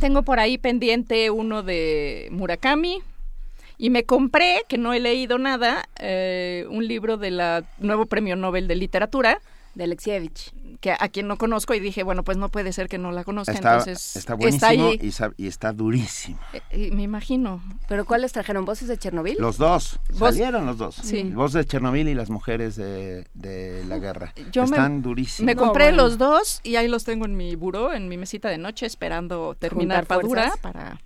Tengo 0.00 0.22
por 0.22 0.38
ahí 0.40 0.58
pendiente 0.58 1.28
uno 1.30 1.62
de 1.64 2.28
Murakami. 2.30 3.02
Y 3.78 3.90
me 3.90 4.04
compré, 4.04 4.64
que 4.68 4.76
no 4.76 4.92
he 4.92 5.00
leído 5.00 5.38
nada, 5.38 5.88
eh, 6.00 6.66
un 6.68 6.86
libro 6.86 7.16
del 7.16 7.40
nuevo 7.78 8.06
premio 8.06 8.34
Nobel 8.36 8.66
de 8.68 8.74
Literatura. 8.74 9.40
De 9.74 9.84
Alexievich. 9.84 10.52
Que 10.80 10.90
a 10.92 11.08
quien 11.08 11.28
no 11.28 11.36
conozco 11.38 11.72
y 11.72 11.78
dije, 11.78 12.02
bueno, 12.02 12.24
pues 12.24 12.36
no 12.36 12.48
puede 12.48 12.72
ser 12.72 12.88
que 12.88 12.98
no 12.98 13.12
la 13.12 13.22
conozca. 13.22 13.52
Está, 13.52 13.74
entonces, 13.78 14.16
está 14.16 14.34
buenísimo 14.34 14.88
ahí. 14.88 14.98
y, 15.38 15.44
y 15.44 15.46
está 15.46 15.72
durísimo. 15.72 16.38
Eh, 16.52 16.60
eh, 16.70 16.90
me 16.92 17.02
imagino. 17.04 17.62
¿Pero 17.86 18.04
cuáles 18.04 18.32
trajeron? 18.32 18.64
¿Voces 18.64 18.88
de 18.88 18.98
Chernobyl? 18.98 19.36
Los 19.38 19.56
dos, 19.56 20.00
Vos- 20.18 20.34
salieron 20.34 20.66
los 20.66 20.78
dos. 20.78 20.96
Sí. 20.96 21.22
Voz 21.32 21.52
de 21.52 21.64
Chernobyl 21.64 22.08
y 22.08 22.14
las 22.14 22.28
mujeres 22.30 22.74
de, 22.74 23.26
de 23.34 23.84
la 23.86 23.98
guerra. 23.98 24.32
Yo 24.50 24.62
me- 24.66 24.70
Están 24.76 25.00
durísimos. 25.02 25.46
Me 25.46 25.54
compré 25.54 25.92
los 25.92 26.18
dos 26.18 26.60
y 26.64 26.74
ahí 26.74 26.88
los 26.88 27.04
tengo 27.04 27.24
en 27.26 27.36
mi 27.36 27.54
buró, 27.54 27.92
en 27.92 28.08
mi 28.08 28.16
mesita 28.16 28.48
de 28.48 28.58
noche, 28.58 28.86
esperando 28.86 29.54
terminar 29.54 30.00
Juntar 30.00 30.06
Padura 30.18 30.42
fuerzas. 30.42 30.58
para... 30.60 31.00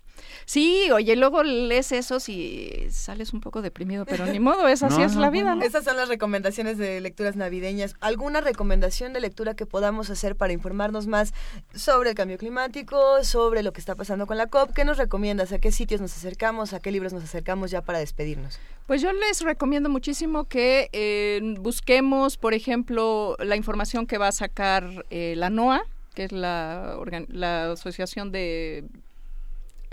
Sí, 0.52 0.90
oye, 0.90 1.16
luego 1.16 1.42
lees 1.42 1.92
esos 1.92 2.28
y 2.28 2.86
sales 2.90 3.32
un 3.32 3.40
poco 3.40 3.62
deprimido, 3.62 4.04
pero 4.04 4.26
ni 4.26 4.38
modo, 4.38 4.68
es 4.68 4.82
así 4.82 4.98
No, 4.98 5.06
es 5.06 5.14
no, 5.14 5.22
la 5.22 5.30
vida, 5.30 5.54
¿no? 5.54 5.64
Esas 5.64 5.82
son 5.82 5.96
las 5.96 6.10
recomendaciones 6.10 6.76
de 6.76 7.00
lecturas 7.00 7.36
navideñas. 7.36 7.96
¿Alguna 8.00 8.42
recomendación 8.42 9.14
de 9.14 9.20
lectura 9.20 9.54
que 9.54 9.64
podamos 9.64 10.10
hacer 10.10 10.36
para 10.36 10.52
informarnos 10.52 11.06
más 11.06 11.32
sobre 11.74 12.10
el 12.10 12.14
cambio 12.14 12.36
climático, 12.36 13.24
sobre 13.24 13.62
lo 13.62 13.72
que 13.72 13.80
está 13.80 13.94
pasando 13.94 14.26
con 14.26 14.36
la 14.36 14.46
COP? 14.46 14.74
¿Qué 14.74 14.84
nos 14.84 14.98
recomiendas? 14.98 15.52
¿A 15.52 15.58
qué 15.58 15.72
sitios 15.72 16.02
nos 16.02 16.14
acercamos? 16.14 16.74
¿A 16.74 16.80
qué 16.80 16.92
libros 16.92 17.14
nos 17.14 17.24
acercamos 17.24 17.70
ya 17.70 17.80
para 17.80 17.98
despedirnos? 17.98 18.60
Pues 18.86 19.00
yo 19.00 19.10
les 19.10 19.40
recomiendo 19.40 19.88
muchísimo 19.88 20.44
que 20.44 20.90
eh, 20.92 21.40
busquemos, 21.60 22.36
por 22.36 22.52
ejemplo, 22.52 23.38
la 23.38 23.56
información 23.56 24.06
que 24.06 24.18
va 24.18 24.28
a 24.28 24.32
sacar 24.32 25.06
eh, 25.08 25.32
la 25.34 25.48
NOAA, 25.48 25.80
que 26.12 26.24
es 26.24 26.32
la, 26.32 26.98
la 27.28 27.72
Asociación 27.72 28.32
de 28.32 28.84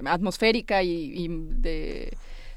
Atmosférica 0.07 0.83
y, 0.83 0.89
y 1.13 1.27
de, 1.29 2.13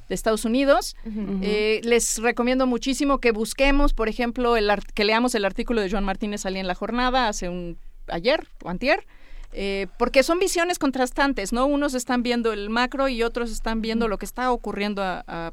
de 0.09 0.15
Estados 0.15 0.45
Unidos. 0.45 0.95
Eh, 1.43 1.81
les 1.85 2.19
recomiendo 2.19 2.67
muchísimo 2.67 3.19
que 3.19 3.33
busquemos, 3.33 3.93
por 3.95 4.09
ejemplo, 4.09 4.57
el 4.57 4.71
art- 4.71 4.91
que 4.95 5.05
leamos 5.05 5.35
el 5.35 5.45
artículo 5.45 5.81
de 5.81 5.91
Joan 5.91 6.05
Martínez 6.05 6.43
salí 6.43 6.59
en 6.59 6.67
la 6.67 6.75
jornada 6.75 7.29
hace 7.29 7.49
un 7.49 7.77
ayer 8.09 8.47
o 8.63 8.69
antier. 8.71 9.07
eh, 9.55 9.87
porque 9.99 10.23
son 10.23 10.39
visiones 10.39 10.79
contrastantes, 10.79 11.53
¿no? 11.53 11.67
Unos 11.67 11.93
están 11.95 12.23
viendo 12.23 12.53
el 12.55 12.71
macro 12.71 13.09
y 13.09 13.23
otros 13.23 13.51
están 13.51 13.83
viendo 13.83 14.09
lo 14.09 14.17
que 14.17 14.25
está 14.25 14.51
ocurriendo 14.51 15.03
a, 15.03 15.23
a, 15.27 15.53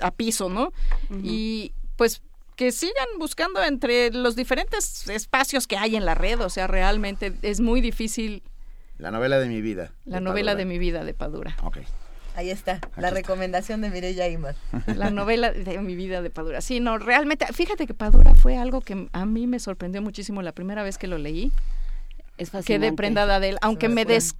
a 0.00 0.10
piso, 0.10 0.50
¿no? 0.50 0.72
Y 1.22 1.72
pues 1.96 2.20
que 2.56 2.72
sigan 2.72 3.06
buscando 3.18 3.62
entre 3.64 4.10
los 4.12 4.36
diferentes 4.36 5.08
espacios 5.08 5.66
que 5.66 5.76
hay 5.78 5.96
en 5.96 6.04
la 6.04 6.14
red, 6.14 6.40
o 6.40 6.50
sea, 6.50 6.66
realmente 6.66 7.32
es 7.42 7.60
muy 7.60 7.80
difícil 7.80 8.42
La 8.98 9.10
novela 9.10 9.38
de 9.38 9.48
mi 9.48 9.60
vida. 9.60 9.92
la 10.04 10.18
de 10.18 10.24
novela 10.24 10.52
Padura. 10.52 10.58
de 10.58 10.64
mi 10.66 10.78
vida 10.78 11.04
de 11.04 11.14
Padura. 11.14 11.56
Ok. 11.62 11.78
Ahí 12.34 12.50
está, 12.50 12.80
la 12.98 13.08
recomendación 13.10 13.80
de 13.80 13.88
Mireya 13.88 14.28
Imar. 14.28 14.56
La 14.94 15.08
novela 15.10 15.52
de 15.52 15.78
mi 15.78 15.94
vida 15.96 16.20
de 16.20 16.28
Padura. 16.28 16.60
Sí, 16.60 16.80
no, 16.80 16.98
realmente, 16.98 17.46
fíjate 17.46 17.86
que 17.86 17.94
Padura 17.94 18.34
fue 18.34 18.58
algo 18.58 18.82
que 18.82 19.08
a 19.12 19.24
mí 19.24 19.46
me 19.46 19.58
sorprendió 19.58 20.02
muchísimo 20.02 20.42
la 20.42 20.52
primera 20.52 20.82
vez 20.82 20.98
que 20.98 21.06
lo 21.06 21.16
leí. 21.16 21.50
Es 22.36 22.50
Quedé 22.50 22.58
fascinante. 22.58 22.92
prendada 22.96 23.40
de 23.40 23.48
él, 23.50 23.58
aunque 23.62 23.88
me 23.88 23.94
me 23.94 24.04
des 24.04 24.34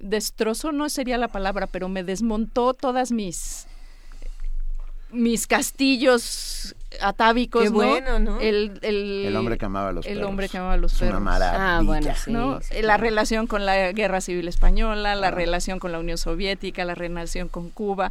destrozó 0.00 0.72
no 0.72 0.88
sería 0.88 1.18
la 1.18 1.28
palabra, 1.28 1.66
pero 1.66 1.88
me 1.88 2.02
desmontó 2.02 2.74
todas 2.74 3.12
mis 3.12 3.66
mis 5.12 5.46
castillos 5.46 6.74
atávicos, 7.00 7.62
Qué 7.64 7.70
¿no? 7.70 7.74
bueno, 7.76 8.18
¿no? 8.18 8.40
El, 8.40 8.78
el, 8.82 9.24
El 9.26 9.36
hombre 9.36 9.58
que 9.58 9.64
amaba 9.64 9.88
a 9.88 9.92
los 9.92 10.06
el 10.06 10.14
perros. 10.14 10.28
hombre 10.28 10.48
que 10.48 10.58
amaba 10.58 10.72
a 10.74 10.76
los 10.76 10.92
Es 10.94 11.00
una 11.02 11.10
perros. 11.10 11.22
maravilla. 11.22 11.76
Ah, 11.78 11.82
bueno, 11.82 12.12
sí, 12.16 12.30
¿no? 12.32 12.60
sí, 12.60 12.74
La 12.74 12.80
claro. 12.80 13.02
relación 13.04 13.46
con 13.46 13.64
la 13.66 13.92
Guerra 13.92 14.20
Civil 14.20 14.48
Española, 14.48 15.14
la 15.14 15.28
Ah. 15.28 15.30
relación 15.30 15.78
con 15.78 15.92
la 15.92 15.98
Unión 15.98 16.18
Soviética, 16.18 16.84
la 16.84 16.94
relación 16.94 17.48
con 17.48 17.70
Cuba. 17.70 18.10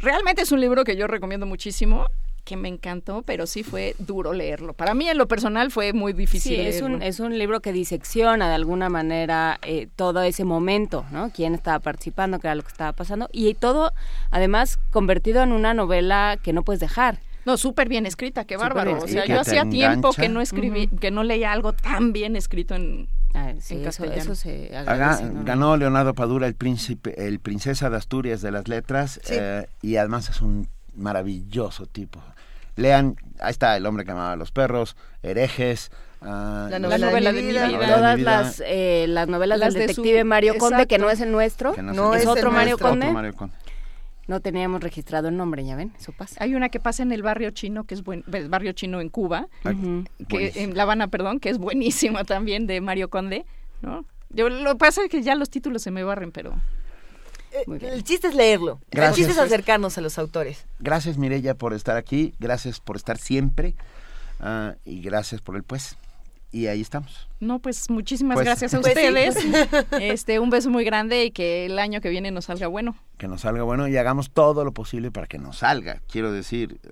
Realmente 0.00 0.42
es 0.42 0.52
un 0.52 0.60
libro 0.60 0.84
que 0.84 0.96
yo 0.96 1.06
recomiendo 1.06 1.46
muchísimo, 1.46 2.06
que 2.44 2.56
me 2.56 2.68
encantó, 2.68 3.22
pero 3.22 3.46
sí 3.46 3.62
fue 3.62 3.94
duro 3.98 4.32
leerlo. 4.32 4.72
Para 4.74 4.94
mí, 4.94 5.08
en 5.08 5.16
lo 5.16 5.28
personal, 5.28 5.70
fue 5.70 5.92
muy 5.92 6.12
difícil 6.12 6.56
Sí, 6.56 6.60
es 6.60 6.82
un, 6.82 7.00
es 7.02 7.20
un 7.20 7.38
libro 7.38 7.60
que 7.60 7.72
disecciona 7.72 8.48
de 8.48 8.54
alguna 8.54 8.88
manera 8.88 9.58
eh, 9.62 9.88
todo 9.94 10.22
ese 10.22 10.44
momento, 10.44 11.04
¿no? 11.12 11.30
Quién 11.30 11.54
estaba 11.54 11.78
participando, 11.78 12.40
qué 12.40 12.48
era 12.48 12.54
lo 12.56 12.62
que 12.62 12.68
estaba 12.72 12.92
pasando, 12.92 13.28
y 13.32 13.54
todo, 13.54 13.92
además, 14.30 14.78
convertido 14.90 15.42
en 15.42 15.52
una 15.52 15.72
novela 15.72 16.36
que 16.42 16.52
no 16.52 16.62
puedes 16.64 16.80
dejar. 16.80 17.20
No, 17.44 17.56
súper 17.56 17.88
bien 17.88 18.06
escrita, 18.06 18.44
qué 18.44 18.56
bárbaro. 18.56 18.92
bien 18.92 19.02
O 19.04 19.08
sea, 19.08 19.24
yo 19.26 19.40
hacía 19.40 19.68
tiempo 19.68 20.12
que 20.12 20.28
no 20.28 20.40
escribí, 20.40 20.86
que 20.88 21.10
no 21.10 21.24
leía 21.24 21.52
algo 21.52 21.72
tan 21.72 22.12
bien 22.12 22.36
escrito 22.36 22.74
en, 22.74 23.08
Ah, 23.34 23.52
sí, 23.60 23.74
en 23.74 23.80
eso, 23.80 23.84
castellano. 24.04 24.20
eso 24.22 24.34
se 24.34 24.76
Haga- 24.76 24.92
agradece, 24.92 25.24
¿no? 25.32 25.42
ganó 25.44 25.76
Leonardo 25.76 26.12
Padura 26.14 26.46
el 26.46 26.54
príncipe, 26.54 27.26
el 27.26 27.40
princesa 27.40 27.88
de 27.88 27.96
Asturias 27.96 28.42
de 28.42 28.50
las 28.52 28.68
letras 28.68 29.20
Sí. 29.24 29.34
eh, 29.36 29.66
y 29.80 29.96
además 29.96 30.28
es 30.28 30.40
un 30.42 30.68
maravilloso 30.94 31.86
tipo. 31.86 32.20
Lean, 32.76 33.16
ahí 33.40 33.50
está 33.50 33.76
El 33.76 33.86
hombre 33.86 34.04
que 34.04 34.12
amaba 34.12 34.32
a 34.32 34.36
los 34.36 34.50
perros, 34.52 34.96
Herejes, 35.22 35.90
ah, 36.22 36.68
La 36.70 36.78
novela, 36.78 37.06
novela 37.10 37.32
de, 37.32 37.42
mi 37.42 37.48
vida. 37.48 37.68
Todas 37.68 38.16
mi 38.16 38.22
vida, 38.22 38.42
las, 38.42 38.62
eh, 38.66 39.06
las 39.08 39.28
novelas 39.28 39.58
Las 39.58 39.74
del 39.74 39.88
de 39.88 39.94
su- 39.94 40.02
detective 40.02 40.24
Mario 40.24 40.54
Conde, 40.58 40.86
que 40.86 40.98
no 40.98 41.10
es 41.10 41.20
el 41.20 41.30
nuestro, 41.32 41.74
que 41.74 41.82
no 41.82 42.14
es 42.14 42.22
es 42.22 42.26
otro 42.28 42.48
el 42.48 42.54
Mario 42.54 42.70
nuestro. 42.72 42.88
Conde. 42.88 43.06
Otro 43.06 43.14
Mario 43.14 43.34
Conde. 43.34 43.54
No 44.28 44.40
teníamos 44.40 44.80
registrado 44.82 45.28
el 45.28 45.36
nombre, 45.36 45.64
ya 45.64 45.74
ven, 45.74 45.92
eso 45.98 46.12
pasa. 46.12 46.36
Hay 46.42 46.54
una 46.54 46.68
que 46.68 46.78
pasa 46.78 47.02
en 47.02 47.10
el 47.12 47.22
barrio 47.22 47.50
chino, 47.50 47.84
que 47.84 47.94
es 47.94 48.04
buen, 48.04 48.24
el 48.32 48.48
barrio 48.48 48.72
chino 48.72 49.00
en 49.00 49.08
Cuba, 49.08 49.48
que 49.64 49.72
Buenísimo. 49.72 50.64
en 50.64 50.76
La 50.76 50.84
Habana, 50.84 51.08
perdón, 51.08 51.40
que 51.40 51.50
es 51.50 51.58
buenísima 51.58 52.22
también 52.24 52.66
de 52.68 52.80
Mario 52.80 53.10
Conde, 53.10 53.44
¿no? 53.82 54.04
Yo 54.30 54.48
lo 54.48 54.70
que 54.70 54.76
pasa 54.78 55.02
es 55.04 55.10
que 55.10 55.22
ya 55.22 55.34
los 55.34 55.50
títulos 55.50 55.82
se 55.82 55.90
me 55.90 56.04
barren, 56.04 56.30
pero 56.32 56.54
Muy 57.66 57.78
bien. 57.78 57.92
El 57.92 58.04
chiste 58.04 58.28
es 58.28 58.34
leerlo. 58.34 58.80
Gracias. 58.90 59.18
El 59.18 59.24
chiste 59.26 59.32
es 59.32 59.38
acercarnos 59.46 59.98
a 59.98 60.00
los 60.00 60.18
autores. 60.18 60.64
Gracias 60.80 61.18
Mirella 61.18 61.54
por 61.54 61.74
estar 61.74 61.96
aquí, 61.96 62.34
gracias 62.38 62.80
por 62.80 62.96
estar 62.96 63.18
siempre 63.18 63.74
ah, 64.40 64.74
y 64.84 65.00
gracias 65.00 65.40
por 65.40 65.56
el 65.56 65.62
pues. 65.62 65.96
Y 66.54 66.66
ahí 66.66 66.82
estamos. 66.82 67.28
no, 67.40 67.60
pues 67.60 67.88
muchísimas 67.88 68.34
Pues- 68.34 68.44
gracias 68.44 68.74
a 68.74 68.80
Pues 68.80 68.92
sí. 68.92 68.98
ustedes. 69.08 69.36
Este, 70.00 70.38
un 70.38 70.50
beso 70.50 70.68
muy 70.68 70.84
grande 70.84 71.24
y 71.24 71.30
que 71.30 71.64
el 71.64 71.78
año 71.78 72.02
que 72.02 72.10
viene 72.10 72.30
nos 72.30 72.44
salga 72.44 72.66
bueno. 72.66 72.94
Que 73.16 73.26
nos 73.26 73.40
salga 73.40 73.62
bueno 73.62 73.88
y 73.88 73.96
hagamos 73.96 74.30
todo 74.30 74.62
lo 74.64 74.72
posible 74.72 75.10
para 75.10 75.26
que 75.26 75.38
nos 75.38 75.58
salga. 75.58 76.02
Quiero 76.10 76.30
decir, 76.30 76.78
eh, 76.84 76.90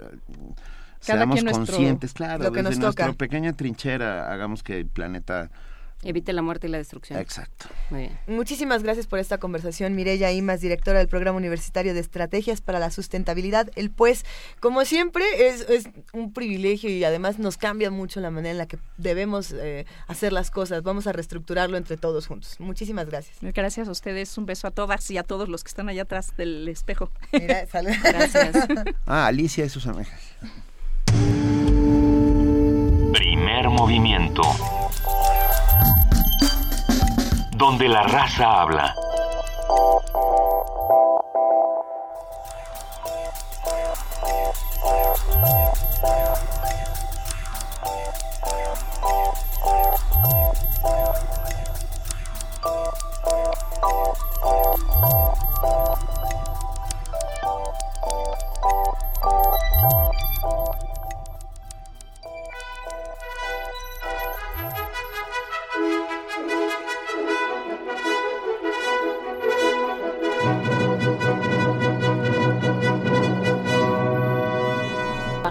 Cada 1.06 1.18
seamos 1.18 1.34
quien 1.34 1.44
nuestro- 1.44 1.66
conscientes, 1.66 2.14
claro, 2.14 2.42
lo 2.44 2.52
que 2.52 2.62
desde 2.62 2.70
nos 2.70 2.78
nuestra 2.78 3.06
toca. 3.08 3.18
pequeña 3.18 3.52
trinchera 3.52 4.32
hagamos 4.32 4.62
que 4.62 4.78
el 4.78 4.86
planeta... 4.86 5.50
Evite 6.02 6.32
la 6.32 6.40
muerte 6.40 6.66
y 6.66 6.70
la 6.70 6.78
destrucción. 6.78 7.18
Exacto. 7.18 7.66
Muy 7.90 8.00
bien. 8.00 8.18
Muchísimas 8.26 8.82
gracias 8.82 9.06
por 9.06 9.18
esta 9.18 9.38
conversación, 9.38 9.94
Mireya 9.94 10.32
Imas, 10.32 10.62
directora 10.62 10.98
del 10.98 11.08
Programa 11.08 11.36
Universitario 11.36 11.92
de 11.92 12.00
Estrategias 12.00 12.62
para 12.62 12.78
la 12.78 12.90
Sustentabilidad. 12.90 13.70
El 13.76 13.90
pues, 13.90 14.24
como 14.60 14.84
siempre, 14.86 15.24
es, 15.48 15.68
es 15.68 15.90
un 16.14 16.32
privilegio 16.32 16.88
y 16.88 17.04
además 17.04 17.38
nos 17.38 17.58
cambia 17.58 17.90
mucho 17.90 18.20
la 18.20 18.30
manera 18.30 18.52
en 18.52 18.58
la 18.58 18.66
que 18.66 18.78
debemos 18.96 19.52
eh, 19.52 19.84
hacer 20.06 20.32
las 20.32 20.50
cosas. 20.50 20.82
Vamos 20.82 21.06
a 21.06 21.12
reestructurarlo 21.12 21.76
entre 21.76 21.98
todos 21.98 22.26
juntos. 22.26 22.56
Muchísimas 22.58 23.06
gracias. 23.06 23.36
Gracias 23.40 23.88
a 23.88 23.90
ustedes, 23.90 24.36
un 24.38 24.46
beso 24.46 24.68
a 24.68 24.70
todas 24.70 25.10
y 25.10 25.18
a 25.18 25.22
todos 25.22 25.50
los 25.50 25.64
que 25.64 25.68
están 25.68 25.90
allá 25.90 26.02
atrás 26.02 26.34
del 26.36 26.66
espejo. 26.68 27.10
Mira, 27.32 27.66
salud. 27.66 27.90
Gracias. 28.02 28.56
Ah, 29.06 29.26
Alicia 29.26 29.64
y 29.64 29.68
sus 29.68 29.86
amigas. 29.86 30.08
Primer 33.12 33.68
movimiento. 33.68 34.42
Donde 37.50 37.88
la 37.88 38.02
raza 38.04 38.60
habla. 38.62 38.94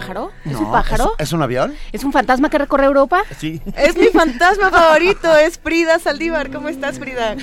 Pájaro? 0.10 0.32
¿Es 0.46 0.52
No, 0.54 0.60
un 0.60 0.72
pájaro? 0.72 1.14
¿Es, 1.18 1.28
es 1.28 1.34
un 1.34 1.42
avión? 1.44 1.76
¿Es 1.92 2.04
un 2.04 2.12
fantasma 2.12 2.50
que 2.50 2.58
recorre 2.58 2.86
Europa? 2.86 3.22
Sí. 3.38 3.62
Es 3.76 3.96
mi 3.98 4.08
fantasma 4.08 4.70
favorito, 4.72 5.36
es 5.38 5.60
Frida 5.60 6.00
Saldívar. 6.00 6.52
¿Cómo 6.52 6.68
estás, 6.70 7.00
Frida? 7.00 7.36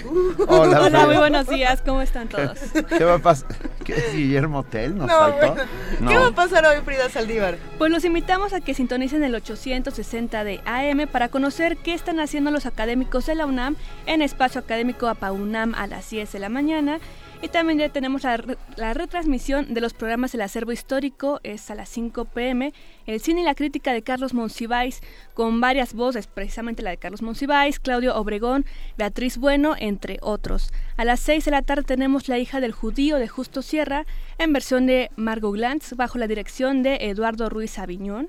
Hola, 0.48 0.80
Frida. 0.82 1.06
muy 1.06 1.16
buenos 1.16 1.46
días, 1.48 1.80
¿cómo 1.84 2.02
están 2.02 2.28
todos? 2.28 2.58
¿Qué 2.96 3.04
va 3.04 3.14
a 3.14 3.18
pasar? 3.18 3.48
¿Qué 3.84 3.94
es 3.94 4.12
Guillermo 4.12 4.64
Tell? 4.64 4.96
¿Nos 4.96 5.06
No, 5.08 5.14
faltó? 5.18 5.36
bueno. 5.54 5.62
No. 6.00 6.10
¿Qué 6.10 6.16
va 6.18 6.26
a 6.28 6.32
pasar 6.32 6.64
hoy, 6.66 6.76
Frida 6.84 7.08
Saldívar? 7.08 7.56
Pues 7.78 7.90
los 7.90 8.04
invitamos 8.04 8.52
a 8.52 8.60
que 8.60 8.74
sintonicen 8.74 9.22
el 9.24 9.34
860 9.34 10.44
de 10.44 10.60
AM 10.64 11.06
para 11.10 11.28
conocer 11.28 11.76
qué 11.76 11.94
están 11.94 12.20
haciendo 12.20 12.50
los 12.50 12.66
académicos 12.66 13.26
de 13.26 13.34
la 13.36 13.46
UNAM 13.46 13.76
en 14.06 14.22
espacio 14.22 14.60
académico 14.60 15.08
APAUNAM 15.08 15.74
a 15.74 15.86
las 15.86 16.10
10 16.10 16.32
de 16.32 16.38
la 16.38 16.48
mañana. 16.48 16.98
Y 17.42 17.48
también 17.48 17.78
ya 17.78 17.90
tenemos 17.90 18.24
la, 18.24 18.42
la 18.76 18.94
retransmisión 18.94 19.74
de 19.74 19.82
los 19.82 19.92
programas 19.92 20.32
del 20.32 20.40
acervo 20.40 20.72
histórico, 20.72 21.38
es 21.42 21.70
a 21.70 21.74
las 21.74 21.90
5 21.90 22.24
pm, 22.24 22.72
el 23.06 23.20
cine 23.20 23.42
y 23.42 23.44
la 23.44 23.54
crítica 23.54 23.92
de 23.92 24.02
Carlos 24.02 24.32
Monsiváis, 24.32 25.02
con 25.34 25.60
varias 25.60 25.92
voces, 25.92 26.26
precisamente 26.26 26.82
la 26.82 26.90
de 26.90 26.96
Carlos 26.96 27.20
Monsiváis, 27.20 27.78
Claudio 27.78 28.16
Obregón, 28.16 28.64
Beatriz 28.96 29.36
Bueno, 29.36 29.74
entre 29.78 30.18
otros. 30.22 30.72
A 30.96 31.04
las 31.04 31.20
6 31.20 31.44
de 31.44 31.50
la 31.50 31.62
tarde 31.62 31.82
tenemos 31.82 32.28
La 32.28 32.38
hija 32.38 32.60
del 32.60 32.72
judío 32.72 33.18
de 33.18 33.28
Justo 33.28 33.60
Sierra, 33.60 34.06
en 34.38 34.54
versión 34.54 34.86
de 34.86 35.10
Margot 35.16 35.54
Glantz, 35.54 35.92
bajo 35.94 36.16
la 36.16 36.28
dirección 36.28 36.82
de 36.82 36.96
Eduardo 37.02 37.50
Ruiz 37.50 37.78
Aviñón. 37.78 38.28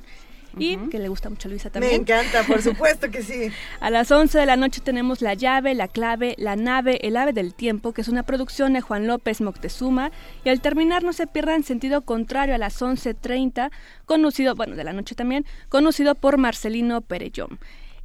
Y 0.59 0.77
que 0.89 0.99
le 0.99 1.07
gusta 1.09 1.29
mucho 1.29 1.47
a 1.47 1.51
Luisa 1.51 1.69
Me 1.69 1.71
también. 1.73 2.01
encanta, 2.01 2.43
por 2.43 2.61
supuesto 2.63 3.09
que 3.11 3.21
sí. 3.21 3.51
A 3.79 3.89
las 3.89 4.11
11 4.11 4.37
de 4.37 4.45
la 4.45 4.55
noche 4.55 4.81
tenemos 4.81 5.21
La 5.21 5.33
llave, 5.33 5.75
La 5.75 5.87
clave, 5.87 6.35
La 6.37 6.55
nave, 6.55 6.99
El 7.07 7.17
ave 7.17 7.33
del 7.33 7.53
tiempo, 7.53 7.93
que 7.93 8.01
es 8.01 8.07
una 8.07 8.23
producción 8.23 8.73
de 8.73 8.81
Juan 8.81 9.07
López 9.07 9.41
Moctezuma. 9.41 10.11
Y 10.43 10.49
al 10.49 10.61
terminar 10.61 11.03
no 11.03 11.13
se 11.13 11.27
pierdan 11.27 11.63
sentido 11.63 12.01
contrario 12.01 12.55
a 12.55 12.57
las 12.57 12.81
11.30, 12.81 13.71
conocido, 14.05 14.55
bueno, 14.55 14.75
de 14.75 14.83
la 14.83 14.93
noche 14.93 15.15
también, 15.15 15.45
conocido 15.69 16.15
por 16.15 16.37
Marcelino 16.37 17.01
Perellón. 17.01 17.59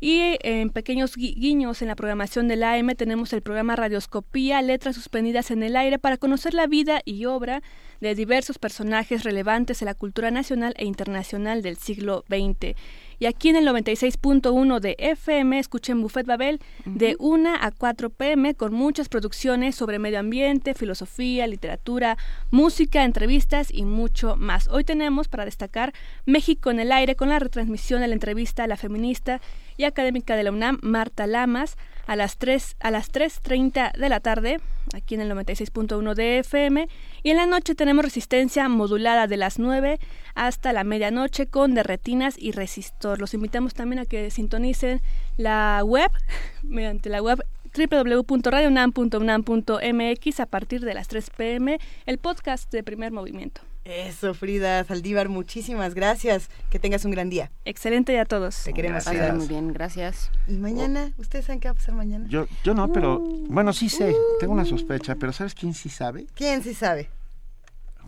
Y 0.05 0.37
en 0.43 0.71
pequeños 0.71 1.17
gui- 1.17 1.37
guiños 1.37 1.81
en 1.81 1.87
la 1.87 1.95
programación 1.95 2.49
del 2.49 2.65
AM 2.65 2.89
tenemos 2.97 3.33
el 3.33 3.41
programa 3.41 3.77
Radioscopía, 3.77 4.61
Letras 4.61 4.97
Suspendidas 4.97 5.53
en 5.53 5.63
el 5.63 5.77
Aire, 5.77 6.01
para 6.01 6.17
conocer 6.17 6.55
la 6.55 6.67
vida 6.67 7.03
y 7.05 7.27
obra 7.27 7.63
de 8.01 8.17
diversos 8.17 8.59
personajes 8.59 9.23
relevantes 9.23 9.79
de 9.79 9.87
la 9.87 9.95
cultura 9.95 10.33
nacional 10.33 10.75
e 10.77 10.87
internacional 10.87 11.63
del 11.63 11.77
siglo 11.77 12.25
XX. 12.29 12.75
Y 13.21 13.27
aquí 13.27 13.51
en 13.51 13.55
el 13.55 13.65
96.1 13.69 14.81
de 14.81 14.97
FM 14.99 15.61
escuchen 15.61 16.03
Buffet 16.03 16.27
Babel 16.27 16.59
de 16.85 17.15
1 17.21 17.55
a 17.61 17.71
4 17.71 18.11
pm 18.11 18.57
con 18.57 18.75
muchas 18.75 19.09
producciones 19.09 19.77
sobre 19.77 20.01
medio 20.01 20.19
ambiente, 20.19 20.75
filosofía, 20.75 21.47
literatura, 21.47 22.19
música, 22.51 23.05
entrevistas 23.05 23.69
y 23.73 23.85
mucho 23.85 24.35
más. 24.35 24.67
Hoy 24.67 24.83
tenemos 24.83 25.29
para 25.29 25.45
destacar 25.45 25.93
México 26.27 26.73
en 26.73 26.81
el 26.81 26.91
aire 26.91 27.15
con 27.15 27.29
la 27.29 27.39
retransmisión 27.39 28.01
de 28.01 28.09
la 28.09 28.15
entrevista 28.15 28.65
a 28.65 28.67
la 28.67 28.77
feminista 28.77 29.41
y 29.77 29.85
académica 29.85 30.37
de 30.37 30.45
la 30.45 30.53
UNAM, 30.53 30.79
Marta 30.83 31.27
Lamas, 31.27 31.77
a 32.07 32.17
las 32.17 32.37
3 32.37 32.77
a 32.81 32.91
las 32.91 33.13
3:30 33.13 33.93
de 33.93 34.09
la 34.09 34.21
tarde, 34.21 34.61
aquí 34.95 35.15
en 35.15 35.21
el 35.21 35.31
96.1 35.31 36.15
de 36.15 36.39
FM, 36.39 36.89
y 37.23 37.31
en 37.31 37.37
la 37.37 37.45
noche 37.47 37.75
tenemos 37.75 38.03
resistencia 38.05 38.69
modulada 38.69 39.27
de 39.27 39.37
las 39.37 39.59
9 39.59 39.99
hasta 40.35 40.73
la 40.73 40.85
medianoche 40.85 41.47
con 41.47 41.75
derretinas 41.75 42.37
y 42.39 42.53
resistor. 42.53 43.21
Los 43.21 43.35
invitamos 43.35 43.75
también 43.75 43.99
a 44.01 44.07
que 44.07 44.31
sintonicen 44.31 45.03
la 45.37 45.83
web 45.85 46.11
mediante 46.63 47.09
la 47.09 47.23
web 47.23 47.45
www.radionam.unam.mx 47.75 50.41
a 50.41 50.47
partir 50.47 50.83
de 50.83 50.95
las 50.95 51.09
3 51.09 51.31
pm, 51.31 51.79
el 52.07 52.19
podcast 52.19 52.71
de 52.71 52.83
Primer 52.83 53.13
Movimiento. 53.13 53.63
Eso, 53.85 54.33
Frida 54.35 54.85
Saldívar, 54.85 55.29
muchísimas 55.29 55.95
gracias. 55.95 56.49
Que 56.71 56.79
tengas 56.79 57.05
un 57.05 57.11
gran 57.11 57.29
día. 57.31 57.51
Excelente 57.65 58.13
día 58.13 58.23
a 58.23 58.27
todos. 58.27 58.63
Te 58.63 58.73
queremos, 58.73 59.05
Gracias. 59.05 59.25
Frida. 59.27 59.35
Muy 59.35 59.49
bien, 59.49 59.73
gracias. 59.73 60.31
Y 60.47 60.53
mañana, 60.53 61.13
¿ustedes 61.19 61.47
saben 61.47 61.59
qué 61.59 61.67
va 61.69 61.73
a 61.73 61.75
pasar 61.75 61.95
mañana? 61.95 62.27
Yo, 62.29 62.47
yo 62.63 62.75
no, 62.75 62.93
pero 62.93 63.19
Uh. 63.19 63.47
bueno, 63.49 63.73
sí 63.73 63.89
sé, 63.89 64.15
tengo 64.39 64.53
una 64.53 64.65
sospecha, 64.65 65.17
pero 65.17 65.33
¿sabes 65.33 65.55
quién 65.55 65.75
sí 65.75 65.89
sabe? 65.89 66.27
¿Quién 66.35 66.63
sí 66.63 66.75
sabe? 66.75 67.11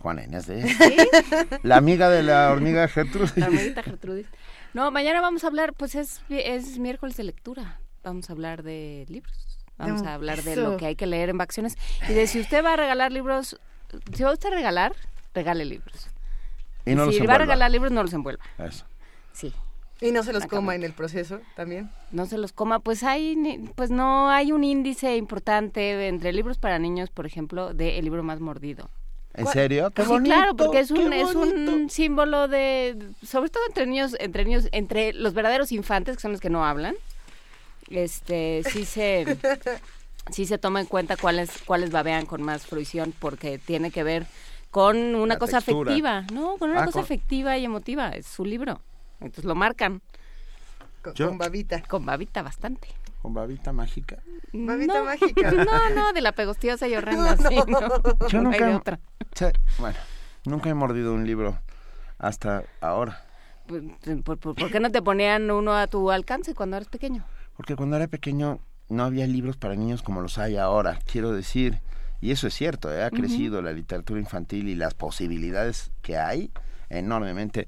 Juana 0.01 0.23
Inés 0.23 0.45
de 0.47 0.61
esa. 0.61 0.85
La 1.63 1.75
amiga 1.77 2.09
de 2.09 2.23
la 2.23 2.51
hormiga 2.51 2.87
Gertrudis. 2.87 3.35
La 3.37 3.47
hormiguita 3.47 3.83
Gertrudis. 3.83 4.27
No, 4.73 4.91
mañana 4.91 5.19
vamos 5.19 5.43
a 5.43 5.47
hablar, 5.47 5.73
pues 5.73 5.95
es, 5.95 6.21
es 6.29 6.77
miércoles 6.79 7.17
de 7.17 7.23
lectura. 7.23 7.79
Vamos 8.03 8.29
a 8.29 8.33
hablar 8.33 8.61
de 8.63 9.05
libros. 9.09 9.59
Vamos 9.77 10.03
a 10.03 10.13
hablar 10.13 10.41
de 10.43 10.55
lo 10.55 10.77
que 10.77 10.85
hay 10.85 10.95
que 10.95 11.05
leer 11.07 11.29
en 11.29 11.37
vacaciones. 11.37 11.75
Y 12.07 12.13
de 12.13 12.27
si 12.27 12.39
usted 12.39 12.63
va 12.63 12.73
a 12.73 12.75
regalar 12.77 13.11
libros, 13.11 13.59
si 14.13 14.23
va 14.23 14.31
usted 14.31 14.53
a 14.53 14.55
regalar, 14.55 14.93
regale 15.35 15.65
libros. 15.65 16.07
Y 16.85 16.95
no 16.95 17.05
los 17.05 17.15
si 17.15 17.25
va 17.25 17.35
a 17.35 17.39
regalar 17.39 17.69
libros, 17.69 17.91
no 17.91 18.01
los 18.01 18.13
envuelva. 18.13 18.43
Eso. 18.57 18.85
Sí. 19.33 19.53
Y 20.01 20.11
no 20.11 20.23
se 20.23 20.33
los 20.33 20.45
coma 20.45 20.75
en 20.75 20.83
el 20.83 20.93
proceso 20.93 21.39
también. 21.55 21.89
No 22.11 22.25
se 22.25 22.37
los 22.37 22.51
coma, 22.51 22.79
pues 22.79 23.03
hay, 23.03 23.35
ni- 23.35 23.59
pues 23.75 23.91
no 23.91 24.29
hay 24.29 24.51
un 24.51 24.63
índice 24.63 25.15
importante 25.15 26.07
entre 26.07 26.33
libros 26.33 26.57
para 26.57 26.79
niños, 26.79 27.09
por 27.09 27.25
ejemplo, 27.25 27.73
de 27.73 27.97
el 27.97 28.05
libro 28.05 28.21
más 28.23 28.39
mordido. 28.39 28.89
¿En 29.33 29.47
serio? 29.47 29.91
¡Qué 29.91 30.03
sí, 30.03 30.07
bonito! 30.07 30.33
claro, 30.33 30.55
porque 30.55 30.79
es 30.79 30.91
un, 30.91 31.11
es 31.11 31.35
un 31.35 31.89
símbolo 31.89 32.47
de, 32.47 32.97
sobre 33.25 33.49
todo 33.49 33.63
entre 33.67 33.85
niños, 33.85 34.15
entre 34.19 34.45
niños, 34.45 34.67
entre 34.71 35.11
los 35.13 35.33
verdaderos 35.33 35.71
infantes, 35.73 36.15
que 36.17 36.21
son 36.21 36.31
los 36.31 36.39
que 36.39 36.49
no 36.49 36.63
hablan, 36.65 36.95
este, 37.89 38.63
sí 38.69 38.85
se, 38.85 39.37
sí 40.31 40.45
se 40.45 40.57
toma 40.57 40.79
en 40.81 40.87
cuenta 40.87 41.17
cuáles, 41.17 41.51
cuáles 41.65 41.91
babean 41.91 42.25
con 42.25 42.41
más 42.43 42.65
fruición, 42.65 43.13
porque 43.17 43.57
tiene 43.57 43.91
que 43.91 44.03
ver 44.03 44.25
con 44.75 44.97
una 45.15 45.35
La 45.35 45.39
cosa 45.39 45.59
textura. 45.61 45.89
afectiva, 45.93 46.25
¿no? 46.33 46.57
Con 46.57 46.69
una 46.71 46.81
Ah, 46.81 46.85
cosa 46.85 46.97
con- 46.99 47.03
afectiva 47.05 47.57
y 47.57 47.63
emotiva, 47.63 48.09
es 48.09 48.25
su 48.27 48.43
libro. 48.43 48.81
Entonces 49.21 49.45
lo 49.45 49.55
marcan. 49.55 50.01
Con, 51.01 51.13
Yo- 51.13 51.29
con 51.29 51.37
babita. 51.37 51.81
Con 51.83 52.05
babita 52.05 52.41
bastante. 52.43 52.89
Con 53.21 53.33
babita 53.33 53.71
mágica. 53.71 54.17
Babita 54.51 54.99
no, 54.99 55.05
mágica. 55.05 55.49
No, 55.51 55.89
no, 55.95 56.11
de 56.11 56.19
la 56.19 56.33
pegostiosa 56.33 56.89
y 56.89 56.95
horrenda, 56.97 57.37
sí, 57.37 57.55
no. 57.67 57.79
Yo 58.27 58.41
No 58.41 58.49
hay 58.49 58.59
nunca, 58.59 58.67
de 58.67 58.75
otra. 58.75 58.99
Sí, 59.33 59.45
bueno, 59.79 59.97
nunca 60.43 60.69
he 60.69 60.73
mordido 60.73 61.13
un 61.13 61.25
libro 61.25 61.57
hasta 62.19 62.63
ahora. 62.81 63.23
Pues, 63.67 63.81
¿Por, 64.25 64.37
por, 64.39 64.55
por 64.55 64.69
qué 64.71 64.81
no 64.81 64.91
te 64.91 65.01
ponían 65.01 65.49
uno 65.51 65.73
a 65.73 65.87
tu 65.87 66.11
alcance 66.11 66.53
cuando 66.53 66.75
eras 66.75 66.89
pequeño? 66.89 67.23
Porque 67.55 67.77
cuando 67.77 67.95
era 67.95 68.07
pequeño 68.07 68.59
no 68.89 69.05
había 69.05 69.25
libros 69.25 69.55
para 69.55 69.75
niños 69.75 70.01
como 70.01 70.19
los 70.19 70.37
hay 70.37 70.57
ahora, 70.57 70.99
quiero 71.09 71.31
decir. 71.31 71.79
Y 72.21 72.31
eso 72.31 72.47
es 72.47 72.53
cierto, 72.53 72.91
¿eh? 72.93 73.03
ha 73.03 73.11
crecido 73.11 73.61
la 73.61 73.71
literatura 73.71 74.19
infantil 74.19 74.67
y 74.69 74.75
las 74.75 74.93
posibilidades 74.93 75.91
que 76.01 76.17
hay 76.17 76.51
enormemente. 76.89 77.67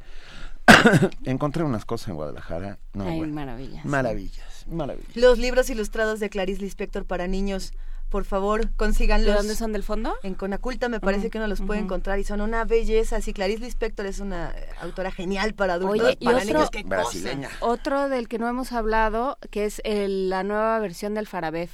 Encontré 1.26 1.64
unas 1.64 1.86
cosas 1.86 2.10
en 2.10 2.16
Guadalajara. 2.16 2.80
No, 2.94 3.06
Ay, 3.08 3.18
bueno, 3.20 3.34
maravillas. 3.34 3.86
Maravillas, 3.86 4.66
maravillas. 4.68 5.16
Los 5.16 5.38
libros 5.38 5.70
ilustrados 5.70 6.20
de 6.20 6.30
Clarice 6.30 6.62
Lispector 6.62 7.06
para 7.06 7.28
niños, 7.28 7.74
por 8.10 8.26
favor, 8.26 8.70
consíganlos. 8.76 9.28
¿De 9.28 9.34
dónde 9.38 9.56
son 9.56 9.74
del 9.74 9.84
fondo? 9.84 10.16
En 10.24 10.34
Conaculta 10.34 10.88
me 10.90 11.00
parece 11.00 11.30
que 11.30 11.38
uno 11.38 11.48
los 11.48 11.62
puede 11.62 11.82
encontrar 11.82 12.20
y 12.20 12.24
son 12.24 12.42
una 12.42 12.64
belleza. 12.66 13.22
Sí, 13.22 13.34
Clarice 13.34 13.60
Lispector 13.62 14.06
es 14.06 14.20
una 14.20 14.52
eh, 14.52 14.68
autora 14.82 15.12
genial 15.12 15.54
para 15.54 15.74
adultos, 15.76 16.08
Oye, 16.08 16.18
y 16.20 16.26
para 16.26 16.38
otro, 16.38 16.48
niños. 16.54 16.70
¡Qué 16.72 16.84
cosa! 16.84 16.96
Brasileña. 16.96 17.50
otro 17.60 18.10
del 18.10 18.28
que 18.28 18.40
no 18.40 18.48
hemos 18.48 18.72
hablado, 18.72 19.38
que 19.52 19.66
es 19.66 19.82
el- 19.84 20.30
la 20.30 20.44
nueva 20.44 20.80
versión 20.80 21.14
del 21.16 21.28
Farabef, 21.28 21.72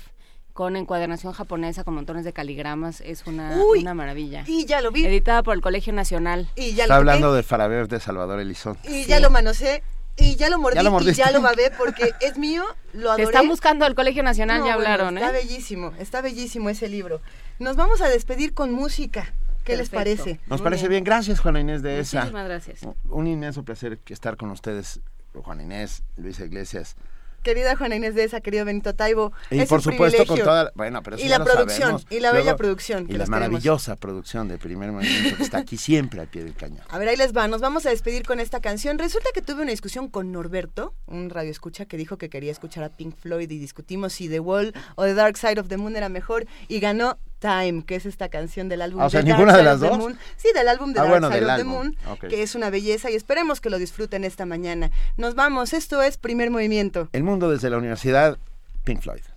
con 0.53 0.75
encuadernación 0.75 1.33
japonesa, 1.33 1.83
con 1.83 1.95
montones 1.95 2.25
de 2.25 2.33
caligramas, 2.33 3.01
es 3.01 3.25
una, 3.25 3.57
Uy, 3.57 3.79
una 3.79 3.93
maravilla. 3.93 4.43
Y 4.47 4.65
ya 4.65 4.81
lo 4.81 4.91
vi. 4.91 5.05
Editada 5.05 5.41
por 5.43 5.55
el 5.55 5.61
Colegio 5.61 5.93
Nacional. 5.93 6.47
Y 6.55 6.73
ya 6.73 6.83
Está 6.83 6.93
lo 6.95 6.99
hablando 6.99 7.33
de 7.33 7.43
Faraber 7.43 7.87
de 7.87 7.99
Salvador 7.99 8.39
Elizondo. 8.39 8.79
Y 8.87 9.05
ya 9.05 9.19
lo 9.19 9.29
manoseé. 9.29 9.83
Y 10.15 10.35
ya 10.35 10.49
lo 10.51 10.59
mordí. 10.59 10.75
Ya 10.75 10.83
lo 10.83 11.01
y 11.01 11.13
ya 11.13 11.31
lo 11.31 11.41
babé 11.41 11.71
porque 11.75 12.11
es 12.21 12.37
mío. 12.37 12.63
Lo 12.93 13.01
Te 13.01 13.07
adoré. 13.07 13.23
están 13.23 13.47
buscando 13.47 13.87
el 13.87 13.95
Colegio 13.95 14.21
Nacional, 14.21 14.59
No, 14.59 14.67
ya 14.67 14.75
bueno, 14.75 14.91
hablaron, 14.91 15.17
Está 15.17 15.31
¿eh? 15.31 15.33
bellísimo, 15.33 15.91
está 15.97 16.21
bellísimo 16.21 16.69
ese 16.69 16.87
libro. 16.87 17.19
Nos 17.57 17.75
vamos 17.75 18.01
a 18.01 18.09
despedir 18.09 18.53
con 18.53 18.71
música. 18.71 19.33
¿Qué 19.63 19.75
les 19.75 19.89
parece? 19.89 20.39
Nos 20.47 20.59
Muy 20.59 20.65
parece 20.65 20.87
bien. 20.87 21.03
Gracias, 21.03 21.39
Juana 21.39 21.61
Inés 21.61 21.81
de 21.81 21.99
esa. 21.99 22.19
Muchísimas 22.19 22.45
gracias. 22.45 22.81
Un 23.09 23.27
inmenso 23.27 23.63
placer 23.63 23.97
estar 24.07 24.37
con 24.37 24.51
ustedes 24.51 24.99
Juan 25.33 25.61
Inés, 25.61 26.03
Luisa 26.17 26.45
Iglesias, 26.45 26.95
querida 27.43 27.75
Juana 27.75 27.95
Inés 27.95 28.15
de 28.15 28.23
esa, 28.23 28.41
querido 28.41 28.65
Benito 28.65 28.95
Taibo. 28.95 29.31
Y 29.51 29.65
por 29.65 29.81
supuesto 29.81 30.25
con 30.25 30.39
toda, 30.39 30.71
bueno, 30.75 31.03
pero 31.03 31.17
y 31.19 31.27
la 31.27 31.43
producción, 31.43 32.01
y 32.09 32.19
la 32.19 32.31
bella 32.31 32.55
producción. 32.55 33.05
y 33.09 33.13
la 33.13 33.25
maravillosa 33.27 33.95
producción 33.95 34.47
de 34.47 34.57
Primer 34.57 34.91
Movimiento 34.91 35.37
que 35.37 35.43
está 35.43 35.59
aquí 35.59 35.77
siempre 35.77 36.21
al 36.21 36.27
pie 36.27 36.43
del 36.43 36.55
cañón. 36.55 36.81
A 36.89 36.97
ver, 36.97 37.09
ahí 37.09 37.17
les 37.17 37.35
va, 37.35 37.47
nos 37.47 37.61
vamos 37.61 37.85
a 37.85 37.89
despedir 37.89 38.25
con 38.25 38.39
esta 38.39 38.59
canción. 38.61 38.97
Resulta 38.97 39.29
que 39.33 39.41
tuve 39.41 39.61
una 39.61 39.71
discusión 39.71 40.07
con 40.09 40.31
Norberto, 40.31 40.95
un 41.05 41.29
radio 41.29 41.51
escucha 41.51 41.85
que 41.85 41.97
dijo 41.97 42.17
que 42.17 42.29
quería 42.29 42.51
escuchar 42.51 42.83
a 42.83 42.89
Pink 42.89 43.15
Floyd 43.15 43.51
y 43.51 43.59
discutimos 43.59 44.13
si 44.13 44.29
The 44.29 44.39
Wall 44.39 44.73
o 44.95 45.03
The 45.03 45.13
Dark 45.13 45.37
Side 45.37 45.59
of 45.59 45.67
the 45.67 45.77
Moon 45.77 45.95
era 45.95 46.09
mejor 46.09 46.45
y 46.67 46.79
ganó 46.79 47.17
Time, 47.43 47.83
que 47.83 47.95
es 47.95 48.05
esta 48.05 48.29
canción 48.29 48.69
del 48.69 48.81
álbum 48.81 49.01
ah, 49.01 49.07
o 49.07 49.09
sea, 49.09 49.21
ninguna 49.21 49.57
de 49.57 49.63
las 49.63 49.81
dos. 49.81 49.97
Moon. 49.97 50.17
Sí, 50.37 50.47
del 50.55 50.69
álbum 50.69 50.93
de 50.93 51.01
ah, 51.01 51.03
Dark 51.03 51.33
Side 51.33 51.45
of 51.45 51.57
the 51.57 51.63
Moon, 51.65 51.97
que 52.29 52.41
es 52.41 52.55
una 52.55 52.69
belleza 52.69 53.11
y 53.11 53.15
esperemos 53.15 53.59
que 53.59 53.69
lo 53.69 53.77
disfruten 53.77 54.23
esta 54.23 54.45
mañana. 54.45 54.91
Nos 55.17 55.35
vamos, 55.35 55.73
esto 55.73 56.01
es 56.01 56.15
Primer 56.15 56.51
Movimiento. 56.51 57.09
El 57.11 57.23
mundo 57.23 57.51
desde 57.51 57.69
la 57.69 57.77
universidad, 57.77 58.37
Pink 58.85 59.01
Floyd. 59.01 59.32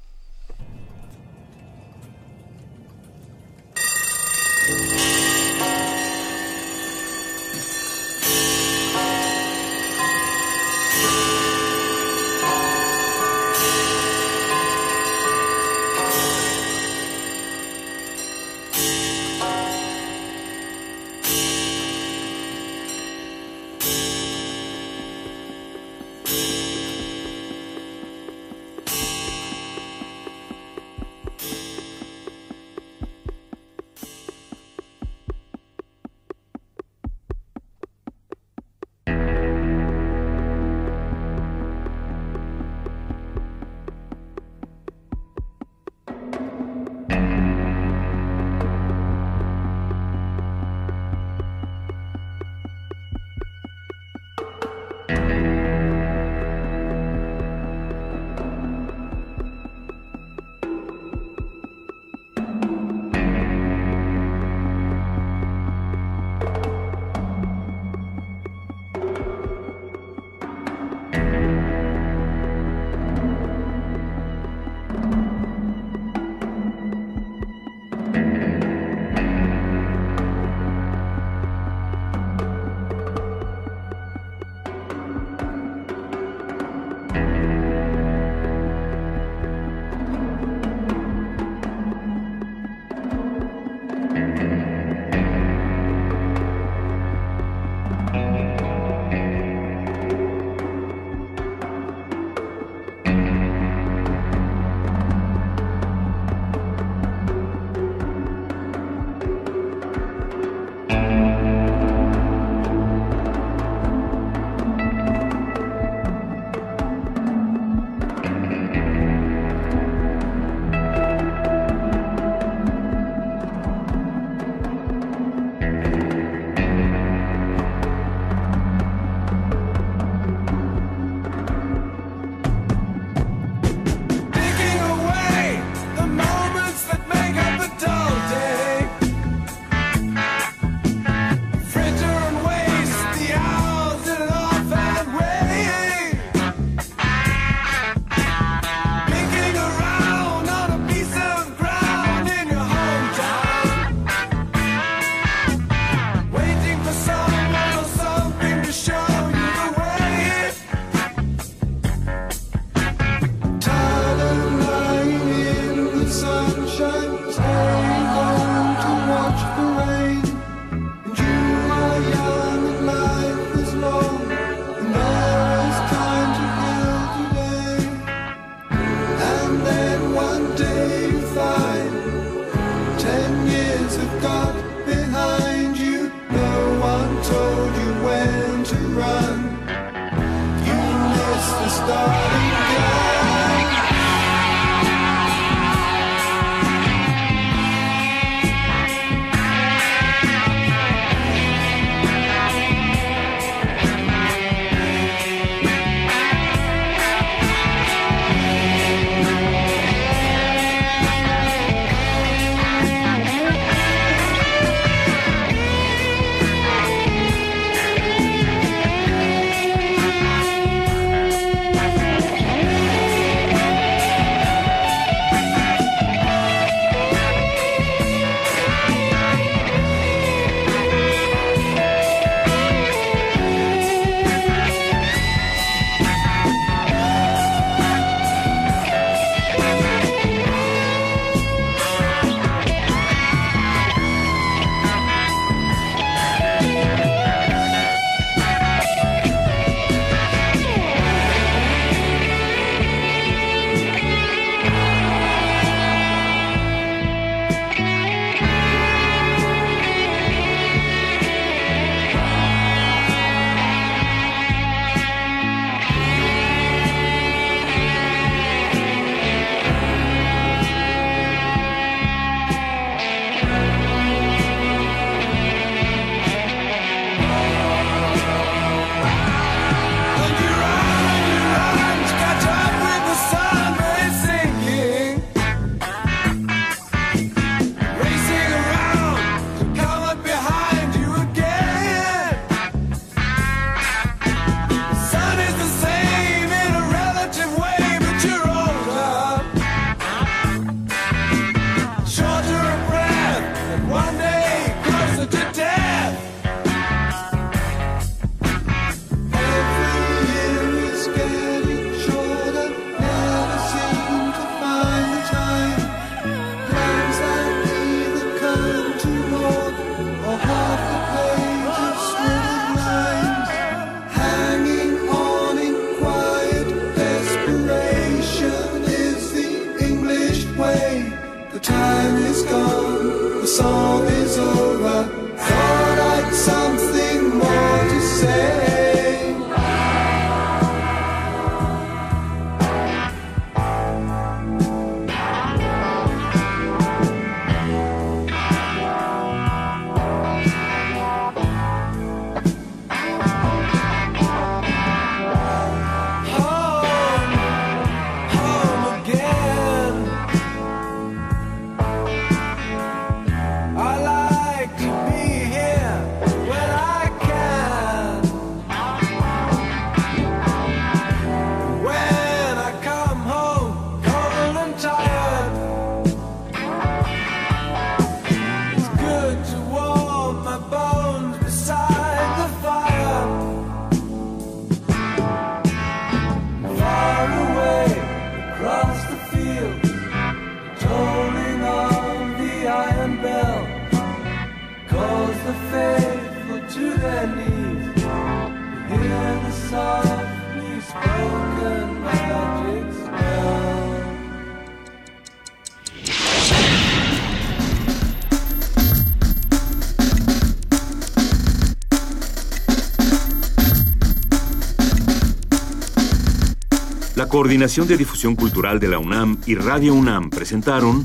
Coordinación 417.29 417.89
de 417.89 417.97
Difusión 417.97 418.37
Cultural 418.37 418.79
de 418.79 418.89
la 418.89 418.99
UNAM 418.99 419.39
y 419.47 419.57
Radio 419.57 419.95
UNAM 419.95 420.31
presentaron 420.31 421.05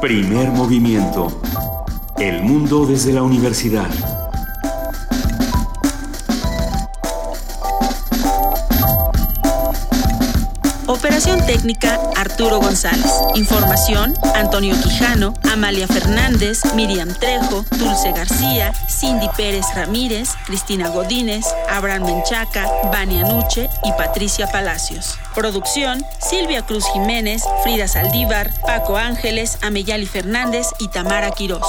Primer 0.00 0.50
Movimiento. 0.50 1.42
El 2.18 2.42
mundo 2.42 2.86
desde 2.86 3.12
la 3.12 3.22
universidad. 3.22 3.88
Operación 10.86 11.44
técnica 11.46 11.98
Arturo 12.16 12.60
González. 12.60 13.12
Información 13.34 14.14
Antonio 14.34 14.74
Quijano, 14.82 15.34
Amalia 15.52 15.86
Fernández, 15.86 16.60
Miriam 16.74 17.08
Trejo, 17.08 17.64
Dulce 17.78 18.12
García, 18.12 18.72
Cindy 19.02 19.28
Pérez 19.36 19.66
Ramírez, 19.74 20.28
Cristina 20.46 20.88
Godínez, 20.88 21.44
Abraham 21.68 22.04
Menchaca, 22.04 22.70
Vania 22.92 23.24
Nuche 23.24 23.68
y 23.82 23.90
Patricia 23.94 24.46
Palacios. 24.46 25.18
Producción 25.34 26.06
Silvia 26.20 26.62
Cruz 26.62 26.84
Jiménez, 26.92 27.42
Frida 27.64 27.88
Saldívar, 27.88 28.52
Paco 28.60 28.96
Ángeles, 28.96 29.58
Ameyali 29.62 30.06
Fernández 30.06 30.68
y 30.78 30.86
Tamara 30.86 31.32
Quirós. 31.32 31.66